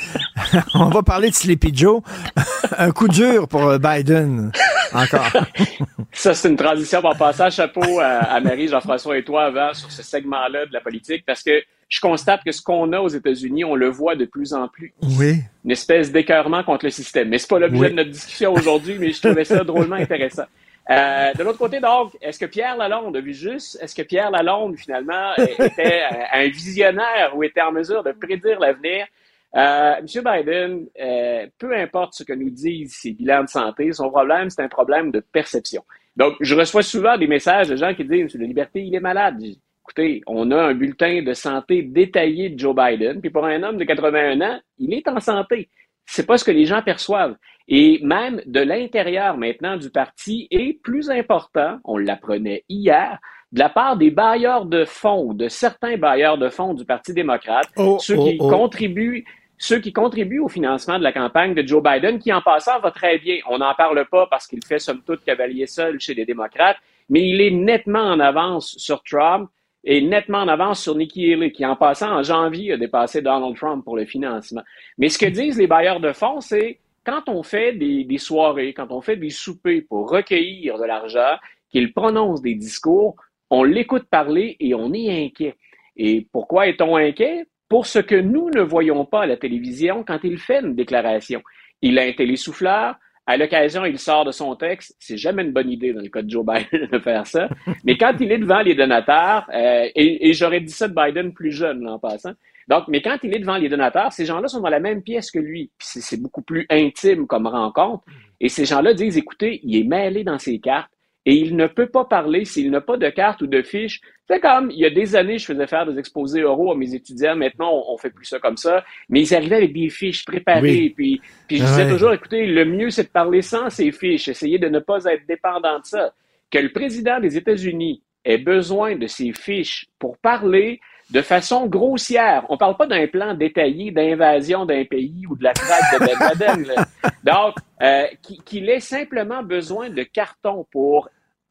on 0.74 0.88
va 0.88 1.02
parler 1.02 1.30
de 1.30 1.34
Sleepy 1.34 1.70
Joe. 1.74 2.02
Un 2.78 2.90
coup 2.90 3.08
dur 3.08 3.46
pour 3.46 3.62
euh, 3.64 3.78
Biden. 3.78 4.50
Encore. 4.92 5.30
Ça, 6.12 6.34
c'est 6.34 6.48
une 6.48 6.56
transition 6.56 7.00
pour 7.00 7.16
passer 7.16 7.42
à 7.42 7.50
chapeau 7.50 8.00
à, 8.00 8.06
à 8.06 8.40
Marie, 8.40 8.68
Jean-François 8.68 9.16
et 9.18 9.22
toi 9.24 9.44
avant 9.44 9.72
sur 9.74 9.90
ce 9.92 10.02
segment-là 10.02 10.66
de 10.66 10.72
la 10.72 10.80
politique 10.80 11.24
parce 11.26 11.42
que 11.42 11.62
je 11.88 12.00
constate 12.00 12.42
que 12.44 12.52
ce 12.52 12.60
qu'on 12.60 12.92
a 12.92 13.00
aux 13.00 13.08
États-Unis, 13.08 13.64
on 13.64 13.74
le 13.74 13.88
voit 13.88 14.16
de 14.16 14.24
plus 14.24 14.52
en 14.52 14.68
plus. 14.68 14.92
Oui. 15.02 15.42
Une 15.64 15.70
espèce 15.70 16.10
d'écœurement 16.12 16.62
contre 16.64 16.84
le 16.86 16.90
système. 16.90 17.28
Mais 17.28 17.38
c'est 17.38 17.48
pas 17.48 17.58
l'objet 17.58 17.78
Oui. 17.80 17.90
de 17.90 17.94
notre 17.94 18.10
discussion 18.10 18.52
aujourd'hui, 18.52 18.96
mais 18.98 19.12
je 19.12 19.20
trouvais 19.20 19.44
ça 19.44 19.62
drôlement 19.64 19.96
intéressant. 19.96 20.44
Euh, 20.90 21.32
de 21.34 21.42
l'autre 21.42 21.58
côté, 21.58 21.80
donc, 21.80 22.16
est-ce 22.20 22.38
que 22.38 22.46
Pierre 22.46 22.76
Lalonde 22.76 23.16
a 23.16 23.20
vu 23.20 23.34
juste? 23.34 23.78
Est-ce 23.82 23.94
que 23.94 24.02
Pierre 24.02 24.30
Lalonde, 24.30 24.76
finalement, 24.78 25.32
euh, 25.38 25.46
était 25.58 26.02
euh, 26.02 26.24
un 26.32 26.48
visionnaire 26.48 27.32
ou 27.34 27.44
était 27.44 27.60
en 27.60 27.72
mesure 27.72 28.02
de 28.02 28.12
prédire 28.12 28.58
l'avenir? 28.58 29.06
Euh, 29.54 30.02
Monsieur 30.02 30.22
Biden, 30.22 30.86
euh, 31.00 31.46
peu 31.58 31.74
importe 31.76 32.14
ce 32.14 32.22
que 32.22 32.32
nous 32.32 32.50
disent 32.50 32.94
ses 32.94 33.12
bilans 33.12 33.44
de 33.44 33.48
santé, 33.48 33.92
son 33.92 34.10
problème, 34.10 34.50
c'est 34.50 34.62
un 34.62 34.68
problème 34.68 35.10
de 35.10 35.20
perception. 35.20 35.84
Donc, 36.16 36.34
je 36.40 36.54
reçois 36.54 36.82
souvent 36.82 37.16
des 37.16 37.26
messages 37.26 37.68
de 37.68 37.76
gens 37.76 37.94
qui 37.94 38.04
disent 38.04 38.24
Monsieur 38.24 38.40
la 38.40 38.46
liberté, 38.46 38.82
il 38.82 38.94
est 38.94 39.00
malade. 39.00 39.42
Écoutez, 39.84 40.22
on 40.26 40.50
a 40.50 40.64
un 40.64 40.74
bulletin 40.74 41.22
de 41.22 41.32
santé 41.32 41.82
détaillé 41.82 42.50
de 42.50 42.58
Joe 42.58 42.74
Biden, 42.74 43.20
puis 43.20 43.30
pour 43.30 43.44
un 43.46 43.62
homme 43.62 43.78
de 43.78 43.84
81 43.84 44.40
ans, 44.42 44.60
il 44.78 44.92
est 44.92 45.08
en 45.08 45.20
santé. 45.20 45.68
C'est 46.04 46.26
pas 46.26 46.36
ce 46.36 46.44
que 46.44 46.50
les 46.50 46.66
gens 46.66 46.82
perçoivent. 46.82 47.36
Et 47.68 48.00
même 48.02 48.40
de 48.46 48.60
l'intérieur 48.60 49.36
maintenant 49.36 49.76
du 49.76 49.90
parti, 49.90 50.48
et 50.50 50.72
plus 50.82 51.10
important, 51.10 51.78
on 51.84 51.98
l'apprenait 51.98 52.64
hier, 52.68 53.18
de 53.52 53.58
la 53.58 53.68
part 53.68 53.96
des 53.96 54.10
bailleurs 54.10 54.64
de 54.64 54.84
fonds, 54.84 55.34
de 55.34 55.48
certains 55.48 55.96
bailleurs 55.96 56.38
de 56.38 56.48
fonds 56.48 56.74
du 56.74 56.84
Parti 56.84 57.12
démocrate, 57.12 57.68
Oh, 57.76 57.98
ceux 58.00 58.16
oh, 58.18 58.24
qui 58.24 58.36
oh. 58.40 58.48
contribuent 58.48 59.24
ceux 59.60 59.80
qui 59.80 59.92
contribuent 59.92 60.38
au 60.38 60.48
financement 60.48 60.98
de 60.98 61.02
la 61.02 61.12
campagne 61.12 61.52
de 61.52 61.66
Joe 61.66 61.82
Biden, 61.82 62.20
qui 62.20 62.32
en 62.32 62.40
passant 62.40 62.78
va 62.78 62.92
très 62.92 63.18
bien. 63.18 63.38
On 63.50 63.58
n'en 63.58 63.74
parle 63.74 64.06
pas 64.08 64.28
parce 64.30 64.46
qu'il 64.46 64.64
fait 64.64 64.78
somme 64.78 65.02
toute 65.04 65.24
cavalier 65.24 65.66
seul 65.66 65.98
chez 65.98 66.14
les 66.14 66.24
démocrates, 66.24 66.76
mais 67.10 67.28
il 67.28 67.40
est 67.40 67.50
nettement 67.50 68.04
en 68.04 68.20
avance 68.20 68.76
sur 68.78 69.02
Trump 69.02 69.50
et 69.82 70.00
nettement 70.00 70.38
en 70.38 70.48
avance 70.48 70.80
sur 70.80 70.94
Nikki 70.94 71.32
Haley, 71.32 71.50
qui 71.50 71.66
en 71.66 71.74
passant 71.74 72.18
en 72.18 72.22
janvier 72.22 72.74
a 72.74 72.76
dépassé 72.76 73.20
Donald 73.20 73.56
Trump 73.56 73.84
pour 73.84 73.96
le 73.96 74.04
financement. 74.04 74.62
Mais 74.96 75.08
ce 75.08 75.18
que 75.18 75.26
disent 75.26 75.58
les 75.58 75.66
bailleurs 75.66 75.98
de 75.98 76.12
fonds, 76.12 76.40
c'est 76.40 76.78
quand 77.08 77.30
on 77.30 77.42
fait 77.42 77.72
des, 77.72 78.18
soirées, 78.18 78.74
quand 78.74 78.88
on 78.90 79.00
fait 79.00 79.16
des 79.16 79.30
soupers 79.30 79.80
pour 79.88 80.10
recueillir 80.10 80.76
de 80.76 80.84
l'argent, 80.84 81.38
qu'il 81.70 81.94
prononce 81.94 82.42
des 82.42 82.54
discours, 82.54 83.16
on 83.48 83.64
l'écoute 83.64 84.04
parler 84.10 84.58
et 84.60 84.74
on 84.74 84.92
est 84.92 85.24
inquiet. 85.24 85.56
Et 85.96 86.28
pourquoi 86.30 86.66
est-on 86.68 86.96
inquiet? 86.96 87.46
Pour 87.66 87.86
ce 87.86 87.98
que 87.98 88.14
nous 88.14 88.50
ne 88.50 88.60
voyons 88.60 89.06
pas 89.06 89.22
à 89.22 89.26
la 89.26 89.38
télévision 89.38 90.04
quand 90.06 90.18
il 90.22 90.36
fait 90.36 90.60
une 90.60 90.74
déclaration. 90.74 91.42
Il 91.80 91.98
a 91.98 92.02
un 92.02 92.12
télésouffleur. 92.12 92.96
À 93.26 93.38
l'occasion, 93.38 93.86
il 93.86 93.98
sort 93.98 94.26
de 94.26 94.32
son 94.32 94.54
texte. 94.56 94.94
C'est 94.98 95.16
jamais 95.16 95.44
une 95.44 95.52
bonne 95.52 95.70
idée 95.70 95.94
dans 95.94 96.02
le 96.02 96.08
cas 96.10 96.20
de 96.20 96.28
Joe 96.28 96.44
Biden 96.44 96.88
de 96.92 96.98
faire 96.98 97.26
ça. 97.26 97.48
Mais 97.84 97.96
quand 97.96 98.16
il 98.20 98.30
est 98.32 98.38
devant 98.38 98.60
les 98.60 98.74
donateurs, 98.74 99.48
euh, 99.54 99.88
et, 99.94 100.32
j'aurais 100.34 100.60
dit 100.60 100.72
ça 100.72 100.88
de 100.88 100.94
Biden 100.94 101.32
plus 101.32 101.52
jeune 101.52 101.88
en 101.88 101.98
passant. 101.98 102.32
Donc, 102.68 102.84
mais 102.88 103.00
quand 103.02 103.16
il 103.22 103.34
est 103.34 103.38
devant 103.38 103.56
les 103.56 103.68
donateurs, 103.68 104.12
ces 104.12 104.26
gens-là 104.26 104.46
sont 104.48 104.60
dans 104.60 104.68
la 104.68 104.80
même 104.80 105.02
pièce 105.02 105.30
que 105.30 105.38
lui. 105.38 105.70
Puis 105.78 105.88
c'est- 105.90 106.00
c'est 106.02 106.20
beaucoup 106.20 106.42
plus 106.42 106.66
intime 106.70 107.26
comme 107.26 107.46
rencontre. 107.46 108.04
Et 108.40 108.48
ces 108.48 108.64
gens-là 108.66 108.92
disent, 108.94 109.16
écoutez, 109.16 109.60
il 109.64 109.76
est 109.80 109.84
mêlé 109.84 110.22
dans 110.22 110.38
ses 110.38 110.58
cartes 110.58 110.90
et 111.24 111.34
il 111.34 111.56
ne 111.56 111.66
peut 111.66 111.88
pas 111.88 112.04
parler 112.04 112.44
s'il 112.44 112.70
n'a 112.70 112.80
pas 112.80 112.96
de 112.96 113.08
carte 113.10 113.42
ou 113.42 113.46
de 113.46 113.62
fiche. 113.62 114.00
C'est 114.28 114.40
comme, 114.40 114.70
il 114.70 114.78
y 114.78 114.84
a 114.84 114.90
des 114.90 115.16
années, 115.16 115.38
je 115.38 115.46
faisais 115.46 115.66
faire 115.66 115.86
des 115.90 115.98
exposés 115.98 116.44
oraux 116.44 116.70
à 116.72 116.76
mes 116.76 116.94
étudiants. 116.94 117.34
Maintenant, 117.36 117.82
on, 117.88 117.96
fait 117.96 118.10
plus 118.10 118.26
ça 118.26 118.38
comme 118.38 118.56
ça. 118.58 118.84
Mais 119.08 119.22
ils 119.22 119.34
arrivaient 119.34 119.56
avec 119.56 119.72
des 119.72 119.88
fiches 119.88 120.24
préparées. 120.26 120.60
Oui. 120.60 120.90
Puis, 120.90 121.20
puis 121.48 121.56
je 121.58 121.64
disais 121.64 121.84
Ouais. 121.84 121.90
toujours, 121.90 122.12
écoutez, 122.12 122.46
le 122.46 122.64
mieux, 122.66 122.90
c'est 122.90 123.04
de 123.04 123.08
parler 123.08 123.40
sans 123.40 123.70
ces 123.70 123.90
fiches. 123.92 124.28
Essayez 124.28 124.58
de 124.58 124.68
ne 124.68 124.78
pas 124.78 125.02
être 125.06 125.26
dépendant 125.26 125.78
de 125.78 125.84
ça. 125.86 126.12
Que 126.50 126.58
le 126.58 126.70
président 126.72 127.18
des 127.20 127.36
États-Unis 127.38 128.02
ait 128.24 128.38
besoin 128.38 128.96
de 128.96 129.06
ces 129.06 129.32
fiches 129.32 129.86
pour 129.98 130.18
parler 130.18 130.80
de 131.10 131.22
façon 131.22 131.66
grossière. 131.66 132.44
On 132.50 132.56
parle 132.58 132.76
pas 132.76 132.86
d'un 132.86 133.06
plan 133.06 133.34
détaillé 133.34 133.90
d'invasion 133.90 134.66
d'un 134.66 134.84
pays 134.84 135.24
ou 135.28 135.36
de 135.36 135.44
la 135.44 135.52
traque 135.54 135.92
de 135.94 135.98
Ben 136.06 136.18
Laden. 136.20 136.66
là. 136.66 136.84
Donc, 137.24 137.54
euh, 137.82 138.06
qui- 138.22 138.38
qu'il 138.44 138.68
ait 138.68 138.80
simplement 138.80 139.42
besoin 139.42 139.88
de 139.90 140.02
carton 140.02 140.66
pour 140.70 141.08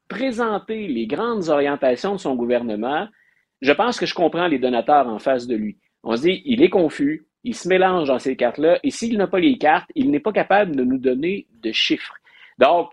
présenter 0.08 0.86
les 0.88 1.06
grandes 1.06 1.48
orientations 1.48 2.12
de 2.14 2.20
son 2.20 2.34
gouvernement, 2.34 3.08
je 3.60 3.72
pense 3.72 3.98
que 3.98 4.06
je 4.06 4.14
comprends 4.14 4.46
les 4.46 4.58
donateurs 4.58 5.08
en 5.08 5.18
face 5.18 5.46
de 5.46 5.56
lui. 5.56 5.78
On 6.04 6.16
se 6.16 6.22
dit, 6.22 6.42
il 6.44 6.62
est 6.62 6.70
confus, 6.70 7.26
il 7.44 7.54
se 7.54 7.68
mélange 7.68 8.08
dans 8.08 8.18
ces 8.18 8.36
cartes-là, 8.36 8.78
et 8.82 8.90
s'il 8.90 9.18
n'a 9.18 9.26
pas 9.26 9.40
les 9.40 9.58
cartes, 9.58 9.90
il 9.94 10.10
n'est 10.10 10.20
pas 10.20 10.32
capable 10.32 10.76
de 10.76 10.84
nous 10.84 10.98
donner 10.98 11.46
de 11.62 11.72
chiffres. 11.72 12.14
Donc, 12.58 12.90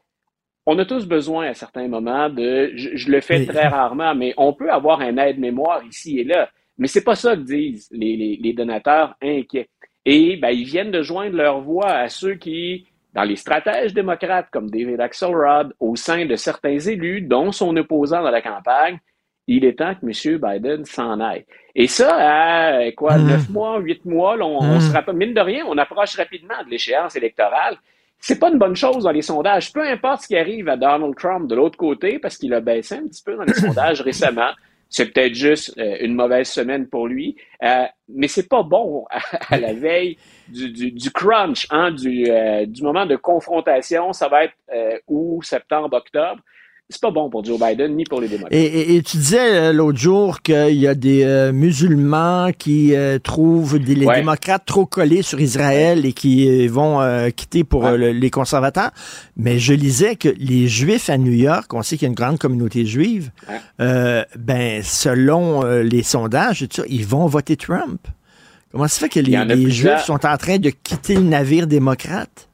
on 0.65 0.77
a 0.79 0.85
tous 0.85 1.05
besoin 1.07 1.47
à 1.47 1.53
certains 1.53 1.87
moments 1.87 2.29
de, 2.29 2.71
je, 2.75 2.95
je 2.95 3.11
le 3.11 3.21
fais 3.21 3.39
Mais- 3.39 3.45
très 3.45 3.67
rarement, 3.67 4.15
mais 4.15 4.33
on 4.37 4.53
peut 4.53 4.71
avoir 4.71 5.01
un 5.01 5.17
aide-mémoire 5.17 5.83
ici 5.85 6.19
et 6.19 6.23
là. 6.23 6.49
Mais 6.77 6.87
c'est 6.87 7.03
pas 7.03 7.15
ça 7.15 7.35
que 7.35 7.41
disent 7.41 7.87
les, 7.91 8.17
les- 8.17 8.39
les 8.41 8.53
donateurs 8.53 9.15
inquiets. 9.21 9.69
Et 10.05 10.35
ben, 10.37 10.49
ils 10.49 10.65
viennent 10.65 10.91
de 10.91 11.01
joindre 11.01 11.35
leur 11.37 11.61
voix 11.61 11.89
à 11.91 12.09
ceux 12.09 12.35
qui, 12.35 12.85
dans 13.13 13.23
les 13.23 13.35
stratèges 13.37 13.93
démocrates 13.93 14.49
comme 14.51 14.69
David 14.69 14.99
Axelrod, 14.99 15.73
au 15.79 15.95
sein 15.95 16.25
de 16.25 16.35
certains 16.35 16.77
élus, 16.79 17.21
dont 17.21 17.51
son 17.51 17.75
opposant 17.77 18.21
dans 18.21 18.29
la 18.31 18.41
campagne, 18.41 18.99
il 19.47 19.63
est 19.63 19.77
temps 19.77 19.93
que 19.95 20.05
M. 20.05 20.39
Biden 20.41 20.85
s'en 20.85 21.19
aille. 21.19 21.45
Et 21.75 21.87
ça, 21.87 22.15
à 22.17 22.91
quoi, 22.93 23.17
Mhm. 23.17 23.27
neuf 23.29 23.49
mois, 23.49 23.79
huit 23.79 24.03
mois, 24.05 24.35
là, 24.35 24.45
on, 24.45 24.57
on 24.57 24.79
se 24.79 24.91
rappelle, 24.91 25.15
mine 25.15 25.33
de 25.33 25.41
rien, 25.41 25.63
on 25.67 25.77
approche 25.77 26.15
rapidement 26.17 26.61
de 26.65 26.69
l'échéance 26.71 27.15
électorale. 27.15 27.77
C'est 28.19 28.39
pas 28.39 28.49
une 28.49 28.57
bonne 28.57 28.75
chose 28.75 29.03
dans 29.03 29.11
les 29.11 29.21
sondages. 29.21 29.71
Peu 29.71 29.81
importe 29.87 30.23
ce 30.23 30.27
qui 30.27 30.37
arrive 30.37 30.67
à 30.69 30.77
Donald 30.77 31.15
Trump 31.15 31.47
de 31.47 31.55
l'autre 31.55 31.77
côté, 31.77 32.19
parce 32.19 32.37
qu'il 32.37 32.53
a 32.53 32.61
baissé 32.61 32.95
un 32.95 33.07
petit 33.07 33.23
peu 33.23 33.35
dans 33.35 33.43
les 33.43 33.53
sondages 33.65 34.01
récemment. 34.01 34.51
C'est 34.89 35.11
peut-être 35.11 35.33
juste 35.33 35.77
euh, 35.77 35.97
une 36.01 36.13
mauvaise 36.13 36.47
semaine 36.47 36.87
pour 36.87 37.07
lui, 37.07 37.35
euh, 37.63 37.85
mais 38.07 38.27
c'est 38.27 38.47
pas 38.47 38.63
bon 38.63 39.05
à, 39.09 39.19
à 39.53 39.57
la 39.57 39.73
veille 39.85 40.17
du, 40.47 40.71
du, 40.71 40.91
du 40.91 41.11
crunch, 41.11 41.67
hein, 41.71 41.91
du, 41.91 42.29
euh, 42.29 42.65
du 42.65 42.83
moment 42.83 43.05
de 43.05 43.15
confrontation. 43.15 44.13
Ça 44.13 44.27
va 44.27 44.45
être 44.45 44.53
euh, 44.73 44.97
août, 45.07 45.43
septembre, 45.43 45.95
octobre. 45.97 46.41
C'est 46.87 47.01
pas 47.01 47.09
bon 47.09 47.31
pour 47.31 47.43
Joe 47.43 47.59
Biden 47.59 47.95
ni 47.95 48.03
pour 48.03 48.21
les 48.21 48.27
démocrates. 48.27 48.53
Et, 48.53 48.63
et- 48.63 48.95
et 48.95 49.01
tu 49.01 49.17
disais 49.17 49.39
euh, 49.55 49.73
l'autre 49.73 49.97
jour 49.97 50.43
qu'il 50.43 50.75
y 50.75 50.85
a 50.87 50.93
des 50.93 51.23
euh, 51.23 51.51
musulmans 51.51 52.51
qui 52.55 52.93
euh, 52.93 53.17
trouvent 53.17 53.79
des, 53.79 53.95
les 53.95 54.05
Ouais. 54.05 54.17
démocrates 54.17 54.67
trop 54.67 54.85
collés 54.85 55.23
sur 55.23 55.39
Israël 55.41 56.05
et 56.05 56.13
qui 56.13 56.67
vont 56.67 56.99
quitter 57.35 57.63
pour 57.63 57.89
le- 57.89 58.11
les 58.11 58.29
conservateurs. 58.29 58.91
Mais 59.35 59.57
je 59.57 59.73
lisais 59.73 60.15
que 60.15 60.29
les 60.37 60.67
Juifs 60.67 61.09
à 61.09 61.17
New 61.17 61.31
York, 61.33 61.73
on 61.73 61.81
sait 61.81 61.97
qu'il 61.97 62.05
y 62.05 62.09
a 62.09 62.09
une 62.09 62.15
grande 62.15 62.37
communauté 62.37 62.85
juive, 62.85 63.31
Ouais. 63.79 64.23
ben 64.37 64.81
selon 64.83 65.63
les 65.81 66.03
sondages, 66.03 66.67
ils 66.87 67.05
vont 67.07 67.25
voter 67.25 67.55
Trump. 67.57 67.99
Comment 68.71 68.87
ça 68.87 68.99
fait 68.99 69.09
que 69.09 69.19
les. 69.21 69.71
Juifs 69.71 70.03
sont 70.05 70.23
en 70.25 70.37
train 70.37 70.59
de 70.59 70.69
quitter 70.69 71.15
le 71.15 71.21
navire 71.21 71.65
démocrate? 71.65 72.47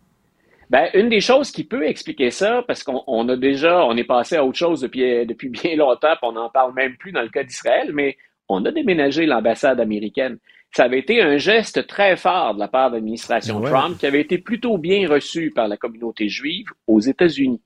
Ben, 0.72 0.89
une 0.93 1.10
des 1.10 1.19
choses 1.19 1.52
qui 1.52 1.65
peut 1.65 1.85
expliquer 1.85 2.31
ça, 2.31 2.64
parce 2.65 2.81
qu'on 2.81 3.03
on 3.06 3.27
a 3.27 3.35
déjà, 3.35 3.85
on 3.85 3.98
est 3.98 4.06
passé 4.06 4.38
à 4.38 4.45
autre 4.45 4.57
chose 4.57 4.80
depuis, 4.80 5.26
depuis 5.26 5.49
bien 5.49 5.76
longtemps, 5.76 6.14
puis 6.14 6.23
on 6.23 6.31
n'en 6.31 6.49
parle 6.49 6.73
même 6.73 6.95
plus 6.95 7.11
dans 7.11 7.22
le 7.22 7.27
cas 7.27 7.43
d'Israël, 7.43 7.91
mais 7.93 8.15
on 8.48 8.64
a 8.64 8.72
déménagé 8.72 9.26
l'ambassade 9.26 9.81
américaine. 9.81 10.38
Ça 10.73 10.85
avait 10.85 10.99
été 10.99 11.22
un 11.22 11.35
geste 11.35 11.88
très 11.88 12.15
fort 12.15 12.56
de 12.56 12.60
la 12.60 12.69
part 12.69 12.89
de 12.89 12.95
l'administration 12.95 13.60
Ouais. 13.60 13.69
Trump, 13.69 13.98
qui 13.98 14.06
avait 14.06 14.22
été 14.22 14.38
plutôt 14.38 14.77
bien 14.77 15.10
reçu 15.10 15.52
par 15.53 15.68
la 15.68 15.76
communauté 15.76 16.30
juive 16.30 16.68
aux 16.88 17.02
États-Unis. 17.02 17.61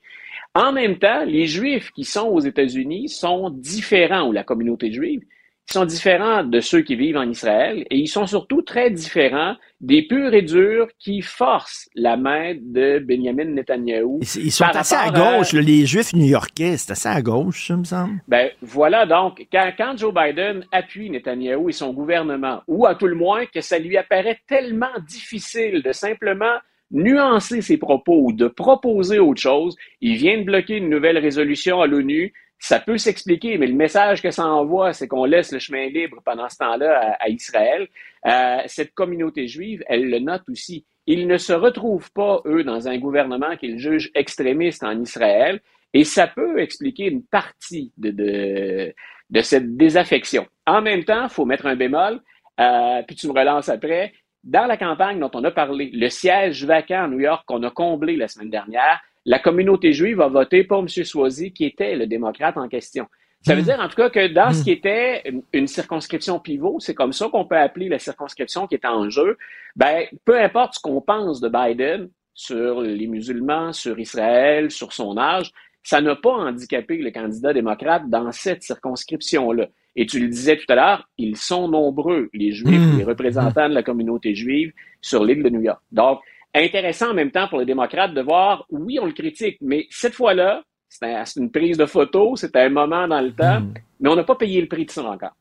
En 0.56 0.72
même 0.72 0.98
temps, 0.98 1.26
les 1.26 1.46
Juifs 1.46 1.92
qui 1.92 2.06
sont 2.06 2.28
aux 2.30 2.40
États-Unis 2.40 3.10
sont 3.10 3.52
différents, 3.52 4.30
ou 4.30 4.32
la 4.32 4.44
communauté 4.44 4.92
juive, 4.92 5.22
ils 5.70 5.74
sont 5.74 5.86
différents 5.86 6.44
de 6.44 6.60
ceux 6.60 6.82
qui 6.82 6.96
vivent 6.96 7.18
en 7.18 7.30
Israël, 7.30 7.86
et 7.90 7.98
ils 7.98 8.08
sont 8.08 8.28
surtout 8.28 8.62
très 8.62 8.92
différents 8.92 9.56
des 9.82 10.04
purs 10.04 10.34
et 10.34 10.44
durs 10.44 10.88
qui 11.00 11.22
forcent 11.22 11.90
la 11.96 12.18
main 12.18 12.54
de 12.56 13.00
Benjamin 13.00 13.46
Netanyahou. 13.46 14.20
Ils, 14.22 14.52
sont 14.52 14.66
assez 14.66 14.96
à 14.96 15.10
gauche, 15.10 15.54
là, 15.54 15.62
les 15.62 15.86
Juifs 15.86 16.14
new-yorkais, 16.14 16.78
c'est 16.78 16.92
assez 16.92 17.10
à 17.10 17.22
gauche, 17.22 17.68
ça 17.68 17.78
me 17.78 17.84
semble. 17.84 18.22
Ben 18.28 18.52
voilà 18.62 19.06
donc, 19.06 19.46
quand, 19.52 19.72
quand 19.78 19.98
Joe 19.98 20.14
Biden 20.14 20.66
appuie 20.72 21.10
Netanyahou 21.10 21.70
et 21.70 21.74
son 21.74 21.94
gouvernement, 21.94 22.62
ou 22.68 22.86
à 22.86 22.96
tout 22.96 23.08
le 23.08 23.16
moins 23.16 23.46
que 23.48 23.62
ça 23.62 23.80
lui 23.80 23.98
apparaît 23.98 24.40
tellement 24.48 24.94
difficile 25.08 25.82
de 25.82 25.92
simplement 25.92 26.58
nuancer 26.92 27.62
ses 27.62 27.78
propos 27.78 28.28
ou 28.28 28.32
de 28.32 28.48
proposer 28.48 29.20
autre 29.20 29.42
chose, 29.42 29.76
il 30.02 30.16
vient 30.16 30.38
de 30.38 30.44
bloquer 30.44 30.78
une 30.78 30.90
nouvelle 30.90 31.18
résolution 31.18 31.82
à 31.82 31.88
l'ONU. 31.88 32.34
Ça 32.60 32.80
peut 32.80 32.98
s'expliquer, 32.98 33.58
mais 33.58 33.68
le 33.68 33.76
message 33.76 34.22
que 34.22 34.32
ça 34.32 34.46
envoie, 34.46 34.94
c'est 34.94 35.08
qu'on 35.08 35.26
laisse 35.26 35.52
le 35.52 35.60
chemin 35.60 35.88
libre 35.88 36.22
pendant 36.24 36.50
ce 36.50 36.58
temps-là 36.58 37.18
à, 37.20 37.30
Israël. 37.30 37.88
Euh, 38.26 38.58
cette 38.68 38.94
communauté 38.94 39.48
juive, 39.48 39.84
elle 39.88 40.10
le 40.10 40.20
note 40.20 40.44
aussi. 40.50 40.86
Ils 41.06 41.28
ne 41.28 41.38
se 41.38 41.54
retrouvent 41.54 42.12
pas, 42.12 42.42
eux, 42.46 42.64
dans 42.64 42.88
un 42.88 42.98
gouvernement 42.98 43.56
qu'ils 43.58 43.78
jugent 43.78 44.10
extrémiste 44.16 44.84
en 44.84 45.00
Israël. 45.00 45.60
Et 45.94 46.04
ça 46.04 46.28
peut 46.28 46.60
expliquer 46.60 47.06
une 47.06 47.24
partie 47.24 47.92
de, 47.98 48.12
de, 48.12 48.94
de 49.30 49.42
cette 49.42 49.78
désaffection. 49.78 50.48
En 50.66 50.82
même 50.82 51.04
temps, 51.04 51.24
il 51.24 51.30
faut 51.30 51.46
mettre 51.46 51.68
un 51.68 51.76
bémol, 51.76 52.20
euh, 52.60 53.02
puis 53.04 53.16
tu 53.16 53.28
me 53.28 53.34
relances 53.34 53.70
après. 53.70 54.14
Dans 54.44 54.66
la 54.66 54.78
campagne 54.78 55.20
dont 55.20 55.32
on 55.34 55.44
a 55.44 55.52
parlé, 55.52 55.90
le 55.94 56.10
siège 56.10 56.66
vacant 56.66 57.06
à 57.06 57.08
New 57.08 57.20
York 57.20 57.44
qu'on 57.48 57.64
a 57.64 57.72
comblé 57.72 58.16
la 58.16 58.28
semaine 58.28 58.50
dernière, 58.50 59.02
la 59.26 59.40
communauté 59.40 59.92
juive 59.92 60.22
a 60.22 60.28
voté 60.28 60.64
pour 60.64 60.80
M. 60.80 60.88
Swazi, 60.88 61.52
qui 61.52 61.66
était 61.66 61.96
le 61.96 62.08
démocrate 62.08 62.58
en 62.58 62.68
question. 62.68 63.08
Ça 63.42 63.54
veut 63.54 63.62
dire 63.62 63.80
en 63.80 63.88
tout 63.88 63.96
cas 63.96 64.10
que 64.10 64.28
dans 64.28 64.52
ce 64.52 64.64
qui 64.64 64.72
était 64.72 65.24
une, 65.54 65.68
circonscription 65.68 66.40
pivot, 66.40 66.80
c'est 66.80 66.96
comme 66.96 67.14
ça 67.14 67.30
qu'on 67.30 67.46
peut 67.46 67.58
appeler 67.58 67.90
la 67.90 68.00
circonscription 68.00 68.66
qui 68.66 68.74
est 68.74 68.86
en 68.86 69.10
jeu, 69.12 69.38
ben, 69.76 70.06
peu 70.26 70.40
importe 70.40 70.76
ce 70.76 70.80
qu'on 70.80 71.00
pense 71.00 71.42
de 71.42 71.50
Biden 71.50 72.10
sur 72.34 72.82
les 72.82 73.06
musulmans, 73.06 73.72
sur 73.72 74.00
Israël, 74.00 74.72
sur 74.72 74.94
son 74.94 75.16
âge, 75.18 75.52
ça 75.84 76.02
n'a 76.02 76.16
pas 76.16 76.32
handicapé 76.32 76.98
le 76.98 77.12
candidat 77.12 77.54
démocrate 77.54 78.10
dans 78.10 78.32
cette 78.32 78.64
circonscription-là. 78.64 79.68
Et 79.96 80.08
tu 80.08 80.20
le 80.20 80.28
disais 80.28 80.58
tout 80.58 80.66
à 80.70 80.76
l'heure, 80.76 81.10
ils 81.18 81.38
sont 81.38 81.68
nombreux, 81.68 82.30
les 82.34 82.52
Juifs, 82.52 82.80
Mmh. 82.80 82.98
les 82.98 83.04
représentants 83.04 83.70
de 83.70 83.76
la 83.76 83.84
communauté 83.84 84.34
juive 84.34 84.74
sur 85.02 85.24
l'île 85.24 85.44
de 85.44 85.50
New 85.50 85.62
York. 85.62 85.82
Donc, 85.92 86.20
intéressant 86.64 87.12
en 87.12 87.14
même 87.14 87.32
temps 87.32 87.48
pour 87.48 87.60
les 87.60 87.66
démocrates 87.66 88.14
de 88.14 88.22
voir, 88.22 88.66
oui, 88.70 88.98
on 89.02 89.06
le 89.06 89.12
critique, 89.14 89.58
mais 89.62 89.86
cette 89.90 90.14
fois-là, 90.14 90.62
c'est 90.88 91.06
un- 91.06 91.26
c'est 91.26 91.40
une 91.40 91.52
prise 91.52 91.78
de 91.78 91.86
photo, 91.86 92.36
c'est 92.36 92.56
un 92.56 92.70
moment 92.70 93.08
dans 93.08 93.22
le 93.22 93.32
temps, 93.34 93.62
mais 94.00 94.10
on 94.10 94.16
n'a 94.16 94.24
pas 94.24 94.36
payé 94.36 94.62
le 94.62 94.68
prix 94.68 94.86
de 94.86 94.92
ça 94.92 95.04
encore. 95.04 95.32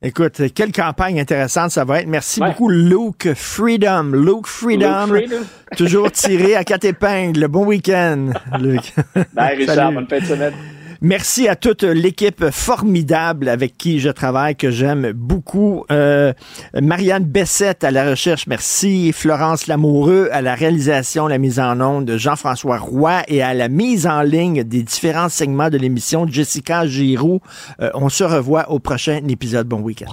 Écoute, 0.00 0.40
quelle 0.54 0.70
campagne 0.70 1.18
intéressante 1.18 1.72
ça 1.72 1.84
va 1.84 2.00
être. 2.00 2.06
Merci 2.06 2.40
Ouais. 2.40 2.50
beaucoup, 2.50 2.68
Luke 2.68 3.34
Freedom. 3.34 4.12
Luke 4.14 4.46
Freedom. 4.46 5.06
Luke 5.12 5.26
Freedom. 5.28 5.44
toujours 5.76 6.12
tiré 6.12 6.54
à 6.54 6.62
quatre 6.62 6.84
épingles. 6.94 7.48
Bon 7.48 7.66
week-end, 7.66 8.30
Luc. 8.60 8.92
Bye, 9.34 9.56
Richard, 9.56 9.74
Salut. 9.74 9.94
bonne 9.96 10.06
fin 10.08 10.20
de 10.20 10.24
semaine. 10.24 10.54
Merci 11.00 11.46
à 11.46 11.54
toute 11.54 11.84
l'équipe 11.84 12.50
formidable 12.50 13.48
avec 13.48 13.76
qui 13.76 14.00
je 14.00 14.08
travaille, 14.08 14.56
que 14.56 14.70
j'aime 14.70 15.12
beaucoup. 15.12 15.84
Euh, 15.92 16.32
Marianne 16.74 17.24
Bessette 17.24 17.84
à 17.84 17.92
la 17.92 18.10
recherche, 18.10 18.48
merci. 18.48 19.12
Florence 19.12 19.68
Lamoureux 19.68 20.28
à 20.32 20.42
la 20.42 20.56
réalisation, 20.56 21.28
la 21.28 21.38
mise 21.38 21.60
en 21.60 21.80
onde 21.80 22.04
de 22.04 22.16
Jean-François 22.16 22.78
Roy 22.78 23.22
et 23.28 23.42
à 23.42 23.54
la 23.54 23.68
mise 23.68 24.06
en 24.08 24.22
ligne 24.22 24.64
des 24.64 24.82
différents 24.82 25.28
segments 25.28 25.70
de 25.70 25.78
l'émission 25.78 26.26
Jessica 26.26 26.86
Giroux. 26.86 27.40
Euh, 27.80 27.90
on 27.94 28.08
se 28.08 28.24
revoit 28.24 28.70
au 28.70 28.80
prochain 28.80 29.20
épisode. 29.28 29.68
Bon 29.68 29.80
week-end. 29.80 30.06